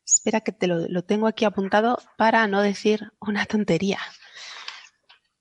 Espera 0.05 0.41
que 0.41 0.51
te 0.51 0.67
lo, 0.67 0.87
lo 0.89 1.03
tengo 1.03 1.27
aquí 1.27 1.45
apuntado 1.45 1.97
para 2.17 2.45
no 2.47 2.61
decir 2.61 3.11
una 3.21 3.45
tontería. 3.45 3.99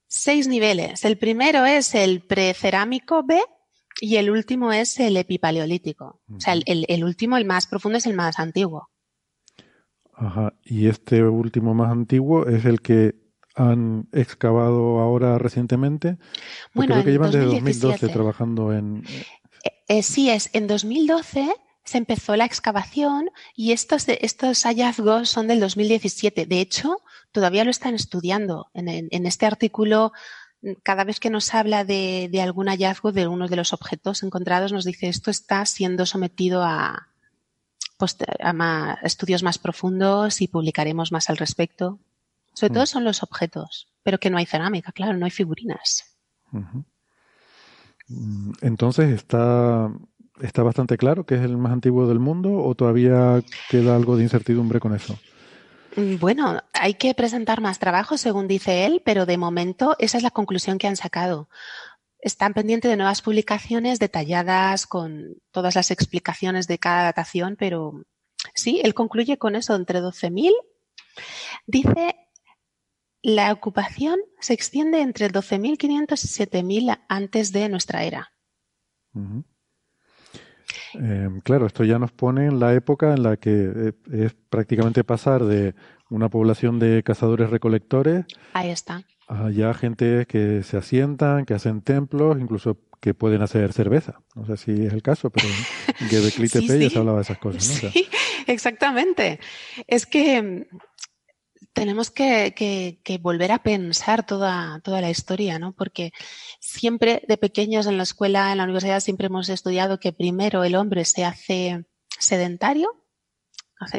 Seis 0.06 0.46
niveles. 0.48 1.04
El 1.04 1.18
primero 1.18 1.66
es 1.66 1.94
el 1.94 2.22
precerámico 2.22 3.22
B 3.24 3.42
y 4.00 4.16
el 4.16 4.30
último 4.30 4.72
es 4.72 4.98
el 5.00 5.16
epipaleolítico. 5.16 6.20
O 6.36 6.40
sea, 6.40 6.52
el, 6.54 6.62
el- 6.66 6.86
el 6.88 7.02
último, 7.04 7.36
el 7.36 7.44
más 7.44 7.66
profundo, 7.66 7.98
es 7.98 8.06
el 8.06 8.14
más 8.14 8.38
antiguo. 8.38 8.90
Ajá. 10.18 10.54
Y 10.64 10.88
este 10.88 11.22
último 11.22 11.74
más 11.74 11.90
antiguo 11.90 12.46
es 12.46 12.64
el 12.64 12.80
que 12.82 13.14
han 13.54 14.08
excavado 14.12 15.00
ahora 15.00 15.38
recientemente. 15.38 16.16
Bueno, 16.74 16.94
creo 16.94 17.04
que 17.04 17.10
llevan 17.12 17.30
desde 17.30 17.46
2017. 17.46 17.86
2012 18.06 18.12
trabajando 18.12 18.72
en. 18.72 19.04
Eh, 19.88 20.02
sí, 20.02 20.30
es 20.30 20.50
en 20.52 20.66
2012 20.66 21.48
se 21.84 21.98
empezó 21.98 22.36
la 22.36 22.44
excavación 22.44 23.30
y 23.56 23.72
estos, 23.72 24.06
estos 24.08 24.62
hallazgos 24.64 25.30
son 25.30 25.46
del 25.48 25.58
2017. 25.60 26.44
De 26.46 26.60
hecho, 26.60 26.98
todavía 27.32 27.64
lo 27.64 27.70
están 27.70 27.94
estudiando. 27.94 28.68
En, 28.74 28.88
en- 28.88 29.08
en 29.10 29.24
este 29.26 29.46
artículo, 29.46 30.12
cada 30.82 31.04
vez 31.04 31.18
que 31.18 31.30
nos 31.30 31.54
habla 31.54 31.84
de, 31.84 32.28
de 32.30 32.42
algún 32.42 32.66
hallazgo 32.68 33.10
de 33.12 33.26
uno 33.26 33.48
de 33.48 33.56
los 33.56 33.72
objetos 33.72 34.22
encontrados, 34.22 34.70
nos 34.72 34.84
dice 34.84 35.08
esto 35.08 35.30
está 35.30 35.64
siendo 35.64 36.04
sometido 36.04 36.62
a, 36.62 37.08
a 38.40 38.98
estudios 39.02 39.42
más 39.42 39.58
profundos 39.58 40.40
y 40.40 40.48
publicaremos 40.48 41.12
más 41.12 41.28
al 41.30 41.36
respecto. 41.36 41.98
Sobre 42.54 42.70
Mm. 42.70 42.74
todo 42.74 42.86
son 42.86 43.04
los 43.04 43.22
objetos, 43.22 43.88
pero 44.02 44.18
que 44.18 44.30
no 44.30 44.38
hay 44.38 44.46
cerámica, 44.46 44.92
claro, 44.92 45.16
no 45.16 45.24
hay 45.24 45.30
figurinas. 45.30 46.04
Mm, 48.08 48.52
Entonces, 48.62 49.10
¿está, 49.14 49.90
¿está 50.40 50.62
bastante 50.62 50.96
claro 50.96 51.26
que 51.26 51.34
es 51.34 51.42
el 51.42 51.56
más 51.58 51.72
antiguo 51.72 52.06
del 52.08 52.18
mundo 52.18 52.52
o 52.54 52.74
todavía 52.74 53.42
queda 53.68 53.94
algo 53.96 54.16
de 54.16 54.22
incertidumbre 54.24 54.80
con 54.80 54.94
eso? 54.94 55.18
Mm, 55.96 56.16
Bueno, 56.18 56.62
hay 56.72 56.94
que 56.94 57.12
presentar 57.14 57.60
más 57.60 57.78
trabajo, 57.78 58.16
según 58.16 58.48
dice 58.48 58.86
él, 58.86 59.02
pero 59.04 59.26
de 59.26 59.36
momento 59.36 59.94
esa 59.98 60.16
es 60.16 60.22
la 60.22 60.30
conclusión 60.30 60.78
que 60.78 60.86
han 60.86 60.96
sacado. 60.96 61.48
Están 62.20 62.54
pendientes 62.54 62.90
de 62.90 62.96
nuevas 62.96 63.22
publicaciones 63.22 63.98
detalladas 63.98 64.86
con 64.86 65.36
todas 65.50 65.74
las 65.76 65.90
explicaciones 65.90 66.66
de 66.66 66.78
cada 66.78 67.04
datación, 67.04 67.56
pero 67.58 68.04
sí, 68.54 68.80
él 68.82 68.94
concluye 68.94 69.38
con 69.38 69.54
eso, 69.54 69.74
entre 69.74 70.00
12.000. 70.00 70.52
Dice, 71.66 72.16
la 73.22 73.52
ocupación 73.52 74.18
se 74.40 74.54
extiende 74.54 75.00
entre 75.00 75.30
12.500 75.30 75.80
y 75.82 76.46
7.000 76.46 77.04
antes 77.08 77.52
de 77.52 77.68
nuestra 77.68 78.04
era. 78.04 78.32
Eh, 80.94 81.28
claro, 81.42 81.66
esto 81.66 81.84
ya 81.84 81.98
nos 81.98 82.12
pone 82.12 82.46
en 82.46 82.60
la 82.60 82.74
época 82.74 83.12
en 83.12 83.22
la 83.22 83.36
que 83.36 83.50
eh, 83.50 83.92
es 84.12 84.34
prácticamente 84.48 85.04
pasar 85.04 85.44
de 85.44 85.74
una 86.10 86.28
población 86.28 86.78
de 86.78 87.02
cazadores-recolectores 87.02 88.24
Ahí 88.54 88.70
está. 88.70 89.04
Ya 89.52 89.74
gente 89.74 90.26
que 90.26 90.62
se 90.62 90.76
asientan, 90.76 91.44
que 91.44 91.54
hacen 91.54 91.82
templos, 91.82 92.38
incluso 92.40 92.78
que 93.00 93.14
pueden 93.14 93.42
hacer 93.42 93.72
cerveza. 93.72 94.20
No 94.34 94.44
sé 94.46 94.56
si 94.56 94.86
es 94.86 94.92
el 94.92 95.02
caso, 95.02 95.30
pero 95.30 95.46
en 95.48 96.08
Göbekli 96.10 96.48
Sí, 96.48 96.60
Tepe 96.60 96.78
ya 96.80 96.88
sí. 96.88 96.90
se 96.90 96.98
hablaba 96.98 97.18
de 97.18 97.22
esas 97.22 97.38
cosas, 97.38 97.66
¿no? 97.68 97.74
O 97.74 97.76
sea, 97.76 97.90
Sí, 97.92 98.08
exactamente. 98.46 99.38
Es 99.86 100.06
que 100.06 100.42
mm, 100.42 100.64
tenemos 101.72 102.10
que, 102.10 102.54
que- 102.56 103.00
que 103.04 103.18
volver 103.18 103.52
a 103.52 103.62
pensar 103.62 104.26
toda, 104.26 104.80
toda 104.80 105.00
la 105.00 105.10
historia, 105.10 105.58
¿no? 105.58 105.72
Porque 105.72 106.12
siempre 106.60 107.22
de 107.28 107.36
pequeños 107.36 107.86
en 107.86 107.96
la 107.98 108.02
escuela, 108.02 108.50
en 108.52 108.58
la 108.58 108.64
universidad, 108.64 109.00
siempre 109.00 109.26
hemos 109.26 109.48
estudiado 109.48 110.00
que 110.00 110.12
primero 110.12 110.64
el 110.64 110.74
hombre 110.74 111.04
se 111.04 111.24
hace 111.24 111.84
sedentario, 112.18 112.88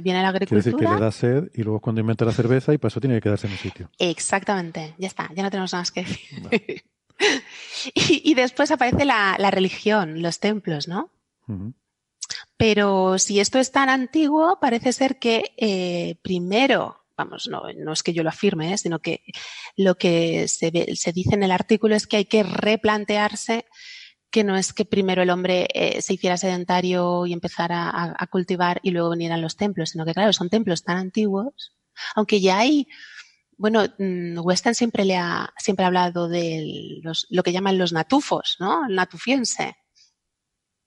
viene 0.02 0.22
la 0.22 0.32
quiere 0.32 0.46
decir 0.46 0.62
que 0.76 0.86
agricultura. 0.86 0.96
le 0.96 1.02
da 1.06 1.12
sed 1.12 1.44
y 1.54 1.64
luego 1.64 1.78
es 1.78 1.82
cuando 1.84 2.02
inventa 2.02 2.26
la 2.26 2.32
cerveza 2.34 2.74
y 2.74 2.78
para 2.78 2.90
eso 2.90 3.00
tiene 3.00 3.16
que 3.16 3.22
quedarse 3.22 3.48
en 3.48 3.54
un 3.54 3.60
sitio. 3.60 3.90
Exactamente, 3.98 4.94
ya 4.98 5.08
está, 5.08 5.30
ya 5.36 5.44
no 5.44 5.50
tenemos 5.52 5.72
nada 5.74 5.82
más 5.82 5.92
que 5.92 6.02
decir. 6.04 6.84
y, 7.94 8.22
y 8.32 8.34
después 8.34 8.72
aparece 8.72 9.06
la, 9.06 9.36
la 9.40 9.52
religión, 9.52 10.22
los 10.22 10.40
templos, 10.40 10.88
¿no? 10.88 11.10
Pero 12.58 13.18
si 13.20 13.40
esto 13.40 13.58
es 13.60 13.72
tan 13.72 13.90
antiguo, 13.90 14.60
parece 14.62 14.94
ser 14.94 15.18
que 15.18 15.54
eh, 15.58 16.18
primero, 16.22 17.06
vamos, 17.18 17.48
no, 17.50 17.64
no 17.76 17.94
es 17.94 18.04
que 18.04 18.14
yo 18.14 18.22
lo 18.24 18.30
afirme, 18.30 18.74
¿eh? 18.74 18.78
sino 18.78 19.00
que 19.00 19.22
lo 19.78 19.96
que 19.96 20.48
se, 20.48 20.70
ve- 20.72 20.96
se 20.96 21.12
dice 21.14 21.36
en 21.36 21.44
el 21.44 21.52
artículo 21.52 21.96
es 21.96 22.06
que 22.06 22.18
hay 22.18 22.26
que 22.26 22.44
replantearse 22.44 23.66
que 24.32 24.44
no 24.44 24.56
es 24.56 24.74
que 24.74 24.86
primero 24.86 25.24
el 25.24 25.30
hombre 25.30 25.68
eh, 25.74 26.02
se 26.02 26.14
hiciera 26.14 26.38
sedentario 26.38 27.26
y 27.26 27.34
empezara 27.34 27.90
a, 27.90 28.16
a 28.18 28.28
cultivar 28.28 28.80
y 28.84 28.92
luego 28.92 29.12
vinieran 29.12 29.42
los 29.42 29.56
templos, 29.56 29.90
sino 29.90 30.06
que 30.06 30.14
claro, 30.14 30.34
son 30.34 30.50
templos 30.50 30.84
tan 30.84 30.98
antiguos, 30.98 31.74
aunque 32.16 32.40
ya 32.40 32.60
hay, 32.60 32.88
bueno, 33.58 33.84
mm, 33.98 34.40
Weston 34.40 34.76
siempre 34.76 35.06
le 35.06 35.18
ha, 35.18 35.54
siempre 35.58 35.84
ha 35.84 35.88
hablado 35.88 36.30
de 36.30 37.00
los, 37.02 37.28
lo 37.30 37.44
que 37.44 37.52
llaman 37.52 37.78
los 37.78 37.94
natufos, 37.94 38.58
¿no? 38.60 38.88
El 38.88 38.96
natufiense 38.96 39.76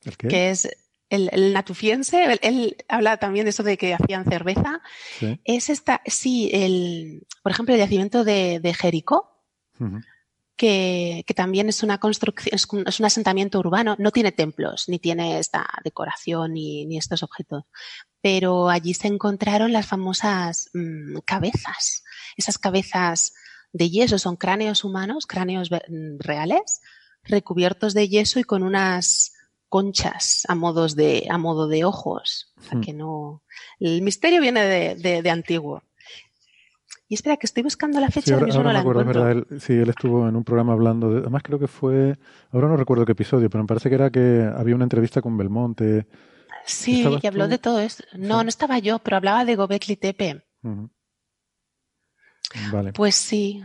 ¿El 0.05 0.17
qué? 0.17 0.29
que 0.29 0.51
es 0.51 0.69
el, 1.13 1.29
el 1.33 1.53
natufiense, 1.53 2.25
él, 2.25 2.39
él 2.43 2.77
habla 2.89 3.19
también 3.19 3.45
de 3.45 3.51
eso 3.51 3.63
de 3.63 3.77
que 3.77 3.93
hacían 3.93 4.25
cerveza. 4.25 4.81
Sí. 5.19 5.39
Es 5.45 5.69
esta, 5.69 6.01
sí, 6.07 6.49
el, 6.55 7.27
por 7.43 7.53
ejemplo, 7.53 7.75
el 7.75 7.81
yacimiento 7.81 8.25
de, 8.25 8.61
de 8.61 8.73
Jericó. 8.73 9.29
Que, 10.63 11.25
que 11.27 11.35
también 11.35 11.69
es 11.69 11.83
una 11.83 11.99
construcción, 11.99 12.55
es 12.55 12.67
un, 12.71 12.87
es 12.87 13.01
un 13.01 13.07
asentamiento 13.07 13.59
urbano, 13.59 13.97
no 13.99 14.13
tiene 14.13 14.31
templos, 14.31 14.89
ni 14.89 15.01
tiene 15.01 15.41
esta 15.41 15.67
decoración, 15.83 16.53
ni, 16.53 16.87
ni 16.87 16.99
estos 16.99 17.25
objetos. 17.25 17.65
Pero 18.21 18.69
allí 18.69 18.95
se 18.95 19.09
encontraron 19.09 19.73
las 19.73 19.87
famosas 19.89 20.71
mm, 20.73 21.19
cabezas, 21.25 22.05
esas 22.37 22.59
cabezas 22.59 23.33
de 23.73 23.91
yeso, 23.91 24.19
son 24.21 24.37
cráneos 24.37 24.85
humanos, 24.85 25.27
cráneos 25.27 25.69
mm, 25.73 26.19
reales, 26.21 26.81
recubiertos 27.25 27.93
de 27.93 28.09
yeso 28.09 28.39
y 28.39 28.45
con 28.45 28.63
unas 28.63 29.33
conchas 29.69 30.43
a 30.49 30.55
modos 30.55 30.95
de, 30.95 31.27
a 31.31 31.39
modo 31.39 31.67
de 31.67 31.85
ojos. 31.85 32.53
O 32.59 32.63
sea, 32.63 32.79
Hmm. 32.79 32.83
que 32.83 32.93
no. 32.93 33.43
El 33.81 34.03
misterio 34.03 34.41
viene 34.41 34.65
de, 34.65 34.95
de- 34.95 35.23
de 35.23 35.31
antiguo. 35.31 35.83
Y 37.13 37.15
espera, 37.15 37.37
que 37.37 37.45
estoy 37.45 37.63
buscando 37.63 38.01
la 38.01 38.09
fecha 38.09 38.29
Sí, 38.29 38.33
ahora 38.33 38.47
ahora, 38.47 38.57
no 38.63 38.65
me 38.69 38.73
la 38.73 38.81
acuerdo, 38.81 39.01
es 39.03 39.07
verdad. 39.07 39.31
Él, 39.33 39.61
sí, 39.61 39.75
él 39.75 39.91
estuvo 39.91 40.27
en 40.27 40.35
un 40.35 40.45
programa 40.45 40.73
hablando 40.73 41.11
de. 41.13 41.19
Además, 41.21 41.43
creo 41.45 41.59
que 41.59 41.69
fue. 41.69 42.17
Ahora 42.53 42.69
no 42.69 42.77
recuerdo 42.79 43.05
qué 43.05 43.13
episodio, 43.13 43.51
pero 43.51 43.63
me 43.65 43.69
parece 43.69 43.91
que 43.91 43.97
era 43.97 44.09
que 44.11 44.51
había 44.57 44.75
una 44.75 44.85
entrevista 44.85 45.21
con 45.21 45.37
Belmonte. 45.37 46.07
Sí, 46.65 47.01
¿Estabas 47.01 47.23
y 47.23 47.27
habló 47.27 47.45
tú? 47.45 47.51
de 47.51 47.59
todo 47.59 47.81
esto. 47.81 48.05
No, 48.17 48.39
Sí. 48.39 48.45
no 48.45 48.49
estaba 48.49 48.79
yo, 48.79 48.99
pero 49.01 49.19
hablaba 49.19 49.45
de 49.45 49.57
Gobekli 49.57 49.97
Tepe. 49.97 50.43
Vale. 52.73 52.93
Pues 52.95 53.15
sí. 53.15 53.63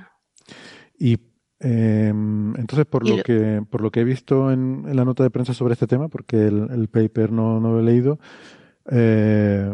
Y 1.00 1.18
eh, 1.60 2.10
entonces, 2.10 2.86
por 2.86 3.08
lo, 3.08 3.18
lo- 3.18 3.24
que 3.24 3.62
por 3.70 3.80
lo 3.82 3.92
que 3.92 4.02
he 4.02 4.04
visto 4.04 4.52
en, 4.52 4.84
en 4.88 4.96
la 4.96 5.06
nota 5.06 5.24
de 5.24 5.30
prensa 5.30 5.54
sobre 5.54 5.74
este 5.74 5.88
tema, 5.88 6.10
porque 6.10 6.48
el, 6.48 6.68
el 6.72 6.88
paper 6.90 7.32
no, 7.32 7.60
no 7.62 7.72
lo 7.72 7.80
he 7.80 7.84
leído, 7.84 8.20
eh, 8.92 9.74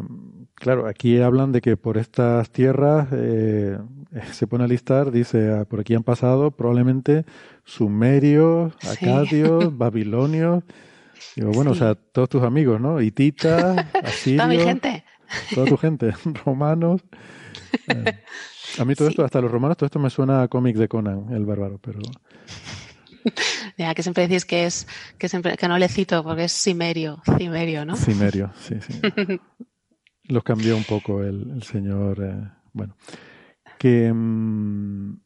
claro, 0.64 0.88
aquí 0.88 1.20
hablan 1.20 1.52
de 1.52 1.62
que 1.62 1.76
por 1.78 1.98
estas 1.98 2.50
tierras 2.50 3.08
eh, 3.12 3.78
se 4.32 4.48
pone 4.48 4.64
a 4.64 4.68
listar, 4.68 5.12
dice, 5.12 5.52
ah, 5.52 5.66
por 5.66 5.82
aquí 5.82 5.94
han 5.94 6.04
pasado 6.04 6.52
probablemente 6.52 7.26
sumerios, 7.66 8.74
Sí. 8.80 8.88
acadios, 9.10 9.78
babilonios. 9.78 10.64
Digo, 11.36 11.52
bueno, 11.52 11.72
o 11.72 11.76
sea, 11.76 11.96
todos 11.96 12.30
tus 12.30 12.44
amigos, 12.44 12.80
¿no? 12.82 13.02
Hititas, 13.02 13.76
Toda 13.92 14.02
mi 14.02 14.08
asirios, 14.08 14.64
gente. 14.64 15.04
toda 15.54 15.68
tu 15.68 15.78
gente, 15.78 16.14
romanos. 16.46 17.02
Eh, 17.88 18.20
a 18.80 18.86
mí 18.86 18.96
todo 18.96 19.08
Sí. 19.08 19.14
esto, 19.14 19.26
hasta 19.26 19.42
los 19.42 19.52
romanos, 19.52 19.78
todo 19.78 19.86
esto 19.88 20.00
me 20.00 20.10
suena 20.10 20.44
a 20.44 20.48
cómic 20.48 20.76
de 20.78 20.88
Conan, 20.88 21.34
el 21.34 21.46
bárbaro, 21.46 21.80
pero 21.80 22.00
Ya 23.78 23.94
que 23.96 24.04
siempre 24.04 24.28
decís 24.28 24.46
que 24.46 24.66
es, 24.66 24.88
que 25.18 25.28
siempre, 25.30 25.56
que 25.58 25.68
no 25.68 25.78
le 25.78 25.88
cito 25.88 26.24
porque 26.24 26.44
es 26.46 26.52
Cimerio, 26.54 27.22
Cimerio, 27.38 27.86
¿no? 27.86 27.96
Cimerio, 27.96 28.52
sí, 28.60 28.76
sí. 28.82 29.02
Los 30.28 30.44
cambió 30.44 30.76
un 30.78 30.84
poco 30.84 31.24
el, 31.24 31.52
el 31.52 31.64
señor. 31.64 32.24
eh, 32.24 32.50
bueno, 32.74 32.96
que, 33.78 34.12
mm, 34.14 35.20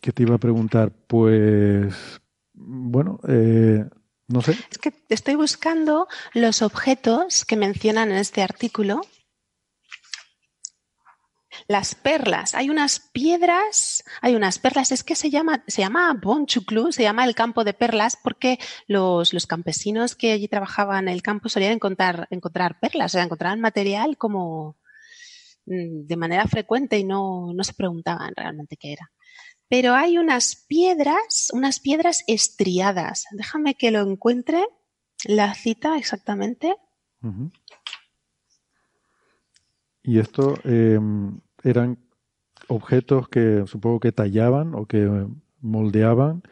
que 0.00 0.12
te 0.12 0.22
iba 0.22 0.34
a 0.36 0.38
preguntar, 0.38 0.90
pues, 1.06 2.20
bueno, 2.54 3.20
eh, 3.28 3.84
no 4.28 4.40
sé, 4.40 4.56
Es 4.70 4.78
que 4.78 4.92
estoy 5.08 5.34
buscando 5.36 6.08
los 6.34 6.62
objetos 6.62 7.44
que 7.44 7.56
mencionan 7.56 8.10
en 8.10 8.16
este 8.16 8.42
artículo. 8.42 9.02
Las 11.68 11.94
perlas. 11.94 12.54
Hay 12.54 12.70
unas 12.70 13.00
piedras, 13.00 14.04
hay 14.20 14.34
unas 14.34 14.58
perlas. 14.58 14.92
Es 14.92 15.04
que 15.04 15.14
se 15.14 15.30
llama, 15.30 15.64
se 15.66 15.82
llama 15.82 16.18
Bonchuclu, 16.20 16.92
se 16.92 17.02
llama 17.02 17.24
el 17.24 17.34
campo 17.34 17.64
de 17.64 17.74
perlas, 17.74 18.18
porque 18.22 18.58
los, 18.86 19.32
los 19.32 19.46
campesinos 19.46 20.14
que 20.14 20.32
allí 20.32 20.48
trabajaban 20.48 21.08
en 21.08 21.14
el 21.14 21.22
campo 21.22 21.48
solían 21.48 21.72
encontrar, 21.72 22.26
encontrar 22.30 22.78
perlas, 22.80 23.12
o 23.12 23.14
sea, 23.14 23.24
encontraban 23.24 23.60
material 23.60 24.16
como 24.16 24.76
mm, 25.66 26.06
de 26.06 26.16
manera 26.16 26.46
frecuente 26.46 26.98
y 26.98 27.04
no, 27.04 27.52
no 27.54 27.64
se 27.64 27.74
preguntaban 27.74 28.32
realmente 28.36 28.76
qué 28.76 28.92
era. 28.92 29.10
Pero 29.68 29.94
hay 29.94 30.18
unas 30.18 30.64
piedras, 30.68 31.50
unas 31.52 31.80
piedras 31.80 32.22
estriadas. 32.28 33.24
Déjame 33.32 33.74
que 33.74 33.90
lo 33.90 34.00
encuentre, 34.00 34.64
la 35.24 35.54
cita 35.54 35.98
exactamente. 35.98 36.76
Y 40.02 40.20
esto 40.20 40.54
eh, 40.62 41.00
eran 41.68 41.98
objetos 42.68 43.28
que 43.28 43.64
supongo 43.66 44.00
que 44.00 44.12
tallaban 44.12 44.74
o 44.74 44.86
que 44.86 45.26
moldeaban. 45.60 46.42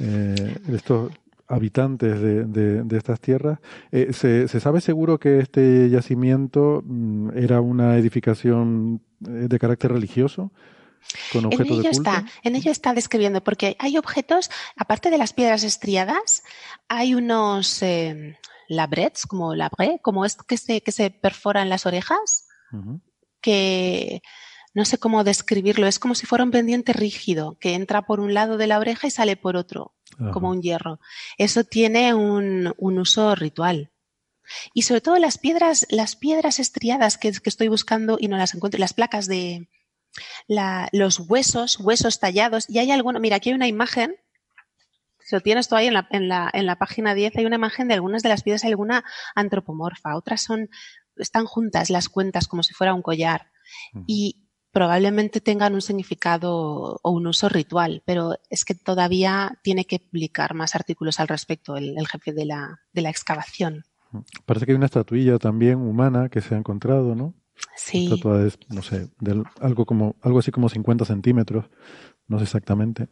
Eh, 0.00 0.56
estos 0.72 1.12
habitantes 1.48 2.20
de, 2.20 2.44
de, 2.44 2.82
de 2.84 2.96
estas 2.98 3.20
tierras. 3.20 3.58
Eh, 3.90 4.12
¿se, 4.12 4.48
¿se, 4.48 4.60
sabe 4.60 4.80
seguro 4.80 5.18
que 5.18 5.38
este 5.38 5.88
yacimiento 5.88 6.82
mm, 6.84 7.30
era 7.36 7.60
una 7.60 7.96
edificación 7.96 9.02
eh, 9.26 9.46
de 9.48 9.58
carácter 9.58 9.92
religioso? 9.92 10.52
Con 11.32 11.50
en 11.50 11.62
ello 11.62 11.80
de 11.80 11.88
está, 11.88 12.26
en 12.42 12.54
ello 12.54 12.70
está 12.70 12.92
describiendo, 12.92 13.42
porque 13.42 13.76
hay 13.78 13.96
objetos, 13.96 14.50
aparte 14.76 15.10
de 15.10 15.16
las 15.16 15.32
piedras 15.32 15.62
estriadas, 15.64 16.42
hay 16.86 17.14
unos 17.14 17.82
eh, 17.82 18.36
labrets, 18.68 19.24
como 19.24 19.54
labre, 19.54 20.00
como 20.02 20.26
esto 20.26 20.44
que 20.44 20.58
se, 20.58 20.82
que 20.82 20.92
se 20.92 21.10
perforan 21.10 21.70
las 21.70 21.86
orejas, 21.86 22.46
uh 22.72 22.76
-huh. 22.76 23.00
Que 23.40 24.22
no 24.74 24.84
sé 24.84 24.98
cómo 24.98 25.24
describirlo, 25.24 25.86
es 25.86 25.98
como 25.98 26.14
si 26.14 26.26
fuera 26.26 26.44
un 26.44 26.50
pendiente 26.50 26.92
rígido 26.92 27.56
que 27.58 27.74
entra 27.74 28.02
por 28.02 28.20
un 28.20 28.34
lado 28.34 28.56
de 28.58 28.66
la 28.66 28.78
oreja 28.78 29.06
y 29.06 29.10
sale 29.10 29.36
por 29.36 29.56
otro, 29.56 29.94
Ajá. 30.18 30.30
como 30.30 30.50
un 30.50 30.62
hierro. 30.62 31.00
Eso 31.36 31.64
tiene 31.64 32.14
un, 32.14 32.72
un, 32.76 32.98
uso 32.98 33.34
ritual. 33.34 33.90
Y 34.72 34.82
sobre 34.82 35.00
todo 35.00 35.18
las 35.18 35.38
piedras, 35.38 35.86
las 35.90 36.16
piedras 36.16 36.58
estriadas 36.58 37.18
que, 37.18 37.32
que 37.32 37.50
estoy 37.50 37.68
buscando 37.68 38.18
y 38.20 38.28
no 38.28 38.36
las 38.36 38.54
encuentro, 38.54 38.78
las 38.78 38.92
placas 38.94 39.26
de 39.26 39.68
la, 40.46 40.88
los 40.92 41.20
huesos, 41.20 41.78
huesos 41.80 42.20
tallados, 42.20 42.68
y 42.68 42.78
hay 42.78 42.90
alguno, 42.90 43.20
mira, 43.20 43.36
aquí 43.36 43.50
hay 43.50 43.54
una 43.54 43.66
imagen, 43.68 44.16
si 45.20 45.34
lo 45.34 45.40
tienes 45.40 45.70
ahí 45.72 45.88
en 45.88 45.94
la, 45.94 46.08
en 46.10 46.28
la, 46.28 46.50
en 46.52 46.66
la 46.66 46.76
página 46.76 47.14
10, 47.14 47.36
hay 47.36 47.44
una 47.44 47.56
imagen 47.56 47.88
de 47.88 47.94
algunas 47.94 48.22
de 48.22 48.30
las 48.30 48.42
piedras, 48.42 48.64
hay 48.64 48.70
alguna 48.70 49.04
antropomorfa, 49.34 50.16
otras 50.16 50.42
son, 50.42 50.70
están 51.18 51.46
juntas 51.46 51.90
las 51.90 52.08
cuentas 52.08 52.48
como 52.48 52.62
si 52.62 52.74
fuera 52.74 52.94
un 52.94 53.02
collar. 53.02 53.46
Uh 53.94 53.98
-huh. 53.98 54.04
Y 54.06 54.48
probablemente 54.72 55.40
tengan 55.40 55.74
un 55.74 55.82
significado 55.82 57.00
o 57.02 57.10
un 57.10 57.26
uso 57.26 57.48
ritual, 57.48 58.02
pero 58.04 58.34
es 58.50 58.64
que 58.64 58.74
todavía 58.74 59.58
tiene 59.62 59.86
que 59.86 59.98
publicar 59.98 60.54
más 60.54 60.74
artículos 60.74 61.20
al 61.20 61.28
respecto 61.28 61.76
el, 61.76 61.96
el 61.98 62.06
jefe 62.06 62.32
de 62.32 62.44
la, 62.44 62.80
de 62.92 63.02
la, 63.02 63.10
excavación. 63.10 63.84
Parece 64.46 64.66
que 64.66 64.72
hay 64.72 64.76
una 64.76 64.86
estatuilla 64.86 65.38
también 65.38 65.78
humana 65.78 66.28
que 66.28 66.40
se 66.40 66.54
ha 66.54 66.58
encontrado, 66.58 67.14
¿no? 67.14 67.34
Sí. 67.76 68.04
Estatua 68.04 68.46
es, 68.46 68.58
no 68.68 68.82
sé, 68.82 69.08
de 69.20 69.42
algo, 69.60 69.84
como, 69.84 70.16
algo 70.22 70.38
así 70.38 70.50
como 70.50 70.68
50 70.68 71.04
centímetros, 71.04 71.66
no 72.26 72.38
sé 72.38 72.44
exactamente. 72.44 73.08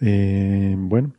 Eh, 0.00 0.74
bueno. 0.78 1.14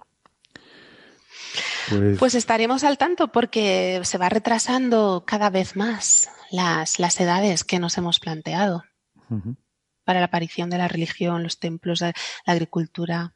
Pues... 1.89 2.19
pues... 2.19 2.35
estaremos 2.35 2.83
al 2.83 2.97
tanto 2.97 3.31
porque 3.31 3.99
se 4.03 4.17
va 4.17 4.29
retrasando 4.29 5.23
cada 5.25 5.49
vez 5.49 5.75
más 5.75 6.29
las, 6.51 6.99
las 6.99 7.19
edades 7.19 7.63
que 7.63 7.79
nos 7.79 7.97
hemos 7.97 8.19
planteado 8.19 8.83
uh 9.29 9.35
-huh. 9.35 9.55
para 10.03 10.19
la 10.19 10.25
aparición 10.25 10.69
de 10.69 10.77
la 10.77 10.87
religión, 10.87 11.43
los 11.43 11.59
templos, 11.59 12.01
la, 12.01 12.13
la 12.45 12.53
agricultura. 12.53 13.33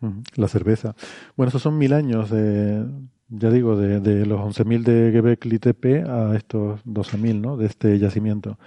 Uh 0.00 0.08
-huh. 0.08 0.22
La 0.36 0.48
cerveza. 0.48 0.94
Bueno, 1.36 1.48
esos 1.48 1.62
son 1.62 1.78
mil 1.78 1.92
años 1.92 2.30
de, 2.30 2.84
ya 3.28 3.50
digo, 3.50 3.76
de, 3.76 4.00
de 4.00 4.26
los 4.26 4.40
11.000 4.40 4.82
de 4.82 5.10
Gebekli 5.12 5.58
Tepe 5.58 6.02
a 6.02 6.34
estos 6.36 6.84
12.000, 6.84 7.40
¿no? 7.40 7.56
De 7.56 7.66
este 7.66 7.98
yacimiento. 7.98 8.58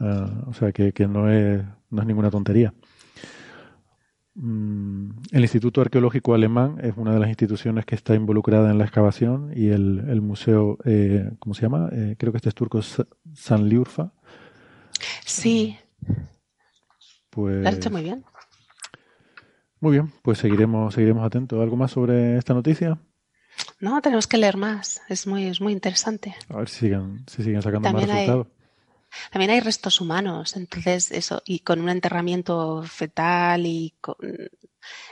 Uh, 0.00 0.50
o 0.50 0.54
sea 0.54 0.72
que, 0.72 0.92
que 0.92 1.06
no, 1.06 1.30
es, 1.30 1.62
no 1.90 2.02
es 2.02 2.06
ninguna 2.06 2.30
tontería. 2.30 2.74
Mm, 4.36 5.10
el 5.30 5.42
Instituto 5.42 5.80
Arqueológico 5.80 6.34
Alemán 6.34 6.78
es 6.82 6.94
una 6.96 7.12
de 7.14 7.20
las 7.20 7.28
instituciones 7.28 7.84
que 7.84 7.94
está 7.94 8.14
involucrada 8.14 8.70
en 8.70 8.78
la 8.78 8.84
excavación 8.84 9.52
y 9.54 9.68
el, 9.68 10.04
el 10.08 10.20
museo, 10.20 10.78
eh, 10.84 11.30
¿cómo 11.38 11.54
se 11.54 11.62
llama? 11.62 11.88
Eh, 11.92 12.16
creo 12.18 12.32
que 12.32 12.38
este 12.38 12.48
es 12.48 12.54
turco, 12.54 12.80
San 12.82 13.68
Liurfa. 13.68 14.12
Sí. 15.24 15.78
Pues, 17.30 17.62
Lo 17.62 17.68
has 17.68 17.76
hecho 17.76 17.90
muy 17.90 18.02
bien. 18.02 18.24
Muy 19.80 19.92
bien, 19.92 20.12
pues 20.22 20.38
seguiremos, 20.38 20.94
seguiremos 20.94 21.24
atentos. 21.24 21.60
¿Algo 21.60 21.76
más 21.76 21.92
sobre 21.92 22.38
esta 22.38 22.54
noticia? 22.54 22.98
No, 23.80 24.00
tenemos 24.00 24.26
que 24.26 24.38
leer 24.38 24.56
más. 24.56 25.02
Es 25.08 25.26
muy, 25.26 25.44
es 25.44 25.60
muy 25.60 25.72
interesante. 25.72 26.34
A 26.48 26.56
ver 26.56 26.68
si 26.68 26.80
siguen, 26.80 27.24
si 27.26 27.42
siguen 27.42 27.62
sacando 27.62 27.88
También 27.88 28.08
más 28.08 28.16
resultados. 28.16 28.46
También 29.30 29.50
hay 29.50 29.60
restos 29.60 30.00
humanos, 30.00 30.56
entonces 30.56 31.10
eso, 31.12 31.42
y 31.44 31.60
con 31.60 31.80
un 31.80 31.88
enterramiento 31.88 32.82
fetal 32.82 33.66
y 33.66 33.94
con 34.00 34.16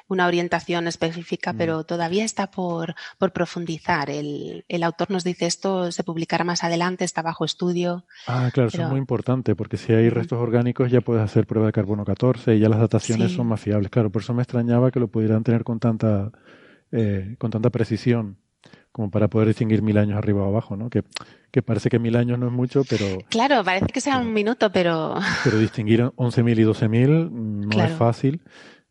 una 0.08 0.26
orientación 0.26 0.86
específica, 0.86 1.52
mm. 1.52 1.56
pero 1.56 1.84
todavía 1.84 2.24
está 2.24 2.50
por, 2.50 2.94
por 3.18 3.32
profundizar. 3.32 4.10
El, 4.10 4.64
el, 4.68 4.82
autor 4.82 5.10
nos 5.10 5.24
dice 5.24 5.46
esto 5.46 5.90
se 5.92 6.04
publicará 6.04 6.44
más 6.44 6.64
adelante, 6.64 7.04
está 7.04 7.22
bajo 7.22 7.44
estudio. 7.44 8.04
Ah, 8.26 8.50
claro, 8.52 8.68
pero... 8.70 8.82
eso 8.82 8.82
es 8.82 8.88
muy 8.90 8.98
importante, 8.98 9.54
porque 9.54 9.76
si 9.76 9.92
hay 9.92 10.10
restos 10.10 10.38
orgánicos 10.38 10.90
ya 10.90 11.00
puedes 11.00 11.22
hacer 11.22 11.46
prueba 11.46 11.66
de 11.66 11.72
carbono 11.72 12.04
14 12.04 12.56
y 12.56 12.60
ya 12.60 12.68
las 12.68 12.80
dataciones 12.80 13.30
sí. 13.30 13.36
son 13.36 13.46
más 13.46 13.60
fiables. 13.60 13.90
Claro, 13.90 14.10
por 14.10 14.22
eso 14.22 14.34
me 14.34 14.42
extrañaba 14.42 14.90
que 14.90 15.00
lo 15.00 15.08
pudieran 15.08 15.42
tener 15.42 15.64
con 15.64 15.80
tanta, 15.80 16.30
eh, 16.90 17.36
con 17.38 17.50
tanta 17.50 17.70
precisión 17.70 18.38
como 18.92 19.10
para 19.10 19.28
poder 19.28 19.48
distinguir 19.48 19.82
mil 19.82 19.96
años 19.96 20.18
arriba 20.18 20.42
o 20.42 20.48
abajo, 20.48 20.76
¿no? 20.76 20.90
Que, 20.90 21.02
que 21.50 21.62
parece 21.62 21.88
que 21.88 21.98
mil 21.98 22.14
años 22.14 22.38
no 22.38 22.46
es 22.46 22.52
mucho, 22.52 22.84
pero... 22.88 23.06
Claro, 23.30 23.64
parece 23.64 23.86
que 23.86 24.00
sea 24.00 24.18
un 24.18 24.32
minuto, 24.32 24.70
pero... 24.70 25.14
Pero 25.44 25.58
distinguir 25.58 26.02
11.000 26.02 26.60
y 26.60 26.64
12.000 26.64 27.30
no 27.30 27.68
claro. 27.70 27.92
es 27.92 27.98
fácil, 27.98 28.42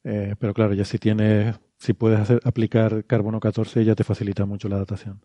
eh, 0.03 0.35
pero 0.39 0.53
claro, 0.53 0.73
ya 0.73 0.85
si 0.85 0.97
tienes, 0.97 1.55
si 1.77 1.93
puedes 1.93 2.19
hacer, 2.19 2.41
aplicar 2.43 3.05
carbono 3.05 3.39
14 3.39 3.85
ya 3.85 3.95
te 3.95 4.03
facilita 4.03 4.45
mucho 4.45 4.67
la 4.67 4.80
datación. 4.80 5.21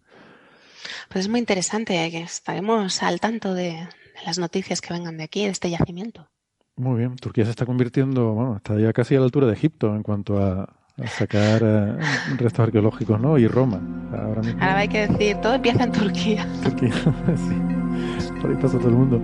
Pues 1.08 1.24
es 1.24 1.30
muy 1.30 1.40
interesante, 1.40 2.04
eh, 2.04 2.10
que 2.10 2.20
estaremos 2.20 3.02
al 3.02 3.18
tanto 3.18 3.54
de, 3.54 3.70
de 3.72 4.22
las 4.26 4.38
noticias 4.38 4.80
que 4.82 4.92
vengan 4.92 5.16
de 5.16 5.24
aquí, 5.24 5.44
de 5.44 5.50
este 5.50 5.70
yacimiento. 5.70 6.28
Muy 6.76 6.98
bien, 6.98 7.16
Turquía 7.16 7.44
se 7.44 7.50
está 7.50 7.64
convirtiendo, 7.64 8.34
bueno, 8.34 8.56
está 8.56 8.78
ya 8.78 8.92
casi 8.92 9.16
a 9.16 9.20
la 9.20 9.24
altura 9.24 9.46
de 9.46 9.54
Egipto 9.54 9.94
en 9.94 10.02
cuanto 10.02 10.38
a, 10.38 10.85
a 11.02 11.06
sacar 11.08 11.62
uh, 11.62 12.36
restos 12.36 12.60
arqueológicos, 12.60 13.20
¿no? 13.20 13.36
Y 13.38 13.46
Roma. 13.46 13.80
Ahora, 14.12 14.40
mismo. 14.40 14.62
ahora 14.62 14.78
hay 14.78 14.88
que 14.88 15.06
decir, 15.06 15.36
todo 15.42 15.54
empieza 15.54 15.84
en 15.84 15.92
Turquía. 15.92 16.46
Turquía, 16.62 16.90
sí. 16.90 18.32
Por 18.40 18.50
ahí 18.50 18.56
pasa 18.56 18.78
todo 18.78 18.88
el 18.88 18.94
mundo. 18.94 19.20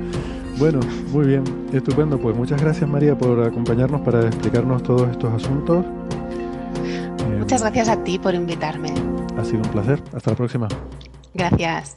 Bueno, 0.59 0.81
muy 1.13 1.27
bien, 1.27 1.45
estupendo. 1.73 2.19
Pues 2.19 2.37
muchas 2.37 2.61
gracias 2.61 2.89
María 2.89 3.17
por 3.17 3.43
acompañarnos 3.43 4.03
para 4.03 4.27
explicarnos 4.27 4.83
todos 4.83 5.11
estos 5.11 5.33
asuntos. 5.33 5.85
Muchas 7.39 7.63
gracias 7.63 7.89
a 7.89 8.03
ti 8.05 8.19
por 8.19 8.35
invitarme. 8.35 8.93
Ha 9.37 9.45
sido 9.45 9.63
un 9.63 9.71
placer. 9.71 10.03
Hasta 10.15 10.31
la 10.31 10.37
próxima. 10.37 10.69
Gracias. 11.35 11.97